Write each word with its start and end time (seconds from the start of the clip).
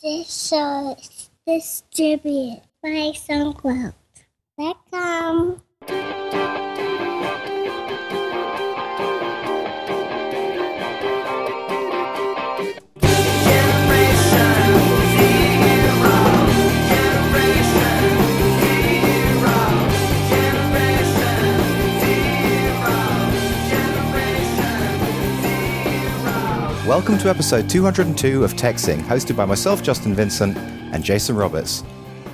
This 0.00 0.48
show 0.50 0.94
is 0.96 1.28
distributed 1.44 2.62
by 2.80 3.10
SoundCloud. 3.16 3.94
Welcome. 4.56 5.60
Welcome 26.88 27.18
to 27.18 27.28
episode 27.28 27.68
202 27.68 28.42
of 28.42 28.54
TechZing, 28.54 29.02
hosted 29.02 29.36
by 29.36 29.44
myself, 29.44 29.82
Justin 29.82 30.14
Vincent, 30.14 30.56
and 30.56 31.04
Jason 31.04 31.36
Roberts. 31.36 31.84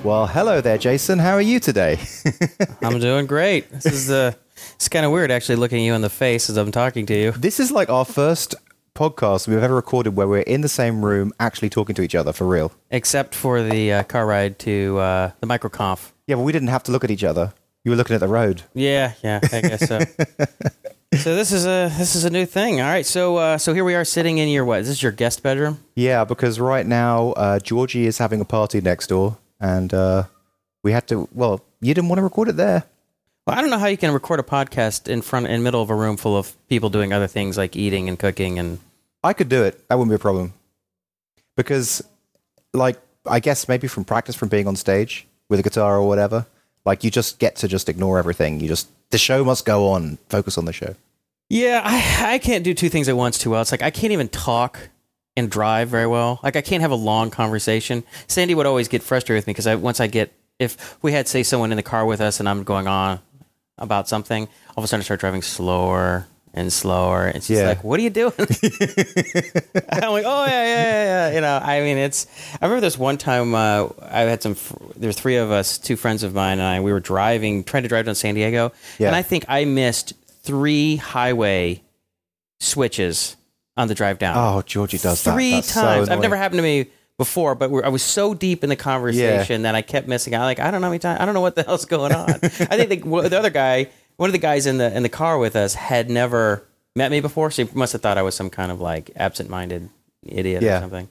Well, 0.01 0.27
hello 0.27 0.61
there, 0.61 0.77
Jason. 0.77 1.19
How 1.19 1.33
are 1.33 1.41
you 1.41 1.59
today? 1.59 1.99
I'm 2.81 2.99
doing 2.99 3.25
great. 3.25 3.69
This 3.69 3.85
is 3.85 4.09
uh, 4.09 4.31
it's 4.75 4.87
kind 4.87 5.05
of 5.05 5.11
weird 5.11 5.29
actually 5.29 5.57
looking 5.57 5.83
you 5.83 5.93
in 5.93 5.99
the 5.99 6.09
face 6.09 6.49
as 6.49 6.55
I'm 6.55 6.71
talking 6.71 7.05
to 7.07 7.13
you. 7.13 7.31
this 7.33 7.59
is 7.59 7.69
like 7.69 7.89
our 7.89 8.05
first 8.05 8.55
podcast 8.95 9.49
we've 9.49 9.61
ever 9.61 9.75
recorded 9.75 10.15
where 10.15 10.25
we're 10.25 10.39
in 10.39 10.61
the 10.61 10.69
same 10.69 11.03
room 11.03 11.33
actually 11.37 11.69
talking 11.69 11.93
to 11.95 12.01
each 12.01 12.15
other 12.15 12.31
for 12.31 12.47
real. 12.47 12.71
Except 12.91 13.35
for 13.35 13.61
the 13.61 13.91
uh, 13.91 14.03
car 14.03 14.25
ride 14.25 14.57
to 14.59 14.97
uh, 14.99 15.31
the 15.41 15.47
microconf. 15.47 16.13
Yeah, 16.27 16.37
but 16.37 16.43
we 16.43 16.53
didn't 16.53 16.69
have 16.69 16.83
to 16.83 16.93
look 16.93 17.03
at 17.03 17.11
each 17.11 17.25
other. 17.25 17.53
You 17.83 17.91
were 17.91 17.97
looking 17.97 18.13
at 18.13 18.21
the 18.21 18.29
road. 18.29 18.61
Yeah, 18.73 19.15
yeah, 19.21 19.41
I 19.51 19.59
guess 19.59 19.85
so. 19.85 19.99
so 21.13 21.35
this 21.35 21.51
is 21.51 21.65
a 21.65 21.91
this 21.97 22.15
is 22.15 22.23
a 22.23 22.29
new 22.29 22.45
thing. 22.45 22.81
All 22.81 22.87
right, 22.87 23.05
so 23.05 23.37
uh, 23.37 23.57
so 23.57 23.73
here 23.73 23.83
we 23.83 23.95
are 23.95 24.05
sitting 24.05 24.37
in 24.37 24.49
your 24.49 24.65
what? 24.65 24.81
Is 24.81 24.87
this 24.87 25.03
your 25.03 25.11
guest 25.11 25.43
bedroom? 25.43 25.79
Yeah, 25.95 26.25
because 26.25 26.59
right 26.59 26.85
now 26.85 27.31
uh, 27.33 27.59
Georgie 27.59 28.05
is 28.05 28.17
having 28.17 28.41
a 28.41 28.45
party 28.45 28.81
next 28.81 29.07
door, 29.07 29.37
and 29.59 29.93
uh, 29.93 30.23
we 30.83 30.91
had 30.91 31.07
to. 31.07 31.27
Well, 31.33 31.61
you 31.81 31.93
didn't 31.93 32.09
want 32.09 32.19
to 32.19 32.23
record 32.23 32.49
it 32.49 32.57
there. 32.57 32.83
Well, 33.45 33.57
I 33.57 33.61
don't 33.61 33.69
know 33.69 33.77
how 33.77 33.87
you 33.87 33.97
can 33.97 34.11
record 34.11 34.39
a 34.39 34.43
podcast 34.43 35.07
in 35.07 35.21
front 35.21 35.47
in 35.47 35.61
middle 35.61 35.81
of 35.81 35.91
a 35.91 35.95
room 35.95 36.17
full 36.17 36.35
of 36.35 36.55
people 36.67 36.89
doing 36.89 37.13
other 37.13 37.27
things 37.27 37.57
like 37.57 37.75
eating 37.75 38.09
and 38.09 38.17
cooking 38.17 38.57
and 38.57 38.79
I 39.25 39.33
could 39.33 39.49
do 39.49 39.63
it. 39.63 39.87
That 39.87 39.95
wouldn't 39.95 40.11
be 40.11 40.15
a 40.15 40.19
problem. 40.19 40.53
Because, 41.57 42.03
like, 42.73 43.01
I 43.25 43.39
guess 43.39 43.67
maybe 43.67 43.87
from 43.87 44.05
practice 44.05 44.35
from 44.35 44.49
being 44.49 44.67
on 44.67 44.75
stage 44.75 45.25
with 45.49 45.59
a 45.59 45.63
guitar 45.63 45.97
or 45.97 46.07
whatever, 46.07 46.45
like, 46.85 47.03
you 47.03 47.09
just 47.09 47.39
get 47.39 47.55
to 47.57 47.67
just 47.67 47.89
ignore 47.89 48.19
everything. 48.19 48.59
You 48.59 48.67
just, 48.67 48.87
the 49.11 49.17
show 49.17 49.43
must 49.43 49.65
go 49.65 49.89
on. 49.89 50.17
Focus 50.29 50.57
on 50.57 50.65
the 50.65 50.73
show. 50.73 50.95
Yeah, 51.49 51.81
I, 51.83 52.33
I 52.33 52.37
can't 52.39 52.63
do 52.63 52.73
two 52.73 52.89
things 52.89 53.07
at 53.07 53.15
once 53.15 53.37
too 53.37 53.51
well. 53.51 53.61
It's 53.61 53.71
like 53.71 53.83
I 53.83 53.91
can't 53.91 54.13
even 54.13 54.29
talk 54.29 54.89
and 55.37 55.49
drive 55.49 55.89
very 55.89 56.07
well. 56.07 56.39
Like 56.43 56.55
I 56.55 56.61
can't 56.61 56.81
have 56.81 56.91
a 56.91 56.95
long 56.95 57.29
conversation. 57.29 58.03
Sandy 58.27 58.55
would 58.55 58.65
always 58.65 58.87
get 58.87 59.03
frustrated 59.03 59.41
with 59.41 59.47
me 59.47 59.51
because 59.51 59.67
I 59.67 59.75
once 59.75 59.99
I 59.99 60.07
get 60.07 60.33
if 60.59 60.97
we 61.01 61.11
had 61.11 61.27
say 61.27 61.43
someone 61.43 61.71
in 61.71 61.75
the 61.75 61.83
car 61.83 62.05
with 62.05 62.21
us 62.21 62.39
and 62.39 62.47
I'm 62.47 62.63
going 62.63 62.87
on 62.87 63.19
about 63.77 64.07
something, 64.07 64.47
all 64.69 64.75
of 64.77 64.83
a 64.83 64.87
sudden 64.87 65.01
I 65.01 65.03
start 65.03 65.19
driving 65.19 65.41
slower 65.41 66.27
and 66.55 66.73
slower. 66.73 67.25
And 67.27 67.43
she's 67.43 67.59
Yeah. 67.59 67.67
like, 67.67 67.83
what 67.83 67.99
are 67.99 68.03
you 68.03 68.09
doing? 68.09 68.33
I'm 68.39 70.11
like, 70.11 70.25
oh 70.25 70.45
yeah, 70.45 70.65
yeah, 70.65 70.83
yeah, 70.83 71.03
yeah. 71.29 71.31
You 71.35 71.41
know, 71.41 71.59
I 71.61 71.81
mean, 71.81 71.97
it's. 71.97 72.25
I 72.61 72.65
remember 72.65 72.81
this 72.81 72.97
one 72.97 73.17
time 73.17 73.53
uh, 73.53 73.89
I 74.01 74.21
had 74.21 74.41
some. 74.41 74.55
There 74.95 75.09
were 75.09 75.13
three 75.13 75.35
of 75.35 75.51
us, 75.51 75.77
two 75.77 75.95
friends 75.95 76.23
of 76.23 76.33
mine, 76.33 76.53
and 76.59 76.63
I. 76.67 76.79
We 76.79 76.91
were 76.91 76.99
driving, 76.99 77.63
trying 77.63 77.83
to 77.83 77.89
drive 77.89 78.05
down 78.05 78.15
San 78.15 78.33
Diego, 78.35 78.71
Yeah. 78.97 79.07
and 79.07 79.15
I 79.15 79.21
think 79.21 79.45
I 79.47 79.65
missed 79.65 80.13
three 80.43 80.95
highway 80.95 81.81
switches 82.59 83.35
on 83.77 83.87
the 83.87 83.95
drive 83.95 84.19
down. 84.19 84.35
Oh, 84.37 84.61
Georgie 84.61 84.97
does 84.97 85.23
that. 85.23 85.33
three 85.33 85.51
That's 85.51 85.73
so 85.73 85.81
times. 85.81 86.09
I've 86.09 86.21
never 86.21 86.35
happened 86.37 86.59
to 86.59 86.63
me 86.63 86.87
before, 87.17 87.55
but 87.55 87.69
we're, 87.71 87.83
I 87.85 87.89
was 87.89 88.03
so 88.03 88.33
deep 88.33 88.63
in 88.63 88.69
the 88.69 88.75
conversation 88.75 89.61
that 89.63 89.75
I 89.75 89.81
kept 89.81 90.07
missing 90.07 90.33
out. 90.33 90.43
Like 90.43 90.59
I 90.59 90.71
don't 90.71 90.81
know 90.81 90.87
how 90.87 90.91
many 90.91 90.99
times. 90.99 91.19
I 91.21 91.25
don't 91.25 91.33
know 91.33 91.41
what 91.41 91.55
the 91.55 91.63
hell's 91.63 91.85
going 91.85 92.13
on. 92.13 92.29
I 92.43 92.85
think 92.85 93.03
the, 93.03 93.29
the 93.29 93.37
other 93.39 93.49
guy, 93.49 93.87
one 94.17 94.29
of 94.29 94.33
the 94.33 94.39
guys 94.39 94.65
in 94.65 94.77
the 94.77 94.95
in 94.95 95.03
the 95.03 95.09
car 95.09 95.37
with 95.37 95.55
us, 95.55 95.73
had 95.75 96.09
never 96.09 96.63
met 96.95 97.11
me 97.11 97.19
before, 97.19 97.51
so 97.51 97.65
he 97.65 97.75
must 97.75 97.93
have 97.93 98.01
thought 98.01 98.17
I 98.17 98.21
was 98.21 98.35
some 98.35 98.49
kind 98.49 98.71
of 98.71 98.79
like 98.81 99.11
absent-minded 99.15 99.89
idiot 100.25 100.63
Yeah. 100.63 100.77
or 100.77 100.81
something. 100.81 101.07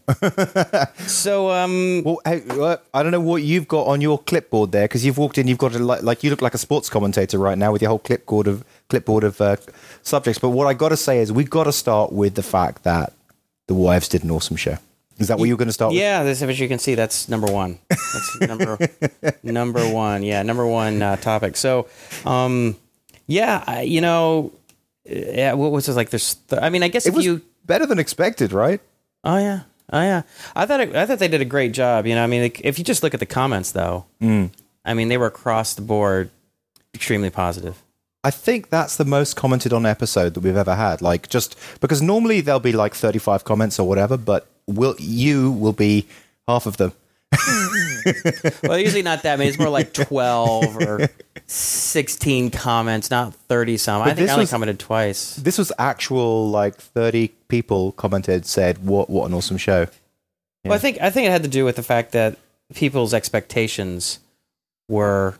so 1.07 1.51
um, 1.51 2.03
Well, 2.05 2.21
hey, 2.25 2.43
uh, 2.51 2.77
I 2.93 3.03
don't 3.03 3.13
know 3.13 3.21
what 3.21 3.43
you've 3.43 3.69
got 3.69 3.87
on 3.87 4.01
your 4.01 4.19
clipboard 4.19 4.73
there 4.73 4.85
because 4.89 5.05
you've 5.05 5.19
walked 5.19 5.39
in. 5.39 5.47
You've 5.47 5.59
got 5.59 5.75
a, 5.75 5.79
like, 5.79 6.03
like 6.03 6.25
you 6.25 6.31
look 6.31 6.43
like 6.43 6.55
a 6.55 6.59
sports 6.59 6.89
commentator 6.91 7.39
right 7.39 7.57
now 7.59 7.71
with 7.73 7.83
your 7.83 7.91
whole 7.91 7.99
clipboard 7.99 8.47
of 8.49 8.65
clipboard 8.89 9.25
of 9.25 9.41
uh, 9.41 9.57
subjects. 10.03 10.39
But 10.41 10.51
what 10.51 10.67
I 10.67 10.75
got 10.75 10.89
to 10.89 10.97
say 10.97 11.21
is 11.21 11.31
we've 11.33 11.51
got 11.51 11.65
to 11.65 11.73
start 11.73 12.13
with 12.13 12.35
the 12.35 12.43
fact 12.43 12.83
that 12.85 13.13
the 13.67 13.75
wives 13.75 14.09
did 14.09 14.25
an 14.25 14.31
awesome 14.31 14.57
show. 14.57 14.79
Is 15.19 15.29
that 15.29 15.39
what 15.39 15.47
you're 15.47 15.57
going 15.57 15.69
to 15.69 15.73
start 15.73 15.93
with? 15.93 16.01
Yeah, 16.01 16.23
as 16.23 16.41
you 16.59 16.67
can 16.67 16.81
see, 16.81 16.97
that's 16.97 17.29
number 17.29 17.47
one. 17.53 17.79
That's 17.89 18.41
number 18.41 18.77
number 19.45 19.89
one. 19.93 20.25
Yeah, 20.25 20.43
number 20.43 20.67
one 20.67 21.01
uh, 21.03 21.15
topic. 21.17 21.57
So, 21.57 21.87
um, 22.27 22.75
yeah, 23.27 23.65
I, 23.67 23.83
you 23.83 24.01
know, 24.01 24.53
yeah. 25.05 25.53
What 25.55 25.73
was 25.73 25.89
it 25.89 25.93
like? 25.95 26.11
There's, 26.11 26.35
th- 26.49 26.61
I 26.63 26.71
mean, 26.71 26.83
I 26.83 26.89
guess 26.89 27.07
It 27.07 27.11
if 27.11 27.15
was 27.17 27.25
you, 27.25 27.43
better 27.67 27.87
than 27.87 27.99
expected, 27.99 28.53
right? 28.53 28.81
oh 29.25 29.39
yeah, 29.39 29.61
oh 29.93 30.01
yeah. 30.03 30.23
I 30.55 30.67
thought 30.67 30.81
it, 30.81 30.95
I 30.95 31.07
thought 31.07 31.19
they 31.19 31.29
did 31.29 31.41
a 31.41 31.45
great 31.47 31.73
job. 31.73 32.07
You 32.07 32.15
know, 32.15 32.25
I 32.25 32.27
mean, 32.27 32.43
like, 32.43 32.61
if 32.65 32.79
you 32.79 32.85
just 32.85 33.03
look 33.03 33.15
at 33.15 33.21
the 33.21 33.27
comments, 33.27 33.73
though, 33.73 34.05
Mm. 34.21 34.51
I 34.85 34.93
mean, 34.95 35.09
they 35.09 35.17
were 35.17 35.27
across 35.27 35.75
the 35.75 35.83
board 35.83 36.31
extremely 36.95 37.31
positive. 37.31 37.83
I 38.23 38.31
think 38.31 38.71
that's 38.71 38.97
the 38.97 39.05
most 39.05 39.35
commented 39.37 39.73
on 39.73 39.85
episode 39.87 40.33
that 40.35 40.41
we've 40.41 40.57
ever 40.57 40.75
had. 40.75 41.03
Like, 41.03 41.29
just 41.29 41.57
because 41.81 42.01
normally 42.01 42.41
there'll 42.41 42.61
be 42.61 42.73
like 42.73 42.95
35 42.95 43.45
comments 43.45 43.79
or 43.79 43.87
whatever, 43.89 44.17
but 44.17 44.47
will 44.67 44.95
you 44.99 45.51
will 45.53 45.73
be 45.75 46.07
half 46.49 46.65
of 46.67 46.77
them. 46.79 46.93
well, 48.63 48.79
usually 48.79 49.03
not 49.03 49.23
that 49.23 49.39
many. 49.39 49.49
It's 49.49 49.59
more 49.59 49.69
like 49.69 49.93
twelve 49.93 50.77
or 50.77 51.09
sixteen 51.47 52.51
comments, 52.51 53.11
not 53.11 53.35
thirty 53.35 53.77
some. 53.77 54.03
I 54.03 54.15
think 54.15 54.29
I 54.29 54.33
only 54.33 54.43
was- 54.43 54.51
commented 54.51 54.79
twice. 54.79 55.37
This 55.37 55.59
was 55.59 55.73
actual 55.79 56.51
like 56.51 56.77
30 56.77 57.29
people 57.49 57.93
commented, 57.93 58.47
said, 58.47 58.85
"What 58.85 59.09
what 59.11 59.27
an 59.27 59.35
awesome 59.35 59.57
show." 59.57 59.87
Well, 60.65 60.75
I 60.75 60.79
think 60.79 61.01
I 61.01 61.11
think 61.11 61.27
it 61.27 61.31
had 61.31 61.43
to 61.43 61.49
do 61.49 61.65
with 61.65 61.77
the 61.77 61.83
fact 61.83 62.13
that 62.13 62.39
people's 62.75 63.13
expectations 63.13 64.19
were 64.89 65.35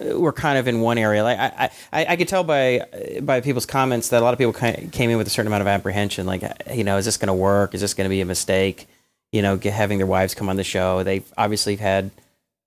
uh, 0.00 0.18
were 0.18 0.32
kind 0.32 0.58
of 0.58 0.68
in 0.68 0.80
one 0.80 0.96
area. 0.96 1.22
Like 1.22 1.38
I, 1.38 1.70
I, 1.92 2.06
I 2.06 2.16
could 2.16 2.28
tell 2.28 2.42
by 2.42 2.86
by 3.20 3.40
people's 3.40 3.66
comments 3.66 4.08
that 4.10 4.22
a 4.22 4.24
lot 4.24 4.32
of 4.32 4.38
people 4.38 4.52
came 4.54 5.10
in 5.10 5.18
with 5.18 5.26
a 5.26 5.30
certain 5.30 5.48
amount 5.48 5.60
of 5.62 5.66
apprehension. 5.66 6.24
Like, 6.26 6.42
you 6.72 6.84
know, 6.84 6.96
is 6.96 7.04
this 7.04 7.18
going 7.18 7.28
to 7.28 7.34
work? 7.34 7.74
Is 7.74 7.82
this 7.82 7.92
going 7.92 8.06
to 8.06 8.10
be 8.10 8.20
a 8.22 8.24
mistake? 8.26 8.88
You 9.32 9.42
know, 9.42 9.56
get, 9.56 9.74
having 9.74 9.98
their 9.98 10.06
wives 10.06 10.34
come 10.34 10.48
on 10.48 10.56
the 10.56 10.64
show. 10.64 11.02
They've 11.02 11.24
obviously 11.36 11.76
had 11.76 12.10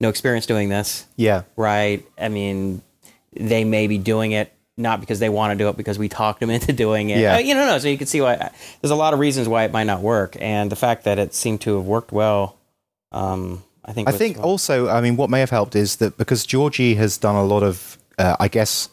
no 0.00 0.08
experience 0.08 0.46
doing 0.46 0.68
this, 0.68 1.06
Yeah, 1.16 1.42
right? 1.56 2.06
I 2.18 2.28
mean, 2.28 2.82
they 3.32 3.64
may 3.64 3.86
be 3.86 3.98
doing 3.98 4.32
it 4.32 4.52
not 4.80 5.00
because 5.00 5.18
they 5.18 5.28
want 5.28 5.52
to 5.52 5.62
do 5.62 5.68
it, 5.68 5.76
because 5.76 5.98
we 5.98 6.08
talked 6.08 6.40
them 6.40 6.50
into 6.56 6.72
doing 6.72 7.10
it. 7.10 7.18
Yeah. 7.18 7.36
Uh, 7.36 7.38
you 7.38 7.54
know, 7.54 7.66
no. 7.66 7.78
So 7.78 7.88
you 7.88 7.98
can 7.98 8.06
see 8.06 8.20
why 8.20 8.50
there's 8.80 8.90
a 8.90 8.96
lot 8.96 9.12
of 9.14 9.20
reasons 9.20 9.48
why 9.48 9.64
it 9.64 9.72
might 9.72 9.84
not 9.84 10.00
work, 10.00 10.36
and 10.40 10.70
the 10.70 10.76
fact 10.76 11.04
that 11.04 11.18
it 11.18 11.34
seemed 11.34 11.60
to 11.62 11.76
have 11.76 11.86
worked 11.86 12.12
well. 12.12 12.56
Um, 13.12 13.62
I 13.84 13.92
think. 13.92 14.08
I 14.08 14.12
think 14.12 14.38
also, 14.38 14.88
I 14.88 15.00
mean, 15.00 15.16
what 15.16 15.30
may 15.30 15.40
have 15.40 15.50
helped 15.50 15.74
is 15.76 15.96
that 15.96 16.16
because 16.16 16.44
Georgie 16.46 16.94
has 16.94 17.18
done 17.18 17.34
a 17.34 17.44
lot 17.44 17.62
of, 17.62 17.98
uh, 18.18 18.36
I 18.38 18.48
guess, 18.48 18.88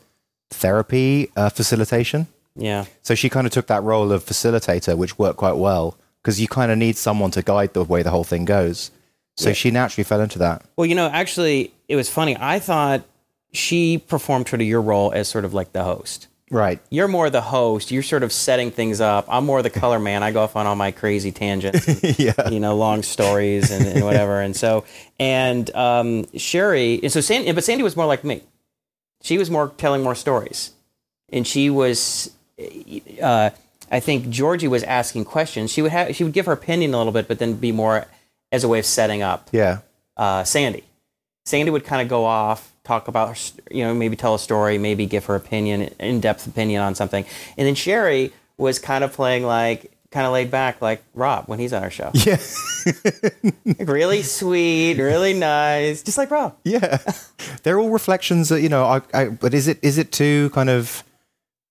therapy 0.49 1.29
uh, 1.35 1.49
facilitation. 1.49 2.27
Yeah. 2.55 2.85
So 3.03 3.13
she 3.15 3.29
kind 3.29 3.45
of 3.45 3.53
took 3.53 3.67
that 3.67 3.83
role 3.83 4.11
of 4.11 4.25
facilitator, 4.25 4.97
which 4.97 5.19
worked 5.19 5.37
quite 5.37 5.57
well 5.57 5.97
because 6.27 6.41
you 6.41 6.47
kind 6.49 6.73
of 6.73 6.77
need 6.77 6.97
someone 6.97 7.31
to 7.31 7.41
guide 7.41 7.73
the 7.73 7.81
way 7.85 8.03
the 8.03 8.09
whole 8.09 8.25
thing 8.25 8.43
goes. 8.43 8.91
So 9.37 9.47
Yeah. 9.47 9.53
she 9.53 9.71
naturally 9.71 10.03
fell 10.03 10.19
into 10.19 10.37
that. 10.39 10.61
Well, 10.75 10.85
you 10.85 10.93
know, 10.93 11.07
actually, 11.07 11.71
it 11.87 11.95
was 11.95 12.09
funny. 12.09 12.35
I 12.37 12.59
thought 12.59 13.03
she 13.53 13.97
performed 13.97 14.49
sort 14.49 14.59
of 14.61 14.67
your 14.67 14.81
role 14.81 15.13
as 15.13 15.29
sort 15.29 15.45
of 15.45 15.53
like 15.53 15.71
the 15.71 15.85
host. 15.85 16.27
Right. 16.51 16.81
You're 16.89 17.07
more 17.07 17.29
the 17.29 17.39
host. 17.39 17.91
You're 17.91 18.03
sort 18.03 18.23
of 18.23 18.33
setting 18.33 18.71
things 18.71 18.99
up. 18.99 19.25
I'm 19.29 19.45
more 19.45 19.61
the 19.61 19.69
color 19.69 19.99
man. 19.99 20.21
I 20.21 20.31
go 20.33 20.41
off 20.41 20.57
on 20.57 20.67
all 20.67 20.75
my 20.75 20.91
crazy 20.91 21.31
tangents. 21.31 21.87
yeah. 22.19 22.49
you 22.49 22.59
know, 22.59 22.75
long 22.75 23.03
stories 23.03 23.71
and, 23.71 23.85
and 23.87 24.03
whatever. 24.03 24.41
And 24.41 24.53
so, 24.53 24.83
and 25.17 25.73
um, 25.75 26.25
Sherry, 26.35 26.99
and 27.03 27.09
so 27.09 27.21
Sandy, 27.21 27.49
but 27.53 27.63
Sandy 27.63 27.83
was 27.85 27.95
more 27.95 28.05
like 28.05 28.25
me. 28.25 28.43
She 29.21 29.37
was 29.37 29.49
more 29.49 29.71
telling 29.77 30.03
more 30.03 30.13
stories, 30.15 30.71
and 31.29 31.47
she 31.47 31.69
was, 31.69 32.31
uh, 33.21 33.51
I 33.91 33.99
think 33.99 34.29
Georgie 34.29 34.67
was 34.67 34.83
asking 34.83 35.25
questions. 35.25 35.71
She 35.71 35.81
would 35.81 35.91
have, 35.91 36.15
she 36.15 36.23
would 36.23 36.33
give 36.33 36.45
her 36.45 36.51
opinion 36.53 36.93
a 36.93 36.97
little 36.97 37.13
bit, 37.13 37.27
but 37.27 37.39
then 37.39 37.53
be 37.53 37.71
more 37.71 38.05
as 38.51 38.63
a 38.63 38.67
way 38.67 38.79
of 38.79 38.85
setting 38.85 39.21
up 39.21 39.49
Yeah. 39.51 39.79
uh, 40.15 40.43
Sandy. 40.43 40.83
Sandy 41.45 41.71
would 41.71 41.85
kind 41.85 42.01
of 42.01 42.07
go 42.09 42.25
off, 42.25 42.73
talk 42.83 43.07
about, 43.07 43.29
her, 43.37 43.53
you 43.71 43.83
know, 43.83 43.93
maybe 43.93 44.15
tell 44.15 44.35
a 44.35 44.39
story, 44.39 44.77
maybe 44.77 45.05
give 45.05 45.25
her 45.25 45.35
opinion, 45.35 45.83
in-depth 45.99 46.47
opinion 46.47 46.81
on 46.81 46.95
something, 46.95 47.25
and 47.57 47.67
then 47.67 47.75
Sherry 47.75 48.33
was 48.57 48.79
kind 48.79 49.03
of 49.03 49.13
playing 49.13 49.43
like, 49.45 49.91
kind 50.11 50.25
of 50.25 50.33
laid 50.33 50.49
back, 50.51 50.81
like 50.81 51.03
Rob 51.13 51.45
when 51.47 51.59
he's 51.59 51.71
on 51.73 51.83
our 51.83 51.89
show. 51.91 52.11
Yeah. 52.13 52.37
Like, 53.65 53.87
really 53.89 54.21
sweet, 54.21 54.97
really 54.97 55.33
nice, 55.33 56.01
just 56.03 56.17
like 56.17 56.31
Rob. 56.31 56.55
Yeah. 56.63 56.99
They're 57.63 57.79
all 57.79 57.89
reflections 57.89 58.47
that, 58.49 58.61
you 58.61 58.69
know, 58.69 58.85
I, 58.85 59.01
I, 59.13 59.25
but 59.29 59.53
is 59.53 59.67
it, 59.67 59.77
is 59.81 59.97
it 59.97 60.11
too 60.13 60.49
kind 60.51 60.69
of 60.69 61.03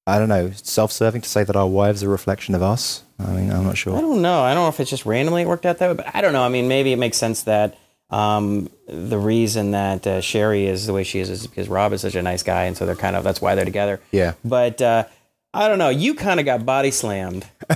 I 0.07 0.19
don't 0.19 0.29
know, 0.29 0.53
self-serving 0.55 1.23
to 1.23 1.29
say 1.29 1.43
that 1.45 1.57
our 1.57 1.67
wives 1.67 2.03
are 2.03 2.07
a 2.07 2.11
reflection 2.11 2.55
of 2.55 2.63
us. 2.63 3.03
I 3.19 3.33
mean, 3.33 3.51
I'm 3.51 3.65
not 3.65 3.77
sure. 3.77 3.97
I 3.97 4.01
don't 4.01 4.23
know. 4.23 4.43
I 4.43 4.55
don't 4.55 4.65
know 4.65 4.69
if 4.69 4.79
it's 4.79 4.91
just 4.91 5.07
randomly 5.07 5.43
it 5.43 5.49
worked 5.49 5.67
out 5.67 5.79
that 5.79 5.89
way, 5.89 5.95
but 5.95 6.15
I 6.15 6.21
don't 6.21 6.33
know. 6.33 6.43
I 6.43 6.49
mean, 6.49 6.69
maybe 6.69 6.93
it 6.93 6.99
makes 6.99 7.17
sense 7.17 7.43
that 7.43 7.77
um, 8.11 8.71
the 8.87 9.19
reason 9.19 9.73
that 9.73 10.07
uh, 10.07 10.21
Sherry 10.21 10.67
is 10.67 10.87
the 10.87 10.93
way 10.93 11.03
she 11.03 11.19
is 11.19 11.29
is 11.29 11.47
because 11.47 11.69
Rob 11.69 11.93
is 11.93 12.03
such 12.03 12.15
a 12.15 12.23
nice 12.23 12.43
guy, 12.43 12.65
and 12.65 12.77
so 12.77 12.87
they're 12.87 12.95
kind 12.95 13.17
of 13.17 13.25
that's 13.25 13.41
why 13.41 13.55
they're 13.55 13.65
together. 13.65 14.01
Yeah. 14.13 14.35
But 14.45 14.81
uh, 14.81 15.05
I 15.53 15.69
don't 15.69 15.79
know. 15.79 15.89
You 15.89 16.15
kind 16.15 16.39
of 16.39 16.47
got 16.47 16.65
body 16.65 16.91
slammed. 16.91 17.47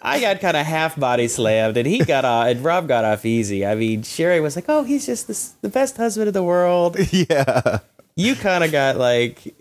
I 0.00 0.20
got 0.20 0.40
kind 0.40 0.56
of 0.56 0.64
half 0.64 0.98
body 0.98 1.28
slammed, 1.28 1.76
and 1.76 1.86
he 1.86 1.98
got 1.98 2.24
off. 2.24 2.46
And 2.46 2.64
Rob 2.64 2.88
got 2.88 3.04
off 3.04 3.26
easy. 3.26 3.66
I 3.66 3.74
mean, 3.74 4.02
Sherry 4.02 4.40
was 4.40 4.56
like, 4.56 4.66
"Oh, 4.68 4.84
he's 4.84 5.04
just 5.04 5.26
this, 5.26 5.50
the 5.60 5.68
best 5.68 5.96
husband 5.96 6.28
in 6.28 6.34
the 6.34 6.42
world." 6.42 6.96
yeah. 7.10 7.80
You 8.16 8.34
kind 8.34 8.64
of 8.64 8.72
got 8.72 8.96
like. 8.96 9.54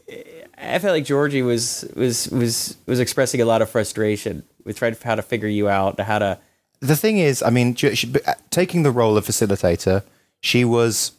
I 0.58 0.80
felt 0.80 0.94
like 0.94 1.06
Georgie 1.06 1.42
was 1.42 1.86
was 1.96 2.30
was 2.30 2.78
was 2.86 3.00
expressing 3.00 3.42
a 3.42 3.46
lot 3.46 3.62
of 3.62 3.70
frustration 3.70 4.44
with 4.64 4.78
trying 4.78 4.96
to 4.96 5.04
how 5.08 5.16
to 5.16 5.22
figure 5.22 5.48
you 5.48 5.70
out, 5.70 6.00
how 6.00 6.20
to. 6.20 6.40
The 6.80 6.96
thing 6.96 7.18
is, 7.18 7.42
I 7.42 7.50
mean, 7.50 7.74
she, 7.76 8.14
taking 8.52 8.84
the 8.84 8.92
role 8.92 9.18
of 9.18 9.26
facilitator, 9.26 10.04
she 10.42 10.64
was, 10.64 11.14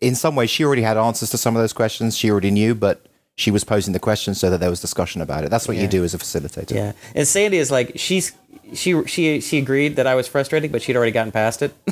in 0.00 0.14
some 0.14 0.34
ways, 0.34 0.48
she 0.48 0.64
already 0.64 0.80
had 0.82 0.96
answers 0.96 1.28
to 1.30 1.38
some 1.38 1.54
of 1.54 1.60
those 1.62 1.74
questions. 1.74 2.16
She 2.16 2.30
already 2.30 2.50
knew, 2.50 2.74
but 2.74 3.04
she 3.36 3.50
was 3.50 3.62
posing 3.62 3.92
the 3.92 3.98
questions 3.98 4.40
so 4.40 4.48
that 4.48 4.58
there 4.60 4.70
was 4.70 4.80
discussion 4.80 5.20
about 5.20 5.44
it. 5.44 5.50
That's 5.50 5.68
what 5.68 5.76
you 5.76 5.86
do 5.86 6.02
as 6.02 6.14
a 6.14 6.18
facilitator. 6.18 6.74
Yeah, 6.74 6.92
and 7.14 7.28
Sandy 7.28 7.58
is 7.58 7.70
like 7.70 7.92
she's 7.96 8.32
she 8.72 9.04
she 9.06 9.40
she 9.40 9.58
agreed 9.58 9.96
that 9.96 10.06
I 10.06 10.14
was 10.14 10.26
frustrating, 10.28 10.70
but 10.72 10.80
she'd 10.82 10.96
already 10.96 11.12
gotten 11.12 11.32
past 11.32 11.60
it. 11.62 11.74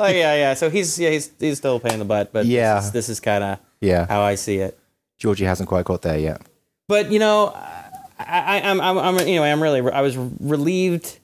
oh 0.00 0.06
yeah, 0.06 0.34
yeah. 0.34 0.54
So 0.54 0.68
he's 0.68 0.98
yeah 0.98 1.10
he's 1.10 1.30
he's 1.38 1.56
still 1.58 1.80
paying 1.80 1.98
the 1.98 2.04
butt, 2.04 2.32
but 2.32 2.44
Yeah. 2.46 2.74
this 2.76 2.84
is, 2.86 2.92
this 2.92 3.08
is 3.08 3.20
kind 3.20 3.42
of 3.44 3.58
Yeah. 3.80 4.06
how 4.06 4.20
I 4.20 4.34
see 4.34 4.56
it. 4.58 4.78
Georgie 5.18 5.44
hasn't 5.44 5.68
quite 5.68 5.84
got 5.84 6.02
there 6.02 6.18
yet. 6.18 6.42
But 6.88 7.10
you 7.10 7.18
know, 7.18 7.52
I, 8.18 8.60
I 8.60 8.70
I'm 8.70 8.80
I'm 8.80 8.98
I'm 8.98 9.18
anyway. 9.18 9.50
I'm 9.50 9.62
really 9.62 9.80
I 9.90 10.00
was 10.02 10.16
relieved 10.16 11.18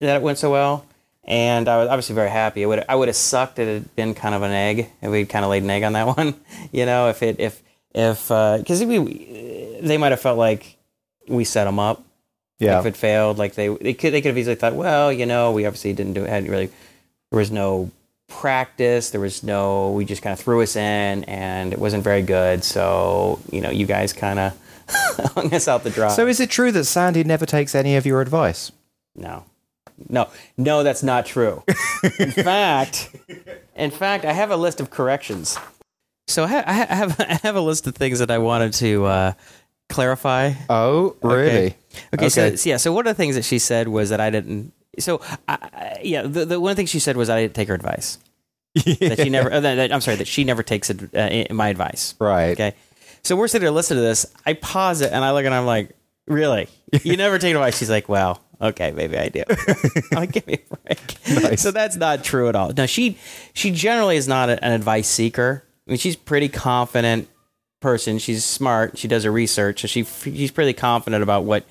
that 0.00 0.16
it 0.16 0.22
went 0.22 0.38
so 0.38 0.50
well, 0.50 0.84
and 1.24 1.68
I 1.68 1.78
was 1.78 1.88
obviously 1.88 2.14
very 2.14 2.30
happy. 2.30 2.62
It 2.62 2.66
would 2.66 2.84
I 2.88 2.94
would 2.94 3.08
have 3.08 3.16
sucked 3.16 3.58
if 3.58 3.68
it 3.68 3.72
had 3.74 3.96
been 3.96 4.14
kind 4.14 4.34
of 4.34 4.42
an 4.42 4.52
egg 4.52 4.90
if 5.02 5.10
we'd 5.10 5.28
kind 5.28 5.44
of 5.44 5.50
laid 5.50 5.62
an 5.62 5.70
egg 5.70 5.82
on 5.82 5.92
that 5.94 6.06
one. 6.16 6.34
You 6.72 6.86
know, 6.86 7.08
if 7.08 7.22
it 7.22 7.40
if 7.40 7.62
if 7.94 8.30
uh, 8.30 8.58
because 8.58 8.84
we 8.84 9.78
they 9.82 9.96
might 9.98 10.12
have 10.12 10.20
felt 10.20 10.38
like 10.38 10.76
we 11.28 11.44
set 11.44 11.64
them 11.64 11.78
up 11.78 12.04
Yeah. 12.58 12.78
if 12.80 12.86
it 12.86 12.96
failed. 12.96 13.38
Like 13.38 13.54
they 13.54 13.68
they 13.68 13.94
could 13.94 14.12
they 14.12 14.20
could 14.20 14.28
have 14.30 14.38
easily 14.38 14.56
thought, 14.56 14.74
well, 14.74 15.12
you 15.12 15.26
know, 15.26 15.52
we 15.52 15.64
obviously 15.64 15.92
didn't 15.94 16.12
do 16.14 16.24
it. 16.24 16.28
hadn't 16.28 16.50
really 16.50 16.70
there 17.30 17.38
was 17.38 17.50
no 17.50 17.90
practice, 18.28 19.10
there 19.10 19.20
was 19.20 19.42
no 19.42 19.90
we 19.92 20.04
just 20.04 20.22
kind 20.22 20.32
of 20.32 20.40
threw 20.40 20.62
us 20.62 20.76
in 20.76 21.24
and 21.24 21.72
it 21.72 21.78
wasn't 21.78 22.02
very 22.04 22.22
good. 22.22 22.64
So, 22.64 23.40
you 23.50 23.60
know, 23.60 23.70
you 23.70 23.86
guys 23.86 24.12
kind 24.12 24.38
of 24.38 24.58
hung 25.34 25.52
us 25.54 25.68
out 25.68 25.84
the 25.84 25.90
dry. 25.90 26.08
so 26.08 26.26
is 26.26 26.40
it 26.40 26.50
true 26.50 26.72
that 26.72 26.84
Sandy 26.84 27.24
never 27.24 27.46
takes 27.46 27.74
any 27.74 27.96
of 27.96 28.06
your 28.06 28.20
advice? 28.20 28.72
no. 29.14 29.44
No, 30.10 30.28
no, 30.58 30.82
that's 30.82 31.02
not 31.02 31.24
true. 31.24 31.62
in 32.18 32.30
fact, 32.30 33.16
in 33.74 33.90
fact, 33.90 34.26
I 34.26 34.32
have 34.34 34.50
a 34.50 34.56
list 34.56 34.78
of 34.78 34.90
corrections. 34.90 35.56
So 36.28 36.44
I 36.44 36.48
ha- 36.48 36.64
I 36.66 36.72
have 36.74 37.18
I 37.20 37.40
have 37.42 37.56
a 37.56 37.62
list 37.62 37.86
of 37.86 37.94
things 37.94 38.18
that 38.18 38.30
I 38.30 38.36
wanted 38.36 38.74
to 38.74 39.06
uh, 39.06 39.32
clarify. 39.88 40.52
Oh, 40.68 41.16
really? 41.22 41.76
Okay, 42.12 42.28
so, 42.28 42.42
Okay. 42.44 42.56
so 42.56 42.68
yeah, 42.68 42.76
so 42.76 42.92
one 42.92 43.06
of 43.06 43.10
the 43.16 43.22
things 43.22 43.36
that 43.36 43.44
she 43.46 43.58
said 43.58 43.88
was 43.88 44.10
that 44.10 44.20
I 44.20 44.28
didn't. 44.28 44.74
So 44.98 45.20
I, 45.48 46.00
yeah, 46.02 46.22
the, 46.22 46.44
the 46.44 46.60
one 46.60 46.76
thing 46.76 46.86
she 46.86 46.98
said 46.98 47.16
was 47.16 47.28
I 47.30 47.40
didn't 47.42 47.54
take 47.54 47.68
her 47.68 47.74
advice. 47.74 48.18
That 49.00 49.18
she 49.22 49.30
never. 49.30 49.50
uh, 49.52 49.60
that, 49.60 49.74
that- 49.76 49.92
I'm 49.92 50.00
sorry, 50.02 50.18
that 50.18 50.26
she 50.26 50.44
never 50.44 50.62
takes 50.62 50.90
ad- 50.90 51.10
uh, 51.14 51.52
my 51.54 51.68
advice. 51.68 52.14
Right. 52.20 52.50
Okay, 52.50 52.74
so 53.22 53.34
we're 53.34 53.48
sitting 53.48 53.64
there 53.64 53.70
listening 53.72 53.98
to 54.02 54.06
this. 54.06 54.26
I 54.44 54.52
pause 54.52 55.00
it 55.00 55.12
and 55.12 55.24
I 55.24 55.32
look 55.32 55.44
and 55.46 55.54
I'm 55.54 55.64
like, 55.66 55.96
really? 56.26 56.68
You 57.02 57.16
never 57.16 57.38
take 57.38 57.54
advice? 57.54 57.78
She's 57.78 57.88
like, 57.88 58.08
well, 58.08 58.40
okay, 58.60 58.90
maybe 58.90 59.16
I 59.16 59.28
do. 59.30 59.44
I'm 60.12 60.18
like, 60.18 60.32
give 60.32 60.46
me 60.46 60.58
a 60.70 60.76
break. 60.76 61.16
Nice. 61.42 61.62
So 61.62 61.70
that's 61.70 61.96
not 61.96 62.22
true 62.22 62.48
at 62.50 62.54
all. 62.56 62.70
No, 62.76 62.84
she 62.86 63.16
she 63.54 63.70
generally 63.70 64.16
is 64.18 64.28
not 64.28 64.50
an 64.50 64.58
advice 64.62 65.08
seeker. 65.08 65.64
I 65.86 65.92
mean, 65.92 65.98
she's 65.98 66.16
pretty 66.16 66.48
confident 66.50 67.28
person. 67.80 68.18
She's 68.18 68.44
smart. 68.44 68.98
She 68.98 69.08
does 69.08 69.24
her 69.24 69.32
research, 69.32 69.80
so 69.80 69.86
she 69.88 70.04
she's 70.04 70.50
pretty 70.50 70.74
confident 70.74 71.22
about 71.22 71.44
what 71.44 71.64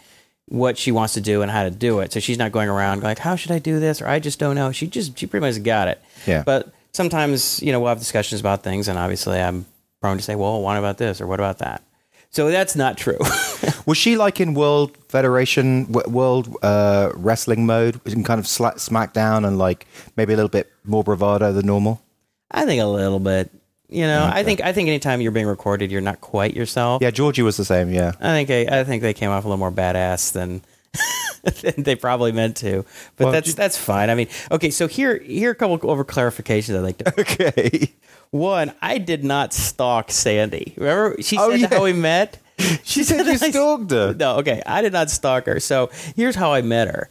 what 0.48 0.78
she 0.78 0.92
wants 0.92 1.14
to 1.16 1.22
do 1.22 1.42
and 1.42 1.50
how 1.50 1.64
to 1.64 1.72
do 1.72 2.00
it. 2.00 2.14
So 2.14 2.20
she's 2.20 2.38
not 2.38 2.52
going 2.52 2.70
around 2.70 3.04
like, 3.04 3.20
how 3.20 3.36
should 3.36 3.52
I 3.52 3.60
do 3.60 3.80
this? 3.80 4.02
Or 4.02 4.08
I 4.08 4.20
just 4.20 4.40
don't 4.40 4.56
know. 4.56 4.72
She 4.72 4.88
just 4.88 5.18
she 5.18 5.26
pretty 5.26 5.46
much 5.46 5.62
got 5.64 5.88
it. 5.88 6.02
Yeah. 6.26 6.44
But 6.46 6.74
sometimes 6.94 7.62
you 7.62 7.72
know 7.72 7.80
we'll 7.80 7.90
have 7.90 8.00
discussions 8.00 8.40
about 8.40 8.64
things, 8.64 8.88
and 8.88 8.98
obviously 8.98 9.40
I'm 9.40 9.66
prone 10.02 10.18
to 10.18 10.24
say, 10.24 10.36
well, 10.36 10.62
what 10.62 10.78
about 10.78 10.98
this 10.98 11.20
or 11.20 11.28
what 11.28 11.40
about 11.40 11.60
that? 11.60 11.82
So 12.30 12.50
that's 12.50 12.76
not 12.76 12.98
true. 12.98 13.18
Was 13.86 13.98
she 13.98 14.18
like 14.18 14.42
in 14.42 14.56
World 14.56 14.98
Federation, 15.08 15.90
World 15.92 16.54
uh, 16.62 17.12
Wrestling 17.16 17.66
mode, 17.66 18.02
in 18.06 18.26
kind 18.26 18.40
of 18.40 18.46
SmackDown 18.46 19.48
and 19.48 19.58
like 19.58 19.88
maybe 20.18 20.34
a 20.34 20.36
little 20.36 20.50
bit 20.50 20.70
more 20.84 21.02
bravado 21.02 21.54
than 21.54 21.66
normal? 21.66 22.02
I 22.52 22.66
think 22.66 22.82
a 22.82 22.86
little 22.88 23.20
bit. 23.20 23.52
You 23.90 24.04
know, 24.08 24.30
I 24.32 24.44
think 24.44 24.62
I 24.62 24.74
think 24.74 24.88
anytime 24.90 25.22
you're 25.22 25.32
being 25.32 25.46
recorded, 25.48 25.92
you're 25.92 26.02
not 26.02 26.20
quite 26.22 26.56
yourself. 26.56 27.02
Yeah, 27.02 27.12
Georgie 27.12 27.44
was 27.44 27.56
the 27.58 27.66
same. 27.66 27.92
Yeah. 27.94 28.14
I 28.20 28.44
think 28.46 28.50
I, 28.72 28.80
I 28.80 28.84
think 28.84 29.02
they 29.04 29.14
came 29.14 29.30
off 29.30 29.46
a 29.46 29.48
little 29.48 29.60
more 29.60 29.72
badass 29.72 30.32
than, 30.34 30.62
than 31.62 31.84
they 31.84 31.96
probably 31.96 32.32
meant 32.32 32.58
to. 32.58 32.84
But 33.16 33.26
Well, 33.26 33.34
that's 33.34 33.50
ju- 33.50 33.54
that's 33.54 33.78
fine. 33.78 34.10
I 34.10 34.16
mean, 34.16 34.28
okay, 34.52 34.72
so 34.72 34.88
here 34.88 35.20
here 35.20 35.50
are 35.50 35.52
a 35.52 35.56
couple 35.56 35.80
over 35.90 36.04
clarifications 36.04 36.76
I'd 36.76 36.80
like 36.80 36.98
to. 37.00 37.14
Okay. 37.20 37.94
One, 38.32 38.74
I 38.82 38.98
did 38.98 39.24
not 39.24 39.54
stalk 39.54 40.12
Sandy. 40.12 40.74
Remember, 40.78 41.16
she 41.22 41.38
Oh, 41.38 41.52
said 41.52 41.60
yeah. 41.60 41.68
how 41.70 41.84
we 41.84 41.94
met. 41.94 42.40
She 42.84 43.04
said 43.04 43.26
you 43.28 43.34
I- 43.34 43.36
stalked 43.52 43.92
her. 43.92 44.14
No, 44.14 44.38
okay, 44.38 44.62
I 44.66 44.82
did 44.82 44.94
not 44.94 45.10
stalk 45.12 45.46
her. 45.46 45.60
So 45.60 45.90
here's 46.16 46.36
how 46.36 46.52
I 46.54 46.62
met 46.64 46.88
her. 46.88 47.10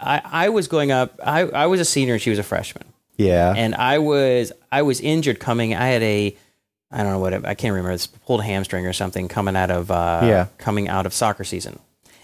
I, 0.00 0.22
I 0.24 0.48
was 0.48 0.66
going 0.66 0.90
up. 0.92 1.20
I, 1.22 1.42
I 1.42 1.66
was 1.66 1.78
a 1.80 1.84
senior 1.84 2.14
and 2.14 2.22
she 2.22 2.30
was 2.30 2.38
a 2.38 2.42
freshman, 2.42 2.84
Yeah. 3.16 3.52
and 3.56 3.74
I 3.74 3.98
was 3.98 4.52
I 4.72 4.82
was 4.82 5.00
injured 5.00 5.38
coming. 5.40 5.74
I 5.74 5.86
had 5.86 6.02
a 6.02 6.36
I 6.90 6.98
don't 7.02 7.12
know 7.12 7.18
what 7.18 7.32
it, 7.32 7.44
I 7.44 7.54
can't 7.54 7.72
remember. 7.72 7.92
It's 7.92 8.06
pulled 8.06 8.40
a 8.40 8.44
hamstring 8.44 8.86
or 8.86 8.92
something 8.92 9.26
coming 9.28 9.56
out 9.56 9.70
of 9.70 9.90
uh, 9.90 10.20
Yeah. 10.22 10.46
coming 10.58 10.88
out 10.88 11.06
of 11.06 11.12
soccer 11.14 11.44
season, 11.44 11.78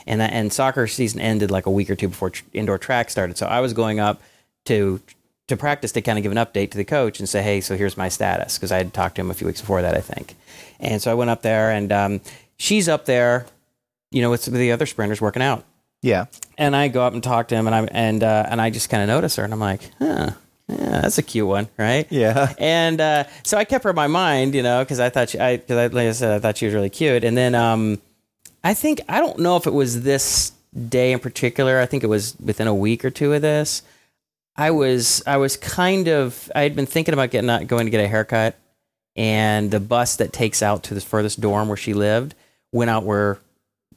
and 0.07 0.21
that 0.21 0.33
and 0.33 0.53
soccer 0.53 0.87
season 0.87 1.21
ended 1.21 1.51
like 1.51 1.67
a 1.67 1.71
week 1.71 1.91
or 1.91 1.97
two 1.97 2.09
before 2.09 2.31
tr- 2.31 2.45
indoor 2.53 2.79
track 2.79 3.11
started. 3.11 3.37
So 3.39 3.47
I 3.47 3.61
was 3.61 3.73
going 3.73 3.99
up 4.01 4.21
to 4.67 5.01
to 5.49 5.57
practice 5.57 5.91
to 5.93 6.01
kind 6.03 6.19
of 6.19 6.23
give 6.23 6.31
an 6.31 6.39
update 6.39 6.71
to 6.71 6.77
the 6.79 6.85
coach 6.85 7.19
and 7.19 7.29
say, 7.29 7.43
hey, 7.43 7.61
so 7.61 7.77
here's 7.77 7.97
my 7.97 8.09
status 8.09 8.57
because 8.57 8.71
I 8.71 8.77
had 8.79 8.95
talked 8.95 9.17
to 9.17 9.21
him 9.23 9.31
a 9.31 9.35
few 9.35 9.49
weeks 9.49 9.61
before 9.61 9.83
that, 9.83 9.97
I 9.97 10.01
think. 10.01 10.37
And 10.79 11.03
so 11.03 11.11
I 11.11 11.15
went 11.15 11.31
up 11.31 11.43
there, 11.43 11.71
and 11.73 11.91
um, 11.91 12.21
she's 12.57 12.89
up 12.89 13.05
there, 13.07 13.47
you 14.13 14.23
know, 14.23 14.31
with 14.31 14.43
some 14.43 14.55
of 14.55 14.61
the 14.61 14.71
other 14.71 14.87
sprinters 14.87 15.21
working 15.21 15.43
out. 15.43 15.65
yeah. 16.03 16.27
And 16.57 16.77
I 16.77 16.87
go 16.89 17.03
up 17.05 17.15
and 17.15 17.23
talk 17.23 17.49
to 17.49 17.57
him, 17.57 17.67
and 17.67 17.75
I 17.75 17.81
and 17.91 18.23
uh, 18.23 18.47
and 18.49 18.61
I 18.61 18.71
just 18.71 18.91
kind 18.91 19.03
of 19.03 19.09
notice 19.09 19.35
her, 19.37 19.45
and 19.45 19.53
I'm 19.53 19.59
like, 19.61 19.81
huh, 19.99 20.31
yeah, 20.71 21.01
that's 21.01 21.19
a 21.19 21.23
cute 21.23 21.47
one, 21.47 21.69
right? 21.77 22.07
Yeah. 22.11 22.55
And 22.59 23.01
uh, 23.01 23.25
so 23.43 23.57
I 23.59 23.65
kept 23.65 23.85
her 23.85 23.91
in 23.91 23.97
my 23.97 24.07
mind, 24.07 24.55
you 24.55 24.63
know, 24.63 24.83
because 24.83 25.01
I 25.01 25.09
thought 25.09 25.31
she, 25.31 25.39
I, 25.39 25.57
because 25.57 25.77
I, 25.77 25.87
like 25.87 26.09
I 26.09 26.13
said, 26.13 26.33
I 26.33 26.39
thought 26.39 26.57
she 26.57 26.67
was 26.67 26.75
really 26.75 26.91
cute. 26.91 27.25
And 27.25 27.37
then 27.37 27.55
um, 27.55 28.01
I 28.63 28.75
think 28.75 29.01
I 29.09 29.19
don't 29.21 29.39
know 29.39 29.57
if 29.57 29.67
it 29.67 29.73
was 29.73 30.03
this 30.03 30.53
day 30.89 31.13
in 31.13 31.19
particular. 31.19 31.81
I 31.81 31.87
think 31.87 32.05
it 32.05 32.09
was 32.09 32.37
within 32.39 32.67
a 32.67 32.75
week 32.75 33.05
or 33.05 33.11
two 33.11 33.33
of 33.33 33.43
this. 33.43 33.83
I 34.57 34.71
was 34.71 35.23
I 35.27 35.39
was 35.39 35.57
kind 35.57 36.09
of 36.09 36.51
I 36.55 36.63
had 36.63 36.77
been 36.77 36.87
thinking 36.87 37.15
about 37.15 37.31
getting 37.31 37.49
out, 37.51 37.67
going 37.67 37.87
to 37.87 37.91
get 37.91 38.05
a 38.05 38.09
haircut, 38.09 38.57
and 39.17 39.71
the 39.71 39.81
bus 39.81 40.17
that 40.17 40.33
takes 40.33 40.63
out 40.63 40.83
to 40.85 40.95
the 40.95 41.01
furthest 41.01 41.41
dorm 41.41 41.69
where 41.69 41.77
she 41.77 41.95
lived 41.95 42.35
went 42.73 42.91
out 42.91 43.05
where 43.05 43.39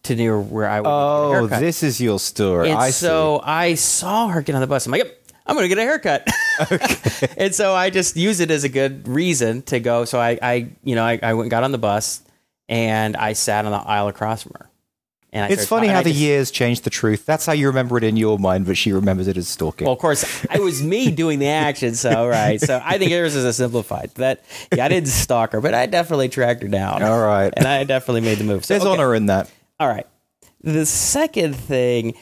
to 0.04 0.16
near 0.16 0.40
where 0.40 0.70
I 0.70 0.80
Oh, 0.80 1.48
this 1.48 1.84
is 1.84 2.00
your 2.00 2.20
story. 2.20 2.70
And 2.70 2.80
I 2.80 2.92
so 2.92 3.42
I 3.44 3.76
saw 3.76 4.28
her 4.30 4.42
get 4.42 4.56
on 4.56 4.62
the 4.62 4.68
bus. 4.68 4.86
I'm 4.86 4.92
like, 4.92 5.04
yep, 5.04 5.23
I'm 5.46 5.56
going 5.56 5.70
to 5.70 5.76
get 5.76 5.78
a 5.78 5.82
haircut. 5.82 6.28
and 7.38 7.54
so 7.54 7.74
I 7.74 7.90
just 7.90 8.16
use 8.16 8.40
it 8.40 8.52
as 8.52 8.64
a 8.64 8.70
good 8.70 9.08
reason 9.08 9.62
to 9.64 9.80
go. 9.80 10.06
So 10.06 10.20
I, 10.20 10.40
I 10.42 10.72
you 10.84 10.96
know, 10.96 11.04
I, 11.04 11.20
I 11.22 11.34
went 11.34 11.46
and 11.46 11.52
got 11.52 11.64
on 11.64 11.72
the 11.72 11.78
bus 11.78 12.22
and 12.70 13.18
I 13.18 13.34
sat 13.34 13.66
on 13.66 13.72
the 13.72 13.78
aisle 13.78 14.08
across 14.08 14.44
from 14.44 14.54
her. 14.60 14.70
And 15.34 15.46
I. 15.46 15.48
It's 15.50 15.66
funny 15.66 15.88
how 15.88 16.04
the 16.04 16.12
just- 16.12 16.22
years 16.22 16.52
change 16.52 16.82
the 16.82 16.92
truth. 16.92 17.26
That's 17.26 17.46
how 17.46 17.54
you 17.54 17.68
remember 17.68 17.98
it 17.98 18.04
in 18.04 18.16
your 18.16 18.38
mind, 18.38 18.68
but 18.68 18.78
she 18.78 18.94
remembers 18.94 19.28
it 19.28 19.36
as 19.36 19.48
stalking. 19.48 19.86
Well, 19.86 19.94
of 19.94 20.00
course, 20.00 20.46
it 20.46 20.62
was 20.62 20.84
me 20.84 21.12
doing 21.16 21.40
the 21.40 21.48
action. 21.48 21.96
So, 21.96 22.28
right. 22.28 22.62
So 22.62 22.80
I 22.84 23.00
think 23.00 23.12
yours 23.12 23.36
is 23.36 23.44
a 23.44 23.52
simplified. 23.52 24.12
That, 24.16 24.46
yeah, 24.74 24.86
I 24.86 24.90
didn't 24.90 25.10
stalk 25.10 25.54
her, 25.54 25.60
but 25.60 25.74
I 25.74 25.88
definitely 25.88 26.30
tracked 26.30 26.62
her 26.62 26.70
down. 26.70 27.02
All 27.02 27.20
right. 27.20 27.52
And 27.58 27.68
I 27.68 27.84
definitely 27.84 28.22
made 28.22 28.38
the 28.38 28.44
move. 28.44 28.64
So, 28.64 28.76
There's 28.76 28.86
okay. 28.86 28.94
honor 28.94 29.16
in 29.16 29.26
that. 29.26 29.52
All 29.80 29.88
right. 29.90 30.06
The 30.62 30.86
second 30.86 31.56
thing, 31.56 32.14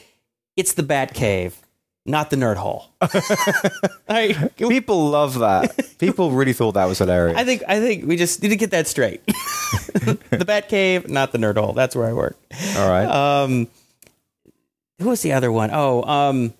it's 0.56 0.72
the 0.72 0.82
Bat 0.82 1.12
Cave, 1.14 1.56
not 2.04 2.30
the 2.30 2.36
Nerd 2.36 2.56
hall. 2.56 2.90
I, 4.08 4.50
People 4.56 5.10
love 5.10 5.38
that. 5.38 5.98
People 5.98 6.32
really 6.32 6.52
thought 6.52 6.72
that 6.72 6.86
was 6.86 6.98
hilarious. 6.98 7.38
I 7.38 7.44
think 7.44 7.62
I 7.68 7.80
think 7.80 8.06
we 8.06 8.16
just 8.16 8.42
need 8.42 8.48
to 8.48 8.56
get 8.56 8.72
that 8.72 8.88
straight. 8.88 9.24
the 9.26 10.44
Bat 10.46 10.68
Cave, 10.68 11.08
not 11.08 11.32
the 11.32 11.38
Nerd 11.38 11.56
hall. 11.56 11.72
That's 11.72 11.94
where 11.94 12.06
I 12.06 12.12
work. 12.12 12.36
All 12.76 12.88
right. 12.88 13.06
Um, 13.06 13.68
who 14.98 15.10
was 15.10 15.22
the 15.22 15.32
other 15.32 15.52
one? 15.52 15.70
Oh, 15.72 16.02
um, 16.02 16.54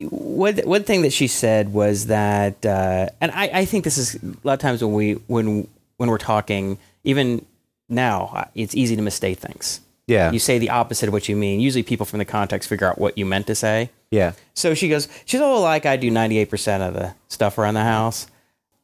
one 0.00 0.56
one 0.58 0.84
thing 0.84 1.02
that 1.02 1.12
she 1.12 1.26
said 1.26 1.72
was 1.72 2.06
that, 2.06 2.64
uh, 2.64 3.08
and 3.20 3.32
I, 3.32 3.50
I 3.52 3.64
think 3.64 3.84
this 3.84 3.98
is 3.98 4.14
a 4.16 4.36
lot 4.44 4.54
of 4.54 4.60
times 4.60 4.82
when 4.82 4.94
we 4.94 5.14
when 5.26 5.68
when 5.96 6.08
we're 6.08 6.18
talking, 6.18 6.78
even 7.04 7.44
now 7.88 8.30
uh, 8.34 8.44
it's 8.54 8.74
easy 8.74 8.96
to 8.96 9.02
misstate 9.02 9.38
things. 9.38 9.80
Yeah. 10.10 10.32
You 10.32 10.40
say 10.40 10.58
the 10.58 10.70
opposite 10.70 11.06
of 11.06 11.12
what 11.12 11.28
you 11.28 11.36
mean. 11.36 11.60
Usually, 11.60 11.84
people 11.84 12.04
from 12.04 12.18
the 12.18 12.24
context 12.24 12.68
figure 12.68 12.88
out 12.88 12.98
what 12.98 13.16
you 13.16 13.24
meant 13.24 13.46
to 13.46 13.54
say. 13.54 13.90
Yeah. 14.10 14.32
So 14.54 14.74
she 14.74 14.88
goes, 14.88 15.06
she's 15.24 15.40
all 15.40 15.60
like, 15.60 15.86
I 15.86 15.96
do 15.96 16.10
98% 16.10 16.86
of 16.86 16.94
the 16.94 17.14
stuff 17.28 17.58
around 17.58 17.74
the 17.74 17.84
house. 17.84 18.26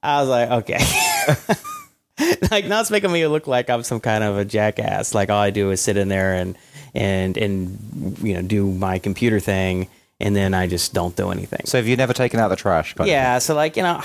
I 0.04 0.20
was 0.20 0.28
like, 0.28 0.50
okay. 0.50 0.78
like, 2.50 2.66
now 2.66 2.80
it's 2.80 2.92
making 2.92 3.10
me 3.10 3.26
look 3.26 3.48
like 3.48 3.68
I'm 3.68 3.82
some 3.82 3.98
kind 3.98 4.22
of 4.22 4.38
a 4.38 4.44
jackass. 4.44 5.16
Like, 5.16 5.28
all 5.28 5.40
I 5.40 5.50
do 5.50 5.72
is 5.72 5.80
sit 5.80 5.96
in 5.96 6.06
there 6.06 6.34
and, 6.34 6.56
and, 6.94 7.36
and, 7.36 8.18
you 8.22 8.34
know, 8.34 8.42
do 8.42 8.70
my 8.70 9.00
computer 9.00 9.40
thing. 9.40 9.88
And 10.20 10.34
then 10.36 10.54
I 10.54 10.68
just 10.68 10.94
don't 10.94 11.16
do 11.16 11.30
anything. 11.30 11.62
So 11.64 11.76
have 11.76 11.88
you 11.88 11.96
never 11.96 12.12
taken 12.12 12.38
out 12.38 12.48
the 12.48 12.56
trash? 12.56 12.94
yeah. 13.04 13.38
So, 13.38 13.56
like, 13.56 13.76
you 13.76 13.82
know, 13.82 14.00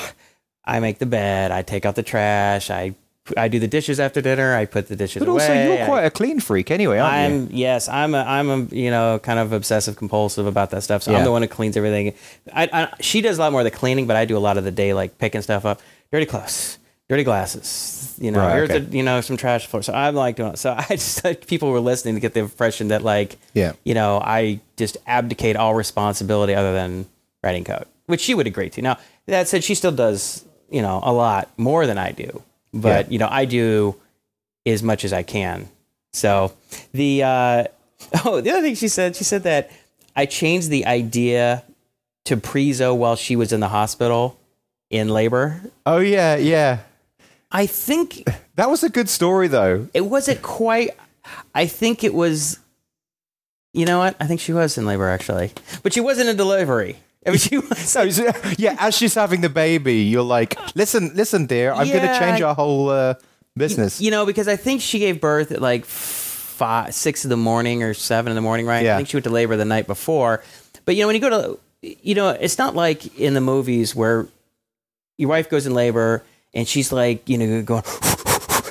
I 0.66 0.80
make 0.80 0.98
the 0.98 1.06
bed, 1.06 1.52
I 1.52 1.62
take 1.62 1.86
out 1.86 1.96
the 1.96 2.04
trash, 2.04 2.72
I, 2.72 2.96
I 3.38 3.48
do 3.48 3.60
the 3.60 3.68
dishes 3.68 4.00
after 4.00 4.20
dinner, 4.20 4.56
I 4.56 4.66
put 4.66 4.88
the 4.88 4.96
dishes 4.96 5.20
But 5.20 5.30
away. 5.30 5.42
also, 5.44 5.54
you're 5.78 5.86
quite 5.86 6.06
a 6.06 6.10
clean 6.12 6.40
freak 6.40 6.72
anyway, 6.72 6.98
aren't? 6.98 7.14
I'm 7.14 7.48
yes, 7.52 7.88
I'm 7.88 8.16
a 8.16 8.20
I'm 8.24 8.50
a 8.50 8.58
you 8.76 8.90
know 8.90 9.20
kind 9.20 9.38
of 9.40 9.54
obsessive 9.54 9.96
compulsive 9.96 10.48
about 10.48 10.72
that 10.72 10.82
stuff. 10.84 11.04
So 11.04 11.12
Yeah. 11.12 11.20
I'm 11.20 11.24
the 11.24 11.32
one 11.32 11.42
who 11.44 11.48
cleans 11.48 11.78
everything. 11.78 12.14
I, 12.54 12.68
I 12.74 12.94
she 13.00 13.22
does 13.22 13.38
a 13.38 13.42
lot 13.42 13.52
more 13.52 13.62
of 13.62 13.66
the 13.66 13.72
cleaning, 13.72 14.08
but 14.08 14.16
I 14.16 14.26
do 14.26 14.36
a 14.38 14.40
lot 14.40 14.58
of 14.58 14.64
the 14.64 14.72
day 14.72 14.94
like 14.94 15.18
picking 15.20 15.42
stuff 15.44 15.66
up, 15.66 15.82
dirty 16.12 16.26
clothes, 16.26 16.80
dirty 17.10 17.24
glasses. 17.24 18.16
You 18.20 18.32
know, 18.32 18.40
Right, 18.40 18.54
here's 18.56 18.70
okay. 18.72 18.80
the, 18.80 18.98
you 18.98 19.04
know 19.04 19.22
some 19.22 19.38
trash 19.38 19.68
floor. 19.68 19.84
So 19.84 19.94
I'm 19.94 20.16
like 20.16 20.36
doing. 20.36 20.56
So 20.56 20.74
I 20.78 20.84
just 20.90 21.24
like, 21.24 21.46
people 21.46 21.70
were 21.72 21.80
listening 21.80 22.16
to 22.16 22.20
get 22.22 22.34
the 22.34 22.40
impression 22.42 22.88
that 22.90 23.04
like 23.04 23.38
Yeah. 23.54 23.74
you 23.84 23.94
know 23.94 24.20
I 24.20 24.62
just 24.78 24.98
abdicate 25.06 25.56
all 25.56 25.76
responsibility 25.76 26.56
other 26.56 26.74
than 26.74 27.08
writing 27.44 27.64
code, 27.66 27.86
which 28.08 28.22
she 28.22 28.34
would 28.34 28.48
agree 28.48 28.72
to. 28.72 28.82
Now 28.82 28.98
that 29.28 29.48
said, 29.48 29.64
she 29.64 29.76
still 29.76 29.92
does 29.92 30.44
you 30.72 30.82
know 30.82 31.00
a 31.04 31.14
lot 31.14 31.50
more 31.58 31.86
than 31.86 31.98
I 32.00 32.12
do, 32.14 32.42
but 32.74 33.06
Yeah. 33.08 33.12
you 33.12 33.20
know 33.20 33.28
I 33.30 33.46
do 33.46 33.96
as 34.66 34.82
much 34.84 35.04
as 35.06 35.14
I 35.14 35.24
can. 35.24 35.68
So 36.14 36.54
the 36.94 37.24
uh, 37.24 37.64
oh 38.26 38.42
the 38.42 38.52
other 38.52 38.62
thing 38.62 38.76
she 38.76 38.88
said 38.88 39.16
she 39.16 39.24
said 39.24 39.44
that 39.44 39.72
I 40.16 40.26
changed 40.26 40.70
the 40.70 40.86
idea 40.86 41.64
to 42.26 42.38
Prizo 42.38 42.96
while 42.96 43.16
she 43.16 43.36
was 43.36 43.52
in 43.54 43.60
the 43.62 43.70
hospital 43.70 44.38
in 44.90 45.08
labor. 45.10 45.62
Oh 45.86 46.00
yeah, 46.00 46.36
yeah. 46.36 46.80
I 47.52 47.66
think 47.66 48.24
That 48.56 48.70
was 48.70 48.84
a 48.84 48.90
good 48.90 49.10
story 49.10 49.48
though. 49.48 49.88
it 49.94 50.02
wasn't 50.02 50.42
quite. 50.42 50.92
I 51.56 51.66
think 51.68 52.04
it 52.04 52.14
was. 52.14 52.60
You 53.74 53.86
know 53.86 54.00
what? 54.00 54.18
I 54.20 54.28
think 54.28 54.42
she 54.42 54.52
was 54.54 54.78
in 54.78 54.86
labor 54.86 55.08
actually, 55.08 55.52
but 55.82 55.94
she 55.94 56.02
wasn't 56.02 56.30
in 56.30 56.36
delivery. 56.36 56.98
I 57.26 57.30
mean, 57.30 57.40
she 57.40 57.58
was. 57.58 57.78
So 57.78 58.10
so- 58.10 58.32
yeah, 58.58 58.76
as 58.80 58.96
she's 58.98 59.14
having 59.14 59.42
the 59.42 59.50
baby, 59.50 59.98
you're 60.04 60.24
like, 60.24 60.58
listen, 60.76 61.12
listen, 61.16 61.46
dear, 61.46 61.72
I'm 61.72 61.88
going 61.88 62.02
to 62.02 62.20
change 62.20 62.42
our 62.42 62.56
whole 62.56 62.90
uh, 62.90 63.14
business. 63.56 64.02
You 64.02 64.12
know, 64.12 64.26
because 64.26 64.48
I 64.48 64.56
think 64.56 64.82
she 64.82 65.00
gave 65.00 65.22
birth 65.22 65.52
at 65.52 65.62
like 65.62 65.86
five, 65.86 66.94
six 66.94 67.24
in 67.26 67.30
the 67.30 67.38
morning 67.38 67.84
or 67.84 67.94
seven 67.94 68.32
in 68.32 68.36
the 68.36 68.42
morning, 68.42 68.66
right? 68.66 68.84
Yeah. 68.84 68.94
I 68.94 68.98
think 68.98 69.10
she 69.10 69.18
went 69.18 69.26
to 69.26 69.30
labor 69.32 69.56
the 69.56 69.66
night 69.66 69.88
before. 69.88 70.44
But 70.86 70.96
you 70.96 71.02
know, 71.04 71.08
when 71.08 71.16
you 71.16 71.22
go 71.22 71.30
to, 71.30 71.60
you 71.82 72.16
know, 72.16 72.30
it's 72.30 72.58
not 72.58 72.76
like 72.76 73.20
in 73.20 73.34
the 73.34 73.42
movies 73.42 73.96
where 73.96 74.28
your 75.18 75.30
wife 75.30 75.50
goes 75.50 75.66
in 75.68 75.74
labor 75.74 76.24
and 76.54 76.68
she's 76.68 76.92
like, 76.92 77.28
you 77.30 77.38
know, 77.38 77.62
going, 77.62 77.84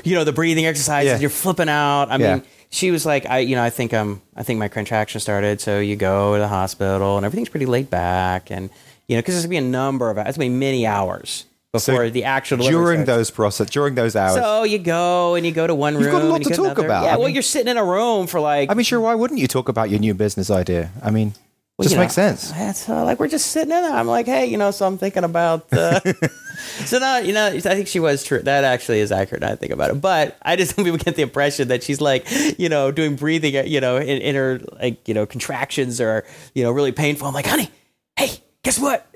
you 0.04 0.14
know, 0.14 0.24
the 0.24 0.32
breathing 0.32 0.66
exercises. 0.66 1.12
Yeah. 1.12 1.18
You're 1.18 1.30
flipping 1.30 1.68
out. 1.68 2.10
I 2.10 2.16
Yeah. 2.16 2.34
mean, 2.36 2.44
she 2.70 2.90
was 2.90 3.04
like, 3.04 3.26
I, 3.26 3.38
you 3.38 3.56
know, 3.56 3.62
I 3.64 3.70
think 3.70 3.92
um, 3.92 4.22
I 4.36 4.42
think 4.42 4.58
my 4.58 4.68
contraction 4.68 5.20
started. 5.20 5.60
So 5.60 5.80
you 5.80 5.96
go 5.96 6.34
to 6.34 6.40
the 6.40 6.48
hospital 6.48 7.16
and 7.16 7.26
everything's 7.26 7.48
pretty 7.48 7.66
laid 7.66 7.90
back, 7.90 8.50
and 8.50 8.70
you 9.08 9.16
know, 9.16 9.20
because 9.22 9.34
there's 9.34 9.44
gonna 9.44 9.50
be 9.50 9.56
a 9.56 9.60
number 9.62 10.08
of, 10.10 10.18
it's 10.18 10.36
gonna 10.38 10.48
be 10.50 10.54
many 10.54 10.86
hours 10.86 11.46
before 11.72 12.10
the 12.10 12.24
actual 12.24 12.58
delivery 12.58 12.76
during 12.84 13.04
starts. 13.04 13.16
those 13.18 13.30
process, 13.30 13.70
during 13.70 13.94
those 13.94 14.14
hours. 14.16 14.34
So 14.34 14.62
you 14.64 14.78
go 14.78 15.34
and 15.34 15.44
you 15.46 15.52
go 15.52 15.66
to 15.66 15.74
one 15.74 15.94
room. 15.94 16.02
You've 16.04 16.12
got 16.12 16.22
a 16.22 16.26
lot 16.26 16.34
and 16.36 16.44
you 16.44 16.50
to 16.50 16.56
go 16.56 16.62
talk 16.68 16.78
another. 16.78 16.86
about. 16.86 17.04
Yeah, 17.04 17.14
I 17.14 17.16
well, 17.16 17.26
mean- 17.26 17.34
you're 17.34 17.42
sitting 17.42 17.68
in 17.68 17.76
a 17.76 17.84
room 17.84 18.26
for 18.26 18.40
like. 18.40 18.70
I 18.70 18.74
mean, 18.74 18.84
sure, 18.84 19.00
why 19.00 19.14
wouldn't 19.14 19.40
you 19.40 19.46
talk 19.48 19.68
about 19.68 19.90
your 19.90 19.98
new 20.00 20.14
business 20.14 20.50
idea? 20.50 20.90
I 21.02 21.10
mean, 21.10 21.34
just 21.82 21.92
you 21.92 21.96
know, 21.96 22.02
makes 22.02 22.14
sense. 22.14 22.50
That's 22.50 22.88
uh, 22.88 23.04
like 23.04 23.18
we're 23.18 23.28
just 23.28 23.48
sitting 23.48 23.72
in 23.72 23.82
there. 23.82 23.92
I'm 23.92 24.06
like, 24.06 24.26
hey, 24.26 24.46
you 24.46 24.56
know, 24.56 24.70
so 24.70 24.86
I'm 24.86 24.98
thinking 24.98 25.24
about. 25.24 25.72
Uh, 25.72 26.00
so 26.84 26.98
now, 26.98 27.18
you 27.18 27.32
know, 27.32 27.46
I 27.46 27.60
think 27.60 27.88
she 27.88 28.00
was 28.00 28.24
true. 28.24 28.40
That 28.40 28.64
actually 28.64 29.00
is 29.00 29.12
accurate. 29.12 29.42
Now 29.42 29.52
I 29.52 29.56
think 29.56 29.72
about 29.72 29.90
it, 29.90 30.00
but 30.00 30.36
I 30.42 30.56
just 30.56 30.76
people 30.84 30.98
get 30.98 31.16
the 31.16 31.22
impression 31.22 31.68
that 31.68 31.82
she's 31.82 32.00
like, 32.00 32.26
you 32.58 32.68
know, 32.68 32.90
doing 32.90 33.16
breathing, 33.16 33.56
uh, 33.56 33.62
you 33.62 33.80
know, 33.80 33.96
in, 33.96 34.20
in 34.20 34.34
her 34.34 34.60
like, 34.74 35.06
you 35.08 35.14
know, 35.14 35.26
contractions 35.26 36.00
are, 36.00 36.24
you 36.54 36.62
know, 36.62 36.70
really 36.72 36.92
painful. 36.92 37.26
I'm 37.26 37.34
like, 37.34 37.46
honey, 37.46 37.70
hey, 38.16 38.30
guess 38.62 38.78
what? 38.78 39.06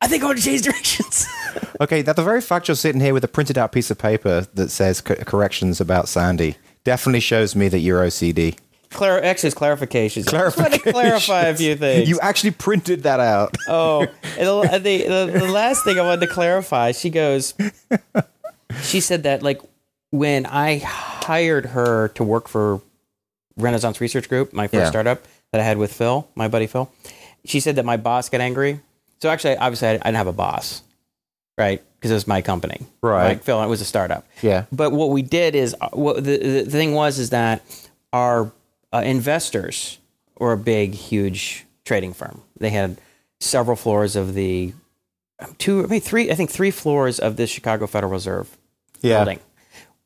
I 0.00 0.06
think 0.06 0.22
I 0.22 0.26
want 0.26 0.38
to 0.38 0.44
change 0.44 0.62
directions. 0.64 1.26
Okay, 1.80 2.02
now 2.02 2.12
the 2.12 2.22
very 2.22 2.40
fact 2.40 2.68
you're 2.68 2.74
sitting 2.74 3.00
here 3.00 3.14
with 3.14 3.24
a 3.24 3.28
printed 3.28 3.58
out 3.58 3.72
piece 3.72 3.90
of 3.90 3.98
paper 3.98 4.46
that 4.54 4.70
says 4.70 5.00
co- 5.00 5.14
corrections 5.16 5.80
about 5.80 6.08
Sandy 6.08 6.56
definitely 6.84 7.20
shows 7.20 7.56
me 7.56 7.68
that 7.68 7.78
you're 7.78 8.02
OCD. 8.02 8.58
Clar- 8.94 9.22
actually, 9.22 9.48
it's 9.48 9.56
clarifications. 9.56 10.28
I 10.34 10.50
just 10.50 10.82
to 10.84 10.92
clarify 10.92 11.42
a 11.42 11.54
few 11.54 11.76
things. 11.76 12.08
You 12.08 12.18
actually 12.20 12.52
printed 12.52 13.02
that 13.02 13.20
out. 13.20 13.56
Oh, 13.68 14.06
and 14.38 14.84
the, 14.84 15.02
the, 15.02 15.38
the, 15.38 15.48
last 15.50 15.84
thing 15.84 15.98
I 15.98 16.02
wanted 16.02 16.26
to 16.26 16.32
clarify, 16.32 16.92
she 16.92 17.10
goes, 17.10 17.54
she 18.82 19.00
said 19.00 19.22
that 19.24 19.42
like 19.42 19.60
when 20.10 20.46
I 20.46 20.78
hired 20.78 21.66
her 21.66 22.08
to 22.08 22.24
work 22.24 22.46
for 22.48 22.80
Renaissance 23.56 24.00
Research 24.00 24.28
Group, 24.28 24.52
my 24.52 24.66
first 24.66 24.74
Yeah. 24.74 24.90
startup 24.90 25.24
that 25.52 25.60
I 25.60 25.64
had 25.64 25.78
with 25.78 25.92
Phil, 25.92 26.28
my 26.34 26.48
buddy 26.48 26.66
Phil, 26.66 26.90
she 27.44 27.60
said 27.60 27.76
that 27.76 27.84
my 27.84 27.96
boss 27.96 28.28
got 28.28 28.40
angry. 28.40 28.80
So 29.20 29.30
actually, 29.30 29.56
obviously, 29.56 29.88
I 29.88 29.92
I 29.92 29.96
didn't 29.96 30.16
have 30.16 30.26
a 30.26 30.32
boss, 30.32 30.82
right? 31.56 31.82
Because 31.98 32.10
it 32.10 32.14
was 32.14 32.26
my 32.26 32.42
company, 32.42 32.80
Right. 33.00 33.28
Like 33.28 33.44
Phil, 33.44 33.62
it 33.62 33.66
was 33.68 33.80
a 33.80 33.84
startup. 33.86 34.26
Yeah. 34.42 34.66
But 34.70 34.92
what 34.92 35.10
we 35.10 35.22
did 35.22 35.54
is, 35.54 35.74
uh, 35.80 35.88
what 35.92 36.16
the, 36.22 36.36
the 36.36 36.64
thing 36.70 36.92
was, 36.92 37.18
is 37.18 37.30
that 37.30 37.62
our 38.12 38.52
uh, 38.94 39.02
investors 39.04 39.98
were 40.38 40.52
a 40.52 40.56
big, 40.58 40.94
huge 40.94 41.66
trading 41.84 42.12
firm. 42.12 42.42
They 42.58 42.70
had 42.70 42.96
several 43.40 43.76
floors 43.76 44.16
of 44.16 44.34
the 44.34 44.72
two, 45.58 45.82
I 45.84 45.86
mean, 45.86 46.00
three, 46.00 46.30
I 46.30 46.34
think 46.34 46.50
three 46.50 46.70
floors 46.70 47.18
of 47.18 47.36
the 47.36 47.46
Chicago 47.46 47.86
Federal 47.86 48.12
Reserve 48.12 48.56
Yeah. 49.02 49.18
building. 49.18 49.40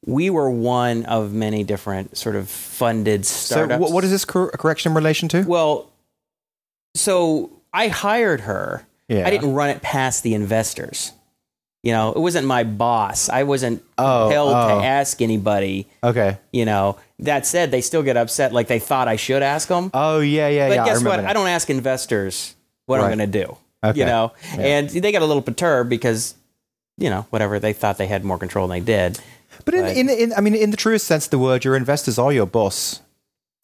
We 0.07 0.31
were 0.31 0.49
one 0.51 1.05
of 1.07 1.33
many 1.33 1.65
different 1.65 2.17
sort 2.17 2.35
of 2.37 2.49
funded 2.49 3.27
So, 3.27 3.55
startups. 3.57 3.81
what, 3.81 3.93
what 3.93 4.05
is 4.05 4.11
this 4.11 4.25
cor- 4.25 4.51
correction 4.53 4.93
in 4.93 4.97
relation 4.97 5.29
to? 5.31 5.43
Well, 5.43 5.91
so 6.95 7.51
I 7.73 7.89
hired 7.89 8.41
her. 8.43 8.87
Yeah. 9.09 9.27
I 9.27 9.31
didn't 9.31 9.55
run 9.55 9.71
it 9.71 9.83
past 9.83 10.23
the 10.23 10.35
investors. 10.35 11.13
You 11.83 11.93
know, 11.93 12.13
it 12.13 12.19
wasn't 12.19 12.47
my 12.47 12.65
boss. 12.65 13.29
I 13.29 13.45
wasn't 13.45 13.85
Oh, 13.97 14.25
compelled 14.27 14.53
oh. 14.55 14.81
to 14.81 14.85
ask 14.85 15.23
anybody. 15.23 15.87
Okay. 16.03 16.39
You 16.53 16.65
know, 16.65 16.99
that 17.21 17.47
said, 17.47 17.71
they 17.71 17.81
still 17.81 18.03
get 18.03 18.17
upset 18.17 18.53
like 18.53 18.67
they 18.67 18.81
thought 18.81 19.07
I 19.09 19.17
should 19.17 19.43
ask 19.43 19.69
them. 19.69 19.91
Oh 19.95 20.19
yeah, 20.21 20.49
yeah, 20.49 20.69
but 20.69 20.75
yeah. 20.75 20.83
I 20.83 20.87
guess 20.87 20.97
remember 20.99 21.11
what? 21.11 21.17
that. 21.23 21.31
I 21.31 21.33
don't 21.35 21.47
ask 21.47 21.71
investors 21.71 22.57
what 22.87 22.99
Right. 23.01 23.11
I'm 23.13 23.17
going 23.19 23.31
to 23.31 23.45
do. 23.45 23.57
Okay. 23.85 24.01
You 24.01 24.07
know, 24.07 24.33
Yeah. 24.57 24.61
and 24.63 24.91
they 24.91 25.13
got 25.13 25.23
a 25.23 25.27
little 25.27 25.43
perturbed 25.43 25.89
because, 25.89 26.35
you 26.97 27.11
know, 27.11 27.27
whatever 27.31 27.61
they 27.61 27.73
thought 27.73 27.97
they 27.97 28.09
had 28.09 28.25
more 28.25 28.39
control 28.39 28.67
than 28.67 28.81
they 28.81 28.85
did. 28.85 29.21
But 29.65 29.75
in, 29.75 29.87
in, 29.87 30.09
in, 30.09 30.33
I 30.37 30.41
mean, 30.41 30.55
in 30.57 30.71
the 30.73 30.77
truest 30.77 31.07
sense 31.07 31.27
of 31.27 31.31
the 31.31 31.39
word, 31.39 31.65
your 31.65 31.77
investors 31.77 32.19
are 32.19 32.33
your 32.33 32.47
boss. 32.47 33.01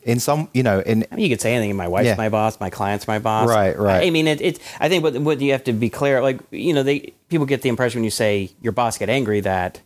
In 0.05 0.21
some, 0.21 0.49
you 0.53 0.63
know, 0.63 0.81
in 0.81 1.07
I 1.11 1.17
mean, 1.17 1.25
you 1.25 1.31
could 1.31 1.41
say 1.41 1.55
anything. 1.55 1.75
My 1.77 1.89
wife's 1.89 2.07
Yeah. 2.07 2.15
my 2.17 2.29
boss. 2.29 2.61
My 2.61 2.71
client's 2.71 3.09
my 3.09 3.19
boss. 3.19 3.49
Right, 3.49 3.77
right. 3.79 4.07
I 4.07 4.11
mean, 4.11 4.27
it, 4.29 4.41
it. 4.41 4.59
I 4.79 4.89
think 4.89 5.03
what 5.03 5.17
what 5.19 5.41
you 5.41 5.53
have 5.53 5.65
to 5.65 5.73
be 5.73 5.89
clear, 5.91 6.21
like 6.21 6.39
you 6.51 6.75
know, 6.75 6.83
they 6.83 7.15
people 7.29 7.47
get 7.47 7.63
the 7.63 7.69
impression 7.71 8.01
when 8.01 8.05
you 8.05 8.11
say 8.11 8.51
your 8.61 8.73
boss 8.73 8.99
get 8.99 9.09
angry 9.09 9.41
that 9.41 9.81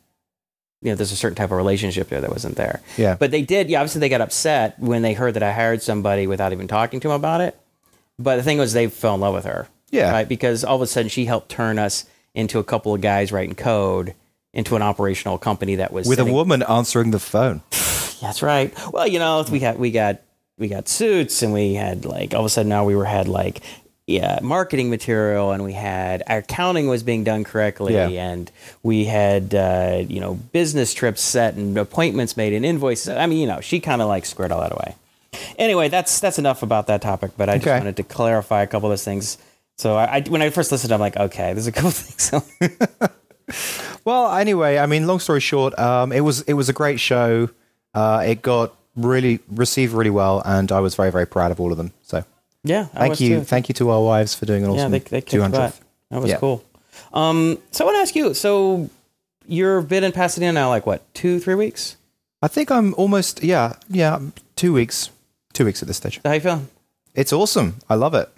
you 0.83 0.91
know 0.91 0.97
there's 0.97 1.13
a 1.13 1.17
certain 1.17 1.37
type 1.37 1.51
of 1.53 1.57
relationship 1.57 2.09
there 2.09 2.21
that 2.21 2.31
wasn't 2.31 2.57
there. 2.57 2.81
Yeah. 2.97 3.17
But 3.19 3.31
they 3.31 3.43
did. 3.43 3.71
Yeah, 3.71 3.81
obviously 3.81 4.01
they 4.01 4.09
got 4.09 4.21
upset 4.21 4.79
when 4.79 5.03
they 5.03 5.13
heard 5.15 5.35
that 5.35 5.43
I 5.43 5.53
hired 5.53 5.83
somebody 5.83 6.27
without 6.27 6.53
even 6.53 6.69
talking 6.69 7.01
to 7.01 7.09
them 7.09 7.15
about 7.17 7.41
it. 7.41 7.59
But 8.19 8.37
the 8.37 8.43
thing 8.43 8.59
was, 8.59 8.73
they 8.73 8.89
fell 8.89 9.15
in 9.15 9.21
love 9.21 9.35
with 9.35 9.45
her. 9.45 9.69
Yeah. 9.91 10.11
Right. 10.11 10.29
Because 10.29 10.65
all 10.65 10.77
of 10.77 10.83
a 10.83 10.87
sudden 10.87 11.09
she 11.09 11.25
helped 11.27 11.49
turn 11.49 11.79
us 11.79 12.05
into 12.35 12.59
a 12.59 12.65
couple 12.65 12.93
of 12.95 13.01
guys 13.01 13.33
writing 13.33 13.55
code 13.55 14.15
into 14.53 14.77
an 14.77 14.83
operational 14.83 15.39
company 15.39 15.77
that 15.77 15.93
was 15.93 16.09
with 16.09 16.19
a 16.19 16.25
woman 16.25 16.63
answering 16.63 17.11
the 17.13 17.19
phone. 17.19 17.63
that's 18.21 18.43
right. 18.43 18.73
Well, 18.93 19.07
you 19.07 19.19
know, 19.19 19.45
we 19.51 19.59
got 19.59 19.79
we 19.79 19.91
got 19.91 20.21
we 20.59 20.69
got 20.69 20.89
suits, 20.89 21.43
and 21.43 21.53
we 21.53 21.75
had 21.75 22.05
like 22.05 22.35
all 22.35 22.41
of 22.41 22.47
a 22.47 22.49
sudden 22.49 22.69
now 22.69 22.85
we 22.85 22.97
were 22.97 23.05
had 23.05 23.29
like 23.29 23.61
yeah 24.07 24.39
marketing 24.43 24.91
material, 24.91 25.53
and 25.53 25.63
we 25.65 25.73
had 25.73 26.23
our 26.27 26.39
accounting 26.39 26.89
was 26.89 27.03
being 27.03 27.25
done 27.25 27.45
correctly, 27.45 27.95
Yeah. 27.95 28.09
and 28.09 28.51
we 28.83 29.05
had 29.05 29.55
uh, 29.55 30.03
you 30.09 30.21
know 30.21 30.35
business 30.35 30.95
trips 30.95 31.21
set 31.23 31.55
and 31.55 31.77
appointments 31.79 32.37
made 32.37 32.53
and 32.53 32.65
invoices. 32.65 33.11
I 33.17 33.27
mean, 33.27 33.39
you 33.39 33.47
know, 33.47 33.61
she 33.61 33.81
kind 33.81 34.03
of 34.03 34.09
like 34.09 34.25
squared 34.27 34.51
all 34.53 34.61
that 34.63 34.73
away. 34.73 34.95
Anyway, 35.59 35.89
that's 35.89 36.21
that's 36.21 36.39
enough 36.39 36.63
about 36.63 36.87
that 36.89 37.03
topic. 37.03 37.33
But 37.37 37.49
I 37.49 37.57
just 37.57 37.67
Okay. 37.67 37.79
wanted 37.79 37.97
to 37.97 38.03
clarify 38.03 38.63
a 38.63 38.67
couple 38.67 38.89
of 38.89 38.93
those 38.93 39.05
things. 39.05 39.37
So 39.77 39.95
I, 39.97 40.17
I 40.17 40.21
when 40.23 40.43
I 40.43 40.51
first 40.51 40.73
listened, 40.73 40.93
I'm 40.93 41.01
like, 41.01 41.17
okay, 41.17 41.53
there's 41.53 41.67
a 41.69 41.73
couple 41.73 41.91
things. 41.93 42.33
Well, 44.05 44.35
anyway, 44.35 44.79
I 44.79 44.87
mean, 44.87 45.07
long 45.07 45.21
story 45.21 45.41
short, 45.41 45.79
um, 45.79 46.13
it 46.13 46.21
was 46.21 46.41
it 46.43 46.55
was 46.55 46.69
a 46.69 46.73
great 46.73 46.99
show. 47.01 47.49
Uh, 47.99 48.21
it 48.33 48.39
got 48.43 48.69
really 48.97 49.41
received 49.65 49.93
really 49.99 50.11
well, 50.23 50.37
and 50.45 50.71
I 50.73 50.81
was 50.87 50.95
very 50.95 51.11
very 51.17 51.27
proud 51.27 51.51
of 51.53 51.59
all 51.61 51.71
of 51.73 51.79
them. 51.79 51.91
So 52.03 52.17
yeah, 52.65 52.87
I 52.95 52.99
thank 52.99 53.11
was 53.11 53.21
you, 53.21 53.31
too. 53.39 53.45
thank 53.45 53.69
you 53.69 53.75
to 53.81 53.91
our 53.91 54.03
wives 54.13 54.35
for 54.35 54.47
doing 54.47 54.65
an 54.65 54.71
Yeah, 54.73 54.77
awesome 54.87 54.93
they, 54.93 54.99
they 55.01 55.23
200th. 55.23 55.53
butt. 55.53 55.75
That 56.11 56.21
was 56.23 56.31
Yeah. 56.31 56.39
cool. 56.39 56.59
Um, 57.13 57.59
so 57.71 57.85
I 57.85 57.87
want 57.87 57.97
to 57.97 58.03
ask 58.07 58.15
you. 58.17 58.35
So 58.35 58.89
you've 59.47 59.89
been 59.89 60.05
in 60.05 60.13
Pasadena 60.13 60.53
now, 60.53 60.69
like 60.69 60.87
what, 60.87 61.01
two, 61.15 61.39
three 61.41 61.55
weeks? 61.55 61.97
I 62.43 62.49
think 62.49 62.71
I'm 62.71 62.95
almost 62.95 63.43
yeah 63.43 63.75
yeah 63.91 64.19
two 64.57 64.73
weeks 64.73 65.11
two 65.55 65.65
weeks 65.65 65.83
at 65.83 65.89
this 65.89 65.97
stage. 65.97 66.21
How 66.25 66.33
you 66.33 66.41
feeling? 66.41 66.69
It's 67.15 67.33
awesome. 67.33 67.77
I 67.89 67.95
love 67.97 68.15
it. 68.15 68.29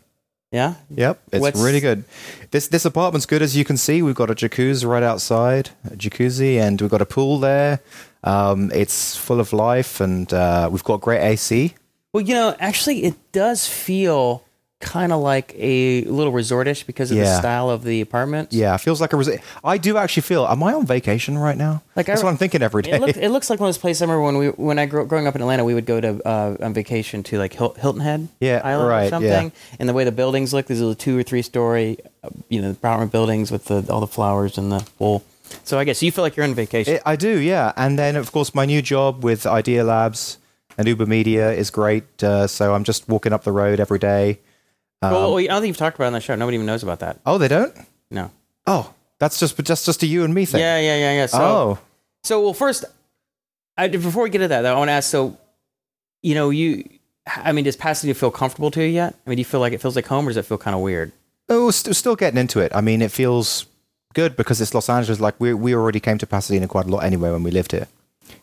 Yeah. 0.52 0.74
Yep, 0.90 1.16
it's 1.32 1.40
What's- 1.42 1.60
really 1.60 1.80
good. 1.80 2.04
This 2.50 2.66
this 2.68 2.84
apartment's 2.84 3.26
good 3.26 3.42
as 3.42 3.56
you 3.56 3.64
can 3.64 3.76
see. 3.76 4.02
We've 4.02 4.14
got 4.22 4.30
a 4.30 4.34
jacuzzi 4.34 4.84
right 4.88 5.02
outside, 5.10 5.70
a 5.84 5.94
jacuzzi, 5.96 6.58
and 6.58 6.80
we've 6.80 6.90
got 6.90 7.02
a 7.02 7.06
pool 7.06 7.38
there. 7.38 7.80
Um, 8.24 8.70
it's 8.74 9.16
full 9.16 9.40
of 9.40 9.52
life, 9.52 10.00
and 10.00 10.32
uh, 10.32 10.68
we've 10.70 10.84
got 10.84 11.00
great 11.00 11.20
AC. 11.22 11.74
Well, 12.12 12.22
you 12.24 12.34
know, 12.34 12.54
actually, 12.58 13.04
it 13.04 13.14
does 13.32 13.66
feel 13.66 14.42
kind 14.80 15.12
of 15.12 15.20
like 15.20 15.54
a 15.58 16.04
little 16.04 16.32
resortish 16.32 16.86
because 16.86 17.10
of 17.10 17.18
the 17.18 17.26
style 17.38 17.68
of 17.68 17.84
the 17.84 18.00
apartment. 18.00 18.50
Yeah, 18.50 18.74
it 18.74 18.78
feels 18.80 18.98
like 19.00 19.12
a. 19.12 19.16
resort. 19.16 19.38
I 19.62 19.76
do 19.78 19.96
actually 19.98 20.22
feel. 20.22 20.46
Am 20.46 20.62
I 20.62 20.72
on 20.72 20.86
vacation 20.86 21.36
right 21.38 21.56
now? 21.56 21.82
Like, 21.96 22.08
I- 22.08 22.12
That's 22.12 22.22
what 22.24 22.30
I'm 22.30 22.36
thinking 22.38 22.62
every 22.62 22.82
day. 22.82 22.92
It, 22.92 23.16
it 23.16 23.28
looks 23.30 23.48
like 23.50 23.60
one 23.60 23.68
of 23.68 23.74
those 23.74 23.78
places. 23.80 24.02
I 24.02 24.06
remember 24.06 24.22
when 24.24 24.36
we 24.38 24.48
when 24.48 24.78
I 24.78 24.86
grew 24.86 25.06
growing 25.06 25.26
up 25.26 25.34
in 25.36 25.42
Atlanta, 25.42 25.64
we 25.64 25.74
would 25.74 25.86
go 25.86 26.00
to 26.00 26.26
uh, 26.26 26.56
on 26.60 26.72
vacation 26.74 27.22
to 27.24 27.38
like 27.38 27.52
Hilton 27.54 28.00
Head, 28.00 28.28
Yeah, 28.40 28.60
Island 28.64 28.88
right, 28.88 29.00
or 29.00 29.04
yeah. 29.04 29.10
something. 29.10 29.52
And 29.78 29.88
the 29.88 29.92
way 29.92 30.04
the 30.04 30.12
buildings 30.12 30.52
look, 30.54 30.66
these 30.66 30.80
are 30.82 30.86
the 30.86 30.94
two 30.94 31.18
or 31.18 31.22
three 31.22 31.42
story, 31.42 31.98
uh, 32.24 32.30
you 32.48 32.60
know, 32.62 32.70
apartment 32.70 33.12
buildings 33.12 33.50
with 33.52 33.66
the 33.66 33.86
all 33.90 34.00
the 34.00 34.06
flowers 34.06 34.58
and 34.58 34.72
the 34.72 34.80
pool. 34.98 35.22
So 35.64 35.78
I 35.78 35.84
guess 35.84 36.02
you 36.02 36.10
feel 36.12 36.22
like 36.24 36.36
you're 36.36 36.44
on 36.44 36.54
vacation. 36.54 36.94
It, 36.94 37.02
I 37.06 37.16
do, 37.16 37.38
yeah. 37.38 37.72
And 37.76 37.98
then, 37.98 38.16
of 38.16 38.32
course, 38.32 38.54
my 38.54 38.64
new 38.66 38.82
job 38.82 39.24
with 39.24 39.46
Idea 39.46 39.84
Labs 39.84 40.38
and 40.78 40.86
UberMedia 40.88 41.56
is 41.56 41.70
great. 41.70 42.22
Uh, 42.22 42.46
so 42.46 42.74
I'm 42.74 42.84
just 42.84 43.08
walking 43.08 43.32
up 43.32 43.44
the 43.44 43.52
road 43.52 43.80
every 43.80 43.98
day. 43.98 44.40
well, 45.02 45.38
I 45.38 45.46
don't 45.46 45.60
think 45.62 45.68
you've 45.68 45.76
talked 45.76 45.96
about 45.96 46.04
it 46.04 46.08
on 46.08 46.12
the 46.14 46.20
show. 46.20 46.34
Nobody 46.34 46.56
even 46.56 46.66
knows 46.66 46.82
about 46.82 47.00
that. 47.00 47.20
Oh, 47.26 47.38
they 47.38 47.48
don't? 47.48 47.74
No. 48.10 48.30
Oh, 48.66 48.92
that's 49.18 49.38
just 49.38 49.56
just 49.64 49.86
just 49.86 50.02
a 50.02 50.06
you 50.06 50.24
and 50.24 50.34
me 50.34 50.44
thing. 50.44 50.60
Yeah, 50.60 50.78
yeah, 50.78 50.96
yeah, 50.96 51.12
yeah. 51.14 51.26
So, 51.26 51.38
oh, 51.40 51.78
So, 52.22 52.40
well, 52.42 52.54
first, 52.54 52.84
I, 53.76 53.88
before 53.88 54.22
we 54.22 54.30
get 54.30 54.38
to 54.38 54.48
that, 54.48 54.62
though, 54.62 54.74
I 54.74 54.78
want 54.78 54.88
to 54.88 54.92
ask. 54.92 55.10
So, 55.10 55.38
you 56.22 56.34
know, 56.34 56.50
you, 56.50 56.88
I 57.26 57.52
mean, 57.52 57.64
does 57.64 57.76
Pasadena 57.76 58.14
feel 58.14 58.30
comfortable 58.30 58.70
to 58.72 58.80
you 58.82 58.88
yet? 58.88 59.14
I 59.26 59.30
mean, 59.30 59.36
do 59.36 59.40
you 59.40 59.44
feel 59.46 59.60
like 59.60 59.72
it 59.72 59.80
feels 59.80 59.96
like 59.96 60.06
home, 60.06 60.26
or 60.26 60.30
does 60.30 60.36
it 60.36 60.44
feel 60.44 60.58
kind 60.58 60.74
of 60.74 60.82
weird? 60.82 61.12
oh, 61.52 61.70
st- 61.72 61.96
still 61.96 62.14
getting 62.14 62.38
into 62.38 62.60
it. 62.60 62.70
I 62.74 62.80
mean, 62.80 63.02
it 63.02 63.10
feels 63.10 63.66
good 64.14 64.36
because 64.36 64.60
it's 64.60 64.74
Los 64.74 64.88
Angeles. 64.88 65.20
Like 65.20 65.34
we 65.38 65.54
we 65.54 65.74
already 65.74 66.00
came 66.00 66.18
to 66.18 66.26
Pasadena 66.26 66.66
quite 66.66 66.86
a 66.86 66.88
lot 66.88 67.04
anyway 67.04 67.30
when 67.30 67.42
we 67.42 67.50
lived 67.50 67.72
here, 67.72 67.88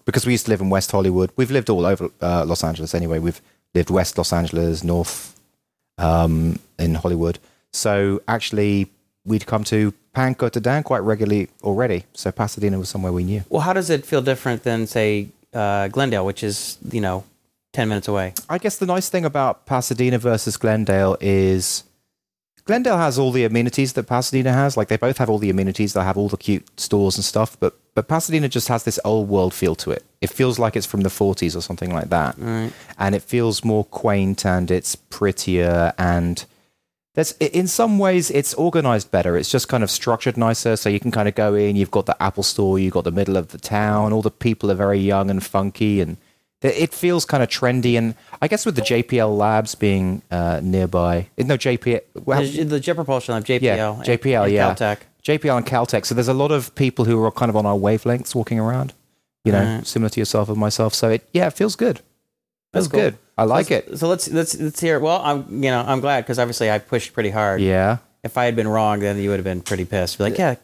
because 0.05 0.25
we 0.25 0.33
used 0.33 0.45
to 0.45 0.51
live 0.51 0.61
in 0.61 0.69
West 0.69 0.91
Hollywood. 0.91 1.31
We've 1.35 1.51
lived 1.51 1.69
all 1.69 1.85
over 1.85 2.09
uh, 2.21 2.45
Los 2.45 2.63
Angeles 2.63 2.93
anyway. 2.93 3.19
We've 3.19 3.41
lived 3.73 3.89
West 3.89 4.17
Los 4.17 4.33
Angeles, 4.33 4.83
North, 4.83 5.39
um, 5.97 6.59
in 6.79 6.95
Hollywood. 6.95 7.39
So 7.73 8.21
actually, 8.27 8.89
we'd 9.25 9.45
come 9.45 9.63
to 9.65 9.93
Pan 10.13 10.35
Cotadan 10.35 10.83
quite 10.83 11.03
regularly 11.03 11.49
already. 11.63 12.05
So 12.13 12.31
Pasadena 12.31 12.79
was 12.79 12.89
somewhere 12.89 13.11
we 13.11 13.23
knew. 13.23 13.43
Well, 13.49 13.61
how 13.61 13.73
does 13.73 13.89
it 13.89 14.05
feel 14.05 14.21
different 14.21 14.63
than, 14.63 14.87
say, 14.87 15.27
uh, 15.53 15.89
Glendale, 15.89 16.25
which 16.25 16.43
is 16.43 16.77
you 16.91 17.01
know, 17.01 17.23
ten 17.73 17.89
minutes 17.89 18.07
away? 18.07 18.33
I 18.49 18.57
guess 18.57 18.77
the 18.77 18.85
nice 18.85 19.09
thing 19.09 19.25
about 19.25 19.65
Pasadena 19.65 20.17
versus 20.17 20.57
Glendale 20.57 21.17
is 21.19 21.83
Glendale 22.67 22.97
has 22.97 23.17
all 23.17 23.31
the 23.31 23.45
amenities 23.45 23.93
that 23.93 24.07
Pasadena 24.07 24.51
has. 24.51 24.75
Like 24.75 24.89
they 24.89 24.97
both 24.97 25.17
have 25.17 25.29
all 25.29 25.39
the 25.39 25.49
amenities. 25.49 25.93
They 25.93 26.03
have 26.03 26.17
all 26.17 26.27
the 26.27 26.37
cute 26.37 26.79
stores 26.79 27.15
and 27.15 27.23
stuff. 27.23 27.57
But 27.59 27.79
but 27.95 28.07
Pasadena 28.07 28.49
just 28.49 28.67
has 28.67 28.83
this 28.83 28.99
old 29.03 29.29
world 29.29 29.53
feel 29.53 29.73
to 29.75 29.91
it. 29.91 30.03
It 30.21 30.29
feels 30.29 30.59
like 30.59 30.75
it's 30.75 30.85
from 30.85 31.01
the 31.01 31.09
40s 31.09 31.55
or 31.55 31.61
something 31.61 31.93
like 31.93 32.09
that. 32.09 32.37
And 32.99 33.15
it 33.15 33.23
feels 33.23 33.63
more 33.63 33.85
quaint 33.85 34.45
and 34.45 34.69
it's 34.69 34.95
prettier 34.95 35.93
and 35.97 36.45
there's 37.15 37.31
in 37.39 37.67
some 37.67 37.97
ways 37.97 38.29
it's 38.29 38.53
organized 38.53 39.09
better. 39.09 39.37
It's 39.37 39.49
just 39.49 39.67
kind 39.67 39.83
of 39.83 39.89
structured 39.89 40.37
nicer. 40.37 40.75
So 40.75 40.89
you 40.89 40.99
can 40.99 41.09
kind 41.09 41.27
of 41.27 41.33
go 41.33 41.55
in. 41.55 41.75
You've 41.75 41.89
got 41.89 42.05
the 42.05 42.21
Apple 42.21 42.43
Store. 42.43 42.77
You've 42.77 42.93
got 42.93 43.05
the 43.05 43.11
middle 43.11 43.37
of 43.37 43.47
the 43.47 43.57
town. 43.57 44.13
All 44.13 44.21
the 44.21 44.29
people 44.29 44.69
are 44.69 44.75
very 44.75 44.99
young 44.99 45.31
and 45.31 45.43
funky, 45.43 45.99
and 45.99 46.17
it 46.61 46.75
it 46.77 46.93
feels 46.93 47.25
kind 47.25 47.41
of 47.43 47.49
trendy. 47.49 47.97
And 47.97 48.15
I 48.41 48.47
guess 48.47 48.65
with 48.65 48.75
the 48.75 48.81
JPL 48.81 49.35
Labs 49.37 49.75
being 49.75 50.21
uh, 50.31 50.59
nearby, 50.63 51.27
no 51.37 51.57
JPL. 51.57 52.01
Well, 52.25 52.41
the, 52.41 52.63
the 52.63 52.79
Jet 52.79 52.95
Propulsion 52.95 53.33
Lab, 53.33 53.45
JPL, 53.45 53.61
yeah, 53.61 53.93
JPL, 54.03 54.43
and 54.45 54.53
yeah, 54.53 54.73
Caltech. 54.73 54.97
JPL 55.23 55.57
and 55.57 55.65
Caltech. 55.65 56.05
So 56.05 56.15
there's 56.15 56.27
a 56.27 56.33
lot 56.33 56.51
of 56.51 56.73
people 56.75 57.05
who 57.05 57.21
are 57.23 57.31
kind 57.31 57.49
of 57.49 57.55
on 57.55 57.65
our 57.65 57.75
wavelengths 57.75 58.33
walking 58.33 58.59
around. 58.59 58.93
You 59.43 59.51
know, 59.53 59.63
Right. 59.77 59.87
similar 59.87 60.09
to 60.09 60.19
yourself 60.19 60.49
and 60.49 60.57
myself. 60.57 60.93
So 60.93 61.09
it 61.09 61.27
yeah, 61.33 61.47
it 61.47 61.53
feels 61.53 61.75
good. 61.75 62.01
That's 62.73 62.85
Feels 62.85 62.87
cool. 62.89 62.99
good. 63.01 63.17
I 63.37 63.43
like 63.43 63.67
so, 63.67 63.75
it. 63.75 63.97
So 63.97 64.07
let's 64.09 64.27
let's 64.29 64.59
let's 64.59 64.79
hear. 64.81 64.99
Well, 64.99 65.21
I'm 65.23 65.63
you 65.63 65.69
know 65.71 65.83
I'm 65.87 66.01
glad 66.01 66.21
because 66.25 66.37
obviously 66.39 66.69
I 66.69 66.79
pushed 66.79 67.13
pretty 67.13 67.29
hard. 67.29 67.61
Yeah. 67.61 67.97
If 68.23 68.37
I 68.37 68.43
had 68.45 68.55
been 68.57 68.67
wrong, 68.67 68.99
then 68.99 69.17
you 69.19 69.29
would 69.29 69.37
have 69.37 69.45
been 69.45 69.61
pretty 69.61 69.85
pissed. 69.85 70.17
Be 70.17 70.25
like, 70.25 70.37
yeah, 70.37 70.55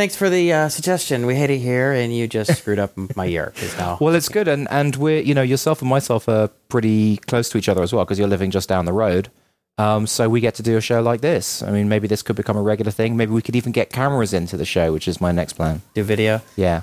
thanks 0.00 0.16
for 0.16 0.30
the 0.30 0.50
uh, 0.50 0.68
suggestion. 0.70 1.26
We 1.26 1.34
hate 1.34 1.50
it 1.50 1.58
here, 1.58 1.92
and 1.92 2.10
you 2.16 2.26
just 2.26 2.56
screwed 2.56 2.78
up 2.78 2.96
my 3.16 3.26
year. 3.26 3.52
Well, 4.00 4.14
it's 4.14 4.30
good, 4.30 4.48
and 4.48 4.66
and 4.70 4.96
we're 4.96 5.20
you 5.20 5.34
know 5.34 5.42
yourself 5.42 5.82
and 5.82 5.90
myself 5.90 6.26
are 6.26 6.48
pretty 6.70 7.18
close 7.18 7.50
to 7.50 7.58
each 7.58 7.68
other 7.68 7.82
as 7.82 7.92
well 7.92 8.06
because 8.06 8.18
you're 8.18 8.26
living 8.26 8.50
just 8.50 8.66
down 8.66 8.86
the 8.86 8.94
road. 8.94 9.30
Um, 9.76 10.06
so 10.06 10.30
we 10.30 10.40
get 10.40 10.54
to 10.54 10.62
do 10.62 10.78
a 10.78 10.80
show 10.80 11.02
like 11.02 11.20
this. 11.20 11.62
I 11.62 11.70
mean, 11.70 11.90
maybe 11.90 12.08
this 12.08 12.22
could 12.22 12.36
become 12.36 12.56
a 12.56 12.62
regular 12.62 12.90
thing. 12.90 13.14
Maybe 13.14 13.32
we 13.32 13.42
could 13.42 13.56
even 13.56 13.72
get 13.72 13.90
cameras 13.90 14.32
into 14.32 14.56
the 14.56 14.64
show, 14.64 14.90
which 14.90 15.06
is 15.06 15.20
my 15.20 15.32
next 15.32 15.52
plan. 15.52 15.82
do 15.92 16.02
video. 16.02 16.40
Yeah. 16.56 16.82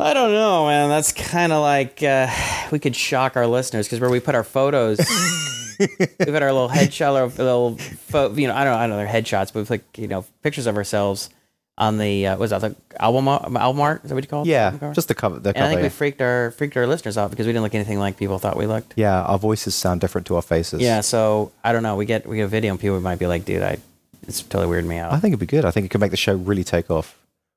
I 0.00 0.12
don't 0.14 0.32
know, 0.32 0.66
man. 0.66 0.88
That's 0.88 1.12
kind 1.12 1.52
of 1.52 1.62
like 1.62 2.02
uh, 2.02 2.28
we 2.72 2.80
could 2.80 2.96
shock 2.96 3.36
our 3.36 3.46
listeners 3.46 3.86
because 3.86 4.00
where 4.00 4.10
we 4.10 4.18
put 4.18 4.34
our 4.34 4.44
photos, 4.44 4.98
we 5.78 5.86
put 5.86 6.42
our 6.42 6.52
little 6.52 6.68
headshot, 6.68 7.14
our 7.14 7.26
little, 7.26 7.76
pho- 7.76 8.32
you 8.34 8.48
know, 8.48 8.54
I 8.54 8.64
don't 8.64 8.72
know, 8.72 8.78
I 8.78 8.86
don't 8.88 8.90
know, 8.90 8.96
they're 8.96 9.22
headshots, 9.22 9.52
but 9.52 9.60
we 9.60 9.64
put 9.64 9.84
you 9.96 10.08
know 10.08 10.24
pictures 10.42 10.66
of 10.66 10.76
ourselves 10.76 11.30
on 11.78 11.96
the 11.96 12.26
uh, 12.26 12.36
was 12.36 12.50
that 12.50 12.60
the 12.60 12.74
album 13.00 13.28
album 13.28 13.80
art? 13.80 14.02
Is 14.04 14.10
that 14.10 14.14
what 14.14 14.24
you 14.24 14.28
call 14.28 14.42
it? 14.42 14.48
Yeah. 14.48 14.72
Cover? 14.72 14.92
Just 14.92 15.08
the 15.08 15.14
cover. 15.14 15.38
The 15.38 15.50
and 15.56 15.64
I 15.64 15.68
think 15.68 15.78
cover. 15.78 15.82
we 15.84 15.88
freaked 15.88 16.20
our 16.20 16.50
freaked 16.50 16.76
our 16.76 16.86
listeners 16.86 17.16
out 17.16 17.30
because 17.30 17.46
we 17.46 17.52
didn't 17.52 17.62
look 17.62 17.74
anything 17.74 17.98
like 18.00 18.16
people 18.18 18.38
thought 18.38 18.56
we 18.56 18.66
looked. 18.66 18.92
yeah, 18.96 19.22
our 19.22 19.38
voices 19.38 19.74
sound 19.74 20.00
different 20.00 20.26
to 20.26 20.36
our 20.36 20.42
faces. 20.42 20.80
Yeah, 20.82 21.00
so 21.00 21.52
I 21.64 21.72
don't 21.72 21.82
know. 21.82 21.96
We 21.96 22.04
get 22.04 22.26
we 22.26 22.36
get 22.36 22.42
a 22.44 22.48
video 22.48 22.72
and 22.72 22.80
people 22.80 23.00
might 23.00 23.18
be 23.18 23.26
like, 23.26 23.44
dude, 23.44 23.62
I 23.62 23.78
it's 24.26 24.42
totally 24.42 24.76
weirding 24.76 24.86
me 24.88 24.98
out. 24.98 25.12
I 25.12 25.20
think 25.20 25.32
it'd 25.32 25.40
be 25.40 25.46
good. 25.46 25.64
I 25.64 25.70
think 25.70 25.86
it 25.86 25.90
could 25.90 26.00
make 26.02 26.10
the 26.10 26.16
show 26.18 26.34
really 26.34 26.64
take 26.64 26.90
off. 26.90 27.16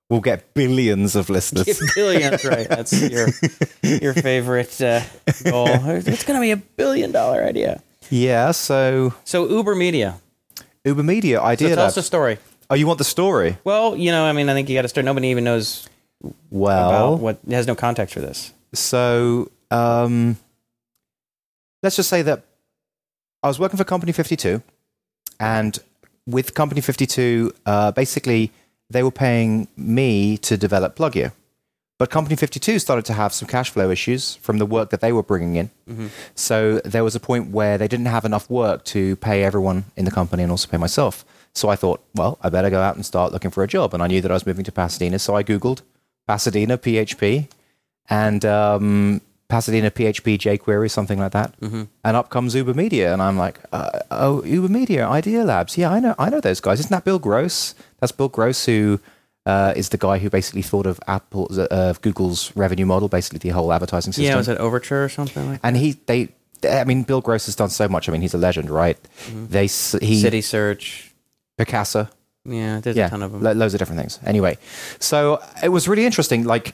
We'll 0.09 0.21
get 0.21 0.53
billions 0.53 1.15
of 1.15 1.29
listeners. 1.29 1.81
billions, 1.95 2.43
right? 2.45 2.67
That's 2.69 2.91
your 3.11 3.27
your 3.81 4.13
favorite 4.13 4.79
uh, 4.81 5.01
goal. 5.43 5.67
It's 5.69 6.23
gonna 6.25 6.41
be 6.41 6.51
a 6.51 6.57
billion 6.57 7.11
dollar 7.11 7.43
idea. 7.43 7.81
yeah. 8.09 8.51
So 8.51 9.13
So 9.23 9.47
UberMedia. 9.47 10.15
Uber 10.83 11.03
Media 11.03 11.37
So 11.37 11.43
idea. 11.45 11.75
tell 11.75 11.85
us 11.85 11.95
the 11.95 12.01
story. 12.03 12.37
Oh, 12.71 12.73
you 12.73 12.87
want 12.87 12.99
the 12.99 13.03
story? 13.03 13.57
Well, 13.65 13.97
you 13.97 14.11
know, 14.11 14.23
I 14.23 14.31
mean, 14.31 14.47
I 14.47 14.53
think 14.53 14.69
you 14.69 14.75
got 14.75 14.83
to 14.83 14.87
start. 14.87 15.03
Nobody 15.03 15.27
even 15.27 15.43
knows 15.43 15.89
Well, 16.49 16.89
about 16.89 17.19
what 17.19 17.39
has 17.49 17.67
no 17.67 17.75
context 17.75 18.13
for 18.13 18.21
this. 18.21 18.53
So 18.73 19.51
um, 19.71 20.37
let's 21.83 21.97
just 21.97 22.07
say 22.07 22.21
that 22.21 22.45
I 23.43 23.49
was 23.49 23.59
working 23.59 23.75
for 23.75 23.83
Company 23.83 24.13
52, 24.13 24.63
and 25.37 25.77
with 26.25 26.53
Company 26.53 26.79
52, 26.79 27.53
uh, 27.65 27.91
basically 27.91 28.51
they 28.89 29.03
were 29.03 29.11
paying 29.11 29.67
me 29.75 30.37
to 30.37 30.55
develop 30.55 30.95
Pluggio. 30.95 31.33
But 31.99 32.09
Company 32.09 32.37
52 32.37 32.79
started 32.79 33.03
to 33.05 33.13
have 33.13 33.33
some 33.33 33.49
cash 33.49 33.69
flow 33.69 33.91
issues 33.91 34.35
from 34.35 34.59
the 34.59 34.65
work 34.65 34.91
that 34.91 35.01
they 35.01 35.11
were 35.11 35.23
bringing 35.23 35.55
in. 35.57 36.09
So 36.35 36.79
there 36.85 37.03
was 37.03 37.15
a 37.15 37.19
point 37.19 37.51
where 37.51 37.77
they 37.77 37.89
didn't 37.89 38.07
have 38.07 38.23
enough 38.23 38.49
work 38.49 38.85
to 38.85 39.17
pay 39.17 39.43
everyone 39.43 39.83
in 39.97 40.05
the 40.05 40.11
company 40.11 40.41
and 40.41 40.51
also 40.51 40.69
pay 40.69 40.77
myself. 40.77 41.25
So 41.53 41.69
I 41.69 41.75
thought, 41.75 42.01
well, 42.15 42.37
I 42.41 42.49
better 42.49 42.69
go 42.69 42.81
out 42.81 42.95
and 42.95 43.05
start 43.05 43.31
looking 43.33 43.51
for 43.51 43.63
a 43.63 43.67
job. 43.67 43.93
And 43.93 44.01
I 44.01 44.07
knew 44.07 44.21
that 44.21 44.31
I 44.31 44.33
was 44.33 44.45
moving 44.45 44.63
to 44.65 44.71
Pasadena. 44.71 45.19
So 45.19 45.35
I 45.35 45.43
Googled 45.43 45.81
Pasadena 46.27 46.77
PHP 46.77 47.47
and 48.09 48.45
um, 48.45 49.21
Pasadena 49.49 49.91
PHP 49.91 50.37
jQuery, 50.39 50.89
something 50.89 51.19
like 51.19 51.33
that. 51.33 51.59
Mm-hmm. 51.59 51.83
And 52.05 52.17
up 52.17 52.29
comes 52.29 52.55
UberMedia, 52.55 53.11
and 53.11 53.21
I'm 53.21 53.37
like, 53.37 53.59
uh, 53.73 53.99
oh, 54.11 54.41
UberMedia, 54.45 55.07
Idea 55.09 55.43
Labs. 55.43 55.77
Yeah, 55.77 55.91
I 55.91 55.99
know, 55.99 56.15
I 56.17 56.29
know 56.29 56.39
those 56.39 56.61
guys. 56.61 56.79
Isn't 56.79 56.91
that 56.91 57.03
Bill 57.03 57.19
Gross? 57.19 57.75
That's 57.99 58.13
Bill 58.13 58.29
Gross, 58.29 58.65
who 58.65 59.01
uh, 59.45 59.73
is 59.75 59.89
the 59.89 59.97
guy 59.97 60.19
who 60.19 60.29
basically 60.29 60.61
thought 60.61 60.85
of 60.85 60.99
Apple, 61.07 61.49
uh, 61.51 61.67
of 61.69 62.01
Google's 62.01 62.55
revenue 62.55 62.85
model, 62.85 63.09
basically 63.09 63.39
the 63.39 63.49
whole 63.49 63.73
advertising 63.73 64.13
system. 64.13 64.25
Yeah, 64.25 64.37
was 64.37 64.47
it 64.47 64.57
Overture 64.57 65.03
or 65.03 65.09
something 65.09 65.45
like 65.49 65.59
and 65.63 65.75
he, 65.75 65.97
they, 66.05 66.29
I 66.63 66.85
mean, 66.85 67.03
Bill 67.03 67.19
Gross 67.21 67.45
has 67.47 67.55
done 67.57 67.69
so 67.69 67.89
much. 67.89 68.07
I 68.07 68.13
mean, 68.13 68.21
he's 68.21 68.33
a 68.33 68.37
legend, 68.37 68.69
right? 68.69 68.97
They, 69.33 69.65
s- 69.65 69.97
he, 70.01 70.21
City 70.21 70.41
Search? 70.41 71.10
Picasa, 71.59 72.09
Yeah, 72.45 72.79
there's 72.79 72.95
yeah, 72.95 73.07
a 73.07 73.09
ton 73.09 73.23
of 73.23 73.31
them. 73.31 73.41
lo- 73.43 73.51
loads 73.53 73.73
of 73.73 73.79
different 73.79 73.99
things. 73.99 74.19
Anyway, 74.25 74.57
so 74.99 75.41
it 75.63 75.69
was 75.69 75.87
really 75.87 76.05
interesting. 76.05 76.43
Like 76.45 76.73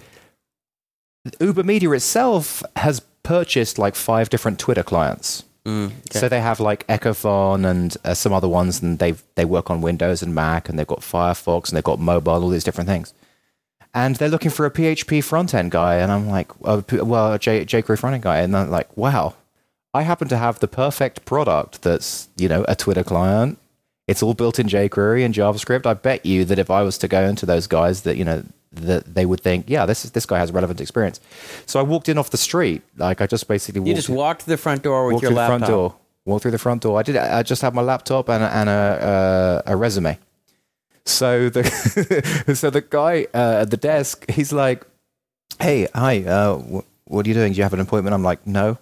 UberMedia 1.39 1.95
itself 1.95 2.63
has 2.77 3.01
purchased 3.23 3.77
like 3.77 3.95
five 3.95 4.29
different 4.29 4.59
Twitter 4.59 4.83
clients. 4.83 5.43
Mm, 5.65 5.87
okay. 5.87 6.19
So 6.19 6.29
they 6.29 6.39
have 6.39 6.59
like 6.61 6.87
Echofon 6.87 7.65
and 7.69 7.97
uh, 8.05 8.13
some 8.13 8.31
other 8.31 8.47
ones, 8.47 8.81
and 8.81 8.99
they 8.99 9.15
they 9.35 9.43
work 9.45 9.69
on 9.69 9.81
Windows 9.81 10.23
and 10.23 10.33
Mac, 10.33 10.69
and 10.69 10.79
they've 10.79 10.87
got 10.87 11.01
Firefox, 11.01 11.67
and 11.69 11.75
they've 11.75 11.83
got 11.83 11.99
mobile, 11.99 12.31
all 12.43 12.49
these 12.49 12.63
different 12.63 12.87
things. 12.89 13.13
And 13.93 14.15
they're 14.15 14.29
looking 14.29 14.51
for 14.51 14.65
a 14.65 14.71
PHP 14.71 15.23
front 15.23 15.53
end 15.53 15.71
guy, 15.71 15.95
and 15.95 16.11
I'm 16.11 16.27
like, 16.29 16.51
uh, 16.63 16.81
well, 16.91 17.33
a 17.33 17.39
J- 17.39 17.65
jQuery 17.65 17.97
front 17.99 18.13
end 18.13 18.23
guy, 18.23 18.37
and 18.39 18.55
I'm 18.55 18.69
like, 18.69 18.95
wow, 18.95 19.33
I 19.93 20.03
happen 20.03 20.27
to 20.29 20.37
have 20.37 20.59
the 20.59 20.67
perfect 20.67 21.25
product 21.25 21.81
that's 21.81 22.29
you 22.37 22.47
know 22.47 22.63
a 22.69 22.75
Twitter 22.75 23.03
client. 23.03 23.57
It's 24.07 24.23
all 24.23 24.33
built 24.33 24.57
in 24.59 24.67
jQuery 24.67 25.25
and 25.25 25.33
JavaScript. 25.33 25.85
I 25.85 25.93
bet 25.93 26.25
you 26.25 26.45
that 26.45 26.57
if 26.59 26.69
I 26.71 26.81
was 26.81 26.97
to 26.99 27.07
go 27.07 27.23
into 27.23 27.45
those 27.45 27.67
guys, 27.67 28.01
that 28.03 28.15
you 28.17 28.23
know 28.25 28.43
that 28.71 29.15
they 29.15 29.25
would 29.25 29.41
think, 29.41 29.65
yeah, 29.69 29.85
this 29.85 30.05
is 30.05 30.11
this 30.11 30.25
guy 30.25 30.39
has 30.39 30.51
relevant 30.51 30.79
experience. 30.79 31.19
So 31.65 31.79
I 31.79 31.83
walked 31.83 32.07
in 32.09 32.17
off 32.17 32.29
the 32.29 32.37
street, 32.37 32.81
like 32.97 33.19
I 33.21 33.27
just 33.27 33.47
basically 33.47 33.81
walked 33.81 33.89
You 33.89 33.95
just 33.95 34.09
walked 34.09 34.41
to 34.41 34.47
the 34.47 34.57
front 34.57 34.83
door 34.83 35.07
with 35.07 35.21
your 35.21 35.31
laptop. 35.31 35.59
front 35.59 35.71
door. 35.71 35.95
Walked 36.25 36.41
through 36.43 36.51
the 36.51 36.57
front 36.57 36.81
door. 36.83 36.99
I 36.99 37.03
did. 37.03 37.15
I 37.17 37.41
just 37.43 37.61
had 37.61 37.73
my 37.73 37.81
laptop 37.81 38.29
and, 38.29 38.43
a- 38.43 38.53
and 38.55 38.69
a, 38.69 39.63
a 39.65 39.73
a 39.73 39.75
resume. 39.77 40.17
So 41.05 41.49
the 41.49 41.63
so 42.55 42.69
the 42.69 42.81
guy 42.81 43.27
uh, 43.33 43.61
at 43.61 43.71
the 43.71 43.77
desk, 43.77 44.29
he's 44.29 44.51
like, 44.51 44.85
"Hey, 45.59 45.87
hi. 45.95 46.23
Uh, 46.23 46.57
wh- 46.57 46.83
what 47.11 47.25
are 47.25 47.29
you 47.29 47.33
doing? 47.33 47.53
Do 47.53 47.57
you 47.57 47.63
have 47.63 47.73
an 47.73 47.79
appointment?" 47.79 48.13
I'm 48.13 48.23
like, 48.23 48.45
"No, 48.45 48.77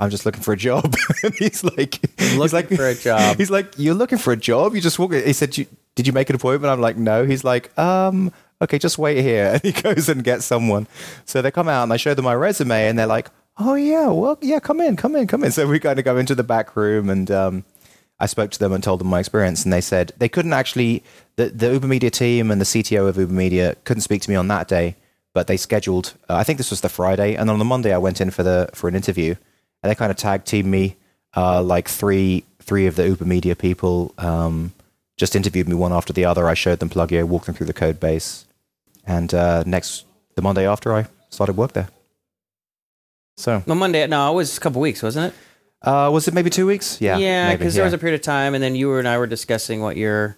I'm 0.00 0.10
just 0.10 0.26
looking 0.26 0.42
for 0.42 0.52
a 0.52 0.56
job." 0.56 0.94
he's 1.38 1.62
like, 1.62 2.00
he's 2.18 2.52
like, 2.52 2.68
for 2.68 2.88
a 2.88 2.94
job. 2.94 3.36
He's 3.36 3.50
like, 3.50 3.74
"You're 3.76 3.94
looking 3.94 4.18
for 4.18 4.32
a 4.32 4.36
job? 4.36 4.74
You 4.74 4.80
just 4.80 4.98
walk." 4.98 5.12
He 5.12 5.32
said, 5.32 5.56
"You- 5.56 5.66
"Did 5.94 6.06
you 6.06 6.12
make 6.12 6.28
an 6.30 6.36
appointment?" 6.36 6.72
I'm 6.72 6.80
like, 6.80 6.96
"No." 6.96 7.24
He's 7.26 7.44
like, 7.44 7.76
"Um, 7.78 8.32
okay, 8.62 8.78
just 8.78 8.98
wait 8.98 9.20
here." 9.22 9.46
And 9.54 9.62
he 9.62 9.72
goes 9.72 10.08
and 10.08 10.24
gets 10.24 10.44
someone. 10.46 10.86
So 11.26 11.42
they 11.42 11.50
come 11.50 11.68
out 11.68 11.84
and 11.84 11.92
I 11.92 11.96
show 11.98 12.14
them 12.14 12.24
my 12.24 12.34
resume, 12.34 12.88
and 12.88 12.98
they're 12.98 13.06
like, 13.06 13.30
"Oh 13.58 13.74
yeah, 13.74 14.08
well 14.08 14.38
yeah, 14.40 14.58
come 14.58 14.80
in, 14.80 14.96
come 14.96 15.14
in, 15.14 15.26
come 15.26 15.44
in." 15.44 15.52
So 15.52 15.66
we 15.68 15.78
kind 15.78 15.98
of 15.98 16.04
go 16.04 16.16
into 16.16 16.34
the 16.34 16.44
back 16.44 16.74
room 16.76 17.08
and. 17.10 17.30
um 17.30 17.64
I 18.22 18.26
spoke 18.26 18.50
to 18.50 18.58
them 18.58 18.74
and 18.74 18.84
told 18.84 19.00
them 19.00 19.08
my 19.08 19.18
experience, 19.18 19.64
and 19.64 19.72
they 19.72 19.80
said 19.80 20.12
they 20.18 20.28
couldn't 20.28 20.52
actually. 20.52 21.02
The, 21.36 21.46
the 21.48 21.66
UberMedia 21.80 22.10
team 22.10 22.50
and 22.50 22.60
the 22.60 22.66
CTO 22.66 23.08
of 23.08 23.16
UberMedia 23.16 23.76
couldn't 23.84 24.02
speak 24.02 24.20
to 24.20 24.28
me 24.30 24.36
on 24.36 24.46
that 24.48 24.68
day, 24.68 24.96
but 25.32 25.46
they 25.46 25.56
scheduled. 25.56 26.12
Uh, 26.28 26.34
I 26.36 26.44
think 26.44 26.58
this 26.58 26.68
was 26.68 26.82
the 26.82 26.90
Friday, 26.90 27.34
and 27.34 27.48
on 27.48 27.58
the 27.58 27.64
Monday 27.64 27.94
I 27.94 27.96
went 27.96 28.20
in 28.20 28.30
for 28.30 28.42
the 28.42 28.68
for 28.74 28.88
an 28.88 28.94
interview, 28.94 29.36
and 29.82 29.90
they 29.90 29.94
kind 29.94 30.10
of 30.10 30.16
tag 30.16 30.44
team 30.44 30.70
me. 30.70 30.96
Uh, 31.36 31.62
like 31.62 31.88
three 31.88 32.44
three 32.60 32.86
of 32.86 32.96
the 32.96 33.02
UberMedia 33.02 33.56
people 33.56 34.12
um, 34.18 34.72
just 35.16 35.36
interviewed 35.36 35.68
me 35.68 35.74
one 35.74 35.92
after 35.92 36.12
the 36.12 36.24
other. 36.24 36.48
I 36.48 36.54
showed 36.54 36.80
them 36.80 36.88
Pluggio, 36.88 37.24
walked 37.24 37.46
them 37.46 37.54
through 37.54 37.66
the 37.66 37.72
code 37.72 38.00
base, 38.00 38.46
and 39.06 39.32
uh, 39.32 39.62
next 39.64 40.06
the 40.34 40.42
Monday 40.42 40.66
after 40.66 40.92
I 40.92 41.06
started 41.28 41.56
work 41.56 41.72
there. 41.72 41.88
So 43.36 43.62
No, 43.66 43.74
Monday. 43.74 44.06
No, 44.06 44.32
it 44.32 44.34
was 44.34 44.56
a 44.56 44.60
couple 44.60 44.80
weeks, 44.80 45.02
wasn't 45.02 45.32
it? 45.32 45.86
uh, 45.86 46.10
was 46.12 46.28
it 46.28 46.34
maybe 46.34 46.50
two 46.50 46.66
weeks? 46.66 47.00
Yeah, 47.00 47.16
Yeah, 47.16 47.56
because 47.56 47.74
there 47.74 47.84
was 47.84 47.92
a 47.92 47.98
period 47.98 48.20
of 48.20 48.22
time, 48.24 48.54
and 48.54 48.62
then 48.62 48.74
you 48.74 48.94
and 48.96 49.08
I 49.08 49.18
were 49.18 49.26
discussing 49.26 49.80
what 49.80 49.96
your 49.96 50.36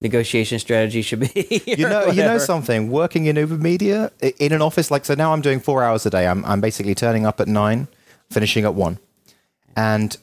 negotiation 0.00 0.58
strategy 0.58 1.02
should 1.02 1.20
be. 1.20 1.62
you 1.66 1.88
know, 1.88 2.06
you 2.06 2.22
know 2.22 2.38
something. 2.38 2.90
Working 2.90 3.26
in 3.26 3.36
UberMedia 3.36 4.10
in 4.38 4.52
an 4.52 4.62
office 4.62 4.90
like 4.90 5.04
so 5.04 5.14
now, 5.14 5.32
I'm 5.32 5.42
doing 5.42 5.60
four 5.60 5.82
hours 5.84 6.06
a 6.06 6.10
day. 6.10 6.26
I'm 6.26 6.44
I'm 6.44 6.60
basically 6.60 6.94
turning 6.94 7.24
up 7.24 7.40
at 7.40 7.48
nine, 7.48 7.88
finishing 8.30 8.64
at 8.64 8.74
one, 8.74 8.98
and 9.76 10.16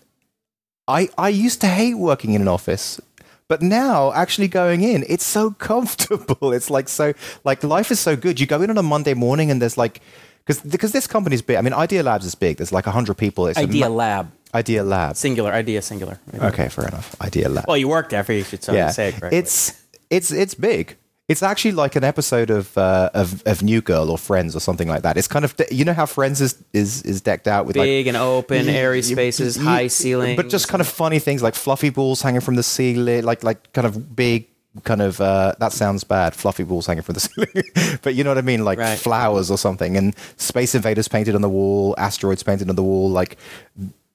I 0.87 1.09
I 1.17 1.29
used 1.29 1.61
to 1.61 1.67
hate 1.67 1.95
working 1.95 2.33
in 2.33 2.41
an 2.41 2.47
office. 2.47 2.99
But 3.47 3.61
now, 3.61 4.13
actually 4.13 4.47
going 4.47 4.81
in, 4.81 5.03
it's 5.09 5.25
so 5.25 5.51
comfortable. 5.69 6.53
It's 6.53 6.69
like 6.69 6.87
so, 6.87 7.13
like 7.43 7.63
life 7.63 7.91
is 7.91 7.99
so 7.99 8.15
good. 8.15 8.39
You 8.39 8.47
go 8.47 8.61
in 8.61 8.69
on 8.69 8.77
a 8.77 8.83
Monday 8.83 9.13
morning, 9.13 9.51
and 9.51 9.61
there's 9.61 9.77
like, 9.77 9.99
because 10.45 10.61
because 10.61 10.93
this 10.93 11.05
company's 11.05 11.41
big. 11.41 11.57
I 11.57 11.61
mean, 11.61 11.73
Idea 11.73 12.01
Labs 12.01 12.25
is 12.25 12.33
big. 12.33 12.57
There's 12.57 12.71
like 12.71 12.85
hundred 12.85 13.17
people. 13.17 13.47
It's 13.47 13.57
Idea 13.59 13.89
ma- 13.89 13.95
Lab, 13.95 14.31
Idea 14.53 14.83
Lab. 14.83 15.17
singular. 15.17 15.51
Idea 15.51 15.81
singular. 15.81 16.17
Okay, 16.33 16.69
fair 16.69 16.87
enough. 16.87 17.13
Idea 17.21 17.49
Lab. 17.49 17.65
Well, 17.67 17.77
you 17.77 17.89
worked 17.89 18.11
there, 18.11 18.23
for 18.23 18.31
you 18.31 18.43
should 18.43 18.65
yeah, 18.69 18.89
say 18.89 19.09
it 19.09 19.15
correctly. 19.15 19.39
it's 19.39 19.83
it's 20.09 20.31
it's 20.31 20.55
big. 20.55 20.95
It's 21.31 21.43
actually 21.43 21.71
like 21.83 21.95
an 21.95 22.03
episode 22.03 22.49
of 22.49 22.77
uh, 22.77 23.09
of 23.21 23.27
of 23.51 23.63
New 23.63 23.81
Girl 23.81 24.09
or 24.13 24.17
Friends 24.17 24.55
or 24.55 24.59
something 24.59 24.89
like 24.93 25.03
that. 25.03 25.15
It's 25.17 25.27
kind 25.35 25.45
of 25.45 25.55
you 25.71 25.85
know 25.85 25.93
how 25.93 26.05
Friends 26.05 26.41
is 26.41 26.53
is 26.73 27.01
is 27.03 27.21
decked 27.21 27.47
out 27.47 27.65
with 27.65 27.75
big 27.75 28.05
like 28.05 28.13
and 28.13 28.17
open, 28.17 28.67
airy 28.69 29.01
spaces, 29.01 29.57
you- 29.57 29.63
high 29.63 29.87
ceilings, 29.87 30.35
but 30.35 30.49
just 30.49 30.67
kind 30.67 30.81
of 30.81 30.87
funny 30.87 31.19
things 31.19 31.41
like 31.41 31.55
fluffy 31.55 31.89
balls 31.89 32.21
hanging 32.21 32.41
from 32.41 32.55
the 32.55 32.63
ceiling, 32.63 33.23
like 33.23 33.43
like 33.43 33.71
kind 33.73 33.87
of 33.87 34.15
big. 34.15 34.47
Kind 34.85 35.01
of 35.01 35.19
uh, 35.19 35.53
that 35.59 35.73
sounds 35.73 36.05
bad. 36.05 36.33
Fluffy 36.33 36.63
balls 36.63 36.85
hanging 36.87 37.03
from 37.03 37.15
the 37.15 37.19
ceiling, 37.27 37.99
but 38.03 38.15
you 38.15 38.23
know 38.23 38.29
what 38.29 38.37
I 38.37 38.41
mean, 38.51 38.63
like 38.63 38.79
Right. 38.79 38.97
flowers 38.97 39.51
or 39.51 39.57
something, 39.57 39.97
and 39.97 40.15
space 40.37 40.73
invaders 40.75 41.09
painted 41.09 41.35
on 41.35 41.41
the 41.41 41.49
wall, 41.49 41.93
asteroids 41.97 42.41
painted 42.41 42.69
on 42.69 42.77
the 42.77 42.83
wall, 42.91 43.09
like 43.09 43.35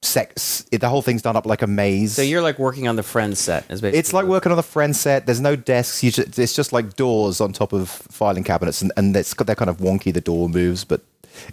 sex. 0.01 0.63
The 0.71 0.87
whole 0.89 1.01
thing's 1.01 1.21
done 1.21 1.35
up 1.35 1.45
like 1.45 1.61
a 1.61 1.67
maze. 1.67 2.13
So 2.13 2.21
you're 2.21 2.41
like 2.41 2.59
working 2.59 2.87
on 2.87 2.95
the 2.95 3.03
Friends 3.03 3.39
set. 3.39 3.69
Is 3.69 3.81
basically 3.81 3.99
It's 3.99 4.13
like 4.13 4.23
what- 4.23 4.31
working 4.31 4.51
on 4.51 4.55
the 4.57 4.63
friend 4.63 4.95
set. 4.95 5.25
There's 5.25 5.41
no 5.41 5.55
desks. 5.55 6.03
You 6.03 6.11
just, 6.11 6.37
it's 6.39 6.55
just 6.55 6.71
like 6.73 6.95
doors 6.95 7.41
on 7.41 7.53
top 7.53 7.73
of 7.73 7.89
filing 7.89 8.43
cabinets, 8.43 8.81
and, 8.81 8.91
and 8.97 9.15
it's 9.15 9.33
they're 9.33 9.55
kind 9.55 9.69
of 9.69 9.77
wonky. 9.77 10.13
The 10.13 10.21
door 10.21 10.49
moves, 10.49 10.83
but 10.83 11.01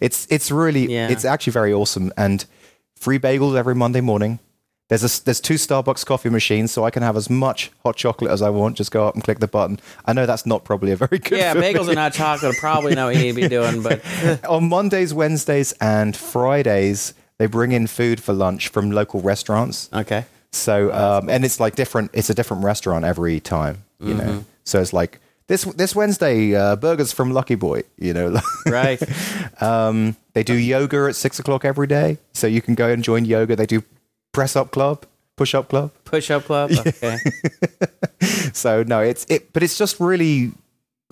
it's 0.01 0.27
it's 0.31 0.51
really 0.51 0.93
Yeah. 0.93 1.09
it's 1.11 1.25
actually 1.25 1.53
very 1.53 1.73
awesome. 1.73 2.13
And 2.17 2.45
free 2.97 3.19
bagels 3.19 3.57
every 3.57 3.75
Monday 3.75 4.01
morning. 4.01 4.39
There's 4.91 5.03
a, 5.03 5.25
there's 5.25 5.41
two 5.41 5.55
Starbucks 5.55 6.05
coffee 6.05 6.29
machines, 6.29 6.71
so 6.71 6.85
I 6.85 6.91
can 6.91 7.03
have 7.03 7.17
as 7.17 7.31
much 7.31 7.71
hot 7.83 7.97
chocolate 7.97 8.31
as 8.31 8.43
I 8.43 8.51
want. 8.51 8.77
Just 8.77 8.91
go 8.91 9.09
up 9.09 9.15
and 9.15 9.25
click 9.25 9.39
the 9.39 9.49
button. 9.49 9.81
I 10.05 10.13
know 10.13 10.27
that's 10.27 10.45
not 10.45 10.65
probably 10.65 10.93
a 10.93 10.97
very 10.97 11.19
good. 11.19 11.39
Yeah, 11.39 11.55
for 11.55 11.61
bagels 11.61 11.85
me. 11.85 11.91
and 11.91 11.99
hot 11.99 12.13
chocolate 12.13 12.55
are 12.55 12.61
probably 12.61 12.95
not 12.95 13.07
what 13.07 13.17
you 13.17 13.23
need 13.23 13.35
to 13.35 13.41
be 13.41 13.49
doing, 13.49 13.83
but 13.83 14.03
on 14.49 14.69
Mondays, 14.69 15.15
Wednesdays, 15.15 15.73
and 15.81 16.15
Fridays, 16.15 17.15
they 17.39 17.47
bring 17.47 17.73
in 17.73 17.87
food 17.87 18.21
for 18.23 18.33
lunch 18.33 18.69
from 18.69 18.91
local 18.91 19.21
restaurants. 19.21 19.89
okay. 19.93 20.25
So 20.53 20.93
um, 20.93 21.29
and 21.29 21.45
it's 21.45 21.59
like 21.59 21.75
different. 21.75 22.11
It's 22.15 22.31
a 22.31 22.35
different 22.35 22.63
restaurant 22.65 23.05
every 23.05 23.41
time, 23.41 23.83
you 23.99 24.15
Mm-hmm. 24.15 24.19
know. 24.27 24.45
So 24.65 24.81
it's 24.81 24.93
like 24.93 25.19
this 25.49 25.65
this 25.65 25.97
Wednesday 25.97 26.55
uh, 26.55 26.77
burgers 26.77 27.13
from 27.13 27.33
Lucky 27.33 27.57
Boy, 27.57 27.83
you 27.99 28.15
know. 28.15 28.41
Right. 28.67 29.03
um, 29.61 30.17
they 30.33 30.43
do 30.45 30.55
yoga 30.55 31.07
at 31.09 31.17
six 31.17 31.39
o'clock 31.41 31.65
every 31.65 31.87
day, 31.89 32.19
so 32.33 32.47
you 32.47 32.63
can 32.63 32.75
go 32.77 32.89
and 32.89 33.03
join 33.03 33.25
yoga. 33.25 33.57
They 33.57 33.67
do 33.67 33.83
press 34.33 34.55
up 34.57 34.71
club, 34.71 35.05
push 35.37 35.55
up 35.57 35.69
club. 35.69 35.91
Push 36.05 36.31
up 36.31 36.45
club. 36.45 36.71
Okay. 36.87 37.19
So 38.53 38.83
no, 38.85 39.01
it's 39.01 39.27
it, 39.29 39.53
but 39.53 39.63
it's 39.63 39.77
just 39.77 40.01
really 40.01 40.53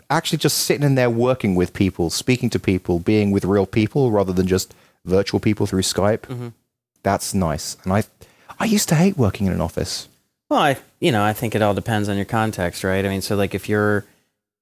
actually 0.08 0.38
just 0.38 0.58
sitting 0.58 0.84
in 0.86 0.94
there 0.94 1.10
working 1.10 1.54
with 1.54 1.72
people, 1.72 2.10
speaking 2.10 2.48
to 2.50 2.58
people, 2.58 3.00
being 3.00 3.30
with 3.32 3.44
real 3.44 3.66
people 3.66 4.10
rather 4.10 4.32
than 4.32 4.46
just 4.46 4.72
virtual 5.04 5.40
people 5.40 5.66
through 5.66 5.82
Skype. 5.82 6.20
Mm-hmm. 6.22 6.48
That's 7.02 7.34
nice, 7.34 7.76
and 7.84 7.92
I 7.92 8.04
I 8.58 8.66
used 8.66 8.88
to 8.90 8.94
hate 8.94 9.16
working 9.16 9.46
in 9.46 9.52
an 9.52 9.60
office. 9.60 10.08
Well, 10.50 10.60
I 10.60 10.76
you 11.00 11.12
know 11.12 11.24
I 11.24 11.32
think 11.32 11.54
it 11.54 11.62
all 11.62 11.74
depends 11.74 12.08
on 12.08 12.16
your 12.16 12.24
context, 12.26 12.84
right? 12.84 13.04
I 13.04 13.08
mean, 13.08 13.22
so 13.22 13.34
like 13.36 13.54
if 13.54 13.68
you're 13.68 14.04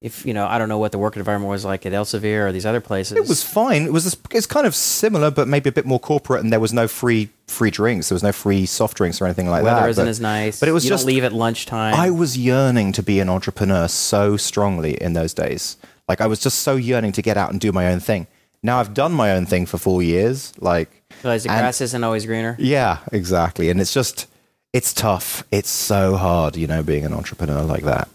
if 0.00 0.24
you 0.24 0.32
know 0.32 0.46
I 0.46 0.56
don't 0.56 0.70
know 0.70 0.78
what 0.78 0.92
the 0.92 0.98
work 0.98 1.16
environment 1.18 1.50
was 1.50 1.64
like 1.66 1.84
at 1.84 1.92
Elsevier 1.92 2.46
or 2.48 2.52
these 2.52 2.64
other 2.64 2.80
places. 2.80 3.18
It 3.18 3.28
was 3.28 3.42
fine. 3.42 3.82
It 3.82 3.92
was 3.92 4.16
it's 4.30 4.46
kind 4.46 4.66
of 4.66 4.74
similar, 4.74 5.30
but 5.30 5.46
maybe 5.48 5.68
a 5.68 5.72
bit 5.72 5.84
more 5.84 6.00
corporate. 6.00 6.42
And 6.42 6.50
there 6.50 6.60
was 6.60 6.72
no 6.72 6.88
free 6.88 7.28
free 7.46 7.70
drinks. 7.70 8.08
There 8.08 8.14
was 8.14 8.22
no 8.22 8.32
free 8.32 8.64
soft 8.64 8.96
drinks 8.96 9.20
or 9.20 9.26
anything 9.26 9.48
like 9.50 9.62
weather 9.62 9.82
that. 9.82 9.90
isn't 9.90 10.04
but 10.06 10.08
as 10.08 10.20
nice. 10.20 10.60
but 10.60 10.68
it 10.70 10.72
was 10.72 10.84
you 10.84 10.90
just- 10.90 11.04
leave 11.04 11.24
at 11.24 11.32
lunchtime. 11.34 11.94
I 11.94 12.08
was 12.08 12.38
yearning 12.38 12.92
to 12.92 13.02
be 13.02 13.20
an 13.20 13.28
entrepreneur 13.28 13.86
so 13.88 14.38
strongly 14.38 14.94
in 14.94 15.12
those 15.12 15.34
days. 15.34 15.76
Like 16.08 16.22
I 16.22 16.26
was 16.26 16.40
just 16.40 16.60
so 16.60 16.76
yearning 16.76 17.12
to 17.12 17.22
get 17.22 17.36
out 17.36 17.50
and 17.50 17.60
do 17.60 17.70
my 17.70 17.92
own 17.92 18.00
thing. 18.00 18.26
Now 18.62 18.78
I've 18.78 18.92
done 18.94 19.12
my 19.12 19.32
own 19.32 19.46
thing 19.46 19.66
for 19.66 19.78
four 19.78 20.02
years. 20.02 20.52
Like 20.58 20.90
realize 21.22 21.44
the 21.44 21.48
grass 21.48 21.80
isn't 21.80 22.04
always 22.04 22.26
greener. 22.26 22.56
yeah, 22.58 22.98
exactly. 23.12 23.70
And 23.70 23.80
it's 23.80 23.94
just 23.94 24.26
it's 24.72 24.92
tough. 24.92 25.44
It's 25.50 25.70
so 25.70 26.16
hard, 26.16 26.56
you 26.56 26.66
know, 26.66 26.82
being 26.82 27.04
an 27.04 27.12
entrepreneur 27.12 27.62
like 27.62 27.84
that. 27.84 28.08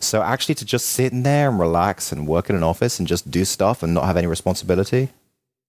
So 0.00 0.22
actually 0.22 0.54
to 0.56 0.64
just 0.64 0.86
sit 0.86 1.12
in 1.12 1.22
there 1.22 1.48
and 1.48 1.58
relax 1.58 2.12
and 2.12 2.26
work 2.26 2.50
in 2.50 2.56
an 2.56 2.62
office 2.62 2.98
and 2.98 3.08
just 3.08 3.30
do 3.30 3.44
stuff 3.44 3.82
and 3.82 3.94
not 3.94 4.04
have 4.04 4.16
any 4.16 4.26
responsibility, 4.26 5.08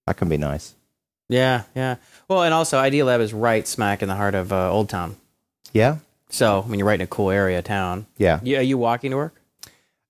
that 0.06 0.17
can 0.17 0.30
be 0.30 0.38
nice. 0.38 0.76
Yeah, 1.30 1.63
yeah. 1.76 1.96
Well, 2.28 2.43
and 2.43 2.54
also 2.54 2.78
Idea 2.78 3.06
Lab 3.06 3.22
is 3.22 3.34
right 3.34 3.67
smack 3.67 4.02
in 4.02 4.10
the 4.10 4.15
heart 4.15 4.36
of 4.36 4.52
uh, 4.52 4.72
Old 4.72 4.89
Town. 4.89 5.15
Yeah. 5.72 5.98
So 6.30 6.63
I 6.63 6.67
mean, 6.67 6.80
you're 6.80 6.88
right 6.88 7.00
in 7.00 7.04
a 7.04 7.08
cool 7.08 7.30
area 7.32 7.60
of 7.60 7.63
town. 7.65 8.08
Yeah. 8.17 8.39
You, 8.43 8.58
are 8.58 8.62
you 8.63 8.78
walking 8.78 9.12
to 9.12 9.17
work? 9.17 9.39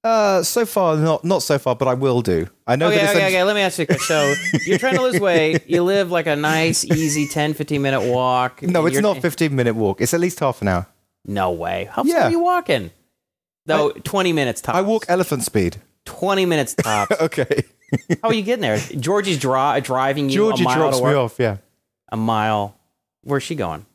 Uh, 0.03 0.43
so 0.43 0.65
far, 0.65 0.97
not 0.97 1.23
not 1.23 1.41
so 1.43 1.57
far, 1.57 1.75
but 1.77 1.87
I 1.87 1.93
will 1.93 2.21
do. 2.21 2.47
I 2.67 2.75
know 2.75 2.87
Okay, 2.87 2.97
that 2.97 3.03
it's 3.05 3.15
okay, 3.15 3.27
okay. 3.27 3.43
Let 3.43 3.55
me 3.55 3.61
ask 3.61 3.77
you 3.79 3.83
a 3.83 3.85
question. 3.85 4.05
So 4.05 4.33
you're 4.65 4.77
trying 4.77 4.95
to 4.95 5.01
lose 5.01 5.19
weight. 5.19 5.63
You 5.67 5.81
live 5.83 6.11
like 6.11 6.27
a 6.27 6.35
nice, 6.35 6.83
easy 6.83 7.25
10, 7.27 7.53
15 7.53 7.81
minute 7.81 8.01
walk. 8.01 8.61
no, 8.61 8.79
and 8.79 8.87
it's 8.89 8.95
you're- 8.95 9.01
not 9.13 9.21
15 9.21 9.55
minute 9.55 9.75
walk. 9.75 10.01
It's 10.01 10.13
at 10.13 10.19
least 10.19 10.39
half 10.41 10.61
an 10.61 10.67
hour. 10.67 10.87
No 11.25 11.51
way. 11.51 11.87
How 11.89 12.03
Yeah. 12.03 12.15
far 12.15 12.23
are 12.23 12.31
you 12.31 12.39
walking? 12.39 12.91
Though 13.65 13.91
20 13.91 14.33
minutes 14.33 14.59
tops. 14.59 14.77
I 14.77 14.81
walk 14.81 15.05
elephant 15.07 15.43
speed. 15.43 15.77
20 16.05 16.45
minutes 16.45 16.73
tops. 16.75 17.15
Okay. 17.21 17.63
How 18.21 18.29
are 18.29 18.33
you 18.33 18.41
getting 18.41 18.63
there? 18.63 18.77
Georgie's 18.99 19.37
dri- 19.37 19.79
driving 19.81 20.27
you 20.27 20.35
Georgie 20.35 20.63
a 20.63 20.65
mile 20.65 20.75
drops 20.77 20.97
to 20.99 21.05
me 21.05 21.13
off. 21.13 21.35
Yeah. 21.39 21.57
A 22.11 22.17
mile. 22.17 22.75
Where's 23.23 23.43
she 23.43 23.55
going? 23.55 23.85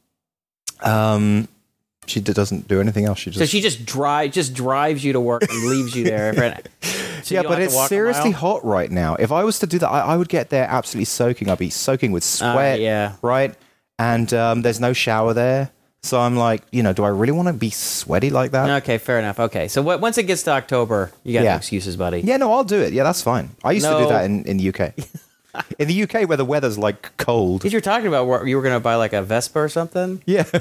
Um, 0.81 1.49
she 2.09 2.21
doesn't 2.21 2.69
do 2.69 2.81
anything 2.81 3.05
else. 3.05 3.19
She 3.19 3.31
just 3.31 3.39
So 3.39 3.47
she 3.47 3.61
just 3.61 3.85
drive 3.85 4.33
just 4.33 4.55
drives 4.55 5.05
you 5.05 5.13
to 5.13 5.21
work 5.21 5.43
and 5.49 5.65
leaves 5.65 5.95
you 5.95 6.05
there. 6.05 6.63
So 7.25 7.35
yeah, 7.35 7.43
but 7.43 7.61
it's 7.61 7.89
seriously 7.89 8.31
hot 8.31 8.65
right 8.65 8.91
now. 8.91 9.15
If 9.17 9.33
I 9.33 9.45
was 9.45 9.59
to 9.59 9.67
do 9.67 9.79
that, 9.81 9.89
I, 9.89 10.01
I 10.01 10.17
would 10.17 10.31
get 10.31 10.49
there 10.49 10.67
absolutely 10.67 11.05
soaking. 11.05 11.51
I'd 11.51 11.59
be 11.59 11.69
soaking 11.69 12.11
with 12.13 12.25
sweat. 12.25 12.79
Uh, 12.79 12.83
yeah. 12.83 13.17
Right. 13.21 13.55
And 13.99 14.33
um, 14.33 14.63
there's 14.63 14.81
no 14.81 14.95
shower 14.95 15.35
there, 15.35 15.71
so 16.03 16.21
I'm 16.21 16.37
like, 16.37 16.63
you 16.71 16.83
know, 16.83 16.93
do 16.93 17.03
I 17.03 17.09
really 17.09 17.33
want 17.33 17.49
to 17.49 17.53
be 17.53 17.71
sweaty 17.71 18.31
like 18.31 18.53
that? 18.53 18.83
Okay, 18.83 18.99
fair 18.99 19.19
enough. 19.19 19.41
Okay, 19.41 19.67
so 19.69 19.83
what, 19.83 20.01
once 20.01 20.17
it 20.17 20.23
gets 20.23 20.45
to 20.45 20.53
October, 20.53 21.11
you 21.25 21.35
got 21.35 21.41
no 21.41 21.45
Yeah. 21.47 21.57
excuses, 21.57 21.97
buddy. 21.97 22.21
Yeah, 22.21 22.37
no, 22.37 22.53
I'll 22.53 22.65
do 22.65 22.81
it. 22.81 22.93
Yeah, 22.93 23.03
that's 23.03 23.21
fine. 23.21 23.51
I 23.65 23.73
used 23.73 23.87
to 23.87 23.99
do 23.99 24.09
that 24.09 24.25
in, 24.25 24.45
in 24.45 24.57
the 24.59 24.69
UK. 24.69 24.95
in 25.79 25.89
the 25.89 26.03
UK, 26.05 26.29
where 26.29 26.37
the 26.37 26.45
weather's 26.45 26.79
like 26.79 27.17
cold. 27.17 27.61
Because 27.61 27.73
you're 27.73 27.83
talking 27.83 28.07
about 28.07 28.27
where 28.27 28.47
you 28.47 28.57
were 28.57 28.63
going 28.63 28.77
to 28.77 28.81
buy 28.81 28.95
like 28.95 29.13
a 29.13 29.23
Vespa 29.23 29.59
or 29.59 29.69
something. 29.69 30.23
Yeah. 30.25 30.45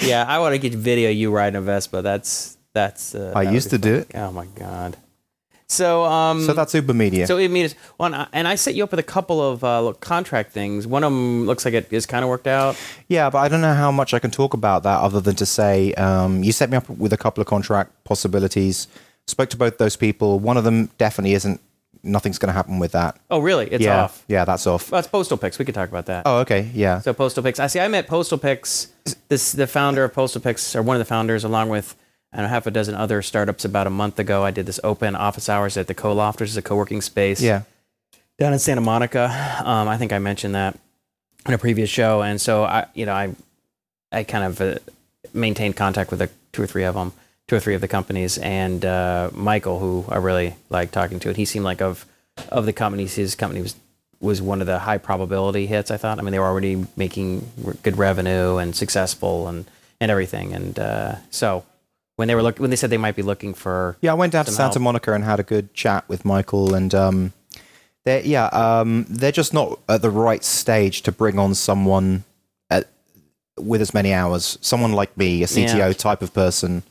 Yeah, 0.00 0.24
I 0.26 0.38
want 0.38 0.54
to 0.54 0.58
get 0.58 0.74
video 0.74 1.10
you 1.10 1.30
riding 1.30 1.56
a 1.56 1.60
Vespa. 1.60 2.02
That's 2.02 2.56
that's. 2.72 3.14
Uh, 3.14 3.32
I 3.34 3.44
that 3.44 3.54
used 3.54 3.70
to 3.70 3.78
do 3.78 3.94
it. 3.96 4.10
Oh 4.14 4.30
my 4.32 4.46
god. 4.46 4.96
So 5.70 6.04
um, 6.04 6.46
So 6.46 6.54
that's 6.54 6.72
UberMedia. 6.72 7.26
so 7.26 7.36
it 7.36 7.50
means 7.50 7.74
one, 7.98 8.14
and 8.32 8.48
I 8.48 8.54
set 8.54 8.74
you 8.74 8.84
up 8.84 8.90
with 8.90 9.00
a 9.00 9.02
couple 9.02 9.42
of 9.42 9.62
uh, 9.62 9.92
contract 10.00 10.52
things. 10.52 10.86
One 10.86 11.04
of 11.04 11.12
them 11.12 11.44
looks 11.44 11.66
like 11.66 11.74
it 11.74 11.92
is 11.92 12.06
kind 12.06 12.24
of 12.24 12.30
worked 12.30 12.46
out. 12.46 12.74
yeah, 13.08 13.28
but 13.28 13.38
I 13.38 13.48
don't 13.48 13.60
know 13.60 13.74
how 13.74 13.90
much 13.92 14.14
I 14.14 14.18
can 14.18 14.30
talk 14.30 14.54
about 14.54 14.82
that 14.84 15.00
other 15.00 15.20
than 15.20 15.36
to 15.36 15.44
say 15.44 15.92
um, 15.94 16.42
you 16.42 16.52
set 16.52 16.70
me 16.70 16.78
up 16.78 16.88
with 16.88 17.12
a 17.12 17.18
couple 17.18 17.42
of 17.42 17.46
contract 17.48 17.92
possibilities. 18.04 18.88
Spoke 19.26 19.50
to 19.50 19.58
both 19.58 19.76
those 19.76 19.94
people. 19.94 20.38
One 20.40 20.56
of 20.56 20.64
them 20.64 20.86
definitely 20.96 21.34
isn't. 21.34 21.60
Nothing's 22.02 22.38
going 22.38 22.48
to 22.48 22.52
happen 22.52 22.78
with 22.78 22.92
that. 22.92 23.18
Oh, 23.30 23.38
really? 23.40 23.66
It's 23.70 23.84
yeah, 23.84 24.04
off. 24.04 24.24
yeah, 24.28 24.44
that's 24.44 24.66
off. 24.66 24.90
Well, 24.90 24.98
it's 24.98 25.08
PostalPix. 25.08 25.58
We 25.58 25.64
could 25.64 25.74
talk 25.74 25.88
about 25.88 26.06
that. 26.06 26.22
Oh, 26.26 26.38
okay, 26.40 26.70
yeah. 26.74 27.00
So 27.00 27.12
PostalPix. 27.12 27.58
I 27.60 27.66
see. 27.66 27.80
I 27.80 27.88
met 27.88 28.06
PostalPix. 28.06 28.88
This 29.28 29.52
the 29.52 29.66
founder 29.66 30.04
of 30.04 30.12
PostalPix, 30.12 30.74
or 30.76 30.82
one 30.82 30.96
of 30.96 31.00
the 31.00 31.04
founders, 31.04 31.44
along 31.44 31.68
with 31.70 31.96
and 32.32 32.42
don't 32.42 32.50
half 32.50 32.66
a 32.66 32.70
dozen 32.70 32.94
other 32.94 33.22
startups. 33.22 33.64
About 33.64 33.86
a 33.86 33.90
month 33.90 34.18
ago, 34.18 34.44
I 34.44 34.50
did 34.50 34.66
this 34.66 34.78
open 34.84 35.16
office 35.16 35.48
hours 35.48 35.76
at 35.76 35.86
the 35.86 35.94
Co-Loft, 35.94 36.40
which 36.40 36.50
is 36.50 36.56
a 36.56 36.62
co-working 36.62 37.00
space. 37.00 37.40
yeah. 37.40 37.62
down 38.38 38.52
in 38.52 38.58
Santa 38.58 38.80
Monica. 38.82 39.24
Um, 39.64 39.88
I 39.88 39.96
think 39.96 40.12
I 40.12 40.18
mentioned 40.18 40.54
that 40.54 40.78
in 41.46 41.54
a 41.54 41.58
previous 41.58 41.88
show, 41.88 42.22
and 42.22 42.40
so 42.40 42.64
I, 42.64 42.86
you 42.94 43.06
know, 43.06 43.14
I, 43.14 43.34
I 44.12 44.24
kind 44.24 44.44
of 44.44 44.60
uh, 44.60 44.74
maintained 45.32 45.76
contact 45.76 46.10
with 46.10 46.20
the 46.20 46.28
two 46.52 46.62
or 46.62 46.66
three 46.66 46.84
of 46.84 46.94
them, 46.94 47.12
two 47.48 47.56
or 47.56 47.60
three 47.60 47.74
of 47.74 47.80
the 47.80 47.88
companies, 47.88 48.38
and 48.38 48.84
uh, 48.84 49.30
Michael, 49.32 49.78
who 49.80 50.04
I 50.08 50.18
really 50.18 50.54
like 50.70 50.90
talking 50.92 51.18
to, 51.20 51.28
and 51.28 51.36
he 51.36 51.44
seemed 51.44 51.64
like 51.64 51.80
of 51.82 52.06
of 52.50 52.66
the 52.66 52.72
companies, 52.72 53.14
his 53.14 53.34
company 53.34 53.62
was 53.62 53.74
was 54.20 54.40
one 54.42 54.60
of 54.60 54.66
the 54.66 54.78
high 54.80 54.98
probability 54.98 55.66
hits. 55.66 55.90
I 55.90 55.96
thought. 55.96 56.18
I 56.18 56.22
mean, 56.22 56.32
they 56.32 56.38
were 56.38 56.46
already 56.46 56.86
making 56.96 57.50
good 57.82 57.96
revenue 57.98 58.58
and 58.58 58.76
successful 58.76 59.48
and 59.48 59.64
and 60.00 60.10
everything, 60.10 60.52
and 60.54 60.78
uh, 60.78 61.16
so. 61.30 61.64
When 62.16 62.26
they 62.26 62.34
were 62.34 62.42
look, 62.42 62.58
when 62.58 62.70
they 62.70 62.74
said 62.74 62.90
they 62.90 62.96
might 62.96 63.14
be 63.14 63.22
looking 63.22 63.54
for 63.54 63.96
Yeah, 64.00 64.10
I 64.10 64.14
went 64.14 64.32
down 64.32 64.44
to 64.46 64.50
Santa 64.50 64.72
help. 64.80 64.82
Monica 64.82 65.12
and 65.12 65.22
had 65.22 65.38
a 65.38 65.44
good 65.44 65.72
chat 65.72 66.02
with 66.08 66.24
Michael, 66.24 66.74
and 66.74 66.92
um, 66.92 67.32
they're 68.04 68.22
yeah, 68.22 68.46
um, 68.46 69.06
they're 69.08 69.30
just 69.30 69.54
not 69.54 69.78
at 69.88 70.02
the 70.02 70.10
right 70.10 70.42
stage 70.42 71.02
to 71.02 71.12
bring 71.12 71.38
on 71.38 71.54
someone 71.54 72.24
at, 72.70 72.88
with 73.56 73.80
as 73.80 73.94
many 73.94 74.12
hours. 74.12 74.58
Someone 74.60 74.94
like 74.94 75.16
me, 75.16 75.44
a 75.44 75.46
CTO 75.46 75.76
Yeah. 75.78 75.92
type 75.92 76.20
of 76.20 76.34
person, 76.34 76.82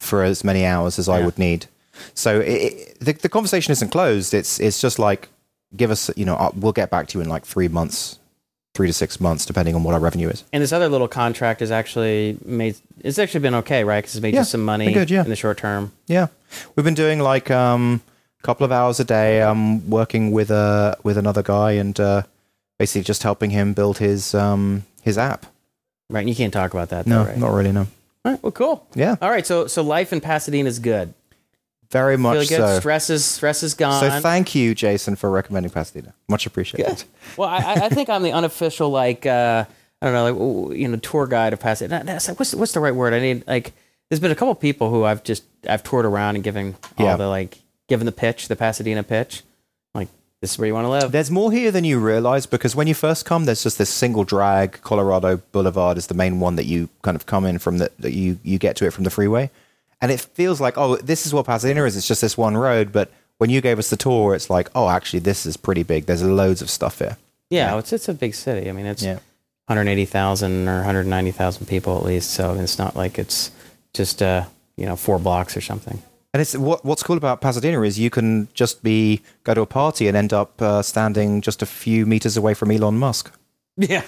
for 0.00 0.22
as 0.22 0.44
many 0.44 0.64
hours 0.64 0.98
as 0.98 1.08
I 1.08 1.24
would 1.24 1.38
need. 1.38 1.66
So 2.14 2.40
it, 2.40 2.98
the 3.00 3.12
the 3.12 3.28
conversation 3.28 3.72
isn't 3.72 3.90
closed. 3.90 4.32
It's 4.34 4.60
it's 4.60 4.80
just 4.80 4.98
like 4.98 5.28
give 5.76 5.90
us, 5.90 6.10
you 6.16 6.24
know, 6.24 6.36
uh, 6.36 6.50
we'll 6.54 6.72
get 6.72 6.90
back 6.90 7.08
to 7.08 7.18
you 7.18 7.22
in 7.22 7.28
like 7.28 7.44
three 7.44 7.68
months, 7.68 8.18
three 8.74 8.86
to 8.86 8.92
six 8.92 9.20
months, 9.20 9.44
depending 9.44 9.74
on 9.74 9.82
what 9.82 9.94
our 9.94 10.00
revenue 10.00 10.28
is. 10.28 10.44
And 10.52 10.62
this 10.62 10.72
other 10.72 10.88
little 10.88 11.08
contract 11.08 11.60
is 11.60 11.70
actually 11.70 12.38
made 12.44 12.76
it's 13.00 13.18
actually 13.18 13.40
been 13.40 13.54
okay, 13.56 13.82
right? 13.84 13.98
Because 13.98 14.14
it's 14.16 14.22
made 14.22 14.34
Yeah, 14.34 14.40
you 14.40 14.44
some 14.46 14.64
money 14.64 14.92
good, 14.92 15.10
yeah. 15.10 15.24
in 15.24 15.28
the 15.30 15.36
short 15.36 15.58
term. 15.58 15.92
Yeah, 16.06 16.28
we've 16.76 16.84
been 16.84 16.94
doing 16.94 17.18
like 17.18 17.50
um, 17.50 18.00
a 18.40 18.46
couple 18.46 18.64
of 18.64 18.70
hours 18.72 19.00
a 19.00 19.04
day. 19.04 19.42
Um, 19.42 19.90
working 19.90 20.30
with 20.30 20.50
a 20.50 20.96
with 21.02 21.18
another 21.18 21.42
guy 21.42 21.72
and 21.72 21.98
uh, 21.98 22.22
basically 22.78 23.02
just 23.02 23.24
helping 23.24 23.50
him 23.50 23.72
build 23.74 23.98
his 23.98 24.34
um 24.34 24.84
his 25.02 25.18
app. 25.18 25.46
Right, 26.10 26.20
and 26.20 26.28
you 26.30 26.34
can't 26.36 26.52
talk 26.52 26.72
about 26.72 26.88
that, 26.90 27.06
No, 27.06 27.24
though, 27.24 27.30
right? 27.30 27.38
not 27.38 27.52
really. 27.52 27.72
No. 27.72 27.86
All 28.28 28.34
right, 28.34 28.42
well, 28.42 28.52
cool. 28.52 28.86
Yeah, 28.94 29.16
All 29.22 29.30
right, 29.30 29.46
so 29.46 29.66
so 29.66 29.82
life 29.82 30.12
in 30.12 30.20
Pasadena 30.20 30.68
is 30.68 30.78
good. 30.78 31.14
very 31.90 32.16
much 32.18 32.34
Really 32.34 32.46
good. 32.46 32.58
so. 32.58 32.78
Stress 32.80 33.10
is 33.10 33.24
stress 33.24 33.62
is 33.62 33.74
gone. 33.74 34.00
So 34.00 34.20
thank 34.20 34.54
you, 34.54 34.74
Jason, 34.74 35.16
for 35.16 35.30
recommending 35.30 35.70
Pasadena. 35.70 36.14
Much 36.28 36.44
appreciated. 36.46 36.86
Good. 36.96 37.04
Well, 37.36 37.48
I, 37.48 37.58
I- 37.58 37.86
I 37.86 37.88
think 37.88 38.08
I'm 38.10 38.22
the 38.22 38.32
unofficial 38.32 38.90
like 38.90 39.24
uh, 39.26 39.64
I 40.02 40.06
don't 40.06 40.14
know, 40.14 40.68
like 40.68 40.78
you 40.78 40.86
know, 40.88 40.96
tour 40.98 41.26
guide 41.26 41.52
of 41.52 41.60
Pasadena. 41.60 42.04
That's 42.04 42.28
like, 42.28 42.38
what's 42.38 42.54
what's 42.54 42.72
the 42.72 42.80
right 42.80 42.94
word? 42.94 43.14
I 43.14 43.20
need 43.20 43.44
like. 43.46 43.72
There's 44.10 44.20
been 44.20 44.30
a 44.30 44.34
couple 44.34 44.54
people 44.54 44.88
who 44.90 45.04
I've 45.04 45.22
just 45.22 45.44
I've 45.68 45.82
toured 45.82 46.06
around 46.06 46.36
and 46.36 46.42
given 46.44 46.76
all 46.96 47.04
Yeah. 47.06 47.16
the 47.16 47.28
like 47.28 47.58
given 47.88 48.06
the 48.06 48.12
pitch, 48.12 48.48
the 48.48 48.56
Pasadena 48.56 49.02
pitch. 49.02 49.42
This 50.40 50.52
is 50.52 50.58
where 50.58 50.68
you 50.68 50.74
want 50.74 50.84
to 50.84 50.90
live. 50.90 51.10
There's 51.10 51.30
more 51.32 51.50
here 51.50 51.72
than 51.72 51.82
you 51.82 51.98
realize 51.98 52.46
because 52.46 52.76
when 52.76 52.86
you 52.86 52.94
first 52.94 53.24
come, 53.24 53.44
there's 53.44 53.62
just 53.64 53.76
this 53.76 53.90
single 53.90 54.22
drag. 54.22 54.80
Colorado 54.82 55.38
Boulevard 55.50 55.98
is 55.98 56.06
the 56.06 56.14
main 56.14 56.38
one 56.38 56.54
that 56.56 56.64
you 56.66 56.88
kind 57.02 57.16
of 57.16 57.26
come 57.26 57.44
in 57.44 57.58
from. 57.58 57.78
The, 57.78 57.90
that 57.98 58.12
you 58.12 58.38
you 58.44 58.58
get 58.58 58.76
to 58.76 58.86
it 58.86 58.92
from 58.92 59.02
the 59.04 59.10
freeway, 59.10 59.50
and 60.00 60.12
it 60.12 60.20
feels 60.20 60.60
like 60.60 60.78
oh, 60.78 60.96
this 60.96 61.26
is 61.26 61.34
what 61.34 61.46
Pasadena 61.46 61.84
is. 61.84 61.96
It's 61.96 62.06
just 62.06 62.20
this 62.20 62.38
one 62.38 62.56
road. 62.56 62.92
But 62.92 63.10
when 63.38 63.50
you 63.50 63.60
gave 63.60 63.80
us 63.80 63.90
the 63.90 63.96
tour, 63.96 64.34
it's 64.36 64.48
like 64.48 64.70
oh, 64.76 64.88
actually, 64.88 65.20
this 65.20 65.44
is 65.44 65.56
pretty 65.56 65.82
big. 65.82 66.06
There's 66.06 66.22
loads 66.22 66.62
of 66.62 66.70
stuff 66.70 67.00
here. 67.00 67.16
yeah, 67.50 67.76
it's 67.78 67.92
it's 67.92 68.08
a 68.08 68.14
big 68.14 68.34
city. 68.34 68.68
I 68.68 68.72
mean, 68.72 68.86
it's 68.86 69.02
Yeah. 69.02 69.18
180,000 69.66 70.66
or 70.66 70.76
190,000 70.76 71.66
people 71.66 71.98
at 71.98 72.04
least. 72.04 72.30
So 72.30 72.54
it's 72.54 72.78
not 72.78 72.96
like 72.96 73.18
it's 73.18 73.50
just 73.92 74.22
uh, 74.22 74.44
you 74.76 74.86
know 74.86 74.94
four 74.96 75.18
blocks 75.18 75.56
or 75.56 75.60
something. 75.60 76.00
And 76.38 76.42
it's 76.42 76.56
what 76.56 76.84
what's 76.84 77.02
cool 77.02 77.16
about 77.16 77.40
Pasadena 77.40 77.82
is 77.82 77.98
you 77.98 78.10
can 78.10 78.46
just 78.54 78.84
be 78.84 79.22
go 79.42 79.54
to 79.54 79.62
a 79.62 79.66
party 79.66 80.06
and 80.06 80.16
end 80.16 80.32
up 80.32 80.62
uh, 80.62 80.82
standing 80.82 81.40
just 81.40 81.62
a 81.62 81.66
few 81.66 82.06
meters 82.06 82.36
away 82.36 82.54
from 82.54 82.70
Elon 82.70 82.96
Musk. 82.96 83.34
Yeah. 83.76 84.04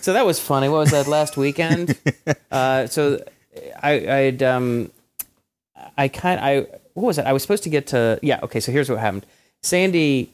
So 0.00 0.12
that 0.12 0.26
was 0.26 0.40
funny. 0.40 0.68
What 0.68 0.78
was 0.78 0.90
that 0.90 1.06
last 1.06 1.36
weekend? 1.36 1.96
uh, 2.50 2.88
so 2.88 3.22
I 3.80 3.92
I'd 3.92 4.42
um 4.42 4.90
I 5.96 6.08
kind 6.08 6.40
I 6.40 6.66
what 6.94 7.04
was 7.06 7.18
it? 7.18 7.26
I 7.26 7.32
was 7.32 7.42
supposed 7.42 7.62
to 7.62 7.70
get 7.70 7.86
to 7.88 8.18
yeah. 8.22 8.40
Okay. 8.42 8.58
So 8.58 8.72
here's 8.72 8.90
what 8.90 8.98
happened. 8.98 9.24
Sandy 9.62 10.30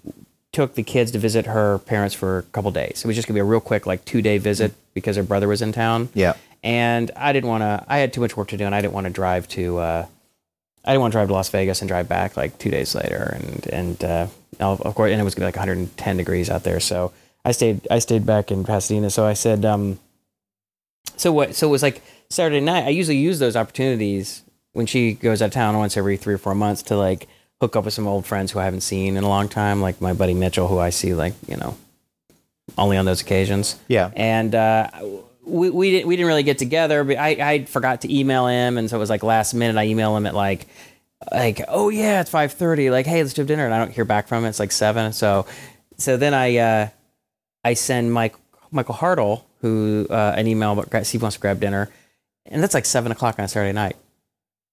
took 0.52 0.76
the 0.76 0.82
kids 0.82 1.10
to 1.10 1.18
visit 1.18 1.44
her 1.44 1.78
parents 1.80 2.14
for 2.14 2.38
a 2.38 2.42
couple 2.54 2.70
days. 2.70 3.02
It 3.04 3.06
was 3.06 3.16
just 3.16 3.28
gonna 3.28 3.36
be 3.36 3.40
a 3.40 3.44
real 3.44 3.60
quick 3.60 3.84
like 3.86 4.06
two 4.06 4.22
day 4.22 4.38
visit 4.38 4.72
because 4.94 5.16
her 5.16 5.22
brother 5.22 5.48
was 5.48 5.60
in 5.60 5.72
town. 5.72 6.08
Yeah. 6.14 6.34
and 6.62 7.10
I 7.16 7.34
didn't 7.34 7.50
want 7.50 7.60
to. 7.60 7.84
I 7.86 7.98
had 7.98 8.14
too 8.14 8.22
much 8.22 8.34
work 8.34 8.48
to 8.48 8.56
do, 8.56 8.64
and 8.64 8.74
I 8.74 8.80
didn't 8.80 8.94
want 8.94 9.06
to 9.06 9.12
drive 9.12 9.46
to. 9.48 9.78
Uh, 9.78 10.06
I 10.84 10.90
didn't 10.92 11.00
want 11.02 11.12
to 11.12 11.16
drive 11.16 11.28
to 11.28 11.34
Las 11.34 11.48
Vegas 11.48 11.80
and 11.80 11.88
drive 11.88 12.08
back 12.08 12.36
like 12.36 12.58
two 12.58 12.70
days 12.70 12.94
later, 12.94 13.36
and 13.40 13.66
and 13.68 14.04
uh, 14.04 14.26
of 14.60 14.94
course, 14.94 15.10
and 15.10 15.20
it 15.20 15.24
was 15.24 15.34
gonna 15.34 15.44
be 15.44 15.48
like 15.48 15.56
110 15.56 16.16
degrees 16.16 16.50
out 16.50 16.62
there. 16.64 16.80
So 16.80 17.12
I 17.44 17.52
stayed. 17.52 17.86
I 17.90 17.98
stayed 17.98 18.24
back 18.26 18.50
in 18.50 18.64
Pasadena. 18.64 19.10
So 19.10 19.24
I 19.24 19.32
said, 19.34 19.64
um, 19.64 19.98
so 21.16 21.32
what? 21.32 21.54
So 21.54 21.68
it 21.68 21.70
was 21.70 21.82
like 21.82 22.02
Saturday 22.30 22.60
night. 22.60 22.84
I 22.84 22.90
usually 22.90 23.16
use 23.18 23.38
those 23.38 23.56
opportunities 23.56 24.42
when 24.72 24.86
she 24.86 25.12
goes 25.14 25.40
out 25.42 25.46
of 25.46 25.52
town 25.52 25.76
once 25.78 25.96
every 25.96 26.16
three 26.16 26.34
or 26.34 26.38
four 26.38 26.54
months 26.54 26.82
to 26.84 26.96
like 26.96 27.28
hook 27.60 27.76
up 27.76 27.84
with 27.84 27.94
some 27.94 28.06
old 28.06 28.26
friends 28.26 28.50
who 28.52 28.58
I 28.58 28.64
haven't 28.64 28.80
seen 28.82 29.16
in 29.16 29.24
a 29.24 29.28
long 29.28 29.48
time, 29.48 29.80
like 29.80 30.00
my 30.00 30.12
buddy 30.12 30.34
Mitchell, 30.34 30.68
who 30.68 30.78
I 30.78 30.90
see 30.90 31.14
like 31.14 31.34
you 31.48 31.56
know 31.56 31.76
only 32.78 32.96
on 32.96 33.04
those 33.04 33.20
occasions 33.20 33.78
Yeah. 33.88 34.10
and 34.16 34.54
uh, 34.54 34.88
we 35.46 35.70
we 35.70 35.90
didn't 35.90 36.08
we 36.08 36.16
didn't 36.16 36.28
really 36.28 36.42
get 36.42 36.58
together. 36.58 37.04
But 37.04 37.18
I 37.18 37.28
I 37.28 37.64
forgot 37.64 38.02
to 38.02 38.14
email 38.14 38.46
him, 38.46 38.78
and 38.78 38.88
so 38.88 38.96
it 38.96 39.00
was 39.00 39.10
like 39.10 39.22
last 39.22 39.54
minute. 39.54 39.78
I 39.78 39.86
email 39.86 40.16
him 40.16 40.26
at 40.26 40.34
like 40.34 40.66
like 41.32 41.60
oh 41.68 41.88
yeah 41.88 42.20
it's 42.20 42.30
five 42.30 42.52
thirty. 42.52 42.90
Like 42.90 43.06
hey 43.06 43.22
let's 43.22 43.34
do 43.34 43.44
dinner, 43.44 43.64
and 43.64 43.74
I 43.74 43.78
don't 43.78 43.92
hear 43.92 44.04
back 44.04 44.28
from 44.28 44.44
him. 44.44 44.48
It's 44.48 44.60
like 44.60 44.72
seven. 44.72 45.12
So 45.12 45.46
so 45.96 46.16
then 46.16 46.34
I 46.34 46.56
uh, 46.56 46.88
I 47.64 47.74
send 47.74 48.12
Mike 48.12 48.34
Michael 48.70 48.94
Hartl 48.94 49.42
who 49.60 50.06
uh, 50.10 50.34
an 50.36 50.46
email 50.46 50.72
about 50.78 51.06
he 51.06 51.18
wants 51.18 51.36
to 51.36 51.40
grab 51.40 51.60
dinner, 51.60 51.90
and 52.46 52.62
that's 52.62 52.74
like 52.74 52.84
seven 52.84 53.12
o'clock 53.12 53.38
on 53.38 53.44
a 53.44 53.48
Saturday 53.48 53.72
night. 53.72 53.96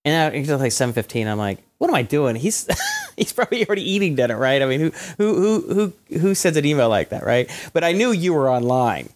And 0.03 0.35
it's 0.35 0.49
like 0.49 0.71
seven 0.71 0.93
fifteen. 0.93 1.27
I'm 1.27 1.37
like, 1.37 1.59
what 1.77 1.89
am 1.89 1.95
I 1.95 2.01
doing? 2.01 2.35
He's 2.35 2.67
he's 3.17 3.33
probably 3.33 3.65
already 3.65 3.89
eating 3.89 4.15
dinner, 4.15 4.37
right? 4.37 4.61
I 4.61 4.65
mean, 4.65 4.79
who 4.79 4.91
who 5.17 5.33
who 5.35 5.93
who 6.09 6.17
who 6.19 6.35
sends 6.35 6.57
an 6.57 6.65
email 6.65 6.89
like 6.89 7.09
that, 7.09 7.23
right? 7.23 7.49
But 7.73 7.83
I 7.83 7.91
knew 7.91 8.11
you 8.11 8.33
were 8.33 8.49
online 8.49 9.09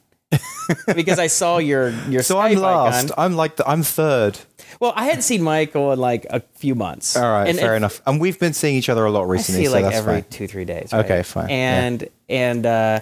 because 0.96 1.20
I 1.20 1.28
saw 1.28 1.58
your 1.58 1.90
your 2.10 2.24
So 2.24 2.36
Skype 2.36 2.52
I'm 2.56 2.60
last. 2.60 3.06
icon. 3.12 3.16
I'm 3.18 3.36
like 3.36 3.56
the, 3.58 3.68
I'm 3.68 3.84
third. 3.84 4.40
Well, 4.80 4.94
I 4.96 5.06
hadn't 5.06 5.22
seen 5.22 5.42
Michael 5.42 5.92
in 5.94 6.00
like 6.00 6.26
a 6.30 6.42
few 6.56 6.76
months. 6.76 7.16
All 7.16 7.24
right, 7.32 7.48
And 7.48 7.58
fair 7.58 7.76
enough. 7.76 8.02
And 8.06 8.20
we've 8.20 8.40
been 8.40 8.54
seeing 8.54 8.76
each 8.76 8.90
other 8.90 9.06
a 9.06 9.12
lot 9.12 9.22
I 9.22 9.26
recently, 9.26 9.62
see 9.62 9.68
so 9.68 9.80
like 9.80 9.94
every 9.94 10.22
fine. 10.22 10.26
two 10.30 10.48
three 10.48 10.66
days. 10.66 10.90
right? 10.92 11.06
Okay, 11.06 11.24
fine, 11.24 11.50
yeah. 11.50 11.56
And 11.86 12.10
and 12.28 12.66
uh, 12.66 13.00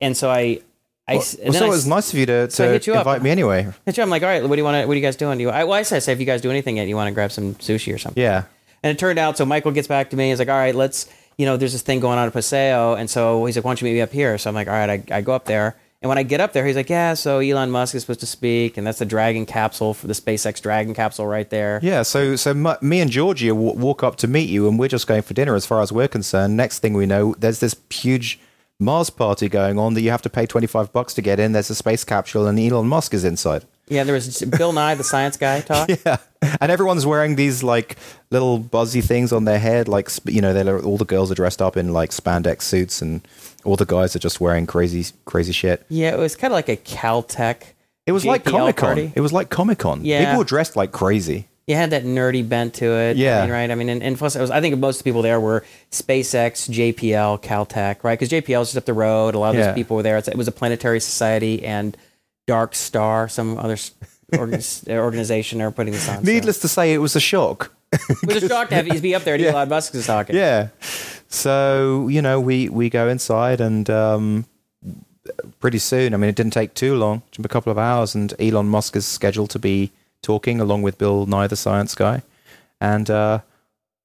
and 0.00 0.16
so 0.16 0.30
I 0.30 0.60
I 1.08 1.14
Well, 1.16 1.24
and 1.42 1.48
well, 1.50 1.52
so 1.54 1.64
I 1.64 1.68
it 1.68 1.70
was 1.70 1.86
nice 1.86 2.12
of 2.12 2.18
you 2.18 2.26
to, 2.26 2.50
so 2.50 2.66
to 2.66 2.72
hit 2.72 2.86
you 2.86 2.94
up. 2.94 3.00
invite 3.00 3.22
me 3.22 3.30
anyway. 3.30 3.66
hit 3.84 3.96
you. 3.96 4.02
I'm 4.02 4.10
like, 4.10 4.22
all 4.22 4.28
right, 4.28 4.42
what 4.42 4.50
do 4.54 4.56
you 4.60 4.64
want 4.64 4.82
to? 4.82 4.86
What 4.86 4.92
are 4.92 4.96
you 4.96 5.02
guys 5.02 5.16
doing? 5.16 5.38
Do 5.38 5.42
you? 5.42 5.50
I, 5.50 5.64
well, 5.64 5.74
I 5.74 5.82
said, 5.82 5.96
I 5.96 5.98
said, 6.00 6.12
if 6.12 6.20
you 6.20 6.26
guys 6.26 6.40
do 6.42 6.50
anything 6.50 6.76
yet, 6.76 6.86
you 6.86 6.94
want 6.96 7.08
to 7.08 7.12
grab 7.14 7.32
some 7.32 7.54
sushi 7.56 7.92
or 7.94 7.98
something. 7.98 8.22
Yeah. 8.22 8.44
And 8.84 8.90
it 8.90 8.98
turned 8.98 9.18
out, 9.18 9.36
so 9.38 9.44
Michael 9.46 9.70
gets 9.72 9.86
back 9.88 10.10
to 10.10 10.16
me. 10.16 10.30
He's 10.30 10.40
like, 10.40 10.48
all 10.48 10.56
right, 10.56 10.74
let's, 10.74 11.08
you 11.36 11.46
know, 11.46 11.56
there's 11.56 11.72
this 11.72 11.82
thing 11.82 12.00
going 12.00 12.18
on 12.18 12.26
at 12.26 12.32
Paseo. 12.32 12.94
And 12.94 13.08
so 13.08 13.44
he's 13.46 13.56
like, 13.56 13.64
why 13.64 13.70
don't 13.70 13.80
you 13.80 13.84
meet 13.86 13.94
me 13.94 14.00
up 14.00 14.10
here? 14.12 14.36
So 14.38 14.48
I'm 14.50 14.54
like, 14.56 14.66
all 14.66 14.74
right, 14.74 14.90
I, 15.10 15.18
I 15.18 15.20
go 15.20 15.32
up 15.34 15.44
there. 15.44 15.76
And 16.02 16.08
when 16.08 16.18
I 16.18 16.24
get 16.24 16.40
up 16.40 16.52
there, 16.52 16.66
he's 16.66 16.74
like, 16.74 16.90
yeah, 16.90 17.14
so 17.14 17.38
Elon 17.38 17.70
Musk 17.70 17.94
is 17.94 18.02
supposed 18.02 18.20
to 18.20 18.26
speak. 18.26 18.76
And 18.76 18.84
that's 18.84 18.98
the 18.98 19.04
Dragon 19.06 19.46
capsule 19.46 19.94
for 19.94 20.08
the 20.08 20.12
SpaceX 20.14 20.60
Dragon 20.60 20.94
capsule 20.94 21.28
right 21.28 21.48
there. 21.48 21.78
Yeah, 21.80 22.02
so 22.02 22.34
so 22.34 22.52
me 22.82 23.00
and 23.00 23.08
Georgia 23.10 23.48
w- 23.48 23.78
walk 23.78 24.02
up 24.02 24.16
to 24.16 24.26
meet 24.26 24.50
you, 24.50 24.68
and 24.68 24.80
we're 24.80 24.88
just 24.88 25.06
going 25.06 25.22
for 25.22 25.32
dinner. 25.32 25.54
As 25.54 25.64
far 25.64 25.80
as 25.80 25.92
we're 25.92 26.08
concerned, 26.08 26.56
next 26.56 26.80
thing 26.80 26.94
we 26.94 27.06
know, 27.06 27.34
there's 27.38 27.60
this 27.60 27.76
huge 27.88 28.40
Mars 28.80 29.10
party 29.10 29.48
going 29.48 29.78
on 29.78 29.94
that 29.94 30.00
you 30.00 30.10
have 30.10 30.22
to 30.22 30.30
pay 30.30 30.44
twenty 30.44 30.66
five 30.66 30.92
bucks 30.92 31.14
to 31.14 31.22
get 31.22 31.38
in. 31.38 31.52
There's 31.52 31.70
a 31.70 31.74
space 31.76 32.02
capsule, 32.02 32.48
and 32.48 32.58
Elon 32.58 32.88
Musk 32.88 33.14
is 33.14 33.24
inside. 33.24 33.64
Yeah, 33.92 34.04
there 34.04 34.14
was 34.14 34.40
Bill 34.42 34.72
Nye, 34.72 34.94
the 34.94 35.04
science 35.04 35.36
guy, 35.36 35.60
talk. 35.72 35.88
Yeah, 35.88 36.16
and 36.60 36.72
everyone's 36.72 37.04
wearing 37.06 37.36
these 37.36 37.62
like 37.62 37.96
little 38.30 38.58
buzzy 38.58 39.00
things 39.00 39.32
on 39.32 39.44
their 39.44 39.58
head, 39.58 39.88
like 39.88 40.08
you 40.26 40.40
know, 40.40 40.52
they're 40.52 40.80
all 40.82 40.96
the 40.98 41.04
girls 41.04 41.30
are 41.30 41.34
dressed 41.34 41.60
up 41.62 41.76
in 41.76 41.92
like 41.92 42.10
spandex 42.10 42.62
suits, 42.62 43.00
and 43.02 43.26
all 43.64 43.76
the 43.76 43.86
guys 43.86 44.16
are 44.16 44.18
just 44.18 44.40
wearing 44.40 44.66
crazy 44.66 45.12
crazy 45.24 45.52
shit. 45.52 45.84
Yeah, 45.88 46.12
it 46.14 46.18
was 46.18 46.34
kind 46.36 46.52
of 46.52 46.56
like 46.56 46.68
a 46.68 46.76
Caltech. 46.76 47.62
It 48.06 48.12
was 48.12 48.24
like 48.24 48.44
Comic 48.44 48.76
Con. 48.76 49.12
It 49.14 49.20
was 49.20 49.32
like 49.32 49.48
Comic 49.50 49.78
Con. 49.78 50.04
Yeah. 50.04 50.24
people 50.24 50.38
were 50.38 50.44
dressed 50.44 50.74
like 50.74 50.90
crazy. 50.90 51.46
he 51.68 51.72
had 51.72 51.90
that 51.90 52.02
nerdy 52.02 52.46
bent 52.46 52.74
to 52.74 52.86
it. 52.86 53.16
Yeah. 53.16 53.38
I 53.38 53.42
mean, 53.42 53.50
right. 53.52 53.70
I 53.70 53.74
mean, 53.76 53.88
and, 53.90 54.02
and 54.02 54.18
plus, 54.18 54.34
it 54.34 54.40
was, 54.40 54.50
I 54.50 54.60
think 54.60 54.76
most 54.78 54.96
of 54.96 55.04
the 55.04 55.08
people 55.08 55.22
there 55.22 55.38
were 55.38 55.64
SpaceX, 55.92 56.68
JPL, 56.68 57.40
Caltech, 57.42 58.02
right? 58.02 58.18
Because 58.18 58.28
JPL 58.30 58.62
is 58.62 58.68
just 58.68 58.76
up 58.78 58.86
the 58.86 58.92
road. 58.92 59.36
A 59.36 59.38
lot 59.38 59.50
of 59.50 59.60
Yeah. 59.60 59.66
those 59.68 59.74
people 59.76 59.96
were 59.96 60.02
there. 60.02 60.16
It 60.18 60.34
was 60.36 60.48
a 60.48 60.52
planetary 60.52 60.98
society 60.98 61.64
and 61.64 61.96
Dark 62.46 62.74
Star, 62.74 63.28
some 63.28 63.58
other 63.58 63.76
organization. 64.36 65.60
Are 65.60 65.70
putting 65.70 65.92
this 65.92 66.08
on. 66.08 66.24
so. 66.24 66.30
Needless 66.30 66.60
to 66.60 66.68
say, 66.68 66.92
it 66.92 66.98
was 66.98 67.16
a 67.16 67.20
shock. 67.20 67.72
it 67.92 68.26
was 68.26 68.42
a 68.42 68.48
shock 68.48 68.68
to 68.70 68.74
have 68.74 69.02
be 69.02 69.14
up 69.14 69.22
there. 69.24 69.34
And 69.34 69.44
Elon 69.46 69.68
Musk 69.68 69.94
is 69.94 70.06
talking. 70.06 70.36
Yeah. 70.36 70.68
So 71.28 72.08
you 72.08 72.22
know, 72.22 72.40
we 72.40 72.68
we 72.68 72.90
go 72.90 73.08
inside, 73.08 73.60
and 73.60 73.88
um, 73.90 74.46
pretty 75.60 75.78
soon. 75.78 76.14
I 76.14 76.16
mean, 76.16 76.30
it 76.30 76.36
didn't 76.36 76.52
take 76.52 76.74
too 76.74 76.94
long, 76.96 77.22
just 77.30 77.44
a 77.44 77.48
couple 77.48 77.70
of 77.70 77.78
hours, 77.78 78.14
and 78.14 78.34
Elon 78.40 78.68
Musk 78.68 78.96
is 78.96 79.06
scheduled 79.06 79.50
to 79.50 79.58
be 79.58 79.92
talking 80.22 80.60
along 80.60 80.82
with 80.82 80.98
Bill 80.98 81.26
Nye, 81.26 81.46
the 81.46 81.56
science 81.56 81.94
guy, 81.94 82.22
and 82.80 83.10
uh, 83.10 83.40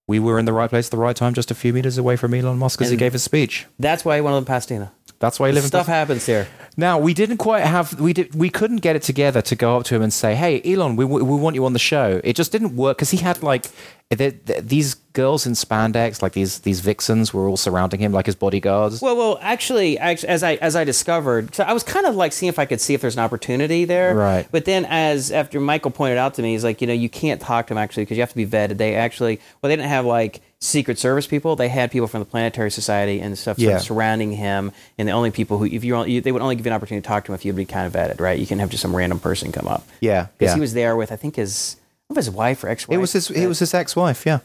we 0.07 0.19
were 0.19 0.39
in 0.39 0.45
the 0.45 0.53
right 0.53 0.69
place 0.69 0.87
at 0.87 0.91
the 0.91 0.97
right 0.97 1.15
time, 1.15 1.33
just 1.33 1.51
a 1.51 1.55
few 1.55 1.73
meters 1.73 1.97
away 1.97 2.15
from 2.15 2.33
Elon 2.33 2.57
Musk 2.57 2.81
as 2.81 2.89
he 2.89 2.97
gave 2.97 3.13
his 3.13 3.23
speech. 3.23 3.65
That's 3.77 4.05
why 4.05 4.15
he 4.15 4.21
went 4.21 4.43
to 4.45 4.49
Pasadena. 4.49 4.91
That's 5.19 5.39
why 5.39 5.47
he 5.47 5.53
lives 5.53 5.65
in 5.65 5.69
Stuff 5.69 5.87
happens 5.87 6.25
here. 6.25 6.47
Now 6.75 6.99
we 6.99 7.13
didn't 7.13 7.37
quite 7.37 7.61
have 7.61 7.99
we 7.99 8.13
did 8.13 8.35
we 8.35 8.49
couldn't 8.49 8.77
get 8.77 8.95
it 8.95 9.01
together 9.01 9.41
to 9.41 9.55
go 9.55 9.77
up 9.77 9.83
to 9.85 9.95
him 9.95 10.03
and 10.03 10.13
say, 10.13 10.35
"Hey, 10.35 10.61
Elon, 10.63 10.95
we 10.95 11.05
we 11.05 11.21
want 11.21 11.55
you 11.55 11.65
on 11.65 11.73
the 11.73 11.79
show." 11.79 12.21
It 12.23 12.35
just 12.35 12.51
didn't 12.51 12.75
work 12.75 12.97
because 12.97 13.09
he 13.09 13.17
had 13.17 13.41
like 13.41 13.65
the, 14.09 14.29
the, 14.45 14.61
these 14.61 14.93
girls 15.13 15.45
in 15.45 15.53
spandex, 15.53 16.21
like 16.21 16.31
these 16.33 16.59
these 16.59 16.79
vixens, 16.79 17.33
were 17.33 17.47
all 17.47 17.57
surrounding 17.57 17.99
him 17.99 18.13
like 18.13 18.25
his 18.27 18.35
bodyguards. 18.35 19.01
Well, 19.01 19.17
well, 19.17 19.39
actually, 19.41 19.97
actually, 19.97 20.29
as 20.29 20.43
I 20.43 20.55
as 20.55 20.75
I 20.75 20.83
discovered, 20.83 21.53
so 21.53 21.63
I 21.63 21.73
was 21.73 21.83
kind 21.83 22.05
of 22.05 22.15
like 22.15 22.31
seeing 22.31 22.47
if 22.47 22.59
I 22.59 22.65
could 22.65 22.79
see 22.79 22.93
if 22.93 23.01
there's 23.01 23.17
an 23.17 23.23
opportunity 23.23 23.83
there. 23.83 24.15
Right. 24.15 24.47
But 24.49 24.65
then, 24.65 24.85
as 24.85 25.31
after 25.31 25.59
Michael 25.59 25.91
pointed 25.91 26.17
out 26.17 26.35
to 26.35 26.41
me, 26.41 26.53
he's 26.53 26.63
like, 26.63 26.79
you 26.79 26.87
know, 26.87 26.93
you 26.93 27.09
can't 27.09 27.41
talk 27.41 27.67
to 27.67 27.73
him 27.73 27.79
actually 27.79 28.03
because 28.03 28.17
you 28.17 28.21
have 28.21 28.29
to 28.29 28.35
be 28.35 28.45
vetted. 28.45 28.77
They 28.77 28.95
actually, 28.95 29.41
well, 29.61 29.69
they 29.69 29.75
didn't 29.75 29.89
have 29.89 30.05
like 30.05 30.41
Secret 30.59 30.97
Service 30.97 31.27
people. 31.27 31.55
They 31.55 31.69
had 31.69 31.91
people 31.91 32.07
from 32.07 32.19
the 32.21 32.25
Planetary 32.25 32.71
Society 32.71 33.19
and 33.19 33.37
stuff 33.37 33.57
sort 33.59 33.73
of 33.75 33.81
surrounding 33.81 34.31
him, 34.31 34.71
and 34.97 35.07
the 35.07 35.11
only 35.11 35.29
people 35.31 35.57
who, 35.59 35.65
if 35.65 35.83
you're, 35.83 35.97
on- 35.97 36.09
you, 36.09 36.19
they 36.21 36.31
would 36.31 36.41
only 36.41 36.55
give 36.55 36.65
you 36.65 36.71
an 36.71 36.75
opportunity 36.75 37.03
to 37.03 37.07
talk 37.07 37.25
to 37.25 37.31
him 37.31 37.35
if 37.35 37.45
you'd 37.45 37.55
be 37.55 37.65
kind 37.65 37.85
of 37.85 37.93
vetted, 37.93 38.19
right? 38.19 38.39
You 38.39 38.47
can 38.47 38.57
have 38.59 38.69
just 38.69 38.81
some 38.81 38.95
random 38.95 39.19
person 39.19 39.51
come 39.51 39.67
up. 39.67 39.87
yeah, 40.01 40.27
Because 40.37 40.51
yeah. 40.51 40.55
he 40.55 40.61
was 40.61 40.73
there 40.73 40.95
with, 40.95 41.11
I 41.11 41.15
think 41.15 41.35
his, 41.35 41.75
I 41.77 42.13
don't 42.13 42.15
know 42.15 42.19
if 42.19 42.25
his 42.25 42.31
wife 42.33 42.63
or 42.63 42.69
ex-wife. 42.69 42.95
it 42.95 42.99
was 42.99 43.13
his 43.13 43.29
it 43.29 43.47
was 43.47 43.59
his 43.59 43.73
ex-wife. 43.73 44.25
Yeah, 44.25 44.39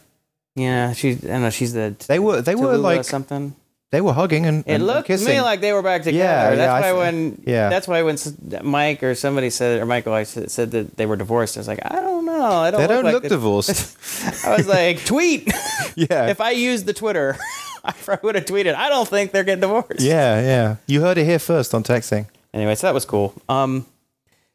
Yeah, 0.55 0.93
she. 0.93 1.13
I 1.13 1.15
don't 1.15 1.41
know. 1.43 1.49
She's 1.49 1.73
the. 1.73 1.95
they 2.07 2.19
were 2.19 2.41
they 2.41 2.53
were 2.55 2.77
like 2.77 3.03
something. 3.05 3.55
They 3.93 4.01
were 4.01 4.13
hugging 4.13 4.47
and, 4.47 4.63
It 4.65 4.71
and 4.73 4.87
looked 4.87 5.05
to 5.05 5.17
me 5.19 5.39
like 5.39 5.61
they 5.61 5.71
were 5.71 5.83
back 5.83 6.01
together. 6.01 6.17
Yeah, 6.17 6.55
that's 6.55 6.83
yeah, 6.83 6.93
why 6.93 7.11
th- 7.11 7.13
when 7.13 7.43
yeah. 7.45 7.69
that's 7.69 7.87
why 7.87 8.01
when 8.01 8.17
Mike 8.63 9.03
or 9.03 9.13
somebody 9.13 9.51
said 9.51 9.79
or 9.79 9.85
Michael 9.85 10.13
I 10.13 10.23
said, 10.23 10.49
said 10.49 10.71
that 10.71 10.97
they 10.97 11.05
were 11.05 11.15
divorced. 11.15 11.57
I 11.57 11.59
was 11.59 11.67
like, 11.67 11.79
I 11.85 12.01
don't 12.01 12.25
know. 12.25 12.41
I 12.43 12.71
don't. 12.71 12.81
they 12.81 12.87
don't 12.87 13.03
like 13.03 13.13
look 13.13 13.21
the- 13.21 13.29
divorced. 13.37 13.95
I 14.47 14.57
was 14.57 14.67
like, 14.67 15.05
tweet. 15.05 15.47
yeah, 15.95 16.25
if 16.25 16.41
I 16.41 16.49
used 16.49 16.87
the 16.87 16.93
Twitter, 16.93 17.37
I 17.85 17.91
probably 17.91 18.25
would 18.29 18.33
have 18.35 18.45
tweeted. 18.45 18.73
I 18.73 18.89
don't 18.89 19.07
think 19.07 19.31
they're 19.31 19.43
getting 19.43 19.61
divorced. 19.61 20.01
yeah, 20.01 20.41
yeah. 20.41 20.75
You 20.87 21.01
heard 21.01 21.19
it 21.19 21.25
here 21.25 21.37
first 21.37 21.75
on 21.75 21.83
TechZing. 21.83 22.25
Anyway, 22.51 22.73
so 22.73 22.87
that 22.87 22.95
was 22.95 23.05
cool. 23.05 23.35
Um, 23.47 23.85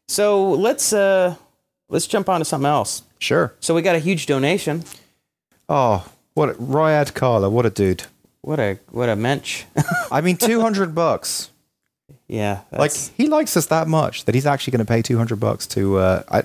so 0.09 0.51
let's 0.51 0.91
uh 0.91 1.35
let's 1.87 2.07
jump 2.07 2.27
on 2.27 2.41
to 2.41 2.45
something 2.45 2.67
else. 2.67 3.03
Sure. 3.19 3.53
So 3.61 3.73
we 3.73 3.83
got 3.83 3.95
a 3.95 3.99
huge 3.99 4.25
donation. 4.25 4.83
Oh, 5.69 6.05
what 6.33 6.57
Ryad 6.57 7.13
Carla, 7.13 7.49
what 7.49 7.65
a 7.65 7.69
dude. 7.69 8.03
What 8.41 8.59
a 8.59 8.79
what 8.91 9.09
a 9.09 9.15
mensch. 9.15 9.65
I 10.11 10.21
mean, 10.21 10.37
two 10.37 10.61
hundred 10.61 10.95
bucks. 10.95 11.49
yeah. 12.27 12.61
Like 12.71 12.93
he 12.93 13.27
likes 13.27 13.55
us 13.57 13.65
that 13.67 13.87
much 13.87 14.25
that 14.25 14.35
he's 14.35 14.45
actually 14.45 14.71
going 14.71 14.85
to 14.85 14.91
pay 14.91 15.01
two 15.01 15.17
hundred 15.17 15.39
bucks 15.39 15.67
to. 15.67 15.97
Uh, 15.97 16.23
I, 16.31 16.43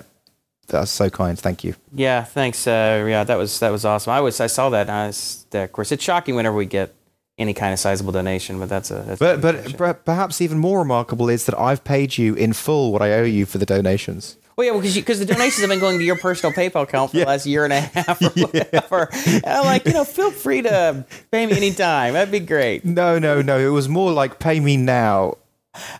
that's 0.67 0.91
so 0.91 1.09
kind. 1.09 1.37
Thank 1.37 1.63
you. 1.63 1.75
Yeah, 1.93 2.23
thanks. 2.23 2.65
Uh, 2.67 3.05
yeah, 3.07 3.23
that 3.23 3.37
was 3.37 3.59
that 3.59 3.71
was 3.71 3.85
awesome. 3.85 4.11
I 4.11 4.19
was 4.21 4.39
I 4.39 4.47
saw 4.47 4.69
that. 4.71 4.89
I 4.89 5.07
was, 5.07 5.45
of 5.53 5.71
course, 5.71 5.91
it's 5.91 6.03
shocking 6.03 6.35
whenever 6.35 6.55
we 6.57 6.65
get 6.65 6.93
any 7.37 7.53
kind 7.53 7.71
of 7.71 7.79
sizable 7.79 8.11
donation, 8.11 8.59
but 8.59 8.67
that's 8.69 8.89
a. 8.91 9.03
That's 9.05 9.19
But 9.19 9.41
but 9.41 9.77
per- 9.77 9.93
perhaps 9.93 10.41
even 10.41 10.57
more 10.57 10.79
remarkable 10.79 11.29
is 11.29 11.45
that 11.45 11.57
I've 11.59 11.83
paid 11.83 12.17
you 12.17 12.33
in 12.33 12.53
full 12.53 12.91
what 12.91 13.01
I 13.01 13.13
owe 13.13 13.23
you 13.23 13.45
for 13.45 13.57
the 13.57 13.65
donations. 13.65 14.37
Well, 14.55 14.67
yeah, 14.67 14.73
because 14.73 14.95
because 14.95 15.19
the 15.19 15.25
donations 15.25 15.59
have 15.61 15.69
been 15.69 15.79
going 15.79 15.97
to 15.97 16.03
your 16.03 16.17
personal 16.17 16.53
PayPal 16.53 16.83
account 16.83 17.11
for 17.11 17.17
the 17.17 17.25
last 17.25 17.45
year 17.45 17.65
and 17.65 17.73
a 17.73 17.81
half 17.81 18.21
or 18.21 18.29
whatever. 18.41 19.09
And 19.11 19.45
I'm 19.45 19.65
like, 19.65 19.85
you 19.85 19.93
know, 19.93 20.05
feel 20.05 20.31
free 20.31 20.61
to 20.61 21.05
pay 21.31 21.45
me 21.45 21.57
anytime. 21.57 22.13
That'd 22.13 22.31
be 22.31 22.39
great. 22.39 22.85
No, 22.85 23.19
no, 23.19 23.41
no. 23.41 23.59
It 23.59 23.69
was 23.69 23.89
more 23.89 24.11
like 24.11 24.39
pay 24.39 24.59
me 24.59 24.77
now. 24.77 25.37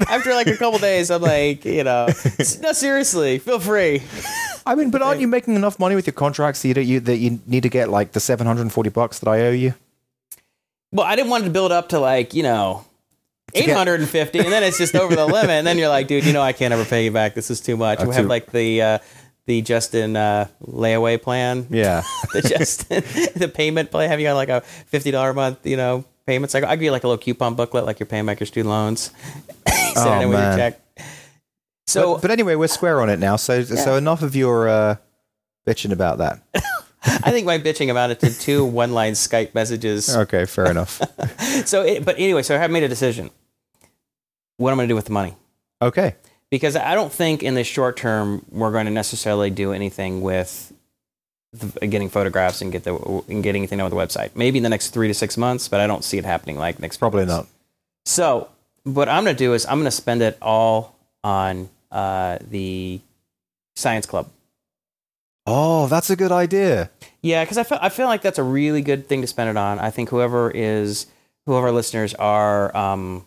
After 0.08 0.34
like 0.34 0.48
a 0.48 0.56
couple 0.56 0.80
days, 0.80 1.12
I'm 1.12 1.22
like, 1.22 1.65
you 1.65 1.84
know, 1.84 2.08
no, 2.62 2.72
seriously, 2.72 3.39
feel 3.39 3.60
free. 3.60 4.04
I 4.65 4.74
mean, 4.76 4.89
but 4.89 5.02
aren't 5.02 5.20
you 5.20 5.28
making 5.28 5.56
enough 5.56 5.78
money 5.78 5.96
with 5.96 6.08
your 6.08 6.13
contracts 6.13 6.62
that 6.62 6.70
you, 6.70 6.82
you 6.82 7.00
that 7.02 7.18
you 7.18 7.39
need 7.46 7.63
to 7.63 7.70
get 7.70 7.89
like 7.89 8.13
the 8.13 8.20
seven 8.22 8.48
hundred 8.48 8.62
and 8.62 8.74
forty 8.74 8.89
bucks 8.89 9.20
that 9.20 9.30
I 9.30 9.41
owe 9.41 9.52
you? 9.52 9.74
Well, 10.91 11.06
I 11.06 11.18
didn't 11.18 11.30
want 11.30 11.44
to 11.44 11.50
build 11.50 11.74
up 11.74 11.89
to 11.89 12.00
like, 12.00 12.34
you 12.34 12.41
know, 12.41 12.86
850 13.56 14.39
and 14.39 14.52
then 14.52 14.63
it's 14.63 14.78
just 14.78 14.96
over 14.96 15.15
the 15.15 15.26
limit 15.38 15.50
and 15.52 15.65
then 15.68 15.78
you're 15.78 15.89
like, 15.89 16.08
dude, 16.08 16.26
you 16.26 16.34
know 16.34 16.41
I 16.41 16.54
can't 16.54 16.74
ever 16.74 16.86
pay 16.86 17.06
you 17.06 17.12
back. 17.12 17.34
This 17.34 17.50
is 17.50 17.62
too 17.62 17.78
much. 17.78 18.00
We 18.00 18.06
That's 18.06 18.18
have 18.18 18.28
like 18.28 18.52
the 18.52 18.82
uh 18.82 19.00
the 19.46 19.62
Justin 19.62 20.15
uh 20.15 20.48
layaway 20.62 21.22
plan. 21.22 21.68
Yeah. 21.70 22.04
The 22.34 22.41
Justin 22.41 23.04
the 23.36 23.48
payment 23.48 23.91
plan. 23.91 24.10
Have 24.10 24.20
you 24.20 24.26
got 24.28 24.36
like 24.36 24.50
a 24.50 24.63
$50 24.91 25.30
a 25.30 25.34
month, 25.34 25.65
you 25.65 25.78
know, 25.78 26.06
payments? 26.26 26.56
I 26.56 26.60
I 26.60 26.76
give 26.76 26.84
you 26.84 26.91
like 26.91 27.04
a 27.04 27.08
little 27.08 27.22
coupon 27.22 27.56
booklet 27.56 27.86
like 27.86 28.00
you're 28.00 28.08
paying 28.08 28.26
back 28.26 28.39
your 28.39 28.48
student 28.48 28.70
loans. 28.70 29.12
Oh, 29.98 30.20
it 30.20 30.24
in 30.24 30.30
with 30.30 30.39
your 30.39 30.48
man. 30.50 30.58
check. 30.58 30.82
So 31.88 32.15
but, 32.15 32.24
but 32.24 32.32
anyway, 32.32 32.56
we're 32.56 32.68
square 32.68 33.02
on 33.02 33.10
it 33.10 33.20
now. 33.20 33.36
So 33.36 33.63
so 33.63 33.96
enough 33.96 34.22
of 34.22 34.36
your 34.36 34.68
uh, 34.68 34.96
bitching 35.68 35.91
about 35.91 36.18
that. 36.18 36.41
I 37.06 37.32
think 37.32 37.46
my 37.46 37.60
bitching 37.60 37.91
amounted 37.91 38.20
to 38.22 38.38
two 38.38 38.65
one-line 38.65 39.13
Skype 39.13 39.54
messages. 39.54 40.15
Okay, 40.15 40.46
fair 40.46 40.70
enough. 40.72 41.00
So, 41.65 41.84
it, 41.84 42.04
but 42.04 42.18
anyway, 42.18 42.41
so 42.41 42.56
I 42.56 42.58
have 42.58 42.72
made 42.72 42.84
a 42.84 42.88
decision. 42.88 43.30
What 44.58 44.72
I'm 44.72 44.78
going 44.78 44.88
to 44.88 44.91
do 44.91 44.96
with 44.96 45.06
the 45.06 45.12
money. 45.12 45.36
Okay. 45.82 46.15
because 46.50 46.76
I 46.76 46.96
don't 46.96 47.12
think 47.12 47.44
in 47.44 47.56
the 47.56 47.63
short 47.63 47.98
term 47.98 48.46
we're 48.50 48.72
going 48.72 48.86
to 48.86 48.91
necessarily 48.91 49.50
do 49.50 49.74
anything 49.74 50.22
with 50.22 50.72
the, 51.52 51.88
getting 51.88 52.10
photographs 52.10 52.62
and 52.62 52.72
get 52.72 52.84
the 52.84 52.96
and 53.28 53.44
getting 53.44 53.62
anything 53.62 53.82
on 53.82 53.89
the 53.89 53.96
website. 53.96 54.32
Maybe 54.36 54.58
in 54.58 54.63
the 54.63 54.70
next 54.70 54.89
three 54.89 55.08
to 55.08 55.13
six 55.13 55.38
months, 55.38 55.68
but 55.68 55.80
I 55.82 55.88
don't 55.88 56.04
see 56.04 56.18
it 56.18 56.26
happening 56.26 56.58
like 56.58 56.80
next. 56.80 56.98
Probably 56.98 57.26
months. 57.26 57.36
not. 57.36 57.48
So 58.06 58.50
what 58.84 59.10
I'm 59.10 59.24
going 59.24 59.36
to 59.36 59.44
do 59.44 59.54
is 59.54 59.65
I'm 59.65 59.76
going 59.80 59.86
to 59.86 59.91
spend 59.91 60.22
it 60.22 60.38
all 60.41 60.96
on 61.24 61.70
uh, 61.91 62.38
the 62.50 63.02
science 63.76 64.06
club. 64.06 64.30
Oh, 65.48 65.88
that's 65.88 66.10
a 66.10 66.15
good 66.15 66.32
idea. 66.32 66.89
Yeah, 67.22 67.44
because 67.44 67.58
I 67.58 67.63
feel 67.63 67.80
I 67.82 67.89
feel 67.89 68.08
like 68.08 68.22
that's 68.22 68.39
a 68.39 68.44
really 68.44 68.82
good 68.82 69.08
thing 69.08 69.22
to 69.22 69.28
spend 69.28 69.50
it 69.50 69.58
on. 69.58 69.80
I 69.80 69.91
think 69.91 70.10
whoever 70.10 70.50
is 70.52 71.06
whoever 71.46 71.68
our 71.68 71.72
listeners 71.74 72.13
are 72.15 72.76
um, 72.76 73.26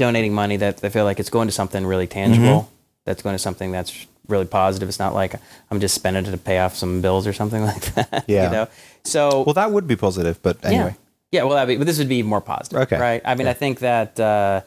donating 0.00 0.32
money 0.32 0.56
that 0.56 0.78
they 0.78 0.88
feel 0.88 1.04
like 1.04 1.20
it's 1.20 1.30
going 1.30 1.46
to 1.46 1.52
something 1.52 1.84
really 1.86 2.06
tangible. 2.06 2.70
That's 3.04 3.22
going 3.22 3.34
to 3.34 3.38
something 3.38 3.70
that's 3.70 4.06
really 4.28 4.46
positive. 4.46 4.88
It's 4.88 4.98
not 4.98 5.14
like 5.14 5.34
I'm 5.70 5.78
just 5.78 5.94
spending 5.94 6.24
it 6.24 6.30
to 6.30 6.38
pay 6.38 6.58
off 6.58 6.74
some 6.74 7.02
bills 7.02 7.26
or 7.26 7.32
something 7.34 7.62
like 7.72 7.94
that. 7.94 8.24
Yeah. 8.26 8.44
You 8.44 8.50
know. 8.50 8.68
So 9.04 9.42
Well, 9.42 9.54
that 9.54 9.70
would 9.70 9.86
be 9.86 9.96
positive, 9.96 10.42
but 10.42 10.64
anyway. 10.64 10.96
yeah, 11.30 11.40
yeah. 11.40 11.42
Well, 11.44 11.54
that'd 11.54 11.68
be, 11.68 11.76
but 11.76 11.86
this 11.86 11.98
would 11.98 12.08
be 12.08 12.22
more 12.22 12.40
positive. 12.40 12.80
Okay. 12.82 12.98
Right. 12.98 13.22
I 13.24 13.34
mean, 13.34 13.46
I 13.46 13.52
think 13.52 13.80
that 13.80 14.18
uh, 14.18 14.62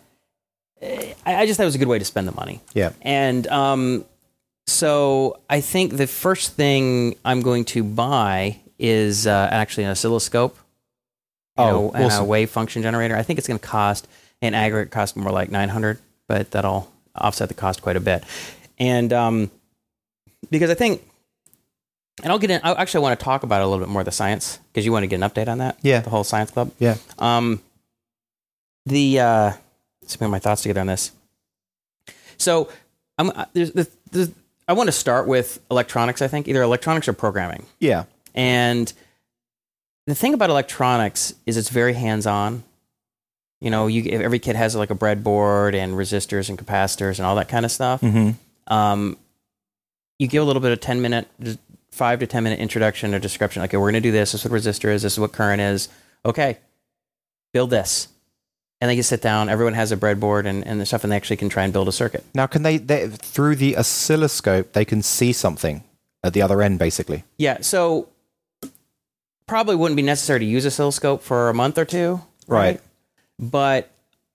I, 0.81 1.15
I 1.25 1.45
just 1.45 1.57
thought 1.57 1.63
it 1.63 1.73
was 1.73 1.75
a 1.75 1.79
good 1.79 1.87
way 1.87 1.99
to 1.99 2.05
spend 2.05 2.27
the 2.27 2.35
money. 2.35 2.61
Yeah. 2.73 2.91
And 3.01 3.47
um, 3.47 4.05
so 4.67 5.39
I 5.49 5.61
think 5.61 5.97
the 5.97 6.07
first 6.07 6.53
thing 6.53 7.15
I'm 7.25 7.41
going 7.41 7.65
to 7.65 7.83
buy 7.83 8.59
is 8.77 9.25
uh, 9.25 9.49
actually 9.51 9.85
an 9.85 9.91
oscilloscope. 9.91 10.57
Oh, 11.55 11.65
know, 11.65 11.91
and 11.91 12.11
a 12.11 12.23
wave 12.23 12.49
function 12.49 12.81
generator. 12.81 13.15
I 13.15 13.21
think 13.21 13.37
it's 13.37 13.47
going 13.47 13.59
to 13.59 13.65
cost 13.65 14.07
in 14.43 14.53
aggregate 14.53 14.91
cost 14.91 15.15
more 15.15 15.31
like 15.31 15.49
900, 15.49 15.99
but 16.27 16.51
that'll 16.51 16.91
offset 17.15 17.47
the 17.47 17.53
cost 17.55 17.81
quite 17.81 17.95
a 17.95 18.01
bit. 18.01 18.23
And 18.77 19.13
um, 19.13 19.51
because 20.49 20.69
I 20.69 20.73
think, 20.73 21.01
and 22.21 22.31
I'll 22.31 22.39
get 22.39 22.51
in. 22.51 22.59
I 22.61 22.73
actually 22.73 23.01
want 23.03 23.17
to 23.17 23.23
talk 23.23 23.43
about 23.43 23.61
a 23.61 23.65
little 23.65 23.83
bit 23.83 23.89
more 23.89 24.03
the 24.03 24.11
science 24.11 24.59
because 24.67 24.85
you 24.85 24.91
want 24.91 25.03
to 25.03 25.07
get 25.07 25.15
an 25.21 25.27
update 25.27 25.47
on 25.47 25.59
that. 25.59 25.79
Yeah. 25.81 26.01
the 26.01 26.09
whole 26.09 26.25
science 26.25 26.51
club. 26.51 26.71
Yeah. 26.77 26.97
Um, 27.17 27.61
the 28.85 29.19
uh, 29.21 29.51
let's 30.01 30.17
put 30.17 30.27
my 30.29 30.39
thoughts 30.39 30.61
together 30.61 30.81
on 30.81 30.87
this. 30.87 31.11
So, 32.37 32.69
I'm 33.17 33.29
uh, 33.29 33.45
there's, 33.53 33.71
there's, 33.71 33.89
there's 34.11 34.31
I 34.67 34.73
want 34.73 34.87
to 34.87 34.91
start 34.91 35.25
with 35.25 35.59
electronics. 35.71 36.21
I 36.21 36.27
think 36.27 36.49
either 36.49 36.61
electronics 36.61 37.07
or 37.07 37.13
programming. 37.13 37.65
Yeah. 37.79 38.03
And 38.35 38.91
the 40.05 40.15
thing 40.15 40.33
about 40.33 40.49
electronics 40.49 41.33
is 41.45 41.55
it's 41.55 41.69
very 41.69 41.93
hands-on. 41.93 42.63
You 43.63 43.71
know, 43.71 43.87
you 43.87 44.03
every 44.11 44.39
kid 44.39 44.55
has 44.55 44.75
like 44.75 44.91
a 44.91 44.95
breadboard 44.95 45.73
and 45.73 45.93
resistors 45.93 46.49
and 46.49 46.57
capacitors 46.57 47.17
and 47.17 47.25
all 47.25 47.35
that 47.37 47.47
kind 47.47 47.65
of 47.65 47.71
stuff. 47.71 48.01
Mm-hmm. 48.01 48.73
Um, 48.73 49.17
you 50.19 50.27
give 50.27 50.43
a 50.43 50.45
little 50.45 50.61
bit 50.61 50.71
of 50.71 50.79
ten 50.79 51.01
minute, 51.01 51.27
five 51.91 52.19
to 52.19 52.27
ten 52.27 52.43
minute 52.43 52.59
introduction 52.59 53.13
or 53.15 53.19
description. 53.19 53.61
Like, 53.61 53.71
okay, 53.71 53.77
we're 53.77 53.91
going 53.91 54.01
to 54.03 54.07
do 54.07 54.11
this. 54.11 54.33
This 54.33 54.45
is 54.45 54.51
what 54.51 54.59
resistor 54.59 54.93
is. 54.93 55.01
This 55.01 55.13
is 55.13 55.19
what 55.19 55.31
current 55.31 55.61
is. 55.61 55.89
Okay, 56.25 56.57
build 57.53 57.69
this. 57.69 58.09
And 58.81 58.89
they 58.89 58.95
can 58.95 59.03
sit 59.03 59.21
down. 59.21 59.47
Everyone 59.47 59.75
has 59.75 59.93
a 59.93 59.97
breadboard 59.97 60.45
and, 60.45 60.67
and 60.67 60.81
the 60.81 60.85
stuff, 60.85 61.03
and 61.03 61.11
they 61.11 61.15
actually 61.15 61.37
can 61.37 61.47
try 61.47 61.63
and 61.63 61.71
build 61.71 61.87
a 61.87 61.91
circuit. 61.93 62.25
Now, 62.35 62.47
can 62.47 62.63
they, 62.63 62.77
they 62.77 63.07
through 63.07 63.55
the 63.55 63.77
oscilloscope 63.77 64.73
they 64.73 64.83
can 64.83 65.01
see 65.01 65.31
something? 65.31 65.83
at 66.23 66.33
the 66.33 66.41
other 66.41 66.61
end, 66.61 66.79
basically. 66.79 67.23
Yeah, 67.37 67.61
so 67.61 68.07
probably 69.45 69.75
wouldn't 69.75 69.97
be 69.97 70.03
necessary 70.03 70.39
to 70.39 70.45
use 70.45 70.65
oscilloscope 70.65 71.21
for 71.21 71.49
a 71.49 71.53
month 71.53 71.77
or 71.77 71.85
two, 71.85 72.21
Right. 72.47 72.81
But 73.39 73.89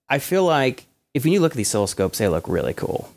I 0.09 0.19
feel 0.19 0.43
like 0.43 0.85
if 1.13 1.25
you 1.25 1.39
look 1.39 1.53
at 1.53 1.57
these 1.57 1.69
oscilloscopes, 1.69 2.17
they 2.17 2.27
look 2.27 2.47
really 2.47 2.73
cool. 2.73 3.11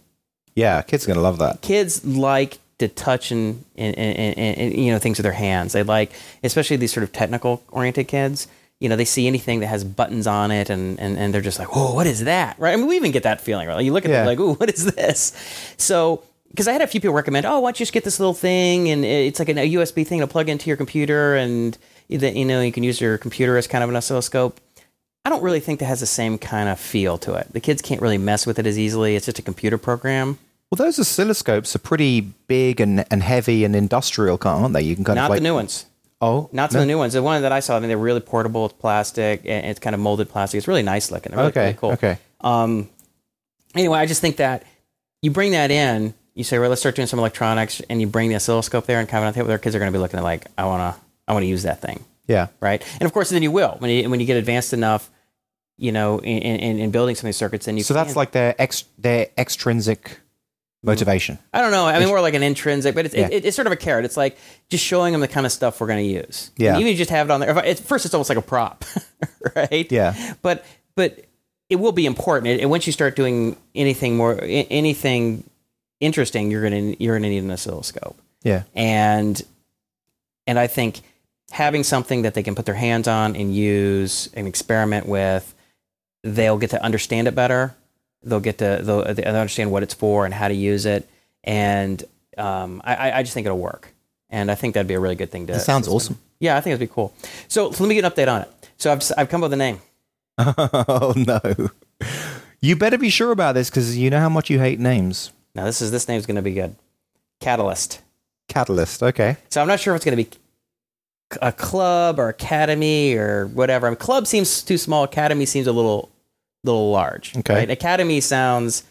Yeah, 0.55 0.83
kids 0.83 1.05
are 1.05 1.09
gonna 1.09 1.21
love 1.21 1.39
that. 1.39 1.61
Kids 1.63 2.05
like 2.05 2.59
to 2.79 2.89
touch 2.89 3.31
and, 3.31 3.65
and, 3.77 3.97
and, 3.97 4.39
and, 4.39 4.77
you 4.77 4.91
know 4.93 4.99
things 4.99 5.19
with 5.19 5.23
their 5.25 5.33
hands. 5.33 5.73
They 5.73 5.83
like, 5.83 6.13
especially 6.43 6.77
these 6.77 6.93
sort 6.93 7.05
of 7.05 7.13
technical 7.13 7.63
oriented 7.71 8.09
kids. 8.09 8.49
You 8.81 8.89
know, 8.89 8.97
they 8.97 9.05
see 9.05 9.29
anything 9.29 9.61
that 9.61 9.69
has 9.69 9.85
buttons 9.85 10.27
on 10.27 10.51
it, 10.51 10.69
and, 10.69 10.99
and, 10.99 11.17
and 11.17 11.33
they're 11.33 11.41
just 11.41 11.61
like, 11.61 11.75
"Whoa, 11.75 11.95
what 11.95 12.07
is 12.09 12.25
that?" 12.25 12.59
Right? 12.59 12.73
I 12.73 12.77
mean, 12.77 12.89
we 12.89 12.97
even 12.97 13.13
get 13.13 13.23
that 13.23 13.41
feeling, 13.41 13.69
right? 13.69 13.81
You 13.85 13.93
look 13.93 14.05
at 14.05 14.11
Yeah. 14.11 14.19
them 14.25 14.27
like, 14.27 14.41
"Ooh, 14.41 14.55
what 14.55 14.69
is 14.71 14.93
this?" 14.95 15.33
So, 15.77 16.25
because 16.51 16.67
I 16.67 16.73
had 16.73 16.83
a 16.83 16.89
few 16.89 17.01
people 17.01 17.15
recommend, 17.15 17.47
"Oh, 17.47 17.61
why 17.61 17.69
don't 17.69 17.79
you 17.79 17.85
just 17.85 17.93
get 17.93 18.03
this 18.03 18.19
little 18.19 18.35
thing, 18.35 18.89
and 18.89 19.05
it's 19.05 19.39
like 19.39 19.49
a 19.49 19.55
USB 19.55 20.05
thing 20.05 20.19
to 20.19 20.27
plug 20.27 20.49
into 20.49 20.67
your 20.69 20.77
computer, 20.77 21.37
and 21.37 21.79
that 22.11 22.35
you 22.35 22.45
know 22.45 22.61
you 22.61 22.73
can 22.73 22.83
use 22.83 23.01
your 23.01 23.17
computer 23.19 23.57
as 23.57 23.69
kind 23.69 23.85
of 23.85 23.91
an 23.91 23.95
oscilloscope." 23.97 24.61
I 25.25 25.31
don't 25.31 25.43
really 25.43 25.61
think 25.61 25.79
that 25.81 25.87
has 25.87 26.01
the 26.01 26.07
same 26.07 26.37
kind 26.39 26.69
of 26.69 26.79
feel 26.81 27.17
to 27.19 27.35
it. 27.35 27.53
The 27.53 27.61
kids 27.61 27.81
can't 27.83 28.01
really 28.03 28.19
mess 28.19 28.47
with 28.47 28.59
it 28.59 28.67
as 28.67 28.79
easily. 28.79 29.15
It's 29.17 29.27
just 29.27 29.39
a 29.39 29.43
computer 29.43 29.79
program. 29.79 30.39
Well, 30.71 30.77
those 30.85 30.99
oscilloscopes 30.99 31.75
are 31.77 31.79
pretty 31.79 32.21
big 32.23 32.81
and, 32.81 33.05
and 33.11 33.23
heavy 33.23 33.65
and 33.65 33.77
industrial, 33.77 34.39
aren't 34.43 34.73
they? 34.75 34.83
You 34.83 34.95
can 34.97 35.05
kind 35.05 35.17
Not 35.17 35.25
of 35.27 35.31
like 35.31 35.39
the 35.39 35.45
new 35.45 35.55
ones. 35.55 35.87
oh, 36.21 36.49
Not 36.53 36.73
no? 36.73 36.79
of 36.79 36.83
the 36.83 36.87
new 36.87 36.99
ones. 36.99 37.13
The 37.13 37.23
one 37.23 37.43
that 37.43 37.53
I 37.53 37.61
saw, 37.61 37.77
I 37.77 37.81
mean, 37.81 37.89
they're 37.89 37.99
really 37.99 38.21
portable. 38.21 38.65
It's 38.67 38.75
plastic 38.75 39.43
and 39.45 39.67
it's 39.67 39.79
kind 39.79 39.95
of 39.95 40.01
molded 40.01 40.29
plastic. 40.31 40.59
It's 40.59 40.67
really 40.69 40.83
nice 40.83 41.11
looking. 41.11 41.31
They're 41.33 41.39
really, 41.39 41.51
Okay, 41.51 41.61
really 41.67 41.75
cool. 41.75 41.93
okay. 41.93 42.19
Um, 42.41 42.89
anyway, 43.75 43.99
I 43.99 44.07
just 44.07 44.21
think 44.23 44.37
that 44.39 44.65
you 45.21 45.31
bring 45.31 45.53
that 45.53 45.71
in, 45.71 46.15
you 46.35 46.43
say, 46.43 46.59
well, 46.59 46.71
let's 46.71 46.81
start 46.81 46.97
doing 46.97 47.07
some 47.07 47.19
electronics, 47.19 47.81
and 47.91 48.01
you 48.01 48.07
bring 48.07 48.31
the 48.31 48.37
oscilloscope 48.37 48.87
there 48.87 48.99
and 48.99 49.09
kind 49.09 49.25
of 49.25 49.35
table. 49.35 49.47
Their 49.49 49.59
kids 49.59 49.77
are 49.77 49.79
going 49.79 49.93
to 49.93 49.97
be 49.97 50.01
looking 50.01 50.19
at 50.19 50.25
like, 50.25 50.47
I 50.57 50.65
want 50.65 50.97
to, 50.97 51.01
I 51.29 51.33
want 51.35 51.43
to 51.43 51.47
use 51.49 51.63
that 51.65 51.81
thing, 51.83 52.03
Yeah, 52.33 52.49
right? 52.61 52.83
And 53.01 53.03
of 53.07 53.13
course, 53.13 53.31
then 53.31 53.43
you 53.43 53.51
will 53.51 53.77
when 53.79 53.91
you 53.91 54.09
when 54.11 54.21
you 54.21 54.27
get 54.27 54.37
advanced 54.39 54.73
enough, 54.73 55.11
you 55.77 55.93
know, 55.93 56.19
in, 56.19 56.39
in, 56.39 56.79
in 56.79 56.91
building 56.91 57.15
some 57.17 57.27
of 57.27 57.29
these 57.29 57.37
circuits. 57.37 57.67
Then 57.67 57.77
you 57.77 57.83
so 57.85 57.95
that's 57.95 58.17
like 58.17 58.31
their 58.33 58.55
ex 58.59 58.85
their 58.99 59.29
extrinsic 59.37 60.19
motivation. 60.83 61.39
I 61.53 61.61
don't 61.61 61.71
know. 61.71 61.87
I 61.87 61.99
mean, 61.99 62.09
more 62.09 62.21
like 62.21 62.35
an 62.35 62.43
intrinsic, 62.43 62.95
but 62.95 63.07
it's, 63.07 63.15
Yeah. 63.15 63.29
it, 63.31 63.45
it's 63.45 63.55
sort 63.55 63.67
of 63.67 63.73
a 63.73 63.77
carrot. 63.77 64.05
It's 64.05 64.17
like 64.17 64.37
just 64.69 64.85
showing 64.85 65.13
them 65.13 65.21
the 65.21 65.29
kind 65.29 65.47
of 65.47 65.53
stuff 65.53 65.81
we're 65.81 65.87
going 65.87 66.05
to 66.05 66.13
use. 66.27 66.51
Yeah. 66.57 66.77
And 66.77 66.89
you 66.89 66.95
just 66.97 67.11
have 67.11 67.29
it 67.29 67.33
on 67.33 67.39
there. 67.41 67.51
At 67.51 67.79
first, 67.79 68.05
it's 68.05 68.15
almost 68.15 68.29
like 68.31 68.39
a 68.39 68.43
prop, 68.43 68.85
right? 69.57 69.87
Yeah. 69.93 70.35
But 70.43 70.65
but 70.97 71.25
it 71.69 71.77
will 71.77 71.93
be 71.93 72.05
important. 72.07 72.61
And 72.61 72.69
once 72.71 72.87
you 72.87 72.93
start 72.93 73.15
doing 73.17 73.57
anything 73.75 74.17
more, 74.17 74.37
anything 74.43 75.45
interesting, 76.01 76.51
you're 76.51 76.63
gonna 76.63 76.97
you're 76.99 77.17
gonna 77.17 77.29
need 77.29 77.45
an 77.45 77.51
oscilloscope. 77.51 78.17
Yeah, 78.43 78.65
And 78.75 79.41
and 80.49 80.59
I 80.59 80.67
think 80.67 81.01
having 81.53 81.85
something 81.85 82.23
that 82.23 82.33
they 82.33 82.43
can 82.43 82.55
put 82.55 82.65
their 82.65 82.75
hands 82.75 83.07
on 83.07 83.37
and 83.37 83.55
use 83.55 84.31
and 84.33 84.49
experiment 84.49 85.07
with, 85.07 85.55
they'll 86.23 86.57
get 86.57 86.71
to 86.71 86.83
understand 86.83 87.29
it 87.29 87.35
better. 87.35 87.75
They'll 88.23 88.41
get 88.41 88.57
to 88.59 88.81
they'll, 88.83 89.05
they'll 89.15 89.37
understand 89.37 89.71
what 89.71 89.83
it's 89.83 89.93
for 89.93 90.25
and 90.25 90.33
how 90.33 90.49
to 90.49 90.55
use 90.55 90.87
it. 90.87 91.07
And 91.45 92.03
um, 92.39 92.81
I, 92.85 93.13
I- 93.13 93.23
just 93.23 93.35
think 93.35 93.45
it'll 93.45 93.59
work. 93.59 93.93
And 94.31 94.51
I 94.51 94.55
think 94.55 94.73
that'd 94.73 94.89
be 94.89 94.95
a 94.95 95.01
really 95.01 95.15
good 95.15 95.31
thing 95.31 95.47
to. 95.49 95.53
that 95.53 95.61
sounds 95.61 95.87
to- 95.89 95.93
awesome. 95.93 96.19
Yeah, 96.41 96.57
I 96.57 96.61
think 96.63 96.73
it'd 96.75 96.89
be 96.89 96.93
cool. 96.93 97.13
So, 97.49 97.71
so 97.71 97.85
let 97.85 97.89
me 97.89 97.95
get 97.95 98.05
an 98.05 98.11
update 98.11 98.33
on 98.33 98.43
it. 98.43 98.49
So 98.79 98.91
I've 98.91 99.01
just, 99.01 99.13
I've 99.19 99.29
come 99.29 99.43
up 99.45 99.51
with 99.51 99.53
a 99.53 99.57
name. 99.57 99.81
oh 100.39 101.13
no, 101.15 101.69
you 102.63 102.75
better 102.77 102.97
be 102.97 103.11
sure 103.11 103.31
about 103.31 103.55
this 103.55 103.69
because 103.69 103.99
you 103.99 104.09
know 104.09 104.19
how 104.21 104.31
much 104.31 104.49
you 104.49 104.59
hate 104.59 104.81
names. 104.81 105.31
Now 105.55 105.67
this 105.67 105.83
is 105.83 105.91
this 105.91 106.09
name's 106.09 106.25
going 106.25 106.37
to 106.37 106.43
be 106.43 106.55
good. 106.55 106.75
Catalyst. 107.41 108.01
Catalyst. 108.49 109.03
Okay. 109.03 109.37
So 109.51 109.61
I'm 109.61 109.69
not 109.69 109.79
sure 109.81 109.95
if 109.95 109.99
it's 109.99 110.05
going 110.07 110.17
to 110.17 110.25
be 110.25 110.39
a 111.41 111.53
club 111.53 112.19
or 112.19 112.29
academy 112.29 113.15
or 113.15 113.47
whatever. 113.49 113.87
I 113.87 113.91
mean, 113.91 113.97
club 113.97 114.27
seems 114.27 114.63
too 114.63 114.79
small. 114.79 115.05
Academy 115.05 115.47
seems 115.47 115.67
a 115.67 115.73
little, 115.73 116.11
little 116.65 116.91
large. 116.91 117.37
Okay. 117.37 117.55
Right? 117.55 117.71
Academy 117.71 118.21
sounds 118.21 118.85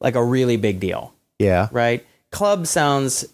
like 0.00 0.14
a 0.14 0.24
really 0.24 0.56
big 0.56 0.80
deal, 0.80 1.12
Yeah. 1.38 1.68
right? 1.72 2.04
Club 2.32 2.66
sounds 2.66 3.24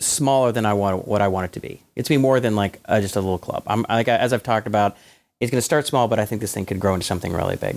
smaller 0.00 0.52
than 0.52 0.66
I 0.66 0.74
want 0.74 1.06
what 1.06 1.22
I 1.22 1.28
want 1.28 1.46
it 1.46 1.52
to 1.52 1.60
be. 1.60 1.80
It's 1.96 2.08
be 2.08 2.16
more 2.16 2.40
than 2.40 2.56
like 2.56 2.80
uh, 2.86 3.00
just 3.00 3.16
a 3.16 3.20
little 3.20 3.38
club. 3.38 3.62
I'm 3.66 3.86
like 3.88 4.08
as 4.08 4.32
I've 4.32 4.42
talked 4.42 4.66
about, 4.66 4.96
it's 5.40 5.50
going 5.50 5.58
to 5.58 5.62
start 5.62 5.86
small, 5.86 6.08
but 6.08 6.18
I 6.18 6.24
think 6.26 6.40
this 6.40 6.52
thing 6.52 6.66
could 6.66 6.80
grow 6.80 6.94
into 6.94 7.06
something 7.06 7.32
really 7.32 7.56
big. 7.56 7.76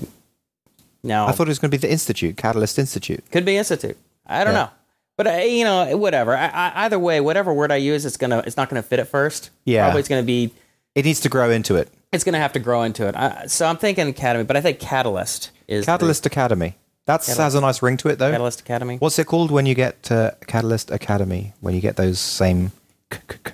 Now 1.04 1.28
I 1.28 1.32
thought 1.32 1.48
it 1.48 1.50
was 1.50 1.60
going 1.60 1.70
to 1.72 1.78
be 1.78 1.82
the 1.82 1.92
institute, 1.92 2.38
Catalyst 2.38 2.80
Institute. 2.80 3.24
could 3.32 3.46
be 3.46 3.56
institute. 3.58 3.98
I 4.26 4.44
don't 4.44 4.54
Yeah. 4.54 4.64
know. 4.64 4.70
But 5.18 5.28
uh, 5.28 5.32
you 5.40 5.64
know, 5.64 5.98
whatever. 5.98 6.36
I, 6.38 6.48
I, 6.48 6.72
either 6.86 7.00
way, 7.00 7.20
whatever 7.20 7.54
word 7.54 7.72
I 7.72 7.78
use, 7.78 8.06
it's 8.06 8.18
gonna, 8.18 8.44
it's 8.46 8.56
not 8.58 8.70
gonna 8.70 8.84
fit 8.84 9.00
at 9.00 9.08
first. 9.08 9.50
Yeah. 9.66 9.84
probably 9.86 10.00
it's 10.00 10.10
gonna 10.10 10.24
be, 10.24 10.54
It 10.96 11.06
needs 11.06 11.20
to 11.22 11.30
grow 11.30 11.50
into 11.50 11.76
it. 11.76 11.90
it's 12.12 12.24
gonna 12.24 12.38
have 12.40 12.54
to 12.54 12.60
grow 12.60 12.84
into 12.84 13.08
it. 13.08 13.16
I, 13.16 13.48
so 13.48 13.66
I'm 13.66 13.78
thinking 13.78 14.08
academy, 14.08 14.44
but 14.44 14.56
I 14.56 14.62
think 14.62 14.80
catalyst 14.80 15.52
is 15.68 15.86
the- 15.86 15.92
Catalyst 15.92 16.26
Academy. 16.26 16.76
That 17.06 17.26
has 17.26 17.56
a 17.56 17.62
nice 17.62 17.82
ring 17.82 17.96
to 17.98 18.10
it, 18.10 18.20
though. 18.20 18.32
catalyst 18.32 18.60
academy. 18.60 18.98
What's 18.98 19.18
it 19.18 19.28
called 19.28 19.50
when 19.50 19.66
you 19.66 19.74
get 19.76 20.12
uh, 20.12 20.32
Catalyst 20.46 20.92
Academy? 20.92 21.54
When 21.62 21.74
you 21.74 21.80
get 21.80 21.96
those 21.96 22.20
same. 22.20 22.74
k- 23.10 23.20
k- 23.30 23.38
k- 23.46 23.54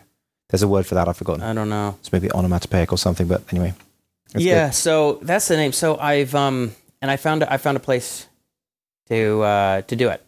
There's 0.49 0.63
a 0.63 0.67
word 0.67 0.87
for 0.87 0.95
that. 0.95 1.07
I've 1.07 1.17
forgotten. 1.17 1.43
I 1.43 1.53
don't 1.53 1.69
know. 1.69 1.95
It's 1.99 2.11
maybe 2.11 2.31
onomatopoeic 2.31 2.91
or 2.91 2.97
something, 2.97 3.27
but 3.27 3.43
anyway. 3.51 3.75
Yeah, 4.35 4.71
so 4.71 5.19
that's 5.21 5.47
the 5.49 5.55
name. 5.55 5.71
So 5.71 5.97
I've 5.99 6.33
um, 6.33 6.73
and 6.99 7.11
I 7.11 7.15
found 7.17 7.43
I 7.43 7.57
found 7.57 7.77
a 7.77 7.79
place 7.79 8.25
to 9.09 9.43
uh 9.43 9.81
to 9.83 9.95
do 9.95 10.09
it 10.09 10.19
good. 10.21 10.22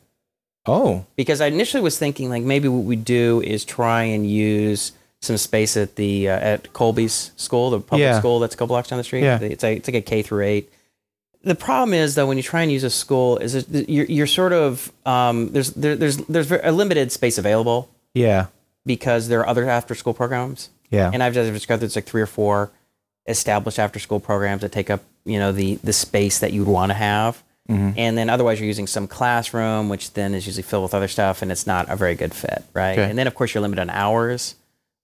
Oh, 0.68 1.06
because 1.16 1.42
I 1.42 1.48
initially 1.48 1.82
was 1.84 1.98
thinking 1.98 2.30
like 2.30 2.44
maybe 2.44 2.68
what 2.68 2.86
we 2.86 2.96
do 2.96 3.42
is 3.42 3.64
try 3.66 4.04
and 4.04 4.30
use 4.30 4.92
some 5.22 5.38
space 5.38 5.78
at 5.78 5.96
the 5.96 6.30
uh, 6.30 6.40
at 6.40 6.74
Colby's 6.74 7.32
school, 7.36 7.70
the 7.70 7.80
public 7.80 8.02
Yeah. 8.02 8.20
school 8.20 8.40
that's 8.40 8.56
a 8.56 8.58
couple 8.58 8.74
blocks 8.74 8.90
down 8.90 8.98
the 8.98 9.04
street. 9.04 9.24
Yeah. 9.24 9.40
It's 9.42 9.64
like 9.64 9.78
it's 9.78 9.88
like 9.88 9.96
a 9.96 10.02
K 10.02 10.22
through 10.22 10.44
eight. 10.44 10.72
The 11.44 11.56
problem 11.56 11.94
is 11.94 12.16
though 12.16 12.26
when 12.26 12.38
you 12.38 12.44
try 12.44 12.62
and 12.64 12.72
use 12.72 12.84
a 12.84 12.90
school 12.90 13.38
is 13.38 13.66
that 13.66 13.90
you're 13.90 14.06
you're 14.06 14.28
sort 14.28 14.54
of 14.54 14.92
um, 15.06 15.52
there's 15.52 15.72
there, 15.74 15.96
there's 15.96 16.18
there's 16.18 16.52
a 16.52 16.72
limited 16.72 17.12
space 17.12 17.38
available 17.38 17.90
yeah. 18.16 18.48
because 18.86 19.28
there 19.28 19.40
are 19.42 19.48
other 19.48 19.70
after 19.70 19.94
school 19.94 20.14
programs. 20.14 20.70
Yeah. 20.90 21.12
And 21.14 21.22
I've 21.22 21.34
just 21.34 21.52
discovered 21.52 21.82
there's 21.82 21.96
like 21.96 22.06
three 22.06 22.22
or 22.22 22.28
four 22.28 22.72
established 23.28 23.80
after 23.80 24.00
school 24.00 24.20
programs 24.20 24.62
that 24.62 24.72
take 24.72 24.90
up, 24.90 25.02
you 25.26 25.38
know, 25.40 25.52
the 25.52 25.76
the 25.84 25.94
space 25.94 26.40
that 26.40 26.54
you'd 26.54 26.68
want 26.68 26.90
to 26.92 26.94
have. 26.96 27.44
Mm-hmm. 27.70 27.98
And 27.98 28.18
then 28.18 28.30
otherwise 28.30 28.60
you're 28.60 28.68
using 28.68 28.88
some 28.88 29.08
classroom, 29.08 29.90
which 29.90 30.14
then 30.14 30.34
is 30.36 30.46
usually 30.46 30.64
filled 30.64 30.84
with 30.84 30.94
other 30.94 31.08
stuff 31.08 31.42
and 31.42 31.52
it's 31.52 31.66
not 31.66 31.90
a 31.90 31.96
very 31.96 32.14
good 32.16 32.34
fit, 32.34 32.64
right? 32.74 32.98
Okay. 33.00 33.10
And 33.10 33.18
then 33.18 33.26
of 33.28 33.34
course 33.36 33.54
you're 33.54 33.62
limited 33.62 33.82
on 33.82 33.90
hours. 33.90 34.56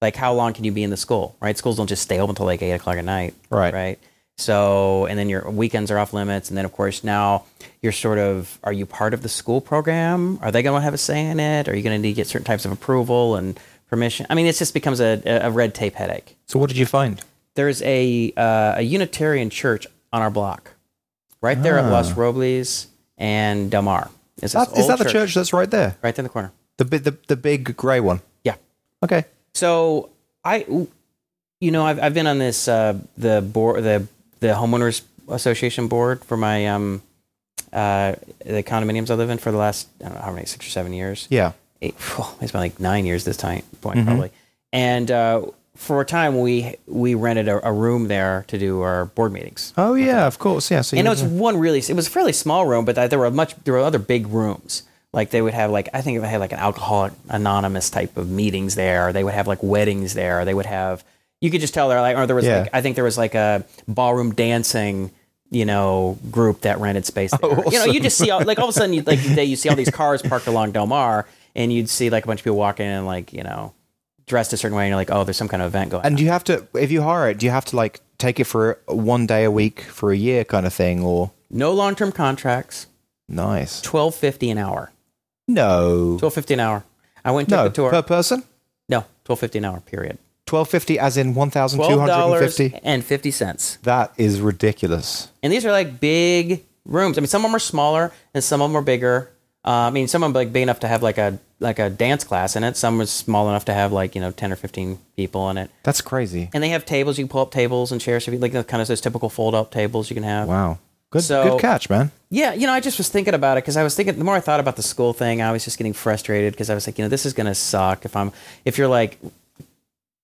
Like 0.02 0.16
how 0.16 0.34
long 0.34 0.54
can 0.54 0.64
you 0.64 0.72
be 0.72 0.84
in 0.84 0.90
the 0.90 0.98
school, 0.98 1.36
right? 1.42 1.58
Schools 1.58 1.78
don't 1.78 1.88
just 1.88 2.04
stay 2.04 2.20
open 2.20 2.32
until 2.32 2.46
like 2.46 2.62
eight 2.62 2.72
o'clock 2.74 2.98
at 2.98 3.06
night. 3.06 3.34
Right. 3.50 3.74
Right. 3.74 4.00
So 4.38 5.06
and 5.08 5.18
then 5.18 5.30
your 5.30 5.50
weekends 5.50 5.92
are 5.92 5.98
off 5.98 6.14
limits. 6.14 6.50
And 6.50 6.58
then 6.58 6.66
of 6.66 6.72
course 6.72 7.04
now 7.04 7.46
you're 7.82 7.92
sort 7.92 8.18
of 8.20 8.60
are 8.64 8.74
you 8.74 8.86
part 8.86 9.14
of 9.14 9.22
the 9.24 9.30
school 9.30 9.60
program? 9.62 10.40
Are 10.42 10.52
they 10.52 10.62
gonna 10.64 10.82
have 10.82 10.94
a 10.94 10.98
say 11.00 11.26
in 11.26 11.40
it? 11.40 11.68
Are 11.68 11.76
you 11.76 11.82
gonna 11.84 11.98
need 12.00 12.10
to 12.10 12.16
get 12.16 12.28
certain 12.28 12.46
types 12.46 12.66
of 12.66 12.72
approval 12.72 13.36
and 13.36 13.60
permission? 13.90 14.26
I 14.30 14.36
mean 14.36 14.46
it 14.46 14.56
just 14.56 14.74
becomes 14.74 15.00
a, 15.00 15.22
a 15.26 15.50
red 15.52 15.74
tape 15.74 15.96
headache 15.96 16.36
So 16.46 16.60
what 16.60 16.70
did 16.70 16.78
you 16.78 16.86
find? 16.86 17.22
there's 17.56 17.82
a 17.82 18.32
uh, 18.38 18.76
a 18.78 18.82
Unitarian 18.82 19.50
church 19.50 19.86
on 20.14 20.22
our 20.22 20.30
block, 20.32 20.72
right 21.42 21.62
there 21.62 21.78
at 21.80 21.92
Los 21.92 22.12
Robles 22.14 22.88
and 23.18 23.70
Del 23.72 23.82
Mar. 23.82 24.10
It's 24.42 24.54
this 24.54 24.54
That, 24.54 24.72
is 24.74 24.80
old 24.80 24.90
that 24.92 25.00
the 25.00 25.10
church 25.12 25.34
that's 25.34 25.54
right 25.54 25.70
there? 25.70 25.96
right 26.02 26.16
there 26.16 26.24
in 26.24 26.26
the 26.26 26.30
corner? 26.30 26.52
The 26.78 26.86
big, 26.86 27.04
the, 27.04 27.18
the 27.28 27.36
big 27.36 27.76
grey 27.78 28.00
one. 28.00 28.22
Yeah. 28.44 28.56
Okay. 29.04 29.26
So 29.54 30.10
I, 30.44 30.66
you 31.60 31.72
know, 31.72 31.86
I've 31.86 32.00
I've 32.00 32.14
been 32.14 32.26
on 32.28 32.40
this 32.40 32.68
uh, 32.68 32.98
the 33.18 33.42
board 33.42 33.84
the 33.84 34.08
the 34.40 34.48
homeowners 34.48 35.02
association 35.30 35.88
board 35.88 36.24
for 36.26 36.36
my 36.38 36.68
um 36.68 37.02
uh 37.72 38.16
the 38.46 38.64
condominiums 38.64 39.10
I 39.12 39.14
live 39.16 39.30
in 39.30 39.38
for 39.38 39.52
the 39.52 39.58
last 39.58 39.88
I 40.02 40.06
don't 40.06 40.16
know 40.16 40.22
how 40.22 40.32
many 40.32 40.46
six 40.46 40.66
or 40.66 40.70
seven 40.72 40.94
years. 40.94 41.28
Yeah. 41.30 41.52
eight, 41.82 41.96
it's 42.42 42.52
been 42.52 42.62
like 42.62 42.80
nine 42.80 43.06
years 43.06 43.24
this 43.26 43.38
time 43.38 43.62
point 43.82 43.98
Mm-hmm. 44.00 44.08
probably. 44.08 44.32
And 44.74 45.12
uh, 45.12 45.46
for 45.82 46.00
a 46.00 46.06
time, 46.06 46.40
we 46.40 46.76
we 46.88 47.16
rented 47.16 47.48
a, 47.48 47.68
a 47.68 47.74
room 47.74 48.08
there 48.08 48.46
to 48.48 48.58
do 48.58 48.82
our 48.82 49.06
board 49.06 49.34
meetings. 49.34 49.74
Oh 49.78 49.96
yeah, 49.96 50.28
of 50.28 50.38
course. 50.38 50.70
Yeah. 50.70 50.82
So 50.82 50.96
And 50.96 51.08
it 51.08 51.10
was 51.10 51.24
one 51.24 51.58
really, 51.58 51.80
it 51.80 51.94
was 51.96 52.08
a 52.08 52.10
fairly 52.10 52.34
small 52.34 52.66
room, 52.68 52.86
but 52.86 52.96
there 53.10 53.20
were 53.20 53.32
much, 53.32 53.56
there 53.64 53.74
were 53.74 53.80
other 53.80 54.00
big 54.00 54.28
rooms. 54.28 54.84
Like 55.12 55.32
they 55.32 55.42
would 55.42 55.54
have 55.54 55.72
like, 55.72 55.90
I 55.94 56.02
think 56.02 56.22
they 56.22 56.28
had 56.28 56.40
like 56.40 56.54
an 56.54 56.60
alcoholic 56.60 57.14
anonymous 57.30 57.90
type 57.90 58.16
of 58.16 58.30
meetings 58.30 58.76
there. 58.76 59.08
Or 59.08 59.14
they 59.14 59.24
would 59.24 59.34
have 59.34 59.48
like 59.48 59.62
weddings 59.62 60.14
there. 60.14 60.40
Or 60.42 60.46
they 60.46 60.54
would 60.54 60.68
have, 60.68 61.04
you 61.42 61.50
could 61.52 61.60
just 61.62 61.74
tell 61.74 61.90
they're 61.90 62.00
like, 62.00 62.16
or 62.16 62.28
there 62.28 62.36
was 62.36 62.46
Yeah. 62.46 62.62
like, 62.62 62.70
I 62.74 62.82
think 62.82 62.96
there 62.96 63.04
was 63.04 63.18
like 63.18 63.36
a 63.36 63.66
ballroom 63.88 64.34
dancing, 64.34 65.12
you 65.50 65.66
know, 65.66 66.18
group 66.30 66.62
that 66.62 66.80
rented 66.80 67.06
space 67.06 67.32
there. 67.42 67.50
You 67.72 67.80
know, 67.80 67.86
you 67.86 68.00
just 68.00 68.18
see 68.18 68.30
all, 68.30 68.42
like 68.46 68.58
all 68.60 68.70
of 68.70 68.70
a 68.70 68.74
sudden, 68.74 68.94
you, 68.94 69.02
like 69.02 69.22
today, 69.22 69.44
you 69.44 69.58
see 69.58 69.68
all 69.68 69.76
these 69.76 69.90
cars 69.90 70.22
parked 70.22 70.48
along 70.48 70.72
Del 70.72 70.88
Mar, 70.88 71.28
and 71.56 71.74
you'd 71.74 71.90
see 71.90 72.10
like 72.10 72.24
a 72.24 72.28
bunch 72.28 72.40
of 72.40 72.44
people 72.46 72.58
walking 72.58 72.86
in, 72.86 73.06
like 73.06 73.34
you 73.34 73.44
know, 73.44 73.74
dressed 74.32 74.54
a 74.54 74.58
certain 74.58 74.76
way, 74.78 74.84
and 74.86 74.90
you're 74.90 74.98
like, 75.04 75.12
oh, 75.12 75.24
there's 75.24 75.38
some 75.38 75.48
kind 75.48 75.62
of 75.62 75.68
event 75.68 75.92
going. 75.92 76.02
on. 76.02 76.08
And 76.08 76.18
do 76.18 76.24
you 76.24 76.30
have 76.32 76.44
to, 76.46 76.66
if 76.74 76.90
you 76.92 77.02
hire 77.04 77.30
it, 77.30 77.38
do 77.38 77.46
you 77.46 77.52
have 77.52 77.66
to 77.66 77.76
like 77.76 78.00
take 78.18 78.40
it 78.40 78.46
for 78.46 78.80
one 78.88 79.28
day 79.28 79.44
a 79.44 79.52
week 79.52 79.82
for 79.82 80.12
a 80.12 80.18
year 80.18 80.44
kind 80.46 80.66
of 80.66 80.74
thing, 80.74 81.04
or 81.04 81.32
No 81.50 81.72
long 81.74 81.94
term 81.96 82.12
contracts, 82.12 82.88
nice? 83.30 83.82
twelve 83.82 84.16
fifty 84.16 84.50
an 84.50 84.58
hour. 84.58 84.92
No. 85.48 86.18
Twelve 86.20 86.34
fifty 86.34 86.54
an 86.56 86.60
hour. 86.62 86.84
I 87.24 87.32
went 87.32 87.48
and 87.48 87.50
took 87.50 87.58
No, 87.60 87.64
the 87.70 87.76
tour. 87.76 87.90
per 87.92 88.02
person. 88.02 88.44
no, 88.90 89.06
twelve 89.26 89.40
fifty 89.40 89.58
an 89.60 89.66
hour. 89.66 89.80
Period. 89.82 90.18
Twelve 90.46 90.70
fifty, 90.70 90.98
as 91.00 91.18
in 91.18 91.34
one 91.36 91.50
thousand 91.50 91.80
two 91.84 92.00
hundred 92.00 92.80
and 92.84 93.04
fifty 93.04 93.32
cents. 93.32 93.78
That 93.84 94.12
is 94.18 94.42
ridiculous. 94.42 95.30
And 95.44 95.52
these 95.54 95.66
are 95.66 95.72
like 95.72 96.00
big 96.00 96.64
rooms. 96.86 97.18
I 97.18 97.22
mean, 97.22 97.28
some 97.28 97.42
of 97.46 97.50
them 97.50 97.56
are 97.56 97.60
smaller 97.60 98.12
and 98.34 98.44
some 98.44 98.62
of 98.62 98.70
them 98.70 98.76
are 98.78 98.82
bigger. 98.84 99.30
Uh, 99.64 99.70
I 99.88 99.90
mean, 99.92 100.08
some 100.08 100.24
of 100.24 100.28
them 100.34 100.40
like 100.40 100.52
big 100.52 100.64
enough 100.64 100.80
to 100.82 100.88
have 100.88 101.04
like 101.04 101.18
a 101.20 101.38
like 101.62 101.80
a 101.80 101.90
dance 101.90 102.24
class 102.26 102.56
in 102.58 102.64
it. 102.66 102.76
Some 102.76 102.98
was 102.98 103.10
small 103.10 103.48
enough 103.48 103.64
to 103.66 103.74
have 103.74 103.92
like 103.94 104.14
you 104.16 104.22
know 104.22 104.32
ten 104.32 104.52
or 104.52 104.56
fifteen 104.58 105.00
people 105.16 105.50
in 105.50 105.58
it. 105.58 105.72
That's 105.84 106.02
crazy. 106.02 106.50
And 106.54 106.62
they 106.62 106.70
have 106.70 106.84
tables. 106.86 107.18
You 107.18 107.24
can 107.26 107.30
pull 107.32 107.42
up 107.42 107.52
tables 107.52 107.92
and 107.94 108.02
chairs. 108.02 108.28
If 108.28 108.34
you 108.34 108.40
like, 108.40 108.52
the 108.52 108.64
kind 108.64 108.82
of 108.82 108.88
those 108.88 109.00
typical 109.02 109.30
fold 109.30 109.56
up 109.56 109.72
tables 109.72 110.10
you 110.10 110.16
can 110.16 110.24
have. 110.24 110.48
Wow. 110.50 110.80
Good, 111.12 111.24
So- 111.24 111.44
good 111.52 111.62
catch, 111.62 111.90
man. 111.90 112.12
Yeah, 112.30 112.54
you 112.54 112.66
know, 112.68 112.74
I 112.74 112.80
just 112.80 112.98
was 112.98 113.10
thinking 113.10 113.34
about 113.34 113.58
it 113.58 113.64
because 113.64 113.76
I 113.78 113.84
was 113.84 113.96
thinking 113.96 114.18
the 114.18 114.24
more 114.24 114.36
I 114.36 114.40
thought 114.40 114.62
about 114.62 114.78
the 114.78 114.84
school 114.84 115.12
thing, 115.14 115.42
I 115.42 115.52
was 115.52 115.66
just 115.66 115.78
getting 115.78 115.92
frustrated 115.94 116.54
because 116.54 116.70
I 116.70 116.74
was 116.74 116.88
like, 116.88 116.98
you 116.98 117.04
know, 117.04 117.10
this 117.10 117.26
is 117.26 117.34
going 117.34 117.48
to 117.48 117.56
suck 117.56 118.06
if 118.06 118.16
I'm 118.16 118.32
if 118.66 118.78
you're 118.78 118.88
like 118.88 119.18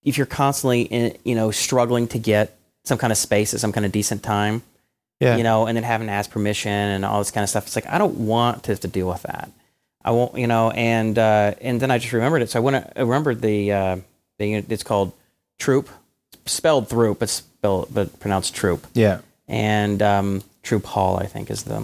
if 0.03 0.17
you're 0.17 0.25
constantly 0.25 0.83
in, 0.83 1.17
you 1.25 1.35
know 1.35 1.51
struggling 1.51 2.07
to 2.07 2.19
get 2.19 2.55
some 2.85 2.97
kind 2.97 3.11
of 3.11 3.17
space 3.17 3.53
at 3.53 3.59
some 3.59 3.73
kind 3.73 3.85
of 3.85 3.91
decent 3.91 4.23
time, 4.23 4.63
Yeah. 5.19 5.35
you 5.35 5.43
know, 5.43 5.67
and 5.67 5.75
then 5.75 5.83
having 5.83 6.07
to 6.07 6.13
ask 6.13 6.31
permission 6.31 6.71
and 6.71 7.03
all 7.03 7.19
this 7.19 7.31
kind 7.31 7.43
of 7.43 7.49
stuff. 7.49 7.65
It's 7.67 7.75
like 7.75 7.87
I 7.87 7.97
don't 7.97 8.15
want 8.19 8.63
to 8.63 8.71
have 8.71 8.79
to 8.79 8.87
deal 8.87 9.09
with 9.09 9.23
that. 9.23 9.51
I 10.07 10.11
won't, 10.11 10.37
you 10.37 10.47
know, 10.47 10.71
and 10.71 11.19
uh, 11.19 11.53
and 11.59 11.81
then 11.81 11.91
I 11.91 11.97
just 11.97 12.13
remembered 12.13 12.41
it. 12.41 12.49
So 12.49 12.59
I 12.59 12.63
went. 12.63 12.93
I 12.95 13.01
remembered 13.01 13.41
the 13.41 13.73
uh, 13.73 13.97
the 14.37 14.53
it's 14.53 14.81
called 14.81 15.11
Troop, 15.59 15.89
spelled 16.45 16.87
Throop, 16.87 17.19
but 17.19 17.27
spelled 17.27 17.89
but 17.93 18.17
pronounced 18.21 18.55
Troop 18.55 18.87
yeah. 18.93 19.19
and 19.49 20.01
um, 20.01 20.43
Troop 20.63 20.85
Hall, 20.85 21.17
I 21.17 21.25
think, 21.25 21.51
is 21.51 21.63
the 21.63 21.83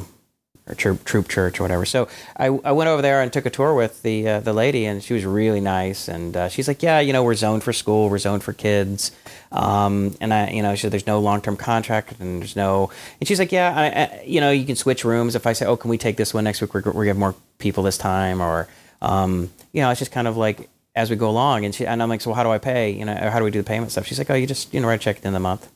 or 0.67 0.75
Troop 0.75 1.03
Troop 1.03 1.27
Church 1.27 1.59
or 1.59 1.63
whatever. 1.63 1.85
So 1.85 2.07
I, 2.37 2.45
I 2.45 2.71
went 2.71 2.87
over 2.87 3.01
there 3.01 3.21
and 3.21 3.31
took 3.33 3.45
a 3.45 3.49
tour 3.49 3.73
with 3.73 4.01
the 4.01 4.27
uh, 4.27 4.39
the 4.39 4.53
lady, 4.53 4.85
and 4.85 5.03
she 5.03 5.13
was 5.13 5.25
really 5.25 5.59
nice. 5.61 6.07
And 6.07 6.35
uh, 6.37 6.49
she's 6.49 6.67
like, 6.67 6.81
"Yeah, 6.81 6.99
you 6.99 7.11
know, 7.13 7.23
we're 7.23 7.35
zoned 7.35 7.63
for 7.63 7.73
school, 7.73 8.09
we're 8.09 8.17
zoned 8.17 8.43
for 8.43 8.53
kids." 8.53 9.11
Um, 9.51 10.15
and 10.21 10.33
I, 10.33 10.49
you 10.51 10.61
know, 10.61 10.73
she 10.75 10.81
said, 10.83 10.91
"There's 10.91 11.07
no 11.07 11.19
long 11.19 11.41
term 11.41 11.57
contract, 11.57 12.19
and 12.19 12.41
there's 12.41 12.55
no." 12.55 12.91
And 13.19 13.27
she's 13.27 13.39
like, 13.39 13.51
"Yeah, 13.51 13.73
I, 13.75 13.85
I, 13.85 14.23
you 14.25 14.39
know, 14.41 14.51
you 14.51 14.65
can 14.65 14.75
switch 14.75 15.03
rooms 15.03 15.35
if 15.35 15.45
I 15.45 15.53
say, 15.53 15.65
oh, 15.65 15.75
can 15.75 15.89
we 15.89 15.97
take 15.97 16.17
this 16.17 16.33
one 16.33 16.43
next 16.45 16.61
week? 16.61 16.73
We're, 16.73 16.81
we're 16.81 16.91
gonna 16.93 17.07
have 17.09 17.17
more 17.17 17.35
people 17.59 17.83
this 17.83 17.97
time, 17.97 18.41
or 18.41 18.67
um, 19.01 19.51
you 19.73 19.81
know, 19.81 19.89
it's 19.89 19.99
just 19.99 20.11
kind 20.11 20.27
of 20.27 20.37
like." 20.37 20.69
As 20.95 21.09
we 21.09 21.15
go 21.15 21.27
along, 21.27 21.65
and 21.65 21.73
she 21.73 21.87
and 21.87 22.03
I'm 22.03 22.07
like, 22.07 22.21
so 22.21 22.33
how 22.33 22.43
do 22.43 22.51
I 22.51 22.59
pay? 22.59 22.91
You 22.91 23.03
know, 23.05 23.13
or 23.19 23.31
how 23.31 23.39
do 23.39 23.45
we 23.45 23.49
do 23.49 23.57
the 23.59 23.67
payment 23.67 23.91
stuff? 23.91 24.05
She's 24.05 24.19
like, 24.19 24.29
oh, 24.29 24.35
you 24.35 24.45
just 24.45 24.71
you 24.71 24.79
know 24.79 24.87
write 24.87 25.01
a 25.01 25.03
check 25.03 25.15
at 25.15 25.21
the 25.23 25.27
end 25.29 25.35
of 25.35 25.41
the 25.41 25.43
month. 25.43 25.71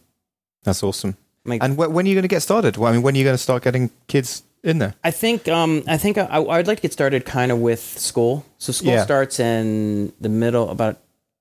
That's 0.64 0.84
awesome. 0.84 1.18
Like, 1.44 1.64
And 1.64 1.74
wh- 1.74 1.92
when 1.92 2.06
are 2.06 2.08
you 2.08 2.14
going 2.14 2.22
to 2.22 2.28
get 2.28 2.44
started? 2.44 2.78
Well, 2.78 2.92
I 2.92 2.94
mean, 2.94 3.02
when 3.02 3.16
are 3.16 3.18
you 3.18 3.24
going 3.24 3.34
to 3.34 3.42
start 3.42 3.64
getting 3.64 3.90
kids 4.06 4.44
in 4.64 4.80
there? 4.80 4.96
I 5.04 5.12
think 5.12 5.48
um, 5.48 5.84
I 5.88 5.98
think 5.98 6.18
I, 6.18 6.26
I'd 6.38 6.68
like 6.68 6.78
to 6.78 6.82
get 6.82 6.94
started 6.94 7.26
kind 7.26 7.52
of 7.52 7.60
with 7.60 7.80
school. 7.82 8.46
So 8.58 8.72
school 8.72 8.92
Yeah. 8.94 9.04
starts 9.04 9.40
in 9.40 10.14
the 10.20 10.30
middle 10.30 10.70
about 10.70 10.98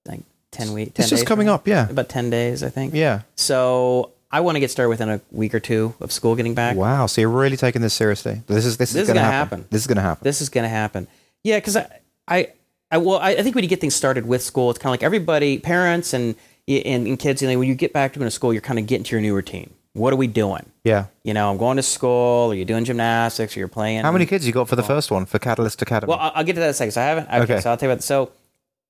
like 0.06 0.20
ten 0.50 0.72
weeks. 0.72 0.98
It's 0.98 1.10
just 1.10 1.26
coming 1.26 1.48
up, 1.48 1.66
yeah. 1.68 1.88
About 1.90 2.08
ten 2.08 2.30
days, 2.30 2.62
I 2.62 2.68
think. 2.68 2.94
Yeah. 2.94 3.22
So 3.34 4.12
I 4.30 4.40
want 4.40 4.56
to 4.56 4.60
get 4.60 4.70
started 4.70 4.88
within 4.90 5.08
a 5.08 5.20
week 5.30 5.54
or 5.54 5.60
two 5.60 5.94
of 6.00 6.10
school 6.12 6.34
getting 6.34 6.54
back. 6.54 6.76
Wow. 6.76 7.06
So 7.06 7.20
you're 7.20 7.30
really 7.30 7.56
taking 7.56 7.80
this 7.82 7.94
seriously. 7.94 8.42
This 8.46 8.64
is 8.66 8.76
this, 8.76 8.92
This 8.92 9.02
is 9.02 9.08
going 9.08 9.16
to 9.16 9.20
gonna 9.22 9.32
happen. 9.32 9.58
happen. 9.60 9.68
This 9.70 9.82
is 9.82 9.86
going 9.86 9.96
to 9.96 10.02
happen. 10.02 10.24
This 10.24 10.40
is 10.42 10.48
going 10.48 10.64
to 10.64 10.68
happen. 10.68 11.06
Yeah, 11.44 11.58
because 11.58 11.76
I, 11.76 12.00
I, 12.26 12.48
I, 12.90 12.98
well, 12.98 13.18
I, 13.18 13.30
I 13.30 13.42
think 13.42 13.54
when 13.54 13.62
you 13.64 13.70
get 13.70 13.80
things 13.80 13.94
started 13.94 14.26
with 14.26 14.42
school, 14.42 14.70
it's 14.70 14.78
kind 14.80 14.90
of 14.90 14.92
like 14.94 15.02
everybody, 15.04 15.58
parents 15.58 16.12
and 16.12 16.34
and, 16.68 17.06
and 17.06 17.18
kids. 17.18 17.40
You 17.40 17.48
know, 17.48 17.58
when 17.58 17.68
you 17.68 17.76
get 17.76 17.92
back 17.92 18.12
to 18.14 18.18
going 18.18 18.26
to 18.26 18.30
school, 18.34 18.52
you're 18.52 18.60
kind 18.62 18.78
of 18.80 18.86
getting 18.86 19.04
to 19.04 19.10
your 19.12 19.20
new 19.22 19.34
routine. 19.34 19.70
What 19.96 20.12
are 20.12 20.16
we 20.16 20.26
doing? 20.26 20.64
yeah. 20.84 21.06
You 21.24 21.34
know, 21.34 21.50
I'm 21.50 21.56
going 21.56 21.76
to 21.78 21.82
school. 21.82 22.50
Or 22.50 22.54
you're 22.54 22.64
doing 22.64 22.84
gymnastics. 22.84 23.56
Or 23.56 23.58
you're 23.60 23.68
playing. 23.68 24.02
How 24.02 24.12
many 24.12 24.26
kids 24.26 24.46
you 24.46 24.52
got 24.52 24.68
for 24.68 24.76
the 24.76 24.82
first 24.82 25.10
one 25.10 25.26
for 25.26 25.38
Catalyst 25.38 25.82
Academy? 25.82 26.10
Well, 26.10 26.18
I'll, 26.20 26.32
I'll 26.36 26.44
get 26.44 26.52
to 26.54 26.60
that 26.60 26.66
in 26.66 26.70
a 26.70 26.74
second. 26.74 26.92
So 26.92 27.00
I 27.00 27.04
haven't. 27.04 27.28
Okay, 27.28 27.38
Okay. 27.54 27.60
so 27.60 27.70
I'll 27.70 27.76
tell 27.76 27.88
you 27.88 27.92
about. 27.92 28.02
So 28.04 28.30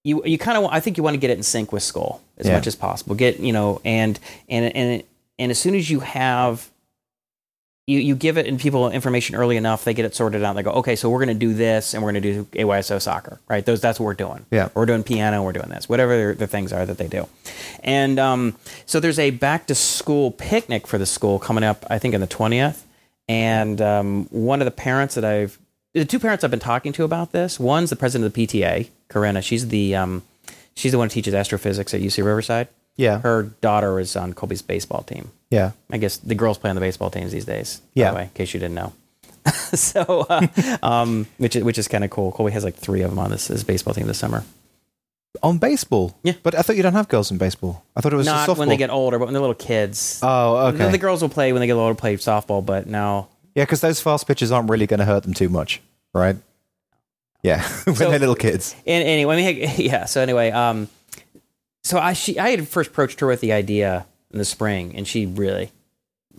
you 0.05 0.23
you 0.25 0.39
kind 0.39 0.59
of 0.59 0.65
I 0.71 0.81
think 0.81 0.97
you 0.97 1.03
want 1.03 1.15
to 1.15 1.19
get 1.19 1.31
it 1.31 1.37
in 1.39 1.43
sync 1.43 1.73
with 1.73 1.83
school 1.83 2.21
as 2.39 2.47
Yeah. 2.47 2.55
much 2.55 2.67
as 2.67 2.77
possible. 2.77 3.15
Get 3.17 3.41
you 3.41 3.53
know 3.53 3.81
and 3.85 4.19
and 4.49 4.65
and 4.77 5.03
and 5.39 5.51
as 5.51 5.59
soon 5.59 5.75
as 5.75 5.89
you 5.91 6.01
have. 6.01 6.71
You, 7.87 8.01
you 8.01 8.17
give 8.17 8.37
it 8.37 8.47
and 8.47 8.59
people 8.59 8.91
information 8.91 9.37
early 9.37 9.57
enough, 9.57 9.85
they 9.85 9.95
get 9.95 10.05
it 10.05 10.15
sorted 10.17 10.43
out. 10.43 10.57
They 10.57 10.65
go, 10.65 10.73
okay, 10.73 10.97
so 10.97 11.09
we're 11.09 11.25
going 11.25 11.39
to 11.39 11.47
do 11.47 11.55
this, 11.55 11.95
and 11.95 12.03
we're 12.03 12.11
going 12.11 12.23
to 12.23 12.33
do 12.33 12.45
AYSO 12.53 13.01
soccer, 13.01 13.39
right? 13.49 13.65
Those 13.65 13.81
that's 13.81 14.01
what 14.01 14.07
we're 14.07 14.15
doing. 14.15 14.45
Yeah. 14.51 14.71
we're 14.75 14.87
doing 14.87 15.05
piano, 15.05 15.45
we're 15.45 15.53
doing 15.53 15.69
this, 15.69 15.89
whatever 15.89 16.35
the 16.35 16.49
things 16.49 16.73
are 16.73 16.85
that 16.85 16.99
they 16.99 17.07
do. 17.07 17.29
And 17.85 18.19
um, 18.19 18.57
so 18.87 18.99
there's 18.99 19.21
a 19.21 19.31
back 19.31 19.69
to 19.69 19.75
school 19.77 20.33
picnic 20.33 20.89
for 20.89 20.99
the 20.99 21.07
school 21.07 21.39
coming 21.39 21.63
up, 21.63 21.87
I 21.89 21.99
think, 22.01 22.13
in 22.15 22.21
the 22.21 22.27
twentieth. 22.27 22.85
And 23.29 23.81
um, 23.81 24.27
one 24.31 24.61
of 24.61 24.65
the 24.65 24.71
parents 24.73 25.15
that 25.15 25.25
I've, 25.25 25.57
the 25.95 26.05
two 26.05 26.19
parents 26.19 26.43
I've 26.43 26.51
been 26.51 26.59
talking 26.61 26.93
to 26.95 27.05
about 27.05 27.31
this, 27.33 27.59
one's 27.61 27.91
the 27.91 27.97
president 27.97 28.27
of 28.27 28.33
the 28.35 28.47
PTA, 28.47 28.89
Corinna. 29.09 29.43
She's 29.43 29.69
the 29.69 29.95
um, 29.95 30.23
she's 30.75 30.91
the 30.91 30.99
one 30.99 31.09
who 31.09 31.15
teaches 31.15 31.35
astrophysics 31.35 31.95
at 31.95 32.01
UC 32.01 32.19
Riverside. 32.25 32.67
yeah. 32.97 33.21
Her 33.21 33.45
daughter 33.61 34.01
is 34.01 34.17
on 34.17 34.33
Colby's 34.33 34.63
baseball 34.63 35.03
team. 35.05 35.31
Yeah. 35.51 35.73
I 35.91 35.99
guess 35.99 36.17
the 36.19 36.35
girls 36.35 36.59
play 36.59 36.71
on 36.71 36.77
the 36.77 36.81
baseball 36.81 37.11
teams 37.11 37.33
these 37.33 37.45
days. 37.45 37.81
By 37.81 37.91
Yeah. 37.95 38.11
the 38.11 38.17
way, 38.17 38.23
in 38.25 38.29
case 38.31 38.53
you 38.55 38.61
didn't 38.61 38.75
know. 38.75 38.93
so, 39.75 40.27
uh, 40.29 40.47
um, 40.83 41.27
which 41.39 41.55
is 41.57 41.63
which 41.63 41.79
is 41.79 41.87
kind 41.89 42.03
of 42.05 42.11
cool. 42.11 42.33
Colby 42.33 42.51
has 42.53 42.65
like 42.65 42.75
three 42.75 43.03
of 43.03 43.11
them 43.11 43.19
on 43.19 43.31
this, 43.31 43.49
baseball 43.63 43.95
team 43.95 44.07
this 44.09 44.19
summer. 44.19 44.45
On 45.43 45.59
baseball. 45.59 46.17
Yeah. 46.23 46.33
But 46.43 46.55
I 46.55 46.63
thought 46.63 46.77
you 46.77 46.83
don't 46.83 46.95
have 46.95 47.09
girls 47.09 47.31
in 47.31 47.39
baseball. 47.39 47.85
I 47.95 48.01
thought 48.01 48.13
it 48.13 48.17
was 48.17 48.27
just 48.27 48.49
Not 48.49 48.57
when 48.59 48.69
they 48.69 48.77
get 48.79 48.91
older, 48.91 49.19
but 49.19 49.27
when 49.27 49.35
they're 49.35 49.41
little 49.41 49.55
kids. 49.55 50.19
Oh, 50.23 50.73
The- 50.73 50.83
okay. 50.85 50.91
The 50.93 50.99
girls 50.99 51.21
will 51.23 51.29
play 51.29 51.53
when 51.53 51.61
they 51.61 51.67
get 51.67 51.75
older, 51.75 51.95
play 51.95 52.17
softball. 52.17 52.65
But 52.65 52.87
now, 52.87 53.29
yeah, 53.55 53.65
because 53.65 53.81
those 53.83 54.01
fast 54.01 54.27
pitches 54.27 54.51
aren't 54.51 54.71
really 54.71 54.87
going 54.87 54.99
to 55.01 55.05
hurt 55.07 55.23
them 55.25 55.35
too 55.35 55.49
much, 55.51 55.81
right? 56.15 56.37
Yeah, 57.43 57.63
when 57.85 57.95
So- 57.97 58.11
they're 58.11 58.19
little 58.19 58.35
kids. 58.35 58.75
and 58.87 59.05
anyway, 59.07 59.75
yeah. 59.77 60.07
So 60.07 60.21
anyway, 60.23 60.51
um, 60.51 60.89
so 61.85 61.99
I 61.99 62.15
she 62.15 62.39
I 62.39 62.49
had 62.51 62.67
first 62.67 62.91
approached 62.91 63.21
her 63.21 63.27
with 63.29 63.41
the 63.43 63.53
idea 63.53 64.07
in 64.33 64.39
the 64.39 64.45
spring, 64.45 64.95
and 64.97 65.07
she 65.07 65.27
really 65.27 65.71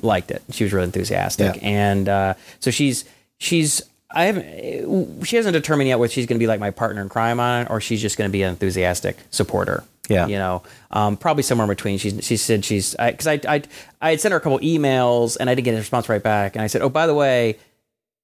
liked 0.02 0.32
it. 0.32 0.42
She 0.52 0.64
was 0.64 0.74
really 0.74 0.86
enthusiastic, 0.86 1.56
Yeah. 1.56 1.62
and 1.68 2.10
uh, 2.10 2.34
so 2.60 2.72
she's 2.72 3.06
she's 3.38 3.82
I 4.12 4.26
haven't 4.26 5.26
she 5.26 5.36
hasn't 5.36 5.54
determined 5.54 5.88
yet 5.90 6.00
whether 6.00 6.12
she's 6.12 6.26
going 6.26 6.38
to 6.38 6.44
be 6.44 6.48
like 6.48 6.60
my 6.60 6.72
partner 6.72 7.02
in 7.02 7.10
crime 7.10 7.40
on 7.40 7.64
it, 7.64 7.70
or 7.70 7.82
she's 7.82 8.02
just 8.02 8.18
going 8.18 8.30
to 8.30 8.32
be 8.32 8.44
an 8.44 8.50
enthusiastic 8.50 9.18
supporter. 9.32 9.84
Yeah. 10.10 10.28
you 10.28 10.38
know, 10.38 10.64
um, 10.92 11.18
probably 11.18 11.44
somewhere 11.44 11.66
in 11.66 11.70
between. 11.70 11.98
She's 11.98 12.24
she 12.26 12.38
said 12.38 12.64
she's 12.64 12.96
because 12.96 13.28
I, 13.28 13.42
I 13.48 13.62
I 14.02 14.10
had 14.12 14.22
sent 14.22 14.32
her 14.32 14.38
a 14.38 14.42
couple 14.42 14.60
emails 14.60 15.36
and 15.38 15.50
I 15.50 15.56
didn't 15.56 15.66
get 15.66 15.74
a 15.74 15.78
response 15.80 16.08
right 16.08 16.24
back, 16.24 16.56
and 16.56 16.64
I 16.64 16.68
said, 16.68 16.82
oh 16.82 16.90
by 16.90 17.08
the 17.08 17.14
way. 17.14 17.58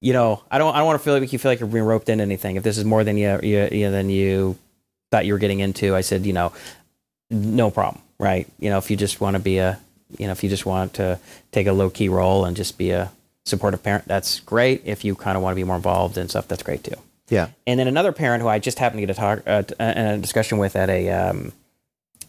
You 0.00 0.12
know, 0.12 0.42
I 0.50 0.58
don't. 0.58 0.74
I 0.74 0.78
don't 0.78 0.86
want 0.86 1.00
to 1.00 1.04
feel 1.04 1.18
like 1.18 1.32
you 1.32 1.38
feel 1.38 1.50
like 1.50 1.60
you're 1.60 1.68
being 1.68 1.84
roped 1.84 2.10
into 2.10 2.20
anything. 2.20 2.56
If 2.56 2.62
this 2.62 2.76
is 2.76 2.84
more 2.84 3.04
than 3.04 3.16
you, 3.16 3.40
you, 3.42 3.68
you 3.72 3.90
than 3.90 4.10
you 4.10 4.58
thought 5.10 5.24
you 5.24 5.32
were 5.32 5.38
getting 5.38 5.60
into, 5.60 5.96
I 5.96 6.02
said, 6.02 6.26
you 6.26 6.34
know, 6.34 6.52
no 7.30 7.70
problem, 7.70 8.02
right? 8.18 8.48
You 8.58 8.70
know, 8.70 8.78
if 8.78 8.90
you 8.90 8.96
just 8.96 9.20
want 9.20 9.34
to 9.34 9.40
be 9.40 9.58
a, 9.58 9.78
you 10.18 10.26
know, 10.26 10.32
if 10.32 10.42
you 10.42 10.50
just 10.50 10.66
want 10.66 10.94
to 10.94 11.18
take 11.52 11.66
a 11.66 11.72
low 11.72 11.90
key 11.90 12.08
role 12.08 12.44
and 12.44 12.56
just 12.56 12.78
be 12.78 12.90
a 12.90 13.10
supportive 13.44 13.82
parent, 13.82 14.06
that's 14.06 14.40
great. 14.40 14.82
If 14.84 15.04
you 15.04 15.14
kind 15.14 15.36
of 15.36 15.42
want 15.42 15.52
to 15.52 15.56
be 15.56 15.64
more 15.64 15.76
involved 15.76 16.16
and 16.16 16.30
stuff, 16.30 16.48
that's 16.48 16.62
great 16.62 16.84
too. 16.84 16.96
Yeah. 17.28 17.48
And 17.66 17.80
then 17.80 17.88
another 17.88 18.12
parent 18.12 18.42
who 18.42 18.48
I 18.48 18.58
just 18.58 18.78
happened 18.78 19.00
to 19.00 19.06
get 19.06 19.16
a 19.16 19.20
talk, 19.20 19.42
uh, 19.46 19.62
a 19.78 20.18
discussion 20.18 20.58
with 20.58 20.76
at 20.76 20.90
a 20.90 21.10
um, 21.10 21.52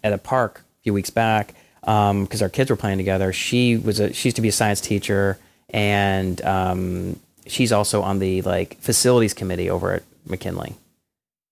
at 0.03 0.13
a 0.13 0.17
park 0.17 0.59
a 0.59 0.83
few 0.83 0.93
weeks 0.93 1.09
back, 1.09 1.53
because 1.81 2.41
our 2.41 2.49
kids 2.49 2.69
were 2.69 2.75
playing 2.75 2.97
together. 2.97 3.33
She 3.33 3.77
was 3.77 3.99
a 3.99 4.13
she 4.13 4.29
used 4.29 4.37
to 4.37 4.41
be 4.41 4.47
a 4.47 4.53
science 4.53 4.79
teacher, 4.81 5.37
and 5.69 6.41
um, 6.43 7.19
she's 7.45 7.71
also 7.71 8.01
on 8.01 8.19
the 8.19 8.41
like 8.43 8.79
facilities 8.79 9.33
committee 9.33 9.69
over 9.69 9.93
at 9.93 10.03
McKinley. 10.27 10.75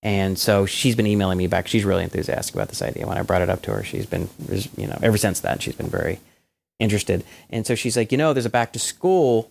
And 0.04 0.38
so 0.38 0.66
she's 0.66 0.96
been 0.96 1.08
emailing 1.08 1.38
me 1.38 1.48
back. 1.48 1.68
She's 1.68 1.86
really 1.86 2.04
enthusiastic 2.04 2.54
about 2.54 2.68
this 2.68 2.82
idea. 2.82 3.08
When 3.08 3.18
I 3.18 3.22
brought 3.24 3.42
it 3.42 3.50
up 3.50 3.62
to 3.64 3.72
her, 3.72 3.84
she's 3.84 4.06
been, 4.06 4.30
you 4.78 4.86
know, 4.86 5.00
ever 5.02 5.18
since 5.18 5.40
that, 5.40 5.62
she's 5.62 5.76
been 5.76 5.88
very 5.90 6.20
interested. 6.78 7.24
And 7.50 7.66
so 7.66 7.74
she's 7.74 7.96
like, 7.96 8.12
you 8.12 8.18
know, 8.18 8.34
there's 8.34 8.46
a 8.46 8.50
back 8.50 8.74
to 8.74 8.80
school 8.80 9.50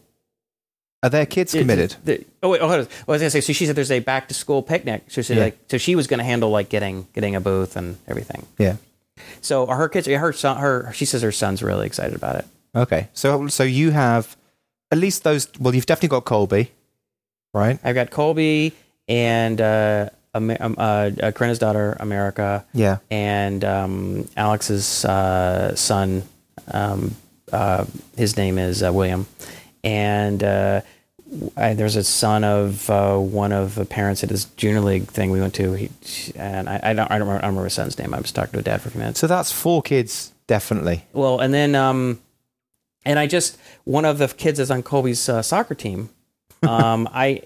Are 1.03 1.09
their 1.09 1.25
kids 1.27 1.53
committed? 1.53 1.97
the- 2.05 2.25
oh 2.43 2.51
wait, 2.51 2.61
oh, 2.61 2.69
hold 2.69 2.81
on. 2.81 2.87
Well, 3.07 3.09
I 3.09 3.13
was 3.13 3.23
gonna 3.23 3.31
say. 3.31 3.41
So 3.41 3.53
she 3.55 3.65
said 3.65 3.77
there's 3.77 3.91
a 3.91 4.01
back 4.01 4.29
to 4.29 4.35
school 4.35 4.63
picnic. 4.63 5.05
So 5.09 5.23
she 5.23 5.27
said 5.29 5.37
Yeah. 5.39 5.45
like, 5.45 5.59
so 5.69 5.79
she 5.79 5.95
was 5.97 6.07
gonna 6.07 6.23
handle 6.25 6.51
like 6.51 6.69
getting 6.69 7.07
getting 7.15 7.35
a 7.35 7.41
booth 7.41 7.75
and 7.77 7.97
everything. 8.07 8.45
Yeah. 8.59 8.77
So 9.41 9.67
are 9.69 9.77
her 9.77 9.89
kids, 9.89 10.07
her 10.07 10.33
son, 10.35 10.59
her 10.59 10.93
she 10.93 11.07
says 11.07 11.23
her 11.23 11.33
son's 11.33 11.63
really 11.63 11.87
excited 11.87 12.15
about 12.15 12.37
it. 12.37 12.45
Okay. 12.77 13.09
So 13.15 13.49
so 13.49 13.63
you 13.63 13.91
have 13.93 14.37
at 14.91 14.99
least 14.99 15.25
those. 15.25 15.49
Well, 15.59 15.75
you've 15.75 15.87
definitely 15.87 16.11
got 16.11 16.25
Colby, 16.27 16.73
right? 17.55 17.79
I've 17.83 17.95
got 17.95 18.11
Colby 18.11 18.73
and 19.09 19.61
uh, 19.61 20.11
um, 20.35 20.51
uh, 20.51 21.11
uh, 21.23 21.31
Corinna's 21.33 21.59
daughter 21.59 21.97
America 22.01 22.65
Yeah. 22.73 22.99
and 23.11 23.65
um, 23.65 24.29
Alex's 24.37 25.05
uh, 25.05 25.75
son. 25.77 26.23
Um, 26.71 27.15
uh, 27.53 27.85
his 28.17 28.37
name 28.37 28.57
is 28.59 28.83
uh, 28.83 28.91
William, 28.93 29.27
and 29.85 30.43
uh, 30.43 30.81
I, 31.57 31.75
there's 31.75 31.97
a 31.97 32.05
son 32.05 32.45
of 32.45 32.89
uh, 32.89 33.17
one 33.19 33.53
of 33.53 33.75
the 33.75 33.85
parents 33.85 34.23
at 34.25 34.31
his 34.31 34.47
junior 34.57 34.81
league 34.81 35.05
thing 35.05 35.31
we 35.31 35.41
went 35.41 35.55
to. 35.57 35.73
He, 35.75 35.91
and 36.37 36.69
I, 36.69 36.81
I 36.83 36.93
don't, 36.95 37.11
I 37.11 37.19
don't 37.19 37.27
remember, 37.29 37.33
I 37.33 37.41
don't 37.43 37.49
remember 37.51 37.65
his 37.65 37.75
son's 37.75 37.99
name. 37.99 38.15
I 38.15 38.21
was 38.21 38.33
talking 38.33 38.53
to 38.53 38.59
a 38.61 38.63
dad 38.63 38.81
for 38.81 38.89
a 38.89 38.93
few 38.93 39.01
minutes. 39.01 39.21
So 39.21 39.27
that's 39.27 39.53
four 39.53 39.83
kids, 39.83 40.33
definitely. 40.47 41.05
Well, 41.13 41.41
and 41.41 41.53
then, 41.53 41.75
um, 41.75 42.21
and 43.05 43.19
I 43.19 43.27
just 43.27 43.59
one 43.85 44.05
of 44.07 44.17
the 44.19 44.29
kids 44.29 44.59
is 44.59 44.71
on 44.71 44.83
Colby's 44.83 45.29
uh, 45.29 45.43
soccer 45.43 45.75
team. 45.75 46.09
Um, 46.63 47.09
I 47.13 47.43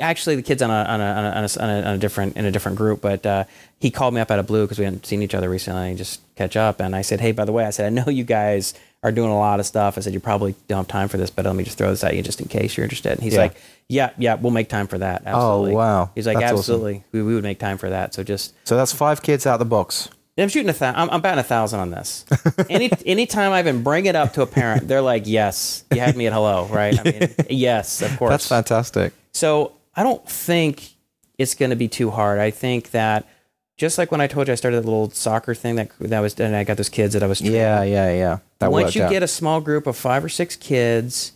actually 0.00 0.36
the 0.36 0.42
kid's 0.42 0.60
on 0.62 0.70
a 0.70 0.74
on 0.74 1.00
a, 1.00 1.04
on 1.04 1.24
a, 1.24 1.48
on 1.60 1.70
a, 1.70 1.82
on 1.88 1.94
a, 1.94 1.98
different 1.98 2.36
in 2.36 2.44
a 2.44 2.50
different 2.50 2.76
group, 2.76 3.00
but 3.00 3.24
uh, 3.24 3.44
he 3.78 3.90
called 3.90 4.12
me 4.14 4.20
up 4.20 4.30
out 4.30 4.38
of 4.38 4.46
blue 4.46 4.64
because 4.64 4.78
we 4.78 4.84
hadn't 4.84 5.06
seen 5.06 5.22
each 5.22 5.34
other 5.34 5.48
recently. 5.48 5.90
And 5.90 5.98
just 5.98 6.20
catch 6.34 6.56
up, 6.56 6.80
and 6.80 6.96
I 6.96 7.02
said, 7.02 7.20
"Hey, 7.20 7.32
by 7.32 7.44
the 7.44 7.52
way, 7.52 7.64
I 7.64 7.70
said 7.70 7.86
I 7.86 7.90
know 7.90 8.10
you 8.10 8.24
guys 8.24 8.74
are 9.04 9.12
doing 9.12 9.30
a 9.30 9.38
lot 9.38 9.60
of 9.60 9.66
stuff. 9.66 9.96
I 9.98 10.00
said 10.00 10.14
you 10.14 10.20
probably 10.20 10.54
don't 10.68 10.78
have 10.78 10.88
time 10.88 11.08
for 11.08 11.16
this, 11.16 11.30
but 11.30 11.44
let 11.44 11.54
me 11.54 11.64
just 11.64 11.78
throw 11.78 11.90
this 11.90 12.02
at 12.04 12.16
you 12.16 12.22
just 12.22 12.40
in 12.40 12.48
case 12.48 12.76
you're 12.76 12.84
interested." 12.84 13.12
And 13.12 13.20
he's 13.22 13.34
Yeah. 13.34 13.40
like, 13.40 13.56
"Yeah, 13.88 14.10
yeah, 14.18 14.34
we'll 14.34 14.52
make 14.52 14.68
time 14.68 14.88
for 14.88 14.98
that. 14.98 15.22
Absolutely." 15.24 15.74
wow. 15.74 16.10
He's 16.14 16.26
like, 16.26 16.38
That's 16.38 16.52
awesome. 16.52 16.58
"Absolutely, 16.58 17.04
we, 17.12 17.22
we 17.22 17.34
would 17.34 17.44
make 17.44 17.60
time 17.60 17.78
for 17.78 17.90
that." 17.90 18.14
So 18.14 18.24
just 18.24 18.54
So 18.64 18.76
that's 18.76 18.92
five 18.92 19.22
kids 19.22 19.46
out 19.46 19.54
of 19.54 19.58
the 19.60 19.64
box. 19.66 20.08
I'm 20.38 20.48
shooting 20.48 20.70
a 20.70 20.72
thousand. 20.72 21.00
I'm, 21.00 21.10
I'm 21.10 21.20
batting 21.20 21.40
a 21.40 21.44
thousand 21.44 21.80
on 21.80 21.90
this. 21.90 22.24
Any 22.70 22.90
anytime 23.04 23.52
I 23.52 23.60
even 23.60 23.82
bring 23.82 24.06
it 24.06 24.16
up 24.16 24.32
to 24.34 24.42
a 24.42 24.46
parent, 24.46 24.88
they're 24.88 25.02
like, 25.02 25.26
"Yes, 25.26 25.84
you 25.92 26.00
had 26.00 26.16
me 26.16 26.26
at 26.26 26.32
hello, 26.32 26.66
right?" 26.66 26.98
I 26.98 27.02
mean, 27.02 27.34
yes, 27.50 28.00
of 28.00 28.16
course. 28.18 28.30
That's 28.30 28.48
fantastic. 28.48 29.12
So 29.32 29.72
I 29.94 30.02
don't 30.02 30.26
think 30.26 30.90
it's 31.36 31.54
going 31.54 31.70
to 31.70 31.76
be 31.76 31.88
too 31.88 32.10
hard. 32.10 32.38
I 32.38 32.50
think 32.50 32.92
that 32.92 33.28
just 33.76 33.98
like 33.98 34.10
when 34.10 34.20
I 34.22 34.26
told 34.26 34.48
you 34.48 34.52
I 34.52 34.54
started 34.54 34.78
that 34.78 34.84
little 34.88 35.10
soccer 35.10 35.54
thing 35.54 35.74
that 35.76 35.90
that 36.00 36.20
was, 36.20 36.38
and 36.40 36.56
I 36.56 36.64
got 36.64 36.78
those 36.78 36.88
kids 36.88 37.12
that 37.12 37.22
I 37.22 37.26
was. 37.26 37.38
training, 37.38 37.56
Yeah, 37.56 37.82
yeah, 37.82 38.12
yeah. 38.14 38.38
That 38.60 38.72
once 38.72 38.94
you 38.94 39.02
out. 39.02 39.10
get 39.10 39.22
a 39.22 39.28
small 39.28 39.60
group 39.60 39.86
of 39.86 39.96
five 39.96 40.24
or 40.24 40.28
six 40.30 40.56
kids, 40.56 41.32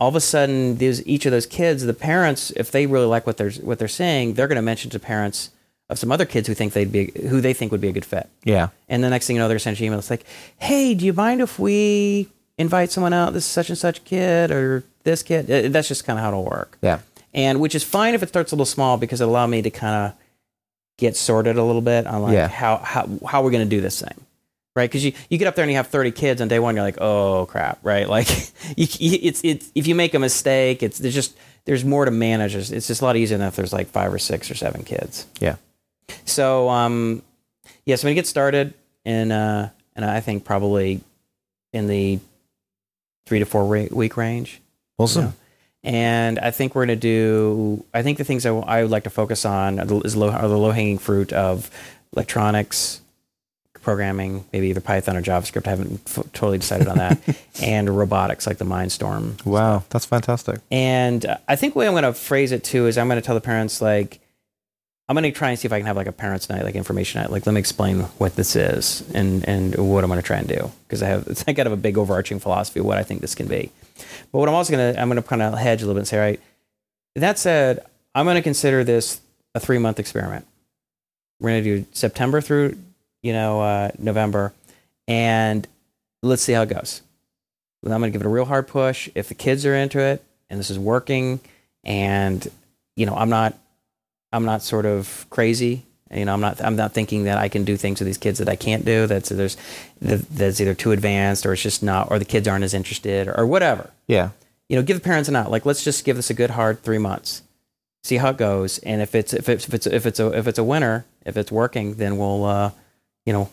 all 0.00 0.08
of 0.08 0.16
a 0.16 0.20
sudden, 0.20 0.78
these 0.78 1.06
each 1.06 1.26
of 1.26 1.32
those 1.32 1.46
kids, 1.46 1.84
the 1.84 1.94
parents, 1.94 2.50
if 2.56 2.72
they 2.72 2.86
really 2.86 3.06
like 3.06 3.24
what 3.24 3.36
they're 3.36 3.52
what 3.52 3.78
they're 3.78 3.88
saying, 3.88 4.34
they're 4.34 4.48
going 4.48 4.56
to 4.56 4.62
mention 4.62 4.90
to 4.90 4.98
parents 4.98 5.50
of 5.88 5.98
some 5.98 6.10
other 6.10 6.24
kids 6.24 6.48
who 6.48 6.54
think 6.54 6.72
they'd 6.72 6.90
be 6.90 7.12
who 7.28 7.40
they 7.40 7.52
think 7.54 7.70
would 7.72 7.80
be 7.80 7.88
a 7.88 7.92
good 7.92 8.04
fit. 8.04 8.28
yeah. 8.44 8.68
And 8.88 9.02
the 9.04 9.10
next 9.10 9.26
thing 9.26 9.36
you 9.36 9.42
know, 9.42 9.48
they're 9.48 9.58
sending 9.58 9.84
you 9.84 9.90
emails 9.90 10.10
like, 10.10 10.24
"Hey, 10.58 10.94
do 10.94 11.04
you 11.04 11.12
mind 11.12 11.40
if 11.40 11.58
we 11.58 12.28
invite 12.58 12.90
someone 12.90 13.12
out? 13.12 13.32
This 13.32 13.44
is 13.44 13.50
such 13.50 13.68
and 13.68 13.78
such 13.78 14.04
kid 14.04 14.50
or 14.50 14.82
this 15.04 15.22
kid." 15.22 15.50
Uh, 15.50 15.68
That's 15.68 15.88
just 15.88 16.04
kind 16.04 16.18
of 16.18 16.22
how 16.22 16.28
it'll 16.30 16.44
work. 16.44 16.76
Yeah. 16.82 17.00
And 17.34 17.60
which 17.60 17.74
is 17.74 17.84
fine 17.84 18.14
if 18.14 18.22
it 18.22 18.28
starts 18.28 18.50
a 18.52 18.54
little 18.54 18.64
small 18.66 18.96
because 18.96 19.20
it 19.20 19.28
allowed 19.28 19.48
me 19.48 19.62
to 19.62 19.70
kind 19.70 20.06
of 20.06 20.18
get 20.98 21.14
sorted 21.16 21.56
a 21.58 21.62
little 21.62 21.82
bit 21.82 22.06
on 22.06 22.22
like 22.22 22.32
Yeah. 22.34 22.48
how 22.48 22.78
how 22.78 23.08
how 23.26 23.42
we're 23.42 23.50
going 23.50 23.64
to 23.68 23.76
do 23.76 23.80
this 23.80 24.00
thing. 24.00 24.14
Right, 24.74 24.90
because 24.90 25.06
you, 25.06 25.14
you 25.30 25.38
get 25.38 25.46
up 25.48 25.54
there 25.54 25.62
and 25.62 25.70
you 25.70 25.78
have 25.78 25.86
thirty 25.86 26.10
kids 26.10 26.42
on 26.42 26.48
day 26.48 26.58
one, 26.58 26.74
you're 26.74 26.84
like, 26.84 26.98
oh 27.00 27.46
crap, 27.46 27.78
right? 27.82 28.06
Like, 28.16 28.28
you, 28.76 28.86
it's 29.22 29.40
it's 29.42 29.70
if 29.74 29.86
you 29.86 29.94
make 29.94 30.12
a 30.14 30.18
mistake, 30.18 30.82
it's 30.82 30.98
there's 30.98 31.14
just 31.14 31.34
there's 31.64 31.82
more 31.84 32.04
to 32.04 32.10
manage. 32.10 32.54
It's, 32.54 32.70
it's 32.70 32.86
just 32.86 33.00
a 33.00 33.04
lot 33.04 33.16
easier 33.16 33.38
than 33.38 33.46
if 33.48 33.56
there's 33.56 33.72
like 33.72 33.86
five 33.88 34.12
or 34.12 34.18
six 34.18 34.50
or 34.50 34.54
seven 34.54 34.82
kids. 34.84 35.26
Yeah. 35.40 35.56
So 36.24 36.68
um, 36.68 37.22
yeah, 37.84 37.96
so 37.96 38.02
I'm 38.06 38.10
gonna 38.10 38.14
get 38.16 38.26
started, 38.26 38.74
in 39.04 39.32
uh, 39.32 39.70
and 39.94 40.04
I 40.04 40.20
think 40.20 40.44
probably 40.44 41.00
in 41.72 41.86
the 41.86 42.18
three 43.26 43.38
to 43.40 43.44
four 43.44 43.66
week 43.66 44.16
range. 44.16 44.60
Awesome. 44.98 45.24
Yeah. 45.24 45.32
And 45.84 46.38
I 46.40 46.50
think 46.50 46.74
we're 46.74 46.84
gonna 46.86 46.96
do. 46.96 47.84
I 47.94 48.02
think 48.02 48.18
the 48.18 48.24
things 48.24 48.44
I, 48.46 48.50
I 48.50 48.82
would 48.82 48.90
like 48.90 49.04
to 49.04 49.10
focus 49.10 49.44
on 49.44 49.78
are 49.80 49.84
the- 49.84 50.00
is 50.00 50.16
low, 50.16 50.30
are 50.30 50.48
the 50.48 50.58
low 50.58 50.72
hanging 50.72 50.98
fruit 50.98 51.32
of 51.32 51.70
electronics, 52.12 53.00
programming, 53.82 54.44
maybe 54.52 54.68
either 54.68 54.80
Python 54.80 55.16
or 55.16 55.22
JavaScript. 55.22 55.66
I 55.66 55.70
haven't 55.70 56.00
f- 56.06 56.24
totally 56.32 56.58
decided 56.58 56.88
on 56.88 56.98
that, 56.98 57.18
and 57.62 57.88
robotics 57.96 58.46
like 58.48 58.58
the 58.58 58.64
Mindstorm 58.64 59.44
Wow. 59.46 59.84
That's 59.90 60.06
fantastic. 60.06 60.60
and 60.72 61.24
uh, 61.24 61.36
I 61.46 61.54
think 61.56 61.74
the 61.74 61.80
way 61.80 61.86
I'm 61.86 61.92
going 61.92 62.02
to 62.04 62.12
phrase 62.14 62.50
it 62.52 62.64
too 62.64 62.86
is 62.88 62.98
I'm 62.98 63.06
going 63.08 63.20
to 63.20 63.24
tell 63.24 63.34
the 63.36 63.40
parents 63.40 63.80
like 63.80 64.18
I'm 65.08 65.16
to 65.16 65.30
try 65.30 65.50
and 65.50 65.58
see 65.58 65.66
if 65.66 65.72
I 65.72 65.78
can 65.78 65.86
have 65.86 65.96
like 65.96 66.08
a 66.08 66.12
parents' 66.12 66.48
night, 66.48 66.64
like 66.64 66.74
information 66.74 67.20
night. 67.20 67.30
Like 67.30 67.46
let 67.46 67.52
me 67.52 67.60
explain 67.60 68.00
what 68.18 68.34
this 68.34 68.56
is 68.56 69.04
and 69.14 69.46
and 69.48 69.74
what 69.76 70.02
I'm 70.02 70.10
to 70.20 70.26
try 70.26 70.38
and 70.38 70.48
do 70.48 70.72
because 70.86 71.02
I 71.02 71.08
have 71.08 71.26
it's 71.28 71.44
I 71.48 71.52
got 71.52 71.66
have 71.66 71.72
a 71.72 71.76
big 71.76 71.96
overarching 71.96 72.40
philosophy 72.40 72.80
of 72.80 72.86
what 72.86 72.98
I 72.98 73.02
think 73.02 73.20
this 73.20 73.34
can 73.34 73.46
be. 73.46 73.70
But 74.32 74.38
what 74.38 74.48
I'm 74.48 74.54
also 74.54 74.72
to 74.94 75.00
I'm 75.00 75.10
to 75.10 75.22
kind 75.22 75.42
of 75.42 75.56
hedge 75.58 75.82
a 75.82 75.86
little 75.86 75.94
bit 75.94 76.00
and 76.00 76.08
say, 76.08 76.18
all 76.18 76.24
right, 76.24 76.40
that 77.14 77.38
said, 77.38 77.84
I'm 78.14 78.26
to 78.36 78.42
consider 78.42 78.82
this 78.82 79.20
a 79.54 79.60
three 79.60 79.78
month 79.78 80.00
experiment. 80.00 80.46
We're 81.40 81.50
to 81.62 81.62
do 81.62 81.86
September 81.92 82.40
through 82.40 82.78
you 83.22 83.32
know 83.32 83.60
uh, 83.60 83.90
November, 83.98 84.52
and 85.06 85.66
let's 86.22 86.42
see 86.42 86.52
how 86.52 86.62
it 86.62 86.68
goes. 86.68 87.02
I'm 87.84 88.02
to 88.02 88.10
give 88.10 88.20
it 88.20 88.26
a 88.26 88.30
real 88.30 88.44
hard 88.44 88.66
push. 88.66 89.08
If 89.14 89.28
the 89.28 89.34
kids 89.34 89.64
are 89.64 89.74
into 89.74 90.00
it 90.00 90.24
and 90.50 90.58
this 90.58 90.70
is 90.70 90.78
working, 90.78 91.40
and 91.84 92.46
you 92.96 93.06
know, 93.06 93.14
I'm 93.14 93.28
not, 93.28 93.54
I'm 94.32 94.44
not 94.44 94.62
sort 94.62 94.86
of 94.86 95.26
crazy. 95.30 95.84
You 96.14 96.24
know, 96.24 96.34
I'm 96.34 96.40
not, 96.40 96.62
I'm 96.62 96.76
not 96.76 96.92
thinking 96.92 97.24
that 97.24 97.36
I 97.38 97.48
can 97.48 97.64
do 97.64 97.76
things 97.76 97.98
with 97.98 98.06
these 98.06 98.18
kids 98.18 98.38
that 98.38 98.48
I 98.48 98.54
can't 98.56 98.84
do. 98.84 99.06
That's 99.06 99.28
there's, 99.30 99.56
that's 100.00 100.60
either 100.60 100.74
too 100.74 100.92
advanced 100.92 101.44
or 101.44 101.52
it's 101.52 101.62
just 101.62 101.82
not, 101.82 102.10
or 102.10 102.18
the 102.18 102.24
kids 102.24 102.46
aren't 102.46 102.64
as 102.64 102.74
interested 102.74 103.26
or, 103.26 103.38
or 103.38 103.46
whatever. 103.46 103.90
Yeah. 104.06 104.30
You 104.68 104.76
know, 104.76 104.82
give 104.82 104.96
the 104.96 105.02
parents 105.02 105.28
an 105.28 105.36
out. 105.36 105.50
Like, 105.50 105.66
let's 105.66 105.82
just 105.82 106.04
give 106.04 106.16
this 106.16 106.30
a 106.30 106.34
good 106.34 106.50
hard 106.50 106.82
three 106.82 106.98
months, 106.98 107.42
see 108.04 108.16
how 108.16 108.30
it 108.30 108.36
goes, 108.36 108.78
and 108.78 109.00
if 109.00 109.14
it's 109.14 109.32
if 109.32 109.48
it's 109.48 109.66
if 109.66 109.74
it's 109.74 109.86
if 109.86 110.06
it's 110.06 110.20
a 110.20 110.28
if 110.36 110.46
it's 110.46 110.58
a 110.58 110.64
winner, 110.64 111.06
if 111.24 111.36
it's 111.36 111.52
working, 111.52 111.94
then 111.94 112.18
we'll, 112.18 112.44
uh, 112.44 112.70
you 113.24 113.32
know, 113.32 113.48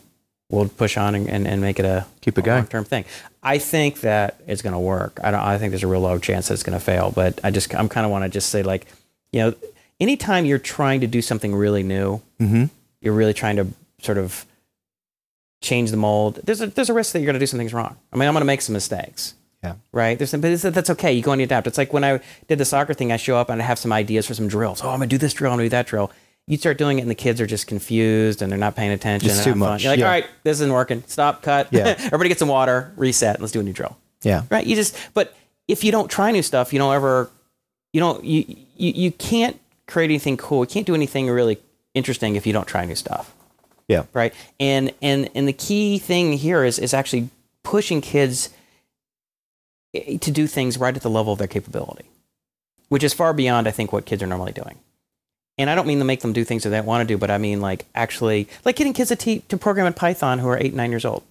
we'll 0.49 0.69
push 0.69 0.97
on 0.97 1.13
and, 1.15 1.27
and, 1.29 1.47
and 1.47 1.61
make 1.61 1.79
it 1.79 1.85
a 1.85 2.05
Keep 2.21 2.37
it 2.39 2.45
going. 2.45 2.59
long 2.59 2.67
term 2.67 2.83
thing. 2.83 3.05
I 3.41 3.57
think 3.57 4.01
that 4.01 4.41
it's 4.47 4.61
going 4.61 4.73
to 4.73 4.79
work. 4.79 5.19
I 5.23 5.31
don't. 5.31 5.39
I 5.41 5.57
think 5.57 5.71
there's 5.71 5.83
a 5.83 5.87
real 5.87 6.01
low 6.01 6.17
chance 6.19 6.47
that 6.47 6.55
it's 6.55 6.63
going 6.63 6.77
to 6.77 6.83
fail. 6.83 7.11
But 7.11 7.39
I 7.43 7.51
just 7.51 7.73
I'm 7.75 7.89
kind 7.89 8.05
of 8.05 8.11
want 8.11 8.23
to 8.23 8.29
just 8.29 8.49
say 8.49 8.63
like, 8.63 8.87
you 9.31 9.39
know, 9.41 9.53
anytime 10.03 10.45
you're 10.45 10.59
trying 10.75 11.01
to 11.01 11.07
do 11.07 11.21
something 11.21 11.53
really 11.55 11.83
new, 11.83 12.21
Mm-hmm. 12.39 12.65
you're 13.01 13.13
really 13.21 13.33
trying 13.33 13.55
to 13.61 13.65
sort 14.01 14.17
of 14.17 14.45
change 15.61 15.91
the 15.91 15.97
mold. 15.97 16.39
There's 16.43 16.61
a 16.61 16.67
there's 16.67 16.89
a 16.89 16.93
risk 16.93 17.13
that 17.13 17.19
you're 17.19 17.25
going 17.31 17.35
to 17.35 17.39
do 17.39 17.47
some 17.47 17.57
things 17.57 17.73
wrong. 17.73 17.95
I 18.11 18.17
mean, 18.17 18.27
I'm 18.27 18.33
going 18.33 18.41
to 18.41 18.45
make 18.53 18.61
some 18.61 18.73
mistakes. 18.73 19.33
Yeah. 19.63 19.75
Right. 19.93 20.17
There's 20.17 20.29
some, 20.31 20.41
but 20.41 20.59
that's 20.61 20.89
okay. 20.89 21.13
You 21.13 21.21
go 21.21 21.31
and 21.31 21.39
you 21.39 21.45
adapt. 21.45 21.67
It's 21.67 21.77
like 21.77 21.93
when 21.93 22.03
I 22.03 22.19
did 22.49 22.57
the 22.57 22.65
soccer 22.65 22.93
thing. 22.93 23.13
I 23.13 23.17
show 23.17 23.37
up 23.37 23.49
and 23.49 23.61
I 23.61 23.65
have 23.65 23.79
some 23.79 23.93
ideas 23.93 24.25
for 24.27 24.33
some 24.33 24.49
drills. 24.49 24.81
Oh, 24.83 24.89
I'm 24.89 24.99
going 24.99 25.07
to 25.07 25.13
do 25.13 25.17
this 25.17 25.33
drill. 25.33 25.51
I'm 25.53 25.57
going 25.57 25.65
to 25.65 25.69
do 25.73 25.77
that 25.77 25.87
drill. 25.87 26.11
You 26.47 26.57
start 26.57 26.77
doing 26.77 26.97
it, 26.99 27.03
and 27.03 27.09
the 27.09 27.15
kids 27.15 27.39
are 27.39 27.45
just 27.47 27.67
confused 27.67 28.41
and 28.41 28.51
they're 28.51 28.59
not 28.59 28.75
paying 28.75 28.91
attention. 28.91 29.29
It's 29.29 29.45
too 29.45 29.51
not 29.51 29.59
fun. 29.59 29.59
much, 29.59 29.83
You're 29.83 29.93
like, 29.93 29.99
yeah. 29.99 30.05
all 30.05 30.11
right, 30.11 30.25
this 30.43 30.57
isn't 30.59 30.73
working. 30.73 31.01
Stop. 31.07 31.41
Cut. 31.41 31.69
Yeah. 31.71 31.95
Everybody 31.97 32.27
get 32.27 32.39
some 32.39 32.49
water. 32.49 32.91
Reset. 32.97 33.39
Let's 33.39 33.53
do 33.53 33.61
a 33.61 33.63
new 33.63 33.71
drill 33.71 33.95
Yeah. 34.23 34.43
right 34.51 34.67
you 34.67 34.75
just 34.75 34.97
but 35.13 35.33
if 35.69 35.85
you 35.85 35.93
don't 35.93 36.09
try 36.11 36.31
new 36.31 36.43
stuff 36.43 36.73
you 36.73 36.79
don't 36.79 36.93
ever 36.93 37.29
you 37.93 38.01
don't 38.01 38.21
you 38.25 38.43
you, 38.75 38.91
you 39.03 39.11
can't 39.13 39.57
create 39.87 40.05
anything 40.05 40.37
cool. 40.37 40.61
You 40.61 40.67
can't 40.67 40.85
do 40.85 40.95
anything 40.95 41.29
really 41.29 41.59
interesting 41.93 42.35
if 42.35 42.45
you 42.45 42.53
don't 42.53 42.67
try 42.67 42.85
new 42.85 42.95
stuff. 42.95 43.33
Yeah. 43.87 44.05
right? 44.13 44.33
And 44.59 44.93
and 45.01 45.29
and 45.35 45.47
the 45.47 45.53
key 45.53 45.99
thing 45.99 46.33
here 46.33 46.63
is 46.63 46.79
is 46.79 46.93
actually 46.93 47.29
pushing 47.63 48.01
kids 48.01 48.49
eh, 49.93 50.17
to 50.17 50.31
do 50.31 50.47
things 50.47 50.77
right 50.77 50.95
at 50.95 51.01
the 51.01 51.09
level 51.09 51.33
of 51.33 51.39
their 51.39 51.47
capability 51.47 52.05
which 52.93 53.03
is 53.03 53.11
far 53.11 53.33
beyond 53.33 53.67
i 53.67 53.71
think 53.71 53.91
what 53.91 54.05
kids 54.05 54.21
are 54.21 54.27
normally 54.27 54.51
doing. 54.51 54.77
And 55.57 55.69
i 55.69 55.75
don't 55.75 55.87
mean 55.87 55.99
to 55.99 56.05
make 56.05 56.21
them 56.21 56.31
do 56.33 56.43
things 56.43 56.61
that 56.63 56.69
they 56.69 56.77
don't 56.77 56.85
want 56.85 57.07
to 57.07 57.11
do 57.11 57.17
but 57.17 57.31
i 57.31 57.39
mean 57.39 57.59
like 57.59 57.85
actually 57.95 58.47
like 58.65 58.75
getting 58.75 58.93
kids 58.93 59.09
to, 59.09 59.15
te- 59.15 59.39
to 59.49 59.57
program 59.57 59.87
in 59.87 59.93
python 59.93 60.37
who 60.39 60.47
are 60.47 60.57
eight 60.57 60.73
nine 60.73 60.91
years 60.91 61.05
old. 61.05 61.23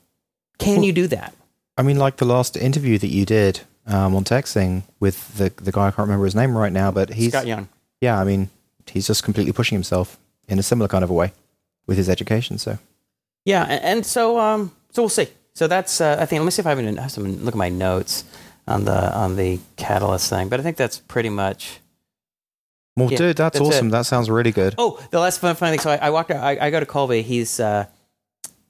Can 0.59 0.83
you 0.83 0.93
do 0.93 1.07
that? 1.09 1.35
I 1.77 1.83
mean, 1.83 1.99
like 1.99 2.19
the 2.19 2.25
last 2.25 2.57
interview 2.57 2.99
that 2.99 3.09
you 3.09 3.25
did 3.25 3.63
um, 3.87 4.15
on 4.15 4.23
TechZing 4.23 4.83
with 5.01 5.37
the 5.39 5.51
the 5.51 5.73
guy 5.73 5.89
I 5.89 5.91
can't 5.91 6.07
remember 6.07 6.25
his 6.25 6.35
name 6.35 6.57
right 6.57 6.73
now, 6.73 6.91
but 6.93 7.11
he's 7.11 7.31
scott 7.31 7.47
young 7.47 7.69
yeah. 8.03 8.19
I 8.21 8.25
mean, 8.25 8.51
he's 8.91 9.07
just 9.07 9.23
completely 9.25 9.53
pushing 9.53 9.77
himself 9.77 10.19
in 10.49 10.59
a 10.59 10.63
similar 10.63 10.89
kind 10.89 11.03
of 11.05 11.09
a 11.11 11.15
way 11.15 11.33
with 11.87 11.97
his 11.97 12.09
education. 12.09 12.59
So 12.59 12.77
Yeah, 13.47 13.65
and 13.65 14.05
so 14.05 14.39
um, 14.39 14.73
so 14.91 15.03
we'll 15.03 15.09
see. 15.09 15.29
So 15.55 15.67
that's 15.67 16.01
uh, 16.01 16.17
I 16.21 16.27
think. 16.27 16.41
Let 16.41 16.45
me 16.47 16.51
see 16.51 16.61
if 16.63 16.67
I 16.67 16.71
have, 16.71 16.79
any, 16.79 16.99
I 16.99 17.03
have 17.03 17.13
some 17.13 17.25
look 17.45 17.55
at 17.55 17.59
my 17.59 17.69
notes 17.71 18.25
on 18.67 18.85
the 18.85 18.99
on 19.17 19.37
the 19.37 19.59
catalyst 19.77 20.29
thing. 20.31 20.49
But 20.49 20.61
I 20.61 20.63
think 20.63 20.77
that's 20.77 20.99
pretty 20.99 21.29
much. 21.31 21.81
well, 22.97 23.11
Yeah, 23.11 23.19
dude, 23.19 23.37
that's, 23.37 23.59
that's 23.59 23.69
awesome. 23.69 23.89
it. 23.89 23.91
That 23.93 24.07
sounds 24.07 24.29
really 24.31 24.53
good. 24.53 24.75
Oh, 24.79 24.99
the 25.11 25.21
last 25.21 25.41
fun, 25.41 25.55
funny 25.57 25.77
thing. 25.77 25.81
So 25.83 25.91
I, 25.91 26.07
I 26.07 26.11
walked. 26.11 26.31
out- 26.31 26.43
I, 26.45 26.67
I 26.67 26.71
go 26.71 26.81
to 26.81 26.87
Colby. 26.87 27.23
He's. 27.23 27.61
Uh, 27.61 27.87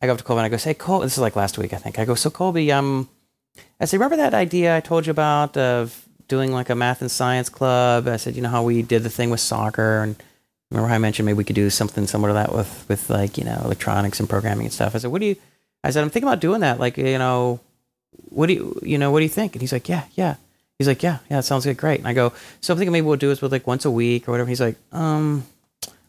I 0.01 0.07
go 0.07 0.13
up 0.13 0.19
to 0.19 0.25
Colby 0.25 0.39
and 0.41 0.47
I 0.47 0.49
go, 0.49 0.57
"Say, 0.57 0.75
Colby." 0.75 1.07
This 1.07 1.13
is 1.15 1.19
like 1.21 1.37
last 1.37 1.59
week, 1.59 1.73
I 1.73 1.77
think. 1.77 1.99
I 1.99 2.05
go, 2.05 2.15
"So 2.17 2.29
Colby, 2.31 2.73
um, 2.73 3.09
I 3.81 3.85
say, 3.85 3.97
remember 3.97 4.17
that 4.17 4.35
idea 4.35 4.77
I 4.77 4.81
told 4.81 5.07
you 5.07 5.13
about 5.13 5.57
of 5.57 6.09
doing 6.33 6.51
like 6.53 6.71
a 6.71 6.75
math 6.75 7.01
and 7.03 7.11
science 7.11 7.49
club? 7.49 8.09
I 8.09 8.17
said, 8.17 8.35
you 8.37 8.43
know 8.43 8.49
how 8.49 8.63
we 8.63 8.83
did 8.83 9.03
the 9.03 9.11
thing 9.11 9.31
with 9.31 9.41
soccer 9.41 10.03
and." 10.03 10.17
Remember 10.71 10.89
how 10.89 10.95
I 10.95 10.99
mentioned 10.99 11.27
maybe 11.27 11.37
we 11.37 11.45
could 11.45 11.55
do 11.55 11.69
something 11.69 12.07
similar 12.07 12.31
to 12.31 12.35
that 12.41 12.55
with, 12.55 12.87
with 12.89 13.11
like, 13.11 13.37
you 13.37 13.45
know, 13.45 13.61
electronics 13.63 14.19
and 14.21 14.27
programming 14.27 14.65
and 14.65 14.73
stuff. 14.73 14.95
I 14.95 14.99
said, 15.01 15.11
what 15.13 15.21
do 15.21 15.27
you, 15.27 15.37
I 15.85 15.91
said, 15.91 16.03
I'm 16.03 16.09
thinking 16.09 16.29
about 16.31 16.41
doing 16.41 16.63
that. 16.63 16.81
Like, 16.81 16.97
you 16.97 17.19
know, 17.19 17.61
what 18.31 18.47
do 18.47 18.55
you, 18.55 18.81
you 18.83 18.97
know, 18.97 19.11
what 19.11 19.19
do 19.19 19.25
you 19.25 19.29
think? 19.29 19.53
And 19.53 19.61
he's 19.61 19.75
like, 19.75 19.91
yeah, 19.91 20.05
yeah. 20.15 20.37
He's 20.79 20.89
like, 20.89 21.03
yeah, 21.03 21.19
yeah, 21.29 21.37
that 21.37 21.43
sounds 21.43 21.67
good. 21.67 21.77
Great. 21.77 21.99
And 21.99 22.09
I 22.09 22.15
go, 22.15 22.33
so 22.63 22.73
I'm 22.73 22.79
thinking 22.79 22.93
maybe 22.93 23.07
we'll 23.07 23.19
do 23.19 23.29
this 23.29 23.43
with 23.43 23.53
like 23.53 23.67
once 23.67 23.85
a 23.85 23.91
week 23.91 24.27
or 24.27 24.31
whatever. 24.31 24.49
He's 24.49 24.63
like, 24.63 24.77
um, 24.93 25.45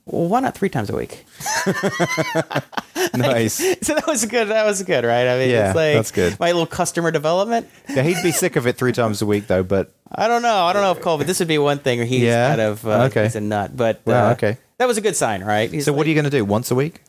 well, 0.05 0.29
why 0.29 0.39
not 0.39 0.55
three 0.55 0.69
times 0.69 0.89
a 0.89 0.95
week? 0.95 1.25
nice. 3.17 3.53
so 3.81 3.95
that 3.95 4.07
was 4.07 4.25
good. 4.25 4.47
That 4.49 4.65
was 4.65 4.81
good, 4.83 5.03
right? 5.05 5.27
I 5.27 5.37
mean, 5.39 5.49
Yeah, 5.49 5.67
it's 5.69 5.75
like 5.75 5.93
that's 5.95 6.11
good. 6.11 6.39
My 6.39 6.47
little 6.51 6.65
customer 6.65 7.11
development. 7.11 7.69
Yeah, 7.89 8.01
he'd 8.03 8.21
be 8.23 8.31
sick 8.31 8.55
of 8.55 8.65
it 8.67 8.77
three 8.77 8.91
times 8.91 9.21
a 9.21 9.25
week 9.25 9.47
though. 9.47 9.63
But 9.63 9.91
I 10.11 10.27
don't 10.27 10.41
know. 10.41 10.63
I 10.65 10.73
don't 10.73 10.81
know 10.81 10.91
if 10.91 11.01
Colby, 11.01 11.23
this 11.25 11.39
would 11.39 11.47
be 11.47 11.57
one 11.57 11.79
thing, 11.79 11.99
or 12.01 12.05
he's 12.05 12.21
Yeah? 12.21 12.49
kind 12.49 12.61
of 12.61 12.85
uh, 12.87 13.03
Okay. 13.11 13.23
he's 13.23 13.35
a 13.35 13.41
nut. 13.41 13.75
But 13.75 14.01
Wow, 14.05 14.29
uh, 14.29 14.31
okay. 14.33 14.57
that 14.77 14.87
was 14.87 14.97
a 14.97 15.01
good 15.01 15.15
sign, 15.15 15.43
right? 15.43 15.71
He's 15.71 15.85
so, 15.85 15.93
what 15.93 16.05
are 16.05 16.09
you 16.09 16.15
going 16.15 16.25
to 16.25 16.29
do? 16.31 16.43
Once 16.45 16.71
a 16.71 16.75
week? 16.75 17.01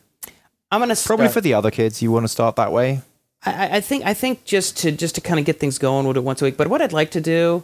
I'm 0.71 0.81
gonna 0.81 0.95
Probably 0.95 1.27
for 1.29 1.41
the 1.41 1.53
other 1.53 1.71
kids, 1.71 2.01
you 2.01 2.11
want 2.11 2.23
to 2.25 2.27
start 2.27 2.55
that 2.57 2.71
way. 2.71 3.01
I, 3.45 3.51
I- 3.67 3.75
I 3.77 3.81
think 3.81 4.03
I 4.05 4.13
think 4.13 4.43
just 4.45 4.77
to 4.79 4.91
just 4.91 5.15
to 5.15 5.21
kind 5.21 5.39
of 5.39 5.45
get 5.45 5.59
things 5.59 5.77
going, 5.77 6.05
we'll 6.05 6.13
do 6.13 6.19
it 6.19 6.23
once 6.23 6.41
a 6.41 6.45
week. 6.45 6.57
But 6.57 6.67
what 6.67 6.81
I'd 6.81 6.91
like 6.93 7.11
to 7.11 7.21
do 7.21 7.63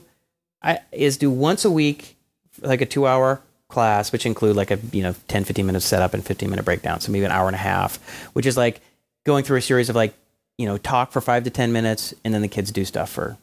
I, 0.62 0.80
is 0.92 1.18
do 1.18 1.30
once 1.32 1.66
a 1.66 1.72
week 1.72 2.16
like 2.62 2.82
a 2.82 2.86
two 2.86 3.08
hour 3.08 3.42
class, 3.72 4.12
which 4.12 4.26
include 4.26 4.56
like 4.56 4.70
a 4.72 4.80
you 4.92 5.02
know 5.04 5.16
10, 5.28 5.44
15 5.46 5.66
minutes 5.66 5.86
setup 5.86 6.14
and 6.14 6.24
15 6.26 6.50
minute 6.50 6.64
breakdown. 6.66 7.00
So 7.02 7.12
maybe 7.12 7.26
an 7.26 7.32
hour 7.32 7.48
and 7.48 7.56
a 7.56 7.60
half, 7.60 7.98
which 8.34 8.46
is 8.46 8.56
like 8.58 8.82
going 9.26 9.44
through 9.44 9.58
a 9.58 9.62
series 9.62 9.90
of 9.90 9.96
like, 9.96 10.14
you 10.58 10.66
know, 10.66 10.78
talk 10.78 11.12
for 11.12 11.22
five 11.22 11.44
to 11.46 11.50
10 11.50 11.72
minutes 11.72 12.14
and 12.24 12.34
then 12.34 12.42
the 12.42 12.48
kids 12.48 12.72
do 12.72 12.86
stuff 12.86 13.10
for 13.10 13.38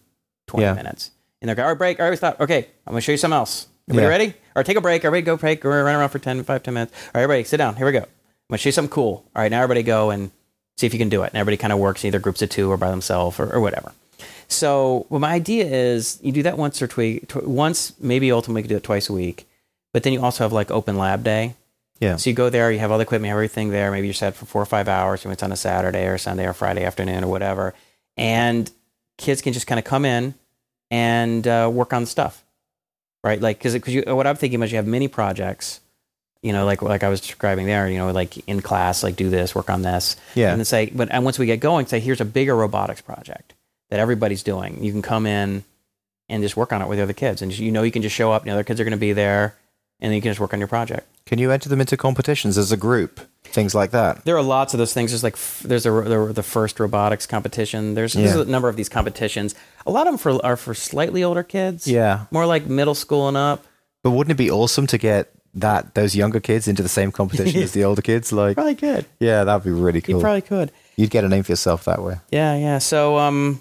20 0.48 0.64
Yeah. 0.64 0.74
minutes. 0.74 1.10
And 1.40 1.48
they're 1.48 1.54
like, 1.56 1.62
all 1.64 1.70
right, 1.70 1.78
break. 1.78 2.00
All 2.00 2.08
right, 2.08 2.18
stop. 2.18 2.40
Okay, 2.40 2.66
I'm 2.86 2.92
going 2.92 2.96
to 2.98 3.00
show 3.00 3.12
you 3.12 3.18
something 3.18 3.36
else. 3.36 3.68
Everybody 3.88 4.04
Yeah. 4.04 4.10
ready? 4.10 4.34
Or 4.56 4.64
take 4.64 4.76
a 4.76 4.80
break. 4.80 5.04
Everybody 5.04 5.24
go 5.24 5.36
break. 5.36 5.64
Or 5.64 5.70
run 5.84 5.94
around 5.94 6.08
for 6.08 6.18
10, 6.18 6.42
5, 6.42 6.62
10 6.62 6.74
minutes. 6.74 6.92
All 6.92 7.10
right, 7.14 7.22
everybody 7.22 7.44
sit 7.44 7.58
down. 7.58 7.76
Here 7.76 7.86
we 7.86 7.92
go. 7.92 7.98
I'm 8.00 8.06
going 8.50 8.56
to 8.56 8.58
show 8.58 8.68
you 8.68 8.72
something 8.72 8.90
cool. 8.90 9.24
All 9.36 9.42
right, 9.42 9.50
now 9.50 9.62
everybody 9.62 9.82
go 9.84 10.10
and 10.10 10.30
see 10.76 10.86
if 10.86 10.92
you 10.92 10.98
can 10.98 11.08
do 11.08 11.22
it. 11.22 11.28
And 11.28 11.36
everybody 11.36 11.56
kind 11.56 11.72
of 11.72 11.78
works 11.78 12.02
in 12.02 12.08
either 12.08 12.18
groups 12.18 12.42
of 12.42 12.50
two 12.50 12.70
or 12.70 12.76
by 12.76 12.90
themselves 12.90 13.38
or, 13.38 13.52
or 13.52 13.60
whatever. 13.60 13.92
So, 14.48 15.06
well, 15.10 15.20
my 15.20 15.32
idea 15.32 15.66
is 15.66 16.18
you 16.22 16.32
do 16.32 16.42
that 16.42 16.56
once 16.58 16.80
or 16.82 16.86
twi- 16.86 17.20
tw- 17.28 17.46
once, 17.46 17.92
maybe 18.00 18.32
ultimately 18.32 18.62
you 18.62 18.68
do 18.68 18.76
it 18.76 18.82
twice 18.82 19.08
a 19.08 19.12
week. 19.12 19.46
But 19.92 20.02
then 20.02 20.12
you 20.12 20.22
also 20.22 20.44
have 20.44 20.52
like 20.52 20.70
open 20.70 20.96
lab 20.96 21.24
day. 21.24 21.54
Yeah. 22.00 22.16
So 22.16 22.30
you 22.30 22.36
go 22.36 22.48
there, 22.50 22.70
you 22.70 22.78
have 22.78 22.92
all 22.92 22.98
the 22.98 23.02
equipment, 23.02 23.30
everything 23.32 23.70
there. 23.70 23.90
Maybe 23.90 24.06
you're 24.06 24.14
set 24.14 24.36
for 24.36 24.46
four 24.46 24.62
or 24.62 24.66
five 24.66 24.86
hours. 24.88 25.24
Maybe 25.24 25.32
it's 25.32 25.42
on 25.42 25.50
a 25.50 25.56
Saturday 25.56 26.06
or 26.06 26.16
Sunday 26.18 26.46
or 26.46 26.52
Friday 26.52 26.84
afternoon 26.84 27.24
or 27.24 27.28
whatever. 27.28 27.74
And 28.16 28.70
kids 29.16 29.42
can 29.42 29.52
just 29.52 29.66
kind 29.66 29.78
of 29.78 29.84
come 29.84 30.04
in 30.04 30.34
and 30.90 31.46
uh, 31.46 31.68
work 31.72 31.92
on 31.92 32.06
stuff, 32.06 32.44
right? 33.24 33.40
Like, 33.40 33.58
because 33.62 33.74
what 34.06 34.26
I'm 34.26 34.36
thinking 34.36 34.62
is 34.62 34.70
you 34.70 34.76
have 34.76 34.86
mini 34.86 35.08
projects, 35.08 35.80
you 36.42 36.52
know, 36.52 36.64
like 36.64 36.82
like 36.82 37.02
I 37.02 37.08
was 37.08 37.20
describing 37.20 37.66
there, 37.66 37.88
you 37.88 37.98
know, 37.98 38.12
like 38.12 38.38
in 38.48 38.62
class, 38.62 39.02
like 39.02 39.16
do 39.16 39.28
this, 39.28 39.54
work 39.54 39.68
on 39.70 39.82
this, 39.82 40.16
Yeah. 40.36 40.50
and 40.52 40.60
then 40.60 40.64
say, 40.64 40.90
but 40.94 41.08
and 41.10 41.24
once 41.24 41.38
we 41.38 41.46
get 41.46 41.58
going, 41.58 41.86
say 41.86 41.98
here's 41.98 42.20
a 42.20 42.24
bigger 42.24 42.54
robotics 42.54 43.00
project 43.00 43.54
that 43.90 43.98
everybody's 43.98 44.42
doing. 44.44 44.82
You 44.84 44.92
can 44.92 45.02
come 45.02 45.26
in 45.26 45.64
and 46.28 46.42
just 46.44 46.56
work 46.56 46.72
on 46.72 46.80
it 46.80 46.86
with 46.88 46.98
the 46.98 47.02
other 47.02 47.12
kids, 47.12 47.42
and 47.42 47.56
you 47.58 47.72
know 47.72 47.82
you 47.82 47.90
can 47.90 48.02
just 48.02 48.14
show 48.14 48.30
up, 48.30 48.42
and 48.42 48.50
the 48.50 48.52
other 48.54 48.62
kids 48.64 48.78
are 48.80 48.84
going 48.84 48.92
to 48.92 48.96
be 48.98 49.12
there, 49.12 49.56
and 50.00 50.10
then 50.10 50.16
you 50.16 50.22
can 50.22 50.30
just 50.30 50.40
work 50.40 50.52
on 50.52 50.58
your 50.58 50.68
project. 50.68 51.06
Can 51.26 51.38
you 51.38 51.50
enter 51.50 51.68
them 51.68 51.80
into 51.80 51.96
competitions 51.96 52.56
as 52.56 52.72
a 52.72 52.76
group? 52.76 53.20
Things 53.44 53.74
like 53.74 53.90
that. 53.92 54.24
There 54.24 54.36
are 54.36 54.42
lots 54.42 54.74
of 54.74 54.78
those 54.78 54.92
things. 54.92 55.10
There's 55.10 55.22
like 55.24 55.34
f- 55.34 55.62
there's 55.64 55.86
a 55.86 55.90
the, 55.90 56.32
the 56.34 56.42
first 56.42 56.78
robotics 56.80 57.26
competition. 57.26 57.94
There's, 57.94 58.12
there's 58.12 58.34
a 58.34 58.44
number 58.44 58.68
of 58.68 58.76
these 58.76 58.88
competitions. 58.90 59.54
A 59.86 59.90
lot 59.90 60.06
of 60.06 60.12
them 60.12 60.18
for 60.18 60.44
are 60.44 60.56
for 60.56 60.74
slightly 60.74 61.24
older 61.24 61.42
kids. 61.42 61.86
Yeah. 61.88 62.26
more 62.30 62.44
like 62.46 62.66
middle 62.66 62.94
school 62.94 63.26
and 63.28 63.36
up. 63.36 63.64
But 64.02 64.10
wouldn't 64.12 64.32
it 64.32 64.36
be 64.36 64.50
awesome 64.50 64.86
to 64.88 64.98
get 64.98 65.32
that 65.54 65.94
those 65.94 66.14
younger 66.14 66.40
kids 66.40 66.68
into 66.68 66.82
the 66.82 66.88
same 66.90 67.10
competition 67.10 67.62
as 67.62 67.72
the 67.72 67.84
older 67.84 68.02
kids? 68.02 68.32
Like, 68.32 68.54
Probably 68.56 68.74
could. 68.74 69.06
yeah, 69.18 69.44
that'd 69.44 69.64
be 69.64 69.70
really 69.70 70.00
cool. 70.02 70.16
You 70.16 70.20
probably 70.20 70.42
could. 70.42 70.70
You'd 70.96 71.10
get 71.10 71.24
a 71.24 71.28
name 71.28 71.42
for 71.42 71.52
yourself 71.52 71.84
that 71.86 72.02
way. 72.02 72.16
Yeah, 72.30 72.54
yeah. 72.56 72.78
So, 72.78 73.16
um, 73.18 73.60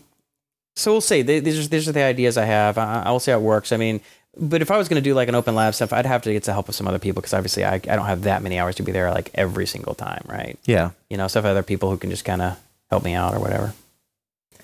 so 0.75 0.91
we'll 0.91 1.01
see. 1.01 1.21
These 1.21 1.65
are 1.65 1.69
these 1.69 1.87
are 1.87 1.91
the 1.93 2.03
ideas 2.03 2.37
I 2.37 2.45
have. 2.45 2.77
I, 2.77 3.03
I 3.03 3.11
will 3.11 3.19
see 3.19 3.31
how 3.31 3.37
it 3.37 3.41
works. 3.41 3.71
I 3.71 3.77
mean, 3.77 4.01
but 4.39 4.61
if 4.61 4.71
I 4.71 4.77
was 4.77 4.87
going 4.87 5.01
to 5.01 5.07
do 5.07 5.13
like 5.13 5.29
an 5.29 5.35
open 5.35 5.55
lab 5.55 5.73
stuff, 5.73 5.93
I'd 5.93 6.05
have 6.05 6.21
to 6.23 6.33
get 6.33 6.43
the 6.43 6.53
help 6.53 6.69
of 6.69 6.75
some 6.75 6.87
other 6.87 6.99
people 6.99 7.21
because 7.21 7.33
obviously 7.33 7.65
I, 7.65 7.75
I 7.75 7.79
don't 7.79 8.05
have 8.05 8.23
that 8.23 8.41
many 8.41 8.59
hours 8.59 8.75
to 8.75 8.83
be 8.83 8.91
there 8.91 9.11
like 9.11 9.31
every 9.33 9.65
single 9.65 9.95
time, 9.95 10.23
right? 10.27 10.57
Yeah. 10.65 10.91
You 11.09 11.17
know, 11.17 11.27
so 11.27 11.39
if 11.39 11.45
I 11.45 11.49
have 11.49 11.57
other 11.57 11.63
people 11.63 11.89
who 11.89 11.97
can 11.97 12.09
just 12.09 12.25
kind 12.25 12.41
of 12.41 12.57
help 12.89 13.03
me 13.03 13.13
out 13.13 13.33
or 13.33 13.39
whatever. 13.39 13.73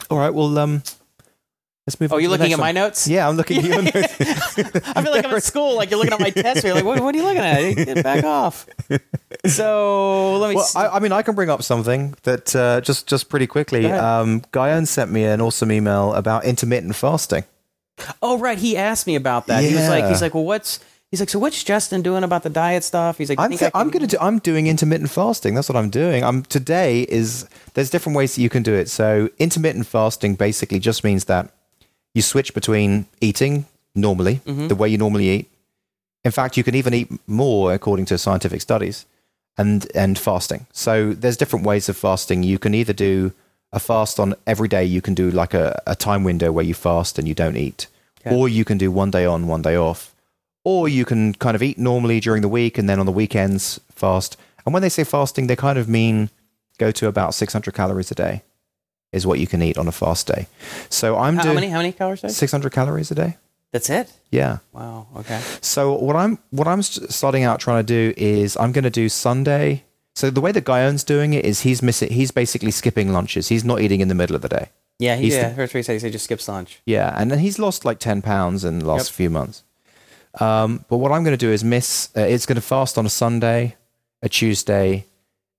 All 0.09 0.17
right. 0.17 0.33
Well, 0.33 0.57
um, 0.57 0.83
let's 1.87 1.99
move. 1.99 2.13
Oh, 2.13 2.17
you're 2.17 2.29
looking 2.29 2.53
at 2.53 2.59
my 2.59 2.71
notes? 2.71 3.07
Yeah, 3.07 3.27
I'm 3.27 3.35
looking 3.35 3.57
at 3.59 3.63
your 3.63 3.81
notes. 3.81 3.95
I 4.87 5.01
feel 5.01 5.11
like 5.11 5.25
I'm 5.25 5.33
at 5.33 5.43
school. 5.43 5.75
Like 5.75 5.89
you're 5.89 5.99
looking 5.99 6.13
at 6.13 6.19
my 6.19 6.29
test. 6.41 6.63
You're 6.63 6.75
like, 6.75 6.85
what, 6.85 6.99
what 6.99 7.15
are 7.15 7.17
you 7.17 7.23
looking 7.23 7.41
at? 7.41 7.73
Get 7.73 8.03
back 8.03 8.23
off. 8.23 8.67
So 9.45 10.37
let 10.37 10.49
me. 10.49 10.55
Well. 10.55 10.69
I, 10.75 10.87
I 10.87 10.99
mean, 10.99 11.11
I 11.11 11.21
can 11.21 11.35
bring 11.35 11.49
up 11.49 11.63
something 11.63 12.15
that 12.23 12.55
uh, 12.55 12.81
just 12.81 13.07
just 13.07 13.29
pretty 13.29 13.47
quickly. 13.47 13.91
Um, 13.91 14.43
Guyon 14.51 14.85
sent 14.85 15.11
me 15.11 15.23
an 15.23 15.41
awesome 15.41 15.71
email 15.71 16.13
about 16.13 16.45
intermittent 16.45 16.95
fasting. 16.95 17.43
Oh, 18.21 18.37
right. 18.37 18.57
He 18.57 18.77
asked 18.77 19.07
me 19.07 19.15
about 19.15 19.47
that. 19.47 19.63
He 19.63 19.73
was 19.75 19.87
like, 19.87 20.03
Yeah. 20.03 20.09
he's 20.09 20.21
like, 20.21 20.33
well, 20.33 20.43
what's 20.45 20.79
he's 21.11 21.19
like, 21.19 21.29
so 21.29 21.39
what's 21.39 21.63
Justin 21.63 22.01
doing 22.01 22.23
about 22.23 22.43
the 22.43 22.49
diet 22.49 22.83
stuff? 22.83 23.17
He's 23.17 23.29
like, 23.29 23.39
I 23.39 23.43
I'm 23.45 23.49
think 23.49 23.59
th- 23.59 23.71
I 23.73 23.79
I'm 23.79 23.89
can- 23.89 23.99
gonna 23.99 24.07
do 24.07 24.17
I'm 24.19 24.39
doing 24.39 24.67
intermittent 24.67 25.09
fasting. 25.11 25.55
That's 25.55 25.69
what 25.69 25.75
I'm 25.77 25.89
doing. 25.89 26.23
I'm 26.23 26.43
today 26.43 27.03
is 27.03 27.47
there's 27.73 27.89
different 27.89 28.15
ways 28.17 28.35
that 28.35 28.41
you 28.41 28.49
can 28.49 28.63
do 28.63 28.73
it. 28.73 28.89
So 28.89 29.29
intermittent 29.39 29.87
fasting 29.87 30.35
basically 30.35 30.79
just 30.79 31.03
means 31.03 31.25
that 31.25 31.49
you 32.13 32.21
switch 32.21 32.53
between 32.53 33.05
eating 33.21 33.65
normally, 33.95 34.41
Mm-hmm. 34.45 34.67
the 34.67 34.75
way 34.75 34.89
you 34.89 34.97
normally 34.97 35.29
eat. 35.29 35.49
In 36.23 36.31
fact, 36.31 36.57
you 36.57 36.63
can 36.63 36.73
even 36.75 36.93
eat 36.93 37.09
more 37.27 37.73
according 37.73 38.05
to 38.05 38.17
scientific 38.17 38.61
studies, 38.61 39.05
and 39.57 39.85
and 39.93 40.17
fasting. 40.17 40.65
So 40.71 41.13
there's 41.13 41.37
different 41.37 41.65
ways 41.65 41.89
of 41.89 41.97
fasting. 41.97 42.43
You 42.43 42.57
can 42.57 42.73
either 42.73 42.93
do 42.93 43.33
a 43.71 43.79
fast 43.79 44.19
on 44.19 44.33
every 44.47 44.67
day. 44.67 44.85
You 44.85 45.01
can 45.01 45.13
do 45.15 45.29
like 45.31 45.53
a, 45.53 45.81
a 45.85 45.95
time 45.95 46.23
window 46.23 46.51
where 46.51 46.63
you 46.65 46.73
fast 46.73 47.19
and 47.19 47.27
you 47.27 47.33
don't 47.33 47.57
eat, 47.57 47.87
Okay. 48.25 48.35
or 48.35 48.47
you 48.47 48.63
can 48.63 48.77
do 48.77 48.89
one 48.89 49.11
day 49.11 49.25
on, 49.25 49.47
one 49.47 49.61
day 49.61 49.75
off, 49.75 50.15
or 50.63 50.87
you 50.87 51.03
can 51.03 51.33
kind 51.33 51.55
of 51.55 51.63
eat 51.63 51.77
normally 51.77 52.19
during 52.19 52.41
the 52.41 52.47
week 52.47 52.77
and 52.77 52.87
then 52.89 52.99
on 52.99 53.05
the 53.05 53.11
weekends 53.11 53.79
fast. 53.89 54.37
And 54.65 54.73
when 54.73 54.81
they 54.81 54.89
say 54.89 55.03
fasting, 55.03 55.47
they 55.47 55.55
kind 55.55 55.77
of 55.77 55.89
mean 55.89 56.29
go 56.77 56.91
to 56.91 57.07
about 57.07 57.33
600 57.33 57.73
calories 57.73 58.11
a 58.11 58.15
day 58.15 58.43
is 59.11 59.27
what 59.27 59.39
you 59.39 59.47
can 59.47 59.61
eat 59.61 59.77
on 59.77 59.87
a 59.87 59.91
fast 59.91 60.27
day. 60.27 60.47
So 60.89 61.17
I'm 61.17 61.35
how, 61.35 61.43
doing 61.43 61.55
how 61.55 61.61
many 61.61 61.69
how 61.69 61.77
many 61.77 61.91
calories? 61.91 62.23
a 62.23 62.27
day? 62.27 62.33
600 62.33 62.71
calories 62.71 63.11
a 63.11 63.15
day. 63.15 63.37
That's 63.71 63.89
it. 63.89 64.11
Yeah. 64.31 64.59
Wow. 64.71 65.07
Okay. 65.17 65.39
So 65.61 65.93
what 65.93 66.15
I'm 66.15 66.39
what 66.51 66.67
I'm 66.67 66.81
starting 66.81 67.43
out 67.43 67.59
trying 67.59 67.83
to 67.83 67.87
do 67.87 68.13
is 68.17 68.55
I'm 68.57 68.71
going 68.71 68.83
to 68.83 68.89
do 68.89 69.09
Sunday. 69.09 69.83
So 70.15 70.29
the 70.29 70.41
way 70.41 70.51
that 70.51 70.63
Guyon's 70.63 71.03
doing 71.03 71.33
it 71.33 71.43
is 71.43 71.61
he's 71.61 71.81
missing. 71.81 72.11
He's 72.11 72.31
basically 72.31 72.71
skipping 72.71 73.11
lunches. 73.11 73.47
He's 73.49 73.63
not 73.63 73.81
eating 73.81 73.99
in 73.99 74.09
the 74.09 74.15
middle 74.15 74.35
of 74.35 74.41
the 74.43 74.49
day. 74.49 74.69
Yeah. 74.99 75.15
He, 75.15 75.23
He's 75.25 75.33
yeah. 75.35 75.49
the- 75.49 75.55
First, 75.55 75.73
he 75.73 75.83
said 75.83 75.93
he 75.93 75.99
said 75.99 76.11
just 76.11 76.25
skips 76.25 76.47
lunch. 76.47 76.81
Yeah, 76.85 77.13
and 77.17 77.29
then 77.31 77.39
he's 77.39 77.59
lost 77.59 77.85
like 77.85 77.99
ten 77.99 78.21
pounds 78.21 78.63
in 78.63 78.79
the 78.79 78.85
last 78.87 79.09
Yep. 79.09 79.15
few 79.15 79.29
months. 79.29 79.63
Um, 80.39 80.83
but 80.89 80.97
what 80.97 81.11
I'm 81.11 81.23
going 81.23 81.37
to 81.37 81.45
do 81.45 81.51
is 81.51 81.63
miss. 81.63 82.09
Uh, 82.17 82.21
it's 82.21 82.45
going 82.45 82.55
to 82.55 82.61
fast 82.61 82.97
on 82.97 83.05
a 83.05 83.09
Sunday, 83.09 83.75
a 84.23 84.29
Tuesday, 84.29 85.05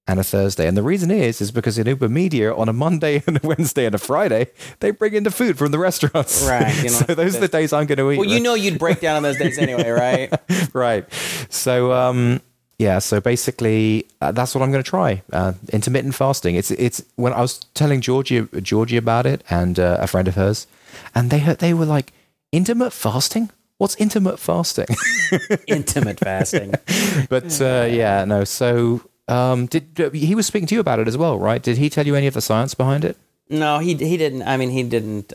and 0.09 0.18
a 0.18 0.24
Thursday. 0.24 0.66
And 0.66 0.76
the 0.76 0.82
reason 0.82 1.11
is 1.12 1.41
is 1.41 1.51
because 1.53 1.78
in 1.78 1.87
UberMedia 1.87 2.57
on 2.59 2.68
a 2.68 2.72
Monday 2.72 3.22
and 3.26 3.37
a 3.43 3.47
Wednesday 3.47 3.87
and 3.87 3.95
a 3.95 3.99
Friday 3.99 4.49
they 4.80 4.91
bring 4.91 5.14
in 5.14 5.22
the 5.22 5.30
food 5.30 5.57
from 5.59 5.70
the 5.70 5.78
restaurants. 5.78 6.45
Right, 6.47 6.76
you 6.78 6.82
know, 6.91 6.91
so 7.07 7.14
those 7.14 7.37
are 7.37 7.41
the 7.41 7.49
days 7.49 7.72
I'm 7.72 7.87
going 7.87 7.99
to 7.99 8.11
eat. 8.11 8.18
Well, 8.18 8.28
you 8.28 8.41
know 8.41 8.55
you'd 8.55 8.78
break 8.78 9.01
down 9.01 9.16
on 9.16 9.22
those 9.22 9.39
days 9.39 9.59
anyway, 9.59 9.89
right? 9.91 10.32
right. 10.74 11.07
So 11.51 11.93
um, 11.93 12.41
yeah. 12.79 12.99
So 12.99 13.20
basically, 13.20 14.07
uh, 14.20 14.33
that's 14.33 14.55
what 14.55 14.62
I'm 14.62 14.70
going 14.72 14.83
to 14.85 14.91
try. 14.91 15.22
Uh, 15.33 15.53
intermittent 15.72 16.14
fasting. 16.14 16.57
It's 16.57 16.70
it's 16.72 17.03
when 17.16 17.33
I 17.33 17.41
was 17.41 17.59
telling 17.75 18.01
Georgie 18.01 18.47
Georgie 18.62 18.97
about 18.97 19.27
it 19.27 19.43
and 19.51 19.79
uh, 19.79 19.99
a 20.01 20.07
friend 20.07 20.29
of 20.29 20.35
hers, 20.35 20.66
and 21.14 21.31
they 21.31 21.39
heard, 21.41 21.59
they 21.59 21.75
were 21.75 21.87
like, 21.87 22.12
"Intimate 22.53 22.93
fasting? 22.93 23.51
What's 23.79 23.97
intimate 23.97 24.39
fasting?" 24.39 24.87
Intimate 25.66 26.20
fasting. 26.20 26.75
but 27.29 27.61
uh, 27.61 27.87
yeah, 27.91 28.25
no. 28.25 28.45
So 28.45 29.01
um, 29.29 29.66
did 29.66 30.12
he 30.12 30.35
was 30.35 30.47
speaking 30.47 30.66
to 30.68 30.75
you 30.75 30.81
about 30.81 30.99
it 30.99 31.09
as 31.09 31.16
well, 31.16 31.39
right? 31.39 31.62
Did 31.62 31.79
he 31.79 31.89
tell 31.91 32.07
you 32.07 32.14
any 32.14 32.27
of 32.27 32.35
the 32.35 32.41
science 32.41 32.75
behind 32.75 33.05
it? 33.05 33.16
No, 33.49 33.79
he 33.79 33.95
he 33.95 34.16
didn't. 34.16 34.43
I 34.43 34.57
mean, 34.57 34.70
he 34.70 34.83
didn't. 34.83 35.33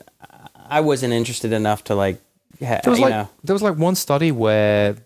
I 0.69 0.81
wasn't 0.81 1.13
interested 1.13 1.51
enough 1.53 1.83
to 1.85 1.95
like. 1.95 2.21
Ha, 2.61 2.81
There 2.83 2.91
was 2.91 2.99
like 2.99 3.11
know. 3.11 3.29
there 3.43 3.53
was 3.53 3.61
like 3.61 3.77
one 3.77 3.95
study 3.95 4.31
where 4.31 4.97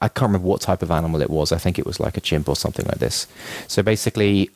I 0.00 0.08
can't 0.08 0.28
remember 0.28 0.48
what 0.48 0.60
type 0.60 0.82
of 0.82 0.90
animal 0.90 1.22
it 1.22 1.30
was. 1.30 1.52
I 1.52 1.58
think 1.58 1.78
it 1.78 1.86
was 1.86 2.00
like 2.00 2.16
a 2.16 2.20
chimp 2.20 2.48
or 2.48 2.56
something 2.56 2.86
like 2.86 2.98
this. 2.98 3.26
So 3.68 3.82
basically, 3.82 4.50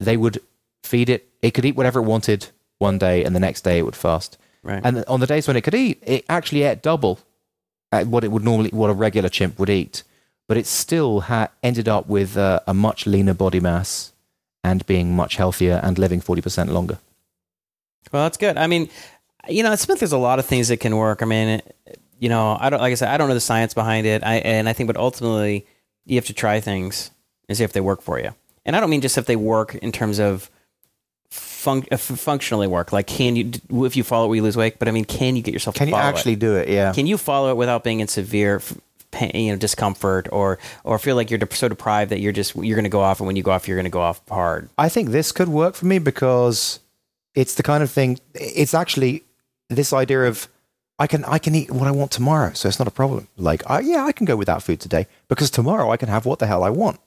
they 0.00 0.16
would 0.16 0.40
feed 0.84 1.08
it. 1.08 1.28
It 1.42 1.52
could 1.52 1.64
eat 1.64 1.76
whatever 1.76 2.00
it 2.00 2.04
wanted 2.04 2.48
one 2.78 2.98
day, 2.98 3.24
and 3.24 3.34
the 3.34 3.40
next 3.40 3.62
day 3.62 3.78
it 3.78 3.84
would 3.84 3.96
fast. 3.96 4.38
Right. 4.62 4.80
And 4.84 5.04
on 5.06 5.20
the 5.20 5.26
days 5.26 5.46
when 5.46 5.56
it 5.56 5.62
could 5.62 5.74
eat, 5.74 6.02
it 6.02 6.24
actually 6.28 6.62
ate 6.62 6.82
double 6.82 7.20
at 7.92 8.06
what 8.06 8.24
it 8.24 8.30
would 8.32 8.44
normally, 8.44 8.70
what 8.70 8.90
a 8.90 8.94
regular 8.94 9.28
chimp 9.28 9.58
would 9.58 9.70
eat. 9.70 10.02
But 10.48 10.56
it 10.56 10.66
still 10.66 11.20
had 11.20 11.50
ended 11.62 11.88
up 11.88 12.08
with 12.08 12.36
uh, 12.36 12.60
a 12.66 12.74
much 12.74 13.06
leaner 13.06 13.34
body 13.34 13.60
mass 13.60 14.12
and 14.62 14.84
being 14.86 15.14
much 15.14 15.36
healthier 15.36 15.80
and 15.82 15.98
living 15.98 16.20
forty 16.20 16.42
percent 16.42 16.70
longer. 16.70 16.98
Well, 18.12 18.24
that's 18.24 18.36
good. 18.36 18.56
I 18.56 18.66
mean, 18.66 18.88
you 19.48 19.62
know, 19.62 19.74
Smith, 19.76 20.00
there's 20.00 20.12
a 20.12 20.18
lot 20.18 20.38
of 20.38 20.46
things 20.46 20.68
that 20.68 20.78
can 20.78 20.96
work. 20.96 21.22
I 21.22 21.26
mean, 21.26 21.62
you 22.18 22.28
know, 22.28 22.56
I 22.58 22.70
don't 22.70 22.80
like 22.80 22.92
I 22.92 22.94
said, 22.94 23.08
I 23.08 23.16
don't 23.16 23.28
know 23.28 23.34
the 23.34 23.40
science 23.40 23.74
behind 23.74 24.06
it. 24.06 24.22
I 24.24 24.36
and 24.36 24.68
I 24.68 24.72
think, 24.72 24.86
but 24.86 24.96
ultimately, 24.96 25.66
you 26.04 26.16
have 26.16 26.26
to 26.26 26.32
try 26.34 26.60
things 26.60 27.10
and 27.48 27.56
see 27.56 27.64
if 27.64 27.72
they 27.72 27.80
work 27.80 28.02
for 28.02 28.18
you. 28.20 28.34
And 28.64 28.74
I 28.74 28.80
don't 28.80 28.90
mean 28.90 29.00
just 29.00 29.18
if 29.18 29.26
they 29.26 29.36
work 29.36 29.74
in 29.76 29.92
terms 29.92 30.18
of 30.18 30.50
func- 31.30 31.92
uh, 31.92 31.96
functionally 31.96 32.66
work. 32.66 32.92
Like, 32.92 33.06
can 33.06 33.36
you 33.36 33.52
if 33.84 33.96
you 33.96 34.02
follow 34.04 34.26
it, 34.26 34.28
will 34.28 34.36
you 34.36 34.42
lose 34.42 34.56
weight? 34.56 34.78
But 34.78 34.88
I 34.88 34.90
mean, 34.90 35.04
can 35.04 35.36
you 35.36 35.42
get 35.42 35.52
yourself? 35.54 35.76
Can 35.76 35.88
you 35.88 35.94
actually 35.94 36.32
It? 36.34 36.38
do 36.40 36.56
it? 36.56 36.68
Yeah. 36.68 36.92
Can 36.92 37.06
you 37.06 37.18
follow 37.18 37.50
it 37.50 37.56
without 37.56 37.84
being 37.84 38.00
in 38.00 38.08
severe? 38.08 38.56
f- 38.56 38.76
Pain, 39.12 39.30
you 39.34 39.52
know, 39.52 39.56
discomfort, 39.56 40.28
or 40.32 40.58
or 40.84 40.98
feel 40.98 41.14
like 41.16 41.30
you're 41.30 41.40
so 41.52 41.68
deprived 41.68 42.10
that 42.10 42.18
you're 42.20 42.32
just 42.32 42.54
you're 42.56 42.74
going 42.74 42.84
to 42.84 42.90
go 42.90 43.00
off, 43.00 43.20
and 43.20 43.26
when 43.26 43.36
you 43.36 43.42
go 43.42 43.52
off, 43.52 43.66
you're 43.66 43.76
going 43.76 43.84
to 43.84 43.90
go 43.90 44.00
off 44.00 44.20
hard. 44.28 44.68
I 44.76 44.88
think 44.90 45.08
this 45.10 45.30
could 45.32 45.48
work 45.48 45.74
for 45.76 45.86
me 45.86 45.98
because 46.00 46.80
it's 47.34 47.54
the 47.54 47.62
kind 47.62 47.82
of 47.84 47.90
thing. 47.90 48.18
It's 48.34 48.74
actually 48.74 49.22
this 49.70 49.92
idea 49.92 50.24
of 50.24 50.48
I 50.98 51.06
can 51.06 51.24
I 51.24 51.38
can 51.38 51.54
eat 51.54 51.70
what 51.70 51.86
I 51.86 51.90
want 51.90 52.10
tomorrow, 52.10 52.52
so 52.54 52.68
it's 52.68 52.78
not 52.78 52.88
a 52.88 52.92
problem. 52.92 53.28
Like, 53.36 53.68
I, 53.68 53.80
yeah, 53.80 54.04
I 54.04 54.12
can 54.12 54.24
go 54.24 54.36
without 54.36 54.62
food 54.62 54.80
today 54.80 55.06
because 55.28 55.50
tomorrow 55.50 55.90
I 55.90 55.96
can 55.96 56.08
have 56.08 56.24
what 56.24 56.38
the 56.38 56.46
hell 56.46 56.64
I 56.64 56.70
want. 56.70 56.98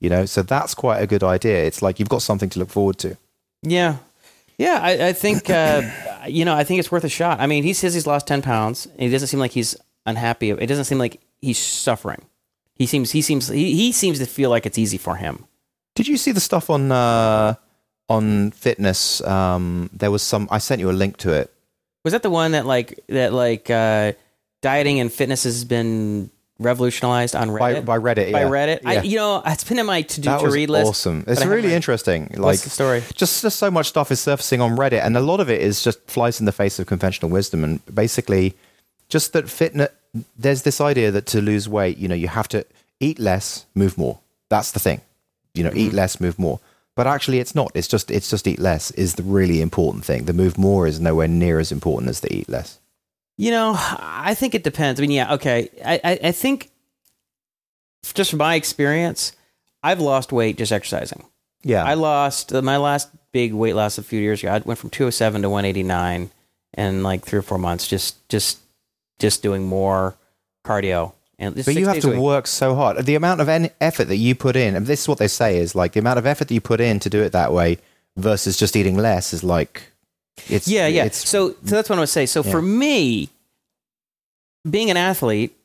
You 0.00 0.10
know, 0.10 0.26
so 0.26 0.42
that's 0.42 0.74
quite 0.74 0.98
a 1.00 1.06
good 1.06 1.22
idea. 1.22 1.64
It's 1.64 1.80
like 1.80 1.98
you've 1.98 2.08
got 2.08 2.22
something 2.22 2.50
to 2.50 2.58
look 2.58 2.70
forward 2.70 2.98
to. 2.98 3.16
Yeah. 3.62 3.96
Yeah, 4.58 4.78
I, 4.80 5.08
I 5.08 5.12
think 5.12 5.50
uh, 5.50 5.82
you 6.28 6.44
know. 6.44 6.54
I 6.54 6.62
think 6.62 6.78
it's 6.78 6.92
worth 6.92 7.04
a 7.04 7.08
shot. 7.08 7.40
I 7.40 7.46
mean, 7.46 7.64
he 7.64 7.72
says 7.72 7.94
he's 7.94 8.06
lost 8.06 8.26
ten 8.26 8.42
pounds. 8.42 8.86
And 8.86 9.02
he 9.02 9.10
doesn't 9.10 9.28
seem 9.28 9.40
like 9.40 9.50
he's 9.50 9.76
unhappy. 10.06 10.50
It 10.50 10.66
doesn't 10.66 10.84
seem 10.84 10.98
like 10.98 11.20
he's 11.40 11.58
suffering. 11.58 12.22
He 12.74 12.86
seems 12.86 13.12
he 13.12 13.22
seems 13.22 13.48
he, 13.48 13.74
he 13.74 13.92
seems 13.92 14.18
to 14.18 14.26
feel 14.26 14.50
like 14.50 14.66
it's 14.66 14.78
easy 14.78 14.98
for 14.98 15.16
him. 15.16 15.46
Did 15.94 16.08
you 16.08 16.16
see 16.16 16.32
the 16.32 16.40
stuff 16.40 16.70
on 16.70 16.92
uh, 16.92 17.54
on 18.08 18.50
fitness? 18.50 19.20
Um, 19.22 19.90
there 19.92 20.10
was 20.10 20.22
some. 20.22 20.48
I 20.50 20.58
sent 20.58 20.80
you 20.80 20.90
a 20.90 20.92
link 20.92 21.16
to 21.18 21.32
it. 21.32 21.53
Was 22.04 22.12
that 22.12 22.22
the 22.22 22.30
one 22.30 22.52
that 22.52 22.66
like 22.66 23.00
that 23.08 23.32
like 23.32 23.70
uh, 23.70 24.12
dieting 24.62 25.00
and 25.00 25.12
fitness 25.12 25.44
has 25.44 25.64
been 25.64 26.30
revolutionized 26.58 27.34
on 27.34 27.48
Reddit? 27.48 27.84
by 27.84 27.98
Reddit. 27.98 28.30
By 28.32 28.42
yeah. 28.42 28.48
Reddit, 28.48 28.80
I, 28.84 28.92
Yeah. 28.94 29.02
you 29.02 29.16
know, 29.16 29.42
it's 29.44 29.64
been 29.64 29.78
in 29.78 29.86
my 29.86 30.02
to 30.02 30.20
do 30.20 30.28
that 30.28 30.40
to 30.40 30.50
read 30.50 30.70
list. 30.70 30.88
awesome. 30.88 31.24
It's 31.26 31.40
I 31.42 31.46
really 31.46 31.72
interesting. 31.74 32.30
Like 32.36 32.58
story? 32.58 33.02
just 33.14 33.42
just 33.42 33.58
so 33.58 33.70
much 33.70 33.88
stuff 33.88 34.10
is 34.12 34.20
surfacing 34.20 34.60
on 34.60 34.76
Reddit, 34.76 35.02
and 35.04 35.16
a 35.16 35.20
lot 35.20 35.40
of 35.40 35.48
it 35.50 35.60
is 35.60 35.82
just 35.82 35.98
flies 36.06 36.40
in 36.40 36.46
the 36.46 36.52
face 36.52 36.78
of 36.78 36.86
conventional 36.86 37.30
wisdom, 37.30 37.64
and 37.64 37.80
basically 37.94 38.54
just 39.08 39.32
that 39.32 39.48
fitness. 39.48 39.88
There's 40.38 40.62
this 40.62 40.80
idea 40.80 41.10
that 41.10 41.26
to 41.26 41.40
lose 41.40 41.68
weight, 41.68 41.98
you 41.98 42.06
know, 42.06 42.14
you 42.14 42.28
have 42.28 42.46
to 42.48 42.64
eat 43.00 43.18
less, 43.18 43.66
move 43.74 43.98
more. 43.98 44.20
That's 44.48 44.70
the 44.70 44.78
thing. 44.78 45.00
You 45.54 45.64
know, 45.64 45.70
eat 45.74 45.88
Mm-hmm. 45.88 45.96
less, 45.96 46.20
move 46.20 46.38
more. 46.38 46.60
But 46.96 47.06
actually, 47.06 47.40
it's 47.40 47.54
not. 47.54 47.72
It's 47.74 47.88
just 47.88 48.10
it's 48.10 48.30
just 48.30 48.46
eat 48.46 48.60
less 48.60 48.90
is 48.92 49.14
the 49.14 49.22
really 49.22 49.60
important 49.60 50.04
thing. 50.04 50.24
The 50.24 50.32
move 50.32 50.56
more 50.56 50.86
is 50.86 51.00
nowhere 51.00 51.28
near 51.28 51.58
as 51.58 51.72
important 51.72 52.08
as 52.08 52.20
the 52.20 52.32
eat 52.32 52.48
less. 52.48 52.78
You 53.36 53.50
know, 53.50 53.74
I 53.76 54.34
think 54.34 54.54
it 54.54 54.62
depends. 54.62 55.00
I 55.00 55.02
mean, 55.02 55.10
yeah, 55.10 55.34
okay. 55.34 55.68
I, 55.84 56.00
I, 56.04 56.18
I 56.28 56.32
think 56.32 56.70
just 58.14 58.30
from 58.30 58.38
my 58.38 58.54
experience, 58.54 59.32
I've 59.82 60.00
lost 60.00 60.30
weight 60.30 60.56
just 60.56 60.70
exercising. 60.70 61.24
Yeah, 61.64 61.84
I 61.84 61.94
lost 61.94 62.52
uh, 62.52 62.62
my 62.62 62.76
last 62.76 63.08
big 63.32 63.52
weight 63.52 63.74
loss 63.74 63.98
a 63.98 64.02
few 64.02 64.20
years 64.20 64.40
ago. 64.40 64.52
I 64.52 64.58
went 64.58 64.78
from 64.78 64.90
207 64.90 65.42
to 65.42 65.50
189 65.50 66.30
in 66.76 67.02
like 67.02 67.24
three 67.24 67.40
or 67.40 67.42
four 67.42 67.58
months, 67.58 67.88
just 67.88 68.28
just 68.28 68.60
just 69.18 69.42
doing 69.42 69.66
more 69.66 70.16
cardio. 70.64 71.12
But 71.38 71.74
you 71.74 71.86
have 71.86 72.00
to 72.00 72.20
work 72.20 72.46
so 72.46 72.74
hard. 72.74 73.04
The 73.04 73.14
amount 73.14 73.40
of 73.40 73.48
en- 73.48 73.70
effort 73.80 74.04
that 74.04 74.16
you 74.16 74.34
put 74.34 74.56
in, 74.56 74.76
and 74.76 74.86
this 74.86 75.02
is 75.02 75.08
what 75.08 75.18
they 75.18 75.28
say 75.28 75.58
is 75.58 75.74
like 75.74 75.92
the 75.92 76.00
amount 76.00 76.18
of 76.18 76.26
effort 76.26 76.48
that 76.48 76.54
you 76.54 76.60
put 76.60 76.80
in 76.80 77.00
to 77.00 77.10
do 77.10 77.22
it 77.22 77.32
that 77.32 77.52
way 77.52 77.78
versus 78.16 78.56
just 78.56 78.76
eating 78.76 78.96
less 78.96 79.32
is 79.32 79.42
like 79.42 79.90
it's 80.48 80.68
Yeah, 80.68 80.86
yeah. 80.86 81.04
It's, 81.04 81.28
so, 81.28 81.50
so 81.50 81.56
that's 81.62 81.88
what 81.88 81.98
I 81.98 82.00
would 82.00 82.08
say. 82.08 82.26
So 82.26 82.42
for 82.42 82.62
me, 82.62 83.30
being 84.68 84.90
an 84.90 84.96
athlete, 84.96 85.56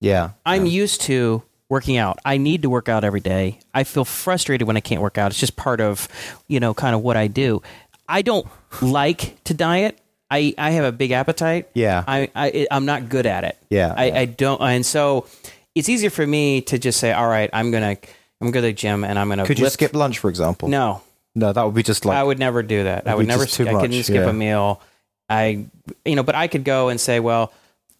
yeah, 0.00 0.30
I'm 0.44 0.66
used 0.66 1.00
to 1.02 1.42
working 1.68 1.96
out. 1.96 2.18
I 2.24 2.36
need 2.36 2.62
to 2.62 2.70
work 2.70 2.88
out 2.88 3.04
every 3.04 3.20
day. 3.20 3.58
I 3.72 3.84
feel 3.84 4.04
frustrated 4.04 4.66
when 4.66 4.76
I 4.76 4.80
can't 4.80 5.00
work 5.00 5.18
out. 5.18 5.32
It's 5.32 5.40
just 5.40 5.56
part 5.56 5.80
of, 5.80 6.08
you 6.46 6.60
know, 6.60 6.74
kind 6.74 6.94
of 6.94 7.02
what 7.02 7.16
I 7.16 7.26
do. 7.26 7.62
I 8.08 8.22
don't 8.22 8.46
like 8.82 9.42
to 9.44 9.54
diet. 9.54 9.98
I, 10.34 10.54
I 10.58 10.70
have 10.72 10.84
a 10.84 10.92
big 10.92 11.12
appetite. 11.12 11.68
Yeah. 11.74 12.02
I, 12.06 12.28
I 12.34 12.66
I'm 12.70 12.86
not 12.86 13.08
good 13.08 13.26
at 13.26 13.44
it. 13.44 13.56
Yeah, 13.70 13.94
I, 13.96 14.06
yeah. 14.06 14.18
I 14.18 14.24
don't 14.24 14.60
and 14.60 14.84
so 14.84 15.26
it's 15.74 15.88
easier 15.88 16.10
for 16.10 16.26
me 16.26 16.60
to 16.62 16.78
just 16.78 16.98
say, 16.98 17.12
All 17.12 17.28
right, 17.28 17.48
I'm 17.52 17.70
gonna 17.70 17.90
I'm 17.90 17.98
gonna 18.40 18.52
go 18.52 18.60
to 18.60 18.66
the 18.66 18.72
gym 18.72 19.04
and 19.04 19.18
I'm 19.18 19.28
gonna 19.28 19.46
Could 19.46 19.58
you 19.58 19.68
skip 19.68 19.94
lunch, 19.94 20.18
for 20.18 20.28
example? 20.28 20.68
No. 20.68 21.02
no, 21.34 21.52
that 21.52 21.64
would 21.64 21.74
be 21.74 21.82
just 21.82 22.04
like 22.04 22.16
I 22.16 22.22
would 22.22 22.38
never 22.38 22.62
do 22.62 22.84
that. 22.84 23.06
I 23.06 23.12
That'd 23.12 23.26
never. 23.26 23.46
too 23.46 23.68
I 23.68 23.80
couldn't 23.80 24.02
skip 24.02 24.16
yeah. 24.16 24.30
a 24.30 24.32
meal. 24.32 24.80
I, 25.28 25.64
you 26.04 26.16
know, 26.16 26.22
but 26.22 26.34
I 26.34 26.48
could 26.48 26.64
go 26.64 26.90
and 26.90 27.00
say, 27.00 27.18
well, 27.18 27.52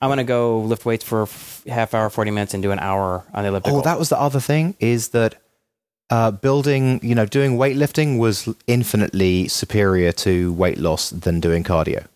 I'm 0.02 0.08
going 0.08 0.18
to 0.18 0.24
go 0.24 0.60
lift 0.60 0.84
weights 0.84 1.02
for 1.02 1.26
half 1.66 1.94
hour, 1.94 2.10
forty 2.10 2.30
minutes, 2.30 2.52
and 2.52 2.62
do 2.62 2.70
an 2.70 2.78
hour 2.78 3.24
on 3.32 3.44
the 3.44 3.48
elliptical. 3.48 3.78
Oh, 3.78 3.82
that 3.82 3.98
was 3.98 4.10
the 4.10 4.20
other 4.20 4.40
thing 4.40 4.76
is 4.78 5.08
that 5.10 5.36
uh, 6.10 6.30
building, 6.30 7.00
you 7.02 7.14
know, 7.14 7.24
doing 7.24 7.56
weightlifting 7.56 8.18
was 8.18 8.48
infinitely 8.66 9.48
superior 9.48 10.12
to 10.12 10.52
weight 10.52 10.78
loss 10.78 11.10
than 11.10 11.40
doing 11.40 11.64
cardio. 11.64 12.06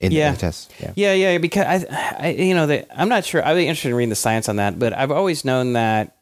In 0.00 0.12
Yeah. 0.12 0.32
the 0.32 0.38
test, 0.38 0.72
yeah. 0.80 0.92
Yeah, 0.96 1.12
yeah, 1.14 1.38
because 1.38 1.84
I, 1.88 2.16
I 2.18 2.28
you 2.30 2.54
know, 2.54 2.66
the, 2.66 3.00
I'm 3.00 3.08
not 3.08 3.24
sure. 3.24 3.44
I'd 3.46 3.54
be 3.54 3.66
interested 3.66 3.90
in 3.90 3.94
reading 3.94 4.10
the 4.10 4.16
science 4.16 4.48
on 4.48 4.56
that, 4.56 4.78
but 4.78 4.92
I've 4.92 5.10
always 5.12 5.44
known 5.44 5.74
that 5.74 6.16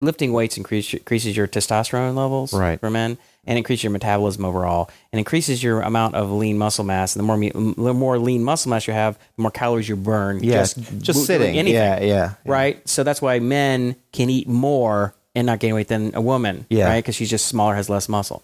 lifting 0.00 0.32
weights 0.32 0.56
increase, 0.56 0.92
increases 0.92 1.36
your 1.36 1.46
testosterone 1.46 2.14
levels 2.16 2.52
Right. 2.52 2.78
for 2.80 2.90
men 2.90 3.18
and 3.44 3.56
increases 3.56 3.84
your 3.84 3.92
metabolism 3.92 4.44
overall 4.44 4.90
and 5.12 5.18
increases 5.18 5.62
your 5.62 5.80
amount 5.80 6.14
of 6.16 6.30
lean 6.30 6.58
muscle 6.58 6.84
mass. 6.84 7.14
And 7.14 7.20
the 7.20 7.26
more 7.26 7.36
me, 7.36 7.50
the 7.50 7.94
more 7.94 8.18
lean 8.18 8.42
muscle 8.44 8.70
mass 8.70 8.86
you 8.86 8.92
have, 8.94 9.16
the 9.36 9.42
more 9.42 9.50
calories 9.50 9.88
you 9.88 9.96
burn. 9.96 10.42
Yeah, 10.42 10.58
just, 10.62 10.98
just, 11.00 11.24
sitting. 11.26 11.56
anything. 11.56 11.74
Yeah, 11.80 12.00
yeah, 12.00 12.06
yeah. 12.06 12.34
right? 12.44 12.86
So 12.88 13.02
that's 13.04 13.22
why 13.22 13.38
men 13.38 13.96
can 14.12 14.28
eat 14.28 14.48
more 14.48 15.14
and 15.34 15.46
not 15.46 15.60
gain 15.60 15.74
weight 15.74 15.88
than 15.88 16.14
a 16.14 16.20
woman, 16.20 16.66
Yeah. 16.68 16.86
right? 16.88 16.98
Because 17.02 17.14
she's 17.14 17.30
just 17.30 17.46
smaller, 17.46 17.74
has 17.76 17.88
less 17.88 18.08
muscle 18.08 18.42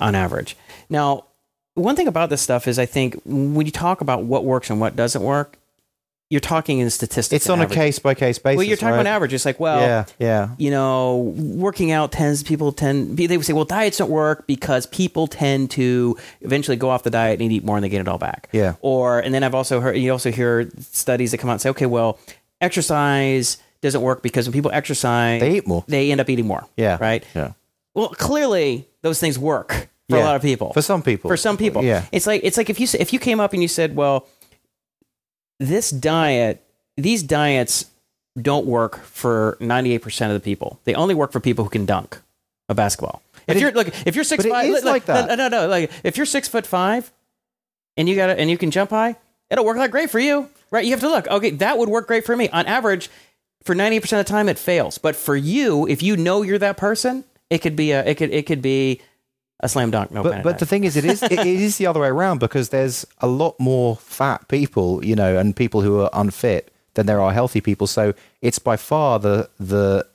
on 0.00 0.14
average. 0.14 0.56
Now, 0.88 1.26
one 1.74 1.96
thing 1.96 2.08
about 2.08 2.30
this 2.30 2.40
stuff 2.40 2.68
is 2.68 2.78
I 2.78 2.86
think 2.86 3.20
when 3.24 3.66
you 3.66 3.72
talk 3.72 4.00
about 4.00 4.24
what 4.24 4.44
works 4.44 4.70
and 4.70 4.80
what 4.80 4.96
doesn't 4.96 5.22
work, 5.22 5.58
you're 6.30 6.40
talking 6.40 6.78
in 6.78 6.88
statistics. 6.90 7.44
It's 7.44 7.50
on 7.50 7.60
and 7.60 7.70
a 7.70 7.74
case 7.74 7.98
by 7.98 8.14
case 8.14 8.38
basis. 8.38 8.56
Well, 8.56 8.66
you're 8.66 8.76
talking 8.76 8.94
right? 8.94 9.00
about 9.02 9.06
average. 9.10 9.34
It's 9.34 9.44
like, 9.44 9.60
well, 9.60 9.80
yeah, 9.80 10.04
yeah. 10.18 10.48
you 10.58 10.70
know, 10.70 11.32
working 11.36 11.92
out 11.92 12.12
tends 12.12 12.42
people 12.42 12.72
tend 12.72 13.16
they 13.16 13.36
would 13.36 13.44
say, 13.44 13.52
well, 13.52 13.66
diets 13.66 13.98
don't 13.98 14.10
work 14.10 14.46
because 14.46 14.86
people 14.86 15.26
tend 15.26 15.70
to 15.72 16.16
eventually 16.40 16.76
go 16.76 16.88
off 16.88 17.02
the 17.02 17.10
diet 17.10 17.40
and 17.40 17.52
eat 17.52 17.62
more 17.62 17.76
and 17.76 17.84
they 17.84 17.88
gain 17.88 18.00
it 18.00 18.08
all 18.08 18.18
back. 18.18 18.48
Yeah. 18.52 18.74
Or 18.80 19.20
and 19.20 19.34
then 19.34 19.44
I've 19.44 19.54
also 19.54 19.80
heard 19.80 19.96
you 19.96 20.10
also 20.10 20.32
hear 20.32 20.70
studies 20.80 21.30
that 21.32 21.38
come 21.38 21.50
out 21.50 21.54
and 21.54 21.60
say, 21.60 21.70
okay, 21.70 21.86
well, 21.86 22.18
exercise 22.60 23.58
doesn't 23.82 24.00
work 24.00 24.22
because 24.22 24.46
when 24.46 24.54
people 24.54 24.70
exercise, 24.72 25.40
They 25.40 25.58
eat 25.58 25.68
more. 25.68 25.84
They 25.86 26.10
end 26.10 26.20
up 26.20 26.30
eating 26.30 26.46
more. 26.46 26.66
Yeah. 26.76 26.96
Right. 27.00 27.24
Yeah. 27.34 27.52
Well, 27.92 28.08
clearly 28.08 28.88
those 29.02 29.20
things 29.20 29.38
work 29.38 29.88
for 30.08 30.16
Yeah. 30.16 30.22
a 30.22 30.26
lot 30.26 30.36
of 30.36 30.42
people. 30.42 30.72
For 30.72 30.82
some 30.82 31.02
people. 31.02 31.28
For 31.28 31.36
some 31.36 31.56
people, 31.56 31.82
Yeah. 31.84 32.04
It's 32.12 32.26
like 32.26 32.40
it's 32.44 32.56
like 32.56 32.70
if 32.70 32.78
you 32.80 32.86
if 32.98 33.12
you 33.12 33.18
came 33.18 33.40
up 33.40 33.52
and 33.52 33.62
you 33.62 33.68
said, 33.68 33.96
"Well, 33.96 34.26
this 35.60 35.90
diet, 35.90 36.62
these 36.96 37.22
diets 37.22 37.86
don't 38.40 38.66
work 38.66 39.02
for 39.04 39.56
ninety 39.60 39.92
eight 39.94 40.02
percent 40.02 40.32
of 40.32 40.40
the 40.40 40.44
people. 40.44 40.80
They 40.84 40.94
only 40.94 41.14
work 41.14 41.32
for 41.32 41.40
people 41.40 41.64
who 41.64 41.70
can 41.70 41.86
dunk 41.86 42.18
a 42.68 42.74
basketball." 42.74 43.22
But 43.46 43.56
if 43.56 43.56
it- 43.56 43.60
you're 43.62 43.72
look, 43.72 43.88
if 44.06 44.14
you're 44.14 44.24
six 44.24 44.44
but 44.44 44.50
five, 44.50 44.66
is 44.66 44.74
look, 44.84 44.84
like 44.84 45.04
that. 45.06 45.28
No, 45.28 45.34
no, 45.34 45.48
no. 45.48 45.66
Like 45.68 45.90
if 46.02 46.16
you're 46.16 46.26
six 46.26 46.48
foot 46.48 46.66
five, 46.66 47.10
and 47.96 48.08
you 48.08 48.16
got 48.16 48.30
and 48.38 48.50
you 48.50 48.58
can 48.58 48.70
jump 48.70 48.90
high, 48.90 49.16
it'll 49.50 49.64
work 49.64 49.78
out 49.78 49.90
great 49.90 50.10
for 50.10 50.18
you, 50.18 50.48
right? 50.70 50.84
You 50.84 50.90
have 50.92 51.00
to 51.00 51.08
look. 51.08 51.28
Okay, 51.28 51.50
that 51.50 51.78
would 51.78 51.88
work 51.88 52.06
great 52.06 52.24
for 52.26 52.36
me. 52.36 52.48
On 52.50 52.66
average, 52.66 53.08
for 53.64 53.74
ninety 53.74 54.00
percent 54.00 54.20
of 54.20 54.26
the 54.26 54.30
time, 54.32 54.48
it 54.48 54.58
fails. 54.58 54.98
But 54.98 55.14
for 55.16 55.36
you, 55.36 55.86
if 55.86 56.02
you 56.02 56.16
know 56.16 56.42
you're 56.42 56.58
that 56.58 56.76
person, 56.76 57.24
it 57.50 57.58
could 57.58 57.76
be 57.76 57.92
a 57.92 58.04
it 58.04 58.16
could 58.16 58.30
it 58.32 58.46
could 58.46 58.62
be 58.62 59.00
a 59.60 59.68
slam 59.68 59.90
dunk. 59.90 60.10
No, 60.10 60.22
But 60.22 60.42
but 60.42 60.58
the 60.58 60.66
thing 60.66 60.84
is, 60.84 60.96
it 60.96 61.04
is 61.04 61.22
it, 61.22 61.32
it 61.32 61.46
is 61.46 61.78
the 61.78 61.86
other 61.86 62.00
way 62.00 62.08
around 62.08 62.38
because 62.38 62.68
there's 62.70 63.06
a 63.20 63.26
lot 63.26 63.58
more 63.58 63.96
fat 63.96 64.46
people, 64.48 65.04
you 65.04 65.16
know, 65.16 65.38
and 65.38 65.54
people 65.56 65.80
who 65.82 66.00
are 66.00 66.10
unfit 66.12 66.72
than 66.94 67.06
there 67.06 67.20
are 67.20 67.32
healthy 67.32 67.60
people. 67.60 67.86
So 67.86 68.14
it's 68.42 68.58
by 68.58 68.76
far 68.76 69.18
the 69.18 69.48
the 69.58 70.06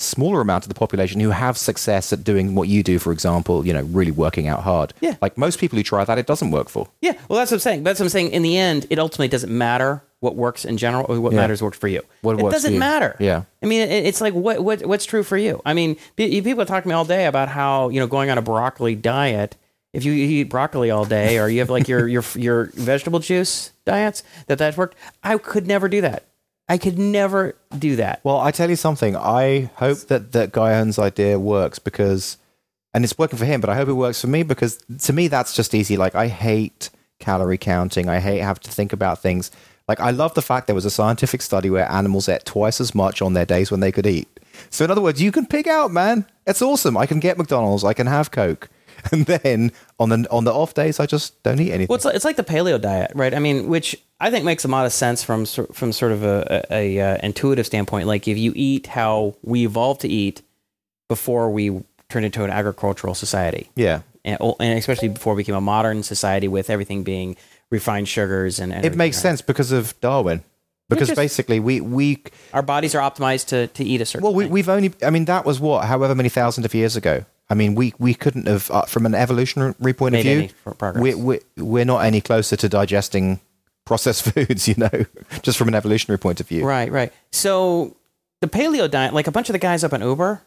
smaller 0.00 0.40
amount 0.40 0.64
of 0.64 0.68
the 0.68 0.74
population 0.74 1.20
who 1.20 1.30
have 1.30 1.58
success 1.58 2.12
at 2.12 2.22
doing 2.24 2.54
what 2.54 2.68
you 2.68 2.82
do, 2.82 2.98
for 2.98 3.12
example, 3.12 3.66
you 3.66 3.72
know, 3.72 3.82
really 3.82 4.10
working 4.12 4.46
out 4.46 4.62
hard. 4.62 4.94
Yeah. 5.00 5.16
Like 5.20 5.36
most 5.36 5.58
people 5.58 5.76
who 5.76 5.82
try 5.82 6.04
that, 6.04 6.18
it 6.18 6.26
doesn't 6.26 6.50
work 6.50 6.68
for. 6.68 6.88
Yeah, 7.00 7.12
well, 7.28 7.38
that's 7.38 7.50
what 7.50 7.56
I'm 7.56 7.60
saying. 7.60 7.82
That's 7.82 7.98
what 7.98 8.04
I'm 8.06 8.10
saying. 8.10 8.30
In 8.30 8.42
the 8.42 8.56
end, 8.56 8.86
it 8.90 8.98
ultimately 8.98 9.28
doesn't 9.28 9.56
matter 9.56 10.02
what 10.20 10.34
works 10.36 10.64
in 10.64 10.76
general 10.78 11.06
or 11.08 11.20
what 11.20 11.32
Yeah. 11.32 11.40
matters 11.40 11.62
works 11.62 11.78
for 11.78 11.88
you. 11.88 12.02
What 12.22 12.38
it 12.38 12.42
works 12.42 12.54
doesn't 12.54 12.74
you. 12.74 12.78
matter. 12.78 13.16
Yeah. 13.18 13.42
I 13.62 13.66
mean, 13.66 13.88
it's 13.88 14.20
like 14.20 14.34
what 14.34 14.60
what 14.62 14.84
what's 14.86 15.04
true 15.04 15.22
for 15.22 15.36
you. 15.36 15.60
I 15.64 15.74
mean, 15.74 15.96
people 16.16 16.64
talk 16.66 16.82
to 16.84 16.88
me 16.88 16.94
all 16.94 17.04
day 17.04 17.26
about 17.26 17.48
how 17.48 17.88
you 17.88 18.00
know 18.00 18.06
going 18.06 18.30
on 18.30 18.38
a 18.38 18.42
broccoli 18.42 18.94
diet. 18.94 19.56
If 19.92 20.04
you 20.04 20.12
eat 20.12 20.44
broccoli 20.44 20.90
all 20.90 21.04
day, 21.06 21.38
or 21.38 21.48
you 21.48 21.60
have 21.60 21.70
like 21.70 21.88
your 21.88 22.06
your 22.06 22.22
your 22.34 22.64
vegetable 22.74 23.20
juice 23.20 23.72
diets, 23.86 24.22
that 24.46 24.58
that's 24.58 24.76
worked. 24.76 24.96
I 25.24 25.38
could 25.38 25.66
never 25.66 25.88
do 25.88 26.00
that. 26.02 26.24
I 26.68 26.78
could 26.78 26.98
never 26.98 27.54
do 27.78 27.96
that. 27.96 28.20
Well, 28.24 28.38
I 28.38 28.50
tell 28.50 28.68
you 28.68 28.76
something. 28.76 29.16
I 29.16 29.70
hope 29.76 30.00
that 30.08 30.32
that 30.32 30.52
Guyon's 30.52 30.98
idea 30.98 31.38
works 31.38 31.78
because, 31.78 32.36
and 32.92 33.04
it's 33.04 33.16
working 33.16 33.38
for 33.38 33.46
him. 33.46 33.60
But 33.60 33.70
I 33.70 33.74
hope 33.76 33.88
it 33.88 33.94
works 33.94 34.20
for 34.20 34.26
me 34.26 34.42
because 34.42 34.78
to 35.00 35.12
me 35.12 35.28
that's 35.28 35.54
just 35.54 35.74
easy. 35.74 35.96
Like 35.96 36.14
I 36.14 36.28
hate 36.28 36.90
calorie 37.18 37.58
counting. 37.58 38.08
I 38.08 38.20
hate 38.20 38.40
having 38.40 38.62
to 38.62 38.70
think 38.70 38.92
about 38.92 39.20
things. 39.22 39.50
Like 39.88 40.00
I 40.00 40.10
love 40.10 40.34
the 40.34 40.42
fact 40.42 40.66
there 40.66 40.74
was 40.74 40.84
a 40.84 40.90
scientific 40.90 41.40
study 41.40 41.70
where 41.70 41.90
animals 41.90 42.28
ate 42.28 42.44
twice 42.44 42.80
as 42.80 42.94
much 42.94 43.22
on 43.22 43.32
their 43.32 43.46
days 43.46 43.70
when 43.70 43.80
they 43.80 43.92
could 43.92 44.06
eat. 44.06 44.28
So 44.70 44.84
in 44.84 44.90
other 44.90 45.00
words, 45.00 45.22
you 45.22 45.32
can 45.32 45.46
pick 45.46 45.66
out, 45.66 45.90
man. 45.90 46.26
It's 46.46 46.60
awesome. 46.60 46.96
I 46.96 47.06
can 47.06 47.20
get 47.20 47.38
McDonald's. 47.38 47.84
I 47.84 47.94
can 47.94 48.06
have 48.06 48.30
Coke, 48.30 48.68
and 49.12 49.26
then 49.26 49.72
on 49.98 50.08
the 50.08 50.26
on 50.30 50.44
the 50.44 50.52
off 50.52 50.74
days, 50.74 51.00
I 51.00 51.06
just 51.06 51.42
don't 51.42 51.60
eat 51.60 51.70
anything. 51.70 51.86
Well, 51.88 51.96
it's 51.96 52.04
like, 52.04 52.14
it's 52.14 52.24
like 52.24 52.36
the 52.36 52.44
paleo 52.44 52.80
diet, 52.80 53.12
right? 53.14 53.34
I 53.34 53.38
mean, 53.38 53.68
which 53.68 53.96
I 54.20 54.30
think 54.30 54.44
makes 54.44 54.64
a 54.64 54.68
lot 54.68 54.86
of 54.86 54.92
sense 54.92 55.22
from 55.22 55.46
from 55.46 55.92
sort 55.92 56.12
of 56.12 56.24
a, 56.24 56.64
a, 56.70 56.98
a 56.98 57.14
uh, 57.14 57.18
intuitive 57.22 57.66
standpoint. 57.66 58.06
Like 58.06 58.26
if 58.28 58.38
you 58.38 58.52
eat 58.54 58.88
how 58.88 59.36
we 59.42 59.64
evolved 59.64 60.00
to 60.02 60.08
eat 60.08 60.42
before 61.08 61.50
we 61.50 61.82
turned 62.08 62.26
into 62.26 62.44
an 62.44 62.50
agricultural 62.50 63.14
society, 63.14 63.70
yeah. 63.76 64.00
and, 64.24 64.38
and 64.60 64.78
especially 64.78 65.08
before 65.08 65.34
we 65.34 65.40
became 65.40 65.54
a 65.54 65.60
modern 65.60 66.02
society 66.02 66.48
with 66.48 66.70
everything 66.70 67.02
being 67.02 67.36
refined 67.70 68.08
sugars 68.08 68.58
and, 68.58 68.72
and 68.72 68.84
It 68.84 68.96
makes 68.96 69.18
sense 69.18 69.42
because 69.42 69.72
of 69.72 69.98
Darwin. 70.00 70.42
Because 70.88 71.08
just- 71.08 71.16
basically, 71.16 71.60
we 71.60 71.80
we? 71.82 72.22
Our 72.54 72.62
bodies 72.62 72.94
are 72.94 73.10
optimized 73.10 73.48
to, 73.48 73.66
to 73.66 73.84
eat 73.84 74.00
a 74.00 74.06
certain. 74.06 74.24
Well, 74.24 74.34
we, 74.34 74.46
we've 74.46 74.68
only, 74.70 74.92
I 75.04 75.10
mean, 75.10 75.26
that 75.26 75.44
was 75.44 75.60
what, 75.60 75.84
however 75.86 76.14
many 76.14 76.30
thousands 76.30 76.64
of 76.64 76.74
years 76.74 76.96
ago. 76.96 77.24
I 77.50 77.54
mean, 77.54 77.74
we, 77.74 77.94
we 77.98 78.14
couldn't 78.14 78.46
have, 78.46 78.70
uh, 78.70 78.82
from 78.82 79.06
an 79.06 79.14
evolutionary 79.14 79.94
point 79.94 80.12
Made 80.12 80.26
of 80.26 80.50
view, 80.50 80.74
progress. 80.76 81.02
we're, 81.02 81.16
we're, 81.16 81.40
we're 81.56 81.84
not 81.84 82.00
any 82.00 82.20
closer 82.20 82.56
to 82.56 82.68
digesting 82.68 83.40
processed 83.86 84.22
foods, 84.32 84.68
you 84.68 84.74
know, 84.76 84.90
just 85.42 85.56
from 85.56 85.68
an 85.68 85.74
evolutionary 85.74 86.18
point 86.18 86.40
of 86.40 86.48
view. 86.48 86.64
Right, 86.66 86.90
right. 86.92 87.12
So 87.32 87.96
the 88.40 88.48
paleo 88.48 88.90
diet, 88.90 89.14
like 89.14 89.26
a 89.26 89.32
bunch 89.32 89.48
of 89.48 89.54
the 89.54 89.58
guys 89.58 89.82
up 89.82 89.92
in 89.94 90.02
Uber, 90.02 90.42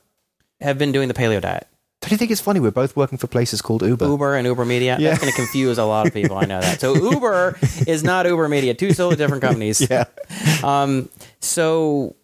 have 0.62 0.78
been 0.78 0.92
doing 0.92 1.08
the 1.08 1.14
paleo 1.16 1.42
diet. 1.42 1.68
Don't 2.02 2.12
you 2.12 2.18
think 2.18 2.32
it's 2.32 2.42
funny? 2.42 2.60
We're 2.60 2.72
both 2.72 2.96
working 2.96 3.20
for 3.20 3.28
places 3.28 3.62
called 3.62 3.84
Uber. 3.84 4.06
Uber 4.06 4.36
and 4.36 4.48
UberMedia. 4.48 4.98
Yeah. 4.98 4.98
That's 4.98 5.20
going 5.22 5.32
to 5.32 5.36
confuse 5.36 5.78
a 5.78 5.86
lot 5.86 6.08
of 6.08 6.14
people. 6.14 6.36
I 6.36 6.46
know 6.46 6.60
that. 6.60 6.80
So 6.80 6.96
Uber 6.96 7.60
is 7.86 8.04
not 8.04 8.26
UberMedia. 8.26 8.76
Two 8.76 8.88
totally 8.90 9.18
different 9.18 9.42
companies. 9.44 9.82
Yeah. 9.90 10.06
Um. 10.64 11.10
So. 11.40 12.16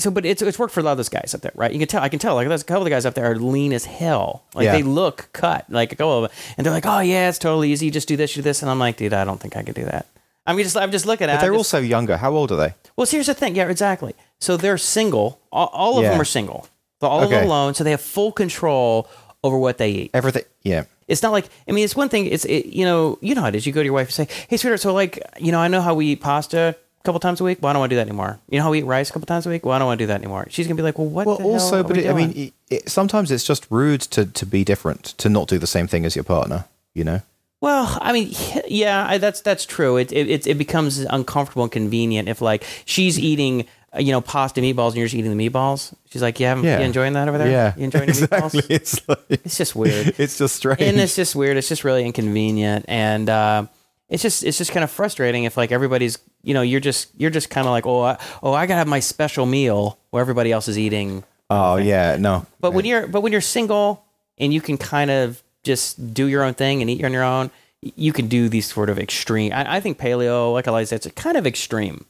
So, 0.00 0.10
but 0.10 0.24
it's 0.26 0.42
it's 0.42 0.58
worked 0.58 0.72
for 0.74 0.80
a 0.80 0.82
lot 0.82 0.92
of 0.92 0.96
those 0.96 1.08
guys 1.08 1.34
up 1.34 1.40
there, 1.42 1.52
right? 1.54 1.72
You 1.72 1.78
can 1.78 1.88
tell. 1.88 2.02
I 2.02 2.08
can 2.08 2.18
tell. 2.18 2.34
Like, 2.34 2.48
there's 2.48 2.62
a 2.62 2.64
couple 2.64 2.82
of 2.82 2.84
the 2.84 2.90
guys 2.90 3.04
up 3.06 3.14
there 3.14 3.30
are 3.30 3.36
lean 3.36 3.72
as 3.72 3.84
hell. 3.84 4.44
Like, 4.54 4.64
Yeah. 4.64 4.72
they 4.72 4.82
look 4.82 5.28
cut. 5.32 5.66
Like, 5.68 5.92
a 5.92 5.96
couple 5.96 6.24
of 6.24 6.30
them, 6.30 6.38
and 6.56 6.64
they're 6.66 6.72
like, 6.72 6.86
"Oh 6.86 7.00
yeah, 7.00 7.28
it's 7.28 7.38
totally 7.38 7.70
easy. 7.72 7.90
Just 7.90 8.08
do 8.08 8.16
this, 8.16 8.34
do 8.34 8.42
this." 8.42 8.62
And 8.62 8.70
I'm 8.70 8.78
like, 8.78 8.96
"Dude, 8.96 9.12
I 9.12 9.24
don't 9.24 9.40
think 9.40 9.56
I 9.56 9.62
could 9.62 9.74
do 9.74 9.84
that." 9.84 10.06
I 10.46 10.54
mean, 10.54 10.64
just 10.64 10.76
I'm 10.76 10.90
just 10.90 11.06
looking 11.06 11.28
at. 11.28 11.36
But 11.36 11.40
they're 11.42 11.50
just- 11.52 11.74
also 11.74 11.78
younger. 11.86 12.16
How 12.16 12.32
old 12.32 12.50
are 12.52 12.56
they? 12.56 12.74
well, 12.96 13.06
here's 13.06 13.26
the 13.26 13.34
thing. 13.34 13.54
Yeah, 13.56 13.68
exactly. 13.68 14.14
So 14.40 14.56
they're 14.56 14.78
single. 14.78 15.38
All, 15.52 15.66
all 15.72 15.98
of 15.98 16.02
Yeah. 16.04 16.10
them 16.10 16.20
are 16.20 16.24
single. 16.24 16.66
They're 17.00 17.10
all 17.10 17.24
Okay. 17.24 17.44
alone. 17.44 17.74
So 17.74 17.84
they 17.84 17.90
have 17.92 18.00
full 18.00 18.32
control 18.32 19.06
over 19.44 19.56
what 19.58 19.78
they 19.78 19.90
eat. 19.90 20.10
Everything. 20.14 20.44
Yeah. 20.62 20.84
It's 21.08 21.22
not 21.22 21.32
like 21.32 21.46
I 21.68 21.72
mean, 21.72 21.84
it's 21.84 21.96
one 21.96 22.08
thing. 22.08 22.26
It's 22.26 22.44
it, 22.44 22.66
you 22.66 22.84
know, 22.84 23.18
you 23.20 23.34
know 23.34 23.40
how 23.42 23.48
it 23.48 23.54
is. 23.54 23.66
You 23.66 23.72
go 23.72 23.80
to 23.80 23.84
your 23.84 23.94
wife 23.94 24.08
and 24.08 24.14
say, 24.14 24.28
"Hey, 24.48 24.56
sweetheart, 24.56 24.80
so 24.80 24.92
like, 24.94 25.18
you 25.38 25.50
know, 25.52 25.58
I 25.58 25.68
know 25.68 25.80
how 25.82 25.94
we 25.94 26.06
eat 26.06 26.20
pasta 26.20 26.76
couple 27.04 27.18
times 27.20 27.40
a 27.40 27.44
week. 27.44 27.58
Well, 27.60 27.70
I 27.70 27.72
don't 27.72 27.80
want 27.80 27.90
to 27.90 27.94
do 27.94 27.98
that 27.98 28.06
anymore. 28.08 28.38
You 28.50 28.58
know 28.58 28.64
how 28.64 28.70
we 28.70 28.78
eat 28.80 28.84
rice 28.84 29.10
a 29.10 29.12
couple 29.12 29.26
times 29.26 29.46
a 29.46 29.50
week. 29.50 29.64
Well, 29.64 29.74
I 29.74 29.78
don't 29.78 29.86
want 29.86 29.98
to 29.98 30.02
do 30.02 30.06
that 30.08 30.20
anymore." 30.20 30.46
She's 30.50 30.66
gonna 30.66 30.76
be 30.76 30.82
like, 30.82 30.98
"Well, 30.98 31.08
what?" 31.08 31.26
Well, 31.26 31.36
the 31.36 31.42
hell 31.44 31.52
also, 31.52 31.82
but 31.82 31.96
we 31.96 32.04
it, 32.04 32.10
I 32.10 32.14
mean, 32.14 32.32
it, 32.36 32.52
it, 32.68 32.88
sometimes 32.90 33.30
it's 33.30 33.44
just 33.44 33.66
rude 33.70 34.00
to 34.02 34.26
to 34.26 34.46
be 34.46 34.64
different, 34.64 35.04
to 35.18 35.28
not 35.28 35.48
do 35.48 35.58
the 35.58 35.66
same 35.66 35.86
thing 35.86 36.04
as 36.04 36.14
your 36.14 36.24
partner. 36.24 36.66
You 36.94 37.04
know. 37.04 37.20
Well, 37.62 37.98
I 38.00 38.12
mean, 38.12 38.32
yeah, 38.68 39.06
I, 39.06 39.18
that's 39.18 39.40
that's 39.42 39.64
true. 39.66 39.96
It, 39.98 40.12
it 40.12 40.46
it 40.46 40.56
becomes 40.58 40.98
uncomfortable 40.98 41.62
and 41.64 41.72
convenient 41.72 42.28
if 42.28 42.40
like 42.40 42.64
she's 42.86 43.18
eating, 43.18 43.66
uh, 43.94 44.00
you 44.00 44.12
know, 44.12 44.20
pasta 44.22 44.60
meatballs 44.62 44.88
and 44.88 44.96
you're 44.96 45.06
just 45.06 45.14
eating 45.14 45.36
the 45.36 45.50
meatballs. 45.50 45.92
She's 46.10 46.22
like, 46.22 46.40
"Yeah, 46.40 46.60
Yeah. 46.60 46.78
you 46.78 46.84
enjoying 46.86 47.12
that 47.12 47.28
over 47.28 47.36
there? 47.38 47.50
Yeah. 47.50 47.74
you 47.76 47.84
enjoying 47.84 48.06
the 48.06 48.12
exactly. 48.32 48.62
meatballs?" 48.62 48.70
It's 48.70 49.08
like 49.08 49.18
It's 49.28 49.56
just 49.58 49.76
weird. 49.76 50.14
it's 50.18 50.38
just 50.38 50.56
strange. 50.56 50.80
and 50.80 50.98
it's 50.98 51.14
just 51.16 51.36
weird. 51.36 51.56
It's 51.58 51.68
just 51.68 51.84
really 51.84 52.04
inconvenient, 52.06 52.86
and 52.88 53.28
uh, 53.28 53.66
it's 54.10 54.22
just 54.22 54.44
it's 54.44 54.58
just 54.58 54.72
kind 54.72 54.84
of 54.84 54.90
frustrating 54.90 55.44
if 55.44 55.56
like 55.56 55.72
everybody's 55.72 56.18
you 56.42 56.52
know 56.52 56.62
you're 56.62 56.80
just 56.80 57.08
you're 57.16 57.30
just 57.30 57.48
kind 57.48 57.66
of 57.66 57.70
like 57.70 57.86
oh 57.86 58.02
I, 58.02 58.18
oh 58.42 58.52
I 58.52 58.66
gotta 58.66 58.78
have 58.78 58.88
my 58.88 59.00
special 59.00 59.46
meal 59.46 59.98
where 60.10 60.20
everybody 60.20 60.52
else 60.52 60.68
is 60.68 60.78
eating. 60.78 61.24
oh 61.48 61.76
yeah, 61.76 62.16
no. 62.18 62.46
But 62.60 62.72
when 62.72 62.84
you're 62.84 63.06
but 63.06 63.22
when 63.22 63.32
you're 63.32 63.40
single 63.40 64.04
and 64.36 64.52
you 64.52 64.60
can 64.60 64.76
kind 64.76 65.10
of 65.10 65.42
just 65.62 66.12
do 66.12 66.26
your 66.26 66.42
own 66.42 66.54
thing 66.54 66.80
and 66.80 66.90
eat 66.90 67.04
on 67.04 67.12
your 67.12 67.22
own, 67.22 67.50
you 67.80 68.12
can 68.12 68.26
do 68.26 68.48
these 68.48 68.66
sort 68.66 68.90
of 68.90 68.98
extreme. 68.98 69.52
I, 69.52 69.76
I 69.76 69.80
think 69.80 69.98
paleo, 69.98 70.52
like 70.52 70.66
I 70.66 70.70
Eliza, 70.70 70.96
it's 70.96 71.06
kind 71.12 71.36
of 71.36 71.46
extreme. 71.46 72.04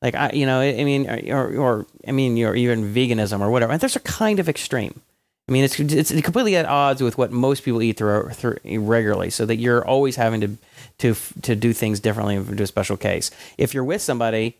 Like 0.00 0.14
I, 0.14 0.30
you 0.32 0.46
know, 0.46 0.60
I 0.60 0.80
I 0.80 0.84
mean, 0.84 1.08
or, 1.30 1.56
or 1.56 1.86
I 2.06 2.12
mean, 2.12 2.42
or 2.42 2.54
even 2.54 2.94
veganism 2.94 3.40
or 3.40 3.50
whatever. 3.50 3.72
And 3.72 3.80
those 3.80 3.96
are 3.96 4.00
kind 4.00 4.38
of 4.38 4.48
extreme. 4.48 5.00
I 5.48 5.52
mean, 5.52 5.64
it's 5.64 5.78
it's 5.78 6.10
completely 6.22 6.56
at 6.56 6.64
odds 6.64 7.02
with 7.02 7.18
what 7.18 7.30
most 7.32 7.64
people 7.64 7.82
eat 7.82 7.98
through, 7.98 8.30
through 8.30 8.58
regularly. 8.64 9.30
So 9.30 9.44
that 9.46 9.56
you're 9.56 9.84
always 9.84 10.16
having 10.16 10.40
to 10.40 10.56
to 10.98 11.14
to 11.42 11.56
do 11.56 11.72
things 11.72 12.00
differently 12.00 12.36
and 12.36 12.56
do 12.56 12.62
a 12.62 12.66
special 12.66 12.96
case. 12.96 13.30
If 13.58 13.74
you're 13.74 13.84
with 13.84 14.00
somebody, 14.02 14.56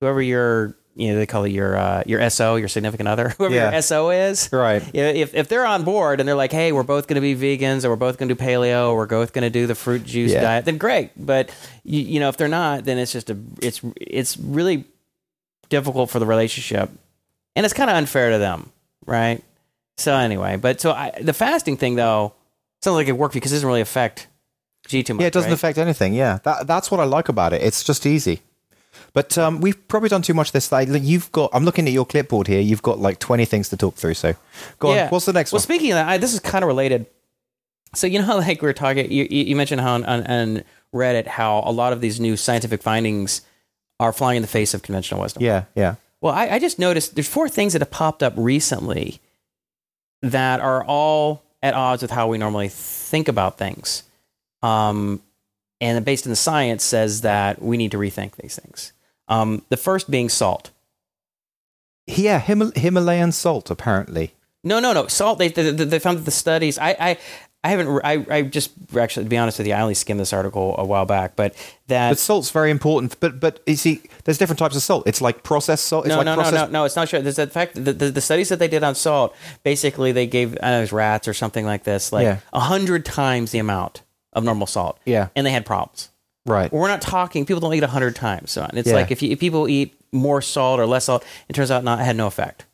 whoever 0.00 0.20
your 0.22 0.76
you 0.94 1.12
know 1.12 1.16
they 1.18 1.26
call 1.26 1.44
it 1.44 1.50
your 1.50 1.76
uh, 1.76 2.02
your 2.06 2.28
SO, 2.28 2.56
your 2.56 2.66
significant 2.68 3.08
other, 3.08 3.28
whoever 3.38 3.54
Yeah. 3.54 3.70
your 3.72 3.82
SO 3.82 4.10
is, 4.10 4.48
Right. 4.52 4.82
you 4.92 5.00
know, 5.02 5.08
if 5.10 5.34
if 5.34 5.48
they're 5.48 5.64
on 5.66 5.84
board 5.84 6.18
and 6.20 6.28
they're 6.28 6.34
like, 6.34 6.50
hey, 6.52 6.72
we're 6.72 6.82
both 6.82 7.06
going 7.06 7.20
to 7.22 7.34
be 7.34 7.34
vegans, 7.36 7.84
or 7.84 7.90
we're 7.90 7.96
both 7.96 8.18
going 8.18 8.28
to 8.28 8.34
do 8.34 8.44
paleo, 8.44 8.90
or 8.90 8.96
we're 8.96 9.06
both 9.06 9.32
going 9.32 9.44
to 9.44 9.50
do 9.50 9.66
the 9.68 9.74
fruit 9.76 10.04
juice 10.04 10.32
Yeah. 10.32 10.40
diet, 10.42 10.64
then 10.64 10.76
great. 10.76 11.10
But 11.16 11.50
you, 11.84 12.00
you 12.00 12.20
know, 12.20 12.28
if 12.28 12.36
they're 12.36 12.48
not, 12.48 12.84
then 12.84 12.98
it's 12.98 13.12
just 13.12 13.30
a 13.30 13.36
it's 13.62 13.80
it's 13.96 14.36
really 14.36 14.84
difficult 15.68 16.10
for 16.10 16.18
the 16.18 16.26
relationship, 16.26 16.90
and 17.56 17.64
it's 17.64 17.74
kind 17.74 17.90
of 17.90 17.96
unfair 17.96 18.30
to 18.32 18.38
them, 18.38 18.70
right? 19.06 19.42
So 19.98 20.14
anyway, 20.14 20.56
but 20.56 20.80
so 20.80 20.92
I, 20.92 21.12
the 21.20 21.32
fasting 21.32 21.76
thing 21.76 21.94
though 21.96 22.34
sounds 22.82 22.94
like 22.96 23.08
it 23.08 23.12
worked 23.16 23.34
because 23.34 23.52
it 23.52 23.56
doesn't 23.56 23.66
really 23.68 23.80
affect 23.80 24.26
G 24.88 25.02
too 25.02 25.14
much. 25.14 25.20
Yeah, 25.20 25.28
it 25.28 25.32
doesn't 25.32 25.50
right? 25.50 25.54
affect 25.54 25.78
anything. 25.78 26.14
Yeah, 26.14 26.38
that, 26.44 26.66
that's 26.66 26.90
what 26.90 27.00
I 27.00 27.04
like 27.04 27.28
about 27.28 27.52
it. 27.52 27.62
It's 27.62 27.84
just 27.84 28.06
easy. 28.06 28.40
But 29.12 29.38
um, 29.38 29.60
we've 29.60 29.88
probably 29.88 30.08
done 30.08 30.22
too 30.22 30.34
much 30.34 30.52
this. 30.52 30.72
Like, 30.72 30.88
you've 30.90 31.30
got. 31.32 31.50
I'm 31.52 31.64
looking 31.64 31.86
at 31.86 31.92
your 31.92 32.06
clipboard 32.06 32.46
here. 32.46 32.60
You've 32.60 32.82
got 32.82 32.98
like 32.98 33.18
20 33.18 33.44
things 33.44 33.68
to 33.70 33.76
talk 33.76 33.94
through. 33.94 34.14
So, 34.14 34.34
go 34.78 34.90
on. 34.90 35.08
What's 35.08 35.26
the 35.26 35.32
next 35.32 35.52
well, 35.52 35.58
one? 35.58 35.60
Well, 35.60 35.64
speaking 35.64 35.92
of 35.92 35.96
that, 35.96 36.08
I, 36.08 36.18
this 36.18 36.34
is 36.34 36.40
kind 36.40 36.62
of 36.62 36.66
related. 36.66 37.06
So 37.94 38.06
you 38.06 38.18
know 38.18 38.24
how 38.26 38.36
like 38.38 38.60
we 38.60 38.68
are 38.68 38.74
talking, 38.74 39.10
you, 39.10 39.26
you 39.30 39.44
you 39.44 39.56
mentioned 39.56 39.80
how 39.80 39.94
on, 39.94 40.04
on, 40.04 40.26
on 40.26 40.64
Reddit 40.94 41.26
how 41.26 41.62
a 41.64 41.72
lot 41.72 41.92
of 41.92 42.00
these 42.00 42.20
new 42.20 42.36
scientific 42.36 42.82
findings 42.82 43.40
are 43.98 44.12
flying 44.12 44.36
in 44.36 44.42
the 44.42 44.48
face 44.48 44.74
of 44.74 44.82
conventional 44.82 45.20
wisdom. 45.20 45.42
yeah, 45.42 45.64
yeah. 45.74 45.94
Well, 46.20 46.34
I, 46.34 46.48
I 46.48 46.58
just 46.58 46.78
noticed 46.78 47.14
there's 47.14 47.28
four 47.28 47.48
things 47.48 47.72
that 47.72 47.82
have 47.82 47.90
popped 47.90 48.22
up 48.22 48.34
recently 48.36 49.20
that 50.22 50.60
are 50.60 50.84
all 50.84 51.42
at 51.62 51.74
odds 51.74 52.02
with 52.02 52.10
how 52.10 52.28
we 52.28 52.38
normally 52.38 52.68
think 52.68 53.28
about 53.28 53.56
things. 53.58 54.02
Um, 54.62 55.22
and 55.80 56.04
based 56.04 56.26
in 56.26 56.30
the 56.30 56.36
science 56.36 56.82
says 56.82 57.20
that 57.20 57.62
we 57.62 57.76
need 57.76 57.92
to 57.92 57.98
rethink 57.98 58.36
these 58.36 58.56
things. 58.58 58.92
Um, 59.28 59.62
the 59.68 59.76
first 59.76 60.10
being 60.10 60.28
salt. 60.28 60.70
Yeah, 62.06 62.40
Himal- 62.40 62.76
Himalayan 62.76 63.32
salt, 63.32 63.70
apparently. 63.70 64.34
No, 64.64 64.80
no, 64.80 64.92
no. 64.92 65.06
Salt. 65.06 65.38
They 65.38 65.48
they, 65.48 65.70
they 65.70 65.98
found 65.98 66.18
that 66.18 66.24
the 66.24 66.30
studies. 66.30 66.78
I 66.78 66.96
I, 66.98 67.18
I 67.62 67.68
haven't. 67.68 68.00
I, 68.02 68.26
I 68.30 68.42
just 68.42 68.72
actually, 68.96 69.24
to 69.24 69.28
be 69.30 69.36
honest 69.36 69.58
with 69.58 69.66
you, 69.68 69.74
I 69.74 69.80
only 69.82 69.94
skimmed 69.94 70.18
this 70.18 70.32
article 70.32 70.74
a 70.78 70.84
while 70.84 71.04
back. 71.06 71.36
But 71.36 71.54
that 71.86 72.10
But 72.10 72.18
salt's 72.18 72.50
very 72.50 72.70
important. 72.70 73.20
But 73.20 73.38
but 73.40 73.60
you 73.66 73.76
see, 73.76 74.02
there's 74.24 74.38
different 74.38 74.58
types 74.58 74.74
of 74.74 74.82
salt. 74.82 75.06
It's 75.06 75.20
like 75.20 75.42
processed 75.42 75.84
salt. 75.86 76.06
It's 76.06 76.10
no, 76.12 76.16
like 76.16 76.24
no, 76.24 76.34
no, 76.34 76.42
processed- 76.42 76.72
no, 76.72 76.80
no. 76.80 76.84
It's 76.86 76.96
not 76.96 77.08
sure. 77.08 77.20
There's 77.20 77.36
the 77.36 77.46
fact 77.46 77.74
that 77.74 77.82
the, 77.82 77.92
the, 77.92 78.10
the 78.10 78.20
studies 78.20 78.48
that 78.48 78.58
they 78.58 78.68
did 78.68 78.82
on 78.82 78.94
salt. 78.94 79.36
Basically, 79.62 80.10
they 80.12 80.26
gave 80.26 80.54
I 80.54 80.60
don't 80.62 80.70
know, 80.70 80.78
it 80.78 80.80
was 80.80 80.92
rats 80.92 81.28
or 81.28 81.34
something 81.34 81.64
like 81.66 81.84
this, 81.84 82.10
like 82.12 82.24
Yeah. 82.24 82.38
a 82.52 82.60
hundred 82.60 83.04
times 83.04 83.52
the 83.52 83.58
amount 83.58 84.02
of 84.32 84.44
normal 84.44 84.66
salt. 84.66 84.98
Yeah. 85.04 85.28
and 85.36 85.46
they 85.46 85.50
had 85.50 85.64
problems. 85.66 86.10
Right. 86.46 86.72
We're 86.72 86.88
not 86.88 87.02
talking. 87.02 87.44
People 87.44 87.60
don't 87.60 87.74
eat 87.74 87.82
a 87.82 87.88
hundred 87.88 88.16
times. 88.16 88.50
So 88.52 88.68
it's 88.72 88.88
Yeah. 88.88 88.94
like 88.94 89.10
if, 89.10 89.22
you, 89.22 89.30
if 89.32 89.38
people 89.38 89.68
eat 89.68 89.94
more 90.12 90.40
salt 90.40 90.80
or 90.80 90.86
less 90.86 91.04
salt, 91.04 91.24
it 91.48 91.52
turns 91.52 91.70
out 91.70 91.84
not 91.84 92.00
it 92.00 92.04
had 92.04 92.16
no 92.16 92.26
effect. 92.26 92.64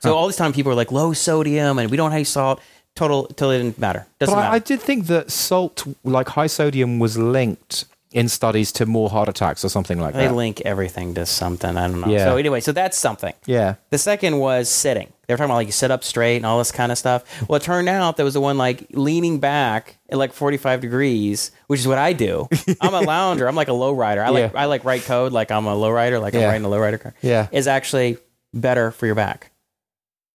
So 0.00 0.14
all 0.16 0.26
this 0.26 0.36
time, 0.36 0.54
people 0.54 0.72
are 0.72 0.74
like 0.74 0.90
low 0.90 1.12
sodium 1.12 1.78
and 1.78 1.90
we 1.90 1.96
don't 1.98 2.12
have 2.12 2.26
salt. 2.26 2.60
Total, 2.96 3.24
totally 3.26 3.58
didn't 3.58 3.78
matter. 3.78 4.06
Doesn't 4.18 4.34
But 4.34 4.40
matter. 4.40 4.52
I, 4.52 4.56
I 4.56 4.58
did 4.58 4.80
think 4.80 5.06
that 5.08 5.30
salt, 5.30 5.86
like 6.02 6.28
high 6.30 6.46
sodium, 6.46 6.98
was 6.98 7.18
linked 7.18 7.84
in 8.10 8.28
studies 8.28 8.72
to 8.72 8.86
more 8.86 9.10
heart 9.10 9.28
attacks 9.28 9.64
or 9.64 9.68
something 9.68 10.00
like 10.00 10.14
They 10.14 10.20
that. 10.24 10.28
They 10.30 10.34
link 10.34 10.62
everything 10.62 11.14
to 11.14 11.26
something. 11.26 11.76
I 11.76 11.86
don't 11.88 12.00
know. 12.00 12.08
Yeah. 12.08 12.24
So 12.24 12.36
anyway, 12.38 12.60
so 12.60 12.72
that's 12.72 12.96
something. 12.98 13.34
yeah. 13.46 13.74
The 13.90 13.98
second 13.98 14.38
was 14.38 14.68
sitting. 14.70 15.12
They 15.30 15.34
were 15.34 15.38
talking 15.38 15.50
about 15.50 15.56
like 15.58 15.68
you 15.68 15.72
sit 15.72 15.92
up 15.92 16.02
straight 16.02 16.38
and 16.38 16.44
all 16.44 16.58
this 16.58 16.72
kind 16.72 16.90
of 16.90 16.98
stuff. 16.98 17.22
Well, 17.48 17.58
it 17.58 17.62
turned 17.62 17.88
out 17.88 18.16
there 18.16 18.24
was 18.24 18.34
the 18.34 18.40
one 18.40 18.58
like 18.58 18.88
leaning 18.90 19.38
back 19.38 19.98
at 20.08 20.18
like 20.18 20.32
45 20.32 20.80
degrees, 20.80 21.52
which 21.68 21.78
is 21.78 21.86
what 21.86 21.98
I 21.98 22.12
do. 22.12 22.48
I'm 22.80 22.94
a 22.94 23.00
lounger. 23.00 23.46
I'm 23.46 23.54
like 23.54 23.68
a 23.68 23.72
low 23.72 23.92
rider. 23.92 24.24
I 24.24 24.30
like 24.30 24.52
Yeah. 24.52 24.60
I 24.60 24.64
like 24.64 24.84
write 24.84 25.02
code 25.04 25.30
like 25.32 25.52
I'm 25.52 25.66
a 25.66 25.74
low 25.76 25.90
rider, 25.90 26.18
like 26.18 26.34
I'm 26.34 26.40
Yeah. 26.40 26.48
writing 26.48 26.64
a 26.64 26.68
low 26.68 26.80
rider 26.80 26.98
car. 26.98 27.14
Yeah. 27.22 27.46
Is 27.52 27.68
actually 27.68 28.18
better 28.52 28.90
for 28.90 29.06
your 29.06 29.14
back. 29.14 29.52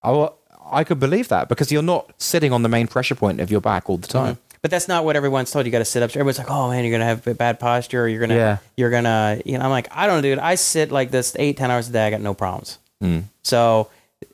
I, 0.02 0.30
I 0.72 0.84
could 0.86 1.00
believe 1.00 1.28
that 1.28 1.50
because 1.50 1.72
you're 1.72 1.82
not 1.84 2.14
sitting 2.18 2.54
on 2.54 2.64
the 2.64 2.70
main 2.70 2.88
pressure 2.88 3.16
point 3.16 3.42
of 3.42 3.52
your 3.52 3.60
back 3.62 3.90
all 3.90 3.98
the 3.98 4.08
time. 4.08 4.36
Mm-hmm. 4.36 4.42
But 4.62 4.72
that's 4.72 4.88
not 4.88 5.06
what 5.06 5.16
everyone's 5.16 5.52
told. 5.52 5.66
You 5.68 5.72
got 5.72 5.80
to 5.80 5.86
sit 5.86 6.02
up. 6.02 6.10
straight. 6.10 6.22
Everyone's 6.22 6.40
like, 6.40 6.50
"Oh 6.50 6.72
man, 6.72 6.84
you're 6.84 6.92
gonna 6.92 7.06
have 7.06 7.38
bad 7.38 7.60
posture. 7.60 8.06
Or 8.06 8.08
you're 8.08 8.20
gonna, 8.20 8.34
Yeah. 8.36 8.58
you're 8.76 8.90
gonna." 8.90 9.40
You 9.46 9.60
know, 9.60 9.64
I'm 9.66 9.70
like, 9.70 9.88
I 9.92 10.08
don't, 10.08 10.24
dude. 10.24 10.40
I 10.40 10.56
sit 10.56 10.92
like 10.92 11.12
this 11.12 11.36
eight, 11.38 11.58
ten 11.58 11.70
hours 11.70 11.88
a 11.90 11.92
day. 11.92 12.08
I 12.08 12.10
got 12.10 12.22
no 12.22 12.34
problems. 12.34 12.80
Mm. 13.04 13.26
So 13.44 13.90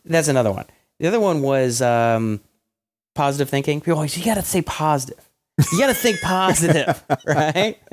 that's 0.05 0.27
another 0.27 0.51
one. 0.51 0.65
The 0.99 1.07
other 1.07 1.19
one 1.19 1.41
was 1.41 1.81
um, 1.81 2.41
positive 3.15 3.49
thinking. 3.49 3.81
People 3.81 3.95
always, 3.95 4.17
you 4.17 4.23
got 4.23 4.35
to 4.35 4.43
say 4.43 4.61
positive. 4.61 5.27
You 5.71 5.79
got 5.79 5.87
to 5.87 5.93
think 5.93 6.19
positive, 6.23 7.03
right? 7.25 7.77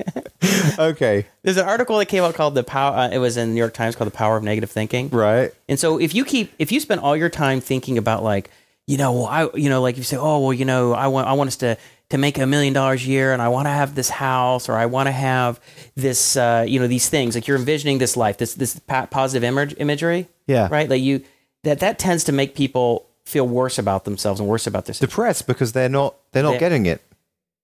Okay. 0.79 1.25
There's 1.43 1.57
an 1.57 1.67
article 1.67 1.97
that 1.97 2.05
came 2.05 2.23
out 2.23 2.33
called 2.33 2.55
the 2.55 2.63
power. 2.63 2.95
Uh, 2.95 3.09
it 3.09 3.17
was 3.17 3.35
in 3.35 3.49
the 3.49 3.53
New 3.53 3.59
York 3.59 3.73
Times 3.73 3.95
called 3.95 4.07
"The 4.07 4.15
Power 4.15 4.37
of 4.37 4.43
Negative 4.43 4.71
Thinking." 4.71 5.09
Right. 5.09 5.51
And 5.67 5.77
so 5.77 5.99
if 5.99 6.15
you 6.15 6.23
keep 6.23 6.53
if 6.57 6.71
you 6.71 6.79
spend 6.79 7.01
all 7.01 7.15
your 7.15 7.29
time 7.29 7.59
thinking 7.59 7.97
about 7.97 8.23
like, 8.23 8.49
you 8.87 8.97
know, 8.97 9.11
well, 9.11 9.25
I 9.25 9.49
you 9.55 9.69
know, 9.69 9.81
like 9.81 9.97
you 9.97 10.03
say, 10.03 10.15
oh 10.15 10.39
well, 10.39 10.53
you 10.53 10.63
know, 10.63 10.93
I 10.93 11.07
want 11.07 11.27
I 11.27 11.33
want 11.33 11.49
us 11.49 11.57
to 11.57 11.77
to 12.11 12.17
make 12.17 12.37
a 12.37 12.47
million 12.47 12.73
dollars 12.73 13.03
a 13.03 13.07
year 13.07 13.33
and 13.33 13.41
I 13.41 13.49
want 13.49 13.65
to 13.65 13.71
have 13.71 13.95
this 13.95 14.09
house 14.09 14.69
or 14.69 14.75
I 14.75 14.85
want 14.85 15.07
to 15.07 15.11
have 15.11 15.59
this 15.95 16.37
uh, 16.37 16.65
you 16.67 16.79
know, 16.79 16.87
these 16.87 17.09
things. 17.09 17.35
Like 17.35 17.47
you're 17.47 17.57
envisioning 17.57 17.97
this 17.97 18.15
life, 18.15 18.37
this 18.37 18.53
this 18.55 18.79
positive 18.87 19.43
image 19.43 19.75
imagery. 19.77 20.27
Yeah. 20.47 20.69
Right? 20.71 20.89
Like 20.89 21.01
you 21.01 21.23
that 21.63 21.79
that 21.79 21.99
tends 21.99 22.23
to 22.25 22.31
make 22.31 22.55
people 22.55 23.05
feel 23.25 23.47
worse 23.47 23.77
about 23.77 24.05
themselves 24.05 24.39
and 24.39 24.49
worse 24.49 24.65
about 24.67 24.85
their 24.85 24.93
situation. 24.93 25.09
Depressed 25.09 25.47
because 25.47 25.71
they're 25.73 25.89
not 25.89 26.15
they're 26.31 26.43
not 26.43 26.53
Yeah. 26.53 26.59
getting 26.59 26.85
it. 26.85 27.01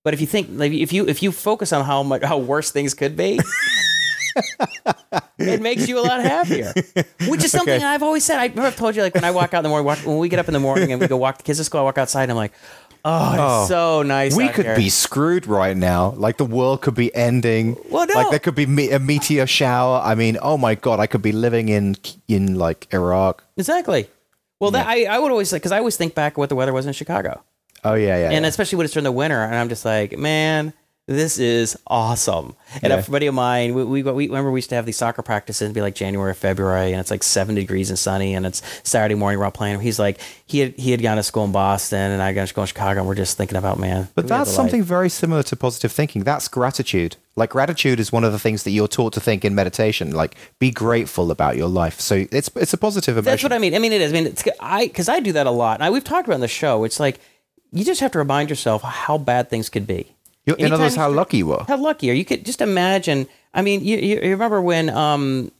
But 0.04 0.14
if 0.14 0.22
you 0.22 0.28
think 0.28 0.50
like 0.52 0.72
if 0.72 0.94
you 0.94 1.08
if 1.08 1.24
you 1.24 1.32
focus 1.32 1.74
on 1.74 1.84
how 1.86 2.04
much 2.04 2.24
how 2.24 2.38
worse 2.38 2.70
things 2.72 2.94
could 2.94 3.16
be, 3.18 3.40
it 5.40 5.62
makes 5.62 5.88
you 5.88 6.00
a 6.00 6.02
lot 6.02 6.22
happier. 6.22 6.74
Which 7.28 7.44
is 7.44 7.52
something 7.52 7.74
Okay. 7.76 7.84
I've 7.84 8.04
always 8.04 8.24
said. 8.24 8.38
I 8.38 8.44
remember 8.46 8.68
I've 8.68 8.76
told 8.76 8.96
you 8.96 9.02
like 9.02 9.16
when 9.16 9.24
I 9.24 9.32
walk 9.32 9.54
out 9.54 9.60
in 9.60 9.64
the 9.64 9.70
morning, 9.70 9.86
walk, 9.86 10.00
when 10.00 10.18
we 10.18 10.30
get 10.30 10.40
up 10.40 10.48
in 10.48 10.54
the 10.54 10.60
morning 10.60 10.92
and 10.92 11.02
we 11.02 11.08
go 11.08 11.18
walk 11.18 11.38
the 11.38 11.44
kids 11.44 11.58
to 11.60 11.64
school, 11.64 11.82
I 11.82 11.84
walk 11.84 11.98
outside 11.98 12.24
and 12.24 12.32
I'm 12.34 12.38
like, 12.38 12.54
Oh, 13.08 13.34
it's 13.34 13.42
Oh. 13.42 13.66
so 13.68 14.02
nice. 14.02 14.36
we 14.36 14.50
could 14.50 14.66
here. 14.66 14.76
be 14.76 14.90
screwed 14.90 15.46
right 15.46 15.78
now. 15.78 16.14
Like 16.18 16.38
the 16.38 16.46
world 16.46 16.82
could 16.82 16.96
be 16.96 17.14
ending. 17.16 17.78
Well, 17.90 18.08
no. 18.08 18.14
Like 18.16 18.30
there 18.32 18.40
could 18.40 18.56
be 18.56 18.66
me- 18.66 18.90
a 18.92 18.98
meteor 19.00 19.46
shower. 19.46 20.02
I 20.04 20.16
mean, 20.16 20.38
oh 20.42 20.58
my 20.58 20.74
god, 20.74 21.00
I 21.00 21.06
could 21.08 21.22
be 21.22 21.32
living 21.32 21.70
in 21.70 21.96
in 22.28 22.56
like 22.56 22.88
Iraq. 22.92 23.44
exactly. 23.58 24.10
Well, 24.60 24.72
that 24.72 24.88
I, 24.88 25.06
I 25.06 25.20
would 25.20 25.30
always 25.32 25.52
like 25.54 25.62
because 25.62 25.72
I 25.72 25.78
always 25.80 25.98
think 25.98 26.16
back 26.16 26.38
what 26.38 26.50
the 26.50 26.56
weather 26.56 26.74
was 26.74 26.86
in 26.88 26.94
Chicago, 26.94 27.44
Oh 27.84 27.94
yeah, 27.94 28.18
yeah. 28.18 28.32
and 28.32 28.44
yeah. 28.44 28.48
especially 28.50 28.78
when 28.78 28.86
it's 28.86 28.94
during 28.94 29.04
the 29.04 29.12
winter, 29.12 29.44
and 29.44 29.54
I'm 29.54 29.70
just 29.70 29.86
like, 29.86 30.18
man, 30.18 30.74
this 31.08 31.38
is 31.38 31.78
awesome. 31.86 32.56
And 32.82 32.92
Yeah. 32.92 32.98
a 33.00 33.04
buddy 33.10 33.28
of 33.28 33.36
mine, 33.36 33.76
we, 33.76 33.84
we, 33.84 34.02
we 34.02 34.28
remember 34.28 34.50
we 34.50 34.58
used 34.58 34.70
to 34.70 34.76
have 34.76 34.88
these 34.88 34.98
soccer 34.98 35.22
practices, 35.22 35.62
it'd 35.62 35.76
be 35.76 35.82
like 35.82 35.94
January, 35.94 36.32
or 36.32 36.34
February, 36.34 36.92
and 36.94 37.00
it's 37.00 37.12
like 37.12 37.22
seven 37.22 37.54
degrees 37.54 37.92
and 37.92 38.00
sunny, 38.00 38.34
and 38.34 38.44
it's 38.46 38.64
Saturday 38.84 39.14
morning 39.14 39.38
we're 39.38 39.46
all 39.46 39.52
playing. 39.52 39.80
He's 39.82 40.00
like, 40.00 40.20
he 40.48 40.60
had 40.60 40.74
he 40.74 40.90
had 40.90 41.04
gone 41.04 41.18
to 41.18 41.24
school 41.24 41.46
in 41.46 41.52
Boston, 41.52 42.12
and 42.12 42.22
I 42.24 42.34
got 42.34 42.42
to 42.42 42.48
school 42.48 42.64
in 42.64 42.68
Chicago, 42.68 43.02
and 43.02 43.08
we're 43.08 43.14
just 43.16 43.38
thinking 43.38 43.58
about 43.58 43.78
man. 43.78 44.08
But 44.16 44.28
that's 44.28 44.50
life. 44.50 44.56
something 44.56 44.82
very 44.82 45.10
similar 45.10 45.44
to 45.44 45.56
positive 45.56 45.92
thinking. 45.92 46.24
That's 46.24 46.48
gratitude. 46.48 47.18
Like 47.36 47.52
gratitude 47.52 48.00
is 48.00 48.12
one 48.12 48.24
of 48.24 48.32
the 48.32 48.40
things 48.40 48.64
that 48.64 48.72
you're 48.72 48.88
taught 48.88 49.14
to 49.14 49.20
think 49.20 49.46
in 49.46 49.54
meditation. 49.54 50.12
Like 50.12 50.36
be 50.58 50.72
grateful 50.72 51.30
about 51.30 51.56
your 51.56 51.68
life. 51.68 52.00
So 52.00 52.26
it's 52.32 52.50
it's 52.56 52.74
a 52.74 52.78
positive 52.78 53.16
emotion. 53.18 53.32
That's 53.32 53.44
what 53.44 53.54
I 53.54 53.60
mean. 53.60 53.76
I 53.76 53.80
mean, 53.80 53.94
it 53.94 54.02
is. 54.02 54.12
I 54.12 54.16
mean, 54.16 54.26
it's, 54.28 54.44
I 54.60 54.88
because 54.88 55.08
I 55.08 55.20
do 55.20 55.34
that 55.34 55.46
a 55.46 55.52
lot. 55.52 55.76
And 55.76 55.84
I, 55.84 55.92
we've 55.92 56.04
talked 56.04 56.28
about 56.28 56.34
it 56.34 56.36
on 56.36 56.42
the 56.42 56.48
show. 56.48 56.84
It's 56.84 57.00
like 57.00 57.20
you 57.72 57.84
just 57.86 58.02
have 58.02 58.12
to 58.14 58.18
remind 58.18 58.50
yourself 58.50 58.82
how 58.82 59.20
bad 59.20 59.52
things 59.52 59.70
could 59.70 59.86
be. 59.86 60.14
You're- 60.46 60.62
in 60.62 60.72
other 60.72 60.84
words, 60.84 60.96
how 60.96 61.10
lucky 61.10 61.38
you 61.38 61.48
were. 61.48 61.64
How 61.68 61.78
lucky 61.78 62.10
are 62.10 62.14
you? 62.14 62.24
Could 62.26 62.46
just 62.46 62.62
imagine. 62.62 63.28
I 63.54 63.62
mean, 63.62 63.84
you, 63.84 63.98
you, 63.98 64.16
you 64.22 64.30
remember 64.32 64.62
when 64.62 64.90
um, 64.90 65.52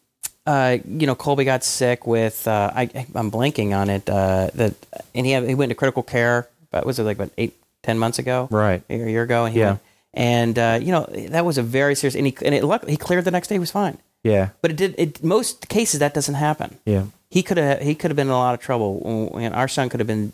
uh, 0.46 0.78
you 0.88 1.08
know, 1.08 1.16
Colby 1.16 1.44
got 1.44 1.64
sick 1.64 2.06
with 2.06 2.48
uh, 2.48 2.72
I 2.76 2.84
I'm 3.16 3.32
blanking 3.32 3.76
on 3.76 3.90
it. 3.90 4.08
Uh, 4.10 4.50
that 4.56 4.74
and 5.16 5.26
he 5.26 5.32
had, 5.32 5.48
he 5.48 5.56
went 5.56 5.70
to 5.72 5.76
critical 5.76 6.04
care. 6.04 6.48
But 6.72 6.86
was 6.86 7.00
it 7.00 7.04
like 7.04 7.18
about 7.18 7.32
eight 7.38 7.54
ten 7.84 7.98
months 7.98 8.20
ago? 8.20 8.48
Right. 8.52 8.84
a 8.90 8.96
year 8.96 9.24
ago. 9.24 9.46
And 9.46 9.56
Yeah. 9.56 9.66
went- 9.72 9.80
and 10.14 10.60
uh, 10.60 10.80
you 10.82 10.92
know 10.92 11.06
that 11.30 11.46
was 11.46 11.58
a 11.58 11.64
very 11.64 11.96
serious. 11.96 12.16
And 12.16 12.26
he 12.28 12.36
and 12.46 12.54
it 12.56 12.64
luck 12.64 12.88
he 12.88 12.96
cleared 12.98 13.26
the 13.26 13.32
next 13.32 13.48
day. 13.48 13.56
He 13.56 13.60
was 13.60 13.72
fine. 13.72 13.98
Yeah. 14.24 14.50
But 14.62 14.72
it 14.72 14.78
did. 14.78 14.96
It 14.98 15.24
most 15.24 15.68
cases 15.68 16.00
that 16.00 16.14
doesn't 16.14 16.36
happen 16.36 16.78
Yeah. 16.86 17.04
he 17.30 17.44
could 17.44 17.58
have 17.58 17.82
he 17.82 17.96
could 17.96 18.12
have 18.12 18.16
been 18.16 18.28
in 18.28 18.34
a 18.34 18.38
lot 18.38 18.54
of 18.56 18.60
trouble 18.60 19.32
and 19.38 19.54
our 19.54 19.68
son 19.68 19.90
could 19.90 20.00
have 20.00 20.08
been 20.08 20.32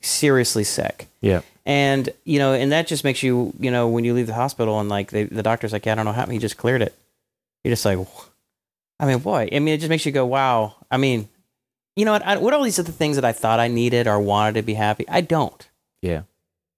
seriously 0.00 0.64
sick. 0.64 1.06
Yeah. 1.20 1.40
and 1.66 2.08
you 2.24 2.38
know 2.38 2.52
and 2.54 2.72
that 2.72 2.86
just 2.86 3.04
makes 3.04 3.22
you 3.22 3.52
you 3.58 3.70
know 3.70 3.88
when 3.88 4.04
you 4.04 4.14
leave 4.14 4.26
the 4.26 4.34
hospital 4.34 4.78
and 4.80 4.88
like 4.88 5.10
the, 5.10 5.24
the 5.24 5.42
doctor's 5.42 5.72
like 5.72 5.84
yeah, 5.84 5.92
i 5.92 5.94
don't 5.96 6.04
know 6.04 6.12
how 6.12 6.24
he 6.26 6.38
just 6.38 6.56
cleared 6.56 6.80
it. 6.82 6.94
You're 7.64 7.72
just 7.72 7.84
like 7.84 7.98
i 9.00 9.06
mean 9.06 9.18
boy 9.18 9.48
i 9.52 9.58
mean 9.58 9.74
it 9.74 9.78
just 9.78 9.90
makes 9.90 10.06
you 10.06 10.12
go 10.12 10.24
wow. 10.26 10.74
I 10.90 10.96
mean 10.96 11.28
you 11.96 12.04
know 12.04 12.12
what? 12.12 12.22
I, 12.24 12.36
what 12.36 12.54
all 12.54 12.62
these 12.62 12.78
other 12.78 12.92
things 12.92 13.16
that 13.16 13.24
i 13.24 13.32
thought 13.32 13.58
i 13.60 13.66
needed 13.68 14.06
or 14.06 14.18
wanted 14.20 14.54
to 14.54 14.62
be 14.62 14.74
happy 14.74 15.04
i 15.08 15.20
don't. 15.20 15.68
Yeah. 16.00 16.22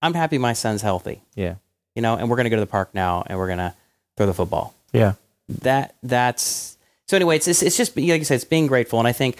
i'm 0.03 0.15
happy 0.15 0.39
my 0.39 0.55
son's 0.55 0.83
healthy. 0.83 1.21
Yeah. 1.35 1.57
you 1.95 2.03
know 2.03 2.17
and 2.17 2.31
we're 2.31 2.43
to 2.43 2.51
go 2.51 2.57
to 2.57 2.61
the 2.61 2.67
park 2.67 2.95
now 2.95 3.23
and 3.27 3.39
we're 3.39 3.55
to 3.55 3.75
throw 4.17 4.27
the 4.27 4.35
football. 4.35 4.75
Yeah. 4.93 5.15
that 5.61 5.95
that's 6.03 6.79
so 7.07 7.17
anyway 7.17 7.37
it's, 7.37 7.47
it's 7.47 7.63
it's 7.63 7.77
just 7.77 7.97
like 7.97 8.07
you 8.07 8.25
said 8.25 8.37
it's 8.37 8.45
being 8.45 8.67
grateful. 8.67 8.99
And 8.99 9.07
i 9.07 9.13
think 9.13 9.37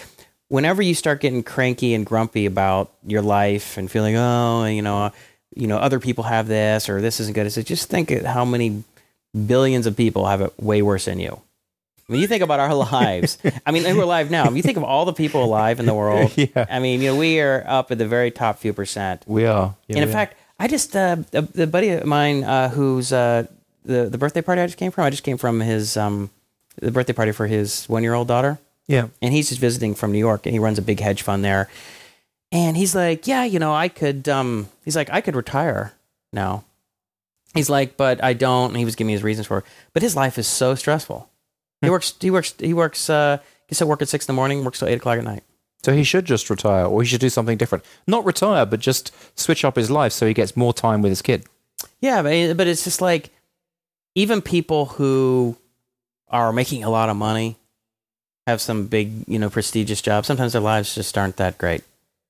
whenever 0.51 0.81
you 0.81 0.93
start 0.93 1.21
getting 1.21 1.43
cranky 1.43 1.93
and 1.93 2.05
grumpy 2.05 2.45
about 2.45 2.91
your 3.07 3.21
life 3.21 3.77
and 3.77 3.89
feeling 3.89 4.15
oh 4.17 4.65
you 4.65 4.81
know 4.81 5.11
you 5.55 5.65
know 5.65 5.77
other 5.77 5.99
people 5.99 6.25
have 6.25 6.47
this 6.47 6.89
or 6.89 6.99
this 6.99 7.19
isn't 7.21 7.33
good 7.33 7.47
it's 7.47 7.55
just 7.63 7.89
think 7.89 8.11
of 8.11 8.25
how 8.25 8.43
many 8.43 8.83
billions 9.47 9.85
of 9.87 9.95
people 9.95 10.25
have 10.27 10.41
it 10.41 10.51
way 10.59 10.81
worse 10.81 11.05
than 11.05 11.19
you 11.19 11.39
when 12.07 12.19
you 12.19 12.27
think 12.27 12.43
about 12.43 12.59
our 12.59 12.73
lives 12.91 13.37
i 13.65 13.71
mean 13.71 13.83
we're 13.95 14.03
alive 14.03 14.29
now 14.29 14.45
if 14.49 14.55
you 14.57 14.61
think 14.61 14.77
of 14.77 14.83
all 14.83 15.05
the 15.05 15.13
people 15.13 15.41
alive 15.43 15.79
in 15.79 15.85
the 15.85 15.93
world 15.93 16.31
Yeah. 16.35 16.65
i 16.69 16.79
mean 16.79 17.01
you 17.01 17.11
know 17.13 17.17
we 17.17 17.39
are 17.39 17.63
up 17.65 17.89
at 17.91 17.97
the 17.97 18.07
very 18.07 18.29
top 18.29 18.59
few 18.59 18.73
percent 18.73 19.23
We 19.25 19.45
are. 19.45 19.75
Yeah, 19.87 19.95
and 19.95 20.03
in 20.03 20.09
are. 20.09 20.11
fact, 20.11 20.35
I 20.59 20.67
just 20.67 20.95
uh, 20.95 21.15
the, 21.31 21.41
the 21.43 21.65
buddy 21.65 21.89
of 21.89 22.05
mine 22.05 22.43
uh, 22.43 22.69
who's 22.69 23.11
uh, 23.13 23.47
the 23.85 24.09
the 24.09 24.17
birthday 24.17 24.41
party 24.43 24.61
I 24.61 24.67
just 24.67 24.77
came 24.77 24.91
from. 24.91 25.05
I 25.05 25.09
just 25.09 25.23
came 25.23 25.37
from 25.37 25.59
his 25.61 25.97
um, 25.97 26.29
the 26.79 26.91
birthday 26.91 27.13
party 27.13 27.31
for 27.31 27.47
his 27.47 27.89
one 27.89 28.03
year 28.03 28.13
old 28.13 28.27
daughter, 28.27 28.59
yeah. 28.91 29.07
and 29.21 29.33
he's 29.33 29.49
just 29.49 29.61
visiting 29.61 29.95
from 29.95 30.11
New 30.11 30.19
York, 30.19 30.45
and 30.45 30.53
he 30.53 30.59
runs 30.59 30.77
a 30.77 30.81
big 30.81 30.99
hedge 30.99 31.21
fund 31.21 31.43
there. 31.43 31.69
And 32.51 32.75
he's 32.75 32.93
like, 32.93 33.27
yeah, 33.27 33.45
you 33.45 33.59
know, 33.59 33.73
I 33.73 33.87
could. 33.87 34.27
Um, 34.27 34.67
he's 34.83 34.95
like, 34.95 35.09
I 35.09 35.21
could 35.21 35.35
retire 35.35 35.93
now. 36.33 36.65
He's 37.53 37.69
like, 37.69 37.97
but 37.97 38.23
I 38.23 38.33
don't. 38.33 38.69
And 38.69 38.77
he 38.77 38.85
was 38.85 38.95
giving 38.95 39.07
me 39.07 39.13
his 39.13 39.23
reasons 39.23 39.47
for 39.47 39.59
it. 39.59 39.65
But 39.93 40.03
his 40.03 40.15
life 40.15 40.37
is 40.37 40.47
so 40.47 40.75
stressful. 40.75 41.29
He 41.81 41.89
works. 41.89 42.13
He 42.19 42.29
works. 42.29 42.53
He 42.59 42.73
works. 42.73 43.09
Uh, 43.09 43.39
he 43.67 43.75
said 43.75 43.87
work 43.87 44.01
at 44.01 44.09
six 44.09 44.25
in 44.25 44.33
the 44.33 44.35
morning, 44.35 44.63
works 44.63 44.79
till 44.79 44.87
eight 44.87 44.97
o'clock 44.97 45.17
at 45.17 45.23
night. 45.23 45.43
So 45.83 45.93
he 45.93 46.03
should 46.03 46.25
just 46.25 46.49
retire, 46.49 46.85
or 46.85 47.01
he 47.01 47.07
should 47.07 47.21
do 47.21 47.29
something 47.29 47.57
different. 47.57 47.83
Not 48.05 48.25
retire, 48.25 48.65
but 48.65 48.79
just 48.79 49.11
switch 49.39 49.65
up 49.65 49.77
his 49.77 49.89
life 49.89 50.11
so 50.11 50.27
he 50.27 50.33
gets 50.33 50.55
more 50.55 50.73
time 50.73 51.01
with 51.01 51.09
his 51.09 51.21
kid. 51.21 51.45
Yeah, 52.01 52.21
but, 52.21 52.57
but 52.57 52.67
it's 52.67 52.83
just 52.83 53.01
like 53.01 53.31
even 54.13 54.41
people 54.41 54.85
who 54.85 55.57
are 56.27 56.53
making 56.53 56.83
a 56.83 56.89
lot 56.89 57.09
of 57.09 57.17
money 57.17 57.57
have 58.51 58.61
some 58.61 58.87
big, 58.87 59.27
you 59.27 59.39
know, 59.39 59.49
prestigious 59.49 60.01
jobs. 60.01 60.27
Sometimes 60.27 60.53
their 60.53 60.61
lives 60.61 60.95
just 60.95 61.17
aren't 61.17 61.37
that 61.37 61.57
great. 61.57 61.83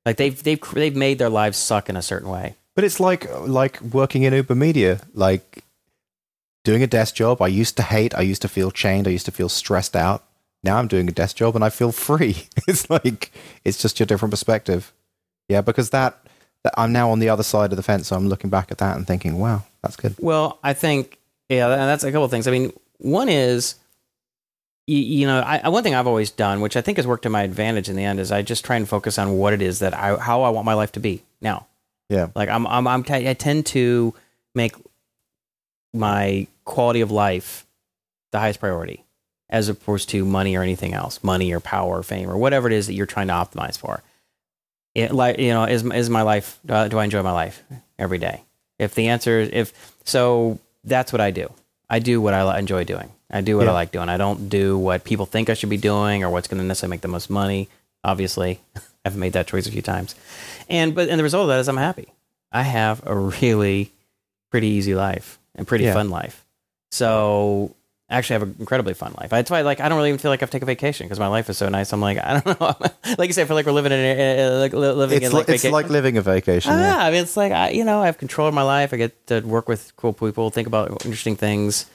Like 0.06 0.18
they've 0.18 0.42
they've 0.42 0.62
they've 0.74 0.96
made 0.96 1.20
their 1.20 1.30
lives 1.30 1.58
suck 1.58 1.90
in 1.90 1.98
a 1.98 2.02
certain 2.02 2.30
way. 2.30 2.56
But 2.76 2.84
it's 2.86 3.00
like 3.00 3.30
like 3.48 3.82
working 3.82 4.24
in 4.24 4.34
UberMedia, 4.34 5.04
like 5.14 5.64
doing 6.64 6.82
a 6.82 6.88
desk 6.88 7.16
job. 7.16 7.42
I 7.42 7.48
used 7.48 7.78
to 7.78 7.84
hate. 7.84 8.16
I 8.16 8.22
used 8.22 8.42
to 8.44 8.48
feel 8.48 8.72
chained. 8.72 9.08
I 9.08 9.12
used 9.12 9.26
to 9.26 9.32
feel 9.32 9.50
stressed 9.50 9.96
out. 9.96 10.24
Now 10.64 10.78
I'm 10.78 10.88
doing 10.88 11.08
a 11.10 11.12
desk 11.12 11.36
job 11.36 11.56
and 11.56 11.64
I 11.64 11.70
feel 11.70 11.92
free. 11.92 12.48
It's 12.68 12.90
like 12.90 13.32
it's 13.66 13.82
just 13.82 14.00
your 14.00 14.06
different 14.06 14.32
perspective. 14.32 14.94
Yeah, 15.50 15.62
because 15.62 15.90
that, 15.90 16.18
that 16.64 16.74
I'm 16.78 16.94
now 16.94 17.12
on 17.12 17.20
the 17.20 17.30
other 17.30 17.44
side 17.44 17.72
of 17.74 17.78
the 17.78 17.84
fence. 17.84 18.08
So 18.08 18.16
I'm 18.16 18.30
looking 18.30 18.50
back 18.50 18.72
at 18.72 18.78
that 18.78 18.96
and 18.96 19.06
thinking, 19.06 19.38
wow, 19.40 19.64
that's 19.82 19.98
good. 19.98 20.16
Well, 20.20 20.60
I 20.64 20.74
think 20.74 21.18
yeah, 21.50 21.68
that's 21.68 22.04
a 22.04 22.12
couple 22.12 22.24
of 22.24 22.32
things. 22.32 22.48
I 22.48 22.52
mean, 22.52 22.72
one 23.00 23.28
is 23.28 23.76
you, 24.92 25.20
you 25.20 25.28
know, 25.28 25.40
I, 25.40 25.70
one 25.70 25.84
thing 25.84 25.96
I've 25.96 26.08
always 26.08 26.32
done, 26.32 26.60
which 26.60 26.76
I 26.76 26.82
think 26.82 26.98
has 26.98 27.08
worked 27.08 27.24
to 27.24 27.30
my 27.30 27.44
advantage 27.44 27.88
in 27.90 27.96
the 27.96 28.04
end, 28.04 28.20
is 28.20 28.32
I 28.32 28.42
just 28.42 28.66
try 28.66 28.76
and 28.76 28.88
focus 28.88 29.18
on 29.18 29.38
what 29.38 29.54
it 29.54 29.62
is 29.62 29.80
that 29.80 29.94
I 29.94 30.18
how 30.18 30.44
I 30.44 30.50
want 30.50 30.66
my 30.66 30.74
life 30.74 30.92
to 30.94 31.00
be 31.00 31.24
now. 31.42 31.68
Yeah. 32.10 32.28
Like 32.36 32.50
I'm, 32.50 32.68
I'm, 32.68 32.88
I'm 32.88 33.04
t- 33.04 33.30
I 33.30 33.34
tend 33.34 33.66
to 33.68 34.14
make 34.54 34.76
my 35.94 36.48
quality 36.66 37.02
of 37.02 37.10
life 37.10 37.66
the 38.32 38.40
highest 38.40 38.60
priority, 38.60 39.06
as 39.50 39.70
opposed 39.70 40.10
to 40.10 40.26
money 40.26 40.56
or 40.58 40.62
anything 40.62 40.94
else, 40.94 41.24
money 41.24 41.54
or 41.54 41.62
power, 41.62 42.00
or 42.00 42.04
fame, 42.04 42.30
or 42.30 42.38
whatever 42.38 42.68
it 42.68 42.74
is 42.74 42.88
that 42.88 42.94
you're 42.94 43.06
trying 43.06 43.28
to 43.28 43.34
optimize 43.34 43.78
for. 43.78 44.04
It, 44.94 45.14
like 45.14 45.40
you 45.40 45.50
know, 45.50 45.64
is 45.64 45.86
is 45.86 46.10
my 46.10 46.22
life? 46.22 46.60
Do 46.66 46.74
I, 46.74 46.88
do 46.90 46.98
I 46.98 47.06
enjoy 47.06 47.24
my 47.24 47.32
life 47.32 47.64
every 47.98 48.18
day? 48.18 48.44
If 48.78 48.94
the 48.94 49.08
answer 49.08 49.40
is 49.40 49.50
if 49.54 49.96
so, 50.04 50.60
that's 50.84 51.14
what 51.14 51.22
I 51.22 51.32
do. 51.32 51.50
I 51.90 52.00
do 52.00 52.20
what 52.20 52.34
I 52.34 52.60
enjoy 52.60 52.84
doing. 52.84 53.12
I 53.32 53.42
do 53.42 53.58
what 53.58 53.68
I 53.68 53.72
like 53.72 53.92
doing. 53.92 54.10
I 54.10 54.18
don't 54.18 54.50
do 54.50 54.78
what 54.78 55.04
people 55.06 55.26
think 55.26 55.50
I 55.50 55.54
should 55.54 55.70
be 55.70 55.78
doing 55.78 56.24
or 56.24 56.30
what's 56.30 56.48
going 56.50 56.60
to 56.62 56.68
necessarily 56.68 56.92
make 56.92 57.02
the 57.02 57.08
most 57.08 57.30
money. 57.30 57.70
Obviously, 58.04 58.60
I've 59.06 59.16
made 59.16 59.34
that 59.34 59.48
choice 59.48 59.68
a 59.68 59.72
few 59.72 59.82
times, 59.82 60.16
and 60.70 60.94
but 60.94 61.08
and 61.10 61.18
the 61.20 61.24
result 61.24 61.44
of 61.44 61.48
that 61.50 61.60
is 61.60 61.68
I'm 61.70 61.78
happy. 61.78 62.08
I 62.52 62.64
have 62.64 63.02
a 63.08 63.16
really 63.16 63.92
pretty 64.52 64.68
easy 64.68 64.94
life 64.96 65.40
and 65.56 65.66
pretty 65.66 65.86
Yeah. 65.86 65.94
fun 65.94 66.10
life. 66.10 66.44
So 66.92 67.74
actually, 68.10 68.36
I 68.36 68.40
have 68.40 68.48
an 68.50 68.56
incredibly 68.60 68.94
fun 68.94 69.14
life. 69.18 69.30
That's 69.30 69.50
why, 69.50 69.62
like, 69.62 69.80
I 69.80 69.88
don't 69.88 69.98
really 69.98 70.10
even 70.10 70.20
feel 70.20 70.32
like 70.32 70.44
I've 70.44 70.52
taken 70.52 70.66
a 70.66 70.72
vacation 70.74 71.06
because 71.08 71.20
my 71.20 71.28
life 71.28 71.50
is 71.50 71.58
so 71.58 71.70
nice. 71.70 71.94
I'm 71.94 72.02
like, 72.02 72.18
I 72.24 72.42
don't 72.42 72.60
know. 72.60 72.76
like 73.18 73.28
you 73.30 73.34
say, 73.34 73.44
I 73.44 73.46
feel 73.46 73.56
like 73.56 73.66
we're 73.66 73.72
living 73.72 73.94
in 73.94 74.00
a, 74.00 74.48
uh, 74.48 74.60
like 74.60 74.74
living 74.74 75.18
It's, 75.18 75.26
in 75.28 75.32
li- 75.32 75.38
like 75.40 75.50
it's 75.50 75.64
vaca- 75.64 75.72
like 75.74 75.90
living 75.90 76.18
a 76.18 76.22
vacation. 76.22 76.74
yeah. 76.74 76.96
Ah, 76.98 77.06
I 77.06 77.12
mean, 77.12 77.24
it's 77.24 77.38
like 77.38 77.54
I, 77.54 77.70
you 77.70 77.86
know, 77.86 78.02
I 78.02 78.08
have 78.08 78.18
control 78.18 78.48
of 78.50 78.54
my 78.54 78.64
life. 78.64 78.94
I 78.94 78.98
get 78.98 79.28
to 79.28 79.40
work 79.42 79.70
with 79.70 79.96
cool 79.96 80.12
people, 80.12 80.50
think 80.50 80.68
about 80.68 81.06
interesting 81.06 81.38
things, 81.38 81.86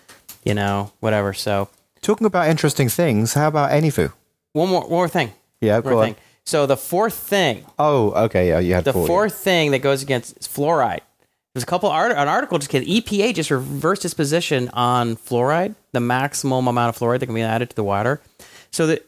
you 0.47 0.55
know, 0.55 0.93
whatever. 1.01 1.32
So 1.35 1.68
Talking 2.02 2.27
about 2.27 2.48
interesting 2.48 2.89
things, 2.89 3.35
how 3.35 3.48
about 3.48 3.70
AnyFu? 3.73 4.12
one 4.52 4.68
more, 4.70 4.81
one 4.82 4.90
more 4.90 5.09
thing. 5.09 5.32
Yeah, 5.60 5.81
go 5.82 5.98
on. 6.01 6.06
thing. 6.06 6.16
So 6.44 6.64
the 6.66 6.77
fourth 6.77 7.14
thing, 7.14 7.64
Oh, 7.78 8.12
okay. 8.27 8.48
Yeah, 8.48 8.60
you 8.60 8.74
had 8.74 8.85
the 8.85 8.93
four, 8.93 9.02
yeah. 9.02 9.06
fourth 9.09 9.35
thing 9.35 9.73
that 9.73 9.81
goes 9.81 10.02
against 10.02 10.39
is 10.39 10.47
fluoride. 10.47 11.01
There's 11.52 11.64
a 11.64 11.66
couple 11.66 11.89
art, 11.90 12.12
an 12.12 12.28
article 12.28 12.59
just 12.59 12.70
came. 12.70 12.85
EPA 12.85 13.35
just 13.35 13.51
reversed 13.51 14.05
its 14.05 14.14
position 14.14 14.68
on 14.74 15.16
fluoride, 15.16 15.74
the 15.93 16.01
maximum 16.01 16.68
amount 16.68 16.94
of 16.94 17.01
fluoride 17.01 17.20
that 17.20 17.27
can 17.27 17.35
be 17.35 17.43
added 17.43 17.70
to 17.70 17.77
the 17.77 17.82
water. 17.82 18.20
So 18.70 18.86
that 18.89 19.05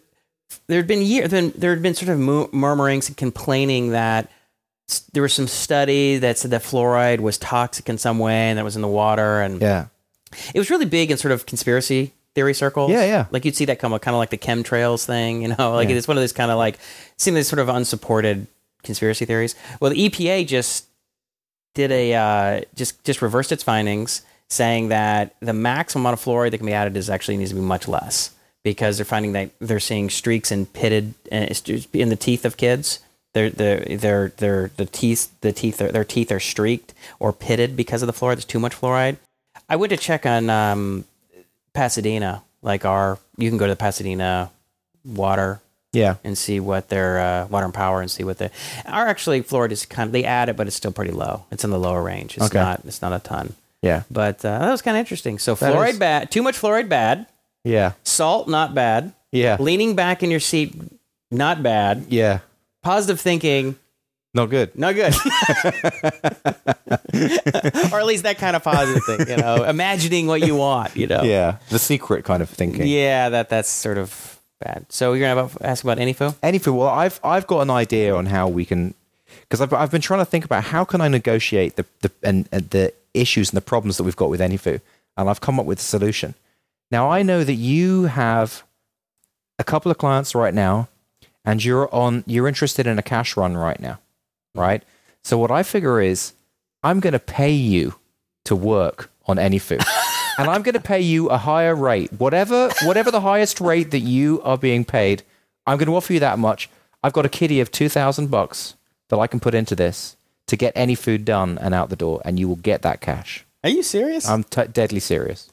there 0.67 0.79
had 0.79 0.87
been 0.89 1.03
year, 1.03 1.29
then 1.29 1.53
there 1.57 1.71
had 1.71 1.83
been 1.83 1.95
sort 1.95 2.09
of 2.09 2.19
murmurings 2.19 3.09
and 3.09 3.17
complaining 3.17 3.91
that 3.91 4.31
there 5.13 5.23
was 5.23 5.35
some 5.35 5.47
study 5.47 6.17
that 6.19 6.39
said 6.39 6.51
that 6.53 6.63
fluoride 6.63 7.21
was 7.21 7.37
toxic 7.39 7.89
in 7.91 7.99
some 7.99 8.19
way 8.19 8.49
and 8.49 8.59
that 8.59 8.65
was 8.65 8.75
in 8.77 8.83
the 8.83 8.89
water, 8.89 9.43
and 9.43 9.61
Yeah. 9.61 9.87
It 10.55 10.59
was 10.59 10.71
really 10.71 10.85
big 10.87 11.11
in 11.11 11.17
sort 11.17 11.33
of 11.33 11.47
conspiracy 11.47 12.13
theory 12.35 12.55
circles. 12.55 12.91
Yeah, 12.91 13.05
yeah. 13.05 13.27
Like 13.31 13.45
you'd 13.45 13.57
see 13.57 13.65
that 13.67 13.79
come 13.79 13.93
up, 13.93 14.03
kind 14.03 14.15
of 14.15 14.19
like 14.19 14.31
the 14.31 14.39
chemtrails 14.39 15.05
thing, 15.05 15.43
you 15.43 15.49
know, 15.49 15.73
like 15.75 15.89
Yeah. 15.89 15.97
it's 15.97 16.09
one 16.09 16.17
of 16.17 16.23
those 16.23 16.33
kind 16.33 16.51
of 16.51 16.59
like 16.59 16.79
seem 17.17 17.35
like 17.35 17.45
sort 17.45 17.59
of 17.59 17.69
unsupported 17.69 18.47
conspiracy 18.83 19.25
theories. 19.25 19.55
Well, 19.81 19.91
the 19.91 20.09
EPA 20.09 20.47
just 20.47 20.87
did 21.75 21.91
a 21.93 22.15
uh, 22.15 22.61
just 22.75 23.03
just 23.05 23.23
reversed 23.23 23.53
its 23.53 23.63
findings, 23.63 24.23
saying 24.49 24.89
that 24.89 25.35
the 25.41 25.53
maximum 25.53 26.03
amount 26.07 26.19
of 26.21 26.25
fluoride 26.25 26.51
that 26.53 26.59
can 26.59 26.67
be 26.67 26.73
added 26.73 26.97
is 26.97 27.11
actually 27.11 27.37
needs 27.37 27.51
to 27.51 27.57
be 27.57 27.61
much 27.63 27.87
less 27.89 28.31
because 28.65 28.99
they're 28.99 29.05
finding 29.05 29.33
that 29.33 29.51
they're 29.61 29.81
seeing 29.81 30.11
streaks 30.11 30.51
in 30.53 30.67
pitted 30.67 31.15
in 31.31 32.09
the 32.09 32.17
teeth 32.19 32.45
of 32.45 32.57
kids 32.57 32.99
Their 33.35 33.51
their 33.51 33.81
their 33.85 34.29
their 34.37 34.71
the 34.77 34.87
teeth 34.87 35.31
the 35.43 35.53
teeth 35.53 35.81
are, 35.81 35.93
their 35.93 36.05
teeth 36.05 36.33
are 36.33 36.41
streaked 36.41 36.95
or 37.21 37.33
pitted 37.33 37.77
because 37.77 38.03
of 38.03 38.07
the 38.07 38.13
fluoride. 38.13 38.35
There's 38.37 38.45
too 38.45 38.59
much 38.59 38.75
fluoride. 38.81 39.17
I 39.69 39.77
went 39.77 39.91
to 39.91 39.97
check 39.97 40.25
on 40.27 40.49
um, 40.51 41.05
Pasadena, 41.75 42.43
like 42.63 42.85
our 42.85 43.19
you 43.37 43.49
can 43.51 43.59
go 43.59 43.67
to 43.67 43.73
the 43.73 43.77
Pasadena 43.77 44.51
water 45.05 45.61
Yeah. 45.93 46.17
and 46.25 46.37
see 46.37 46.59
what 46.61 46.89
their 46.89 47.19
uh, 47.21 47.47
water 47.49 47.65
and 47.67 47.75
power 47.75 48.01
and 48.01 48.11
see 48.11 48.25
what 48.25 48.39
they 48.39 48.51
are 48.87 49.07
actually 49.07 49.43
fluoride 49.43 49.71
is 49.71 49.87
kind 49.87 50.09
of 50.09 50.13
they 50.13 50.25
add 50.25 50.49
it, 50.49 50.57
but 50.57 50.67
it's 50.67 50.77
still 50.77 50.93
pretty 50.93 51.13
low. 51.13 51.45
It's 51.51 51.65
in 51.65 51.71
the 51.71 51.79
lower 51.79 52.03
range. 52.03 52.37
It's 52.37 52.47
Okay. 52.47 52.59
not 52.59 52.81
it's 52.85 53.03
not 53.03 53.13
a 53.13 53.19
ton. 53.21 53.55
Yeah. 53.83 54.03
But 54.11 54.45
uh, 54.45 54.59
that 54.59 54.71
was 54.71 54.83
kind 54.83 54.97
of 54.97 55.01
interesting. 55.01 55.39
So 55.39 55.55
That 55.55 55.73
fluoride 55.75 55.91
is- 55.91 55.99
bad, 55.99 56.31
too 56.31 56.43
much 56.43 56.59
fluoride 56.61 56.89
bad. 56.89 57.27
Yeah. 57.65 57.93
Salt 58.03 58.49
not 58.49 58.75
bad. 58.75 59.13
Yeah. 59.31 59.57
Leaning 59.61 59.95
back 59.95 60.23
in 60.23 60.31
your 60.31 60.41
seat 60.41 60.75
not 61.31 61.63
bad. 61.63 62.07
Yeah. 62.09 62.41
Positive 62.83 63.21
thinking 63.21 63.77
Not 64.35 64.47
good. 64.47 64.77
not 64.79 64.95
good. 64.95 65.15
or 67.93 67.99
at 67.99 68.07
least 68.07 68.23
that 68.25 68.37
kind 68.39 68.55
of 68.55 68.63
positive 68.63 69.03
thing, 69.05 69.29
you 69.29 69.37
know, 69.37 69.65
imagining 69.65 70.27
what 70.27 70.47
you 70.47 70.55
want, 70.55 70.95
you 70.97 71.07
know. 71.07 71.23
Yeah. 71.23 71.57
The 71.71 71.79
secret 71.79 72.25
kind 72.25 72.43
of 72.43 72.51
thinking. 72.51 72.87
Yeah, 72.87 73.31
that 73.31 73.49
that's 73.49 73.69
sort 73.69 73.99
of 73.99 74.39
bad. 74.61 74.87
So 74.89 75.13
you're 75.13 75.29
gonna 75.29 75.41
about, 75.41 75.63
ask 75.63 75.85
about 75.85 75.99
AnyFu? 75.99 76.35
Anything. 76.43 76.75
Well, 76.75 76.89
I've 76.89 77.21
I've 77.23 77.47
got 77.47 77.61
an 77.61 77.71
idea 77.71 78.15
on 78.15 78.27
how 78.27 78.49
we 78.49 78.65
can, 78.65 78.95
because 79.43 79.61
I've 79.61 79.73
I've 79.73 79.91
been 79.91 80.01
trying 80.01 80.21
to 80.21 80.25
think 80.25 80.45
about 80.45 80.65
how 80.65 80.85
can 80.85 81.01
I 81.01 81.09
negotiate 81.09 81.77
the 81.77 81.87
the 82.01 82.11
and, 82.23 82.49
and 82.53 82.71
the 82.71 82.93
issues 83.15 83.51
and 83.51 83.57
the 83.57 83.63
problems 83.63 83.97
that 83.97 84.05
we've 84.05 84.17
got 84.17 84.31
with 84.31 84.41
AnyFu, 84.41 84.81
and 85.17 85.31
I've 85.31 85.41
come 85.41 85.59
up 85.59 85.67
with 85.67 85.79
a 85.79 85.83
solution. 85.83 86.35
Now 86.91 87.11
I 87.11 87.23
know 87.23 87.45
that 87.45 87.55
you 87.55 88.05
have 88.05 88.63
a 89.59 89.65
couple 89.65 89.91
of 89.91 89.99
clients 89.99 90.35
right 90.35 90.55
now, 90.55 90.89
and 91.45 91.65
you're 91.65 91.93
on 91.95 92.25
you're 92.27 92.49
interested 92.49 92.87
in 92.87 92.99
a 92.99 93.03
cash 93.03 93.37
run 93.37 93.57
right 93.57 93.81
now, 93.81 93.99
right? 94.55 94.83
So 95.23 95.39
what 95.39 95.51
I 95.51 95.63
figure 95.63 96.01
is 96.01 96.33
I'm 96.83 97.01
going 97.01 97.13
to 97.13 97.19
pay 97.19 97.53
you 97.53 97.95
to 98.45 98.57
work 98.57 99.11
on 99.27 99.37
AnyFu. 99.37 99.85
and 100.39 100.49
I'm 100.49 100.63
going 100.63 100.75
to 100.75 100.81
pay 100.81 101.01
you 101.01 101.29
a 101.29 101.37
higher 101.37 101.75
rate. 101.75 102.13
Whatever 102.13 102.71
whatever 102.85 103.11
the 103.11 103.21
highest 103.21 103.61
rate 103.61 103.91
that 103.91 104.01
you 104.01 104.41
are 104.43 104.57
being 104.57 104.85
paid, 104.85 105.23
I'm 105.67 105.77
going 105.79 105.89
to 105.89 105.97
offer 105.97 106.13
you 106.13 106.21
that 106.21 106.39
much. 106.39 106.71
I've 107.03 107.13
got 107.13 107.27
a 107.27 107.29
kitty 107.29 107.61
of 107.61 107.71
2000 107.71 108.31
bucks 108.31 108.75
that 109.09 109.19
I 109.19 109.27
can 109.27 109.41
put 109.41 109.55
into 109.55 109.75
this 109.77 110.17
to 110.47 110.57
get 110.57 110.75
AnyFu 110.75 111.25
done 111.25 111.59
and 111.59 111.75
out 111.75 111.91
the 111.91 111.97
door 111.97 112.23
and 112.25 112.39
you 112.39 112.49
will 112.49 112.57
get 112.57 112.83
that 112.83 113.01
cash. 113.01 113.45
Are 113.63 113.71
you 113.71 113.83
serious? 113.83 114.29
I'm 114.29 114.45
t- 114.45 114.67
deadly 114.73 115.01
serious. 115.01 115.51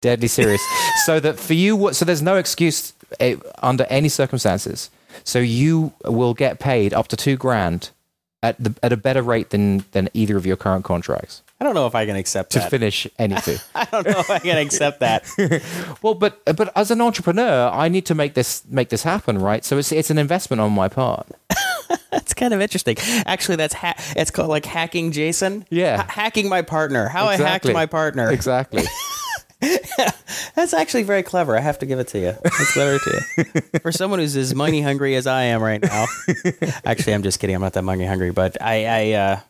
Deadly 0.00 0.28
serious. 0.28 0.62
so 1.04 1.20
that 1.20 1.38
for 1.38 1.54
you. 1.54 1.92
So 1.92 2.04
there's 2.04 2.22
no 2.22 2.36
excuse 2.36 2.92
eh, 3.20 3.36
under 3.62 3.84
any 3.88 4.08
circumstances. 4.08 4.90
So 5.24 5.38
you 5.38 5.92
will 6.04 6.34
get 6.34 6.58
paid 6.58 6.92
up 6.92 7.08
to 7.08 7.16
two 7.16 7.36
grand 7.36 7.90
at 8.42 8.62
the 8.62 8.74
at 8.82 8.92
a 8.92 8.96
better 8.96 9.22
rate 9.22 9.50
than 9.50 9.84
than 9.92 10.08
either 10.14 10.36
of 10.36 10.46
your 10.46 10.56
current 10.56 10.84
contracts 10.84 11.42
I 11.60 11.64
don't 11.64 11.74
know 11.74 11.88
if 11.88 11.94
I 11.96 12.06
can 12.06 12.14
accept 12.14 12.52
to 12.52 12.60
that. 12.60 12.70
finish 12.70 13.08
anything. 13.18 13.58
I 13.74 13.84
don't 13.86 14.06
know 14.06 14.20
if 14.20 14.30
I 14.30 14.38
can 14.38 14.58
accept 14.58 15.00
that. 15.00 15.28
well, 16.02 16.14
but 16.14 16.40
but 16.44 16.70
as 16.76 16.92
an 16.92 17.00
entrepreneur, 17.00 17.68
I 17.72 17.88
need 17.88 18.06
to 18.06 18.14
make 18.14 18.34
this 18.34 18.62
make 18.68 18.90
this 18.90 19.02
happen, 19.02 19.38
right? 19.38 19.64
So 19.64 19.76
it's 19.76 19.90
it's 19.90 20.10
an 20.10 20.18
investment 20.18 20.60
on 20.60 20.72
my 20.72 20.88
part. 20.88 21.26
That's 22.12 22.32
kind 22.32 22.54
of 22.54 22.60
interesting. 22.60 22.96
Actually, 23.26 23.56
that's 23.56 23.74
ha- 23.74 23.94
it's 24.16 24.30
called 24.30 24.48
like 24.48 24.64
hacking 24.64 25.12
Jason. 25.12 25.66
Yeah. 25.70 25.98
Ha- 25.98 26.06
hacking 26.08 26.48
my 26.48 26.62
partner. 26.62 27.08
How 27.08 27.26
I 27.26 27.36
hacked 27.36 27.70
my 27.70 27.86
partner. 27.86 28.30
Exactly. 28.30 28.84
That's 29.60 30.72
actually 30.72 31.02
very 31.02 31.22
clever. 31.22 31.56
I 31.56 31.60
have 31.60 31.78
to 31.80 31.86
give 31.86 31.98
it 31.98 32.08
to 32.08 32.18
you. 32.18 32.36
That's 32.42 32.72
clever 32.72 32.98
to 32.98 33.26
you. 33.36 33.44
For 33.80 33.92
someone 33.92 34.20
who's 34.20 34.36
as 34.36 34.54
money 34.54 34.82
hungry 34.82 35.16
as 35.16 35.26
I 35.26 35.44
am 35.44 35.62
right 35.62 35.82
now. 35.82 36.06
Actually, 36.84 37.14
I'm 37.14 37.22
just 37.22 37.40
kidding. 37.40 37.56
I'm 37.56 37.62
not 37.62 37.72
that 37.72 37.82
money 37.82 38.04
hungry, 38.04 38.30
but 38.30 38.60
I 38.62 38.84
I 38.84 39.12
uh, 39.12 39.40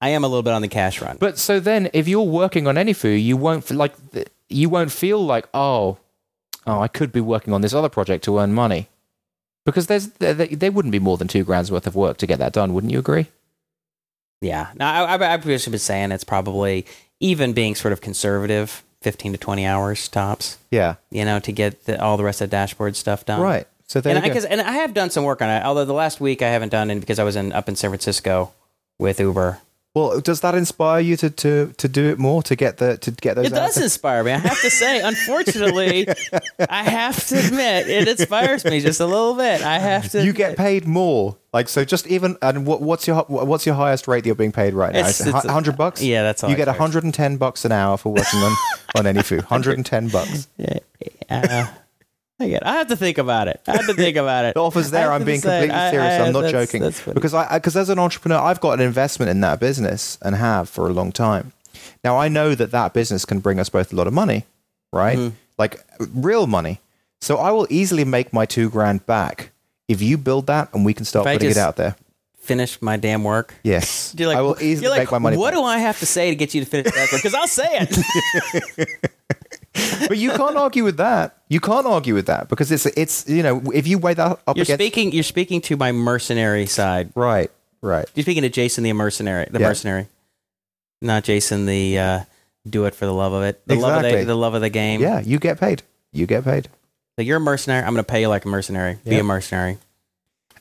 I 0.00 0.08
am 0.10 0.24
a 0.24 0.28
little 0.28 0.42
bit 0.42 0.52
on 0.52 0.62
the 0.62 0.68
cash 0.68 1.00
run. 1.00 1.16
But 1.20 1.38
so 1.38 1.60
then, 1.60 1.90
if 1.92 2.08
you're 2.08 2.22
working 2.22 2.66
on 2.66 2.74
AnyFu, 2.74 3.22
you 3.22 3.36
won't 3.36 3.64
feel 3.64 3.76
like 3.78 3.94
you 4.48 4.68
won't 4.68 4.90
feel 4.90 5.24
like 5.24 5.48
oh, 5.54 5.98
oh, 6.66 6.80
I 6.80 6.88
could 6.88 7.12
be 7.12 7.20
working 7.20 7.52
on 7.52 7.60
this 7.60 7.72
other 7.72 7.88
project 7.88 8.24
to 8.24 8.38
earn 8.38 8.52
money, 8.52 8.88
because 9.64 9.86
there's 9.86 10.08
there, 10.14 10.34
there 10.34 10.72
wouldn't 10.72 10.92
be 10.92 10.98
more 10.98 11.16
than 11.16 11.28
two 11.28 11.44
grand's 11.44 11.70
worth 11.70 11.86
of 11.86 11.94
work 11.94 12.16
to 12.18 12.26
get 12.26 12.40
that 12.40 12.52
done. 12.52 12.74
Wouldn't 12.74 12.92
you 12.92 12.98
agree? 12.98 13.28
Yeah. 14.40 14.70
Now 14.74 15.04
I, 15.04 15.16
I, 15.16 15.32
I've 15.34 15.44
just 15.44 15.70
been 15.70 15.78
saying 15.78 16.10
it's 16.10 16.24
probably 16.24 16.84
even 17.20 17.52
being 17.52 17.76
sort 17.76 17.92
of 17.92 18.00
conservative, 18.00 18.82
15 19.02 19.32
to 19.32 19.38
20 19.38 19.66
hours 19.66 20.08
tops, 20.08 20.58
Yeah. 20.70 20.94
you 21.10 21.24
know, 21.24 21.38
to 21.40 21.52
get 21.52 21.84
the, 21.84 22.00
all 22.02 22.16
the 22.16 22.24
rest 22.24 22.40
of 22.40 22.48
the 22.50 22.56
dashboard 22.56 22.96
stuff 22.96 23.24
done. 23.26 23.40
Right. 23.40 23.66
So 23.86 24.00
there 24.00 24.16
And 24.16 24.24
I, 24.24 24.28
and 24.48 24.60
I 24.60 24.72
have 24.72 24.94
done 24.94 25.10
some 25.10 25.24
work 25.24 25.42
on 25.42 25.50
it, 25.50 25.62
although 25.64 25.84
the 25.84 25.92
last 25.92 26.20
week 26.20 26.40
I 26.40 26.48
haven't 26.48 26.70
done 26.70 26.90
it 26.90 26.98
because 27.00 27.18
I 27.18 27.24
was 27.24 27.36
in 27.36 27.52
up 27.52 27.68
in 27.68 27.76
San 27.76 27.90
Francisco 27.90 28.52
with 28.98 29.20
Uber. 29.20 29.58
Well, 29.94 30.20
does 30.22 30.40
that 30.40 30.54
inspire 30.54 31.00
you 31.00 31.18
to, 31.18 31.28
to, 31.28 31.74
to 31.76 31.86
do 31.88 32.08
it 32.08 32.18
more 32.18 32.42
to 32.44 32.56
get 32.56 32.78
the 32.78 32.96
to 32.96 33.10
get 33.10 33.36
those? 33.36 33.46
It 33.46 33.50
does 33.50 33.74
there? 33.74 33.84
inspire 33.84 34.24
me. 34.24 34.32
I 34.32 34.38
have 34.38 34.58
to 34.62 34.70
say, 34.70 35.00
unfortunately, 35.04 36.06
I 36.70 36.82
have 36.82 37.26
to 37.26 37.38
admit 37.38 37.88
it 37.90 38.08
inspires 38.08 38.64
me 38.64 38.80
just 38.80 39.00
a 39.00 39.06
little 39.06 39.34
bit. 39.34 39.60
I 39.60 39.78
have 39.78 40.08
to. 40.12 40.24
You 40.24 40.32
get 40.32 40.56
paid 40.56 40.86
more, 40.86 41.36
like 41.52 41.68
so. 41.68 41.84
Just 41.84 42.06
even 42.06 42.38
and 42.40 42.64
what, 42.66 42.80
what's 42.80 43.06
your 43.06 43.16
what's 43.28 43.66
your 43.66 43.74
highest 43.74 44.08
rate 44.08 44.22
that 44.22 44.28
you're 44.28 44.34
being 44.34 44.50
paid 44.52 44.72
right 44.72 44.94
now? 44.94 45.00
It's- 45.00 45.20
it's- 45.20 45.44
hundred 45.44 45.76
bucks. 45.76 46.00
yeah, 46.02 46.22
that's 46.22 46.42
all 46.42 46.48
You 46.48 46.54
I 46.54 46.56
get 46.56 46.64
charge. 46.68 46.78
110 46.78 47.36
bucks 47.36 47.66
an 47.66 47.72
hour 47.72 47.98
for 47.98 48.14
working 48.14 48.40
on 48.40 48.56
on 48.96 49.04
AnyFu. 49.04 49.36
110 49.50 50.08
bucks. 50.08 50.48
Uh, 51.28 51.66
I 52.40 52.48
get. 52.48 52.66
I 52.66 52.72
have 52.74 52.88
to 52.88 52.96
think 52.96 53.18
about 53.18 53.46
it. 53.48 53.60
I 53.68 53.72
have 53.72 53.86
to 53.86 53.94
think 53.94 54.16
about 54.16 54.44
it. 54.46 54.54
The 54.54 54.62
offer's 54.62 54.90
there. 54.90 55.12
I'm 55.12 55.24
being 55.24 55.40
completely 55.40 55.68
serious. 55.68 55.94
I- 55.94 56.18
I'm 56.26 56.32
not 56.32 56.40
that's- 56.42 56.66
joking 56.66 56.82
that's 56.82 57.00
because 57.02 57.34
I 57.34 57.56
because 57.58 57.76
as 57.76 57.88
an 57.88 57.98
entrepreneur, 57.98 58.38
I've 58.38 58.60
got 58.60 58.72
an 58.72 58.80
investment 58.80 59.30
in 59.30 59.40
that 59.42 59.60
business 59.60 60.18
and 60.22 60.34
have 60.34 60.68
for 60.68 60.88
a 60.88 60.92
long 60.92 61.12
time. 61.12 61.52
Now 62.02 62.18
I 62.18 62.28
know 62.28 62.54
that 62.54 62.70
that 62.72 62.92
business 62.94 63.24
can 63.24 63.38
bring 63.40 63.60
us 63.60 63.68
both 63.68 63.92
a 63.92 63.96
lot 63.96 64.06
of 64.06 64.12
money, 64.12 64.44
right? 64.92 65.16
Mm-hmm. 65.18 65.36
Like 65.58 65.84
real 66.14 66.46
money. 66.46 66.80
So 67.20 67.36
I 67.36 67.52
will 67.52 67.68
easily 67.70 68.04
make 68.04 68.32
my 68.32 68.46
two 68.46 68.68
grand 68.70 69.06
back 69.06 69.50
if 69.86 70.02
you 70.02 70.18
build 70.18 70.46
that 70.48 70.68
and 70.74 70.84
we 70.84 70.94
can 70.94 71.04
start 71.04 71.26
If 71.26 71.34
putting 71.34 71.48
just- 71.50 71.58
it 71.58 71.62
out 71.62 71.76
there. 71.76 71.94
finish 72.40 72.82
my 72.82 72.96
damn 72.96 73.22
work. 73.22 73.54
Yes, 73.62 74.12
You're 74.18 74.26
like, 74.28 74.38
I 74.38 74.40
will 74.40 74.56
easily 74.60 74.88
like, 74.88 75.00
make 75.02 75.12
my 75.12 75.18
money. 75.18 75.36
What 75.36 75.52
back. 75.52 75.60
do 75.60 75.64
I 75.64 75.78
have 75.78 76.00
to 76.00 76.06
say 76.06 76.30
to 76.30 76.34
get 76.36 76.54
you 76.54 76.64
to 76.64 76.68
finish 76.68 76.92
that? 76.92 77.12
Work? 77.12 77.22
Because 77.22 77.34
I'll 77.34 77.46
say 77.46 77.68
it. 77.70 78.88
but 80.08 80.18
you 80.18 80.30
can't 80.30 80.56
argue 80.56 80.84
with 80.84 80.96
that. 80.98 81.38
You 81.48 81.60
can't 81.60 81.86
argue 81.86 82.14
with 82.14 82.26
that 82.26 82.48
because 82.48 82.70
it's 82.70 82.86
it's 82.86 83.28
you 83.28 83.42
know 83.42 83.62
if 83.74 83.86
you 83.86 83.98
weigh 83.98 84.14
that 84.14 84.38
up 84.46 84.56
You're 84.56 84.62
against 84.64 84.80
speaking. 84.80 85.12
You're 85.12 85.22
speaking 85.22 85.60
to 85.62 85.76
my 85.76 85.92
mercenary 85.92 86.66
side. 86.66 87.10
right, 87.14 87.50
right. 87.80 88.06
You're 88.14 88.22
speaking 88.22 88.42
to 88.42 88.48
Jason 88.50 88.84
the 88.84 88.92
mercenary. 88.92 89.46
The 89.50 89.60
Yeah. 89.60 89.68
mercenary, 89.68 90.08
not 91.00 91.24
Jason 91.24 91.66
the 91.66 91.98
uh, 91.98 92.20
do 92.68 92.84
it 92.84 92.94
for 92.94 93.06
the 93.06 93.14
love 93.14 93.32
of 93.32 93.42
it. 93.44 93.60
The 93.66 93.74
love 93.76 93.92
of 93.92 94.04
Exactly. 94.04 94.20
the, 94.20 94.26
the 94.26 94.36
love 94.36 94.54
of 94.54 94.60
the 94.60 94.70
game. 94.70 95.00
Yeah, 95.00 95.20
you 95.20 95.38
get 95.38 95.58
paid. 95.58 95.82
You 96.12 96.26
get 96.26 96.44
paid. 96.44 96.68
So 97.16 97.22
you're 97.22 97.38
a 97.38 97.40
mercenary. 97.40 97.82
I'm 97.84 97.92
going 97.94 98.04
to 98.04 98.10
pay 98.10 98.20
you 98.22 98.28
like 98.28 98.44
a 98.44 98.48
mercenary. 98.48 98.98
Be 99.04 99.12
Yeah. 99.16 99.20
a 99.20 99.24
mercenary. 99.24 99.78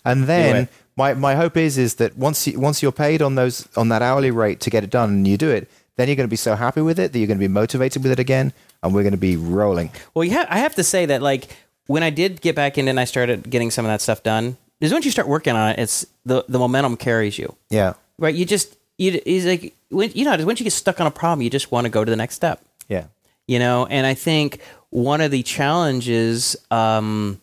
And 0.04 0.24
then 0.26 0.56
it. 0.56 0.70
my, 0.98 1.14
my 1.14 1.36
hope 1.36 1.56
is 1.58 1.78
is 1.78 1.96
that 1.96 2.18
once 2.18 2.48
you, 2.48 2.60
once 2.60 2.82
you're 2.82 2.92
paid 2.92 3.22
on 3.22 3.36
those 3.36 3.68
on 3.78 3.90
that 3.90 4.02
hourly 4.02 4.32
rate 4.32 4.60
to 4.62 4.70
get 4.70 4.84
it 4.84 4.90
done 4.90 5.10
and 5.10 5.28
you 5.28 5.38
do 5.38 5.50
it, 5.50 5.70
then 5.98 6.08
you're 6.08 6.16
going 6.16 6.28
to 6.28 6.32
be 6.32 6.36
so 6.38 6.56
happy 6.56 6.82
with 6.82 6.98
it 7.00 7.12
that 7.14 7.20
you're 7.20 7.28
going 7.28 7.38
to 7.38 7.44
be 7.48 7.48
motivated 7.48 8.02
with 8.02 8.12
it 8.12 8.20
again, 8.20 8.52
and 8.84 8.94
we're 8.94 9.04
going 9.04 9.12
to 9.14 9.18
be 9.18 9.36
rolling. 9.38 9.92
Well, 10.14 10.28
ha- 10.30 10.48
I 10.50 10.60
have 10.60 10.76
to 10.76 10.84
say 10.84 11.06
that 11.08 11.22
like 11.22 11.48
when 11.88 12.04
I 12.04 12.10
did 12.10 12.42
get 12.42 12.56
back 12.56 12.78
in 12.78 12.88
and 12.88 13.00
I 13.00 13.06
started 13.06 13.50
getting 13.50 13.72
some 13.72 13.86
of 13.86 13.90
that 13.92 14.02
stuff 14.02 14.24
done, 14.24 14.58
is 14.80 14.92
once 14.92 15.06
you 15.06 15.12
start 15.12 15.28
working 15.28 15.56
on 15.56 15.72
it, 15.72 15.80
it's 15.80 16.06
the 16.26 16.44
the 16.50 16.58
momentum 16.60 16.98
carries 16.98 17.38
you. 17.38 17.56
Yeah, 17.70 17.94
Right? 18.18 18.34
You 18.36 18.46
just 18.46 18.78
you 18.98 19.20
is 19.26 19.46
like 19.46 19.74
when 19.90 20.12
you 20.14 20.26
know 20.26 20.46
once 20.46 20.60
you 20.60 20.64
get 20.64 20.74
stuck 20.74 21.00
on 21.02 21.08
a 21.08 21.12
problem, 21.12 21.42
you 21.42 21.50
just 21.50 21.72
want 21.72 21.86
to 21.86 21.90
go 21.90 22.04
to 22.06 22.10
the 22.10 22.18
next 22.18 22.36
step. 22.36 22.62
yeah, 22.88 23.06
you 23.48 23.60
know 23.60 23.86
and 23.90 24.06
i 24.06 24.14
think 24.14 24.60
one 24.90 25.22
of 25.22 25.32
the 25.32 25.42
challenges 25.44 26.56
um, 26.70 27.40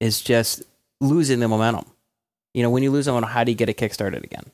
is 0.00 0.20
just 0.20 0.62
losing 1.00 1.38
the 1.40 1.48
momentum 1.48 1.84
you 2.54 2.62
know 2.62 2.70
when 2.70 2.82
you 2.82 2.90
lose 2.90 3.04
the 3.04 3.12
momentum 3.12 3.30
how 3.30 3.44
do 3.44 3.50
you 3.52 3.56
get 3.56 3.68
it 3.68 3.76
kickstarted 3.76 4.24
again 4.24 4.44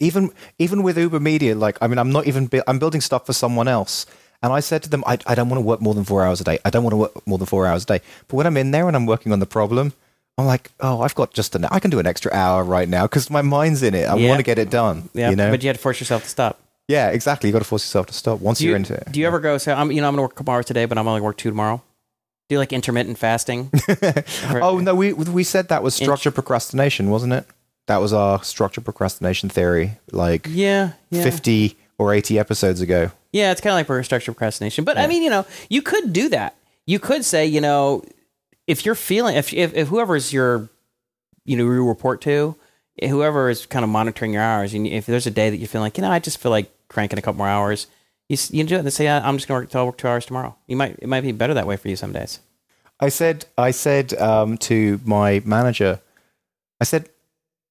even 0.00 0.30
even 0.58 0.82
with 0.82 0.96
UberMedia, 0.96 1.58
like 1.58 1.76
I 1.82 1.86
mean, 1.86 1.98
I'm 1.98 2.10
not 2.10 2.26
even 2.26 2.46
bu- 2.46 2.62
I'm 2.66 2.78
building 2.78 3.02
stuff 3.02 3.26
for 3.26 3.34
someone 3.34 3.68
else, 3.68 4.06
and 4.42 4.52
I 4.52 4.60
said 4.60 4.82
to 4.84 4.88
them, 4.90 5.02
I, 5.06 5.18
I 5.26 5.34
don't 5.34 5.48
want 5.48 5.58
to 5.58 5.66
work 5.66 5.80
more 5.80 5.94
than 5.94 6.04
four 6.04 6.24
hours 6.24 6.40
a 6.40 6.44
day. 6.44 6.58
I 6.64 6.70
don't 6.70 6.82
want 6.84 6.92
to 6.92 6.96
work 6.98 7.26
more 7.26 7.38
than 7.38 7.46
four 7.46 7.66
hours 7.66 7.82
a 7.82 7.86
day. 7.86 8.00
But 8.28 8.36
when 8.36 8.46
I'm 8.46 8.56
in 8.56 8.70
there 8.70 8.86
and 8.88 8.96
I'm 8.96 9.06
working 9.06 9.32
on 9.32 9.38
the 9.40 9.46
problem, 9.46 9.92
I'm 10.38 10.46
like, 10.46 10.70
oh, 10.80 11.02
I've 11.02 11.14
got 11.14 11.32
just 11.34 11.54
an 11.54 11.64
I 11.66 11.78
can 11.80 11.90
do 11.90 11.98
an 11.98 12.06
extra 12.06 12.32
hour 12.32 12.64
right 12.64 12.88
now 12.88 13.02
because 13.04 13.28
my 13.30 13.42
mind's 13.42 13.82
in 13.82 13.94
it. 13.94 14.08
I 14.08 14.16
Yeah. 14.16 14.28
want 14.28 14.38
to 14.38 14.44
get 14.44 14.58
it 14.58 14.70
done. 14.70 15.10
yeah 15.12 15.30
you 15.30 15.36
know, 15.36 15.50
but 15.50 15.62
you 15.62 15.68
had 15.68 15.76
to 15.76 15.82
force 15.82 16.00
yourself 16.00 16.22
to 16.24 16.28
stop 16.28 16.58
yeah, 16.88 17.10
exactly. 17.10 17.48
You 17.48 17.52
got 17.52 17.60
to 17.60 17.64
force 17.66 17.84
yourself 17.84 18.06
to 18.06 18.12
stop 18.14 18.40
once 18.40 18.58
do 18.58 18.64
you, 18.64 18.70
you're 18.70 18.76
into 18.76 18.94
it. 18.94 19.12
do 19.12 19.20
you 19.20 19.26
ever 19.28 19.38
go 19.38 19.58
say 19.58 19.72
i'm 19.72 19.92
you 19.92 20.00
know 20.00 20.08
i'm 20.08 20.14
gonna 20.14 20.22
work 20.22 20.32
a 20.32 20.34
couple 20.34 20.54
hours 20.54 20.66
today 20.66 20.86
but 20.86 20.98
i'm 20.98 21.06
only 21.06 21.20
work 21.20 21.36
two 21.36 21.48
tomorrow 21.50 21.80
do 22.48 22.54
you 22.54 22.58
like 22.58 22.72
intermittent 22.72 23.16
fasting 23.18 23.70
Oh 24.62 24.78
no, 24.80 24.94
we 24.94 25.12
we 25.12 25.44
said 25.44 25.68
that 25.68 25.82
was 25.84 25.94
structure 25.94 26.30
procrastination, 26.32 27.08
wasn't 27.10 27.32
it? 27.34 27.46
That 27.86 27.98
was 27.98 28.12
our 28.12 28.42
structure 28.42 28.80
procrastination 28.80 29.48
theory, 29.50 29.98
like 30.10 30.46
yeah 30.50 30.92
yeah 31.10 31.22
fifty 31.22 31.76
or 31.98 32.12
eighty 32.14 32.38
episodes 32.40 32.80
ago. 32.80 33.12
Yeah, 33.32 33.52
it's 33.52 33.60
kind 33.60 33.72
of 33.72 33.88
like 33.88 34.00
a 34.00 34.04
structure 34.04 34.32
procrastination. 34.32 34.84
But 34.84 34.98
I 34.98 35.06
mean, 35.06 35.22
you 35.22 35.30
know, 35.30 35.46
you 35.68 35.82
could 35.82 36.12
do 36.12 36.28
that. 36.30 36.56
You 36.86 36.98
could 36.98 37.24
say, 37.24 37.46
you 37.46 37.60
know, 37.60 38.02
if 38.66 38.84
you're 38.84 38.94
feeling, 38.94 39.36
if 39.36 39.52
if, 39.52 39.74
if 39.74 39.88
whoever's 39.88 40.32
your, 40.32 40.68
you 41.44 41.56
know, 41.56 41.64
you 41.64 41.86
report 41.86 42.20
to, 42.22 42.56
whoever 43.00 43.48
is 43.48 43.66
kind 43.66 43.84
of 43.84 43.90
monitoring 43.90 44.32
your 44.32 44.42
hours, 44.42 44.74
and 44.74 44.86
if 44.86 45.06
there's 45.06 45.26
a 45.26 45.30
day 45.30 45.50
that 45.50 45.58
you 45.58 45.66
feel 45.66 45.80
like, 45.80 45.96
you 45.96 46.02
know, 46.02 46.10
I 46.10 46.18
just 46.18 46.38
feel 46.38 46.50
like 46.50 46.70
cranking 46.88 47.18
a 47.18 47.22
couple 47.22 47.38
more 47.38 47.48
hours, 47.48 47.86
you, 48.28 48.36
you 48.50 48.64
do 48.64 48.76
it 48.76 48.80
and 48.80 48.92
say, 48.92 49.04
"Yeah, 49.04 49.20
I'm 49.24 49.36
just 49.36 49.48
going 49.48 49.66
to 49.66 49.76
work, 49.78 49.86
work 49.86 49.98
two 49.98 50.08
hours 50.08 50.26
tomorrow. 50.26 50.56
You 50.66 50.76
might, 50.76 50.96
it 51.00 51.08
might 51.08 51.22
be 51.22 51.32
better 51.32 51.54
that 51.54 51.66
way 51.66 51.76
for 51.76 51.88
you 51.88 51.96
some 51.96 52.12
days. 52.12 52.40
I 53.00 53.08
said, 53.08 53.46
I 53.56 53.70
said 53.70 54.12
um, 54.14 54.58
to 54.58 55.00
my 55.04 55.42
manager, 55.44 56.00
I 56.80 56.84
said, 56.84 57.08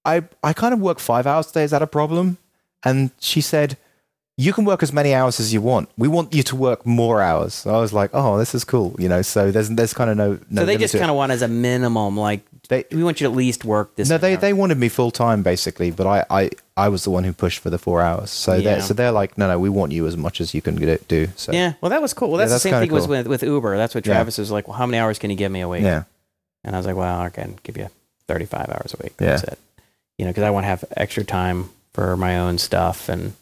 I, 0.04 0.24
I 0.44 0.54
kind 0.54 0.74
of 0.74 0.80
work 0.80 1.00
five 1.00 1.28
hours 1.28 1.48
today. 1.48 1.64
Is 1.64 1.72
that 1.72 1.82
a 1.82 1.88
problem? 1.88 2.38
And 2.84 3.12
she 3.20 3.42
said, 3.42 3.78
you 4.46 4.54
can 4.54 4.64
work 4.64 4.82
as 4.82 4.94
many 4.94 5.14
hours 5.14 5.38
as 5.42 5.52
you 5.54 5.62
want. 5.62 5.90
We 5.98 6.08
want 6.08 6.34
you 6.34 6.44
to 6.44 6.56
work 6.56 6.86
more 6.86 7.22
hours. 7.22 7.68
I 7.68 7.78
was 7.86 7.92
like, 7.92 8.12
oh, 8.14 8.38
this 8.38 8.56
is 8.56 8.64
cool. 8.64 8.96
You 8.98 9.10
know, 9.10 9.22
so 9.22 9.52
there's 9.52 9.68
there's 9.70 9.94
kind 9.94 10.10
of 10.10 10.16
no 10.16 10.40
no. 10.50 10.62
so 10.62 10.66
they 10.66 10.78
just 10.78 10.96
kind 10.98 11.12
of 11.12 11.18
want 11.18 11.34
as 11.34 11.42
a 11.42 11.48
minimum, 11.50 12.16
like, 12.16 12.42
They- 12.70 12.86
we 12.92 13.04
want 13.04 13.20
you 13.20 13.28
to 13.28 13.32
at 13.34 13.36
least 13.38 13.66
work 13.66 13.96
this. 13.98 14.10
no, 14.10 14.18
they 14.18 14.34
hours. 14.34 14.42
they 14.42 14.54
wanted 14.54 14.78
me 14.78 14.88
full 14.88 15.12
time 15.12 15.44
basically, 15.44 15.92
but 15.92 16.08
I, 16.08 16.20
I 16.30 16.50
I 16.78 16.88
was 16.88 17.04
the 17.04 17.10
one 17.12 17.26
who 17.26 17.34
pushed 17.34 17.60
for 17.60 17.70
the 17.70 17.78
four 17.78 18.02
hours. 18.02 18.30
So 18.32 18.54
Yeah. 18.54 18.76
they 18.76 18.82
so 18.82 18.94
they're 18.94 19.12
like, 19.22 19.38
no, 19.38 19.48
no, 19.52 19.60
we 19.60 19.68
want 19.70 19.92
you 19.92 20.08
as 20.08 20.16
much 20.16 20.40
as 20.40 20.54
you 20.54 20.62
can 20.62 20.76
get- 20.78 21.06
do. 21.10 21.28
So 21.36 21.52
Yeah, 21.52 21.74
well, 21.82 21.90
that 21.90 22.02
was 22.02 22.14
cool. 22.14 22.30
Well, 22.30 22.40
Yeah, 22.40 22.46
that's, 22.46 22.52
that's 22.54 22.64
the 22.64 22.70
same 22.70 22.80
thing 22.88 22.94
was 22.94 23.08
with, 23.10 23.28
with 23.28 23.44
Uber. 23.44 23.76
That's 23.76 23.94
what 23.94 24.06
Yeah. 24.08 24.14
Travis 24.14 24.38
was 24.38 24.52
like. 24.52 24.68
Well, 24.70 24.78
how 24.78 24.86
many 24.86 25.00
hours 25.00 25.20
can 25.20 25.30
you 25.32 25.36
give 25.36 25.52
me 25.52 25.60
a 25.60 25.68
week? 25.68 25.84
yeah, 25.84 26.04
And 26.64 26.76
I 26.76 26.80
was 26.80 26.86
like, 26.86 26.96
well, 26.96 27.20
I 27.20 27.30
can 27.30 27.58
give 27.64 27.76
you 27.76 27.90
35 28.30 28.70
hours 28.70 28.96
a 28.98 29.04
week. 29.04 29.16
Yeah. 29.20 29.36
That's 29.36 29.44
it. 29.44 29.60
You 30.18 30.24
know, 30.26 30.32
because 30.32 30.44
I 30.44 30.50
want 30.52 30.64
to 30.64 30.68
have 30.70 30.86
extra 30.96 31.26
time 31.26 31.72
for 31.94 32.16
my 32.16 32.38
own 32.40 32.58
stuff 32.60 33.10
and, 33.10 33.34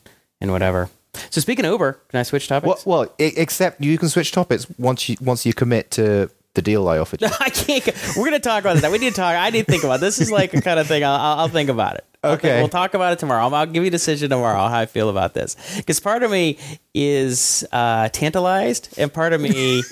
and 0.42 0.52
whatever. 0.52 0.90
So 1.32 1.42
speaking 1.42 1.66
of 1.66 1.72
Uber, 1.72 1.94
can 2.10 2.20
I 2.20 2.24
switch 2.24 2.48
topics? 2.48 2.86
well, 2.86 3.00
well, 3.02 3.14
e- 3.20 3.34
except 3.38 3.82
you 3.82 3.98
can 3.98 4.10
switch 4.10 4.32
topics 4.32 4.68
once 4.78 5.10
you 5.10 5.18
once 5.20 5.46
you 5.46 5.54
commit 5.54 5.90
to 5.92 6.30
the 6.54 6.62
deal 6.62 6.88
I 6.90 6.98
offered 6.98 7.22
you. 7.22 7.28
I 7.40 7.50
can't. 7.50 7.86
We're 8.16 8.24
going 8.24 8.32
to 8.34 8.40
talk 8.40 8.62
about 8.64 8.78
that. 8.78 8.92
We 8.92 8.98
need 8.98 9.12
to 9.12 9.16
talk. 9.16 9.36
I 9.36 9.50
need 9.52 9.66
to 9.66 9.72
think 9.72 9.84
about 9.84 9.96
it. 9.96 10.02
this. 10.02 10.20
Is 10.20 10.32
like 10.32 10.54
a 10.54 10.62
kind 10.62 10.80
of 10.80 10.88
thing. 10.88 11.04
I'll, 11.04 11.40
I'll, 11.40 11.48
think 11.48 11.70
about 11.70 11.96
it. 11.96 12.02
Think- 12.02 12.08
Okay. 12.40 12.60
we'll 12.60 12.68
talk 12.68 12.94
about 12.96 13.14
it 13.14 13.20
tomorrow. 13.20 13.44
I'll, 13.44 13.54
I'll 13.56 13.66
give 13.68 13.84
you 13.84 13.88
a 13.88 13.92
decision 13.92 14.32
tomorrow 14.32 14.58
how 14.68 14.80
I 14.80 14.86
feel 14.88 15.10
about 15.10 15.34
this. 15.36 15.56
Because 15.78 16.00
part 16.00 16.24
of 16.24 16.32
me 16.32 16.58
is 16.94 17.66
uh, 17.72 18.10
tantalized, 18.10 18.90
and 18.98 19.14
part 19.14 19.34
of 19.34 19.40
me 19.40 19.50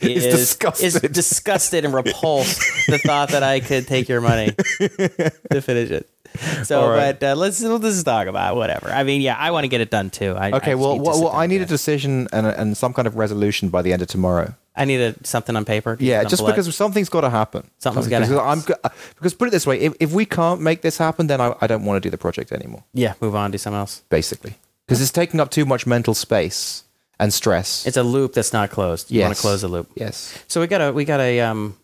is 0.00 0.24
disgusted. 0.24 0.84
is 0.86 0.94
disgusted 1.12 1.84
and 1.84 1.92
repulsed 1.94 2.60
the 2.88 2.98
thought 2.98 3.28
that 3.30 3.42
I 3.42 3.60
could 3.60 3.86
take 3.86 4.08
your 4.08 4.22
money 4.22 4.52
to 4.78 5.60
finish 5.62 5.90
it. 5.90 6.08
So, 6.64 6.88
right. 6.90 7.18
but 7.18 7.26
uh, 7.32 7.34
let's 7.36 7.62
let's 7.62 7.84
just 7.84 8.04
talk 8.06 8.26
about 8.26 8.54
it, 8.54 8.56
whatever. 8.56 8.90
I 8.90 9.02
mean, 9.04 9.20
yeah, 9.20 9.36
I 9.36 9.50
want 9.50 9.64
to 9.64 9.68
get 9.68 9.80
it 9.80 9.90
done 9.90 10.10
too. 10.10 10.34
I, 10.36 10.48
I 10.48 10.52
Okay, 10.52 10.70
just 10.72 10.80
well, 10.80 10.94
need 10.94 11.02
well, 11.02 11.22
well 11.24 11.32
I 11.32 11.46
need 11.46 11.60
a 11.62 11.66
decision 11.66 12.28
and, 12.32 12.46
and 12.46 12.76
some 12.76 12.92
kind 12.92 13.06
of 13.08 13.16
resolution 13.16 13.68
by 13.70 13.82
the 13.82 13.92
end 13.92 14.02
of 14.02 14.08
tomorrow. 14.08 14.54
I 14.76 14.84
need 14.84 15.00
a, 15.00 15.14
something 15.24 15.56
on 15.56 15.64
paper. 15.64 15.96
Yeah, 15.98 16.22
just 16.24 16.40
blood. 16.42 16.52
because 16.54 16.74
something's 16.76 17.08
got 17.08 17.22
to 17.22 17.30
happen. 17.30 17.68
Something's 17.78 18.06
Something- 18.08 18.30
gotta 18.36 18.52
happen. 18.60 18.74
I'm 18.84 18.92
because 19.16 19.34
put 19.34 19.48
it 19.48 19.50
this 19.50 19.66
way: 19.66 19.80
if, 19.80 19.94
if 20.00 20.12
we 20.12 20.24
can't 20.24 20.60
make 20.60 20.82
this 20.82 20.98
happen, 20.98 21.26
then 21.26 21.40
I, 21.40 21.54
I 21.60 21.66
don't 21.66 21.84
want 21.84 21.96
to 22.02 22.06
do 22.06 22.10
the 22.10 22.18
project 22.18 22.52
anymore. 22.52 22.84
yeah, 22.92 23.14
move 23.20 23.34
on 23.34 23.50
do 23.50 23.58
something 23.58 23.78
else. 23.78 24.02
Basically, 24.08 24.54
because 24.86 25.00
it's 25.02 25.10
taking 25.12 25.40
up 25.40 25.50
too 25.50 25.64
much 25.64 25.86
mental 25.86 26.14
space 26.14 26.84
and 27.18 27.32
stress. 27.34 27.86
It's 27.86 27.96
a 27.96 28.02
loop 28.04 28.34
that's 28.34 28.52
not 28.52 28.70
closed. 28.70 29.10
You 29.10 29.22
want 29.22 29.34
to 29.34 29.40
close 29.40 29.62
the 29.62 29.68
loop. 29.68 29.90
yes, 29.96 30.38
So 30.46 30.60
we 30.60 30.66
got 30.68 30.80
a 30.80 30.92
we 30.92 31.04
got 31.04 31.18
a 31.20 31.40
um 31.40 31.76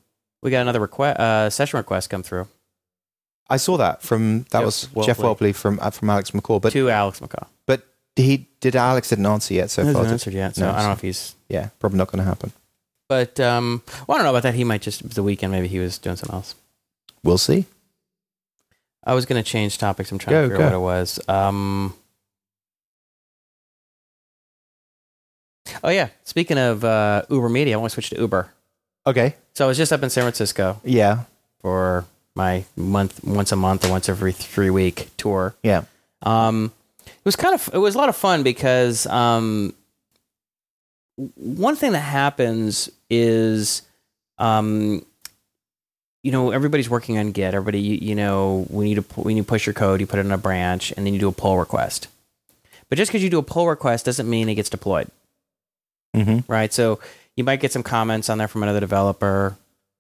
we 0.43 0.51
got 0.53 0.61
another 0.61 0.81
request 0.81 1.19
uh, 1.19 1.51
session 1.51 1.79
request 1.79 2.11
come 2.11 2.23
through 2.23 2.47
I 3.51 3.57
saw 3.59 3.77
that 3.77 4.03
from 4.03 4.45
that 4.51 4.65
was 4.65 4.89
Welpley. 4.95 5.07
Jeff 5.07 5.19
Welpley 5.19 5.55
from 5.55 5.79
uh, 5.83 5.91
from 5.91 6.11
Alex 6.11 6.31
McCall, 6.31 6.61
but 6.63 6.73
to 6.73 6.89
Alex 6.91 7.21
McCall. 7.21 7.47
but 7.67 7.87
he 8.17 8.47
did 8.61 8.75
Alex 8.77 9.09
didn't 9.11 9.27
answer 9.27 9.53
yet 9.55 9.71
so 9.71 9.83
Hasn't 9.85 10.03
far. 10.05 10.13
answered 10.13 10.35
yet, 10.35 10.55
so 10.57 10.63
No, 10.63 10.71
I 10.73 10.77
don't 10.79 10.87
know 10.87 10.93
if 10.93 11.01
he's. 11.03 11.35
Yeah, 11.49 11.69
probably 11.79 11.99
not 11.99 12.09
going 12.11 12.21
to 12.25 12.29
happen. 12.29 12.53
But 13.09 13.39
um, 13.39 13.83
well, 14.07 14.15
I 14.17 14.19
don't 14.19 14.25
know 14.25 14.31
about 14.31 14.45
that. 14.45 14.55
He 14.55 14.65
might 14.65 14.81
just 14.83 15.11
the 15.15 15.23
weekend. 15.23 15.53
Maybe 15.53 15.69
he 15.69 15.79
was 15.79 15.99
doing 15.99 16.17
something 16.17 16.35
else. 16.35 16.55
We'll 17.23 17.39
see. 17.39 17.67
I 19.05 19.13
was 19.15 19.27
going 19.27 19.43
to 19.43 19.49
change 19.49 19.77
topics. 19.77 20.11
I'm 20.11 20.19
trying 20.19 20.35
Go, 20.37 20.43
to 20.43 20.49
figure 20.49 20.65
out 20.65 20.73
what 20.73 20.77
it 20.77 20.81
was. 20.83 21.21
Um, 21.29 21.95
oh 25.83 25.91
yeah, 25.91 26.09
speaking 26.25 26.59
of 26.59 26.85
uh, 26.85 27.23
UberMedia, 27.29 27.75
I 27.75 27.77
want 27.77 27.91
to 27.91 27.95
switch 27.95 28.11
to 28.11 28.19
Uber. 28.21 28.51
Okay. 29.07 29.35
So 29.55 29.65
I 29.65 29.69
was 29.69 29.77
just 29.77 29.93
up 29.93 30.03
in 30.03 30.11
San 30.11 30.23
Francisco 30.23 30.81
Yeah. 30.85 31.25
for 31.61 32.07
my 32.37 32.65
month, 32.77 33.23
once 33.25 33.53
a 33.53 33.57
month 33.57 33.85
or 33.87 33.91
once 33.91 34.09
every 34.09 34.33
three 34.33 34.71
week 34.71 35.09
tour. 35.17 35.55
Yeah. 35.63 35.85
Um, 36.23 36.73
it 37.07 37.25
was 37.25 37.37
kind 37.37 37.55
of 37.55 37.71
it 37.73 37.79
was 37.79 37.95
a 37.95 37.99
lot 37.99 38.09
of 38.09 38.17
fun 38.17 38.43
because 38.43 39.07
um, 39.07 39.75
one 41.37 41.77
thing 41.77 41.93
that 41.93 42.01
happens 42.01 42.91
is 43.11 43.83
um, 44.39 45.05
you 46.23 46.33
know 46.33 46.51
everybody's 46.51 46.91
working 46.91 47.19
on 47.19 47.33
Git. 47.33 47.55
Everybody 47.55 47.81
you, 47.81 47.99
you 48.09 48.15
know 48.15 48.67
when 48.69 48.87
you 48.89 49.03
pu- 49.03 49.23
when 49.23 49.37
you 49.37 49.45
push 49.45 49.67
your 49.67 49.75
code, 49.75 50.01
you 50.01 50.07
put 50.07 50.19
it 50.19 50.27
in 50.27 50.33
a 50.33 50.39
branch, 50.39 50.93
and 50.97 51.07
then 51.07 51.13
you 51.15 51.21
do 51.21 51.29
a 51.29 51.33
pull 51.33 51.59
request. 51.59 52.09
But 52.89 52.99
just 52.99 53.11
because 53.11 53.23
you 53.23 53.31
do 53.31 53.39
a 53.39 53.43
pull 53.43 53.69
request 53.69 54.07
doesn't 54.07 54.29
mean 54.29 54.49
it 54.49 54.55
gets 54.55 54.71
deployed 54.71 55.09
Mm-hmm. 56.15 56.51
right? 56.53 56.73
So 56.73 57.01
you 57.37 57.43
might 57.43 57.59
get 57.59 57.73
some 57.73 57.83
comments 57.83 58.31
on 58.31 58.39
there 58.39 58.47
from 58.47 58.63
another 58.63 58.79
developer, 58.79 59.57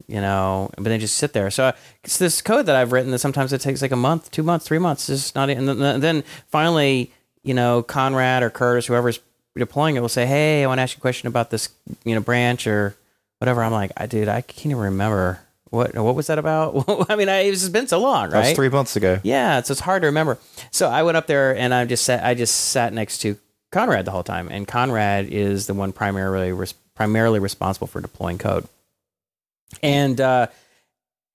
you 0.06 0.20
know, 0.20 0.70
but 0.76 0.84
they 0.84 0.98
just 0.98 1.16
sit 1.16 1.32
there. 1.32 1.50
So 1.50 1.72
it's 2.02 2.18
this 2.18 2.42
code 2.42 2.66
that 2.66 2.76
I've 2.76 2.92
written 2.92 3.10
that 3.12 3.18
sometimes 3.20 3.52
it 3.52 3.60
takes 3.60 3.80
like 3.82 3.92
a 3.92 3.96
month, 3.96 4.30
two 4.30 4.42
months, 4.42 4.66
three 4.66 4.78
months. 4.78 5.08
It's 5.08 5.22
just 5.22 5.34
not, 5.34 5.48
and 5.50 5.68
then- 5.68 6.00
then 6.00 6.24
finally, 6.48 7.10
you 7.42 7.54
know, 7.54 7.82
Conrad 7.82 8.42
or 8.42 8.50
Curtis, 8.50 8.86
whoever's 8.86 9.20
deploying 9.56 9.96
it, 9.96 10.00
will 10.00 10.08
say, 10.08 10.26
"Hey, 10.26 10.62
I 10.64 10.66
want 10.66 10.78
to 10.78 10.82
ask 10.82 10.96
you 10.96 11.00
a 11.00 11.02
question 11.02 11.28
about 11.28 11.50
this, 11.50 11.68
you 12.04 12.14
know, 12.14 12.20
branch 12.20 12.66
or 12.66 12.96
whatever." 13.38 13.62
I'm 13.62 13.72
like, 13.72 13.92
"I 13.96 14.06
dude, 14.06 14.28
I 14.28 14.40
can't 14.40 14.66
even 14.66 14.78
remember 14.78 15.40
what 15.70 15.94
what 15.94 16.14
was 16.14 16.26
that 16.26 16.38
about." 16.38 16.84
I 17.10 17.16
mean, 17.16 17.28
I, 17.28 17.40
it's 17.42 17.68
been 17.68 17.86
so 17.86 17.98
long, 18.00 18.30
That 18.30 18.38
was 18.38 18.46
right? 18.48 18.56
three 18.56 18.68
months 18.68 18.96
ago. 18.96 19.20
Yeah, 19.22 19.60
so 19.62 19.72
it's 19.72 19.80
hard 19.80 20.02
to 20.02 20.06
remember. 20.06 20.38
So 20.70 20.88
I 20.88 21.02
went 21.02 21.16
up 21.16 21.26
there 21.26 21.56
and 21.56 21.72
I 21.72 21.84
just 21.84 22.04
sat. 22.04 22.24
I 22.24 22.34
just 22.34 22.54
sat 22.70 22.92
next 22.92 23.18
to 23.18 23.36
Conrad 23.72 24.04
the 24.06 24.10
whole 24.10 24.22
time, 24.24 24.48
and 24.50 24.66
Conrad 24.66 25.28
is 25.28 25.66
the 25.66 25.74
one 25.74 25.92
primarily 25.92 26.52
res- 26.52 26.74
primarily 26.94 27.38
responsible 27.38 27.86
for 27.86 28.00
deploying 28.00 28.38
code. 28.38 28.66
And 29.82 30.20
uh, 30.20 30.48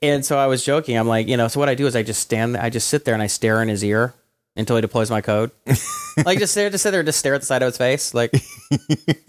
and 0.02 0.26
so 0.26 0.38
I 0.38 0.48
was 0.48 0.64
joking. 0.64 0.98
I'm 0.98 1.07
like, 1.07 1.28
you 1.28 1.38
know, 1.38 1.48
so 1.48 1.60
what 1.60 1.70
I 1.70 1.76
do 1.76 1.86
is 1.86 1.95
I 1.95 2.03
just 2.03 2.22
stand, 2.22 2.56
I 2.56 2.70
just 2.70 2.88
sit 2.88 3.06
there 3.06 3.14
and 3.14 3.24
I 3.24 3.28
stare 3.28 3.61
in 3.61 3.68
his 3.68 3.84
ear 3.84 4.14
until 4.56 4.76
he 4.76 4.82
deploys 4.82 5.11
my 5.11 5.22
code. 5.22 5.52
like 6.26 6.40
just 6.40 6.53
stare, 6.53 6.70
just 6.70 6.84
sit 6.84 6.91
there, 6.91 7.02
and 7.02 7.07
just 7.07 7.20
stare 7.20 7.34
at 7.34 7.41
the 7.41 7.48
side 7.48 7.61
of 7.61 7.68
his 7.68 7.78
face. 7.78 8.14
Like, 8.14 8.34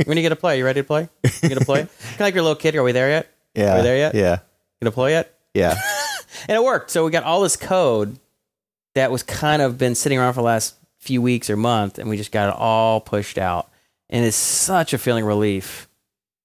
when 0.04 0.16
you 0.16 0.22
get 0.22 0.30
to 0.30 0.36
play, 0.36 0.58
you 0.58 0.64
ready 0.64 0.80
to 0.80 0.84
play? 0.84 1.08
You 1.42 1.48
gonna 1.48 1.64
play? 1.64 1.80
kind 2.02 2.14
of 2.14 2.20
like 2.20 2.34
your 2.34 2.42
little 2.42 2.56
kid. 2.56 2.76
Are 2.76 2.82
we 2.82 2.92
there 2.92 3.10
yet? 3.10 3.32
Yeah. 3.54 3.74
Are 3.74 3.76
we 3.78 3.82
there 3.82 3.96
yet? 3.96 4.14
Yeah. 4.14 4.32
You 4.80 4.84
gonna 4.84 4.92
play 4.92 5.12
yet? 5.12 5.36
Yeah. 5.54 5.74
and 6.48 6.56
it 6.56 6.62
worked. 6.62 6.90
So 6.90 7.04
we 7.04 7.10
got 7.10 7.24
all 7.24 7.42
this 7.42 7.56
code 7.56 8.18
that 8.94 9.10
was 9.10 9.22
kind 9.22 9.62
of 9.62 9.78
been 9.78 9.94
sitting 9.94 10.18
around 10.18 10.34
for 10.34 10.40
the 10.40 10.46
last 10.46 10.76
few 10.98 11.20
weeks 11.20 11.50
or 11.50 11.56
month, 11.56 11.98
and 11.98 12.08
we 12.08 12.16
just 12.16 12.32
got 12.32 12.48
it 12.48 12.54
all 12.56 13.00
pushed 13.00 13.38
out. 13.38 13.68
And 14.08 14.24
it's 14.24 14.36
such 14.36 14.92
a 14.92 14.98
feeling 14.98 15.22
of 15.22 15.28
relief 15.28 15.88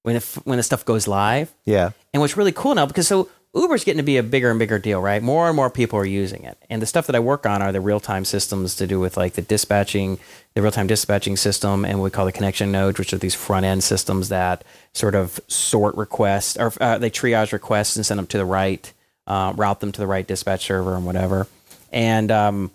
when 0.05 0.15
it, 0.17 0.23
when 0.43 0.57
the 0.57 0.63
stuff 0.63 0.85
goes 0.85 1.07
live. 1.07 1.51
Yeah. 1.65 1.89
And 2.13 2.21
what's 2.21 2.37
really 2.37 2.51
cool 2.51 2.75
now, 2.75 2.85
because 2.85 3.07
so 3.07 3.27
Uber's 3.55 3.83
getting 3.83 3.97
to 3.97 4.03
be 4.03 4.17
a 4.17 4.23
bigger 4.23 4.51
and 4.51 4.59
bigger 4.59 4.77
deal, 4.77 5.01
right? 5.01 5.23
More 5.23 5.47
and 5.47 5.55
more 5.55 5.71
people 5.71 5.97
are 5.97 6.05
using 6.05 6.43
it. 6.43 6.59
And 6.69 6.79
the 6.79 6.85
stuff 6.85 7.07
that 7.07 7.15
I 7.15 7.19
work 7.19 7.47
on 7.47 7.63
are 7.63 7.71
the 7.71 7.81
real 7.81 7.99
time 7.99 8.23
systems 8.23 8.75
to 8.75 8.85
do 8.85 8.99
with 8.99 9.17
like 9.17 9.33
the 9.33 9.41
dispatching, 9.41 10.19
the 10.53 10.61
real 10.61 10.71
time 10.71 10.85
dispatching 10.85 11.37
system, 11.37 11.85
and 11.85 11.97
what 11.97 12.03
we 12.03 12.11
call 12.11 12.25
the 12.25 12.31
connection 12.31 12.71
nodes, 12.71 12.99
which 12.99 13.13
are 13.13 13.17
these 13.17 13.33
front 13.33 13.65
end 13.65 13.83
systems 13.83 14.29
that 14.29 14.63
sort 14.93 15.15
of 15.15 15.39
sort 15.47 15.95
requests 15.95 16.55
or 16.55 16.71
uh, 16.79 16.99
they 16.99 17.09
triage 17.09 17.51
requests 17.51 17.95
and 17.95 18.05
send 18.05 18.19
them 18.19 18.27
to 18.27 18.37
the 18.37 18.45
right, 18.45 18.93
uh, 19.25 19.53
route 19.55 19.79
them 19.79 19.91
to 19.91 19.99
the 19.99 20.07
right 20.07 20.27
dispatch 20.27 20.65
server 20.65 20.95
and 20.95 21.05
whatever. 21.07 21.47
And 21.91 22.29
um, 22.29 22.69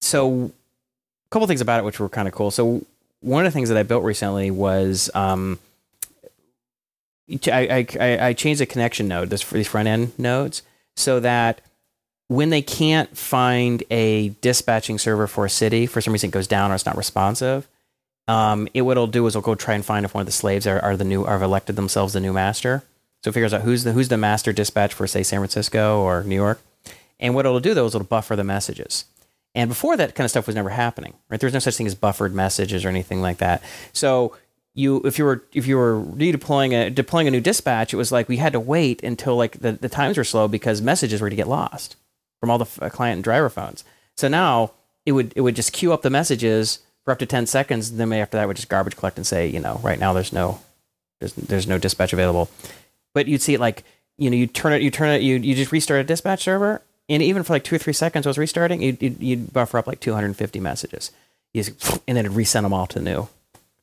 so 0.00 0.44
a 0.44 1.30
couple 1.30 1.48
things 1.48 1.60
about 1.60 1.80
it 1.80 1.84
which 1.84 1.98
were 1.98 2.08
kind 2.08 2.28
of 2.28 2.34
cool. 2.34 2.52
So 2.52 2.84
one 3.20 3.44
of 3.44 3.52
the 3.52 3.56
things 3.56 3.68
that 3.70 3.78
I 3.78 3.82
built 3.82 4.04
recently 4.04 4.52
was 4.52 5.10
um, 5.12 5.58
I, 7.52 7.86
I, 8.00 8.18
I- 8.28 8.32
changed 8.32 8.60
the 8.60 8.66
connection 8.66 9.08
node, 9.08 9.30
this 9.30 9.48
these 9.50 9.66
front 9.68 9.88
end 9.88 10.18
nodes, 10.18 10.62
so 10.96 11.20
that 11.20 11.60
when 12.28 12.50
they 12.50 12.62
can't 12.62 13.16
find 13.16 13.82
a 13.90 14.30
dispatching 14.40 14.98
server 14.98 15.26
for 15.26 15.44
a 15.44 15.50
city, 15.50 15.86
for 15.86 16.00
some 16.00 16.12
reason 16.12 16.28
it 16.28 16.32
goes 16.32 16.46
down 16.48 16.70
or 16.72 16.74
it's 16.74 16.86
not 16.86 16.96
responsive, 16.96 17.68
um, 18.28 18.66
it 18.74 18.82
what 18.82 18.92
it'll 18.92 19.06
do 19.06 19.26
is 19.26 19.34
it'll 19.36 19.44
go 19.44 19.54
try 19.54 19.74
and 19.74 19.84
find 19.84 20.04
if 20.04 20.14
one 20.14 20.22
of 20.22 20.26
the 20.26 20.32
slaves 20.32 20.66
are, 20.66 20.80
are 20.80 20.96
the 20.96 21.04
new 21.04 21.24
are 21.24 21.42
elected 21.42 21.76
themselves 21.76 22.12
the 22.12 22.20
new 22.20 22.32
master. 22.32 22.82
So 23.22 23.30
it 23.30 23.32
figures 23.34 23.54
out 23.54 23.62
who's 23.62 23.84
the 23.84 23.92
who's 23.92 24.08
the 24.08 24.16
master 24.16 24.52
dispatch 24.52 24.94
for 24.94 25.06
say 25.06 25.22
San 25.22 25.40
Francisco 25.40 26.00
or 26.00 26.22
New 26.24 26.34
York. 26.34 26.60
And 27.18 27.34
what 27.34 27.46
it'll 27.46 27.60
do 27.60 27.74
though 27.74 27.86
is 27.86 27.94
it'll 27.94 28.06
buffer 28.06 28.36
the 28.36 28.44
messages. 28.44 29.04
And 29.54 29.70
before 29.70 29.96
that 29.96 30.14
kind 30.14 30.24
of 30.26 30.30
stuff 30.30 30.46
was 30.46 30.54
never 30.54 30.68
happening, 30.68 31.14
right? 31.30 31.40
There 31.40 31.46
was 31.46 31.54
no 31.54 31.60
such 31.60 31.76
thing 31.76 31.86
as 31.86 31.94
buffered 31.94 32.34
messages 32.34 32.84
or 32.84 32.88
anything 32.88 33.22
like 33.22 33.38
that. 33.38 33.62
So 33.92 34.36
you, 34.76 35.00
if 35.04 35.18
you 35.18 35.24
were 35.24 35.42
if 35.52 35.66
you 35.66 35.76
were 35.76 36.00
redeploying 36.00 36.72
a 36.72 36.90
deploying 36.90 37.26
a 37.26 37.30
new 37.30 37.40
dispatch, 37.40 37.92
it 37.92 37.96
was 37.96 38.12
like 38.12 38.28
we 38.28 38.36
had 38.36 38.52
to 38.52 38.60
wait 38.60 39.02
until 39.02 39.34
like 39.34 39.58
the, 39.58 39.72
the 39.72 39.88
times 39.88 40.16
were 40.16 40.24
slow 40.24 40.46
because 40.46 40.80
messages 40.80 41.20
were 41.20 41.30
to 41.30 41.36
get 41.36 41.48
lost 41.48 41.96
from 42.40 42.50
all 42.50 42.58
the 42.58 42.66
f- 42.66 42.82
uh, 42.82 42.90
client 42.90 43.16
and 43.16 43.24
driver 43.24 43.48
phones. 43.48 43.84
So 44.16 44.28
now 44.28 44.72
it 45.04 45.12
would 45.12 45.32
it 45.34 45.40
would 45.40 45.56
just 45.56 45.72
queue 45.72 45.92
up 45.92 46.02
the 46.02 46.10
messages 46.10 46.80
for 47.04 47.10
up 47.10 47.18
to 47.20 47.26
ten 47.26 47.46
seconds. 47.46 47.90
And 47.90 47.98
then 47.98 48.12
after 48.12 48.36
that, 48.36 48.46
would 48.46 48.56
just 48.56 48.68
garbage 48.68 48.96
collect 48.96 49.16
and 49.16 49.26
say, 49.26 49.48
you 49.48 49.60
know, 49.60 49.80
right 49.82 49.98
now 49.98 50.12
there's 50.12 50.32
no 50.32 50.60
there's 51.20 51.32
there's 51.32 51.66
no 51.66 51.78
dispatch 51.78 52.12
available. 52.12 52.50
But 53.14 53.26
you'd 53.26 53.42
see 53.42 53.54
it 53.54 53.60
like 53.60 53.82
you 54.18 54.30
know 54.30 54.36
you 54.36 54.46
turn 54.46 54.74
it 54.74 54.82
you 54.82 54.90
turn 54.90 55.08
it 55.08 55.22
you 55.22 55.36
you 55.36 55.54
just 55.54 55.72
restart 55.72 56.00
a 56.00 56.04
dispatch 56.04 56.44
server 56.44 56.82
and 57.08 57.22
even 57.22 57.42
for 57.42 57.52
like 57.52 57.64
two 57.64 57.76
or 57.76 57.78
three 57.78 57.92
seconds, 57.92 58.26
I 58.26 58.30
was 58.30 58.38
restarting. 58.38 58.82
You'd, 58.82 59.22
you'd, 59.22 59.52
buffer 59.52 59.78
up 59.78 59.86
like 59.86 60.00
250 60.00 60.58
messages, 60.60 61.12
you 61.52 61.64
and 62.08 62.16
then 62.16 62.26
it'd 62.26 62.36
resend 62.36 62.62
them 62.62 62.72
all 62.72 62.86
to 62.88 63.00
new. 63.00 63.28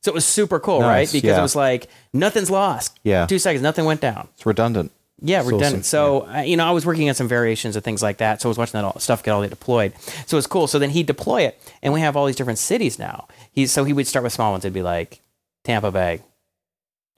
So 0.04 0.10
it 0.12 0.14
was 0.14 0.26
super 0.26 0.60
cool, 0.60 0.80
Nice, 0.80 0.88
right? 0.88 1.12
Because 1.12 1.30
yeah. 1.30 1.38
it 1.38 1.42
was 1.42 1.56
like 1.56 1.88
nothing's 2.12 2.50
lost. 2.50 3.00
Yeah. 3.04 3.24
two 3.24 3.38
seconds, 3.38 3.62
nothing 3.62 3.86
went 3.86 4.02
down. 4.02 4.28
It's 4.34 4.44
redundant. 4.44 4.92
Yeah, 5.22 5.42
redundant. 5.42 5.86
So 5.86 6.28
uh, 6.28 6.40
you 6.40 6.58
know, 6.58 6.66
I 6.66 6.72
was 6.72 6.84
working 6.84 7.08
on 7.08 7.14
some 7.14 7.26
variations 7.26 7.74
of 7.74 7.84
things 7.84 8.02
like 8.02 8.18
that. 8.18 8.42
So 8.42 8.48
I 8.48 8.50
was 8.50 8.58
watching 8.58 8.72
that 8.74 8.84
all, 8.84 8.98
stuff 8.98 9.22
get 9.22 9.30
all 9.30 9.40
deployed. 9.48 9.94
So 10.26 10.36
it 10.36 10.38
was 10.38 10.46
cool. 10.46 10.66
So 10.66 10.78
then 10.78 10.90
he'd 10.90 11.06
deploy 11.06 11.42
it, 11.42 11.58
and 11.82 11.94
we 11.94 12.00
have 12.00 12.18
all 12.18 12.26
these 12.26 12.36
different 12.36 12.58
cities 12.58 12.98
now. 12.98 13.28
He 13.52 13.66
so 13.66 13.84
he 13.84 13.94
would 13.94 14.06
start 14.06 14.24
with 14.24 14.34
small 14.34 14.52
ones. 14.52 14.66
It'd 14.66 14.74
be 14.74 14.82
like 14.82 15.20
Tampa 15.62 15.90
Bay, 15.90 16.20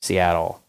Seattle, 0.00 0.62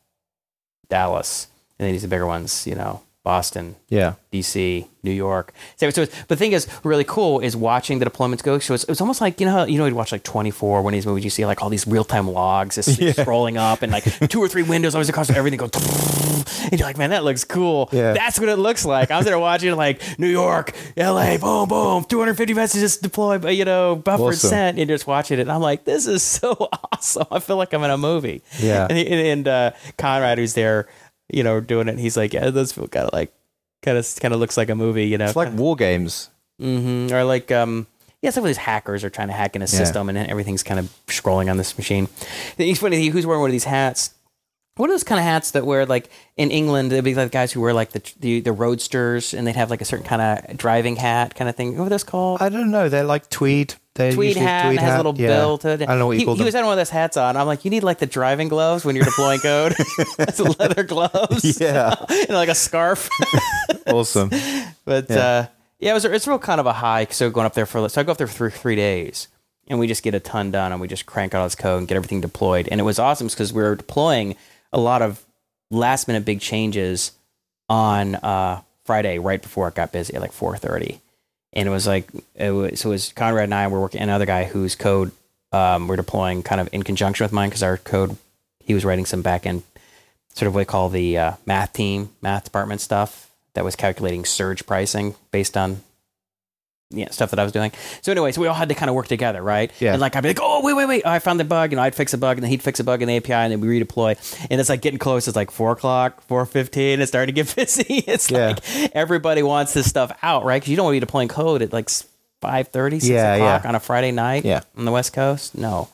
Dallas, 0.90 1.46
and 1.78 1.86
then 1.86 1.94
these 1.94 2.08
bigger 2.08 2.26
ones. 2.26 2.66
You 2.66 2.74
know, 2.74 3.04
Boston, 3.28 3.76
Yeah. 3.90 4.14
DC, 4.32 4.88
New 5.04 5.12
York. 5.12 5.54
So, 5.76 5.90
so 5.90 6.04
it's, 6.04 6.16
but 6.20 6.30
the 6.30 6.36
thing 6.38 6.54
is, 6.54 6.66
really 6.86 7.04
cool 7.04 7.40
is 7.42 7.58
watching 7.58 8.00
the 8.00 8.06
deployments 8.06 8.42
go. 8.42 8.58
So 8.60 8.74
it's, 8.74 8.86
it's 8.86 9.02
almost 9.02 9.20
like 9.20 9.40
you 9.42 9.46
know 9.46 9.52
how 9.52 9.64
you 9.66 9.78
know 9.78 9.86
you'd 9.86 9.96
watch 9.96 10.14
like 10.14 10.24
24 10.24 10.82
when 10.82 10.94
these 10.94 11.06
movies. 11.06 11.26
You 11.26 11.30
see 11.30 11.46
like 11.46 11.62
all 11.62 11.70
these 11.70 11.86
real 11.86 12.06
time 12.06 12.30
logs 12.30 12.76
just 12.76 12.98
scrolling 13.20 13.58
up 13.58 13.82
and 13.82 13.92
like 13.92 14.06
two 14.30 14.40
or 14.40 14.48
three 14.48 14.64
windows 14.64 14.96
always 14.96 15.10
across 15.10 15.30
everything 15.30 15.60
goes. 15.60 15.72
And 16.72 16.80
you're 16.80 16.88
like, 16.88 16.98
man, 16.98 17.10
that 17.12 17.24
looks 17.26 17.44
cool. 17.44 17.90
Yeah. 17.92 18.14
That's 18.14 18.40
what 18.40 18.48
it 18.50 18.56
looks 18.58 18.86
like. 18.86 19.12
I 19.12 19.18
was 19.18 19.26
there 19.26 19.38
watching 19.40 19.76
like 19.76 20.02
New 20.18 20.28
York, 20.30 20.74
LA, 20.96 21.38
boom, 21.38 21.68
boom, 21.68 22.04
250 22.06 22.54
messages 22.54 22.98
deployed, 22.98 23.42
but 23.42 23.56
you 23.56 23.66
know, 23.66 23.96
buffer 23.96 24.24
Awesome. 24.24 24.50
sent, 24.50 24.80
and 24.80 24.88
just 24.88 25.08
watching 25.08 25.40
it. 25.40 25.42
And 25.42 25.52
I'm 25.52 25.62
like, 25.62 25.84
this 25.86 26.08
is 26.08 26.24
so 26.24 26.54
awesome. 26.94 27.28
I 27.32 27.40
feel 27.40 27.58
like 27.58 27.74
I'm 27.74 27.84
in 27.84 27.92
a 27.92 27.98
movie. 27.98 28.44
Yeah. 28.60 28.88
And, 28.90 28.98
and, 28.98 29.28
and 29.28 29.48
uh, 29.48 29.72
Conrad, 29.98 30.38
who's 30.38 30.54
there, 30.54 30.88
you 31.30 31.44
know, 31.44 31.60
doing 31.62 31.88
it, 31.88 32.00
he's 32.00 32.18
like, 32.18 32.34
yeah, 32.34 32.50
those 32.50 32.72
feel 32.72 32.88
kind 32.88 33.08
of 33.08 33.14
like, 33.14 33.34
kind 33.82 33.98
of, 33.98 34.08
kind 34.20 34.34
of 34.34 34.40
looks 34.40 34.58
like 34.58 34.70
a 34.70 34.76
movie, 34.76 35.06
you 35.08 35.18
know. 35.18 35.26
It's 35.26 35.36
like 35.36 35.54
war 35.54 35.76
games. 35.76 36.30
hmm 36.60 37.08
Or 37.12 37.24
like, 37.24 37.52
um, 37.52 37.88
yeah, 38.22 38.32
some 38.32 38.44
of 38.44 38.48
these 38.48 38.58
hackers 38.58 39.04
are 39.04 39.10
trying 39.10 39.28
to 39.28 39.34
hack 39.34 39.56
in 39.56 39.62
a 39.62 39.68
system, 39.68 40.10
and 40.10 40.18
everything's 40.18 40.64
kind 40.64 40.80
of 40.80 40.86
scrolling 41.08 41.50
on 41.52 41.58
this 41.58 41.78
machine. 41.78 42.08
He's 42.58 42.80
funny. 42.80 43.00
He, 43.00 43.10
who's 43.10 43.26
wearing 43.26 43.42
one 43.42 43.50
of 43.50 43.54
these 43.54 43.64
hats? 43.66 44.14
What 44.78 44.90
are 44.90 44.94
those 44.94 45.04
kind 45.04 45.20
of 45.20 45.26
hats 45.26 45.52
that 45.52 45.66
wear 45.66 45.86
like 45.86 46.10
in 46.38 46.52
England? 46.52 46.92
It'd 46.94 47.04
be 47.04 47.16
like 47.16 47.32
guys 47.32 47.52
who 47.52 47.62
wear 47.62 47.74
like 47.74 47.92
the 47.92 48.02
the, 48.20 48.40
the 48.42 48.52
roadsters, 48.52 49.34
and 49.34 49.46
they'd 49.46 49.56
have 49.56 49.70
like 49.70 49.82
a 49.82 49.86
certain 49.86 50.06
kind 50.06 50.22
of 50.22 50.58
driving 50.58 50.96
hat 50.96 51.36
kind 51.36 51.50
of 51.50 51.56
thing. 51.56 51.78
What 51.78 51.88
are 51.88 51.90
those 51.90 52.04
called? 52.04 52.42
I 52.42 52.50
don't 52.50 52.72
know. 52.72 52.88
They're 52.90 53.04
like 53.04 53.30
tweed. 53.30 53.76
They're 53.96 54.14
tweed 54.14 54.38
hat 54.38 54.68
and 54.68 54.80
has 54.80 54.94
a 54.94 54.98
little 54.98 55.20
yeah. 55.20 55.28
bill 55.28 55.58
to 55.60 55.70
it. 55.70 55.82
I 55.82 55.86
don't 55.86 56.00
know 56.00 56.06
what 56.06 56.14
you 56.14 56.20
he, 56.20 56.26
call 56.26 56.36
he 56.36 56.40
them. 56.40 56.46
was 56.46 56.54
having 56.54 56.68
one 56.68 56.74
of 56.74 56.78
those 56.78 56.92
hats 56.92 57.18
on. 57.18 57.36
I'm 57.36 57.48
like, 57.48 57.66
you 57.66 57.72
need 57.72 57.82
like 57.84 57.98
the 57.98 58.06
driving 58.06 58.48
gloves 58.48 58.86
when 58.86 58.96
you're 58.96 59.06
deploying 59.06 59.40
code. 59.40 59.74
It's 60.20 60.40
leather 60.40 60.84
gloves. 60.84 61.60
Yeah. 61.60 61.96
and 62.10 62.30
like 62.30 62.50
a 62.50 62.56
scarf. 62.56 63.10
awesome. 63.88 64.30
But 64.86 65.10
Yeah. 65.10 65.18
uh, 65.18 65.46
yeah, 65.80 65.92
it 65.92 65.94
was 65.94 66.06
it's 66.06 66.28
real 66.28 66.40
kind 66.40 66.60
of 66.60 66.66
a 66.68 66.74
high. 66.74 67.08
So 67.10 67.30
going 67.30 67.46
up 67.46 67.54
there 67.54 67.66
for 67.66 67.88
so 67.90 68.02
I 68.02 68.04
go 68.04 68.12
up 68.12 68.18
there 68.18 68.28
for 68.28 68.50
three, 68.50 68.52
three 68.52 68.76
days, 68.76 69.28
and 69.68 69.80
we 69.80 69.88
just 69.88 70.04
get 70.04 70.14
a 70.16 70.20
ton 70.20 70.52
done, 70.52 70.72
and 70.72 70.80
we 70.82 70.88
just 70.88 71.06
crank 71.06 71.34
out 71.34 71.40
all 71.42 71.46
this 71.46 71.56
code 71.56 71.80
and 71.80 71.88
get 71.88 71.96
everything 71.96 72.22
deployed. 72.22 72.68
And 72.72 72.80
it 72.80 72.84
was 72.84 73.00
awesome 73.00 73.28
because 73.28 73.54
we 73.54 73.62
were 73.62 73.76
deploying 73.76 74.36
a 74.72 74.80
lot 74.80 75.02
of 75.02 75.24
last 75.72 76.08
minute 76.08 76.26
big 76.26 76.40
changes 76.40 77.12
on 77.70 78.16
uh, 78.16 78.62
Friday 78.86 79.20
right 79.20 79.42
before 79.42 79.68
it 79.68 79.76
got 79.76 79.92
busy 79.92 80.14
at 80.14 80.22
like 80.22 80.32
four 80.32 80.58
thirty, 80.58 81.00
and 81.54 81.68
it 81.68 81.72
was 81.72 81.88
like 81.88 82.10
it 82.36 82.52
was, 82.52 82.80
so 82.80 82.90
it 82.90 82.94
was 82.94 83.12
Conrad 83.14 83.46
and 83.46 83.54
I 83.54 83.68
were 83.68 83.82
working 83.82 84.02
another 84.02 84.26
guy 84.26 84.46
whose 84.46 84.76
code 84.76 85.12
um, 85.52 85.88
we're 85.88 85.96
deploying 85.96 86.44
kind 86.44 86.62
of 86.62 86.70
in 86.72 86.84
conjunction 86.84 87.24
with 87.24 87.34
mine 87.34 87.50
because 87.50 87.64
our 87.64 87.78
code 87.78 88.18
he 88.60 88.74
was 88.74 88.86
writing 88.86 89.06
some 89.06 89.22
back 89.22 89.46
end 89.46 89.64
sort 90.38 90.48
of 90.48 90.54
what 90.54 90.62
we 90.62 90.66
call 90.66 90.90
the 90.90 91.18
uh, 91.18 91.32
math 91.46 91.74
team, 91.74 92.12
math 92.22 92.44
department 92.44 92.80
stuff 92.80 93.32
that 93.56 93.66
was 93.66 93.76
calculating 93.76 94.24
surge 94.24 94.68
pricing 94.68 95.16
based 95.32 95.58
on 95.58 95.82
yeah, 96.90 97.10
stuff 97.12 97.32
that 97.32 97.40
I 97.40 97.44
was 97.44 97.52
doing. 97.52 97.72
So 98.02 98.12
anyway, 98.12 98.32
so 98.32 98.40
we 98.42 98.48
all 98.48 98.54
had 98.54 98.70
to 98.70 98.76
kind 98.76 98.90
of 98.90 98.96
work 98.96 99.08
together, 99.08 99.42
right? 99.42 99.72
Yeah. 99.80 99.92
And 99.94 100.02
like 100.02 100.16
I'd 100.16 100.22
be 100.22 100.30
like, 100.30 100.40
oh 100.42 100.62
wait, 100.64 100.74
wait, 100.74 100.86
wait, 100.88 101.02
oh, 101.06 101.10
I 101.10 101.20
found 101.20 101.40
the 101.40 101.44
bug, 101.46 101.74
and 101.74 101.82
I'd 101.82 101.96
fix 101.96 102.14
a 102.14 102.18
bug, 102.18 102.38
and 102.38 102.44
then 102.44 102.50
he'd 102.50 102.64
fix 102.64 102.80
a 102.80 102.84
bug 102.84 103.02
in 103.02 103.08
the 103.08 103.18
API, 103.18 103.34
and 103.34 103.52
then 103.52 103.60
we 103.62 103.68
redeploy. 103.68 104.16
And 104.50 104.60
it's 104.62 104.70
like 104.70 104.82
getting 104.82 105.00
close. 105.00 105.28
It's 105.28 105.36
like 105.36 105.52
four 105.52 105.72
o'clock, 105.74 106.22
four 106.24 106.46
fifteen. 106.46 107.02
It's 107.02 107.10
starting 107.12 107.36
to 107.36 107.44
get 107.44 107.54
busy. 107.56 107.84
It's 108.08 108.32
Yeah. 108.32 108.48
like 108.56 108.92
everybody 108.96 109.44
wants 109.44 109.74
this 109.74 109.88
stuff 109.90 110.12
out, 110.24 110.46
right? 110.46 110.62
Because 110.62 110.70
you 110.70 110.76
don't 110.78 110.86
want 110.86 110.94
to 110.94 111.02
be 111.02 111.06
deploying 111.06 111.28
code 111.28 111.62
at 111.62 111.74
like 111.74 111.90
five 112.42 112.70
thirty, 112.70 113.00
six 113.00 113.10
Yeah, 113.10 113.36
o'clock 113.36 113.64
yeah. 113.64 113.70
on 113.70 113.76
a 113.76 113.80
Friday 113.80 114.12
night 114.12 114.46
Yeah. 114.46 114.62
on 114.78 114.86
the 114.86 114.92
West 114.92 115.12
Coast. 115.14 115.58
No, 115.58 115.90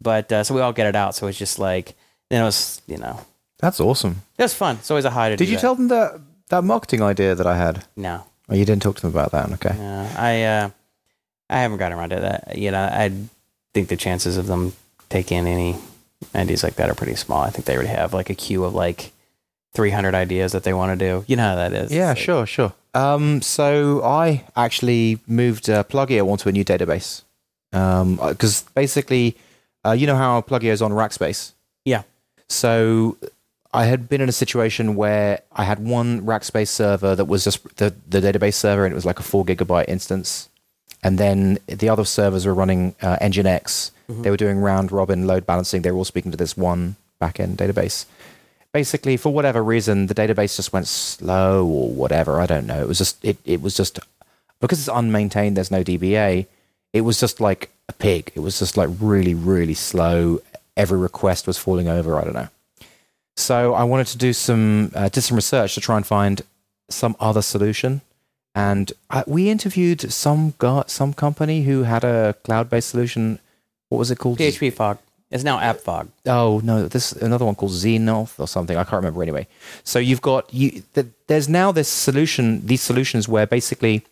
but 0.00 0.30
uh, 0.30 0.44
so 0.44 0.54
we 0.54 0.60
all 0.60 0.72
get 0.72 0.86
it 0.86 0.94
out. 0.96 1.14
So 1.14 1.26
it's 1.26 1.38
just 1.38 1.58
like 1.58 1.94
then 2.28 2.42
it 2.42 2.44
was, 2.44 2.80
you 2.86 2.98
know, 2.98 3.20
That's 3.58 3.80
awesome. 3.80 4.22
it 4.38 4.42
was 4.42 4.54
fun. 4.54 4.76
It's 4.76 4.90
always 4.90 5.04
a 5.04 5.10
high 5.10 5.30
to 5.30 5.36
Did 5.36 5.48
you 5.48 5.56
that. 5.56 5.60
tell 5.60 5.74
them 5.74 5.88
that 5.88 6.20
that 6.50 6.62
marketing 6.62 7.02
idea 7.02 7.34
that 7.34 7.46
I 7.46 7.56
had? 7.56 7.84
No. 7.96 8.24
Oh, 8.50 8.54
you 8.54 8.64
didn't 8.64 8.82
talk 8.82 8.96
to 8.96 9.02
them 9.02 9.12
about 9.12 9.30
that. 9.32 9.50
Okay. 9.52 9.76
No, 9.78 10.10
I 10.16 10.42
uh, 10.42 10.70
I 11.48 11.60
haven't 11.60 11.78
gotten 11.78 11.96
around 11.96 12.10
to 12.10 12.16
that. 12.20 12.58
You 12.58 12.70
know, 12.72 12.82
I 12.82 13.12
think 13.74 13.88
the 13.88 13.96
chances 13.96 14.36
of 14.36 14.46
them 14.46 14.72
taking 15.08 15.46
any 15.46 15.76
ideas 16.34 16.62
like 16.62 16.74
that 16.76 16.90
are 16.90 16.94
pretty 16.94 17.14
small. 17.14 17.42
I 17.42 17.50
think 17.50 17.64
they 17.64 17.74
already 17.74 17.88
have 17.90 18.12
like 18.12 18.28
a 18.30 18.34
queue 18.34 18.64
of 18.64 18.74
like 18.74 19.12
300 19.74 20.14
ideas 20.14 20.52
that 20.52 20.64
they 20.64 20.72
want 20.72 20.98
to 20.98 21.04
do. 21.08 21.24
You 21.28 21.36
know 21.36 21.44
how 21.44 21.54
that 21.56 21.72
is. 21.72 21.92
Yeah, 21.92 22.08
like- 22.08 22.18
sure, 22.18 22.46
sure. 22.46 22.72
Um, 22.92 23.40
so 23.40 24.02
I 24.02 24.44
actually 24.56 25.20
moved 25.28 25.70
uh, 25.70 25.84
Pluggio 25.84 26.28
onto 26.28 26.48
a 26.48 26.52
new 26.52 26.64
database. 26.64 27.22
Um, 27.72 28.16
because 28.16 28.62
basically, 28.74 29.36
uh, 29.86 29.92
you 29.92 30.08
know 30.08 30.16
how 30.16 30.40
Pluggio 30.40 30.72
is 30.72 30.82
on 30.82 30.90
Rackspace. 30.90 31.52
Yeah. 31.84 32.02
So 32.48 33.16
I 33.72 33.84
had 33.84 34.08
been 34.08 34.20
in 34.20 34.28
a 34.28 34.32
situation 34.32 34.96
where 34.96 35.42
I 35.52 35.64
had 35.64 35.78
one 35.78 36.22
Rackspace 36.22 36.68
server 36.68 37.14
that 37.14 37.26
was 37.26 37.44
just 37.44 37.76
the, 37.76 37.94
the 38.08 38.20
database 38.20 38.54
server, 38.54 38.84
and 38.84 38.92
it 38.92 38.96
was 38.96 39.04
like 39.04 39.20
a 39.20 39.22
four 39.22 39.44
gigabyte 39.44 39.88
instance. 39.88 40.48
And 41.02 41.18
then 41.18 41.58
the 41.66 41.88
other 41.88 42.04
servers 42.04 42.44
were 42.46 42.54
running 42.54 42.94
uh, 43.00 43.16
Nginx. 43.20 43.90
They 44.22 44.30
were 44.30 44.36
doing 44.36 44.58
round 44.58 44.90
robin 44.90 45.26
load 45.28 45.46
balancing. 45.46 45.82
They 45.82 45.92
were 45.92 45.98
all 45.98 46.04
speaking 46.04 46.32
to 46.32 46.36
this 46.36 46.56
one 46.56 46.96
backend 47.20 47.56
database. 47.56 48.06
Basically, 48.72 49.16
for 49.16 49.32
whatever 49.32 49.62
reason, 49.62 50.06
the 50.06 50.14
database 50.14 50.56
just 50.56 50.72
went 50.72 50.88
slow 50.88 51.64
or 51.64 51.90
whatever. 51.90 52.40
I 52.40 52.46
don't 52.46 52.66
know. 52.66 52.82
It 52.82 52.88
was 52.88 52.98
just 52.98 53.24
it, 53.24 53.38
it 53.44 53.62
was 53.62 53.76
just 53.76 54.00
because 54.60 54.80
it's 54.80 54.88
unmaintained. 54.88 55.54
There's 55.54 55.70
no 55.70 55.84
DBA. 55.84 56.46
It 56.92 57.00
was 57.02 57.20
just 57.20 57.40
like 57.40 57.70
a 57.88 57.92
pig. 57.92 58.32
It 58.34 58.40
was 58.40 58.58
just 58.58 58.76
like 58.76 58.88
really 59.00 59.34
really 59.34 59.74
slow. 59.74 60.40
Every 60.76 60.98
request 60.98 61.46
was 61.46 61.56
falling 61.56 61.88
over. 61.88 62.18
I 62.18 62.24
don't 62.24 62.34
know. 62.34 62.48
So 63.36 63.74
I 63.74 63.84
wanted 63.84 64.08
to 64.08 64.18
do 64.18 64.32
some 64.32 64.92
uh, 64.94 65.08
did 65.08 65.22
some 65.22 65.36
research 65.36 65.74
to 65.74 65.80
try 65.80 65.96
and 65.96 66.06
find 66.06 66.42
some 66.88 67.16
other 67.20 67.42
solution. 67.42 68.02
And 68.54 68.92
I, 69.08 69.22
we 69.26 69.48
interviewed 69.48 70.12
some 70.12 70.54
guy, 70.58 70.84
some 70.86 71.14
company 71.14 71.62
who 71.62 71.84
had 71.84 72.02
a 72.04 72.34
cloud-based 72.44 72.88
solution. 72.88 73.38
What 73.88 73.98
was 73.98 74.10
it 74.10 74.18
called? 74.18 74.38
PHP 74.38 74.72
fog. 74.72 74.98
It's 75.30 75.44
now 75.44 75.58
AppFog. 75.58 76.08
Oh 76.26 76.60
no, 76.64 76.88
this 76.88 77.12
another 77.12 77.44
one 77.44 77.54
called 77.54 77.70
Xenoth 77.70 78.40
or 78.40 78.48
something. 78.48 78.76
I 78.76 78.82
can't 78.82 78.94
remember 78.94 79.22
anyway. 79.22 79.46
So 79.84 80.00
you've 80.00 80.22
got 80.22 80.52
you. 80.52 80.82
The, 80.94 81.06
there's 81.28 81.48
now 81.48 81.70
this 81.70 81.88
solution, 81.88 82.66
these 82.66 82.82
solutions 82.82 83.28
where 83.28 83.46
basically 83.46 84.04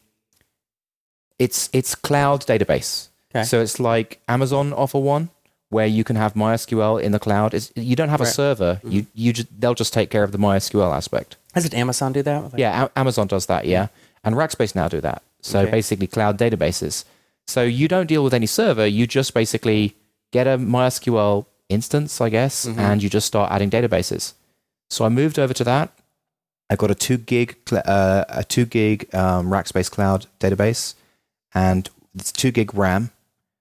it's 1.40 1.69
it's 1.73 1.97
cloud 1.97 2.47
database. 2.47 3.09
Okay. 3.35 3.43
So 3.45 3.61
it's 3.61 3.81
like 3.81 4.20
Amazon 4.28 4.73
offer 4.73 5.01
one 5.01 5.31
where 5.70 5.86
you 5.86 6.03
can 6.05 6.16
have 6.16 6.35
MySQL 6.35 7.01
in 7.03 7.12
the 7.12 7.19
cloud. 7.19 7.53
It's, 7.55 7.70
you 7.77 7.95
don't 7.95 8.09
have 8.09 8.20
a 8.20 8.24
Right. 8.24 8.32
server. 8.32 8.81
You 8.85 9.07
you 9.15 9.32
just, 9.32 9.49
they'll 9.61 9.74
just 9.74 9.93
take 9.93 10.11
care 10.11 10.23
of 10.24 10.32
the 10.32 10.39
MySQL 10.39 10.95
aspect. 10.97 11.36
Doesn't 11.55 11.74
Amazon 11.74 12.12
do 12.12 12.23
that? 12.23 12.59
Yeah, 12.59 12.85
A- 12.86 12.99
Amazon 12.99 13.27
does 13.27 13.47
that. 13.47 13.66
Yeah, 13.66 13.89
and 14.24 14.35
Rackspace 14.35 14.74
now 14.74 14.89
do 14.89 15.01
that. 15.03 15.23
So 15.43 15.61
Okay. 15.61 15.70
basically, 15.70 16.07
cloud 16.07 16.39
databases. 16.39 17.05
So 17.47 17.62
you 17.62 17.89
don't 17.89 18.07
deal 18.07 18.24
with 18.24 18.35
any 18.35 18.47
server. 18.47 18.86
You 18.86 19.07
just 19.07 19.35
basically 19.35 19.95
get 20.32 20.47
a 20.47 20.59
MySQL 20.59 21.47
instance, 21.69 22.20
I 22.20 22.28
guess, 22.31 22.66
and 22.66 23.03
you 23.03 23.09
just 23.11 23.27
start 23.27 23.51
adding 23.53 23.70
databases. 23.70 24.32
So 24.90 25.05
I 25.05 25.09
moved 25.11 25.39
over 25.39 25.53
to 25.55 25.65
that. 25.65 25.90
I 26.70 26.77
got 26.77 26.90
a 26.90 26.95
two 26.95 27.16
gig 27.19 27.57
uh, 27.73 28.24
a 28.28 28.45
two 28.45 28.65
gig 28.66 29.15
um, 29.15 29.49
Rackspace 29.51 29.90
cloud 29.90 30.27
database, 30.40 30.95
and 31.55 31.89
it's 32.15 32.32
two 32.32 32.51
gig 32.51 32.74
RAM. 32.74 33.11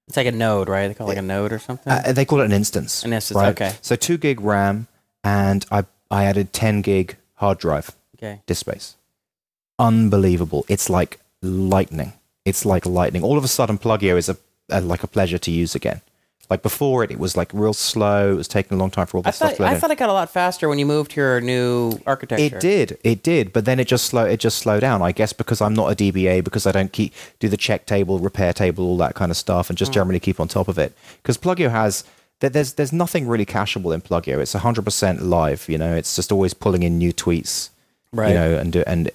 It's 0.07 0.15
like 0.15 0.27
a 0.27 0.31
node, 0.31 0.69
right? 0.69 0.87
They 0.87 0.93
call 0.93 1.07
it 1.07 1.11
like 1.11 1.17
a 1.17 1.21
node 1.21 1.51
or 1.51 1.59
something. 1.59 1.91
Uh, 1.91 2.13
they 2.13 2.23
call 2.23 2.39
it 2.39 2.45
an 2.45 2.53
instance. 2.53 3.03
An 3.03 3.11
instance, 3.11 3.35
right? 3.35 3.49
okay. 3.49 3.73
So 3.81 3.95
two 3.95 4.17
gig 4.17 4.39
RAM, 4.39 4.87
and 5.23 5.65
I 5.71 5.83
I 6.09 6.25
added 6.25 6.53
ten 6.53 6.81
gig 6.81 7.17
hard 7.35 7.57
drive 7.57 7.91
okay. 8.17 8.41
disk 8.45 8.61
space. 8.61 8.95
Unbelievable. 9.77 10.65
It's 10.69 10.89
like 10.89 11.19
lightning. 11.41 12.13
It's 12.45 12.65
like 12.65 12.85
lightning. 12.85 13.23
All 13.23 13.37
of 13.37 13.43
a 13.43 13.49
sudden, 13.49 13.77
Pluggio 13.77 14.17
is 14.17 14.29
a, 14.29 14.37
a 14.69 14.79
like 14.79 15.03
a 15.03 15.07
pleasure 15.07 15.37
to 15.37 15.51
use 15.51 15.75
again. 15.75 16.01
Like 16.49 16.61
before 16.63 17.03
it, 17.03 17.11
it 17.11 17.19
was 17.19 17.35
like 17.35 17.49
real 17.53 17.73
slow. 17.73 18.31
It 18.31 18.35
was 18.35 18.47
taking 18.47 18.77
a 18.77 18.79
long 18.79 18.89
time 18.89 19.05
for 19.05 19.17
all 19.17 19.23
I 19.25 19.29
this 19.29 19.35
stuff 19.35 19.49
thought 19.51 19.57
to 19.57 19.65
I 19.65 19.77
thought 19.79 19.91
it 19.91 19.97
got 19.97 20.09
a 20.09 20.13
lot 20.13 20.29
faster 20.29 20.69
when 20.69 20.79
you 20.79 20.85
moved 20.85 21.11
to 21.11 21.19
your 21.21 21.41
new 21.41 21.99
architecture. 22.05 22.55
It 22.57 22.59
did, 22.61 22.97
it 23.03 23.21
did, 23.21 23.51
but 23.51 23.65
then 23.65 23.79
it 23.81 23.87
just 23.87 24.05
slow, 24.05 24.23
it 24.23 24.39
just 24.39 24.57
slowed 24.59 24.79
down. 24.81 25.01
I 25.01 25.11
guess 25.11 25.33
because 25.33 25.59
I'm 25.61 25.73
not 25.73 25.91
a 25.91 25.95
DBA, 25.95 26.43
because 26.45 26.65
I 26.65 26.71
don't 26.71 26.93
keep 26.93 27.13
do 27.39 27.49
the 27.49 27.57
check 27.57 27.85
table, 27.85 28.19
repair 28.19 28.53
table, 28.53 28.85
all 28.85 28.97
that 28.97 29.13
kind 29.15 29.29
of 29.29 29.35
stuff, 29.37 29.69
and 29.69 29.77
just 29.77 29.91
generally 29.91 30.21
keep 30.21 30.39
on 30.39 30.47
top 30.47 30.69
of 30.69 30.77
it. 30.77 30.93
Because 31.21 31.37
Pluggio 31.37 31.69
has 31.69 32.05
there- 32.39 32.49
there's 32.49 32.73
there's 32.73 32.93
nothing 32.93 33.27
really 33.27 33.45
cacheable 33.45 33.93
in 33.93 33.99
Pluggio. 34.01 34.39
It's 34.39 34.53
100% 34.53 35.21
live. 35.23 35.67
You 35.67 35.77
know, 35.77 35.95
it's 35.95 36.15
just 36.15 36.31
always 36.31 36.53
pulling 36.53 36.83
in 36.83 36.97
new 36.97 37.11
tweets, 37.11 37.69
Right. 38.13 38.29
You 38.29 38.33
know, 38.35 38.55
and 38.57 38.71
do, 38.71 38.83
and 38.87 39.11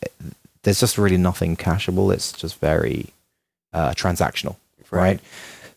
there's 0.64 0.80
just 0.80 0.98
really 0.98 1.16
nothing 1.16 1.56
cacheable. 1.56 2.12
It's 2.12 2.30
just 2.32 2.58
very 2.60 3.06
uh, 3.72 3.92
transactional, 3.92 4.56
right? 4.90 5.00
Right. 5.00 5.20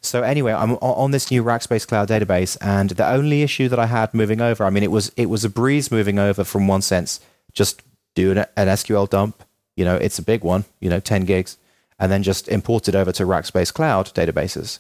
So 0.06 0.22
anyway, 0.22 0.54
I'm 0.54 0.74
on 0.76 1.12
this 1.12 1.32
new 1.32 1.44
Rackspace 1.44 1.88
Cloud 1.88 2.10
database, 2.10 2.58
and 2.62 2.92
the 2.92 3.08
only 3.08 3.42
issue 3.42 3.68
that 3.70 3.80
I 3.80 3.88
had 3.88 4.14
moving 4.14 4.42
over, 4.42 4.64
I 4.64 4.70
mean, 4.70 4.84
it 4.84 4.92
was 4.92 5.12
it 5.18 5.28
was 5.28 5.44
a 5.44 5.50
breeze 5.50 5.92
moving 5.92 6.20
over 6.20 6.44
from 6.44 6.68
one 6.68 6.82
sense, 6.82 7.20
just 7.54 7.82
do 8.14 8.32
an, 8.32 8.38
an 8.56 8.68
SQL 8.68 9.10
dump. 9.10 9.44
You 9.76 9.86
know, 9.86 9.96
it's 9.96 10.20
a 10.20 10.24
big 10.24 10.44
one, 10.44 10.66
you 10.80 10.90
know, 10.90 11.00
10 11.00 11.26
gigs, 11.26 11.58
and 12.00 12.12
then 12.12 12.24
just 12.24 12.48
import 12.48 12.88
it 12.88 12.96
over 12.96 13.12
to 13.12 13.24
Rackspace 13.24 13.74
Cloud 13.74 14.14
databases. 14.14 14.80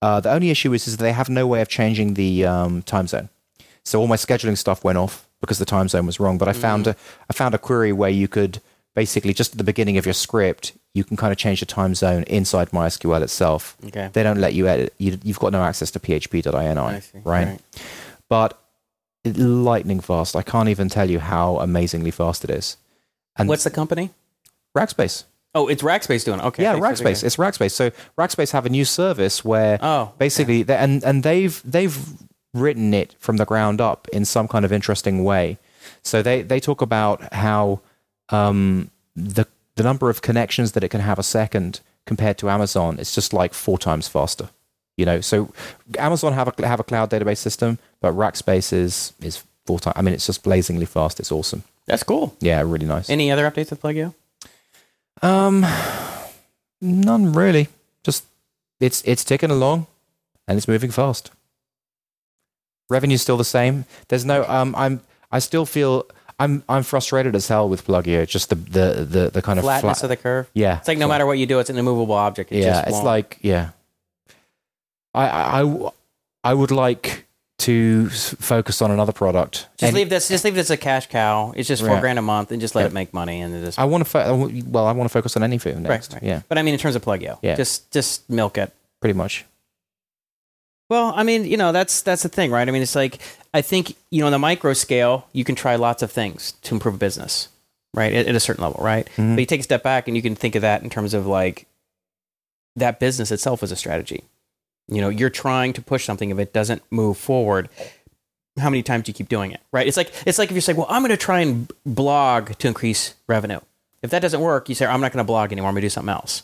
Uh, 0.00 0.20
the 0.20 0.30
only 0.30 0.50
issue 0.50 0.72
is, 0.72 0.86
is 0.86 0.98
they 0.98 1.12
have 1.12 1.28
no 1.28 1.46
way 1.46 1.60
of 1.60 1.68
changing 1.68 2.14
the 2.14 2.44
um, 2.44 2.82
time 2.82 3.08
zone. 3.08 3.28
So 3.84 4.00
all 4.00 4.06
my 4.06 4.16
scheduling 4.16 4.56
stuff 4.56 4.84
went 4.84 4.98
off 4.98 5.26
because 5.40 5.58
the 5.58 5.64
time 5.64 5.88
zone 5.88 6.06
was 6.06 6.20
wrong. 6.20 6.38
But 6.38 6.48
I 6.48 6.52
found 6.52 6.86
a 6.86 6.96
I 7.30 7.32
found 7.32 7.54
a 7.54 7.58
query 7.58 7.92
where 7.92 8.10
you 8.10 8.28
could 8.28 8.60
basically 8.96 9.32
just 9.32 9.52
at 9.52 9.58
the 9.58 9.64
beginning 9.64 9.96
of 9.98 10.04
your 10.06 10.14
script, 10.14 10.72
you 10.94 11.04
can 11.04 11.16
kind 11.16 11.30
of 11.30 11.38
change 11.38 11.60
the 11.60 11.66
time 11.66 11.94
zone 11.94 12.24
inside 12.24 12.70
MySQL 12.70 13.22
itself. 13.22 13.76
Okay. 13.86 14.08
They 14.12 14.22
don't 14.24 14.40
let 14.40 14.54
you 14.54 14.66
edit. 14.66 14.92
You, 14.98 15.18
you've 15.22 15.38
got 15.38 15.52
no 15.52 15.62
access 15.62 15.92
to 15.92 16.00
php.ini, 16.00 16.76
I 16.76 16.98
see. 17.00 17.18
right? 17.22 17.46
Right. 17.46 17.60
But 18.28 18.58
it, 19.22 19.36
lightning 19.36 20.00
fast. 20.00 20.34
I 20.34 20.42
can't 20.42 20.68
even 20.68 20.88
tell 20.88 21.08
you 21.08 21.20
how 21.20 21.58
amazingly 21.58 22.10
fast 22.10 22.42
it 22.42 22.50
is. 22.50 22.76
And 23.36 23.48
What's 23.48 23.64
the 23.64 23.70
company? 23.70 24.10
Rackspace? 24.76 25.24
Oh, 25.54 25.68
it's 25.68 25.82
Rackspace 25.82 26.24
doing. 26.24 26.40
it. 26.40 26.44
Okay. 26.46 26.62
yeah, 26.64 26.74
Rackspace. 26.74 27.22
It's 27.22 27.36
Rackspace. 27.36 27.72
So 27.72 27.90
Rackspace 28.18 28.50
have 28.52 28.66
a 28.66 28.70
new 28.70 28.84
service 28.84 29.44
where 29.44 29.78
Oh, 29.80 30.12
basically 30.18 30.62
they, 30.64 30.76
and 30.76 31.04
and 31.04 31.22
they've 31.22 31.62
they've 31.64 31.96
written 32.54 32.92
it 32.94 33.14
from 33.18 33.36
the 33.36 33.44
ground 33.44 33.80
up 33.80 34.08
in 34.12 34.24
some 34.24 34.48
kind 34.48 34.64
of 34.64 34.72
interesting 34.72 35.22
way 35.24 35.58
so 36.02 36.22
they 36.22 36.40
they 36.40 36.58
talk 36.58 36.80
about 36.80 37.20
how 37.34 37.80
um 38.30 38.90
the 39.14 39.46
the 39.76 39.82
number 39.82 40.08
of 40.10 40.22
connections 40.22 40.72
that 40.72 40.82
it 40.84 40.88
can 40.88 41.00
have 41.00 41.18
a 41.18 41.22
second 41.22 41.80
compared 42.06 42.38
to 42.38 42.48
amazon 42.50 42.98
is 42.98 43.14
just 43.14 43.32
like 43.32 43.54
four 43.54 43.78
times 43.78 44.08
faster 44.08 44.48
you 44.96 45.04
know? 45.04 45.20
So 45.20 45.52
amazon 45.98 46.32
have 46.32 46.48
a 46.58 46.66
have 46.66 46.80
a 46.80 46.84
cloud 46.84 47.10
database 47.10 47.38
system 47.38 47.78
but 48.00 48.14
rackspace 48.14 48.72
is 48.72 49.12
is 49.20 49.44
four 49.66 49.78
times 49.78 49.94
i 49.96 50.02
mean 50.02 50.14
it's 50.14 50.26
just 50.26 50.42
blazingly 50.42 50.86
fast. 50.86 51.20
It's 51.20 51.30
awesome. 51.30 51.62
That's 51.86 52.02
cool. 52.02 52.34
yeah 52.40 52.62
really 52.62 52.86
nice. 52.86 53.10
Any 53.10 53.30
other 53.30 53.48
updates 53.50 53.70
with 53.70 53.82
Pluggio? 53.82 54.14
um 55.22 55.64
none 56.80 57.32
really. 57.32 57.68
Just 58.04 58.24
it's 58.80 59.02
it's 59.04 59.24
ticking 59.24 59.50
along 59.50 59.86
and 60.48 60.56
it's 60.56 60.68
moving 60.68 60.90
fast. 60.90 61.30
Revenue's 62.88 63.22
still 63.22 63.36
the 63.36 63.44
same. 63.44 63.84
There's 64.08 64.24
no 64.24 64.44
um 64.48 64.74
i'm 64.76 65.00
i 65.30 65.38
still 65.40 65.66
feel 65.66 66.06
i'm 66.38 66.62
i'm 66.68 66.82
frustrated 66.82 67.34
as 67.34 67.48
hell 67.48 67.68
with 67.68 67.86
Pluggio 67.86 68.26
just 68.26 68.48
the 68.50 68.54
the 68.56 69.06
the, 69.08 69.30
the 69.30 69.42
kind 69.42 69.58
of 69.58 69.64
Flatness 69.64 70.02
of 70.02 70.08
the 70.08 70.16
curve. 70.16 70.48
yeah 70.54 70.78
It's 70.78 70.88
like 70.88 70.98
no 70.98 71.08
matter 71.08 71.24
what 71.26 71.38
you 71.38 71.46
do, 71.46 71.58
it's 71.60 71.70
an 71.70 71.78
immovable 71.78 72.14
object. 72.14 72.52
It 72.52 72.58
yeah 72.60 72.64
just 72.74 72.82
it's 72.88 72.92
won't. 72.94 73.04
like 73.06 73.38
yeah 73.42 73.70
I, 75.14 75.62
I 75.62 75.90
i 76.44 76.54
would 76.54 76.70
like 76.70 77.24
to 77.58 78.10
focus 78.10 78.82
on 78.82 78.90
another 78.90 79.12
product 79.12 79.66
just 79.78 79.82
And 79.88 79.94
leave 79.96 80.10
this. 80.10 80.28
Just 80.28 80.44
leave 80.44 80.54
this 80.54 80.68
a 80.68 80.76
cash 80.76 81.06
cow. 81.08 81.54
It's 81.56 81.66
just 81.66 81.80
four 81.82 81.92
Right. 81.92 82.00
grand 82.02 82.18
a 82.18 82.22
month, 82.22 82.52
and 82.52 82.60
just 82.60 82.74
let 82.74 82.82
Yeah. 82.82 82.88
it 82.88 82.92
make 82.92 83.14
money. 83.14 83.40
And 83.40 83.54
it 83.54 83.64
just 83.64 83.78
i 83.78 83.84
want 83.84 84.04
to 84.04 84.10
fo- 84.10 84.50
well 84.66 84.86
i 84.86 84.92
want 84.92 85.08
to 85.08 85.12
focus 85.12 85.36
on 85.36 85.42
anything 85.42 85.82
next 85.82 86.12
right, 86.12 86.20
right. 86.22 86.28
yeah 86.30 86.42
But 86.48 86.58
I 86.58 86.62
mean, 86.62 86.74
in 86.74 86.80
terms 86.80 86.96
of 86.96 87.02
Pluggio, 87.02 87.38
Yeah. 87.40 87.56
just 87.56 87.90
just 87.90 88.28
milk 88.28 88.58
it. 88.58 88.72
pretty 89.00 89.14
much 89.16 89.46
Well, 90.90 91.12
I 91.16 91.22
mean, 91.24 91.44
you 91.46 91.56
know, 91.56 91.72
that's 91.72 92.02
that's 92.02 92.22
the 92.22 92.28
thing, 92.28 92.50
right? 92.52 92.68
I 92.68 92.70
mean, 92.70 92.82
it's 92.82 92.94
like 92.94 93.18
I 93.56 93.62
think 93.62 93.96
you 94.10 94.20
know, 94.20 94.26
on 94.26 94.32
the 94.32 94.38
micro 94.38 94.72
scale, 94.74 95.26
you 95.32 95.42
can 95.44 95.54
try 95.54 95.76
lots 95.76 96.02
of 96.02 96.12
things 96.12 96.52
to 96.62 96.74
improve 96.74 96.94
a 96.94 96.98
business, 96.98 97.48
right? 97.94 98.12
At, 98.12 98.26
at 98.26 98.34
a 98.34 98.40
certain 98.40 98.62
level, 98.62 98.82
right? 98.84 99.08
Mhm. 99.16 99.34
But 99.34 99.40
you 99.40 99.46
take 99.46 99.60
a 99.60 99.64
step 99.64 99.82
back 99.82 100.06
and 100.08 100.16
you 100.16 100.22
can 100.22 100.34
think 100.36 100.54
of 100.54 100.62
that 100.62 100.82
in 100.82 100.90
terms 100.90 101.14
of 101.14 101.26
like 101.26 101.66
that 102.76 103.00
business 103.00 103.30
itself 103.30 103.62
as 103.62 103.72
a 103.72 103.76
strategy. 103.76 104.24
You 104.88 105.00
know, 105.00 105.08
you're 105.08 105.30
trying 105.30 105.72
to 105.72 105.82
push 105.82 106.04
something. 106.04 106.30
If 106.30 106.38
it 106.38 106.52
doesn't 106.52 106.82
move 106.90 107.16
forward, 107.16 107.68
how 108.58 108.68
many 108.70 108.82
times 108.82 109.04
do 109.04 109.10
you 109.10 109.14
keep 109.14 109.28
doing 109.30 109.50
it? 109.52 109.60
Right? 109.72 109.86
It's 109.86 109.96
like 109.96 110.12
it's 110.26 110.38
like 110.38 110.50
if 110.50 110.54
you're 110.54 110.60
saying, 110.60 110.76
"Well, 110.78 110.86
I'm 110.90 111.00
going 111.02 111.10
to 111.10 111.16
try 111.16 111.40
and 111.40 111.70
blog 111.86 112.58
to 112.58 112.68
increase 112.68 113.14
revenue." 113.26 113.60
If 114.02 114.10
that 114.10 114.20
doesn't 114.20 114.40
work, 114.40 114.68
you 114.68 114.74
say, 114.74 114.84
"I'm 114.86 115.00
not 115.00 115.12
going 115.12 115.24
to 115.24 115.26
blog 115.26 115.50
anymore. 115.52 115.68
I'm 115.70 115.74
going 115.74 115.80
to 115.80 115.86
do 115.86 115.90
something 115.90 116.12
else." 116.12 116.42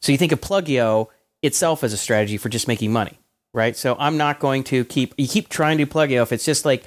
So 0.00 0.12
you 0.12 0.18
think 0.18 0.32
of 0.32 0.40
Pluggio 0.40 1.08
itself 1.42 1.82
as 1.84 1.92
a 1.92 1.96
strategy 1.98 2.36
for 2.36 2.48
just 2.48 2.68
making 2.68 2.92
money, 2.92 3.18
right? 3.54 3.74
So 3.76 3.96
I'm 3.98 4.16
not 4.18 4.38
going 4.40 4.64
to 4.64 4.84
keep 4.84 5.14
you 5.16 5.26
keep 5.26 5.48
trying 5.48 5.78
to 5.78 5.84
do 5.86 5.90
Pluggio. 5.90 6.22
If 6.22 6.32
it's 6.32 6.44
just 6.44 6.64
like 6.66 6.84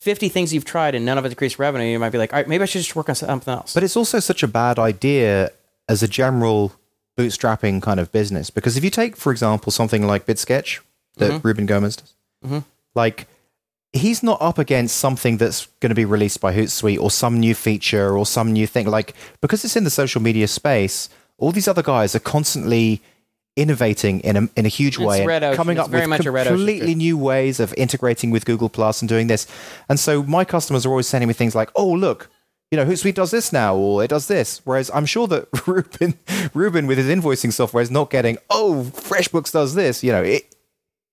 50 0.00 0.28
things 0.28 0.52
you've 0.54 0.64
tried 0.64 0.94
and 0.94 1.04
none 1.04 1.18
of 1.18 1.24
it 1.24 1.30
increased 1.32 1.58
revenue, 1.58 1.86
you 1.86 1.98
might 1.98 2.10
be 2.10 2.18
like, 2.18 2.32
all 2.32 2.38
right, 2.38 2.48
maybe 2.48 2.62
I 2.62 2.66
should 2.66 2.82
just 2.82 2.94
work 2.94 3.08
on 3.08 3.14
something 3.14 3.52
else. 3.52 3.74
But 3.74 3.82
it's 3.82 3.96
also 3.96 4.20
such 4.20 4.42
a 4.42 4.48
bad 4.48 4.78
idea 4.78 5.50
as 5.88 6.02
a 6.02 6.08
general 6.08 6.72
bootstrapping 7.18 7.82
kind 7.82 8.00
of 8.00 8.10
business 8.12 8.50
because 8.50 8.76
if 8.76 8.84
you 8.84 8.90
take, 8.90 9.16
for 9.16 9.32
example, 9.32 9.70
something 9.72 10.06
like 10.06 10.26
Bidsketch 10.26 10.80
that 11.18 11.44
Ruben 11.44 11.66
Gomez 11.66 11.96
does, 11.96 12.14
Mhm. 12.44 12.64
like 12.94 13.26
he's 13.92 14.22
not 14.22 14.40
up 14.40 14.58
against 14.58 14.96
something 14.96 15.36
that's 15.36 15.66
going 15.80 15.90
to 15.90 15.94
be 15.94 16.06
released 16.06 16.40
by 16.40 16.54
Hootsuite 16.54 16.98
or 16.98 17.10
some 17.10 17.38
new 17.38 17.54
feature 17.54 18.16
or 18.16 18.24
some 18.24 18.50
new 18.52 18.66
thing. 18.66 18.86
Like 18.86 19.14
because 19.42 19.64
it's 19.64 19.76
in 19.76 19.84
the 19.84 19.90
social 19.90 20.22
media 20.22 20.48
space, 20.48 21.10
all 21.38 21.52
these 21.52 21.68
other 21.68 21.82
guys 21.82 22.14
are 22.14 22.18
constantly 22.20 23.02
innovating 23.56 24.20
in 24.20 24.36
a 24.36 24.48
in 24.56 24.64
a 24.64 24.68
huge 24.68 24.94
It's 24.96 25.04
way, 25.04 25.18
and 25.20 25.28
red 25.28 25.42
ocean. 25.44 25.56
coming 25.56 25.76
It's 25.76 25.84
up 25.84 25.90
very 25.90 26.02
with 26.02 26.10
much 26.10 26.26
a 26.26 26.30
red 26.30 26.46
ocean 26.46 26.56
completely 26.56 26.94
new 26.94 27.18
ways 27.18 27.60
of 27.60 27.74
integrating 27.74 28.30
with 28.30 28.44
Google 28.44 28.68
Plus 28.68 29.02
and 29.02 29.08
doing 29.08 29.26
this. 29.26 29.46
And 29.88 29.98
so 30.00 30.22
my 30.22 30.44
customers 30.44 30.86
are 30.86 30.90
always 30.90 31.06
sending 31.06 31.28
me 31.28 31.34
things 31.34 31.54
like, 31.54 31.70
"Oh, 31.76 31.90
look, 31.90 32.30
you 32.70 32.76
know, 32.76 32.84
Hootsuite 32.86 33.14
does 33.14 33.30
this 33.30 33.52
now, 33.52 33.76
or 33.76 34.02
it 34.02 34.08
does 34.08 34.26
this." 34.26 34.60
Whereas 34.64 34.90
I'm 34.94 35.06
sure 35.06 35.26
that 35.28 35.48
Ruben, 35.66 36.18
Ruben 36.54 36.86
with 36.86 36.98
his 36.98 37.08
invoicing 37.08 37.52
software 37.52 37.82
is 37.82 37.90
not 37.90 38.10
getting, 38.10 38.38
"Oh, 38.48 38.90
FreshBooks 38.94 39.52
does 39.52 39.74
this." 39.74 40.02
You 40.02 40.12
know, 40.12 40.22
it, 40.22 40.54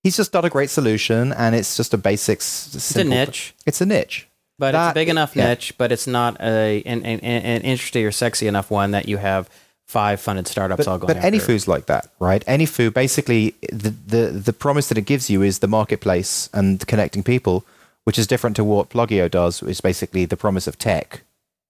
he's 0.02 0.16
just 0.16 0.32
got 0.32 0.44
a 0.46 0.50
great 0.50 0.70
solution, 0.70 1.32
and 1.34 1.54
it's 1.54 1.76
just 1.76 1.92
a 1.92 1.98
basics. 1.98 2.74
it's 2.74 2.96
a 2.96 3.04
niche, 3.04 3.54
It's 3.66 3.80
a 3.82 3.86
niche. 3.86 4.28
but 4.58 4.74
it's 4.74 4.90
a 4.92 4.94
big 4.94 5.10
enough 5.10 5.36
yeah. 5.36 5.48
niche, 5.48 5.74
but 5.76 5.92
it's 5.92 6.06
not 6.06 6.40
a 6.40 6.82
an, 6.86 7.04
an, 7.04 7.20
an 7.20 7.60
interesting 7.60 8.06
or 8.06 8.12
sexy 8.12 8.46
enough 8.46 8.70
one 8.70 8.92
that 8.92 9.06
you 9.08 9.18
have 9.18 9.50
five 9.90 10.20
funded 10.20 10.46
startups 10.46 10.86
all 10.86 10.98
But, 10.98 11.06
going 11.08 11.20
but 11.20 11.32
AnyFu's 11.32 11.66
like 11.66 11.86
that, 11.86 12.04
right? 12.20 12.44
AnyFu, 12.46 12.92
basically, 12.94 13.54
the, 13.72 13.90
the 14.14 14.22
the 14.46 14.52
promise 14.52 14.86
that 14.88 14.98
it 14.98 15.06
gives 15.12 15.28
you 15.28 15.42
is 15.42 15.58
the 15.58 15.66
marketplace 15.68 16.48
and 16.52 16.86
connecting 16.86 17.22
people, 17.24 17.64
which 18.04 18.18
is 18.18 18.26
different 18.26 18.54
to 18.56 18.64
what 18.64 18.88
Pluggio 18.90 19.28
does. 19.28 19.60
Which 19.62 19.72
is 19.72 19.80
basically 19.80 20.24
the 20.26 20.36
promise 20.36 20.66
of 20.70 20.78
tech, 20.78 21.22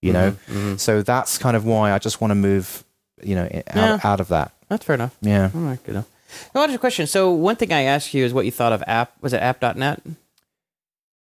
you 0.02 0.12
know. 0.12 0.32
Mm-hmm, 0.48 0.76
So 0.76 1.02
that's 1.02 1.38
kind 1.38 1.56
of 1.56 1.64
why 1.64 1.92
I 1.92 1.98
just 1.98 2.20
want 2.20 2.30
to 2.32 2.36
move, 2.50 2.84
you 3.22 3.34
know, 3.34 3.48
out, 3.68 3.76
Yeah. 3.76 4.00
out 4.04 4.20
of 4.20 4.28
that. 4.28 4.52
That's 4.68 4.84
fair 4.84 4.94
enough. 4.94 5.16
Yeah. 5.22 5.50
All 5.54 5.62
right, 5.62 5.82
good 5.84 5.92
enough. 5.96 6.08
Now, 6.54 6.62
a 6.64 6.78
question. 6.78 7.06
So 7.08 7.32
one 7.32 7.56
thing 7.56 7.72
I 7.72 7.82
asked 7.82 8.14
you 8.14 8.24
is 8.24 8.32
what 8.32 8.44
you 8.44 8.52
thought 8.52 8.72
of 8.72 8.84
app. 8.86 9.10
Was 9.20 9.32
it 9.32 9.42
app.net? 9.42 9.98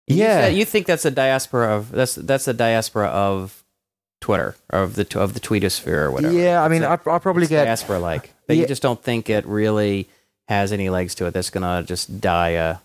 You 0.07 0.15
Yeah. 0.23 0.41
said- 0.41 0.55
You 0.55 0.65
think 0.65 0.85
that's 0.87 1.03
a 1.05 1.11
diaspora 1.11 1.75
of 1.75 1.91
that's 1.91 2.15
that's 2.15 2.47
a 2.47 2.53
diaspora 2.53 3.07
of 3.07 3.63
Twitter 4.21 4.55
of 4.69 4.95
the 4.95 5.19
of 5.19 5.33
the 5.33 5.39
tweetosphere 5.39 5.87
or 6.05 6.11
whatever. 6.11 6.33
Yeah, 6.33 6.63
I 6.63 6.67
mean, 6.67 6.83
I, 6.83 6.95
a- 6.95 7.09
I'll 7.09 7.19
probably 7.19 7.47
get. 7.47 7.65
diaspora 7.65 7.99
like, 7.99 8.33
but 8.47 8.55
Yeah. 8.55 8.61
you 8.63 8.67
just 8.67 8.81
don't 8.81 9.01
think 9.03 9.29
it 9.29 9.45
really 9.45 10.07
has 10.47 10.71
any 10.71 10.89
legs 10.89 11.13
to 11.15 11.25
it. 11.27 11.31
That's 11.31 11.49
gonna 11.49 11.83
just 11.83 12.21
die 12.21 12.49
a 12.51 12.77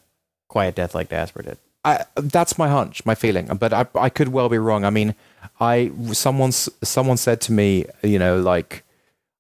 quiet 0.49 0.75
death 0.75 0.95
like 0.95 1.09
diaspora 1.09 1.43
did. 1.45 1.59
I, 1.85 2.05
that's 2.15 2.59
my 2.59 2.69
hunch, 2.69 3.07
my 3.07 3.15
feeling, 3.15 3.47
but 3.59 3.73
I, 3.73 3.87
I 3.95 4.11
could 4.11 4.29
well 4.29 4.51
be 4.51 4.59
wrong. 4.59 4.85
I 4.85 4.91
mean, 4.91 5.15
I 5.61 5.91
someone 6.13 6.53
someone 6.53 7.17
said 7.17 7.41
to 7.43 7.53
me, 7.53 7.87
you 8.03 8.19
know, 8.19 8.39
like 8.41 8.83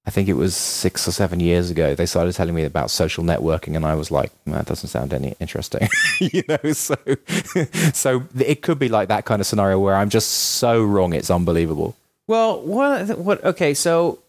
I 0.06 0.10
think 0.10 0.28
it 0.28 0.34
was 0.34 0.56
six 0.56 1.06
or 1.06 1.12
seven 1.12 1.40
years 1.40 1.70
ago, 1.70 1.94
they 1.94 2.06
started 2.06 2.34
telling 2.34 2.54
me 2.54 2.64
about 2.64 2.90
social 2.90 3.22
networking, 3.22 3.76
and 3.76 3.84
I 3.84 3.94
was 3.94 4.10
like, 4.10 4.32
"Mm, 4.46 4.54
that 4.54 4.66
doesn't 4.66 4.88
sound 4.88 5.12
any 5.12 5.34
interesting, 5.40 5.88
you 6.20 6.42
know. 6.48 6.72
So, 6.72 6.96
so 7.92 8.24
it 8.38 8.62
could 8.62 8.78
be 8.78 8.88
like 8.88 9.08
that 9.08 9.26
kind 9.26 9.40
of 9.40 9.46
scenario 9.46 9.78
where 9.78 9.94
I'm 9.94 10.08
just 10.08 10.30
so 10.30 10.82
wrong, 10.82 11.12
it's 11.12 11.30
unbelievable. 11.30 11.96
Well, 12.26 12.62
what 12.62 13.18
what? 13.18 13.44
Okay, 13.44 13.74
so 13.74 14.20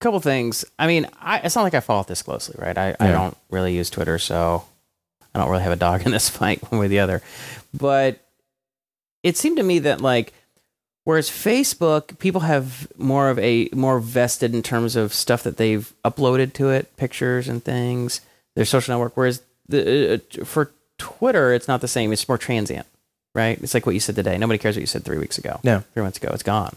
a 0.00 0.04
couple 0.04 0.20
things. 0.20 0.64
I 0.78 0.86
mean, 0.86 1.06
I, 1.20 1.40
it's 1.40 1.54
not 1.54 1.62
like 1.62 1.74
I 1.74 1.80
follow 1.80 2.04
this 2.04 2.22
closely, 2.22 2.56
right? 2.58 2.76
I, 2.76 2.96
I 2.98 3.10
don't 3.10 3.36
really 3.50 3.74
use 3.74 3.90
Twitter, 3.90 4.18
so 4.18 4.64
I 5.34 5.38
don't 5.38 5.50
really 5.50 5.64
have 5.64 5.72
a 5.72 5.76
dog 5.76 6.02
in 6.06 6.12
this 6.12 6.30
fight 6.30 6.62
one 6.70 6.80
way 6.80 6.86
or 6.86 6.88
the 6.88 7.00
other. 7.00 7.22
But 7.72 8.20
it 9.22 9.36
seemed 9.36 9.58
to 9.58 9.62
me 9.62 9.80
that 9.80 10.00
like 10.00 10.32
whereas 11.04 11.30
Facebook, 11.30 12.18
people 12.18 12.42
have 12.42 12.88
more 12.98 13.28
of 13.30 13.38
a 13.38 13.68
more 13.72 14.00
vested 14.00 14.54
in 14.54 14.62
terms 14.62 14.96
of 14.96 15.14
stuff 15.14 15.42
that 15.42 15.56
they've 15.56 15.92
uploaded 16.04 16.52
to 16.54 16.70
it, 16.70 16.96
pictures 16.96 17.48
and 17.48 17.62
things, 17.64 18.20
their 18.56 18.64
social 18.64 18.92
network. 18.94 19.16
Whereas 19.16 19.42
the 19.68 20.20
uh, 20.40 20.44
for 20.44 20.72
Twitter, 20.98 21.52
it's 21.52 21.68
not 21.68 21.80
the 21.80 21.88
same. 21.88 22.12
It's 22.12 22.28
more 22.28 22.38
transient, 22.38 22.86
right? 23.34 23.58
It's 23.62 23.74
like 23.74 23.86
what 23.86 23.94
you 23.94 24.00
said 24.00 24.14
today. 24.16 24.36
Nobody 24.38 24.58
cares 24.58 24.76
what 24.76 24.80
you 24.82 24.86
said 24.86 25.04
three 25.04 25.18
weeks 25.18 25.38
ago 25.38 25.60
No, 25.64 25.84
three 25.92 26.02
months 26.02 26.18
ago. 26.18 26.30
It's 26.32 26.42
gone. 26.42 26.76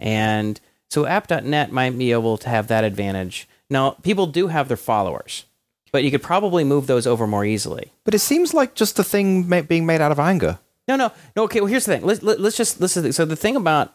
And 0.00 0.60
so 0.90 1.06
app.net 1.06 1.72
might 1.72 1.96
be 1.98 2.12
able 2.12 2.38
to 2.38 2.48
have 2.48 2.68
that 2.68 2.84
advantage. 2.84 3.48
Now, 3.70 3.90
people 4.02 4.26
do 4.26 4.46
have 4.46 4.68
their 4.68 4.76
followers, 4.76 5.44
but 5.92 6.04
you 6.04 6.10
could 6.10 6.22
probably 6.22 6.64
move 6.64 6.86
those 6.86 7.06
over 7.06 7.26
more 7.26 7.44
easily. 7.44 7.92
but 8.04 8.14
it 8.14 8.20
seems 8.20 8.54
like 8.54 8.74
just 8.74 8.98
a 8.98 9.04
thing 9.04 9.42
being 9.62 9.84
made 9.86 10.00
out 10.00 10.12
of 10.12 10.18
anger. 10.18 10.58
No, 10.88 10.96
no, 10.96 11.12
no. 11.36 11.44
Okay, 11.44 11.60
well, 11.60 11.68
here's 11.68 11.84
the 11.84 11.94
thing. 11.94 12.06
Let's, 12.06 12.22
let, 12.22 12.40
let's 12.40 12.56
just 12.56 12.80
listen. 12.80 13.12
So 13.12 13.24
the 13.24 13.36
thing 13.36 13.56
about 13.56 13.94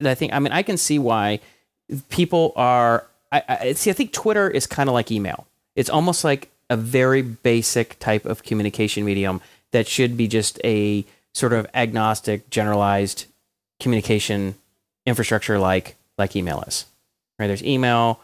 that 0.00 0.10
I 0.10 0.14
think. 0.14 0.32
I 0.32 0.38
mean, 0.38 0.52
I 0.52 0.62
can 0.62 0.76
see 0.76 0.98
why 0.98 1.40
people 2.08 2.52
are. 2.56 3.06
I, 3.30 3.42
I 3.48 3.72
see. 3.74 3.90
I 3.90 3.92
think 3.92 4.12
Twitter 4.12 4.48
is 4.48 4.66
kind 4.66 4.88
of 4.88 4.94
like 4.94 5.10
email. 5.10 5.46
It's 5.74 5.90
almost 5.90 6.24
like 6.24 6.50
a 6.70 6.76
very 6.76 7.22
basic 7.22 7.98
type 7.98 8.24
of 8.24 8.42
communication 8.42 9.04
medium 9.04 9.40
that 9.72 9.86
should 9.86 10.16
be 10.16 10.26
just 10.26 10.58
a 10.64 11.04
sort 11.34 11.52
of 11.52 11.66
agnostic, 11.74 12.48
generalized 12.50 13.26
communication 13.78 14.54
infrastructure 15.04 15.58
like 15.58 15.96
like 16.18 16.34
email 16.34 16.62
is. 16.66 16.86
Right? 17.38 17.46
There's 17.46 17.62
email, 17.62 18.20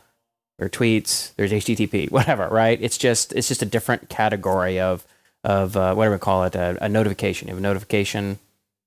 or 0.59 0.69
tweets, 0.71 1.35
there's 1.37 1.53
HTTP, 1.53 2.11
whatever. 2.11 2.49
Right? 2.49 2.79
It's 2.81 2.99
just 2.99 3.33
it's 3.35 3.49
just 3.49 3.63
a 3.63 3.67
different 3.67 4.09
category 4.09 4.81
of 4.81 5.07
of 5.45 5.77
uh, 5.77 5.95
whatever 5.95 6.17
we 6.17 6.21
call 6.21 6.45
it, 6.45 6.55
a, 6.55 6.79
a 6.85 6.89
notification. 6.89 7.49
You 7.49 7.55
have 7.55 7.59
a 7.59 7.63
notification. 7.63 8.39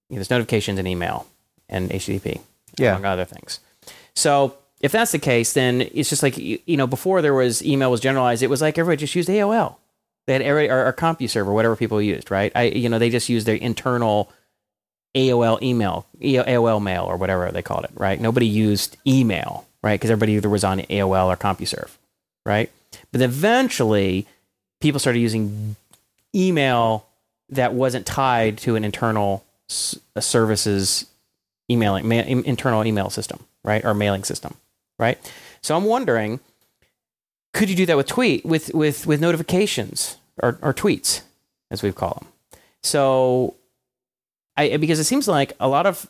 You 0.09 0.15
know, 0.15 0.15
there's 0.17 0.29
notifications 0.29 0.79
in 0.79 0.87
email 0.87 1.27
and 1.67 1.89
HTTP, 1.89 2.41
Yeah. 2.77 2.91
among 2.91 3.05
other 3.05 3.25
things. 3.25 3.59
So 4.15 4.55
if 4.81 4.91
that's 4.91 5.11
the 5.11 5.19
case, 5.19 5.53
then 5.53 5.81
it's 5.81 6.09
just 6.09 6.23
like 6.23 6.37
you, 6.37 6.59
you 6.65 6.77
know 6.77 6.87
before 6.87 7.21
there 7.21 7.33
was 7.33 7.63
email 7.65 7.89
was 7.91 7.99
generalized, 8.01 8.43
it 8.43 8.49
was 8.49 8.61
like 8.61 8.77
everybody 8.77 8.99
just 9.01 9.15
used 9.15 9.29
AOL. 9.29 9.75
They 10.27 10.33
had 10.33 10.41
every 10.41 10.69
or, 10.69 10.85
or 10.87 10.93
CompuServe 10.93 11.45
or 11.47 11.53
whatever 11.53 11.75
people 11.75 12.01
used, 12.01 12.29
right? 12.31 12.51
I 12.55 12.63
you 12.63 12.87
know 12.89 12.99
they 12.99 13.09
just 13.09 13.29
used 13.29 13.45
their 13.47 13.55
internal 13.55 14.31
AOL 15.15 15.61
email, 15.61 16.05
AOL 16.21 16.81
mail 16.81 17.03
or 17.05 17.15
whatever 17.17 17.49
they 17.51 17.61
called 17.61 17.85
it, 17.85 17.91
right? 17.95 18.19
Nobody 18.19 18.45
used 18.47 18.97
email, 19.07 19.65
right? 19.81 19.93
Because 19.99 20.09
everybody 20.11 20.33
either 20.33 20.49
was 20.49 20.63
on 20.63 20.79
AOL 20.81 21.27
or 21.27 21.37
CompuServe, 21.37 21.89
right? 22.45 22.69
But 23.11 23.21
eventually, 23.21 24.27
people 24.81 24.99
started 24.99 25.19
using 25.19 25.75
email 26.35 27.07
that 27.49 27.73
wasn't 27.73 28.05
tied 28.05 28.57
to 28.59 28.75
an 28.75 28.83
internal 28.83 29.45
s- 29.69 29.97
services 30.19 31.05
emailing 31.71 32.07
ma- 32.07 32.15
internal 32.15 32.85
email 32.85 33.09
system, 33.09 33.45
right, 33.63 33.83
or 33.85 33.93
mailing 33.93 34.23
system, 34.23 34.55
right? 34.99 35.17
So 35.61 35.75
I'm 35.75 35.85
wondering, 35.85 36.39
could 37.53 37.69
you 37.69 37.75
do 37.75 37.85
that 37.87 37.97
with 37.97 38.07
tweet 38.07 38.45
with 38.45 38.73
with 38.73 39.07
with 39.07 39.21
notifications 39.21 40.17
or 40.41 40.59
or 40.61 40.73
tweets, 40.73 41.21
as 41.71 41.81
we 41.81 41.91
call 41.91 42.19
them? 42.21 42.59
So, 42.83 43.55
I 44.57 44.77
because 44.77 44.99
it 44.99 45.05
seems 45.05 45.27
like 45.27 45.53
a 45.59 45.67
lot 45.67 45.85
of 45.85 46.07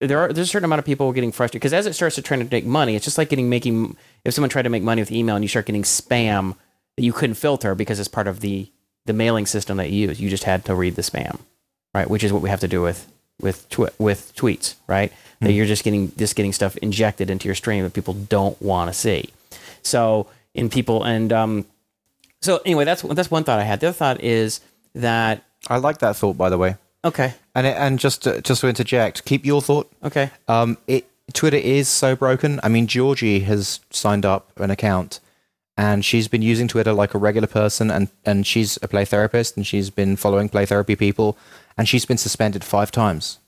there 0.00 0.18
are 0.18 0.32
there's 0.32 0.48
a 0.48 0.50
certain 0.50 0.64
amount 0.64 0.78
of 0.80 0.84
people 0.84 1.12
getting 1.12 1.30
frustrated 1.30 1.60
because 1.60 1.74
as 1.74 1.86
it 1.86 1.92
starts 1.94 2.16
to 2.16 2.22
try 2.22 2.36
to 2.36 2.44
make 2.50 2.64
money, 2.64 2.96
it's 2.96 3.04
just 3.04 3.18
like 3.18 3.28
getting 3.28 3.48
making 3.48 3.96
if 4.24 4.34
someone 4.34 4.48
tried 4.50 4.62
to 4.62 4.70
make 4.70 4.82
money 4.82 5.02
with 5.02 5.12
email 5.12 5.36
and 5.36 5.44
you 5.44 5.48
start 5.48 5.66
getting 5.66 5.82
spam 5.82 6.56
that 6.96 7.04
you 7.04 7.12
couldn't 7.12 7.34
filter 7.36 7.74
because 7.74 8.00
it's 8.00 8.08
part 8.08 8.26
of 8.26 8.40
the 8.40 8.70
the 9.06 9.12
mailing 9.12 9.46
system 9.46 9.76
that 9.78 9.90
you 9.90 10.08
use. 10.08 10.20
You 10.20 10.28
just 10.30 10.44
had 10.44 10.64
to 10.66 10.74
read 10.74 10.96
the 10.96 11.02
spam, 11.02 11.40
right? 11.94 12.08
Which 12.08 12.22
is 12.24 12.32
what 12.32 12.42
we 12.42 12.48
have 12.50 12.60
to 12.60 12.68
do 12.68 12.82
with 12.82 13.10
with 13.40 13.68
tw- 13.70 13.98
with 13.98 14.32
tweets, 14.36 14.74
right? 14.86 15.12
That 15.40 15.52
you're 15.52 15.66
just 15.66 15.84
getting 15.84 16.14
just 16.16 16.36
getting 16.36 16.52
stuff 16.52 16.76
injected 16.78 17.30
into 17.30 17.48
your 17.48 17.54
stream 17.54 17.82
that 17.84 17.94
people 17.94 18.12
don't 18.14 18.60
want 18.60 18.90
to 18.90 18.94
see. 18.94 19.30
So 19.82 20.26
in 20.54 20.68
people 20.68 21.02
and 21.04 21.32
um, 21.32 21.64
so 22.42 22.60
anyway, 22.66 22.84
that's 22.84 23.02
that's 23.02 23.30
one 23.30 23.44
thought 23.44 23.58
I 23.58 23.64
had. 23.64 23.80
The 23.80 23.88
other 23.88 23.94
thought 23.96 24.20
is 24.22 24.60
that 24.94 25.42
I 25.68 25.78
like 25.78 25.98
that 25.98 26.16
thought, 26.16 26.36
by 26.36 26.50
the 26.50 26.58
way. 26.58 26.76
okay, 27.04 27.32
And 27.54 27.66
it, 27.66 27.76
and 27.78 27.98
just 27.98 28.22
to, 28.24 28.40
just 28.42 28.60
to 28.62 28.68
interject, 28.68 29.24
keep 29.24 29.44
your 29.46 29.62
thought. 29.62 29.90
okay, 30.04 30.30
Um, 30.48 30.76
it 30.86 31.06
Twitter 31.32 31.56
is 31.58 31.88
so 31.88 32.16
broken. 32.16 32.60
I 32.62 32.68
mean, 32.68 32.86
Georgie 32.86 33.40
has 33.40 33.80
signed 33.90 34.26
up 34.26 34.50
an 34.58 34.70
account, 34.70 35.20
and 35.76 36.04
she's 36.04 36.28
been 36.28 36.42
using 36.42 36.68
Twitter 36.68 36.92
like 36.92 37.14
a 37.14 37.18
regular 37.18 37.48
person, 37.48 37.90
and 37.90 38.08
and 38.24 38.46
she's 38.46 38.78
a 38.82 38.88
play 38.88 39.04
therapist, 39.04 39.56
and 39.56 39.66
she's 39.66 39.90
been 39.90 40.16
following 40.16 40.48
play 40.48 40.66
therapy 40.66 40.96
people, 40.96 41.36
and 41.76 41.88
she's 41.88 42.04
been 42.04 42.18
suspended 42.18 42.64
five 42.64 42.90
times, 42.90 43.38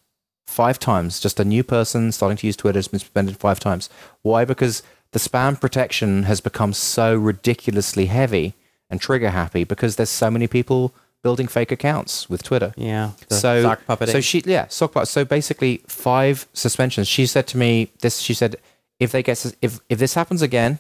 five 0.47 0.79
times. 0.79 1.21
Just 1.21 1.41
a 1.41 1.45
new 1.45 1.63
person 1.63 2.13
starting 2.13 2.37
to 2.39 2.47
use 2.47 2.57
Twitter 2.57 2.79
has 2.79 2.89
been 2.89 3.01
suspended 3.01 3.37
five 3.37 3.61
times. 3.61 3.91
Why? 4.23 4.45
Because 4.45 4.83
the 5.13 5.19
spam 5.19 5.61
protection 5.61 6.25
has 6.25 6.41
become 6.41 6.73
so 6.73 7.15
ridiculously 7.15 8.07
heavy 8.07 8.55
and 8.91 9.01
trigger 9.01 9.31
happy 9.31 9.65
because 9.65 9.97
there's 9.97 10.11
so 10.11 10.31
many 10.31 10.47
people 10.47 10.95
building 11.23 11.47
fake 11.47 11.71
accounts 11.71 12.29
with 12.29 12.43
Twitter 12.43 12.75
yeah. 12.77 13.13
so. 13.29 13.63
So 14.11 14.21
she 14.21 14.43
yeah 14.45 14.67
sock 14.69 14.93
puppet. 14.93 15.09
So 15.09 15.25
basically 15.25 15.83
five 15.87 16.47
suspensions. 16.53 17.09
She 17.09 17.27
said 17.27 17.47
to 17.49 17.59
me 17.59 17.93
this. 18.01 18.19
She 18.19 18.35
said 18.35 18.57
if 18.99 19.13
they 19.13 19.23
get 19.23 19.55
if 19.63 19.81
if 19.89 19.99
this 19.99 20.15
happens 20.15 20.43
again, 20.43 20.79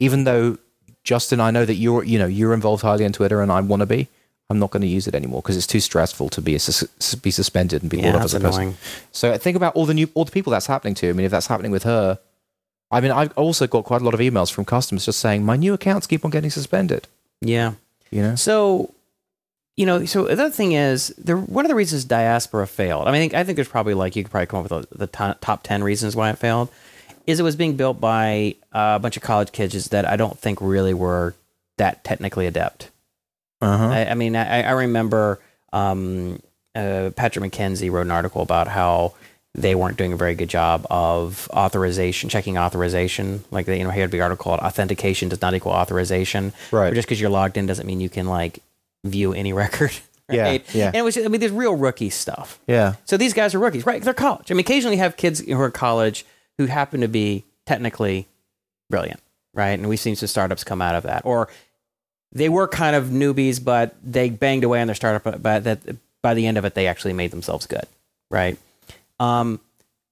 even 0.00 0.24
though 0.24 0.58
Justin, 1.04 1.38
I 1.40 1.50
know 1.50 1.64
that 1.64 1.74
you're 1.74 2.02
you 2.04 2.18
know 2.18 2.26
you're 2.26 2.54
involved 2.54 2.82
highly 2.82 3.04
on 3.04 3.12
Twitter 3.12 3.40
and 3.42 3.52
I 3.52 3.60
want 3.60 3.80
to 3.80 3.86
be. 3.86 4.08
I'm 4.50 4.58
not 4.58 4.70
going 4.70 4.82
to 4.82 4.86
use 4.88 5.06
it 5.06 5.14
anymore 5.14 5.40
because 5.40 5.56
it's 5.56 5.66
too 5.66 5.80
stressful 5.80 6.28
to 6.30 6.42
be 6.42 6.54
a 6.54 6.58
sus- 6.58 7.14
be 7.16 7.30
suspended 7.30 7.80
and 7.82 7.90
be 7.90 7.96
Yeah, 7.98 8.10
brought 8.12 8.14
up 8.16 8.20
that's 8.22 8.34
as 8.34 8.42
a 8.42 8.44
person. 8.46 8.60
annoying. 8.62 8.76
So 9.12 9.36
think 9.38 9.56
about 9.56 9.74
all 9.74 9.86
the 9.86 9.94
new 9.94 10.08
all 10.14 10.24
the 10.26 10.32
people 10.32 10.50
that's 10.50 10.66
happening 10.66 10.94
to. 10.96 11.08
I 11.08 11.12
mean, 11.12 11.24
if 11.24 11.30
that's 11.30 11.46
happening 11.46 11.70
with 11.72 11.84
her, 11.84 12.18
I 12.90 13.00
mean, 13.00 13.10
I've 13.10 13.32
also 13.38 13.66
got 13.66 13.84
quite 13.84 14.02
a 14.02 14.04
lot 14.04 14.12
of 14.14 14.20
emails 14.20 14.52
from 14.52 14.64
customers 14.66 15.06
just 15.06 15.18
saying 15.18 15.44
my 15.44 15.56
new 15.56 15.72
accounts 15.74 16.06
keep 16.06 16.24
on 16.24 16.30
getting 16.30 16.50
suspended. 16.50 17.08
yeah. 17.40 17.72
You 18.10 18.22
know, 18.22 18.34
So, 18.36 18.94
you 19.76 19.86
know, 19.86 20.04
so 20.04 20.24
the 20.26 20.32
other 20.34 20.50
thing 20.50 20.72
is, 20.72 21.08
the 21.18 21.36
one 21.36 21.64
of 21.64 21.68
the 21.68 21.74
reasons 21.74 22.04
diaspora 22.04 22.66
failed. 22.68 23.08
I 23.08 23.12
mean, 23.12 23.16
I 23.16 23.22
think, 23.22 23.34
I 23.34 23.42
think 23.44 23.56
there's 23.56 23.66
probably 23.66 23.94
like 23.94 24.14
you 24.14 24.22
could 24.22 24.30
probably 24.30 24.46
come 24.46 24.60
up 24.64 24.70
with 24.70 24.90
the, 24.90 24.98
the 24.98 25.06
to- 25.08 25.36
top 25.40 25.62
ten 25.64 25.82
reasons 25.82 26.14
why 26.14 26.30
it 26.30 26.38
failed. 26.38 26.68
Is 27.26 27.40
it 27.40 27.42
was 27.42 27.56
being 27.56 27.76
built 27.76 28.00
by 28.00 28.56
a 28.72 28.98
bunch 28.98 29.16
of 29.16 29.22
college 29.22 29.52
kids 29.52 29.88
that 29.88 30.06
I 30.06 30.16
don't 30.16 30.38
think 30.38 30.60
really 30.60 30.94
were 30.94 31.34
that 31.78 32.04
technically 32.04 32.46
adept. 32.46 32.90
uh-huh. 33.62 33.86
I, 33.88 34.06
I 34.10 34.14
mean, 34.14 34.36
I, 34.36 34.62
I 34.62 34.70
remember 34.72 35.40
um, 35.72 36.40
uh, 36.74 37.10
Patrick 37.16 37.50
McKenzie 37.52 37.90
wrote 37.90 38.02
an 38.06 38.10
article 38.10 38.42
about 38.42 38.68
how 38.68 39.14
they 39.54 39.74
weren't 39.74 39.96
doing 39.96 40.12
a 40.12 40.16
very 40.16 40.34
good 40.34 40.48
job 40.48 40.86
of 40.90 41.48
authorization, 41.52 42.28
checking 42.28 42.58
authorization. 42.58 43.44
Like, 43.50 43.66
they, 43.66 43.78
you 43.78 43.84
know, 43.84 43.90
he 43.90 44.00
had 44.00 44.08
a 44.08 44.12
big 44.12 44.20
article 44.20 44.44
called 44.44 44.60
"Authentication 44.60 45.28
does 45.28 45.40
not 45.40 45.54
equal 45.54 45.72
authorization." 45.72 46.52
Right. 46.72 46.92
Or 46.92 46.94
just 46.94 47.06
because 47.08 47.20
you're 47.20 47.30
logged 47.30 47.56
in 47.56 47.66
doesn't 47.66 47.86
mean 47.86 48.00
you 48.00 48.08
can 48.08 48.26
like 48.26 48.58
view 49.04 49.32
any 49.32 49.52
record. 49.64 49.92
Yeah, 50.30 50.42
Right? 50.44 50.74
yeah. 50.74 50.86
And 50.86 50.96
it 50.96 51.02
was, 51.02 51.16
I 51.18 51.28
mean, 51.28 51.40
there's 51.40 51.52
real 51.52 51.74
rookie 51.76 52.08
stuff. 52.10 52.58
yeah, 52.66 52.94
So 53.04 53.16
these 53.18 53.34
guys 53.34 53.54
are 53.54 53.58
rookies, 53.58 53.84
right? 53.84 54.00
They're 54.02 54.14
college. 54.14 54.50
I 54.50 54.54
mean, 54.54 54.60
occasionally 54.60 54.96
you 54.96 55.02
have 55.02 55.16
kids 55.18 55.40
who 55.40 55.60
are 55.60 55.70
college 55.70 56.24
who 56.58 56.66
happen 56.66 57.00
to 57.00 57.08
be 57.08 57.44
technically 57.66 58.26
brilliant, 58.90 59.20
right? 59.54 59.78
And 59.78 59.88
we've 59.88 60.00
seen 60.00 60.16
some 60.16 60.28
startups 60.28 60.64
come 60.64 60.82
out 60.82 60.94
of 60.94 61.02
that, 61.04 61.24
or 61.24 61.48
they 62.32 62.48
were 62.48 62.68
kind 62.68 62.96
of 62.96 63.06
newbies, 63.06 63.62
but 63.62 63.94
they 64.02 64.30
banged 64.30 64.64
away 64.64 64.80
on 64.80 64.86
their 64.86 64.94
startup. 64.94 65.42
But 65.42 65.64
that 65.64 65.80
by 66.22 66.34
the 66.34 66.46
end 66.46 66.58
of 66.58 66.64
it, 66.64 66.74
they 66.74 66.86
actually 66.86 67.12
made 67.12 67.30
themselves 67.30 67.66
good, 67.66 67.86
right? 68.30 68.58
Um, 69.20 69.60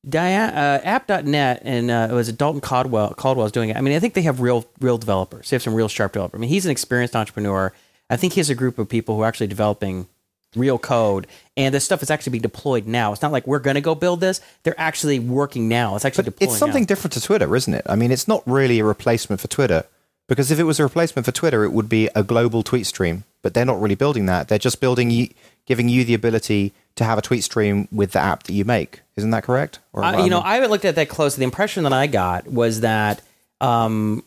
Dia- 0.08 0.52
uh, 0.52 0.80
App.net 0.84 1.62
and 1.64 1.90
uh, 1.90 2.08
it 2.10 2.14
was 2.14 2.32
Dalton 2.32 2.60
Caldwell. 2.60 3.14
Caldwell's 3.14 3.52
doing 3.52 3.70
it. 3.70 3.76
I 3.76 3.80
mean, 3.80 3.94
I 3.94 4.00
think 4.00 4.14
they 4.14 4.22
have 4.22 4.40
real, 4.40 4.66
real 4.80 4.98
developers. 4.98 5.48
They 5.50 5.54
have 5.54 5.62
some 5.62 5.74
real 5.74 5.88
sharp 5.88 6.12
developers. 6.12 6.38
I 6.38 6.40
mean, 6.40 6.50
he's 6.50 6.64
an 6.64 6.72
experienced 6.72 7.14
entrepreneur. 7.14 7.72
I 8.10 8.16
think 8.16 8.32
he 8.32 8.40
has 8.40 8.50
a 8.50 8.54
group 8.54 8.78
of 8.78 8.88
people 8.88 9.14
who 9.16 9.22
are 9.22 9.26
actually 9.26 9.46
developing 9.46 10.08
real 10.54 10.78
code, 10.78 11.26
and 11.56 11.74
this 11.74 11.84
stuff 11.84 12.02
is 12.02 12.10
actually 12.10 12.32
being 12.32 12.42
deployed 12.42 12.86
now. 12.86 13.12
It's 13.12 13.22
not 13.22 13.32
like 13.32 13.46
we're 13.46 13.58
going 13.58 13.74
to 13.76 13.80
go 13.80 13.94
build 13.94 14.20
this; 14.20 14.40
they're 14.62 14.78
actually 14.80 15.18
working 15.18 15.68
now. 15.68 15.96
It's 15.96 16.04
actually 16.04 16.24
But 16.24 16.34
deploying. 16.38 16.50
it's 16.50 16.58
something 16.58 16.82
now. 16.82 16.86
different 16.86 17.12
to 17.14 17.20
Twitter, 17.20 17.54
isn't 17.56 17.72
it? 17.74 17.82
I 17.88 17.96
mean, 17.96 18.10
it's 18.10 18.28
not 18.28 18.42
really 18.46 18.78
a 18.80 18.84
replacement 18.84 19.40
for 19.40 19.48
Twitter 19.48 19.84
because 20.28 20.50
if 20.50 20.58
it 20.58 20.64
was 20.64 20.78
a 20.80 20.82
replacement 20.84 21.24
for 21.26 21.32
Twitter, 21.32 21.64
it 21.64 21.72
would 21.72 21.88
be 21.88 22.08
a 22.14 22.22
global 22.22 22.62
tweet 22.62 22.86
stream. 22.86 23.24
But 23.42 23.54
they're 23.54 23.64
not 23.64 23.80
really 23.80 23.96
building 23.96 24.26
that. 24.26 24.46
They're 24.46 24.56
just 24.58 24.80
building, 24.80 25.10
you, 25.10 25.28
giving 25.66 25.88
you 25.88 26.04
the 26.04 26.14
ability 26.14 26.72
to 26.94 27.02
have 27.04 27.18
a 27.18 27.22
tweet 27.22 27.42
stream 27.42 27.88
with 27.90 28.12
the 28.12 28.20
app 28.20 28.44
that 28.44 28.52
you 28.52 28.64
make. 28.64 29.00
Isn't 29.16 29.30
that 29.30 29.42
correct? 29.42 29.80
Or 29.92 30.04
am 30.04 30.20
you 30.20 30.30
know, 30.30 30.38
I- 30.38 30.52
I 30.52 30.54
haven't 30.54 30.70
looked 30.70 30.84
at 30.84 30.94
that 30.94 31.08
closely. 31.08 31.40
The 31.40 31.44
impression 31.46 31.82
that 31.82 31.92
I 31.92 32.06
got 32.06 32.46
was 32.46 32.82
that 32.82 33.20
um, 33.60 34.22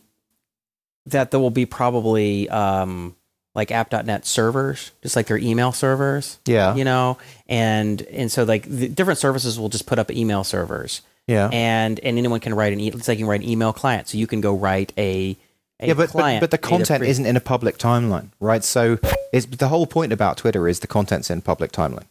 that 1.05 1.31
there 1.31 1.39
will 1.39 1.49
be 1.51 1.65
probably 1.65 2.49
um, 2.49 3.15
like 3.55 3.71
app.net 3.71 4.25
servers, 4.25 4.91
just 5.01 5.15
like 5.15 5.27
their 5.27 5.37
email 5.37 5.71
servers. 5.71 6.37
Yeah. 6.45 6.75
You 6.75 6.83
know, 6.83 7.17
and 7.47 8.01
and 8.03 8.31
so 8.31 8.43
like 8.43 8.63
the 8.63 8.89
different 8.89 9.17
services 9.17 9.57
will 9.57 9.69
just 9.69 9.85
put 9.85 9.97
up 9.97 10.11
email 10.11 10.43
servers. 10.43 11.01
Yeah. 11.25 11.49
And 11.51 11.99
and 12.01 12.17
anyone 12.17 12.41
can 12.41 12.53
write 12.53 12.73
an 12.73 12.79
e- 12.79 12.89
it's 12.89 13.07
like 13.07 13.17
you 13.17 13.23
can 13.23 13.29
write 13.29 13.41
an 13.41 13.49
email 13.49 13.73
client, 13.73 14.09
so 14.09 14.17
you 14.17 14.27
can 14.27 14.41
go 14.41 14.53
write 14.53 14.93
a, 14.97 15.37
a 15.79 15.87
yeah, 15.87 15.93
but, 15.93 16.07
but 16.07 16.09
client. 16.09 16.41
but 16.41 16.51
the 16.51 16.57
content 16.57 16.99
free- 16.99 17.09
isn't 17.09 17.25
in 17.25 17.35
a 17.35 17.41
public 17.41 17.77
timeline, 17.77 18.29
right? 18.39 18.63
So 18.63 18.99
it's 19.33 19.45
the 19.45 19.69
whole 19.69 19.87
point 19.87 20.11
about 20.11 20.37
Twitter 20.37 20.67
is 20.67 20.81
the 20.81 20.87
content's 20.87 21.29
in 21.29 21.41
public 21.41 21.71
timeline. 21.71 22.05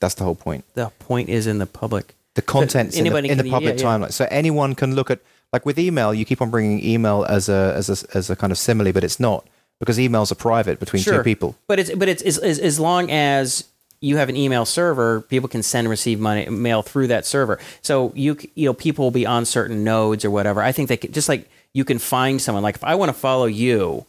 That's 0.00 0.14
the 0.14 0.24
whole 0.24 0.34
point. 0.34 0.64
the 0.74 0.90
point 0.98 1.30
is 1.30 1.46
in 1.46 1.58
the 1.58 1.66
public. 1.66 2.14
The 2.34 2.42
content's 2.42 2.96
in 2.96 3.04
the, 3.04 3.16
in 3.16 3.38
the 3.38 3.48
public 3.48 3.78
yeah, 3.78 3.84
yeah. 3.84 3.98
timeline, 3.98 4.12
so 4.12 4.26
anyone 4.30 4.74
can 4.74 4.94
look 4.94 5.10
at. 5.10 5.20
Like 5.52 5.64
with 5.64 5.78
email, 5.78 6.12
you 6.12 6.24
keep 6.24 6.42
on 6.42 6.50
bringing 6.50 6.84
email 6.84 7.24
as 7.28 7.48
a 7.48 7.72
as 7.76 7.88
a 7.88 8.16
as 8.16 8.28
a 8.28 8.34
kind 8.34 8.50
of 8.50 8.58
simile, 8.58 8.92
but 8.92 9.04
it's 9.04 9.20
not 9.20 9.46
because 9.80 9.98
emails 9.98 10.30
are 10.32 10.36
private 10.36 10.80
between 10.80 11.02
two 11.02 11.22
people. 11.22 11.56
But 11.66 11.78
it's 11.78 11.94
but 11.94 12.08
it's, 12.08 12.22
it's, 12.22 12.38
as 12.38 12.58
as 12.58 12.80
long 12.80 13.10
as 13.10 13.64
you 14.00 14.16
have 14.18 14.28
an 14.28 14.36
email 14.36 14.64
server, 14.64 15.22
people 15.22 15.48
can 15.48 15.62
send 15.62 15.86
and 15.86 15.90
receive 15.90 16.20
money 16.20 16.46
mail 16.48 16.82
through 16.82 17.06
that 17.08 17.24
server. 17.26 17.58
So 17.82 18.12
you 18.14 18.36
you 18.54 18.66
know 18.66 18.74
people 18.74 19.04
will 19.06 19.10
be 19.10 19.26
on 19.26 19.44
certain 19.44 19.84
nodes 19.84 20.24
or 20.24 20.30
whatever. 20.30 20.62
I 20.62 20.72
think 20.72 20.88
they 20.88 20.96
could, 20.96 21.14
just 21.14 21.28
like 21.28 21.48
you 21.72 21.84
can 21.84 21.98
find 21.98 22.40
someone 22.40 22.62
like 22.62 22.76
if 22.76 22.84
I 22.84 22.94
want 22.94 23.08
to 23.10 23.14
follow 23.14 23.46
you, 23.46 24.06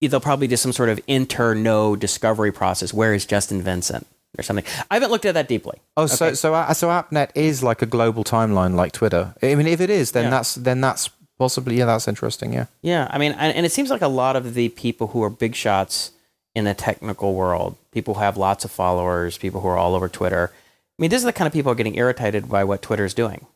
they'll 0.00 0.20
probably 0.20 0.46
do 0.48 0.56
some 0.56 0.72
sort 0.72 0.88
of 0.90 1.00
inter 1.06 1.54
node 1.54 2.00
discovery 2.00 2.52
process. 2.52 2.92
Where 2.92 3.14
is 3.14 3.24
Justin 3.26 3.62
Vincent? 3.62 4.06
or 4.36 4.42
something. 4.42 4.64
I 4.90 4.94
haven't 4.94 5.12
looked 5.12 5.26
at 5.26 5.34
that 5.34 5.46
deeply. 5.46 5.78
Oh, 5.96 6.06
so 6.06 6.26
Okay. 6.26 6.34
so 6.34 6.54
uh, 6.54 6.74
so 6.74 6.88
AppNet 6.88 7.30
is 7.36 7.62
like 7.62 7.82
a 7.82 7.86
global 7.86 8.24
timeline 8.24 8.74
like 8.74 8.90
Twitter. 8.90 9.32
I 9.40 9.54
mean, 9.54 9.68
if 9.68 9.80
it 9.80 9.90
is, 9.90 10.10
then 10.10 10.24
Yeah. 10.24 10.30
that's 10.30 10.56
then 10.56 10.80
that's 10.80 11.08
possibly 11.38 11.76
yeah, 11.78 11.86
that's 11.86 12.08
interesting. 12.08 12.52
Yeah. 12.52 12.66
Yeah, 12.82 13.08
I 13.10 13.18
mean, 13.18 13.32
and, 13.32 13.56
and 13.56 13.66
it 13.66 13.72
seems 13.72 13.90
like 13.90 14.02
a 14.02 14.08
lot 14.08 14.36
of 14.36 14.54
the 14.54 14.68
people 14.70 15.08
who 15.08 15.22
are 15.22 15.30
big 15.30 15.54
shots 15.54 16.12
in 16.54 16.64
the 16.64 16.74
technical 16.74 17.34
world, 17.34 17.76
people 17.90 18.14
who 18.14 18.20
have 18.20 18.36
lots 18.36 18.64
of 18.64 18.70
followers, 18.70 19.38
people 19.38 19.60
who 19.60 19.68
are 19.68 19.76
all 19.76 19.94
over 19.94 20.08
Twitter. 20.08 20.52
I 20.54 21.02
mean, 21.02 21.10
these 21.10 21.24
are 21.24 21.26
the 21.26 21.32
kind 21.32 21.46
of 21.46 21.52
people 21.52 21.70
who 21.70 21.72
are 21.72 21.76
getting 21.76 21.96
irritated 21.96 22.48
by 22.48 22.62
what 22.62 22.80
Twitter 22.82 23.04
is 23.04 23.14
doing. 23.14 23.46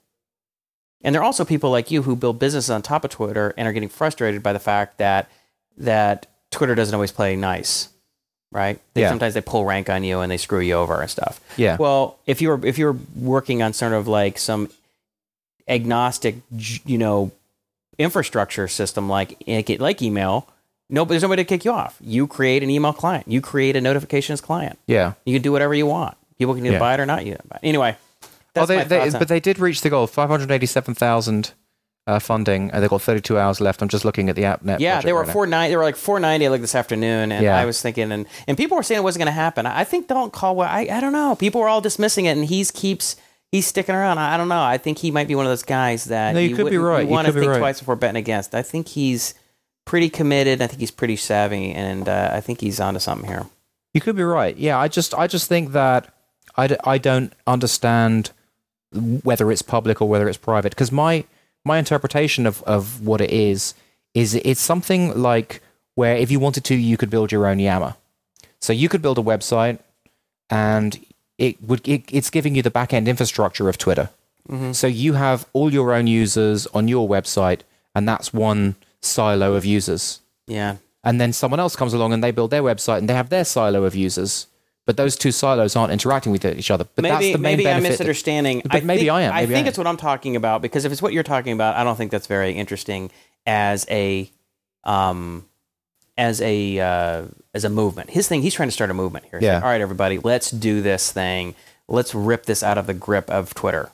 And 1.03 1.15
there 1.15 1.23
are 1.23 1.25
also 1.25 1.45
people 1.45 1.71
like 1.71 1.93
you 1.93 2.03
who 2.03 2.17
build 2.17 2.41
businesses 2.41 2.71
on 2.71 2.83
top 2.83 3.05
of 3.05 3.11
Twitter 3.13 3.55
and 3.57 3.69
are 3.69 3.73
getting 3.73 3.89
frustrated 3.89 4.43
by 4.43 4.53
the 4.53 4.59
fact 4.59 4.99
that 4.99 5.29
that 5.77 6.27
Twitter 6.51 6.75
doesn't 6.75 6.93
always 6.95 7.13
play 7.13 7.37
nice, 7.37 7.89
right? 8.51 8.81
They, 8.95 9.03
Yeah. 9.03 9.11
Sometimes 9.11 9.35
they 9.35 9.41
pull 9.41 9.65
rank 9.65 9.89
on 9.89 10.03
you 10.03 10.19
and 10.19 10.33
they 10.33 10.39
screw 10.39 10.59
you 10.59 10.75
over 10.75 11.01
and 11.01 11.09
stuff. 11.09 11.41
Yeah. 11.57 11.77
Well, 11.79 12.19
if 12.27 12.43
you're 12.43 12.67
if 12.67 12.79
you're 12.79 12.97
working 13.15 13.63
on 13.63 13.75
sort 13.75 13.93
of 13.93 14.09
like 14.09 14.39
some 14.39 14.71
agnostic, 15.69 16.37
you 16.51 16.99
know, 16.99 17.31
infrastructure 17.99 18.69
system 18.69 19.09
like 19.09 19.43
like 19.79 20.03
email, 20.03 20.49
no, 20.89 21.05
there's 21.05 21.23
nobody 21.23 21.45
to 21.45 21.49
kick 21.49 21.65
you 21.65 21.73
off. 21.73 21.97
You 22.01 22.27
create 22.27 22.63
an 22.63 22.71
email 22.71 22.93
client. 22.93 23.29
You 23.29 23.41
create 23.41 23.77
a 23.77 23.81
notifications 23.81 24.41
client. 24.41 24.79
Yeah. 24.87 25.15
You 25.27 25.35
can 25.35 25.43
do 25.43 25.53
whatever 25.53 25.75
you 25.75 25.87
want. 25.87 26.17
People 26.39 26.55
can 26.55 26.65
either 26.65 26.75
Yeah. 26.75 26.79
buy 26.81 26.95
it 26.95 27.01
or 27.01 27.07
not. 27.07 27.27
You 27.27 27.37
anyway. 27.63 27.97
Oh, 28.57 28.67
they, 28.67 28.83
they, 28.85 29.11
but 29.11 29.29
they 29.29 29.39
did 29.41 29.59
reach 29.61 29.83
the 29.83 29.91
goal. 29.91 30.07
Five 30.09 30.29
hundred 30.31 30.51
eighty-seven 30.51 30.95
thousand 30.95 31.53
uh, 32.09 32.19
funding, 32.19 32.71
and 32.73 32.83
they've 32.83 32.91
got 32.91 33.03
thirty-two 33.03 33.39
hours 33.39 33.61
left. 33.61 33.83
I'm 33.83 33.89
just 33.89 34.05
looking 34.05 34.29
at 34.31 34.35
the 34.37 34.43
AppNet. 34.43 34.81
yeah, 34.81 35.01
they 35.01 35.13
were 35.13 35.23
right 35.23 35.31
four 35.33 35.47
ninety. 35.47 35.73
They 35.73 35.77
were 35.77 35.85
like 35.85 35.95
four 35.97 36.19
ninety 36.19 36.49
like 36.49 36.61
this 36.61 36.75
afternoon, 36.75 37.31
and 37.31 37.45
Yeah. 37.45 37.57
I 37.57 37.67
was 37.67 37.81
thinking, 37.81 38.11
and 38.11 38.27
and 38.49 38.57
people 38.57 38.77
were 38.77 38.83
saying 38.83 39.01
it 39.01 39.05
wasn't 39.05 39.21
going 39.21 39.27
to 39.35 39.41
happen. 39.41 39.65
I 39.67 39.85
think 39.85 40.09
don't 40.09 40.33
call 40.33 40.57
what 40.57 40.71
I 40.71 40.89
I 40.91 41.01
don't 41.01 41.13
know. 41.13 41.37
People 41.37 41.61
were 41.61 41.69
all 41.69 41.81
dismissing 41.81 42.25
it, 42.25 42.31
and 42.37 42.45
he's 42.47 42.71
keeps 42.73 43.15
he's 43.53 43.67
sticking 43.67 43.95
around. 43.95 44.19
I 44.19 44.35
I 44.35 44.37
don't 44.37 44.49
know. 44.49 44.63
I 44.63 44.79
think 44.79 44.99
he 44.99 45.11
might 45.11 45.29
be 45.29 45.35
one 45.35 45.47
of 45.47 45.51
those 45.51 45.63
guys 45.63 46.05
that 46.05 46.35
No, 46.35 46.41
you 46.41 46.57
could 46.57 46.71
be 46.71 46.79
right. 46.79 47.01
You 47.03 47.07
You 47.09 47.13
want 47.13 47.27
to 47.27 47.33
think 47.33 47.51
right. 47.51 47.59
twice 47.59 47.79
before 47.81 47.97
betting 47.97 48.17
against. 48.17 48.55
I 48.55 48.63
think 48.63 48.89
he's 48.89 49.35
pretty 49.85 50.11
committed. 50.11 50.61
I 50.61 50.67
think 50.67 50.81
he's 50.81 50.91
pretty 50.91 51.17
savvy, 51.17 51.73
and 51.73 52.09
uh, 52.09 52.31
I 52.33 52.41
think 52.41 52.61
he's 52.61 52.79
onto 52.81 53.01
something 53.01 53.29
here. 53.29 53.47
You 53.95 54.01
could 54.01 54.17
be 54.17 54.23
right. 54.23 54.57
Yeah, 54.57 54.79
I 54.79 54.89
just 54.89 55.15
I 55.15 55.27
just 55.27 55.49
think 55.49 55.73
that 55.73 56.13
I, 56.57 56.67
d- 56.67 56.77
I 56.85 56.99
don't 56.99 57.33
understand 57.47 58.31
whether 58.93 59.51
it's 59.51 59.63
public 59.63 60.01
or 60.01 60.09
whether 60.09 60.29
it's 60.29 60.39
private 60.39 60.71
because 60.71 60.93
my 60.93 61.25
my 61.65 61.79
interpretation 61.79 62.47
of, 62.47 62.63
of 62.63 63.05
what 63.07 63.21
it 63.21 63.31
is 63.31 63.75
is 64.15 64.35
it's 64.35 64.61
something 64.61 65.21
like 65.21 65.63
where 65.95 66.17
if 66.17 66.31
you 66.31 66.39
wanted 66.41 66.65
to 66.65 66.75
you 66.75 66.97
could 66.97 67.11
build 67.11 67.31
your 67.33 67.47
own 67.47 67.59
Yammer. 67.59 67.95
So 68.61 68.73
you 68.73 68.89
could 68.89 69.03
build 69.03 69.19
a 69.19 69.23
website 69.23 69.79
and 70.51 70.99
it 71.39 71.63
would 71.63 71.87
it, 71.89 72.03
it's 72.13 72.31
giving 72.31 72.55
you 72.55 72.63
the 72.63 72.71
back 72.71 72.93
end 72.93 73.09
infrastructure 73.09 73.69
of 73.69 73.79
Twitter. 73.79 74.11
So 74.73 74.87
you 74.87 75.13
have 75.13 75.47
all 75.53 75.71
your 75.71 75.93
own 75.93 76.07
users 76.07 76.67
on 76.69 76.89
your 76.89 77.07
website 77.07 77.61
and 77.95 78.09
that's 78.09 78.33
one 78.33 78.77
silo 79.03 79.53
of 79.55 79.67
users 79.67 80.21
Yeah, 80.47 80.77
and 81.05 81.21
then 81.21 81.35
someone 81.35 81.61
else 81.61 81.77
comes 81.77 81.93
along 81.93 82.15
and 82.15 82.25
they 82.25 82.31
build 82.31 82.51
their 82.51 82.63
website 82.63 82.99
and 82.99 83.11
they 83.11 83.15
have 83.15 83.29
their 83.29 83.45
silo 83.45 83.85
of 83.85 83.95
users 83.95 84.47
but 84.87 84.97
those 84.97 85.17
two 85.17 85.33
silos 85.33 85.77
aren't 85.77 85.93
interacting 85.93 86.33
with 86.33 86.47
each 86.47 86.71
other 86.71 86.87
but 86.95 87.03
that's 87.03 87.21
maybe 87.21 87.33
the 87.33 87.39
main 87.39 87.57
maybe 87.59 87.69
I'm 87.69 87.83
misunderstanding. 87.83 88.63
But 88.65 88.85
maybe 88.85 89.01
think, 89.01 89.11
I 89.11 89.23
am. 89.23 89.35
Maybe 89.35 89.53
I 89.53 89.55
think 89.55 89.67
am. 89.67 89.69
it's 89.69 89.77
what 89.77 89.87
I'm 89.87 89.99
talking 89.99 90.35
about 90.35 90.63
because 90.63 90.87
if 90.87 90.93
it's 90.93 91.03
what 91.03 91.13
you're 91.13 91.23
talking 91.23 91.53
about, 91.53 91.77
I 91.77 91.85
don't 91.85 91.97
think 91.97 92.11
that's 92.11 92.27
very 92.27 92.53
interesting 92.53 93.11
as 93.47 93.87
a 93.91 94.31
um 94.85 95.45
as 96.19 96.43
a 96.43 96.79
uh, 96.81 97.23
as 97.55 97.65
a 97.65 97.71
movement. 97.71 98.11
His 98.11 98.29
thing, 98.29 98.43
he's 98.43 98.53
trying 98.53 98.69
to 98.69 98.73
start 98.73 98.91
a 98.91 98.95
movement 98.95 99.25
here. 99.31 99.39
He's 99.39 99.47
Yeah. 99.47 99.55
like, 99.55 99.63
All 99.65 99.71
right, 99.71 99.81
everybody, 99.81 100.19
let's 100.19 100.51
do 100.51 100.83
this 100.83 101.11
thing. 101.13 101.55
Let's 101.89 102.15
rip 102.15 102.45
this 102.45 102.63
out 102.63 102.77
of 102.77 102.87
the 102.87 102.93
grip 102.95 103.31
of 103.31 103.55
Twitter. 103.55 103.89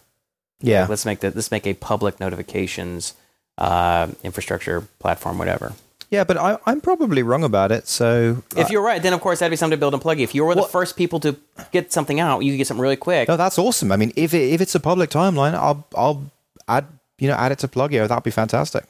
yeah 0.60 0.86
Let's 0.88 1.04
make 1.06 1.20
that. 1.20 1.36
Let's 1.36 1.50
make 1.52 1.66
a 1.66 1.74
public 1.74 2.18
notifications 2.18 3.14
uh, 3.58 4.08
infrastructure 4.24 4.80
platform, 4.98 5.38
whatever. 5.38 5.74
yeah 6.10 6.24
but 6.24 6.36
I, 6.36 6.58
i'm 6.66 6.80
probably 6.80 7.22
wrong 7.22 7.44
about 7.44 7.70
it 7.72 7.86
so 7.86 8.42
If 8.56 8.68
you're 8.70 8.82
right, 8.82 9.00
then 9.02 9.12
of 9.12 9.20
course 9.20 9.38
that'd 9.38 9.50
be 9.52 9.56
something 9.56 9.76
to 9.78 9.80
build 9.80 9.94
and 9.94 10.02
plug. 10.02 10.18
If 10.18 10.34
you 10.34 10.44
were 10.44 10.54
the 10.56 10.62
first 10.78 10.96
people 10.96 11.20
to 11.20 11.36
get 11.70 11.92
something 11.92 12.18
out, 12.18 12.40
you 12.42 12.50
could 12.52 12.58
get 12.58 12.66
something 12.66 12.82
really 12.82 12.96
quick. 13.08 13.28
no 13.28 13.36
that's 13.36 13.58
awesome 13.58 13.92
i 13.92 13.96
mean 13.96 14.12
if, 14.16 14.34
it, 14.34 14.52
if 14.54 14.60
it's 14.60 14.74
a 14.74 14.80
public 14.80 15.08
timeline 15.10 15.54
i'll 15.54 15.86
i'll 15.96 16.24
add 16.66 16.86
you 17.18 17.28
know 17.28 17.34
add 17.34 17.52
it 17.52 17.58
to 17.60 17.68
Pluggio 17.68 18.08
that'd 18.08 18.24
be 18.24 18.30
fantastic 18.32 18.84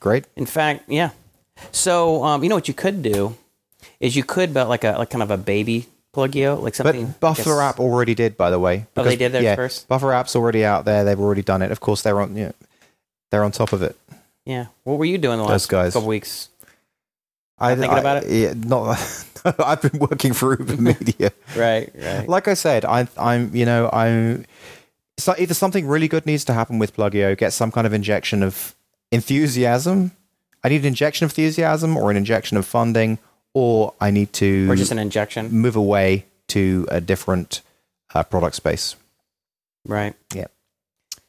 great 0.00 0.24
In 0.36 0.46
fact, 0.46 0.84
yeah. 0.88 1.10
So 1.72 2.24
um, 2.24 2.42
you 2.42 2.48
know 2.48 2.54
what 2.54 2.68
you 2.68 2.74
could 2.74 3.02
do 3.02 3.36
is 4.00 4.16
you 4.16 4.24
could 4.24 4.52
build 4.54 4.68
like 4.68 4.84
a 4.84 4.92
like 4.98 5.10
kind 5.10 5.22
of 5.22 5.30
a 5.30 5.36
baby 5.36 5.86
Pluggio, 6.14 6.60
like 6.62 6.74
something. 6.74 7.06
but 7.06 7.20
buffer 7.20 7.60
app 7.60 7.78
already 7.78 8.14
did 8.14 8.36
by 8.36 8.50
the 8.50 8.58
way 8.58 8.86
Oh, 8.96 9.04
they 9.04 9.14
did 9.16 9.32
theirs 9.32 9.44
yeah, 9.44 9.54
first? 9.56 9.86
buffer 9.88 10.12
app's 10.12 10.34
already 10.34 10.64
out 10.64 10.84
there 10.84 11.04
they've 11.04 11.20
already 11.20 11.42
done 11.42 11.62
it 11.62 11.70
of 11.70 11.80
course 11.80 12.02
they're 12.02 12.20
on 12.20 12.34
you 12.36 12.46
know, 12.46 12.52
they're 13.30 13.44
on 13.44 13.52
top 13.52 13.72
of 13.72 13.82
it 13.82 13.94
Yeah. 14.46 14.66
What 14.84 14.98
were 14.98 15.04
you 15.04 15.18
doing 15.18 15.36
the 15.38 15.44
Those 15.44 15.50
last 15.50 15.68
guys. 15.68 15.92
couple 15.92 16.08
weeks? 16.08 16.48
I, 17.58 17.74
thinking 17.74 17.96
I- 17.98 18.00
about 18.00 18.24
it? 18.24 18.30
Yeah, 18.30 18.54
not. 18.56 18.98
I've 19.58 19.82
been 19.82 19.98
working 20.00 20.32
for 20.32 20.56
Uber 20.58 20.76
Media. 20.80 21.30
Right. 21.56 21.90
Right. 21.94 22.28
like 22.28 22.48
I 22.48 22.54
said, 22.54 22.84
I, 22.84 23.06
I'm, 23.18 23.54
you 23.54 23.66
know, 23.66 23.90
I'm. 23.92 24.44
So 25.18 25.34
either 25.38 25.54
something 25.54 25.86
really 25.86 26.06
good 26.08 26.24
needs 26.24 26.44
to 26.46 26.52
happen 26.54 26.78
with 26.78 26.94
Pluggio, 26.96 27.36
get 27.36 27.52
some 27.52 27.70
kind 27.72 27.86
of 27.86 27.92
injection 27.92 28.42
of 28.44 28.74
enthusiasm. 29.10 30.12
I 30.68 30.70
need 30.70 30.82
an 30.82 30.88
injection 30.88 31.24
of 31.24 31.30
enthusiasm, 31.30 31.96
or 31.96 32.10
an 32.10 32.18
injection 32.18 32.58
of 32.58 32.66
funding, 32.66 33.18
or 33.54 33.94
I 34.02 34.10
need 34.10 34.34
to 34.34 34.70
or 34.70 34.76
just 34.76 34.92
an 34.92 34.98
injection. 34.98 35.50
move 35.50 35.76
away 35.76 36.26
to 36.48 36.86
a 36.90 37.00
different 37.00 37.62
uh, 38.14 38.22
product 38.22 38.54
space. 38.54 38.94
Right. 39.86 40.14
Yeah. 40.34 40.48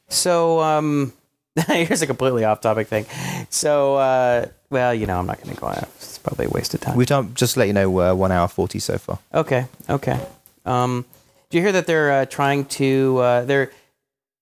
So 0.08 0.60
um, 0.60 1.14
here's 1.68 2.02
a 2.02 2.06
completely 2.06 2.44
off 2.44 2.60
topic 2.60 2.88
thing. 2.88 3.06
So 3.48 3.94
uh, 3.94 4.46
well, 4.68 4.92
you 4.92 5.06
know, 5.06 5.18
I'm 5.18 5.24
not 5.24 5.42
going 5.42 5.54
to 5.54 5.58
go 5.58 5.68
on. 5.68 5.78
It's 5.96 6.18
probably 6.18 6.44
a 6.44 6.50
waste 6.50 6.74
of 6.74 6.80
time. 6.80 6.98
We've 6.98 7.06
done 7.06 7.32
just 7.32 7.56
let 7.56 7.66
you 7.66 7.72
know 7.72 7.98
uh, 7.98 8.14
one 8.14 8.32
hour 8.32 8.46
forty 8.46 8.78
so 8.78 8.98
far. 8.98 9.20
Okay. 9.32 9.64
Okay. 9.88 10.20
Um, 10.66 11.06
do 11.48 11.56
you 11.56 11.64
hear 11.64 11.72
that 11.72 11.86
they're 11.86 12.12
uh, 12.12 12.26
trying 12.26 12.66
to? 12.66 13.16
Uh, 13.16 13.44
there, 13.46 13.72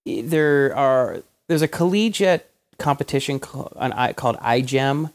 there 0.04 0.74
are. 0.74 1.22
There's 1.46 1.62
a 1.62 1.68
collegiate 1.68 2.47
competition 2.78 3.38
called, 3.40 3.72
I- 3.76 4.12
called 4.12 4.36
iGEM. 4.38 5.06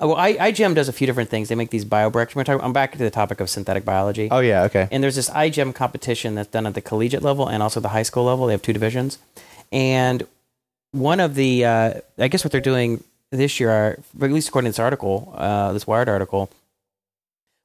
Uh, 0.00 0.06
Well, 0.08 0.16
I, 0.16 0.34
iGEM 0.52 0.74
does 0.74 0.88
a 0.88 0.92
few 0.92 1.06
different 1.06 1.30
things. 1.30 1.48
They 1.48 1.54
make 1.54 1.70
these 1.70 1.84
biobricks. 1.84 2.36
I'm 2.62 2.72
back 2.72 2.92
to 2.92 2.98
the 2.98 3.10
topic 3.10 3.40
of 3.40 3.48
synthetic 3.48 3.84
biology. 3.84 4.28
Oh 4.30 4.40
yeah, 4.40 4.64
okay. 4.64 4.88
And 4.90 5.02
there's 5.02 5.16
this 5.16 5.30
iGEM 5.30 5.74
competition 5.74 6.34
that's 6.34 6.50
done 6.50 6.66
at 6.66 6.74
the 6.74 6.82
collegiate 6.82 7.22
level 7.22 7.48
and 7.48 7.62
also 7.62 7.80
the 7.80 7.88
high 7.90 8.02
school 8.02 8.24
level. 8.24 8.46
They 8.46 8.52
have 8.52 8.62
two 8.62 8.74
divisions. 8.74 9.18
And 9.72 10.26
one 10.92 11.18
of 11.20 11.34
the, 11.34 11.64
uh, 11.64 11.94
I 12.18 12.28
guess 12.28 12.44
what 12.44 12.52
they're 12.52 12.60
doing 12.60 13.02
this 13.30 13.58
year, 13.58 13.70
are, 13.70 13.98
at 14.22 14.30
least 14.30 14.48
according 14.48 14.68
to 14.68 14.72
this 14.72 14.78
article, 14.78 15.34
uh, 15.36 15.72
this 15.72 15.86
Wired 15.86 16.08
article, 16.08 16.50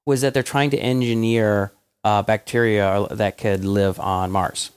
was 0.06 0.22
that 0.22 0.34
they're 0.34 0.42
trying 0.44 0.70
to 0.72 0.78
engineer 0.78 1.72
uh, 2.04 2.24
bacteria 2.24 3.06
that 3.12 3.38
could 3.38 3.64
live 3.64 4.00
on 4.00 4.32
Mars, 4.32 4.72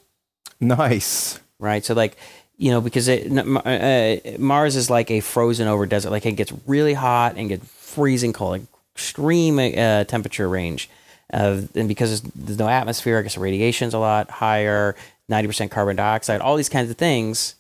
Nice. 0.61 1.41
right? 1.59 1.83
So, 1.85 1.95
like, 1.95 2.17
you 2.56 2.70
know, 2.70 2.81
because 2.81 3.09
it, 3.09 3.31
uh, 3.36 4.39
Mars 4.39 4.76
is 4.76 4.90
like 4.90 5.10
a 5.10 5.20
frozen 5.20 5.68
over 5.68 5.86
desert. 5.86 6.10
Like, 6.10 6.26
it 6.26 6.32
gets 6.32 6.52
really 6.66 6.94
hot 6.94 7.36
and 7.36 7.48
gets 7.48 7.66
freezing 7.68 8.32
cold, 8.32 8.52
like 8.52 8.62
extreme 8.94 9.59
uh, 9.59 10.05
temperature 10.05 10.48
range. 10.48 10.89
Uh, 11.32 11.62
and 11.74 11.89
because 11.89 12.20
there's, 12.20 12.35
there's 12.35 12.59
no 12.59 12.68
atmosphere, 12.68 13.18
I 13.18 13.22
guess 13.22 13.35
the 13.35 13.40
radiation's 13.40 13.94
a 13.94 13.98
lot 13.98 14.31
higher, 14.31 14.94
90% 15.31 15.70
carbon 15.70 15.97
dioxide, 15.97 16.40
all 16.40 16.56
these 16.56 16.68
kinds 16.68 16.90
of 16.90 16.97
things 16.97 17.55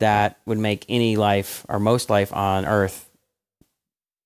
that 0.00 0.38
would 0.46 0.58
make 0.58 0.84
any 0.88 1.16
life 1.16 1.64
or 1.68 1.78
most 1.78 2.10
life 2.10 2.32
on 2.32 2.66
Earth, 2.66 3.08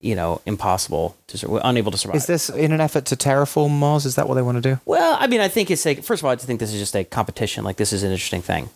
you 0.00 0.14
know, 0.14 0.40
impossible 0.46 1.16
to, 1.28 1.60
unable 1.66 1.92
to 1.92 1.98
survive. 1.98 2.16
Is 2.16 2.26
this 2.26 2.48
in 2.48 2.72
an 2.72 2.80
effort 2.80 3.04
to 3.06 3.16
terraform 3.16 3.70
Mars? 3.70 4.06
Is 4.06 4.14
that 4.14 4.28
what 4.28 4.34
they 4.34 4.42
want 4.42 4.62
to 4.62 4.62
do? 4.62 4.80
Well, 4.84 5.16
I 5.20 5.26
mean, 5.26 5.40
I 5.40 5.48
think 5.48 5.70
it's 5.70 5.84
like 5.84 6.02
first 6.02 6.22
of 6.22 6.24
all, 6.24 6.32
I 6.32 6.36
just 6.36 6.46
think 6.46 6.60
this 6.60 6.72
is 6.72 6.80
just 6.80 6.96
a 6.96 7.04
competition. 7.04 7.64
Like 7.64 7.76
this 7.76 7.92
is 7.92 8.02
an 8.02 8.10
interesting 8.10 8.42
thing. 8.42 8.70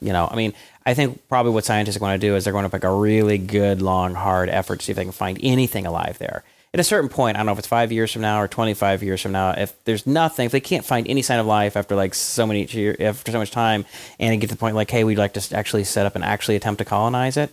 You 0.00 0.12
know, 0.12 0.28
I 0.30 0.36
mean, 0.36 0.52
I 0.86 0.94
think 0.94 1.28
probably 1.28 1.52
what 1.52 1.64
scientists 1.64 2.00
want 2.00 2.20
to 2.20 2.26
do 2.26 2.34
is 2.34 2.44
they're 2.44 2.52
going 2.52 2.68
to 2.68 2.74
make 2.74 2.84
a 2.84 2.92
really 2.92 3.38
good, 3.38 3.82
long, 3.82 4.14
hard 4.14 4.48
effort 4.48 4.80
to 4.80 4.86
see 4.86 4.92
if 4.92 4.96
they 4.96 5.04
can 5.04 5.12
find 5.12 5.38
anything 5.42 5.86
alive 5.86 6.18
there. 6.18 6.44
At 6.74 6.80
a 6.80 6.84
certain 6.84 7.10
point, 7.10 7.36
I 7.36 7.40
don't 7.40 7.46
know 7.46 7.52
if 7.52 7.58
it's 7.58 7.68
five 7.68 7.92
years 7.92 8.10
from 8.12 8.22
now 8.22 8.40
or 8.40 8.48
twenty-five 8.48 9.02
years 9.02 9.20
from 9.20 9.32
now. 9.32 9.50
If 9.50 9.84
there's 9.84 10.06
nothing, 10.06 10.46
if 10.46 10.52
they 10.52 10.60
can't 10.60 10.86
find 10.86 11.06
any 11.06 11.20
sign 11.20 11.38
of 11.38 11.44
life 11.44 11.76
after 11.76 11.94
like 11.94 12.14
so 12.14 12.46
many 12.46 12.64
year, 12.64 12.96
after 12.98 13.30
so 13.30 13.38
much 13.38 13.50
time, 13.50 13.84
and 14.18 14.32
it 14.32 14.38
get 14.38 14.48
to 14.48 14.54
the 14.54 14.58
point 14.58 14.74
like, 14.74 14.90
hey, 14.90 15.04
we'd 15.04 15.18
like 15.18 15.34
to 15.34 15.56
actually 15.56 15.84
set 15.84 16.06
up 16.06 16.14
and 16.14 16.24
actually 16.24 16.56
attempt 16.56 16.78
to 16.78 16.86
colonize 16.86 17.36
it, 17.36 17.52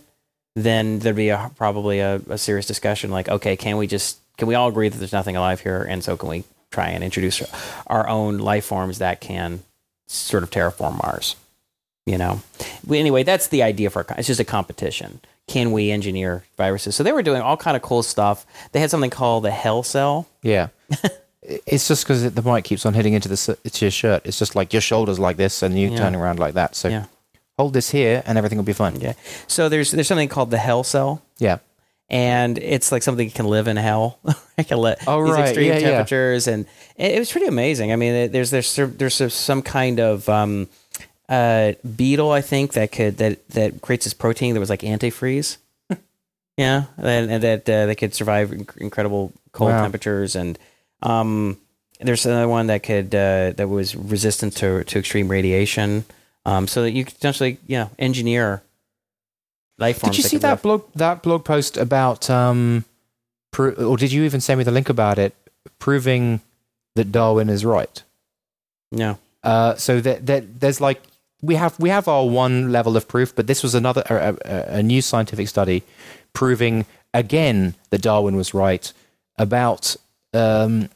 then 0.56 1.00
there'd 1.00 1.16
be 1.16 1.28
a, 1.28 1.50
probably 1.56 2.00
a, 2.00 2.22
a 2.30 2.38
serious 2.38 2.66
discussion 2.66 3.10
like, 3.10 3.28
okay, 3.28 3.56
can 3.56 3.76
we 3.76 3.86
just 3.86 4.18
can 4.38 4.48
we 4.48 4.54
all 4.54 4.70
agree 4.70 4.88
that 4.88 4.96
there's 4.96 5.12
nothing 5.12 5.36
alive 5.36 5.60
here, 5.60 5.82
and 5.82 6.02
so 6.02 6.16
can 6.16 6.30
we 6.30 6.44
try 6.70 6.88
and 6.88 7.04
introduce 7.04 7.42
our 7.88 8.08
own 8.08 8.38
life 8.38 8.64
forms 8.64 9.00
that 9.00 9.20
can 9.20 9.62
sort 10.08 10.42
of 10.42 10.50
terraform 10.50 10.96
Mars? 11.02 11.36
You 12.10 12.18
know. 12.18 12.40
Well, 12.86 12.98
anyway, 12.98 13.22
that's 13.22 13.48
the 13.48 13.62
idea 13.62 13.88
for 13.90 14.00
a, 14.00 14.04
co- 14.04 14.14
it's 14.18 14.26
just 14.26 14.40
a 14.40 14.44
competition. 14.44 15.20
Can 15.46 15.72
we 15.72 15.90
engineer 15.90 16.44
viruses? 16.56 16.94
So 16.96 17.02
they 17.02 17.12
were 17.12 17.22
doing 17.22 17.40
all 17.42 17.56
kind 17.56 17.76
of 17.76 17.82
cool 17.82 18.02
stuff. 18.02 18.44
They 18.72 18.80
had 18.80 18.90
something 18.90 19.10
called 19.10 19.44
the 19.44 19.50
Hell 19.50 19.82
Cell. 19.82 20.26
Yeah. 20.42 20.68
it's 21.42 21.88
just 21.88 22.04
because 22.04 22.32
the 22.32 22.42
mic 22.42 22.64
keeps 22.64 22.84
on 22.86 22.94
hitting 22.94 23.14
into 23.14 23.28
the 23.28 23.58
into 23.64 23.84
your 23.84 23.90
shirt. 23.90 24.22
It's 24.24 24.38
just 24.38 24.54
like 24.56 24.72
your 24.72 24.82
shoulders 24.82 25.18
like 25.18 25.36
this, 25.36 25.62
and 25.62 25.78
you 25.78 25.88
Yeah. 25.90 25.98
turn 25.98 26.14
around 26.16 26.38
like 26.38 26.54
that. 26.54 26.74
So 26.76 26.88
Yeah. 26.88 27.04
hold 27.58 27.72
this 27.74 27.90
here, 27.90 28.22
and 28.26 28.36
everything 28.38 28.58
will 28.58 28.64
be 28.64 28.72
fine. 28.72 29.00
Yeah. 29.00 29.14
So 29.46 29.68
there's 29.68 29.90
there's 29.92 30.08
something 30.08 30.28
called 30.28 30.50
the 30.50 30.58
hell 30.58 30.82
cell. 30.84 31.22
Yeah. 31.38 31.58
and 32.12 32.58
it's 32.58 32.90
like 32.90 33.04
something 33.04 33.28
that 33.28 33.34
can 33.36 33.46
live 33.46 33.68
in 33.68 33.76
hell. 33.76 34.18
it 34.58 34.66
can 34.66 34.78
let 34.78 34.98
Oh, 35.06 35.24
these 35.24 35.32
right. 35.34 35.44
extreme 35.48 35.68
Yeah, 35.68 35.78
yeah. 35.78 35.90
temperatures, 35.90 36.48
and 36.48 36.66
it, 36.96 37.18
was 37.20 37.30
pretty 37.30 37.46
amazing. 37.46 37.92
I 37.92 37.96
mean, 37.96 38.32
there's 38.32 38.50
there's 38.50 38.68
some- 38.68 38.96
there's 38.98 39.32
some 39.34 39.62
kind 39.62 40.00
of 40.00 40.28
um, 40.28 40.66
uh, 41.30 41.72
beetle, 41.96 42.30
I 42.32 42.40
think, 42.42 42.72
that 42.74 42.92
could 42.92 43.16
that 43.18 43.48
that 43.50 43.80
creates 43.80 44.04
this 44.04 44.12
protein 44.14 44.52
that 44.54 44.60
was 44.60 44.68
like 44.70 44.80
antifreeze. 44.80 45.56
yeah, 46.56 46.84
and, 46.98 47.30
and 47.30 47.42
that 47.42 47.68
uh, 47.68 47.86
they 47.86 47.94
could 47.94 48.14
survive 48.14 48.50
inc- 48.50 48.76
incredible 48.76 49.32
cold 49.52 49.70
Wow. 49.70 49.82
temperatures, 49.82 50.34
and 50.36 50.58
um, 51.02 51.56
there's 52.00 52.26
another 52.26 52.48
one 52.48 52.66
that 52.66 52.82
could 52.82 53.14
uh, 53.14 53.52
that 53.52 53.68
was 53.68 53.94
resistant 53.96 54.56
to 54.56 54.84
to 54.84 54.98
extreme 54.98 55.28
radiation. 55.28 56.04
Um, 56.46 56.66
so 56.66 56.82
that 56.82 56.92
you 56.92 57.04
could 57.04 57.14
potentially, 57.14 57.58
you 57.66 57.76
know, 57.76 57.90
engineer 57.98 58.62
life 59.78 59.98
forms. 60.00 60.16
Did 60.16 60.24
you 60.24 60.28
see 60.30 60.36
could 60.36 60.42
live. 60.42 60.58
that 60.58 60.62
blog 60.62 60.82
that 60.94 61.22
blog 61.22 61.44
post 61.44 61.76
about 61.76 62.28
um, 62.30 62.84
pro- 63.50 63.74
or 63.74 63.96
did 63.98 64.10
you 64.10 64.24
even 64.24 64.40
send 64.40 64.58
me 64.58 64.64
the 64.64 64.70
link 64.70 64.88
about 64.88 65.18
it, 65.18 65.34
proving 65.78 66.40
that 66.96 67.12
Darwin 67.12 67.50
is 67.50 67.64
right? 67.64 68.02
No. 68.90 69.18
Uh, 69.44 69.74
so 69.76 70.00
that 70.00 70.26
that 70.26 70.60
there's 70.60 70.80
like 70.80 71.02
we 71.42 71.54
have 71.54 71.78
we 71.78 71.90
have 71.90 72.08
our 72.08 72.26
one 72.26 72.72
level 72.72 72.96
of 72.96 73.08
proof, 73.08 73.34
but 73.34 73.46
this 73.46 73.62
was 73.62 73.74
another 73.74 74.02
a, 74.08 74.36
a, 74.44 74.78
a 74.78 74.82
new 74.82 75.02
scientific 75.02 75.48
study 75.48 75.82
proving 76.32 76.86
again 77.12 77.74
that 77.90 78.02
Darwin 78.02 78.36
was 78.36 78.54
right 78.54 78.92
about. 79.36 79.96
Um, 80.32 80.88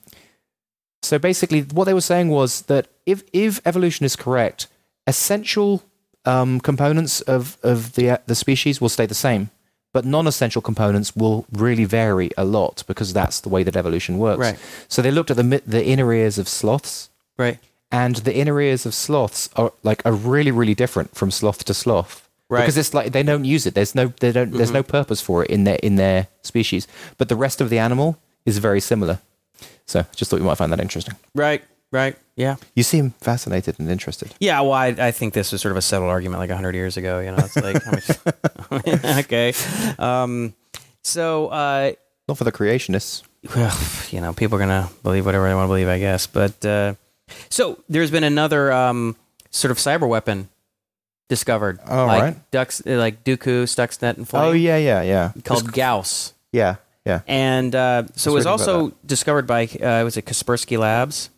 so 1.02 1.18
basically, 1.18 1.62
what 1.62 1.84
they 1.84 1.94
were 1.94 2.00
saying 2.00 2.28
was 2.28 2.62
that 2.62 2.88
if 3.06 3.22
if 3.32 3.60
evolution 3.66 4.04
is 4.06 4.16
correct, 4.16 4.66
essential 5.06 5.82
um, 6.24 6.60
components 6.60 7.20
of 7.22 7.58
of 7.62 7.94
the 7.94 8.20
the 8.26 8.34
species 8.34 8.80
will 8.80 8.88
stay 8.88 9.06
the 9.06 9.14
same, 9.14 9.50
but 9.92 10.04
non-essential 10.04 10.62
components 10.62 11.14
will 11.16 11.46
really 11.52 11.84
vary 11.84 12.30
a 12.36 12.44
lot 12.44 12.84
because 12.86 13.12
that's 13.12 13.40
the 13.40 13.48
way 13.48 13.62
that 13.62 13.76
evolution 13.76 14.18
works. 14.18 14.40
Right. 14.40 14.58
So 14.88 15.02
they 15.02 15.10
looked 15.10 15.30
at 15.30 15.36
the 15.36 15.62
the 15.66 15.84
inner 15.84 16.12
ears 16.12 16.38
of 16.38 16.48
sloths 16.48 17.10
Right. 17.36 17.58
And 17.92 18.16
the 18.16 18.34
inner 18.34 18.60
ears 18.60 18.86
of 18.86 18.94
sloths 18.94 19.48
are 19.56 19.72
like 19.82 20.02
are 20.04 20.12
really 20.12 20.50
really 20.50 20.74
different 20.74 21.14
from 21.14 21.30
sloth 21.30 21.64
to 21.64 21.74
sloth 21.74 22.20
Right. 22.50 22.60
because 22.60 22.76
it's 22.76 22.92
like 22.92 23.12
they 23.12 23.22
don't 23.22 23.44
use 23.44 23.66
it 23.66 23.74
there's 23.74 23.94
no 23.94 24.12
they 24.20 24.30
don't 24.30 24.52
there's 24.52 24.70
no 24.70 24.82
purpose 24.82 25.20
for 25.22 25.44
it 25.44 25.50
in 25.50 25.64
their 25.64 25.76
in 25.82 25.96
their 25.96 26.26
species 26.42 26.86
but 27.18 27.28
the 27.28 27.36
rest 27.36 27.60
of 27.60 27.70
the 27.70 27.78
animal 27.78 28.18
is 28.44 28.58
very 28.58 28.80
similar 28.80 29.18
so 29.86 30.04
just 30.14 30.30
thought 30.30 30.38
you 30.40 30.44
might 30.44 30.58
find 30.58 30.70
that 30.72 30.80
interesting 30.80 31.14
Right. 31.34 31.62
Right. 31.90 32.16
Yeah. 32.36 32.56
you 32.74 32.82
seem 32.82 33.10
fascinated 33.20 33.76
and 33.78 33.88
interested 33.88 34.34
Yeah. 34.40 34.60
Well, 34.62 34.72
I, 34.72 34.88
I 34.88 35.10
think 35.12 35.32
this 35.32 35.52
was 35.52 35.62
sort 35.62 35.70
of 35.72 35.76
a 35.78 35.82
settled 35.82 36.10
argument 36.10 36.40
like 36.40 36.50
100 36.50 36.74
years 36.74 36.96
ago. 36.96 37.20
You 37.20 37.30
know, 37.30 37.36
it's 37.38 37.54
like, 37.56 37.80
how 37.84 37.92
much, 37.92 38.88
okay. 39.24 39.52
Um, 39.98 40.54
so, 41.02 41.48
uh, 41.48 41.92
not 42.28 42.36
for 42.38 42.42
the 42.44 42.50
creationists 42.52 43.22
well, 43.54 43.78
you 44.10 44.20
know, 44.20 44.32
people 44.32 44.56
are 44.56 44.66
going 44.66 44.70
to 44.82 44.88
believe 45.02 45.24
whatever 45.24 45.46
they 45.48 45.54
want 45.54 45.66
to 45.66 45.68
believe, 45.68 45.86
I 45.88 45.98
guess. 46.00 46.26
But 46.26 46.64
uh, 46.64 46.94
so 47.48 47.78
there's 47.88 48.10
been 48.10 48.24
another 48.24 48.72
um, 48.72 49.16
sort 49.50 49.70
of 49.70 49.78
cyber 49.78 50.08
weapon 50.08 50.48
discovered. 51.28 51.78
Oh, 51.88 52.06
like 52.06 52.22
right. 52.22 52.50
Ducks, 52.50 52.82
uh, 52.86 52.96
like 52.96 53.24
Duqu, 53.24 53.64
Stuxnet, 53.64 54.16
and 54.16 54.28
Flame. 54.28 54.44
oh 54.44 54.52
yeah 54.52 54.76
yeah 54.76 55.02
yeah 55.02 55.32
Called 55.44 55.72
Gauss. 55.72 56.34
yeah 56.52 56.76
yeah 57.06 57.20
And 57.26 57.74
uh, 57.74 58.04
so 58.14 58.30
it 58.30 58.34
was 58.34 58.46
also 58.46 58.92
discovered 59.04 59.46
by, 59.46 59.64
uh, 59.66 60.04
was 60.04 60.16
it 60.16 60.24
Kaspersky 60.26 60.78
Labs? 60.78 61.30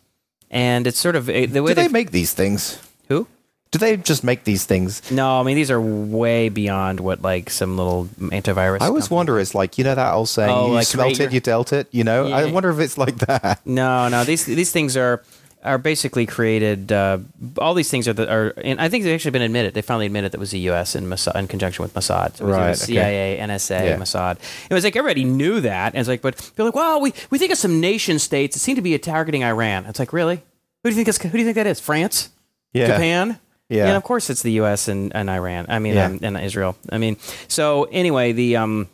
And 0.49 0.87
it's 0.87 0.99
sort 0.99 1.15
of 1.15 1.29
a, 1.29 1.45
the 1.45 1.61
way 1.61 1.71
do 1.71 1.75
they 1.75 1.87
they 1.87 1.91
make 1.93 2.11
these 2.11 2.33
things 2.33 2.79
who? 3.09 3.27
do 3.71 3.79
they 3.79 3.97
just 3.97 4.23
make 4.23 4.45
these 4.45 4.63
things 4.65 5.11
No, 5.11 5.41
I 5.41 5.43
mean 5.43 5.57
these 5.57 5.69
are 5.71 5.81
way 5.81 6.47
beyond 6.47 7.01
what 7.01 7.21
like 7.21 7.49
some 7.49 7.75
little 7.75 8.05
antivirus. 8.19 8.81
I 8.81 8.87
always 8.87 9.09
wonder. 9.09 9.39
It's 9.41 9.53
like 9.53 9.77
you 9.77 9.83
know 9.83 9.93
that 9.95 10.13
old 10.13 10.29
saying: 10.29 10.49
Oh, 10.49 10.67
"You 10.67 10.73
like 10.75 10.87
smelt 10.87 11.07
rate 11.09 11.19
your- 11.19 11.27
it, 11.27 11.33
you 11.33 11.41
dealt 11.41 11.73
it." 11.73 11.87
You 11.91 12.05
know, 12.05 12.27
I 12.31 12.49
wonder 12.49 12.69
if 12.69 12.79
it's 12.79 12.97
like 12.97 13.17
that. 13.27 13.59
No, 13.65 14.07
no. 14.07 14.23
These 14.23 14.45
these 14.45 14.71
things 14.71 14.95
are 14.95 15.21
are 15.63 15.77
basically 15.77 16.25
created. 16.25 16.91
Uh, 16.91 17.17
all 17.57 17.73
these 17.73 17.89
things 17.89 18.07
are 18.07 18.13
the, 18.13 18.31
are, 18.31 18.53
and 18.63 18.79
I 18.79 18.89
think 18.89 19.03
they've 19.03 19.13
actually 19.13 19.31
been 19.31 19.41
admitted. 19.41 19.73
They 19.73 19.81
finally 19.81 20.05
admitted 20.05 20.31
that 20.31 20.37
it 20.37 20.39
was 20.39 20.51
the 20.51 20.59
U.S. 20.59 20.95
in 20.95 21.05
Mossad, 21.07 21.35
in 21.35 21.47
conjunction 21.47 21.83
with 21.83 21.93
Mossad. 21.93 22.37
So 22.37 22.45
it 22.45 22.47
was 22.47 22.55
Right, 22.57 22.75
CIA, 22.77 23.37
NSA, 23.41 23.85
Yeah. 23.85 23.97
Mossad. 23.97 24.37
It 24.69 24.73
was 24.73 24.83
like 24.83 24.95
everybody 24.95 25.23
knew 25.25 25.59
that, 25.61 25.93
and 25.93 25.99
it's 25.99 26.07
like, 26.07 26.21
but 26.21 26.35
they're 26.55 26.65
like, 26.65 26.75
well, 26.75 27.01
we 27.01 27.13
we 27.29 27.37
think 27.39 27.51
of 27.51 27.57
some 27.57 27.79
nation 27.81 28.19
states 28.19 28.55
that 28.55 28.59
seem 28.59 28.75
to 28.75 28.81
be 28.81 28.97
targeting 28.99 29.43
Iran. 29.43 29.85
It's 29.85 29.99
like, 29.99 30.13
really? 30.13 30.35
Who 30.83 30.89
do 30.89 30.89
you 30.89 30.95
think 30.95 31.07
is, 31.07 31.17
Who 31.17 31.29
do 31.29 31.37
you 31.39 31.43
think 31.45 31.55
that 31.55 31.67
is? 31.67 31.79
France? 31.79 32.29
Yeah, 32.73 32.87
Japan. 32.87 33.39
Yeah. 33.69 33.87
and 33.87 33.97
of 33.97 34.03
course 34.03 34.29
it's 34.29 34.43
the 34.43 34.51
U.S. 34.53 34.87
and, 34.87 35.13
and 35.13 35.29
Iran. 35.29 35.65
I 35.67 35.79
mean, 35.79 35.95
Yeah. 35.95 36.05
um, 36.05 36.19
and 36.21 36.37
Israel. 36.37 36.77
I 36.89 36.97
mean, 36.99 37.17
so 37.49 37.83
anyway, 37.85 38.31
the 38.31 38.55
um, 38.57 38.87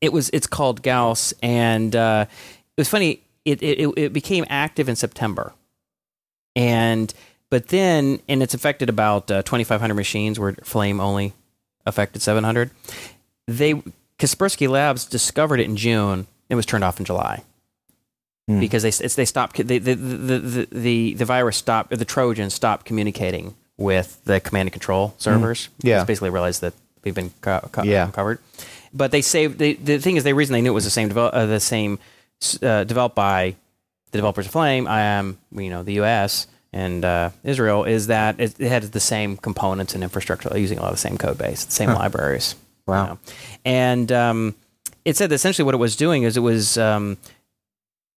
it 0.00 0.12
was 0.12 0.30
it's 0.32 0.46
called 0.46 0.82
Gauss, 0.82 1.34
and 1.42 1.94
uh, 1.94 2.24
it 2.76 2.80
was 2.80 2.88
funny. 2.88 3.20
It, 3.44 3.62
it 3.62 3.92
it 3.98 4.12
became 4.14 4.46
active 4.48 4.88
in 4.88 4.96
September, 4.96 5.52
and 6.56 7.12
but 7.50 7.68
then 7.68 8.20
and 8.28 8.42
it's 8.42 8.54
affected 8.54 8.88
about 8.88 9.30
uh, 9.30 9.42
2,500 9.42 9.94
machines 9.94 10.38
where 10.40 10.52
Flame 10.64 11.00
only 11.00 11.32
affected 11.86 12.22
700. 12.22 12.70
They 13.46 13.74
Kaspersky 14.18 14.68
Labs 14.68 15.04
discovered 15.04 15.60
it 15.60 15.64
in 15.64 15.76
June. 15.76 16.26
It 16.48 16.54
was 16.54 16.66
turned 16.66 16.84
off 16.84 16.98
in 16.98 17.04
July 17.04 17.42
Hmm. 18.46 18.60
because 18.60 18.82
they 18.82 18.90
it's, 18.90 19.14
they 19.14 19.24
stopped 19.24 19.56
the 19.56 19.78
the, 19.78 20.66
the 20.70 21.14
the 21.14 21.24
virus 21.24 21.56
stopped 21.56 21.96
the 21.96 22.04
Trojan 22.04 22.50
stopped 22.50 22.84
communicating 22.84 23.54
with 23.78 24.22
the 24.24 24.38
command 24.40 24.66
and 24.66 24.72
control 24.72 25.14
servers. 25.18 25.66
Hmm. 25.80 25.88
Yeah. 25.88 26.00
It's 26.00 26.06
basically 26.06 26.28
realized 26.30 26.60
that 26.60 26.74
we've 27.04 27.14
been 27.14 27.30
co- 27.40 27.66
co- 27.72 27.82
Yeah. 27.84 28.10
covered. 28.10 28.38
But 28.92 29.12
they 29.12 29.22
saved 29.22 29.58
the 29.58 29.74
the 29.74 29.98
thing 29.98 30.16
is 30.16 30.24
the 30.24 30.34
reason 30.34 30.52
they 30.52 30.60
knew 30.60 30.72
it 30.72 30.74
was 30.74 30.84
the 30.84 30.90
same 30.90 31.08
develop, 31.08 31.32
uh, 31.34 31.46
the 31.46 31.58
same 31.58 31.98
uh, 32.62 32.84
developed 32.84 33.16
by 33.16 33.56
the 34.14 34.18
developers 34.18 34.46
of 34.46 34.52
Flame. 34.52 34.86
I 34.86 35.00
am 35.00 35.38
you 35.50 35.70
know 35.70 35.82
the 35.82 35.94
U.S. 35.94 36.46
and 36.72 37.04
uh, 37.04 37.30
Israel 37.42 37.82
is 37.82 38.06
that 38.06 38.38
it, 38.38 38.58
it 38.60 38.68
had 38.68 38.84
the 38.84 39.00
same 39.00 39.36
components 39.36 39.94
and 39.94 40.04
infrastructure 40.04 40.56
using 40.56 40.78
a 40.78 40.82
lot 40.82 40.90
of 40.90 40.94
the 40.94 41.00
same 41.00 41.18
code 41.18 41.36
base, 41.36 41.64
the 41.64 41.72
same 41.72 41.90
libraries. 41.90 42.54
Wow. 42.86 43.02
you 43.02 43.08
know. 43.08 43.18
And 43.64 44.12
um, 44.12 44.54
it 45.04 45.16
said 45.16 45.30
that 45.30 45.34
essentially 45.34 45.64
what 45.64 45.74
it 45.74 45.78
was 45.78 45.96
doing 45.96 46.22
is 46.22 46.36
it 46.36 46.40
was 46.40 46.78
um, 46.78 47.16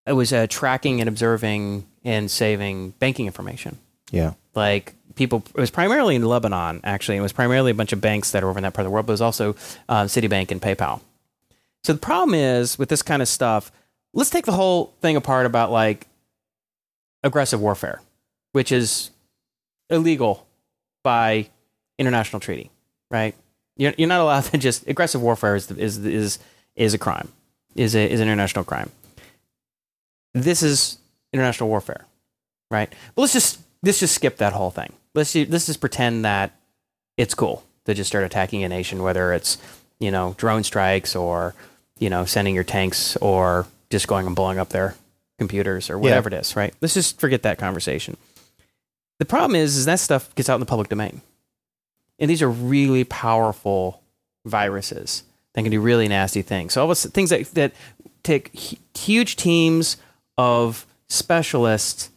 it 0.05 0.13
was 0.13 0.31
uh, 0.31 0.45
tracking 0.47 1.01
and 1.01 1.07
observing 1.07 1.87
and 2.03 2.29
saving 2.29 2.91
banking 2.99 3.25
information. 3.25 3.79
Yeah. 4.11 4.33
Like 4.53 4.93
people, 5.15 5.43
it 5.55 5.59
was 5.59 5.71
primarily 5.71 6.15
in 6.15 6.23
Lebanon 6.23 6.81
actually. 6.83 7.17
It 7.17 7.21
was 7.21 7.33
primarily 7.33 7.71
a 7.71 7.75
bunch 7.75 7.91
of 7.91 8.01
banks 8.01 8.31
that 8.31 8.43
are 8.43 8.49
over 8.49 8.59
in 8.59 8.63
that 8.63 8.75
part 8.75 8.85
of 8.85 8.91
the 8.91 8.93
world, 8.93 9.07
but 9.07 9.13
it 9.13 9.15
was 9.15 9.21
also 9.21 9.55
uh, 9.89 10.03
Citibank 10.03 10.51
and 10.51 10.61
PayPal. 10.61 11.01
So 11.83 11.93
the 11.93 11.99
problem 11.99 12.35
is 12.35 12.77
with 12.77 12.89
this 12.89 13.01
kind 13.01 13.23
of 13.23 13.27
stuff. 13.27 13.71
Let's 14.13 14.29
take 14.29 14.45
the 14.45 14.51
whole 14.51 14.93
thing 15.01 15.15
apart 15.15 15.45
about 15.45 15.71
like 15.71 16.07
aggressive 17.23 17.61
warfare, 17.61 18.01
which 18.51 18.71
is 18.71 19.11
illegal 19.89 20.47
by 21.03 21.49
international 21.99 22.39
treaty, 22.39 22.71
right? 23.11 23.35
You're, 23.75 23.93
you're 23.97 24.07
not 24.07 24.21
allowed 24.21 24.43
to 24.51 24.57
just 24.57 24.87
aggressive 24.87 25.21
warfare 25.21 25.55
is 25.55 25.69
is 25.71 25.97
is 25.99 26.39
is 26.75 26.93
a 26.93 26.97
crime, 26.97 27.29
is 27.75 27.95
a 27.95 28.09
is 28.09 28.19
an 28.19 28.27
international 28.27 28.65
crime. 28.65 28.91
This 30.33 30.61
is 30.61 30.97
international 31.33 31.69
warfare, 31.69 32.05
right? 32.69 32.89
But 33.15 33.21
let's 33.21 33.33
just 33.33 33.59
let's 33.83 33.99
just 33.99 34.15
skip 34.15 34.37
that 34.37 34.53
whole 34.53 34.71
thing. 34.71 34.93
Let's 35.13 35.35
let's 35.35 35.65
just 35.65 35.79
pretend 35.79 36.25
that 36.25 36.53
it's 37.17 37.33
cool 37.33 37.63
to 37.85 37.93
just 37.93 38.09
start 38.09 38.23
attacking 38.23 38.63
a 38.63 38.69
nation, 38.69 39.03
whether 39.03 39.33
it's 39.33 39.57
you 39.99 40.11
know 40.11 40.35
drone 40.37 40.63
strikes 40.63 41.15
or 41.15 41.55
you 41.99 42.09
know 42.09 42.25
sending 42.25 42.53
your 42.53 42.63
tanks 42.63 43.15
or 43.17 43.65
just 43.89 44.07
going 44.07 44.25
and 44.27 44.35
blowing 44.35 44.59
up 44.59 44.69
their 44.69 44.95
computers 45.39 45.89
or 45.89 45.97
whatever 45.97 46.27
it 46.27 46.33
is, 46.33 46.55
right? 46.55 46.73
Let's 46.81 46.93
just 46.93 47.19
forget 47.19 47.43
that 47.43 47.57
conversation. 47.57 48.17
The 49.19 49.25
problem 49.25 49.55
is, 49.55 49.77
is 49.77 49.85
that 49.85 49.99
stuff 49.99 50.33
gets 50.35 50.49
out 50.49 50.55
in 50.55 50.59
the 50.59 50.65
public 50.65 50.89
domain, 50.89 51.21
and 52.19 52.29
these 52.29 52.41
are 52.41 52.49
really 52.49 53.03
powerful 53.03 54.01
viruses 54.45 55.23
that 55.53 55.63
can 55.63 55.71
do 55.71 55.81
really 55.81 56.07
nasty 56.07 56.41
things. 56.41 56.73
So 56.73 56.83
all 56.83 56.91
of 56.91 56.97
things 56.97 57.29
that 57.29 57.45
that 57.53 57.73
take 58.23 58.51
huge 58.95 59.35
teams 59.35 59.97
of 60.37 60.85
specialists 61.09 62.11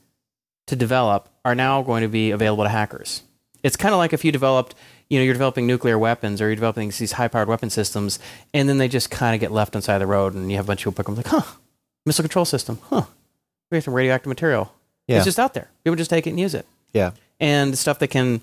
to 0.66 0.76
develop 0.76 1.28
are 1.44 1.54
now 1.54 1.82
going 1.82 2.02
to 2.02 2.08
be 2.08 2.30
available 2.30 2.64
to 2.64 2.70
hackers. 2.70 3.22
It's 3.62 3.76
kind 3.76 3.94
of 3.94 3.98
like 3.98 4.12
if 4.12 4.24
you 4.24 4.32
developed, 4.32 4.74
you 5.10 5.18
know, 5.18 5.24
you're 5.24 5.34
developing 5.34 5.66
nuclear 5.66 5.98
weapons 5.98 6.40
or 6.40 6.46
you're 6.46 6.54
developing 6.54 6.88
these 6.88 7.12
high-powered 7.12 7.48
weapon 7.48 7.68
systems, 7.68 8.18
and 8.54 8.68
then 8.68 8.78
they 8.78 8.88
just 8.88 9.10
kind 9.10 9.34
of 9.34 9.40
get 9.40 9.50
left 9.52 9.74
on 9.76 9.80
the 9.80 9.84
side 9.84 9.96
of 9.96 10.00
the 10.00 10.06
road, 10.06 10.32
and 10.34 10.50
you 10.50 10.56
have 10.56 10.64
a 10.64 10.68
bunch 10.68 10.86
of 10.86 10.92
people 10.94 11.04
pick 11.04 11.06
them 11.06 11.16
like, 11.16 11.26
huh, 11.26 11.56
missile 12.06 12.22
control 12.22 12.44
system, 12.46 12.78
huh, 12.88 13.02
we 13.70 13.76
have 13.76 13.84
some 13.84 13.92
radioactive 13.94 14.28
material. 14.28 14.72
Yeah. 15.06 15.16
It's 15.16 15.24
just 15.26 15.38
out 15.38 15.52
there. 15.54 15.68
People 15.84 15.96
just 15.96 16.08
take 16.10 16.26
it 16.26 16.30
and 16.30 16.38
use 16.40 16.54
it 16.54 16.64
Yeah. 16.92 17.10
and 17.40 17.76
stuff 17.76 17.98
that 17.98 18.08
can 18.08 18.40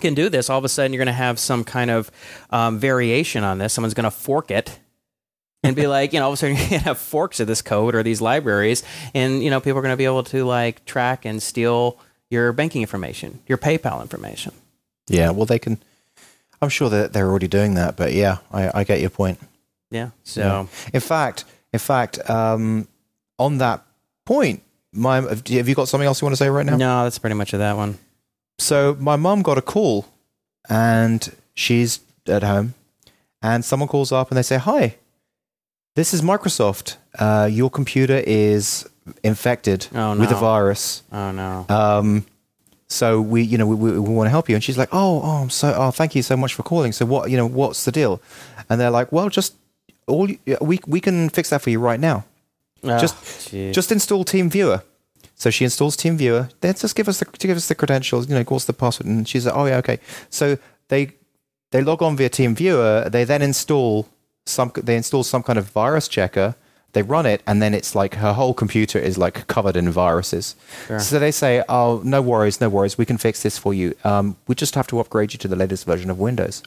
can 0.00 0.12
do 0.12 0.28
this 0.28 0.50
all 0.50 0.58
of 0.58 0.64
a 0.64 0.68
sudden 0.68 0.92
you're 0.92 0.98
going 1.02 1.06
to 1.06 1.12
have 1.12 1.38
some 1.38 1.64
kind 1.64 1.90
of 1.90 2.10
um, 2.50 2.78
variation 2.78 3.42
on 3.42 3.56
this 3.56 3.72
someone's 3.72 3.94
going 3.94 4.04
to 4.04 4.10
fork 4.10 4.50
it 4.50 4.78
and 5.62 5.74
be 5.74 5.86
like, 5.96 6.12
you 6.12 6.18
know, 6.18 6.26
all 6.26 6.32
of 6.32 6.34
a 6.34 6.36
sudden 6.36 6.54
you're 6.58 6.68
gonna 6.68 6.78
have 6.80 6.98
forks 6.98 7.40
of 7.40 7.46
this 7.46 7.62
code 7.62 7.94
or 7.94 8.02
these 8.02 8.20
libraries, 8.20 8.82
and 9.14 9.42
you 9.42 9.48
know, 9.48 9.58
people 9.58 9.78
are 9.78 9.82
gonna 9.82 9.96
be 9.96 10.04
able 10.04 10.22
to 10.24 10.44
like 10.44 10.84
track 10.84 11.24
and 11.24 11.42
steal 11.42 11.98
your 12.28 12.52
banking 12.52 12.82
information, 12.82 13.40
your 13.46 13.56
PayPal 13.56 14.02
information. 14.02 14.52
Yeah, 15.08 15.30
well, 15.30 15.46
they 15.46 15.58
can. 15.58 15.78
I'm 16.62 16.68
sure 16.70 16.88
that 16.90 17.12
they're 17.12 17.28
already 17.28 17.48
doing 17.48 17.74
that, 17.74 17.96
but 17.96 18.12
yeah, 18.12 18.38
I, 18.52 18.80
I 18.80 18.84
get 18.84 19.00
your 19.00 19.10
point. 19.10 19.38
Yeah. 19.90 20.10
So 20.24 20.40
Yeah. 20.40 20.66
In 20.94 21.00
fact, 21.00 21.44
in 21.72 21.78
fact, 21.78 22.28
um, 22.30 22.88
on 23.38 23.58
that 23.58 23.84
point, 24.24 24.62
my 24.92 25.16
have 25.20 25.48
you 25.68 25.74
got 25.74 25.88
something 25.88 26.06
else 26.06 26.20
you 26.22 26.26
want 26.26 26.32
to 26.32 26.42
say 26.42 26.48
right 26.48 26.64
now? 26.66 26.76
no, 26.76 27.04
that's 27.04 27.18
pretty 27.18 27.34
much 27.36 27.52
of 27.52 27.58
that 27.60 27.76
one. 27.76 27.98
So 28.58 28.96
my 28.98 29.16
mum 29.16 29.42
got 29.42 29.58
a 29.58 29.62
call, 29.62 30.06
and 30.68 31.30
she's 31.54 32.00
at 32.26 32.42
home, 32.42 32.74
and 33.42 33.64
someone 33.64 33.88
calls 33.88 34.10
up 34.10 34.30
and 34.30 34.38
they 34.38 34.42
say, 34.42 34.56
"Hi, 34.56 34.96
this 35.94 36.14
is 36.14 36.22
Microsoft. 36.22 36.96
Uh, 37.18 37.48
your 37.52 37.68
computer 37.70 38.22
is 38.26 38.88
infected 39.22 39.86
Oh, 39.94 40.18
with 40.18 40.30
a 40.30 40.34
no. 40.34 40.38
virus. 40.40 41.02
Oh 41.12 41.30
no. 41.32 41.66
Um, 41.68 42.26
so 42.88 43.20
we, 43.20 43.42
you 43.42 43.58
know, 43.58 43.66
we, 43.66 43.74
we, 43.74 43.92
we 43.92 44.14
want 44.14 44.26
to 44.26 44.30
help 44.30 44.48
you." 44.48 44.54
And 44.54 44.62
she's 44.64 44.78
like, 44.78 44.88
"Oh, 44.92 45.20
oh, 45.22 45.42
I'm 45.42 45.50
so, 45.50 45.74
oh, 45.76 45.90
thank 45.90 46.14
you 46.14 46.22
so 46.22 46.36
much 46.36 46.54
for 46.54 46.62
calling. 46.62 46.92
So 46.92 47.04
what, 47.06 47.30
you 47.30 47.36
know, 47.36 47.46
what's 47.46 47.84
the 47.84 47.92
deal?" 47.92 48.20
And 48.68 48.80
they're 48.80 48.90
like, 48.90 49.12
"Well, 49.12 49.28
just 49.28 49.54
all 50.06 50.28
we 50.60 50.80
we 50.86 51.00
can 51.00 51.28
fix 51.30 51.50
that 51.50 51.62
for 51.62 51.70
you 51.70 51.80
right 51.80 52.00
now." 52.00 52.24
Ah, 52.84 52.98
just- 52.98 53.16
jeez. 53.50 53.72
just 53.72 53.90
install 53.90 54.24
TeamViewer. 54.24 54.82
So 55.34 55.50
she 55.50 55.64
installs 55.64 55.96
TeamViewer. 55.96 56.50
Then 56.60 56.74
just 56.74 56.94
give 56.96 57.08
us 57.08 57.18
the 57.18 57.24
to 57.26 57.46
give 57.46 57.56
us 57.56 57.68
the 57.68 57.74
credentials. 57.74 58.28
You 58.28 58.34
know, 58.36 58.42
what's 58.44 58.64
the 58.64 58.72
password? 58.72 59.06
And 59.06 59.28
she's 59.28 59.44
like, 59.46 59.54
oh 59.54 59.66
yeah, 59.66 59.76
okay. 59.78 59.98
So 60.30 60.56
they 60.88 61.12
they 61.72 61.82
log 61.82 62.02
on 62.02 62.16
via 62.16 62.30
TeamViewer. 62.30 63.10
They 63.10 63.24
then 63.24 63.42
install 63.42 64.06
some. 64.46 64.72
They 64.74 64.96
install 64.96 65.24
some 65.24 65.42
kind 65.42 65.58
of 65.58 65.68
virus 65.70 66.08
checker. 66.08 66.54
They 66.96 67.02
run 67.02 67.26
it, 67.26 67.42
and 67.46 67.60
then 67.60 67.74
it's 67.74 67.94
like 67.94 68.14
her 68.14 68.32
whole 68.32 68.54
computer 68.54 68.98
is 68.98 69.18
like 69.18 69.46
covered 69.48 69.76
in 69.76 69.90
viruses. 69.90 70.56
Sure. 70.86 70.98
So 70.98 71.18
they 71.18 71.30
say, 71.30 71.62
oh, 71.68 72.00
no 72.02 72.22
worries, 72.22 72.58
no 72.58 72.70
worries. 72.70 72.96
We 72.96 73.04
can 73.04 73.18
fix 73.18 73.42
this 73.42 73.58
for 73.58 73.74
you. 73.74 73.94
Um, 74.02 74.36
we 74.48 74.54
just 74.54 74.74
have 74.76 74.86
to 74.86 74.98
upgrade 74.98 75.34
you 75.34 75.38
to 75.40 75.48
the 75.48 75.56
latest 75.56 75.84
version 75.84 76.08
of 76.08 76.18
Windows. 76.18 76.62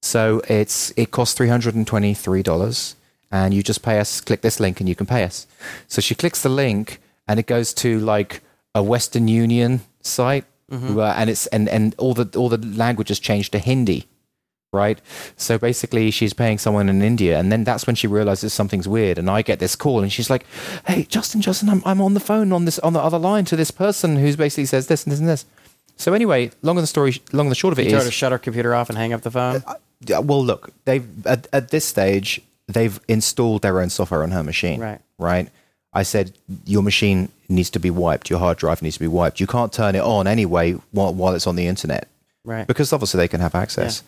So 0.00 0.40
it's 0.48 0.90
it 0.96 1.10
costs 1.10 1.34
three 1.34 1.48
hundred 1.48 1.74
and 1.74 1.86
twenty 1.86 2.14
three 2.14 2.42
dollars, 2.42 2.96
and 3.30 3.52
you 3.52 3.62
just 3.62 3.82
pay 3.82 4.00
us. 4.00 4.22
Click 4.22 4.40
this 4.40 4.58
link, 4.58 4.80
and 4.80 4.88
you 4.88 4.94
can 4.94 5.06
pay 5.06 5.22
us. 5.22 5.46
So 5.86 6.00
she 6.00 6.14
clicks 6.14 6.40
the 6.40 6.48
link, 6.48 6.98
and 7.28 7.38
it 7.38 7.46
goes 7.46 7.74
to 7.74 8.00
like 8.00 8.40
a 8.74 8.82
Western 8.82 9.28
Union 9.28 9.80
site, 10.00 10.46
uh, 10.72 11.12
and 11.18 11.28
it's 11.28 11.46
and 11.48 11.68
and 11.68 11.94
all 11.98 12.14
the 12.14 12.38
all 12.38 12.48
the 12.48 12.66
languages 12.76 13.20
changed 13.20 13.52
to 13.52 13.58
Hindi, 13.58 14.06
right? 14.76 15.00
So 15.36 15.58
basically, 15.58 16.10
she's 16.10 16.32
paying 16.32 16.58
someone 16.58 16.88
in 16.88 17.02
India, 17.02 17.38
and 17.38 17.50
then 17.50 17.64
that's 17.64 17.86
when 17.86 17.96
she 17.96 18.06
realizes 18.06 18.52
something's 18.52 18.86
weird. 18.86 19.18
And 19.18 19.28
I 19.28 19.42
get 19.42 19.58
this 19.58 19.74
call, 19.74 20.02
and 20.02 20.12
she's 20.12 20.30
like, 20.30 20.46
"Hey, 20.86 21.04
Justin, 21.04 21.40
Justin, 21.40 21.68
I'm 21.68 21.82
I'm 21.84 22.00
on 22.00 22.14
the 22.14 22.20
phone 22.20 22.52
on 22.52 22.64
this 22.66 22.78
on 22.80 22.92
the 22.92 23.00
other 23.00 23.18
line 23.18 23.44
to 23.46 23.56
this 23.56 23.70
person 23.70 24.16
who's 24.16 24.36
basically 24.36 24.66
says 24.66 24.86
this 24.86 25.04
and 25.04 25.12
this 25.12 25.20
and 25.20 25.28
this." 25.28 25.44
So 25.96 26.12
anyway, 26.12 26.50
long 26.62 26.76
and 26.76 26.82
the 26.82 26.88
story, 26.88 27.20
long 27.32 27.46
and 27.46 27.50
the 27.50 27.56
short 27.56 27.72
of 27.72 27.78
it 27.78 27.84
you 27.84 27.90
try 27.90 28.00
is, 28.00 28.04
to 28.04 28.10
shut 28.10 28.30
our 28.30 28.38
computer 28.38 28.74
off 28.74 28.90
and 28.90 28.98
hang 28.98 29.12
up 29.12 29.22
the 29.22 29.30
phone. 29.30 29.62
Uh, 29.66 29.74
yeah, 30.00 30.18
well, 30.18 30.44
look, 30.44 30.70
they've 30.84 31.26
at, 31.26 31.46
at 31.52 31.70
this 31.70 31.84
stage 31.84 32.40
they've 32.68 33.00
installed 33.08 33.62
their 33.62 33.80
own 33.80 33.90
software 33.90 34.22
on 34.22 34.32
her 34.32 34.42
machine. 34.42 34.80
Right. 34.80 35.00
Right. 35.18 35.48
I 35.92 36.02
said 36.02 36.32
your 36.66 36.82
machine 36.82 37.30
needs 37.48 37.70
to 37.70 37.78
be 37.78 37.90
wiped. 37.90 38.28
Your 38.28 38.38
hard 38.38 38.58
drive 38.58 38.82
needs 38.82 38.96
to 38.96 39.00
be 39.00 39.08
wiped. 39.08 39.40
You 39.40 39.46
can't 39.46 39.72
turn 39.72 39.94
it 39.94 40.02
on 40.02 40.26
anyway 40.26 40.72
while, 40.90 41.14
while 41.14 41.34
it's 41.34 41.46
on 41.46 41.56
the 41.56 41.66
internet 41.66 42.08
right. 42.46 42.66
because 42.66 42.92
obviously 42.92 43.18
they 43.18 43.28
can 43.28 43.40
have 43.40 43.54
access. 43.54 44.02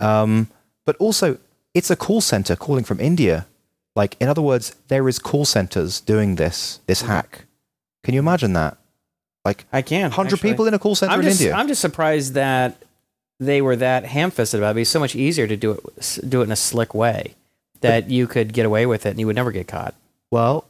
Um, 0.00 0.48
but 0.84 0.96
also, 0.96 1.38
it's 1.72 1.90
a 1.90 1.96
call 1.96 2.20
center 2.20 2.56
calling 2.56 2.84
from 2.84 3.00
India. 3.00 3.46
Like, 3.94 4.16
in 4.20 4.28
other 4.28 4.42
words, 4.42 4.76
there 4.88 5.08
is 5.08 5.18
call 5.18 5.46
centers 5.46 6.00
doing 6.00 6.36
this 6.36 6.80
this 6.86 7.02
hack. 7.02 7.44
Can 8.04 8.12
you 8.12 8.20
imagine 8.20 8.52
that? 8.52 8.76
Like, 9.44 9.64
I 9.72 9.80
can. 9.80 10.10
hundred 10.10 10.40
people 10.40 10.66
in 10.66 10.74
a 10.74 10.78
call 10.78 10.94
center 10.94 11.12
I'm 11.12 11.20
in 11.20 11.26
just, 11.26 11.40
India. 11.40 11.54
I'm 11.54 11.68
just 11.68 11.80
surprised 11.80 12.34
that 12.34 12.82
they 13.40 13.62
were 13.62 13.76
that 13.76 14.04
ham-fisted 14.04 14.60
about 14.60 14.68
it. 14.68 14.70
It'd 14.70 14.76
be 14.80 14.84
so 14.84 15.00
much 15.00 15.14
easier 15.14 15.46
to 15.46 15.56
do 15.56 15.72
it 15.72 16.18
do 16.28 16.40
it 16.40 16.44
in 16.44 16.52
a 16.52 16.56
slick 16.56 16.94
way 16.94 17.34
that 17.80 18.10
you 18.10 18.26
could 18.26 18.52
get 18.52 18.66
away 18.66 18.86
with 18.86 19.06
it 19.06 19.10
and 19.10 19.20
you 19.20 19.26
would 19.26 19.36
never 19.36 19.52
get 19.52 19.68
caught. 19.68 19.94
well, 20.30 20.64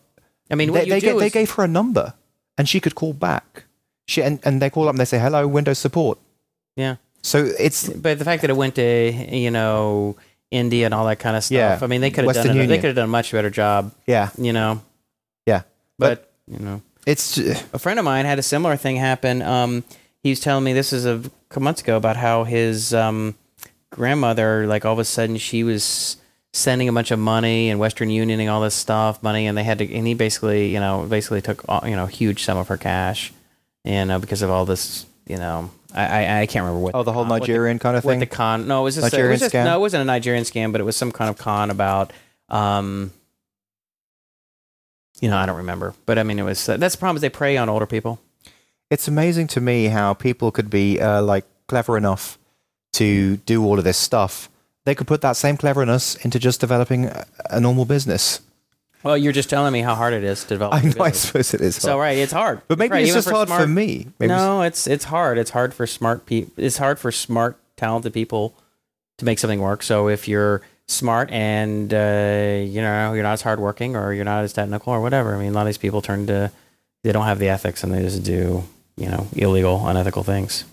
I 0.51 0.55
mean, 0.55 0.71
what 0.73 0.89
they, 0.89 0.97
you 0.97 1.01
they, 1.01 1.19
they 1.19 1.31
gave 1.31 1.51
her 1.53 1.65
a 1.65 1.69
number 1.69 2.15
and 2.59 2.69
she 2.69 2.81
could 2.81 2.95
call 2.95 3.13
back. 3.13 3.65
She 4.07 4.23
and, 4.23 4.39
and 4.45 4.63
they 4.63 4.71
call 4.71 4.89
up 4.89 4.93
and 4.93 5.01
they 5.01 5.05
say, 5.05 5.19
"Hello, 5.19 5.49
Windows 5.49 5.79
support." 5.79 6.19
yeah. 6.77 6.97
So 7.27 7.45
it's 7.59 7.89
But 7.89 8.19
the 8.19 8.25
fact 8.25 8.43
that 8.43 8.51
it 8.51 8.57
went 8.57 8.77
to 8.77 9.13
you 9.37 9.51
know 9.51 10.17
India 10.51 10.85
and 10.85 10.95
all 10.95 11.07
that 11.07 11.19
kind 11.19 11.37
of 11.37 11.45
stuff. 11.45 11.57
Yeah. 11.57 11.79
I 11.81 11.87
mean, 11.87 12.01
they 12.01 12.11
could 12.11 12.25
have 12.25 12.35
done 12.35 12.57
it, 12.57 12.67
they 12.67 12.77
could 12.77 12.87
have 12.87 12.97
done 12.97 13.09
a 13.09 13.09
much 13.09 13.33
better 13.33 13.51
job. 13.51 13.93
yeah, 14.07 14.31
You 14.39 14.53
know, 14.53 14.83
yeah. 15.45 15.63
but, 15.99 16.33
you 16.47 16.59
know, 16.59 16.83
It's 17.05 17.39
a 17.73 17.79
friend 17.79 17.99
of 17.99 18.05
mine 18.05 18.25
had 18.25 18.39
a 18.39 18.43
similar 18.43 18.77
thing 18.77 18.97
happen. 18.97 19.43
Um, 19.43 19.85
he 20.23 20.31
was 20.31 20.41
telling 20.41 20.65
me 20.65 20.73
this 20.73 20.93
is 20.93 21.07
a 21.07 21.23
couple 21.49 21.63
months 21.63 21.83
ago 21.83 21.97
about 21.97 22.17
how 22.17 22.45
his 22.45 22.95
um, 22.95 23.35
grandmother, 23.91 24.67
like 24.67 24.85
all 24.85 24.93
of 24.93 24.99
a 24.99 25.05
sudden, 25.05 25.37
she 25.37 25.63
was 25.65 26.17
sending 26.53 26.89
a 26.89 26.93
bunch 26.93 27.11
of 27.11 27.19
money 27.19 27.69
and 27.69 27.79
Western 27.79 28.09
Union 28.09 28.41
and 28.41 28.49
all 28.49 28.61
this 28.61 28.75
stuff, 28.75 29.23
money, 29.23 29.47
and 29.47 29.59
they 29.59 29.65
had 29.65 29.79
to, 29.79 29.93
and 29.93 30.07
he 30.07 30.15
basically, 30.15 30.73
you 30.73 30.81
know, 30.81 31.07
basically 31.09 31.43
took, 31.43 31.65
all, 31.69 31.87
you 31.87 31.95
know, 31.95 32.05
a 32.05 32.09
huge 32.09 32.45
sum 32.45 32.57
of 32.57 32.69
her 32.69 32.77
cash, 32.77 33.33
and 33.85 34.11
uh, 34.11 34.19
because 34.19 34.43
of 34.43 34.51
all 34.51 34.65
this, 34.65 35.07
you 35.27 35.37
know, 35.37 35.71
I, 35.97 36.25
I, 36.25 36.41
I 36.43 36.47
can't 36.47 36.65
remember 36.65 36.81
what. 36.81 36.95
oh 36.95 37.03
the 37.03 37.13
whole 37.13 37.23
con- 37.25 37.31
what 37.31 37.43
the- 37.43 37.49
Nigerian 37.53 37.79
kind 37.79 37.97
of 37.97 38.05
what 38.05 38.13
thing. 38.13 38.21
the 38.21 38.27
con? 38.27 38.69
No, 38.69 38.83
it 38.83 38.85
was 38.85 38.95
just, 38.97 39.07
it 39.09 39.13
Nigerian 39.13 39.31
was 39.33 39.41
just 39.41 39.55
scam? 39.55 39.65
no, 39.65 39.77
it 39.77 39.81
wasn't 39.81 40.03
a 40.03 40.05
Nigerian 40.05 40.45
scam, 40.45 40.73
but 40.73 40.81
it 40.81 40.85
was 40.85 40.97
some 40.97 41.11
kind 41.11 41.31
of 41.31 41.39
con 41.39 41.71
about, 41.71 42.13
um, 42.51 43.13
you 45.21 45.31
know, 45.31 45.37
I 45.37 45.47
don't 45.47 45.57
remember, 45.57 45.95
but 46.05 46.19
I 46.19 46.23
mean, 46.23 46.39
it 46.39 46.43
was 46.43 46.69
uh, 46.69 46.77
that's 46.77 46.95
the 46.95 46.99
problem 46.99 47.17
is 47.17 47.23
they 47.23 47.31
prey 47.31 47.57
on 47.57 47.69
older 47.69 47.87
people. 47.87 48.21
it's 48.91 49.09
amazing 49.09 49.47
to 49.49 49.61
me 49.61 49.87
how 49.87 50.13
people 50.15 50.51
could 50.51 50.69
be 50.71 51.01
uh, 51.01 51.23
like 51.23 51.45
clever 51.69 51.97
enough 51.97 52.39
to 52.95 53.39
do 53.39 53.65
all 53.65 53.79
of 53.79 53.85
this 53.85 53.97
stuff. 53.99 54.49
They 54.85 54.95
could 54.95 55.07
put 55.07 55.21
that 55.23 55.37
same 55.37 55.57
cleverness 55.57 56.15
into 56.17 56.39
just 56.39 56.61
developing 56.61 57.07
a, 57.07 57.27
a 57.51 57.61
normal 57.61 57.85
business. 57.87 58.41
Well, 59.07 59.17
you're 59.17 59.33
just 59.33 59.49
telling 59.49 59.73
me 59.73 59.81
how 59.81 59.95
hard 59.95 60.15
it 60.15 60.25
is 60.25 60.43
to 60.43 60.49
develop. 60.49 60.75
I 60.75 60.83
know. 60.83 61.05
I 61.05 61.13
suppose 61.13 61.55
it 61.55 61.61
is. 61.61 61.77
So 61.77 61.93
hard. 61.93 62.01
right, 62.01 62.19
it's 62.19 62.33
hard. 62.33 62.63
but 62.69 62.79
maybe 62.79 62.93
Right, 62.93 63.05
it's 63.05 63.15
just 63.15 63.31
hard 63.31 63.49
for 63.49 63.67
me. 63.67 64.09
Maybe 64.19 64.29
no, 64.29 64.63
it's 64.63 64.87
it's 64.87 65.05
hard. 65.05 65.39
It's 65.39 65.51
hard 65.51 65.73
for 65.73 65.87
smart 65.87 66.27
people. 66.27 66.53
It's 66.57 66.79
hard 66.79 66.99
for 66.99 67.13
smart, 67.13 67.59
talented 67.77 68.13
people 68.13 68.55
to 69.19 69.25
make 69.25 69.39
something 69.39 69.61
work. 69.61 69.83
So 69.83 70.09
if 70.09 70.27
you're 70.29 70.63
smart 70.89 71.31
and 71.31 71.93
uh, 71.93 72.63
you 72.65 72.81
know 72.81 73.13
you're 73.13 73.23
not 73.23 73.35
as 73.35 73.43
hardworking 73.43 73.97
or 73.97 74.13
you're 74.13 74.25
not 74.25 74.45
as 74.45 74.53
technical 74.53 74.93
or 74.93 75.01
whatever, 75.01 75.37
I 75.37 75.39
mean, 75.39 75.53
a 75.53 75.55
lot 75.55 75.63
of 75.63 75.67
these 75.67 75.79
people 75.79 76.03
turn 76.03 76.27
to 76.27 76.51
they 77.05 77.13
don't 77.13 77.27
have 77.27 77.39
the 77.39 77.49
ethics 77.49 77.85
and 77.85 77.95
they 77.95 78.03
just 78.03 78.25
do 78.25 78.65
you 78.97 79.09
know 79.09 79.29
illegal, 79.37 79.87
unethical 79.87 80.25
things. 80.25 80.65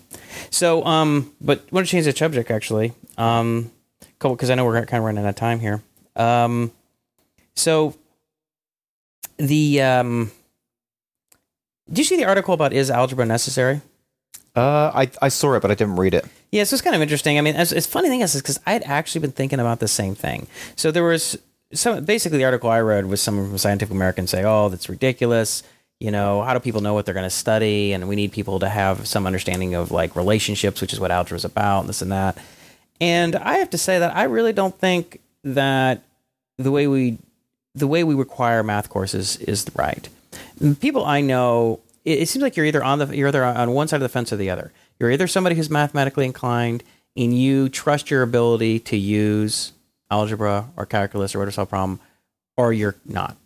So, 0.50 0.84
um, 0.84 1.32
but 1.40 1.60
I 1.60 1.74
want 1.74 1.86
to 1.86 1.90
change 1.90 2.06
the 2.06 2.12
subject 2.12 2.50
actually, 2.50 2.92
um, 3.16 3.70
because 4.18 4.50
I 4.50 4.56
know 4.56 4.64
we're 4.64 4.84
kind 4.86 4.98
of 4.98 5.04
running 5.04 5.24
out 5.24 5.28
of 5.28 5.36
time 5.36 5.60
here. 5.60 5.82
Um, 6.16 6.72
so 7.54 7.94
the 9.38 9.82
um, 9.82 10.30
did 11.88 11.98
you 11.98 12.04
see 12.04 12.16
the 12.16 12.24
article 12.24 12.54
about 12.54 12.72
is 12.72 12.90
algebra 12.90 13.26
necessary? 13.26 13.80
Uh, 14.56 14.90
I 14.94 15.10
I 15.20 15.28
saw 15.28 15.54
it, 15.54 15.62
but 15.62 15.70
I 15.70 15.74
didn't 15.74 15.96
read 15.96 16.14
it. 16.14 16.24
Yeah, 16.52 16.64
so 16.64 16.74
it's 16.74 16.82
kind 16.82 16.94
of 16.94 17.02
interesting. 17.02 17.38
I 17.38 17.40
mean, 17.40 17.56
it's, 17.56 17.72
it's 17.72 17.86
funny 17.86 18.08
thing 18.08 18.20
is 18.20 18.36
because 18.36 18.60
I 18.66 18.72
had 18.72 18.84
actually 18.84 19.22
been 19.22 19.32
thinking 19.32 19.58
about 19.58 19.80
the 19.80 19.88
same 19.88 20.14
thing. 20.14 20.46
So 20.76 20.90
there 20.90 21.02
was 21.02 21.36
some 21.72 22.04
basically 22.04 22.38
the 22.38 22.44
article 22.44 22.70
I 22.70 22.80
read 22.80 23.06
was 23.06 23.20
some 23.20 23.48
from 23.48 23.58
Scientific 23.58 23.92
American 23.92 24.26
say, 24.26 24.44
"Oh, 24.44 24.68
that's 24.68 24.88
ridiculous." 24.88 25.62
You 26.00 26.10
know, 26.10 26.42
how 26.42 26.54
do 26.54 26.60
people 26.60 26.80
know 26.80 26.92
what 26.94 27.06
they're 27.06 27.14
going 27.14 27.24
to 27.24 27.30
study? 27.30 27.92
And 27.92 28.08
we 28.08 28.16
need 28.16 28.32
people 28.32 28.60
to 28.60 28.68
have 28.68 29.06
some 29.06 29.26
understanding 29.26 29.74
of 29.74 29.90
like 29.90 30.16
relationships, 30.16 30.80
which 30.80 30.92
is 30.92 31.00
what 31.00 31.10
algebra 31.10 31.36
is 31.36 31.44
about, 31.44 31.80
and 31.80 31.88
this 31.88 32.02
and 32.02 32.12
that. 32.12 32.38
And 33.00 33.36
I 33.36 33.54
have 33.54 33.70
to 33.70 33.78
say 33.78 33.98
that 33.98 34.14
I 34.14 34.24
really 34.24 34.52
don't 34.52 34.76
think 34.78 35.20
that 35.42 36.02
the 36.58 36.70
way 36.70 36.86
we 36.86 37.18
the 37.74 37.86
way 37.86 38.04
we 38.04 38.14
require 38.14 38.62
math 38.62 38.88
courses 38.88 39.36
is 39.36 39.66
right. 39.74 40.08
People 40.80 41.04
I 41.04 41.20
know, 41.20 41.80
it, 42.04 42.20
it 42.20 42.28
seems 42.28 42.42
like 42.42 42.56
you're 42.56 42.66
either 42.66 42.84
on 42.84 42.98
the 42.98 43.16
you're 43.16 43.28
either 43.28 43.44
on 43.44 43.72
one 43.72 43.88
side 43.88 43.96
of 43.96 44.02
the 44.02 44.08
fence 44.08 44.32
or 44.32 44.36
the 44.36 44.50
other. 44.50 44.72
You're 44.98 45.10
either 45.10 45.26
somebody 45.26 45.56
who's 45.56 45.70
mathematically 45.70 46.24
inclined 46.24 46.84
and 47.16 47.36
you 47.36 47.68
trust 47.68 48.10
your 48.10 48.22
ability 48.22 48.80
to 48.80 48.96
use 48.96 49.72
algebra 50.10 50.68
or 50.76 50.86
calculus 50.86 51.34
or 51.34 51.38
whatever 51.38 51.52
solve 51.52 51.68
problem, 51.68 52.00
or 52.56 52.72
you're 52.72 52.96
not. 53.04 53.36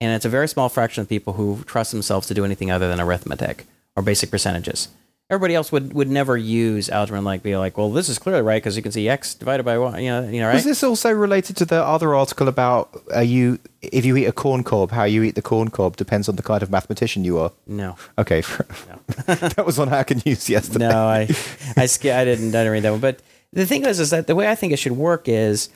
And 0.00 0.14
it's 0.14 0.24
a 0.24 0.28
very 0.28 0.48
small 0.48 0.68
fraction 0.68 1.02
of 1.02 1.08
people 1.08 1.34
who 1.34 1.62
trust 1.64 1.92
themselves 1.92 2.26
to 2.28 2.34
do 2.34 2.44
anything 2.44 2.70
other 2.70 2.88
than 2.88 3.00
arithmetic 3.00 3.66
or 3.96 4.02
basic 4.02 4.30
percentages. 4.30 4.88
Everybody 5.30 5.54
else 5.54 5.72
would, 5.72 5.94
would 5.94 6.10
never 6.10 6.36
use 6.36 6.90
algebra 6.90 7.16
and 7.16 7.24
like 7.24 7.42
be 7.42 7.56
like, 7.56 7.78
well, 7.78 7.90
this 7.90 8.10
is 8.10 8.18
clearly 8.18 8.42
right 8.42 8.62
because 8.62 8.76
you 8.76 8.82
can 8.82 8.92
see 8.92 9.08
x 9.08 9.34
divided 9.34 9.62
by 9.62 9.78
one. 9.78 10.00
You 10.02 10.10
know, 10.10 10.28
you 10.28 10.38
know, 10.40 10.48
right? 10.48 10.54
Was 10.54 10.64
this 10.64 10.82
also 10.82 11.10
related 11.12 11.56
to 11.56 11.64
the 11.64 11.82
other 11.82 12.14
article 12.14 12.46
about 12.46 12.90
uh, 13.14 13.20
you 13.20 13.58
if 13.80 14.04
you 14.04 14.16
eat 14.18 14.26
a 14.26 14.32
corn 14.32 14.62
cob, 14.62 14.90
how 14.90 15.04
you 15.04 15.22
eat 15.22 15.34
the 15.34 15.42
corn 15.42 15.68
cob 15.68 15.96
depends 15.96 16.28
on 16.28 16.36
the 16.36 16.42
kind 16.42 16.62
of 16.62 16.70
mathematician 16.70 17.24
you 17.24 17.38
are? 17.38 17.52
no. 17.66 17.96
Okay, 18.18 18.42
No. 18.88 19.00
that 19.34 19.64
was 19.64 19.78
on 19.78 19.88
Hacker 19.88 20.16
News 20.26 20.50
yesterday. 20.50 20.88
No, 20.88 21.06
I, 21.06 21.20
I, 21.76 21.86
sk- 21.86 22.04
I 22.06 22.24
didn't, 22.26 22.48
I 22.48 22.58
didn't 22.60 22.72
read 22.72 22.82
that 22.82 22.90
one. 22.90 23.00
But 23.00 23.20
the 23.52 23.64
thing 23.66 23.86
is, 23.86 24.00
is 24.00 24.10
that 24.10 24.26
the 24.26 24.34
way 24.34 24.48
I 24.48 24.54
think 24.54 24.72
it 24.74 24.78
should 24.78 24.92
work 24.92 25.26
is 25.26 25.70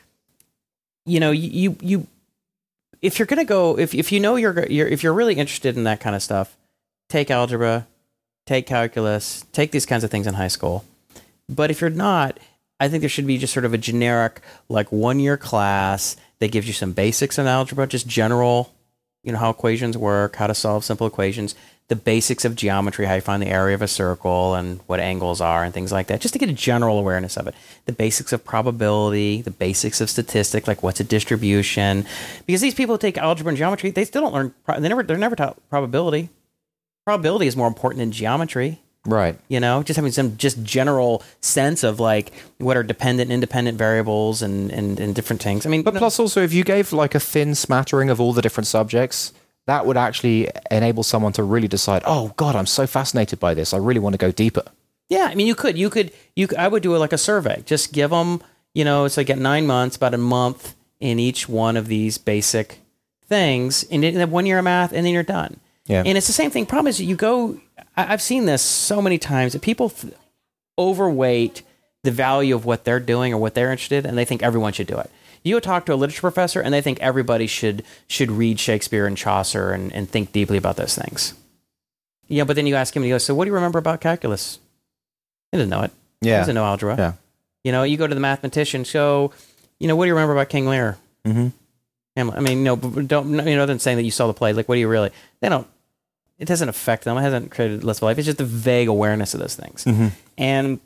you 1.07 1.21
know, 1.21 1.31
you 1.31 1.49
you, 1.49 1.77
you 1.81 2.07
if 3.01 3.19
you're 3.19 3.27
gonna 3.27 3.47
go, 3.47 3.79
if 3.79 3.95
if 3.95 4.13
you 4.13 4.21
know 4.21 4.37
you're, 4.37 4.67
you're 4.67 4.89
if 4.89 5.03
you're 5.03 5.15
really 5.15 5.37
interested 5.37 5.75
in 5.77 5.85
that 5.85 6.01
kind 6.01 6.15
of 6.15 6.23
stuff, 6.23 6.55
take 7.09 7.31
algebra, 7.31 7.87
take 8.49 8.67
calculus, 8.67 9.45
take 9.53 9.73
these 9.73 9.85
kinds 9.85 10.05
of 10.05 10.11
things 10.11 10.27
in 10.27 10.35
high 10.35 10.49
school. 10.49 10.85
But 11.49 11.71
if 11.71 11.81
you're 11.83 11.91
not, 11.91 12.41
I 12.81 12.89
think 12.89 13.03
there 13.03 13.11
should 13.11 13.27
be 13.27 13.37
just 13.37 13.53
sort 13.53 13.67
of 13.67 13.75
a 13.75 13.79
generic, 13.79 14.41
like 14.71 14.91
one 14.91 15.21
year 15.21 15.37
class 15.37 16.17
that 16.39 16.51
gives 16.51 16.67
you 16.67 16.73
some 16.73 16.93
basics 16.93 17.39
in 17.39 17.47
algebra, 17.47 17.87
just 17.87 18.07
general, 18.07 18.73
you 19.23 19.33
know, 19.33 19.39
how 19.39 19.51
equations 19.51 19.99
work, 19.99 20.37
how 20.37 20.47
to 20.47 20.55
solve 20.55 20.83
simple 20.83 21.07
equations, 21.07 21.55
the 21.89 21.97
basics 21.97 22.47
of 22.47 22.55
geometry, 22.55 23.05
how 23.05 23.15
you 23.15 23.21
find 23.21 23.43
the 23.43 23.49
area 23.49 23.75
of 23.75 23.83
a 23.83 23.89
circle 23.89 24.55
and 24.55 24.81
what 24.87 25.01
angles 25.01 25.43
are 25.43 25.63
and 25.63 25.75
things 25.75 25.93
like 25.93 26.07
that, 26.07 26.21
just 26.23 26.33
to 26.33 26.39
get 26.39 26.49
a 26.49 26.55
general 26.55 26.99
awareness 26.99 27.37
of 27.37 27.47
it. 27.49 27.55
The 27.85 27.93
basics 27.93 28.33
of 28.33 28.45
probability, 28.45 29.43
the 29.43 29.51
basics 29.51 30.01
of 30.01 30.09
statistics, 30.09 30.67
like 30.67 30.83
what's 30.83 31.01
a 31.01 31.05
distribution. 31.05 32.07
Because 32.47 32.63
these 32.63 32.75
people 32.75 32.97
take 32.97 33.19
algebra 33.19 33.51
and 33.51 33.59
geometry, 33.59 33.91
they 33.91 34.07
still 34.07 34.23
don't 34.23 34.35
learn, 34.35 34.55
they 34.79 34.89
never, 34.89 35.03
they're 35.03 35.19
never 35.19 35.37
taught 35.37 35.59
probability. 35.69 36.31
Probability 37.09 37.47
is 37.47 37.57
more 37.57 37.69
important 37.69 37.99
than 38.01 38.13
geometry 38.13 38.81
Right. 39.07 39.39
you 39.49 39.61
know 39.61 39.83
just 39.83 39.97
having 39.97 40.13
some 40.13 40.37
just 40.37 40.63
general 40.63 41.23
sense 41.41 41.83
of 41.83 41.99
like 41.99 42.27
what 42.59 42.77
are 42.77 42.83
dependent 42.83 43.29
and 43.29 43.33
independent 43.33 43.79
variables 43.79 44.43
and, 44.43 44.71
and, 44.71 45.01
and 45.01 45.15
different 45.15 45.41
things 45.43 45.65
i 45.65 45.71
mean 45.71 45.83
But 45.83 45.95
plus, 45.95 46.19
also, 46.21 46.43
if 46.43 46.53
you 46.53 46.65
gave 46.65 46.93
like 46.93 47.15
a 47.15 47.21
thin 47.21 47.55
smattering 47.55 48.11
of 48.11 48.21
all 48.21 48.35
the 48.35 48.43
different 48.43 48.67
subjects, 48.67 49.33
that 49.71 49.87
would 49.87 49.97
actually 49.97 50.49
enable 50.71 51.03
someone 51.03 51.33
to 51.39 51.43
really 51.43 51.69
decide, 51.69 52.03
oh, 52.05 52.33
God, 52.37 52.55
I'm 52.57 52.67
so 52.67 52.87
fascinated 52.87 53.39
by 53.41 53.55
this. 53.55 53.73
I 53.73 53.79
really 53.79 54.01
want 54.01 54.13
to 54.15 54.19
go 54.27 54.31
deeper. 54.45 54.65
yeah 55.09 55.29
i 55.31 55.35
mean 55.35 55.47
you 55.47 55.55
could 55.63 55.77
you 55.79 55.89
could 55.95 56.09
you 56.37 56.47
could, 56.49 56.59
i 56.59 56.69
would 56.69 56.83
do 56.83 56.95
it 56.95 56.99
like 57.05 57.15
a 57.15 57.23
survey 57.31 57.57
just 57.73 57.85
give 57.99 58.11
them 58.11 58.43
you 58.79 58.85
know 58.89 58.99
it's 59.07 59.17
like 59.21 59.31
at 59.31 59.39
nine 59.53 59.67
months 59.67 59.97
about 59.97 60.13
a 60.13 60.19
month 60.19 60.75
in 61.01 61.19
each 61.29 61.49
one 61.49 61.75
of 61.81 61.87
these 61.95 62.19
basic 62.19 62.69
things 63.27 63.85
and 63.91 64.03
then 64.03 64.31
one 64.31 64.45
year 64.45 64.59
of 64.59 64.65
math 64.65 64.93
and 64.93 65.03
then 65.07 65.15
you're 65.15 65.23
done 65.41 65.55
Yeah. 65.89 66.03
and 66.07 66.17
it's 66.19 66.27
the 66.27 66.33
same 66.35 66.51
thing 66.51 66.67
problem 66.67 66.87
is 66.89 67.01
you 67.01 67.17
go 67.17 67.59
I, 67.97 68.13
i've 68.13 68.21
seen 68.23 68.45
this 68.47 68.63
so 68.63 69.01
many 69.03 69.17
times 69.19 69.55
that 69.55 69.63
people 69.63 69.87
f- 69.87 70.05
overweight 70.79 71.63
the 72.05 72.11
value 72.11 72.55
of 72.55 72.65
what 72.65 72.85
they're 72.85 73.01
doing 73.01 73.33
or 73.35 73.39
what 73.39 73.55
they're 73.55 73.71
interested 73.73 74.05
in, 74.05 74.11
and 74.11 74.17
they 74.19 74.25
think 74.25 74.43
everyone 74.43 74.73
should 74.73 74.87
do 74.87 74.97
it. 74.99 75.11
You 75.43 75.57
go 75.57 75.61
talk 75.61 75.85
to 75.87 75.95
a 75.95 75.97
literature 75.97 76.21
professor, 76.21 76.61
and 76.61 76.73
they 76.73 76.81
think 76.81 77.01
everybody 77.01 77.47
should 77.47 77.83
should 78.07 78.31
read 78.31 78.61
Shakespeare 78.61 79.07
and 79.07 79.17
Chaucer 79.17 79.73
and, 79.73 79.93
and 79.93 80.09
think 80.09 80.33
deeply 80.33 80.57
about 80.59 80.77
those 80.77 80.95
things. 80.95 81.35
Yeah, 82.29 82.45
but 82.45 82.55
then 82.57 82.67
you 82.67 82.75
ask 82.77 82.95
him, 82.95 83.03
and 83.03 83.07
he 83.07 83.11
goes, 83.11 83.25
"So 83.25 83.35
what 83.35 83.45
do 83.45 83.51
you 83.51 83.55
remember 83.55 83.79
about 83.79 84.01
calculus?" 84.01 84.59
He 85.51 85.59
doesn't 85.59 85.71
know 85.71 85.83
it. 85.83 85.91
He 86.21 86.29
Yeah. 86.29 86.39
doesn't 86.41 86.55
know 86.55 86.65
algebra. 86.65 86.97
Yeah. 86.99 87.13
You 87.65 87.73
know, 87.73 87.83
you 87.83 87.97
go 87.97 88.07
to 88.07 88.15
the 88.15 88.21
mathematician. 88.21 88.85
So, 88.85 89.33
you 89.81 89.89
know, 89.89 89.97
what 89.97 90.05
do 90.05 90.09
you 90.09 90.15
remember 90.15 90.33
about 90.35 90.49
King 90.51 90.67
Lear? 90.67 90.97
Mhm. 91.27 91.53
I 92.17 92.41
mean, 92.41 92.65
no, 92.65 92.75
don't 92.77 93.31
you 93.31 93.37
know? 93.57 93.63
Other 93.63 93.67
than 93.67 93.79
saying 93.79 93.97
that 93.97 94.03
you 94.05 94.11
saw 94.11 94.27
the 94.27 94.35
play. 94.35 94.53
Like, 94.53 94.69
what 94.69 94.75
do 94.75 94.81
you 94.81 94.89
really? 94.89 95.11
They 95.41 95.49
don't. 95.49 95.67
It 96.39 96.47
doesn't 96.47 96.69
affect 96.69 97.05
them. 97.05 97.17
It 97.17 97.23
hasn't 97.23 97.51
created 97.51 97.83
less 97.83 97.99
of 97.99 98.03
a 98.03 98.07
life. 98.07 98.19
It's 98.19 98.27
just 98.27 98.41
a 98.41 98.45
vague 98.45 98.89
awareness 98.89 99.35
of 99.35 99.41
those 99.41 99.57
things. 99.57 99.85
Mm-hmm. 99.85 100.09
And 100.37 100.81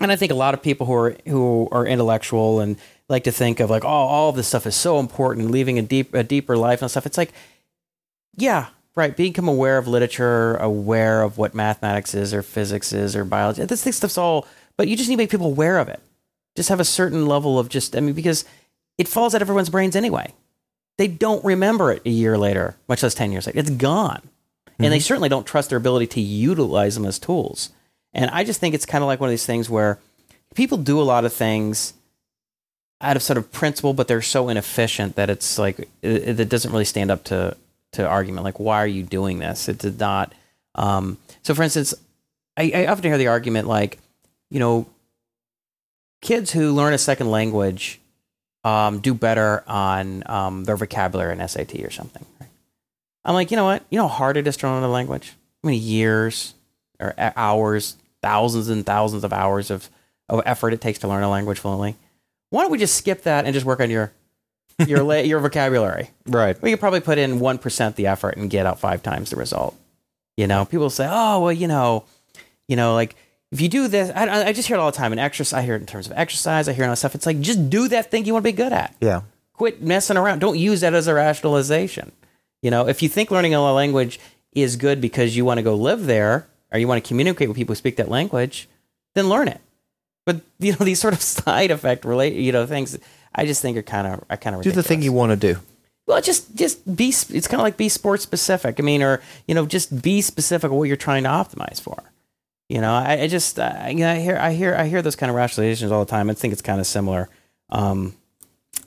and 0.00 0.10
I 0.10 0.16
think 0.16 0.32
a 0.32 0.36
lot 0.36 0.54
of 0.54 0.62
people 0.62 0.86
who 0.86 0.94
are 0.94 1.16
who 1.26 1.68
are 1.70 1.86
intellectual 1.86 2.60
and 2.60 2.76
like 3.08 3.24
to 3.24 3.32
think 3.32 3.60
of 3.60 3.70
like, 3.70 3.84
oh, 3.84 3.88
all 3.88 4.30
of 4.30 4.36
this 4.36 4.48
stuff 4.48 4.66
is 4.66 4.74
so 4.74 4.98
important, 4.98 5.50
leaving 5.50 5.78
a 5.78 5.82
deep 5.82 6.14
a 6.14 6.24
deeper 6.24 6.56
life 6.56 6.82
and 6.82 6.90
stuff. 6.90 7.06
It's 7.06 7.18
like, 7.18 7.32
yeah, 8.36 8.68
right. 8.94 9.16
Become 9.16 9.48
aware 9.48 9.78
of 9.78 9.86
literature, 9.86 10.56
aware 10.56 11.22
of 11.22 11.38
what 11.38 11.54
mathematics 11.54 12.14
is 12.14 12.34
or 12.34 12.42
physics 12.42 12.92
is 12.92 13.14
or 13.14 13.24
biology. 13.24 13.64
This, 13.64 13.82
this 13.82 13.96
stuff's 13.96 14.18
all, 14.18 14.46
but 14.76 14.88
you 14.88 14.96
just 14.96 15.08
need 15.08 15.16
to 15.16 15.22
make 15.22 15.30
people 15.30 15.46
aware 15.46 15.78
of 15.78 15.88
it. 15.88 16.00
Just 16.56 16.68
have 16.68 16.80
a 16.80 16.84
certain 16.84 17.26
level 17.26 17.58
of 17.58 17.68
just, 17.68 17.94
I 17.96 18.00
mean, 18.00 18.14
because 18.14 18.44
it 18.98 19.08
falls 19.08 19.34
out 19.34 19.42
of 19.42 19.46
everyone's 19.46 19.70
brains 19.70 19.94
anyway. 19.94 20.32
They 20.98 21.08
don't 21.08 21.44
remember 21.44 21.92
it 21.92 22.02
a 22.04 22.10
year 22.10 22.36
later, 22.36 22.76
much 22.88 23.02
less 23.02 23.14
10 23.14 23.32
years 23.32 23.46
later. 23.46 23.58
It's 23.58 23.70
gone. 23.70 24.20
And 24.84 24.92
they 24.92 25.00
certainly 25.00 25.28
don't 25.28 25.46
trust 25.46 25.70
their 25.70 25.78
ability 25.78 26.06
to 26.08 26.20
utilize 26.20 26.94
them 26.94 27.04
as 27.04 27.18
tools. 27.18 27.70
And 28.12 28.30
I 28.30 28.44
just 28.44 28.60
think 28.60 28.74
it's 28.74 28.86
kind 28.86 29.02
of 29.02 29.08
like 29.08 29.20
one 29.20 29.28
of 29.28 29.32
these 29.32 29.46
things 29.46 29.68
where 29.68 29.98
people 30.54 30.78
do 30.78 31.00
a 31.00 31.02
lot 31.02 31.24
of 31.24 31.32
things 31.32 31.94
out 33.00 33.16
of 33.16 33.22
sort 33.22 33.38
of 33.38 33.50
principle, 33.52 33.94
but 33.94 34.08
they're 34.08 34.22
so 34.22 34.48
inefficient 34.48 35.16
that 35.16 35.30
it's 35.30 35.58
like 35.58 35.78
it, 36.02 36.40
it 36.40 36.48
doesn't 36.48 36.72
really 36.72 36.84
stand 36.84 37.10
up 37.10 37.24
to 37.24 37.56
to 37.92 38.06
argument. 38.06 38.44
Like, 38.44 38.60
why 38.60 38.82
are 38.82 38.86
you 38.86 39.02
doing 39.02 39.38
this? 39.38 39.68
It 39.68 39.78
did 39.78 39.98
not. 39.98 40.32
Um, 40.74 41.18
so, 41.42 41.54
for 41.54 41.62
instance, 41.62 41.94
I, 42.56 42.72
I 42.74 42.86
often 42.86 43.04
hear 43.04 43.18
the 43.18 43.28
argument 43.28 43.66
like, 43.66 43.98
you 44.50 44.60
know, 44.60 44.86
kids 46.20 46.52
who 46.52 46.72
learn 46.72 46.92
a 46.92 46.98
second 46.98 47.30
language 47.30 48.00
um, 48.64 49.00
do 49.00 49.14
better 49.14 49.64
on 49.66 50.22
um, 50.26 50.64
their 50.64 50.76
vocabulary 50.76 51.32
in 51.32 51.48
SAT 51.48 51.76
or 51.80 51.90
something. 51.90 52.24
I'm 53.24 53.34
like, 53.34 53.50
you 53.50 53.56
know 53.56 53.64
what? 53.64 53.84
You 53.90 53.98
know 53.98 54.08
how 54.08 54.14
hard 54.14 54.36
it 54.36 54.46
is 54.46 54.56
to 54.58 54.66
learn 54.66 54.78
another 54.78 54.92
language? 54.92 55.30
How 55.62 55.66
many 55.68 55.76
years 55.78 56.54
or 56.98 57.14
hours, 57.18 57.96
thousands 58.22 58.68
and 58.68 58.84
thousands 58.86 59.24
of 59.24 59.32
hours 59.32 59.70
of, 59.70 59.90
of 60.28 60.42
effort 60.46 60.72
it 60.72 60.80
takes 60.80 60.98
to 61.00 61.08
learn 61.08 61.22
a 61.22 61.28
language 61.30 61.58
fluently? 61.58 61.96
Why 62.50 62.62
don't 62.62 62.70
we 62.72 62.78
just 62.78 62.96
skip 62.96 63.22
that 63.24 63.44
and 63.44 63.54
just 63.54 63.66
work 63.66 63.80
on 63.80 63.90
your 63.90 64.12
your 64.86 65.02
la- 65.02 65.14
your 65.16 65.40
vocabulary? 65.40 66.10
Right. 66.26 66.60
We 66.62 66.70
could 66.70 66.80
probably 66.80 67.00
put 67.00 67.18
in 67.18 67.40
one 67.40 67.58
percent 67.58 67.96
the 67.96 68.06
effort 68.06 68.36
and 68.36 68.48
get 68.48 68.66
out 68.66 68.78
five 68.80 69.02
times 69.02 69.30
the 69.30 69.36
result. 69.36 69.76
You 70.36 70.46
know, 70.46 70.64
people 70.64 70.88
say, 70.90 71.06
"Oh, 71.10 71.40
well, 71.40 71.52
you 71.52 71.68
know, 71.68 72.04
you 72.68 72.76
know, 72.76 72.94
like 72.94 73.14
if 73.52 73.60
you 73.60 73.68
do 73.68 73.88
this." 73.88 74.10
I, 74.14 74.46
I- 74.46 74.52
just 74.52 74.66
hear 74.68 74.76
it 74.76 74.80
all 74.80 74.90
the 74.90 74.96
time 74.96 75.12
in 75.12 75.18
exercise. 75.18 75.58
I 75.58 75.62
hear 75.62 75.74
it 75.74 75.80
in 75.80 75.86
terms 75.86 76.06
of 76.06 76.12
exercise. 76.16 76.68
I 76.68 76.72
hear 76.72 76.84
it 76.84 76.88
on 76.88 76.96
stuff. 76.96 77.14
It's 77.14 77.26
like 77.26 77.40
just 77.40 77.68
do 77.68 77.88
that 77.88 78.10
thing 78.10 78.24
you 78.24 78.32
want 78.32 78.44
to 78.44 78.48
be 78.52 78.56
good 78.56 78.72
at 78.72 78.94
Yeah. 79.00 79.22
quit 79.52 79.82
messing 79.82 80.16
around. 80.16 80.38
Don't 80.38 80.58
use 80.58 80.80
that 80.80 80.94
as 80.94 81.06
a 81.08 81.14
rationalization. 81.14 82.12
You 82.62 82.70
know, 82.70 82.88
if 82.88 83.02
you 83.02 83.08
think 83.08 83.30
learning 83.30 83.54
a 83.54 83.72
language 83.72 84.20
is 84.52 84.76
good 84.76 85.00
because 85.00 85.36
you 85.36 85.44
want 85.44 85.58
to 85.58 85.62
go 85.62 85.74
live 85.74 86.06
there 86.06 86.46
or 86.72 86.78
you 86.78 86.86
want 86.88 87.02
to 87.02 87.08
communicate 87.08 87.48
with 87.48 87.56
people 87.56 87.72
who 87.72 87.76
speak 87.76 87.96
that 87.96 88.08
language, 88.08 88.68
then 89.14 89.28
learn 89.28 89.48
it. 89.48 89.60
But 90.26 90.42
you 90.58 90.72
know, 90.72 90.84
these 90.84 91.00
sort 91.00 91.14
of 91.14 91.20
side 91.40 91.70
effect 91.70 92.04
relate, 92.04 92.34
you 92.34 92.52
know, 92.52 92.66
things 92.66 92.98
I 93.34 93.46
just 93.46 93.62
think 93.62 93.76
are 93.76 93.82
kind 93.82 94.06
of, 94.06 94.24
I 94.28 94.36
kind 94.36 94.56
of 94.56 94.62
Do 94.62 94.72
the 94.72 94.82
thing 94.82 95.02
you 95.02 95.12
want 95.12 95.30
to 95.30 95.36
do. 95.36 95.60
well, 96.06 96.20
just 96.20 96.54
just 96.54 96.96
be. 96.96 97.08
It's 97.08 97.46
kind 97.48 97.60
of 97.60 97.64
like 97.64 97.76
be 97.76 97.88
sports 97.88 98.22
specific. 98.22 98.80
I 98.80 98.82
mean, 98.82 99.02
or 99.02 99.22
you 99.46 99.54
know, 99.54 99.66
just 99.66 100.02
be 100.02 100.20
specific 100.20 100.70
of 100.70 100.76
what 100.76 100.84
you're 100.88 100.96
trying 100.96 101.22
to 101.22 101.28
optimize 101.28 101.80
for. 101.80 102.02
You 102.68 102.80
know, 102.80 102.92
I, 102.92 103.22
I 103.22 103.26
just 103.28 103.58
uh, 103.58 103.86
you 103.88 103.98
know, 103.98 104.10
I 104.12 104.18
hear 104.18 104.36
I 104.36 104.52
hear 104.52 104.74
I 104.74 104.86
hear 104.86 105.02
those 105.02 105.16
kind 105.16 105.30
of 105.30 105.36
rationalizations 105.36 105.90
all 105.92 106.04
the 106.04 106.10
time. 106.10 106.28
I 106.28 106.34
think 106.34 106.52
it's 106.52 106.62
kind 106.62 106.80
of 106.80 106.86
similar. 106.86 107.28
Um, 107.68 108.14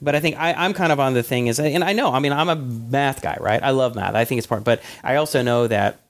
but 0.02 0.14
I 0.14 0.20
think 0.20 0.36
I, 0.38 0.52
I'm 0.52 0.72
kind 0.74 0.92
of 0.92 1.00
on 1.00 1.14
the 1.14 1.22
thing 1.22 1.46
is, 1.46 1.58
and 1.60 1.82
I 1.84 1.92
know, 1.92 2.12
I 2.12 2.18
mean, 2.18 2.32
I'm 2.32 2.48
a 2.48 2.56
math 2.56 3.22
guy, 3.22 3.36
right? 3.40 3.62
I 3.62 3.70
love 3.70 3.94
math. 3.94 4.14
I 4.14 4.24
think 4.24 4.38
it's 4.38 4.46
part, 4.46 4.64
but 4.64 4.82
I 5.02 5.16
also 5.16 5.42
know 5.42 5.66
that 5.66 6.00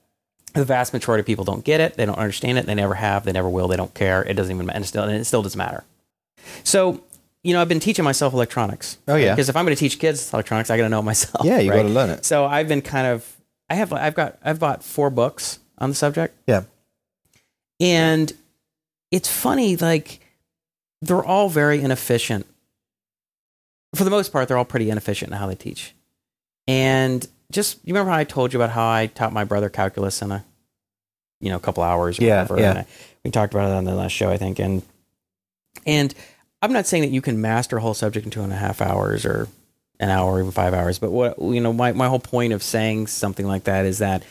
the 0.54 0.64
vast 0.64 0.92
majority 0.92 1.20
of 1.20 1.26
people 1.26 1.44
don't 1.44 1.64
get 1.64 1.80
it. 1.80 1.94
They 1.96 2.06
don't 2.06 2.18
understand 2.18 2.58
it. 2.58 2.66
They 2.66 2.74
never 2.74 2.94
have. 2.94 3.24
They 3.24 3.32
never 3.32 3.48
will. 3.48 3.66
They 3.68 3.76
don't 3.76 3.92
care. 3.94 4.22
It 4.22 4.34
doesn't 4.34 4.54
even, 4.54 4.70
and 4.70 4.86
still, 4.86 5.02
and 5.04 5.12
it 5.16 5.24
still 5.24 5.42
doesn't 5.42 5.58
matter. 5.58 5.82
So, 6.62 7.02
you 7.42 7.52
know, 7.52 7.60
I've 7.60 7.68
been 7.68 7.80
teaching 7.80 8.04
myself 8.04 8.32
electronics. 8.32 8.98
Oh, 9.08 9.16
yeah. 9.16 9.34
Because 9.34 9.48
if 9.48 9.56
I'm 9.56 9.64
going 9.64 9.74
to 9.76 9.80
teach 9.80 9.98
kids 9.98 10.32
electronics, 10.32 10.70
I 10.70 10.76
got 10.76 10.84
to 10.84 10.88
know 10.88 11.00
it 11.00 11.04
myself. 11.04 11.44
Yeah, 11.46 11.58
you 11.58 11.70
right? 11.70 11.78
gotta 11.78 11.88
learn 11.88 12.10
it. 12.10 12.24
So 12.24 12.44
I've 12.46 12.68
been 12.68 12.82
kind 12.82 13.06
of, 13.08 13.30
I 13.68 13.74
have, 13.74 13.92
I've 13.92 14.14
got, 14.14 14.38
I've 14.44 14.60
bought 14.60 14.82
four 14.84 15.10
books 15.10 15.58
on 15.78 15.88
the 15.88 15.94
subject, 15.96 16.36
Yeah. 16.46 16.62
and 17.80 18.32
it's 19.10 19.28
funny, 19.28 19.76
like 19.76 20.20
they're 21.02 21.24
all 21.24 21.48
very 21.48 21.80
inefficient. 21.80 22.46
For 23.94 24.04
the 24.04 24.10
most 24.10 24.32
part, 24.32 24.48
they're 24.48 24.58
all 24.58 24.64
pretty 24.64 24.90
inefficient 24.90 25.32
in 25.32 25.38
how 25.38 25.46
they 25.46 25.54
teach. 25.54 25.94
And 26.66 27.26
just 27.50 27.78
you 27.84 27.92
remember 27.94 28.10
how 28.10 28.18
I 28.18 28.24
told 28.24 28.52
you 28.52 28.60
about 28.60 28.70
how 28.70 28.88
I 28.88 29.06
taught 29.06 29.32
my 29.32 29.44
brother 29.44 29.68
calculus 29.68 30.22
in 30.22 30.32
a, 30.32 30.44
you 31.40 31.50
know, 31.50 31.56
a 31.56 31.60
couple 31.60 31.82
hours. 31.82 32.18
Or 32.18 32.24
Yeah, 32.24 32.42
whatever, 32.42 32.60
yeah. 32.60 32.70
And 32.70 32.78
I, 32.80 32.86
we 33.24 33.30
talked 33.30 33.54
about 33.54 33.70
it 33.70 33.74
on 33.74 33.84
the 33.84 33.94
last 33.94 34.12
show, 34.12 34.30
I 34.30 34.36
think. 34.36 34.58
And 34.58 34.82
and 35.86 36.14
I'm 36.62 36.72
not 36.72 36.86
saying 36.86 37.02
that 37.02 37.10
you 37.10 37.20
can 37.20 37.40
master 37.40 37.76
a 37.76 37.80
whole 37.80 37.94
subject 37.94 38.24
in 38.24 38.30
two 38.30 38.42
and 38.42 38.52
a 38.52 38.56
half 38.56 38.80
hours 38.80 39.24
or 39.24 39.48
an 40.00 40.10
hour 40.10 40.32
or 40.32 40.40
even 40.40 40.50
five 40.50 40.74
hours. 40.74 40.98
But 40.98 41.10
what 41.10 41.38
you 41.38 41.60
know, 41.60 41.72
my 41.72 41.92
my 41.92 42.08
whole 42.08 42.18
point 42.18 42.52
of 42.52 42.62
saying 42.62 43.06
something 43.08 43.46
like 43.46 43.64
that 43.64 43.84
is 43.84 43.98
that 43.98 44.24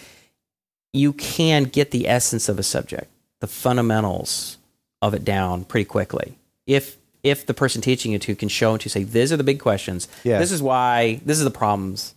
you 0.91 1.13
can 1.13 1.63
get 1.63 1.91
the 1.91 2.07
essence 2.07 2.49
of 2.49 2.59
a 2.59 2.63
subject, 2.63 3.11
the 3.39 3.47
fundamentals 3.47 4.57
of 5.01 5.13
it 5.13 5.25
down 5.25 5.65
pretty 5.65 5.85
quickly. 5.85 6.35
If 6.65 6.97
if 7.23 7.45
the 7.45 7.53
person 7.53 7.81
teaching 7.81 8.11
you 8.11 8.19
to 8.19 8.35
can 8.35 8.49
show 8.49 8.73
and 8.73 8.81
to 8.81 8.89
say, 8.89 9.03
these 9.03 9.31
are 9.31 9.37
the 9.37 9.43
big 9.43 9.59
questions. 9.59 10.07
Yeah. 10.23 10.39
This 10.39 10.51
is 10.51 10.61
why 10.61 11.21
this 11.25 11.37
is 11.37 11.43
the 11.45 11.51
problems. 11.51 12.13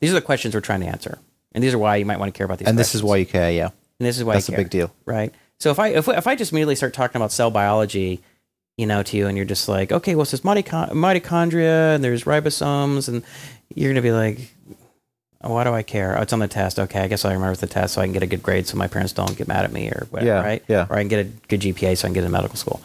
These 0.00 0.10
are 0.10 0.14
the 0.14 0.20
questions 0.20 0.54
we're 0.54 0.60
trying 0.60 0.80
to 0.80 0.86
answer. 0.86 1.18
And 1.52 1.64
these 1.64 1.72
are 1.74 1.78
why 1.78 1.96
you 1.96 2.04
might 2.06 2.18
want 2.18 2.32
to 2.32 2.36
care 2.36 2.44
about 2.44 2.58
these 2.58 2.68
And 2.68 2.78
this 2.78 2.94
is 2.94 3.02
why 3.02 3.16
you 3.16 3.26
care. 3.26 3.50
Yeah. 3.50 3.66
and 3.98 4.06
this 4.06 4.18
is 4.18 4.24
why 4.24 4.34
That's 4.34 4.48
a 4.48 4.52
big 4.52 4.70
deal. 4.70 4.92
right? 5.06 5.32
So 5.60 5.70
if 5.70 5.78
I 5.78 5.88
if, 5.88 6.08
if 6.08 6.26
I 6.26 6.34
just 6.34 6.52
immediately 6.52 6.74
start 6.76 6.92
talking 6.92 7.16
about 7.20 7.30
cell 7.32 7.50
biology, 7.50 8.20
you 8.76 8.86
know, 8.86 9.02
to 9.02 9.16
you, 9.16 9.26
and 9.26 9.36
you're 9.36 9.46
just 9.46 9.68
like, 9.68 9.92
okay, 9.92 10.14
well, 10.14 10.24
there's 10.24 10.40
mitochon- 10.40 10.90
mitochondria 10.90 11.94
and 11.94 12.02
there's 12.02 12.24
ribosomes, 12.24 13.08
and 13.08 13.22
you're 13.74 13.90
gonna 13.92 14.02
be 14.02 14.12
like, 14.12 14.52
oh, 15.42 15.52
why 15.54 15.62
do 15.64 15.72
I 15.72 15.82
care? 15.82 16.18
Oh, 16.18 16.22
it's 16.22 16.32
on 16.32 16.38
the 16.40 16.48
test. 16.48 16.78
Okay, 16.80 17.00
I 17.00 17.06
guess 17.06 17.24
I 17.24 17.32
remember 17.32 17.54
the 17.56 17.66
test 17.66 17.94
so 17.94 18.00
I 18.00 18.06
can 18.06 18.12
get 18.12 18.22
a 18.22 18.26
good 18.26 18.42
grade 18.42 18.66
so 18.66 18.76
my 18.76 18.88
parents 18.88 19.12
don't 19.12 19.36
get 19.36 19.46
mad 19.46 19.64
at 19.64 19.72
me 19.72 19.88
or 19.88 20.06
whatever, 20.10 20.28
Yeah, 20.30 20.42
right? 20.42 20.64
yeah. 20.68 20.86
Or 20.90 20.96
I 20.96 21.00
can 21.00 21.08
get 21.08 21.20
a 21.26 21.28
good 21.48 21.60
GPA 21.60 21.96
so 21.96 22.06
I 22.06 22.08
can 22.08 22.14
get 22.14 22.20
into 22.24 22.32
medical 22.32 22.56
school. 22.56 22.80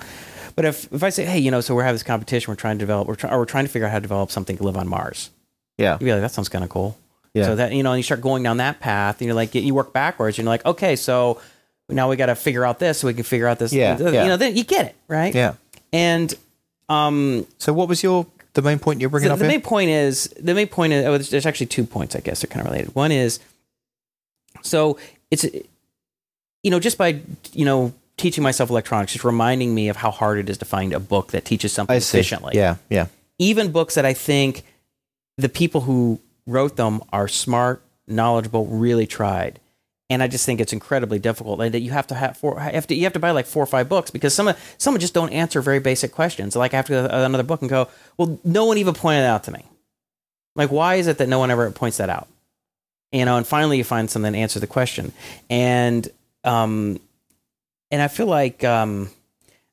But 0.57 0.65
if 0.65 0.91
if 0.91 1.03
I 1.03 1.09
say, 1.09 1.23
hey, 1.23 1.37
you 1.37 1.51
know, 1.51 1.61
so 1.61 1.75
we're 1.75 1.83
having 1.83 1.95
this 1.95 2.03
competition, 2.03 2.51
we're 2.51 2.55
trying 2.55 2.77
to 2.77 2.79
develop, 2.79 3.07
we're 3.07 3.15
trying, 3.15 3.31
or 3.31 3.37
we're 3.37 3.45
trying 3.45 3.65
to 3.65 3.71
figure 3.71 3.85
out 3.85 3.91
how 3.91 3.99
to 3.99 4.01
develop 4.01 4.31
something 4.31 4.57
to 4.57 4.63
live 4.63 4.75
on 4.75 4.87
Mars. 4.87 5.29
Yeah. 5.77 5.93
You'd 5.93 6.05
be 6.05 6.11
like, 6.11 6.21
that 6.21 6.31
sounds 6.31 6.49
kind 6.49 6.63
of 6.63 6.71
cool. 6.71 6.97
Yeah. 7.35 7.45
So 7.45 7.55
that 7.57 7.71
you 7.73 7.83
know, 7.83 7.91
and 7.91 7.99
you 7.99 8.03
start 8.03 8.21
going 8.21 8.41
down 8.41 8.57
that 8.57 8.79
path, 8.79 9.21
and 9.21 9.27
you're 9.27 9.35
like, 9.35 9.53
you 9.53 9.75
work 9.75 9.93
backwards, 9.93 10.39
and 10.39 10.45
you're 10.45 10.51
like, 10.51 10.65
okay, 10.65 10.95
so 10.95 11.39
now 11.87 12.09
we 12.09 12.15
got 12.15 12.25
to 12.25 12.35
figure 12.35 12.65
out 12.65 12.79
this, 12.79 12.97
so 12.99 13.07
we 13.07 13.13
can 13.13 13.23
figure 13.23 13.47
out 13.47 13.59
this. 13.59 13.71
Yeah, 13.71 13.99
you 13.99 14.11
yeah. 14.11 14.27
know, 14.27 14.37
then 14.37 14.57
you 14.57 14.63
get 14.63 14.87
it, 14.87 14.95
right? 15.07 15.33
Yeah. 15.33 15.53
And 15.93 16.33
um, 16.89 17.45
So 17.59 17.71
what 17.71 17.87
was 17.87 18.01
your 18.01 18.25
the 18.53 18.63
main 18.63 18.79
point 18.79 18.99
you're 18.99 19.11
bringing 19.11 19.27
the, 19.27 19.33
up 19.33 19.39
the 19.39 19.45
here? 19.45 19.51
main 19.51 19.61
point 19.61 19.91
is 19.91 20.33
the 20.39 20.55
main 20.55 20.67
point 20.67 20.91
is 20.91 21.05
oh, 21.05 21.11
there's, 21.11 21.29
there's 21.29 21.45
actually 21.45 21.67
two 21.67 21.85
points 21.85 22.15
I 22.15 22.19
guess 22.21 22.41
they're 22.41 22.49
kind 22.49 22.65
of 22.65 22.71
related. 22.71 22.95
One 22.95 23.11
is 23.11 23.39
so 24.63 24.97
it's 25.29 25.45
you 26.63 26.71
know 26.71 26.79
just 26.79 26.97
by 26.97 27.21
you 27.53 27.65
know 27.65 27.93
teaching 28.17 28.43
myself 28.43 28.69
electronics, 28.69 29.13
just 29.13 29.23
reminding 29.23 29.73
me 29.73 29.89
of 29.89 29.95
how 29.95 30.11
hard 30.11 30.39
it 30.39 30.49
is 30.49 30.57
to 30.57 30.65
find 30.65 30.93
a 30.93 30.99
book 30.99 31.31
that 31.31 31.45
teaches 31.45 31.71
something 31.71 31.95
efficiently. 31.95 32.53
Yeah. 32.55 32.77
Yeah. 32.89 33.07
Even 33.39 33.71
books 33.71 33.95
that 33.95 34.05
I 34.05 34.13
think 34.13 34.63
the 35.37 35.49
people 35.49 35.81
who 35.81 36.19
wrote 36.47 36.75
them 36.75 37.01
are 37.13 37.27
smart, 37.27 37.83
knowledgeable, 38.07 38.65
really 38.65 39.05
tried. 39.05 39.59
And 40.09 40.23
I 40.23 40.27
just 40.27 40.45
think 40.45 40.61
it's 40.61 40.71
incredibly 40.71 41.19
difficult, 41.19 41.59
and 41.59 41.73
that 41.73 41.81
you 41.81 41.91
have 41.91 42.07
to 42.07 42.15
have 42.15 42.37
four, 42.37 42.57
have 42.61 42.87
to 42.87 42.95
you 42.95 43.03
have 43.03 43.13
to 43.13 43.19
buy 43.19 43.31
like 43.31 43.45
four 43.45 43.61
or 43.61 43.67
five 43.67 43.89
books 43.89 44.09
because 44.09 44.33
some 44.33 44.47
of 44.47 44.75
some 44.77 44.97
just 44.99 45.13
don't 45.13 45.33
answer 45.33 45.61
very 45.61 45.79
basic 45.79 46.13
questions. 46.13 46.55
Like 46.55 46.73
I 46.73 46.77
have 46.77 46.85
to 46.85 46.91
go 46.93 47.07
to 47.09 47.25
another 47.25 47.43
book 47.43 47.59
and 47.59 47.69
go, 47.69 47.89
well, 48.15 48.39
no 48.45 48.63
one 48.63 48.77
even 48.77 48.93
pointed 48.93 49.23
it 49.23 49.27
out 49.27 49.43
to 49.43 49.51
me. 49.51 49.65
Like, 50.55 50.71
why 50.71 50.95
is 50.95 51.07
it 51.07 51.17
that 51.17 51.27
no 51.27 51.39
one 51.39 51.51
ever 51.51 51.69
points 51.71 51.97
that 51.97 52.09
out? 52.09 52.29
You 53.11 53.25
know, 53.25 53.35
and 53.35 53.45
finally 53.45 53.77
you 53.77 53.83
find 53.83 54.09
something 54.09 54.31
that 54.31 54.37
answers 54.37 54.61
the 54.61 54.67
question. 54.67 55.11
And 55.49 56.07
um, 56.45 57.01
and 57.91 58.01
I 58.01 58.07
feel 58.07 58.25
like 58.27 58.63
um, 58.63 59.09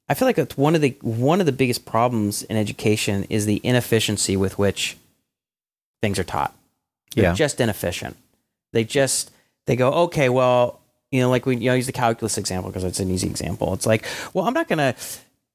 I 0.08 0.14
feel 0.14 0.26
like 0.28 0.38
it's 0.38 0.56
one 0.56 0.74
of 0.74 0.80
the 0.80 0.96
one 1.02 1.40
of 1.40 1.46
the 1.46 1.52
biggest 1.52 1.84
problems 1.84 2.42
in 2.42 2.56
education 2.56 3.24
is 3.30 3.46
the 3.46 3.60
inefficiency 3.64 4.36
with 4.36 4.58
which 4.58 4.96
things 6.02 6.18
are 6.18 6.24
taught. 6.24 6.54
They're 7.14 7.24
Yeah. 7.24 7.34
just 7.34 7.60
inefficient. 7.60 8.16
They 8.72 8.84
just 8.84 9.30
they 9.66 9.76
go, 9.76 9.92
okay, 10.04 10.28
well, 10.28 10.80
you 11.10 11.20
know, 11.20 11.30
like 11.30 11.46
we 11.46 11.56
you 11.56 11.70
know 11.70 11.74
use 11.74 11.86
the 11.86 11.92
calculus 11.92 12.36
example 12.38 12.70
because 12.70 12.84
it's 12.84 13.00
an 13.00 13.10
easy 13.10 13.28
example. 13.28 13.72
It's 13.74 13.86
like, 13.86 14.04
well, 14.34 14.44
I'm 14.46 14.54
not 14.54 14.68
going 14.68 14.78
to 14.78 14.94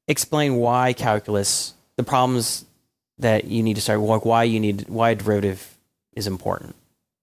explain 0.08 0.56
why 0.56 0.94
calculus, 0.94 1.74
the 1.98 2.04
problems 2.04 2.66
that 3.20 3.46
you 3.46 3.62
need 3.62 3.76
to 3.76 3.82
start, 3.82 4.00
like 4.00 4.26
why 4.26 4.44
you 4.46 4.60
need 4.60 4.88
why 4.88 5.12
a 5.12 5.16
derivative 5.16 5.78
is 6.14 6.26
important. 6.28 6.76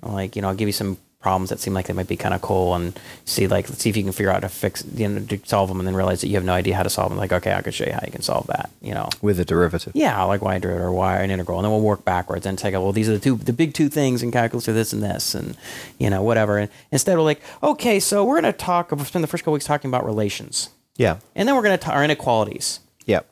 Like, 0.02 0.36
you 0.36 0.42
know, 0.42 0.48
I'll 0.48 0.54
give 0.54 0.68
you 0.68 0.72
some 0.72 0.98
problems 1.26 1.50
that 1.50 1.58
seem 1.58 1.74
like 1.74 1.86
they 1.88 1.92
might 1.92 2.06
be 2.06 2.16
kind 2.16 2.34
of 2.36 2.40
cool 2.40 2.72
and 2.76 2.96
see 3.24 3.48
like 3.48 3.68
let's 3.68 3.82
see 3.82 3.90
if 3.90 3.96
you 3.96 4.04
can 4.04 4.12
figure 4.12 4.30
out 4.30 4.42
how 4.42 4.48
to 4.48 4.48
fix 4.48 4.84
you 4.94 5.08
know 5.08 5.18
to 5.26 5.36
solve 5.44 5.68
them 5.68 5.80
and 5.80 5.86
then 5.88 5.96
realize 5.96 6.20
that 6.20 6.28
you 6.28 6.36
have 6.36 6.44
no 6.44 6.52
idea 6.52 6.76
how 6.76 6.84
to 6.84 6.88
solve 6.88 7.08
them. 7.08 7.18
Like 7.18 7.32
okay 7.32 7.52
i 7.52 7.62
can 7.62 7.72
show 7.72 7.84
you 7.84 7.92
how 7.92 8.04
you 8.06 8.12
can 8.12 8.22
solve 8.22 8.46
that 8.46 8.70
you 8.80 8.94
know. 8.94 9.08
With 9.20 9.40
a 9.40 9.44
derivative. 9.44 9.92
yeah 9.96 10.22
like 10.22 10.40
why 10.40 10.52
y 10.54 10.58
derivative 10.60 10.86
or 10.86 10.92
y 10.92 11.16
an 11.16 11.32
integral? 11.32 11.58
And 11.58 11.64
then 11.64 11.72
we'll 11.72 11.80
work 11.92 12.04
backwards 12.04 12.46
and 12.46 12.56
take 12.56 12.74
a 12.74 12.80
well 12.80 12.92
these 12.92 13.08
are 13.08 13.14
the 13.18 13.24
two 13.26 13.34
the 13.36 13.52
big 13.52 13.74
two 13.74 13.88
things 13.88 14.22
in 14.22 14.30
calculus 14.30 14.68
are 14.68 14.72
this 14.72 14.92
and 14.92 15.02
this 15.02 15.34
and 15.34 15.56
you 15.98 16.08
know 16.10 16.22
whatever. 16.22 16.58
And 16.58 16.70
instead 16.92 17.16
we're 17.16 17.24
like 17.24 17.42
okay 17.60 17.98
so 17.98 18.24
we're 18.24 18.40
going 18.40 18.52
to 18.52 18.56
talk 18.56 18.92
we'll 18.92 19.04
spend 19.04 19.24
the 19.24 19.28
first 19.28 19.42
couple 19.42 19.54
weeks 19.54 19.66
talking 19.66 19.90
about 19.90 20.04
relations. 20.06 20.70
Yeah. 20.96 21.18
and 21.34 21.48
then 21.48 21.56
we're 21.56 21.62
going 21.62 21.76
to 21.76 21.84
talk 21.84 21.94
our 21.94 22.04
inequalities. 22.04 22.78
Yeah. 23.04 23.22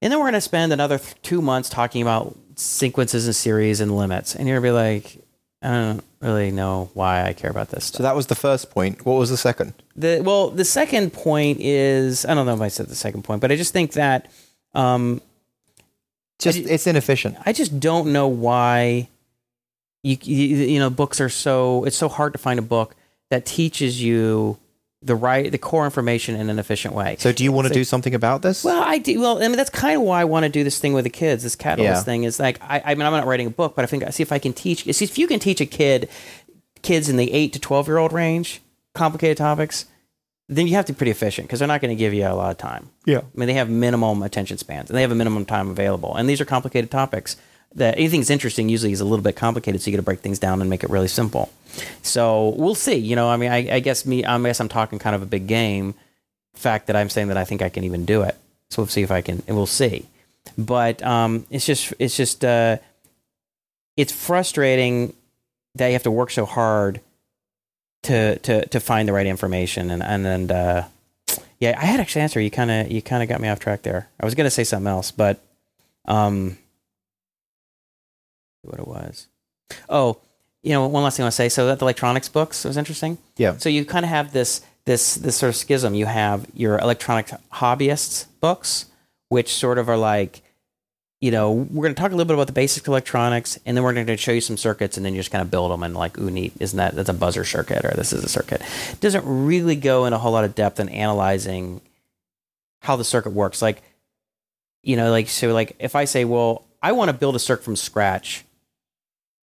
and 0.00 0.12
then 0.12 0.20
we're 0.20 0.30
going 0.30 0.34
to 0.34 0.48
spend 0.52 0.72
another 0.72 0.98
th- 0.98 1.14
two 1.22 1.42
months 1.42 1.68
talking 1.68 2.00
about 2.00 2.36
sequences 2.54 3.26
and 3.26 3.34
series 3.34 3.80
and 3.80 3.96
limits. 3.96 4.34
And 4.36 4.46
you're 4.46 4.60
going 4.60 4.72
to 4.72 4.80
be 4.80 5.00
like 5.00 5.24
i 5.62 5.68
don't 5.70 6.04
really 6.20 6.50
know 6.50 6.90
why 6.94 7.24
i 7.24 7.32
care 7.32 7.50
about 7.50 7.68
this 7.70 7.84
stuff 7.86 7.98
So 7.98 8.02
that 8.02 8.16
was 8.16 8.26
the 8.28 8.34
first 8.34 8.70
point. 8.70 9.04
What 9.04 9.14
was 9.18 9.30
the 9.30 9.36
second? 9.36 9.74
the 9.96 10.20
well 10.24 10.50
the 10.50 10.64
second 10.64 11.12
point 11.12 11.58
is 11.60 12.24
i 12.24 12.34
don't 12.34 12.46
know 12.46 12.54
if 12.54 12.60
i 12.60 12.68
said 12.68 12.86
the 12.88 12.94
second 12.94 13.22
point 13.24 13.40
but 13.40 13.50
i 13.52 13.56
just 13.56 13.72
think 13.72 13.92
that 13.92 14.30
um 14.74 15.20
Just 16.38 16.58
I- 16.58 16.62
it's 16.74 16.86
inefficient. 16.86 17.36
i 17.44 17.52
just 17.52 17.78
don't 17.80 18.12
know 18.12 18.28
why 18.28 19.08
you, 20.02 20.16
you 20.22 20.46
you 20.74 20.78
know 20.78 20.88
books 20.88 21.20
are 21.20 21.28
so 21.28 21.84
it's 21.84 21.96
so 21.96 22.08
hard 22.08 22.32
to 22.32 22.38
find 22.38 22.58
a 22.58 22.62
book 22.62 22.96
that 23.30 23.44
teaches 23.44 24.02
you 24.02 24.56
the 25.02 25.14
right 25.14 25.50
the 25.50 25.56
core 25.58 25.86
information 25.86 26.34
in 26.36 26.50
an 26.50 26.58
efficient 26.58 26.92
way 26.94 27.16
So 27.18 27.32
do 27.32 27.42
you 27.42 27.52
want 27.52 27.66
to 27.66 27.70
It's 27.70 27.74
do 27.78 27.84
something 27.84 28.14
about 28.14 28.42
this? 28.42 28.62
well, 28.62 28.82
I 28.82 28.98
do. 28.98 29.18
Well, 29.20 29.42
I 29.42 29.48
mean, 29.48 29.56
that's 29.56 29.70
kind 29.70 29.96
of 29.96 30.02
why 30.02 30.20
I 30.20 30.24
want 30.24 30.44
to 30.44 30.50
do 30.50 30.62
this 30.62 30.78
thing 30.78 30.92
with 30.92 31.04
the 31.04 31.10
kids. 31.10 31.42
This 31.42 31.56
catalyst 31.56 32.00
Yeah. 32.00 32.02
thing 32.02 32.24
is 32.24 32.38
like, 32.38 32.58
I, 32.62 32.82
I 32.84 32.94
mean, 32.94 33.06
I'm 33.06 33.12
not 33.12 33.26
writing 33.26 33.46
a 33.46 33.50
book, 33.50 33.74
but 33.74 33.82
I 33.82 33.86
think 33.86 34.04
I 34.04 34.10
see 34.10 34.22
if 34.22 34.30
I 34.30 34.38
can 34.38 34.52
teach. 34.52 34.84
See 34.94 35.04
if 35.04 35.16
you 35.16 35.26
can 35.26 35.38
teach 35.40 35.60
a 35.62 35.66
kid, 35.66 36.10
kids 36.82 37.08
in 37.08 37.16
the 37.16 37.32
eight 37.32 37.52
to 37.54 37.58
twelve 37.58 37.86
year 37.88 37.96
old 37.96 38.12
range, 38.12 38.60
complicated 38.94 39.38
topics, 39.38 39.86
then 40.50 40.66
you 40.66 40.74
have 40.74 40.84
to 40.84 40.92
be 40.92 40.96
pretty 40.98 41.12
efficient 41.12 41.46
because 41.48 41.60
they're 41.60 41.68
not 41.68 41.80
going 41.80 41.96
to 41.96 41.98
give 41.98 42.12
you 42.12 42.26
a 42.26 42.34
lot 42.34 42.50
of 42.50 42.58
time. 42.58 42.90
yeah. 43.06 43.18
I 43.20 43.22
mean, 43.34 43.46
they 43.46 43.54
have 43.54 43.70
minimum 43.70 44.22
attention 44.22 44.58
spans 44.58 44.90
and 44.90 44.96
they 44.98 45.02
have 45.02 45.12
a 45.12 45.14
minimum 45.14 45.46
time 45.46 45.70
available. 45.70 46.14
And 46.14 46.28
these 46.28 46.40
are 46.42 46.44
complicated 46.44 46.90
topics 46.90 47.36
that 47.74 47.96
anything's 47.96 48.30
interesting 48.30 48.68
usually 48.68 48.92
is 48.92 49.00
a 49.00 49.04
little 49.04 49.22
bit 49.22 49.36
complicated. 49.36 49.80
So 49.80 49.90
you 49.90 49.96
got 49.96 50.00
to 50.00 50.04
break 50.04 50.20
things 50.20 50.38
down 50.38 50.60
and 50.60 50.68
make 50.68 50.82
it 50.82 50.90
really 50.90 51.08
simple. 51.08 51.52
So 52.02 52.50
we'll 52.56 52.74
see. 52.74 52.96
You 52.96 53.16
know, 53.16 53.28
I 53.28 53.36
mean, 53.36 53.52
I, 53.52 53.76
I 53.76 53.80
guess 53.80 54.04
me, 54.04 54.24
I 54.24 54.40
guess 54.42 54.60
I'm 54.60 54.68
talking 54.68 54.98
kind 54.98 55.14
of 55.14 55.22
a 55.22 55.26
big 55.26 55.46
game. 55.46 55.94
Fact 56.54 56.88
that 56.88 56.96
I'm 56.96 57.08
saying 57.08 57.28
that 57.28 57.36
I 57.36 57.44
think 57.44 57.62
I 57.62 57.68
can 57.68 57.84
even 57.84 58.04
do 58.04 58.22
it. 58.22 58.36
So 58.70 58.82
we'll 58.82 58.88
see 58.88 59.02
if 59.02 59.10
I 59.10 59.20
can, 59.20 59.42
and 59.46 59.56
we'll 59.56 59.66
see. 59.66 60.06
But 60.58 61.02
um, 61.02 61.46
it's 61.50 61.66
just, 61.66 61.92
it's 61.98 62.16
just, 62.16 62.44
uh, 62.44 62.78
it's 63.96 64.12
frustrating 64.12 65.14
that 65.74 65.88
you 65.88 65.92
have 65.92 66.02
to 66.04 66.10
work 66.10 66.30
so 66.30 66.44
hard 66.44 67.00
to 68.02 68.38
to 68.38 68.66
to 68.66 68.80
find 68.80 69.06
the 69.06 69.12
right 69.12 69.26
information 69.26 69.90
and 69.90 70.02
and 70.02 70.50
uh, 70.50 70.84
yeah, 71.58 71.78
I 71.78 71.84
had 71.84 72.00
actually 72.00 72.22
answer. 72.22 72.40
You 72.40 72.50
kind 72.50 72.70
of 72.70 72.90
you 72.90 73.02
kind 73.02 73.22
of 73.22 73.28
got 73.28 73.40
me 73.40 73.48
off 73.48 73.60
track 73.60 73.82
there. 73.82 74.08
I 74.18 74.24
was 74.24 74.34
gonna 74.34 74.50
say 74.50 74.64
something 74.64 74.88
else, 74.88 75.10
but 75.10 75.38
um, 76.06 76.56
what 78.62 78.78
it 78.78 78.86
was. 78.86 79.26
Oh, 79.88 80.18
you 80.62 80.70
know, 80.72 80.86
one 80.86 81.02
last 81.02 81.16
thing 81.16 81.24
I 81.24 81.26
want 81.26 81.32
to 81.32 81.36
say. 81.36 81.48
So 81.48 81.66
that 81.66 81.78
the 81.78 81.84
electronics 81.84 82.28
books 82.28 82.64
was 82.64 82.76
interesting. 82.76 83.18
Yeah. 83.36 83.56
So 83.56 83.68
you 83.68 83.84
kind 83.84 84.04
of 84.04 84.10
have 84.10 84.32
this 84.32 84.62
this 84.84 85.14
this 85.14 85.36
sort 85.36 85.48
of 85.50 85.56
schism. 85.56 85.94
You 85.94 86.06
have 86.06 86.46
your 86.54 86.78
electronic 86.78 87.30
hobbyists 87.52 88.26
books, 88.40 88.86
which 89.28 89.54
sort 89.54 89.78
of 89.78 89.88
are 89.88 89.96
like, 89.96 90.42
you 91.20 91.30
know, 91.30 91.52
we're 91.52 91.82
going 91.82 91.94
to 91.94 92.00
talk 92.00 92.12
a 92.12 92.14
little 92.14 92.26
bit 92.26 92.34
about 92.34 92.46
the 92.46 92.52
basic 92.52 92.86
electronics, 92.88 93.58
and 93.64 93.76
then 93.76 93.84
we're 93.84 93.92
going 93.92 94.06
to 94.06 94.16
show 94.16 94.32
you 94.32 94.40
some 94.40 94.56
circuits, 94.56 94.96
and 94.96 95.04
then 95.04 95.14
you 95.14 95.20
just 95.20 95.30
kind 95.30 95.42
of 95.42 95.50
build 95.50 95.70
them 95.70 95.82
and 95.82 95.94
like, 95.94 96.18
ooh, 96.18 96.30
neat, 96.30 96.52
isn't 96.60 96.76
that 96.76 96.94
that's 96.94 97.08
a 97.08 97.14
buzzer 97.14 97.44
circuit 97.44 97.84
or 97.84 97.90
this 97.90 98.12
is 98.12 98.24
a 98.24 98.28
circuit? 98.28 98.62
It 98.90 99.00
doesn't 99.00 99.24
really 99.26 99.76
go 99.76 100.06
in 100.06 100.12
a 100.12 100.18
whole 100.18 100.32
lot 100.32 100.44
of 100.44 100.54
depth 100.54 100.80
in 100.80 100.88
analyzing 100.88 101.80
how 102.80 102.96
the 102.96 103.04
circuit 103.04 103.32
works. 103.32 103.60
Like, 103.60 103.82
you 104.82 104.96
know, 104.96 105.10
like 105.10 105.28
so, 105.28 105.52
like 105.52 105.76
if 105.78 105.94
I 105.94 106.06
say, 106.06 106.24
well, 106.24 106.64
I 106.82 106.92
want 106.92 107.10
to 107.10 107.16
build 107.16 107.36
a 107.36 107.38
circuit 107.38 107.64
from 107.64 107.76
scratch, 107.76 108.44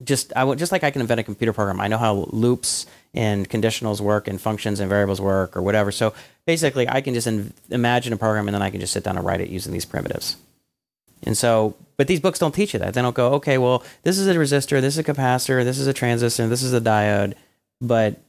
just 0.04 0.32
I 0.36 0.44
would 0.44 0.60
just 0.60 0.72
like 0.72 0.84
I 0.84 0.92
can 0.92 1.02
invent 1.02 1.20
a 1.20 1.24
computer 1.24 1.54
program. 1.54 1.80
I 1.82 1.88
know 1.88 1.98
how 1.98 2.28
loops 2.32 2.86
and 3.14 3.50
conditionals 3.50 4.00
work 4.00 4.28
and 4.28 4.40
functions 4.40 4.80
and 4.80 4.88
variables 4.88 5.20
work 5.20 5.58
or 5.58 5.62
whatever. 5.62 5.92
So 5.92 6.14
basically, 6.46 6.88
I 6.88 7.02
can 7.02 7.14
just 7.14 7.28
in, 7.28 7.54
imagine 7.70 8.14
a 8.14 8.18
program 8.18 8.48
and 8.48 8.56
then 8.56 8.62
I 8.62 8.70
can 8.70 8.80
just 8.80 8.94
sit 8.94 9.04
down 9.04 9.18
and 9.18 9.26
write 9.26 9.42
it 9.42 9.50
using 9.50 9.74
these 9.74 9.86
primitives. 9.86 10.38
And 11.24 11.38
so, 11.38 11.76
but 11.98 12.08
these 12.08 12.20
books 12.20 12.40
don't 12.40 12.54
teach 12.54 12.74
you 12.74 12.80
that. 12.80 12.94
They 12.94 13.02
don't 13.02 13.16
go, 13.16 13.34
okay, 13.34 13.58
well, 13.58 13.84
this 14.04 14.18
is 14.18 14.28
a 14.28 14.36
resistor, 14.36 14.80
this 14.80 14.98
is 14.98 15.00
a 15.00 15.04
capacitor, 15.04 15.64
this 15.64 15.78
is 15.78 15.88
a 15.88 15.94
transistor, 15.94 16.48
this 16.48 16.64
is 16.64 16.74
a 16.74 16.80
diode. 16.80 17.34
But 17.82 18.22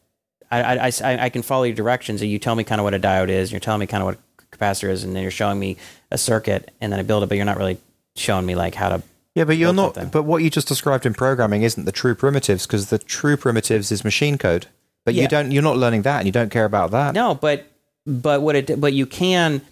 I, 0.51 0.63
I, 0.63 0.91
I, 1.05 1.25
I 1.25 1.29
can 1.29 1.43
follow 1.43 1.65
your 1.65 1.77
directions, 1.77 2.23
and 2.23 2.31
you 2.31 2.39
tell 2.39 2.55
me 2.55 2.65
kind 2.65 2.81
of 2.81 2.85
what 2.85 2.95
a 2.95 2.99
diode 2.99 3.29
is, 3.29 3.49
and 3.49 3.53
you're 3.53 3.61
telling 3.61 3.81
me 3.81 3.87
kind 3.87 4.03
of 4.03 4.07
what 4.07 4.19
a 4.41 4.57
capacitor 4.57 4.89
is, 4.89 5.05
and 5.05 5.15
then 5.15 5.23
you're 5.23 5.31
showing 5.31 5.59
me 5.59 5.77
a 6.11 6.19
circuit, 6.19 6.73
and 6.81 6.93
then 6.93 6.99
I 6.99 7.05
build 7.05 7.23
it, 7.23 7.29
but 7.29 7.37
you're 7.37 7.45
not 7.45 7.57
really 7.59 7.79
showing 8.17 8.47
me 8.47 8.55
like 8.55 8.75
how 8.75 8.89
to. 8.89 9.03
Yeah, 9.35 9.45
but 9.45 9.57
you're 9.57 9.73
not. 9.73 10.11
But 10.11 10.25
what 10.25 10.43
you 10.43 10.51
just 10.51 10.69
described 10.69 11.07
in 11.07 11.15
programming 11.15 11.63
isn't 11.63 11.85
the 11.85 11.93
true 11.93 12.15
primitives 12.15 12.67
because 12.67 12.91
the 12.91 12.99
true 12.99 13.37
primitives 13.37 13.93
is 13.93 14.05
machine 14.05 14.39
code. 14.39 14.67
But 15.05 15.15
Yeah. 15.15 15.23
you 15.23 15.29
don't. 15.29 15.51
You're 15.53 15.63
not 15.63 15.77
learning 15.77 16.03
that, 16.03 16.19
and 16.19 16.27
you 16.27 16.33
don't 16.33 16.51
care 16.51 16.65
about 16.65 16.91
that. 16.91 17.15
No, 17.15 17.35
but 17.35 17.67
but 18.07 18.43
what 18.43 18.57
it 18.57 18.81
but 18.81 18.93
you 18.93 19.07
can 19.07 19.63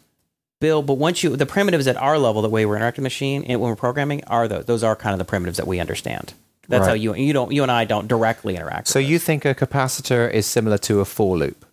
build. 0.60 0.86
But 0.86 0.94
once 0.94 1.22
you 1.22 1.36
the 1.36 1.46
primitives 1.46 1.86
at 1.86 1.96
our 1.96 2.18
level, 2.18 2.40
the 2.40 2.48
way 2.48 2.64
we're 2.66 2.76
interacting 2.76 3.02
machine 3.02 3.44
and 3.44 3.60
when 3.60 3.70
we're 3.70 3.76
programming 3.76 4.24
are 4.24 4.46
those. 4.48 4.64
Those 4.66 4.82
are 4.84 4.94
kind 4.96 5.12
of 5.12 5.18
the 5.18 5.24
primitives 5.24 5.56
that 5.58 5.66
we 5.66 5.80
understand. 5.80 6.34
That's 6.68 6.86
how 6.86 6.92
you 6.92 7.14
you 7.14 7.32
don't 7.32 7.50
you 7.52 7.62
and 7.62 7.72
I 7.72 7.84
don't 7.84 8.08
directly 8.08 8.54
interact. 8.54 8.88
So 8.88 9.00
with 9.00 9.08
you 9.08 9.18
think 9.18 9.44
a 9.44 9.54
capacitor 9.54 10.30
is 10.30 10.46
similar 10.46 10.78
to 10.78 11.00
a 11.00 11.04
for 11.04 11.36
loop? 11.36 11.64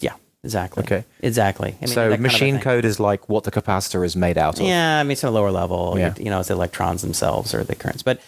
yeah, 0.00 0.14
exactly. 0.44 0.82
Okay. 0.84 1.04
exactly. 1.20 1.70
I 1.80 1.84
mean, 1.84 1.88
so 1.88 2.02
kind 2.02 2.14
of 2.14 2.20
machine 2.20 2.60
code 2.60 2.84
is 2.84 2.98
like 3.00 3.28
what 3.28 3.44
the 3.44 3.50
capacitor 3.50 4.04
is 4.04 4.16
made 4.16 4.38
out 4.38 4.58
of. 4.60 4.66
Yeah, 4.66 4.98
I 4.98 5.02
mean, 5.02 5.12
it's 5.12 5.24
a 5.24 5.30
lower 5.30 5.50
level. 5.50 5.94
Yeah. 5.98 6.14
You, 6.16 6.24
you 6.24 6.30
know, 6.30 6.40
it's 6.40 6.48
the 6.48 6.54
electrons 6.54 7.02
themselves 7.02 7.54
or 7.54 7.64
the 7.64 7.74
currents. 7.74 8.02
But 8.02 8.20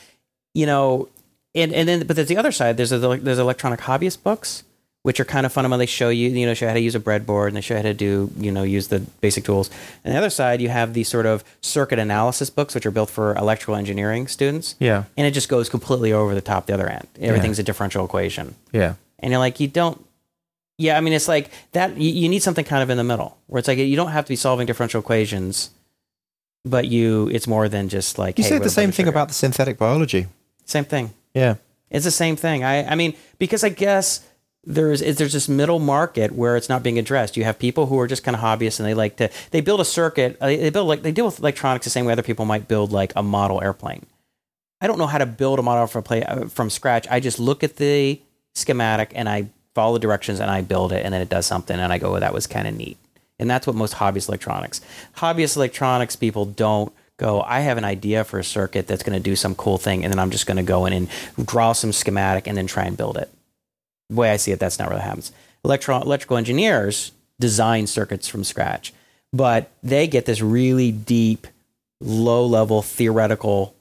you 0.55 0.67
know, 0.67 1.09
and 1.55 1.73
and 1.73 1.89
then 1.89 2.07
but 2.07 2.17
there's 2.17 2.29
the 2.29 2.37
other 2.37 2.53
side. 2.53 2.77
There's 2.77 2.93
a, 2.93 2.99
there's 2.99 3.39
electronic 3.39 3.81
hobbyist 3.81 4.23
books, 4.23 4.65
which 5.03 5.21
are 5.21 5.25
kind 5.25 5.45
of 5.47 5.53
fun. 5.53 5.69
They 5.79 5.87
show 5.87 6.09
you 6.09 6.31
you 6.31 6.47
know 6.47 6.55
show 6.55 6.67
you 6.67 6.69
how 6.69 6.75
to 6.75 6.81
use 6.81 6.95
a 6.95 7.01
breadboard 7.01 7.49
and 7.49 7.57
they 7.57 7.61
show 7.61 7.75
you 7.75 7.79
how 7.79 7.83
to 7.83 7.95
do 7.95 8.31
you 8.39 8.51
know 8.53 8.63
use 8.63 8.89
the 8.89 9.01
basic 9.21 9.45
tools. 9.45 9.71
And 10.05 10.15
the 10.15 10.19
other 10.19 10.31
side, 10.31 10.61
you 10.61 10.69
have 10.69 10.95
these 10.95 11.09
sort 11.09 11.27
of 11.27 11.45
circuit 11.61 11.99
analysis 11.99 12.51
books, 12.51 12.75
which 12.75 12.87
are 12.87 12.91
built 12.91 13.11
for 13.11 13.35
electrical 13.37 13.77
engineering 13.77 14.27
students. 14.29 14.75
Yeah. 14.79 15.05
And 15.17 15.27
it 15.27 15.33
just 15.33 15.49
goes 15.49 15.69
completely 15.69 16.13
over 16.13 16.35
the 16.35 16.41
top 16.41 16.67
the 16.67 16.75
other 16.75 16.89
end. 16.89 17.07
Everything's 17.21 17.59
a 17.59 17.63
differential 17.63 18.05
equation 18.05 18.55
Yeah. 18.73 18.95
and 19.19 19.31
you're 19.33 19.39
like 19.41 19.59
you 19.61 19.69
don't 19.69 20.05
yeah 20.79 20.97
i 20.97 21.01
mean 21.01 21.13
it's 21.13 21.29
like 21.29 21.51
that 21.73 21.97
you, 21.97 22.11
you 22.11 22.29
need 22.29 22.43
something 22.43 22.65
kind 22.65 22.83
of 22.83 22.91
in 22.91 22.97
the 22.97 23.05
middle 23.05 23.37
where 23.47 23.59
it's 23.59 23.69
like 23.69 23.79
you 23.79 23.97
don't 23.97 24.11
have 24.11 24.25
to 24.25 24.29
be 24.29 24.37
solving 24.37 24.67
differential 24.67 25.01
equations 25.01 25.71
but 26.65 26.87
you 26.89 27.29
it's 27.29 27.47
more 27.47 27.69
than 27.69 27.89
just 27.89 28.19
like 28.19 28.39
You 28.39 28.45
hey, 28.45 28.51
said 28.51 28.63
the 28.63 28.71
same 28.71 28.91
thing 28.91 29.05
sugar. 29.07 29.11
about 29.11 29.29
the 29.29 29.35
synthetic 29.35 29.77
biology. 29.79 30.27
same 30.65 30.85
thing. 30.85 31.13
Yeah. 31.35 31.57
It's 31.91 32.05
the 32.07 32.11
same 32.11 32.37
thing. 32.37 32.65
I, 32.65 32.85
I 32.91 32.95
mean, 32.95 33.15
because 33.39 33.63
I 33.63 33.69
guess 33.69 34.27
there's 34.65 35.01
there's 35.01 35.35
this 35.35 35.47
middle 35.49 35.79
market 35.79 36.33
where 36.33 36.57
it's 36.57 36.71
not 36.71 36.83
being 36.83 36.99
addressed. 36.99 37.37
You 37.37 37.45
have 37.45 37.59
people 37.59 37.85
who 37.87 37.99
are 38.01 38.07
just 38.07 38.25
kind 38.25 38.35
of 38.35 38.41
hobbyists 38.43 38.81
and 38.81 38.89
they 38.89 38.95
like 38.95 39.17
to 39.17 39.29
they 39.51 39.61
build 39.61 39.81
a 39.81 39.85
circuit. 39.85 40.39
uh, 40.41 40.47
They 40.47 40.71
build 40.71 40.89
like 40.89 41.03
they 41.03 41.13
deal 41.13 41.27
with 41.27 41.39
electronics 41.39 41.85
the 41.85 41.91
same 41.91 42.07
way 42.07 42.13
other 42.13 42.23
people 42.23 42.47
might 42.47 42.67
build 42.67 42.91
like 42.93 43.13
a 43.15 43.23
model 43.23 43.61
airplane. 43.63 44.07
I 44.81 44.87
don't 44.87 44.99
know 44.99 45.07
how 45.07 45.19
to 45.19 45.27
build 45.27 45.59
a 45.59 45.63
model 45.63 45.87
from 45.87 46.03
play 46.03 46.23
uh, 46.25 46.47
from 46.47 46.71
scratch. 46.71 47.07
I 47.11 47.21
just 47.21 47.39
look 47.39 47.63
at 47.63 47.77
the 47.77 48.19
schematic 48.55 49.13
and 49.15 49.29
I 49.29 49.51
follow 49.75 49.95
the 49.95 50.01
directions 50.01 50.41
and 50.41 50.51
I 50.51 50.63
build 50.63 50.93
it 50.93 51.05
and 51.05 51.13
then 51.13 51.21
it 51.21 51.29
does 51.29 51.47
something 51.47 51.79
and 51.79 51.93
I 51.93 51.99
go, 51.99 52.19
that 52.19 52.35
was 52.35 52.47
kind 52.47 52.69
of 52.69 52.75
neat. 52.75 52.97
And 53.39 53.51
that's 53.51 53.67
what 53.67 53.75
most 53.75 53.95
hobbyist 53.95 54.29
electronics. 54.29 54.81
Hobbyist 55.17 55.57
electronics 55.57 56.17
people 56.17 56.45
don't 56.45 56.93
go, 57.17 57.43
I 57.43 57.61
have 57.61 57.79
an 57.79 57.85
idea 57.85 58.25
for 58.25 58.39
a 58.39 58.45
circuit 58.45 58.87
that's 58.87 59.03
going 59.03 59.17
to 59.17 59.23
do 59.23 59.37
some 59.37 59.55
cool 59.55 59.79
thing 59.79 60.05
and 60.05 60.13
then 60.13 60.19
I'm 60.19 60.31
just 60.31 60.47
going 60.47 60.57
to 60.57 60.63
go 60.63 60.87
in 60.87 60.93
and 60.93 61.09
draw 61.45 61.73
some 61.73 61.93
schematic 61.93 62.47
and 62.47 62.57
then 62.57 62.67
try 62.67 62.85
and 62.85 62.97
build 62.97 63.17
it. 63.17 63.31
The 64.11 64.17
way 64.17 64.31
I 64.31 64.37
see 64.37 64.53
it, 64.53 64.61
that's 64.61 64.79
not 64.79 64.89
really 64.89 65.01
what 65.01 65.07
happens. 65.07 65.33
Electro- 65.65 66.01
electrical 66.03 66.37
engineers 66.37 67.13
design 67.41 67.87
circuits 67.87 68.29
from 68.29 68.45
scratch, 68.45 68.93
but 69.33 69.71
they 69.83 70.07
get 70.07 70.27
this 70.27 70.41
really 70.41 70.93
deep, 70.93 71.47
low 72.01 72.47
level 72.47 72.83
theoretical 72.83 73.75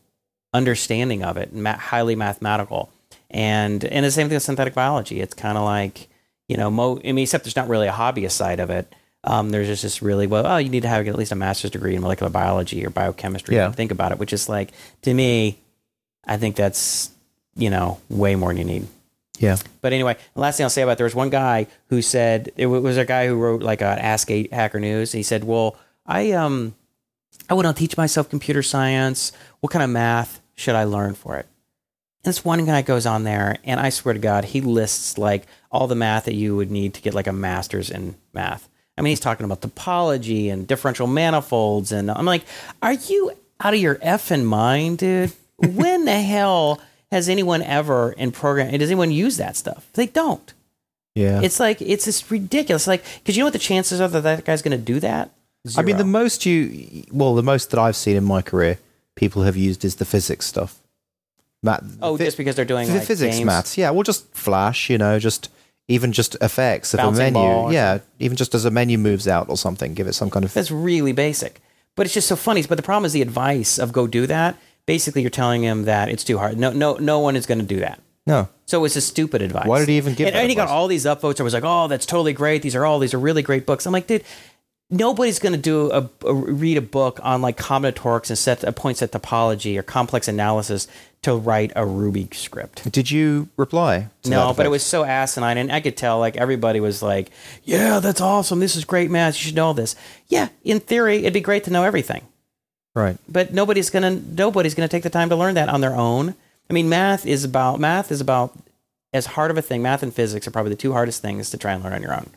understanding 0.54 1.24
of 1.24 1.38
it, 1.38 1.54
ma- 1.54 1.78
highly 1.78 2.16
mathematical. 2.16 2.92
And 3.34 3.84
and 3.84 4.06
the 4.06 4.12
same 4.12 4.28
thing 4.30 4.36
with 4.36 4.44
synthetic 4.44 4.74
biology. 4.76 5.20
It's 5.20 5.34
kind 5.34 5.58
of 5.58 5.64
like 5.66 6.08
you 6.48 6.58
know, 6.58 6.70
mo- 6.70 7.00
I 7.04 7.12
mean, 7.14 7.24
except 7.24 7.46
there's 7.46 7.56
not 7.56 7.68
really 7.68 7.88
a 7.88 7.92
hobbyist 7.92 8.32
side 8.32 8.60
of 8.60 8.70
it. 8.70 8.94
Um, 9.24 9.50
there's 9.50 9.68
just 9.68 9.84
this 9.84 10.02
really 10.02 10.28
well. 10.28 10.46
Oh, 10.46 10.58
you 10.58 10.70
need 10.70 10.84
to 10.84 10.90
have 10.90 11.08
at 11.08 11.16
least 11.16 11.32
a 11.32 11.36
master's 11.36 11.72
degree 11.72 11.96
in 11.96 12.02
molecular 12.02 12.30
biology 12.30 12.86
or 12.86 12.90
biochemistry. 12.90 13.56
Yeah. 13.56 13.68
to 13.68 13.74
Think 13.74 13.92
about 13.92 14.12
it, 14.12 14.20
which 14.20 14.34
is 14.34 14.50
like 14.50 14.72
to 15.04 15.14
me, 15.14 15.58
I 16.26 16.38
think 16.38 16.56
that's 16.56 17.10
you 17.56 17.70
know 17.70 18.00
way 18.10 18.36
more 18.36 18.50
than 18.50 18.58
you 18.58 18.66
need. 18.66 18.88
Yeah. 19.40 19.58
But 19.82 19.94
anyway, 19.94 20.18
the 20.36 20.42
last 20.42 20.58
thing 20.58 20.66
I'll 20.66 20.70
say 20.70 20.84
about 20.84 20.94
it, 20.94 20.98
there 21.00 21.06
was 21.06 21.16
one 21.16 21.30
guy 21.30 21.68
who 21.88 22.02
said 22.02 22.52
it 22.56 22.68
was 22.68 22.98
a 22.98 23.06
guy 23.06 23.28
who 23.28 23.36
wrote 23.36 23.64
like 23.64 23.82
an 23.82 23.98
Ask 24.00 24.30
Hacker 24.30 24.80
News. 24.80 25.14
And 25.14 25.20
he 25.20 25.24
said, 25.24 25.44
"Well, 25.44 25.78
I 26.06 26.32
um, 26.34 26.76
I 27.50 27.54
want 27.54 27.66
to 27.66 27.74
teach 27.74 27.98
myself 27.98 28.30
computer 28.30 28.62
science. 28.62 29.32
What 29.62 29.72
kind 29.72 29.84
of 29.84 29.90
math 29.90 30.42
should 30.56 30.76
I 30.76 30.84
learn 30.84 31.16
for 31.16 31.38
it?" 31.38 31.48
And 32.24 32.30
this 32.30 32.46
one 32.46 32.66
guy 32.66 32.82
goes 32.82 33.06
on 33.06 33.24
there, 33.24 33.58
and 33.64 33.80
I 33.80 33.90
swear 33.90 34.14
to 34.14 34.20
God, 34.20 34.46
he 34.46 34.62
lists 34.62 35.18
like 35.18 35.46
all 35.72 35.88
the 35.88 35.96
math 35.96 36.26
that 36.26 36.36
you 36.36 36.56
would 36.56 36.72
need 36.72 36.94
to 36.94 37.02
get 37.02 37.14
like 37.14 37.28
a 37.28 37.34
master's 37.34 37.90
in 37.90 38.16
math. 38.34 38.70
I 38.98 39.02
mean, 39.02 39.12
he's 39.12 39.20
talking 39.20 39.46
about 39.46 39.62
topology 39.62 40.52
and 40.52 40.68
differential 40.68 41.08
manifolds, 41.08 41.92
and 41.92 42.10
I'm 42.12 42.26
like, 42.26 42.46
"Are 42.82 42.94
you 42.94 43.32
out 43.60 43.74
of 43.74 43.80
your 43.80 43.96
effing 43.96 44.46
mind, 44.46 45.00
dude? 45.00 45.34
When 45.58 46.06
the 46.06 46.22
hell?" 46.22 46.82
Has 47.12 47.30
anyone 47.30 47.62
ever 47.62 48.14
in 48.14 48.32
program? 48.32 48.76
Does 48.76 48.90
anyone 48.90 49.12
use 49.12 49.38
that 49.38 49.56
stuff? 49.56 49.88
They 49.94 50.08
don't. 50.08 50.52
Yeah. 51.14 51.42
It's 51.44 51.60
like 51.60 51.80
it's 51.80 52.06
just 52.06 52.32
ridiculous. 52.32 52.88
Like, 52.88 53.04
because 53.20 53.38
you 53.38 53.42
know 53.42 53.46
what 53.46 53.54
the 53.54 53.60
chances 53.60 54.02
are 54.02 54.08
that 54.08 54.22
that 54.22 54.46
guy's 54.46 54.64
going 54.64 54.76
to 54.76 54.84
do 54.84 55.00
that? 55.02 55.30
I 55.78 55.84
mean, 55.84 55.98
the 55.98 56.06
most 56.06 56.46
you, 56.48 57.04
well, 57.12 57.36
the 57.36 57.44
most 57.44 57.70
that 57.70 57.80
I've 57.80 57.96
seen 57.96 58.16
in 58.16 58.24
my 58.24 58.42
career, 58.42 58.80
people 59.14 59.44
have 59.44 59.56
used 59.56 59.86
is 59.86 59.98
the 59.98 60.06
physics 60.06 60.48
stuff. 60.48 60.80
Math, 61.64 61.98
oh, 62.02 62.18
phy- 62.18 62.26
just 62.26 62.38
because 62.38 62.56
they're 62.56 62.66
doing 62.66 62.88
the 62.88 62.96
like 62.96 63.08
physics 63.08 63.38
games? 63.38 63.46
maths. 63.46 63.78
Yeah, 63.78 63.90
well, 63.90 64.04
just 64.04 64.32
flash, 64.36 64.90
you 64.90 64.98
know, 64.98 65.18
just 65.18 65.50
even 65.88 66.12
just 66.12 66.36
effects 66.42 66.94
of 66.94 67.00
Bouncing 67.00 67.30
a 67.30 67.32
menu. 67.32 67.72
Yeah, 67.72 68.00
even 68.20 68.38
just 68.38 68.54
as 68.54 68.66
a 68.66 68.72
menu 68.72 68.98
moves 68.98 69.28
out 69.28 69.50
or 69.50 69.58
something, 69.58 69.94
give 69.94 70.08
it 70.08 70.14
some 70.14 70.30
kind 70.30 70.46
of. 70.46 70.54
That's 70.54 70.72
really 70.72 71.14
basic. 71.14 71.62
But 71.96 72.06
it's 72.06 72.14
just 72.14 72.28
so 72.28 72.36
funny. 72.36 72.64
But 72.64 72.76
the 72.76 72.84
problem 72.84 73.06
is 73.06 73.14
the 73.14 73.22
advice 73.22 73.80
of 73.80 73.92
go 73.94 74.08
do 74.08 74.28
that. 74.28 74.58
Basically, 74.86 75.22
you're 75.22 75.32
telling 75.32 75.64
him 75.64 75.86
that 75.86 76.10
it's 76.10 76.24
too 76.24 76.38
hard. 76.38 76.58
No, 76.58 76.72
no, 76.72 76.96
no 76.96 77.20
one 77.20 77.36
is 77.36 77.46
going 77.46 77.60
to 77.60 77.66
do 77.66 77.80
that. 77.80 78.00
No. 78.26 78.50
So 78.66 78.84
it's 78.86 78.96
a 78.96 79.02
stupid 79.02 79.42
advice. 79.42 79.68
Why 79.68 79.80
did 79.80 79.90
he 79.90 79.98
even 79.98 80.14
give 80.14 80.28
And, 80.28 80.36
and 80.36 80.50
he 80.50 80.56
got 80.56 80.70
all 80.70 80.88
these 80.88 81.06
upvotes. 81.06 81.40
I 81.40 81.44
was 81.44 81.54
like, 81.54 81.64
"Oh, 81.66 81.88
that's 81.88 82.06
totally 82.06 82.34
great. 82.34 82.62
These 82.62 82.76
are 82.76 82.86
all 82.86 83.00
these 83.00 83.14
are 83.14 83.20
really 83.20 83.42
great 83.42 83.66
books." 83.66 83.86
I'm 83.86 83.92
like, 83.94 84.08
dude, 84.08 84.24
nobody's 84.94 85.40
going 85.40 85.54
to 85.54 85.60
do 85.60 85.92
a, 85.92 86.10
a 86.26 86.34
read 86.34 86.78
a 86.78 86.82
book 86.82 87.20
on 87.24 87.42
like 87.42 87.58
combinatorics 87.58 88.30
and 88.30 88.38
set 88.38 88.64
uh, 88.64 88.68
a 88.68 88.72
point 88.72 88.98
set 88.98 89.12
topology 89.12 89.78
or 89.78 89.84
complex 89.84 90.28
analysis 90.28 90.88
to 91.24 91.36
write 91.36 91.72
a 91.76 91.86
Ruby 91.86 92.28
script. 92.32 92.90
Did 92.92 93.10
you 93.10 93.50
reply? 93.58 94.08
No, 94.26 94.54
but 94.54 94.66
it 94.66 94.70
was 94.70 94.84
so 94.84 95.04
asinine, 95.04 95.58
and 95.58 95.72
I 95.72 95.80
could 95.80 95.98
tell 95.98 96.20
like 96.20 96.38
everybody 96.38 96.80
was 96.80 97.02
like, 97.02 97.32
"Yeah, 97.64 98.00
that's 98.00 98.22
awesome. 98.22 98.60
This 98.60 98.76
is 98.76 98.86
great 98.86 99.10
math. 99.10 99.36
You 99.36 99.48
should 99.48 99.56
know 99.56 99.74
this." 99.74 99.96
Yeah, 100.28 100.50
in 100.64 100.80
theory, 100.80 101.18
it'd 101.18 101.34
be 101.34 101.42
great 101.42 101.64
to 101.66 101.72
know 101.72 101.84
everything, 101.84 102.24
right. 102.94 103.18
but 103.28 103.54
nobody's 103.54 103.90
gonna 103.90 104.12
nobody's 104.12 104.76
gonna 104.76 104.88
take 104.88 105.04
the 105.04 105.10
time 105.10 105.30
to 105.30 105.36
learn 105.36 105.56
that 105.56 105.70
on 105.70 105.82
their 105.82 105.96
own. 105.96 106.36
I 106.70 106.74
mean, 106.74 106.90
math 106.90 107.26
is 107.26 107.44
about 107.44 107.80
math 107.80 108.12
is 108.12 108.22
about 108.22 108.58
as 109.14 109.28
hard 109.28 109.50
of 109.50 109.58
a 109.58 109.62
thing. 109.62 109.82
Math 109.82 110.04
and 110.04 110.14
physics 110.14 110.48
are 110.48 110.52
probably 110.52 110.72
the 110.72 110.78
two 110.78 110.94
hardest 110.94 111.22
things 111.22 111.50
to 111.52 111.58
try 111.58 111.74
and 111.74 111.84
learn 111.84 111.94
on 111.94 112.02
your 112.02 112.14
own. 112.14 112.30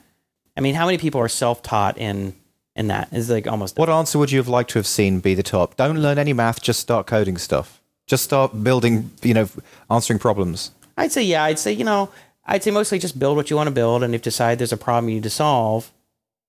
I 0.57 0.61
mean, 0.61 0.75
how 0.75 0.87
many 0.87 0.99
people 0.99 1.21
are 1.21 1.29
self 1.29 1.63
taught 1.63 1.99
in 1.99 2.35
in 2.77 2.87
that? 2.89 3.09
Is 3.13 3.29
like 3.31 3.47
almost 3.47 3.77
What 3.79 3.89
answer 3.89 4.19
would 4.19 4.31
you 4.31 4.39
have 4.39 4.49
liked 4.49 4.71
to 4.71 4.79
have 4.79 4.87
seen 4.87 5.21
be 5.21 5.35
the 5.35 5.43
top? 5.43 5.77
Don't 5.77 5.99
learn 5.99 6.19
any 6.19 6.33
math. 6.33 6.61
Just 6.63 6.81
start 6.81 7.07
coding 7.07 7.39
stuff. 7.39 7.81
Just 8.07 8.23
start 8.25 8.63
building. 8.63 9.11
You 9.23 9.35
know, 9.35 9.49
answering 9.91 10.19
problems. 10.19 10.71
I'd 10.97 11.13
say 11.13 11.23
yeah. 11.23 11.45
I'd 11.45 11.59
say 11.59 11.73
you 11.73 11.85
know. 11.85 12.11
I'd 12.49 12.63
say 12.63 12.71
mostly 12.71 13.01
just 13.01 13.19
build 13.19 13.37
what 13.37 13.51
you 13.51 13.57
want 13.57 13.67
to 13.67 13.73
build, 13.73 14.05
and 14.05 14.15
if 14.15 14.21
you 14.21 14.25
decide 14.25 14.59
there's 14.59 14.73
a 14.73 14.77
problem 14.77 15.09
you 15.09 15.17
need 15.17 15.25
to 15.25 15.31
solve, 15.31 15.91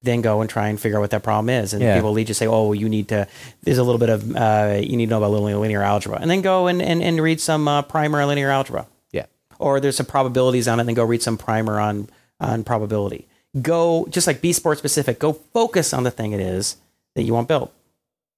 then 0.04 0.22
go 0.22 0.42
and 0.42 0.50
try 0.50 0.68
and 0.68 0.80
figure 0.80 1.00
out 1.00 1.02
what 1.02 1.10
that 1.10 1.24
problem 1.24 1.50
is. 1.50 1.74
And 1.74 1.82
Yeah. 1.82 1.96
people 1.96 2.12
lead 2.12 2.28
you 2.28 2.36
say, 2.36 2.46
oh, 2.46 2.66
well, 2.66 2.76
you 2.76 2.88
need 2.88 3.08
to. 3.08 3.28
There's 3.64 3.80
a 3.80 3.84
little 3.84 3.98
bit 3.98 4.10
of 4.10 4.36
uh, 4.36 4.78
you 4.80 4.96
need 4.96 5.08
to 5.08 5.10
know 5.10 5.18
about 5.18 5.32
linear, 5.32 5.58
linear 5.58 5.82
algebra, 5.82 6.20
and 6.22 6.30
then 6.30 6.42
go 6.42 6.68
and 6.68 6.82
and, 6.84 7.02
and 7.02 7.20
read 7.20 7.42
some 7.42 7.68
uh, 7.68 7.82
primer 7.82 8.22
on 8.22 8.28
linear 8.28 8.52
algebra, 8.52 8.86
Yeah. 9.12 9.26
or 9.58 9.80
there's 9.80 9.96
some 9.98 10.06
probabilities 10.06 10.68
on 10.68 10.78
it, 10.78 10.82
and 10.84 10.90
then 10.90 10.94
go 10.96 11.04
read 11.04 11.24
some 11.24 11.36
primer 11.38 11.80
on 11.80 12.10
on 12.40 12.64
probability. 12.64 13.28
Go 13.62 14.08
just 14.10 14.28
like 14.28 14.42
be 14.42 14.54
sport 14.54 14.78
specific. 14.78 15.20
Go 15.20 15.34
focus 15.34 15.94
on 15.94 16.04
the 16.04 16.12
thing 16.12 16.32
it 16.34 16.40
is 16.40 16.78
that 17.16 17.24
you 17.24 17.34
want 17.34 17.48
built. 17.48 17.74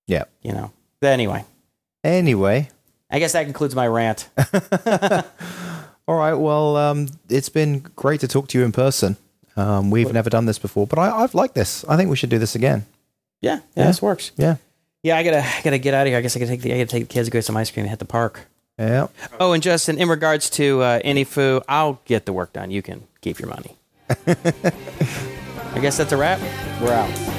Yeah. 0.07 0.25
You 0.43 0.51
know. 0.53 0.71
But 1.01 1.07
anyway, 1.09 1.45
Anyway. 2.03 2.69
I 3.11 3.19
guess 3.19 3.33
that 3.33 3.43
concludes 3.45 3.75
my 3.75 3.87
rant. 3.87 4.29
All 6.07 6.15
right. 6.15 6.33
Well, 6.33 6.75
um, 6.77 7.07
it's 7.29 7.49
been 7.49 7.79
great 7.95 8.19
to 8.21 8.27
talk 8.27 8.47
to 8.49 8.57
you 8.59 8.65
in 8.65 8.71
person. 8.71 9.17
Um, 9.55 9.91
we've 9.91 10.13
never 10.13 10.29
done 10.29 10.45
this 10.45 10.57
before, 10.59 10.87
but 10.87 10.97
I, 10.99 11.09
I've 11.23 11.33
liked 11.35 11.53
this. 11.55 11.83
I 11.89 11.97
think 11.97 12.09
we 12.09 12.15
should 12.15 12.29
do 12.29 12.39
this 12.39 12.55
again. 12.55 12.85
Yeah, 13.41 13.55
yeah, 13.55 13.61
Yeah. 13.75 13.87
this 13.87 14.01
works. 14.01 14.31
Yeah. 14.37 14.55
Yeah, 15.03 15.17
I 15.17 15.23
gotta 15.23 15.39
I 15.43 15.61
gotta 15.63 15.77
get 15.77 15.93
out 15.93 16.07
of 16.07 16.11
here. 16.11 16.17
I 16.17 16.21
guess 16.21 16.35
I 16.35 16.39
gotta 16.39 16.51
take 16.51 16.61
the 16.61 16.73
I 16.73 16.77
gotta 16.77 16.85
take 16.87 17.07
the 17.07 17.13
kids 17.13 17.27
to 17.27 17.31
go 17.31 17.37
get 17.37 17.45
some 17.45 17.57
ice 17.57 17.71
cream 17.71 17.83
and 17.83 17.89
hit 17.89 17.99
the 17.99 18.05
park. 18.05 18.47
Yeah. 18.77 19.07
Oh, 19.39 19.53
and 19.53 19.61
Justin, 19.63 19.97
in 19.97 20.07
regards 20.09 20.49
to 20.51 20.81
uh, 20.81 20.99
AnyFu, 21.01 21.61
I'll 21.67 21.99
get 22.05 22.25
the 22.25 22.33
work 22.33 22.53
done. 22.53 22.69
You 22.71 22.81
can 22.81 23.07
keep 23.21 23.39
your 23.39 23.49
money. 23.49 23.75
I 24.09 25.79
guess 25.79 25.97
that's 25.97 26.11
a 26.11 26.17
wrap. 26.17 26.39
We're 26.81 26.93
out. 26.93 27.38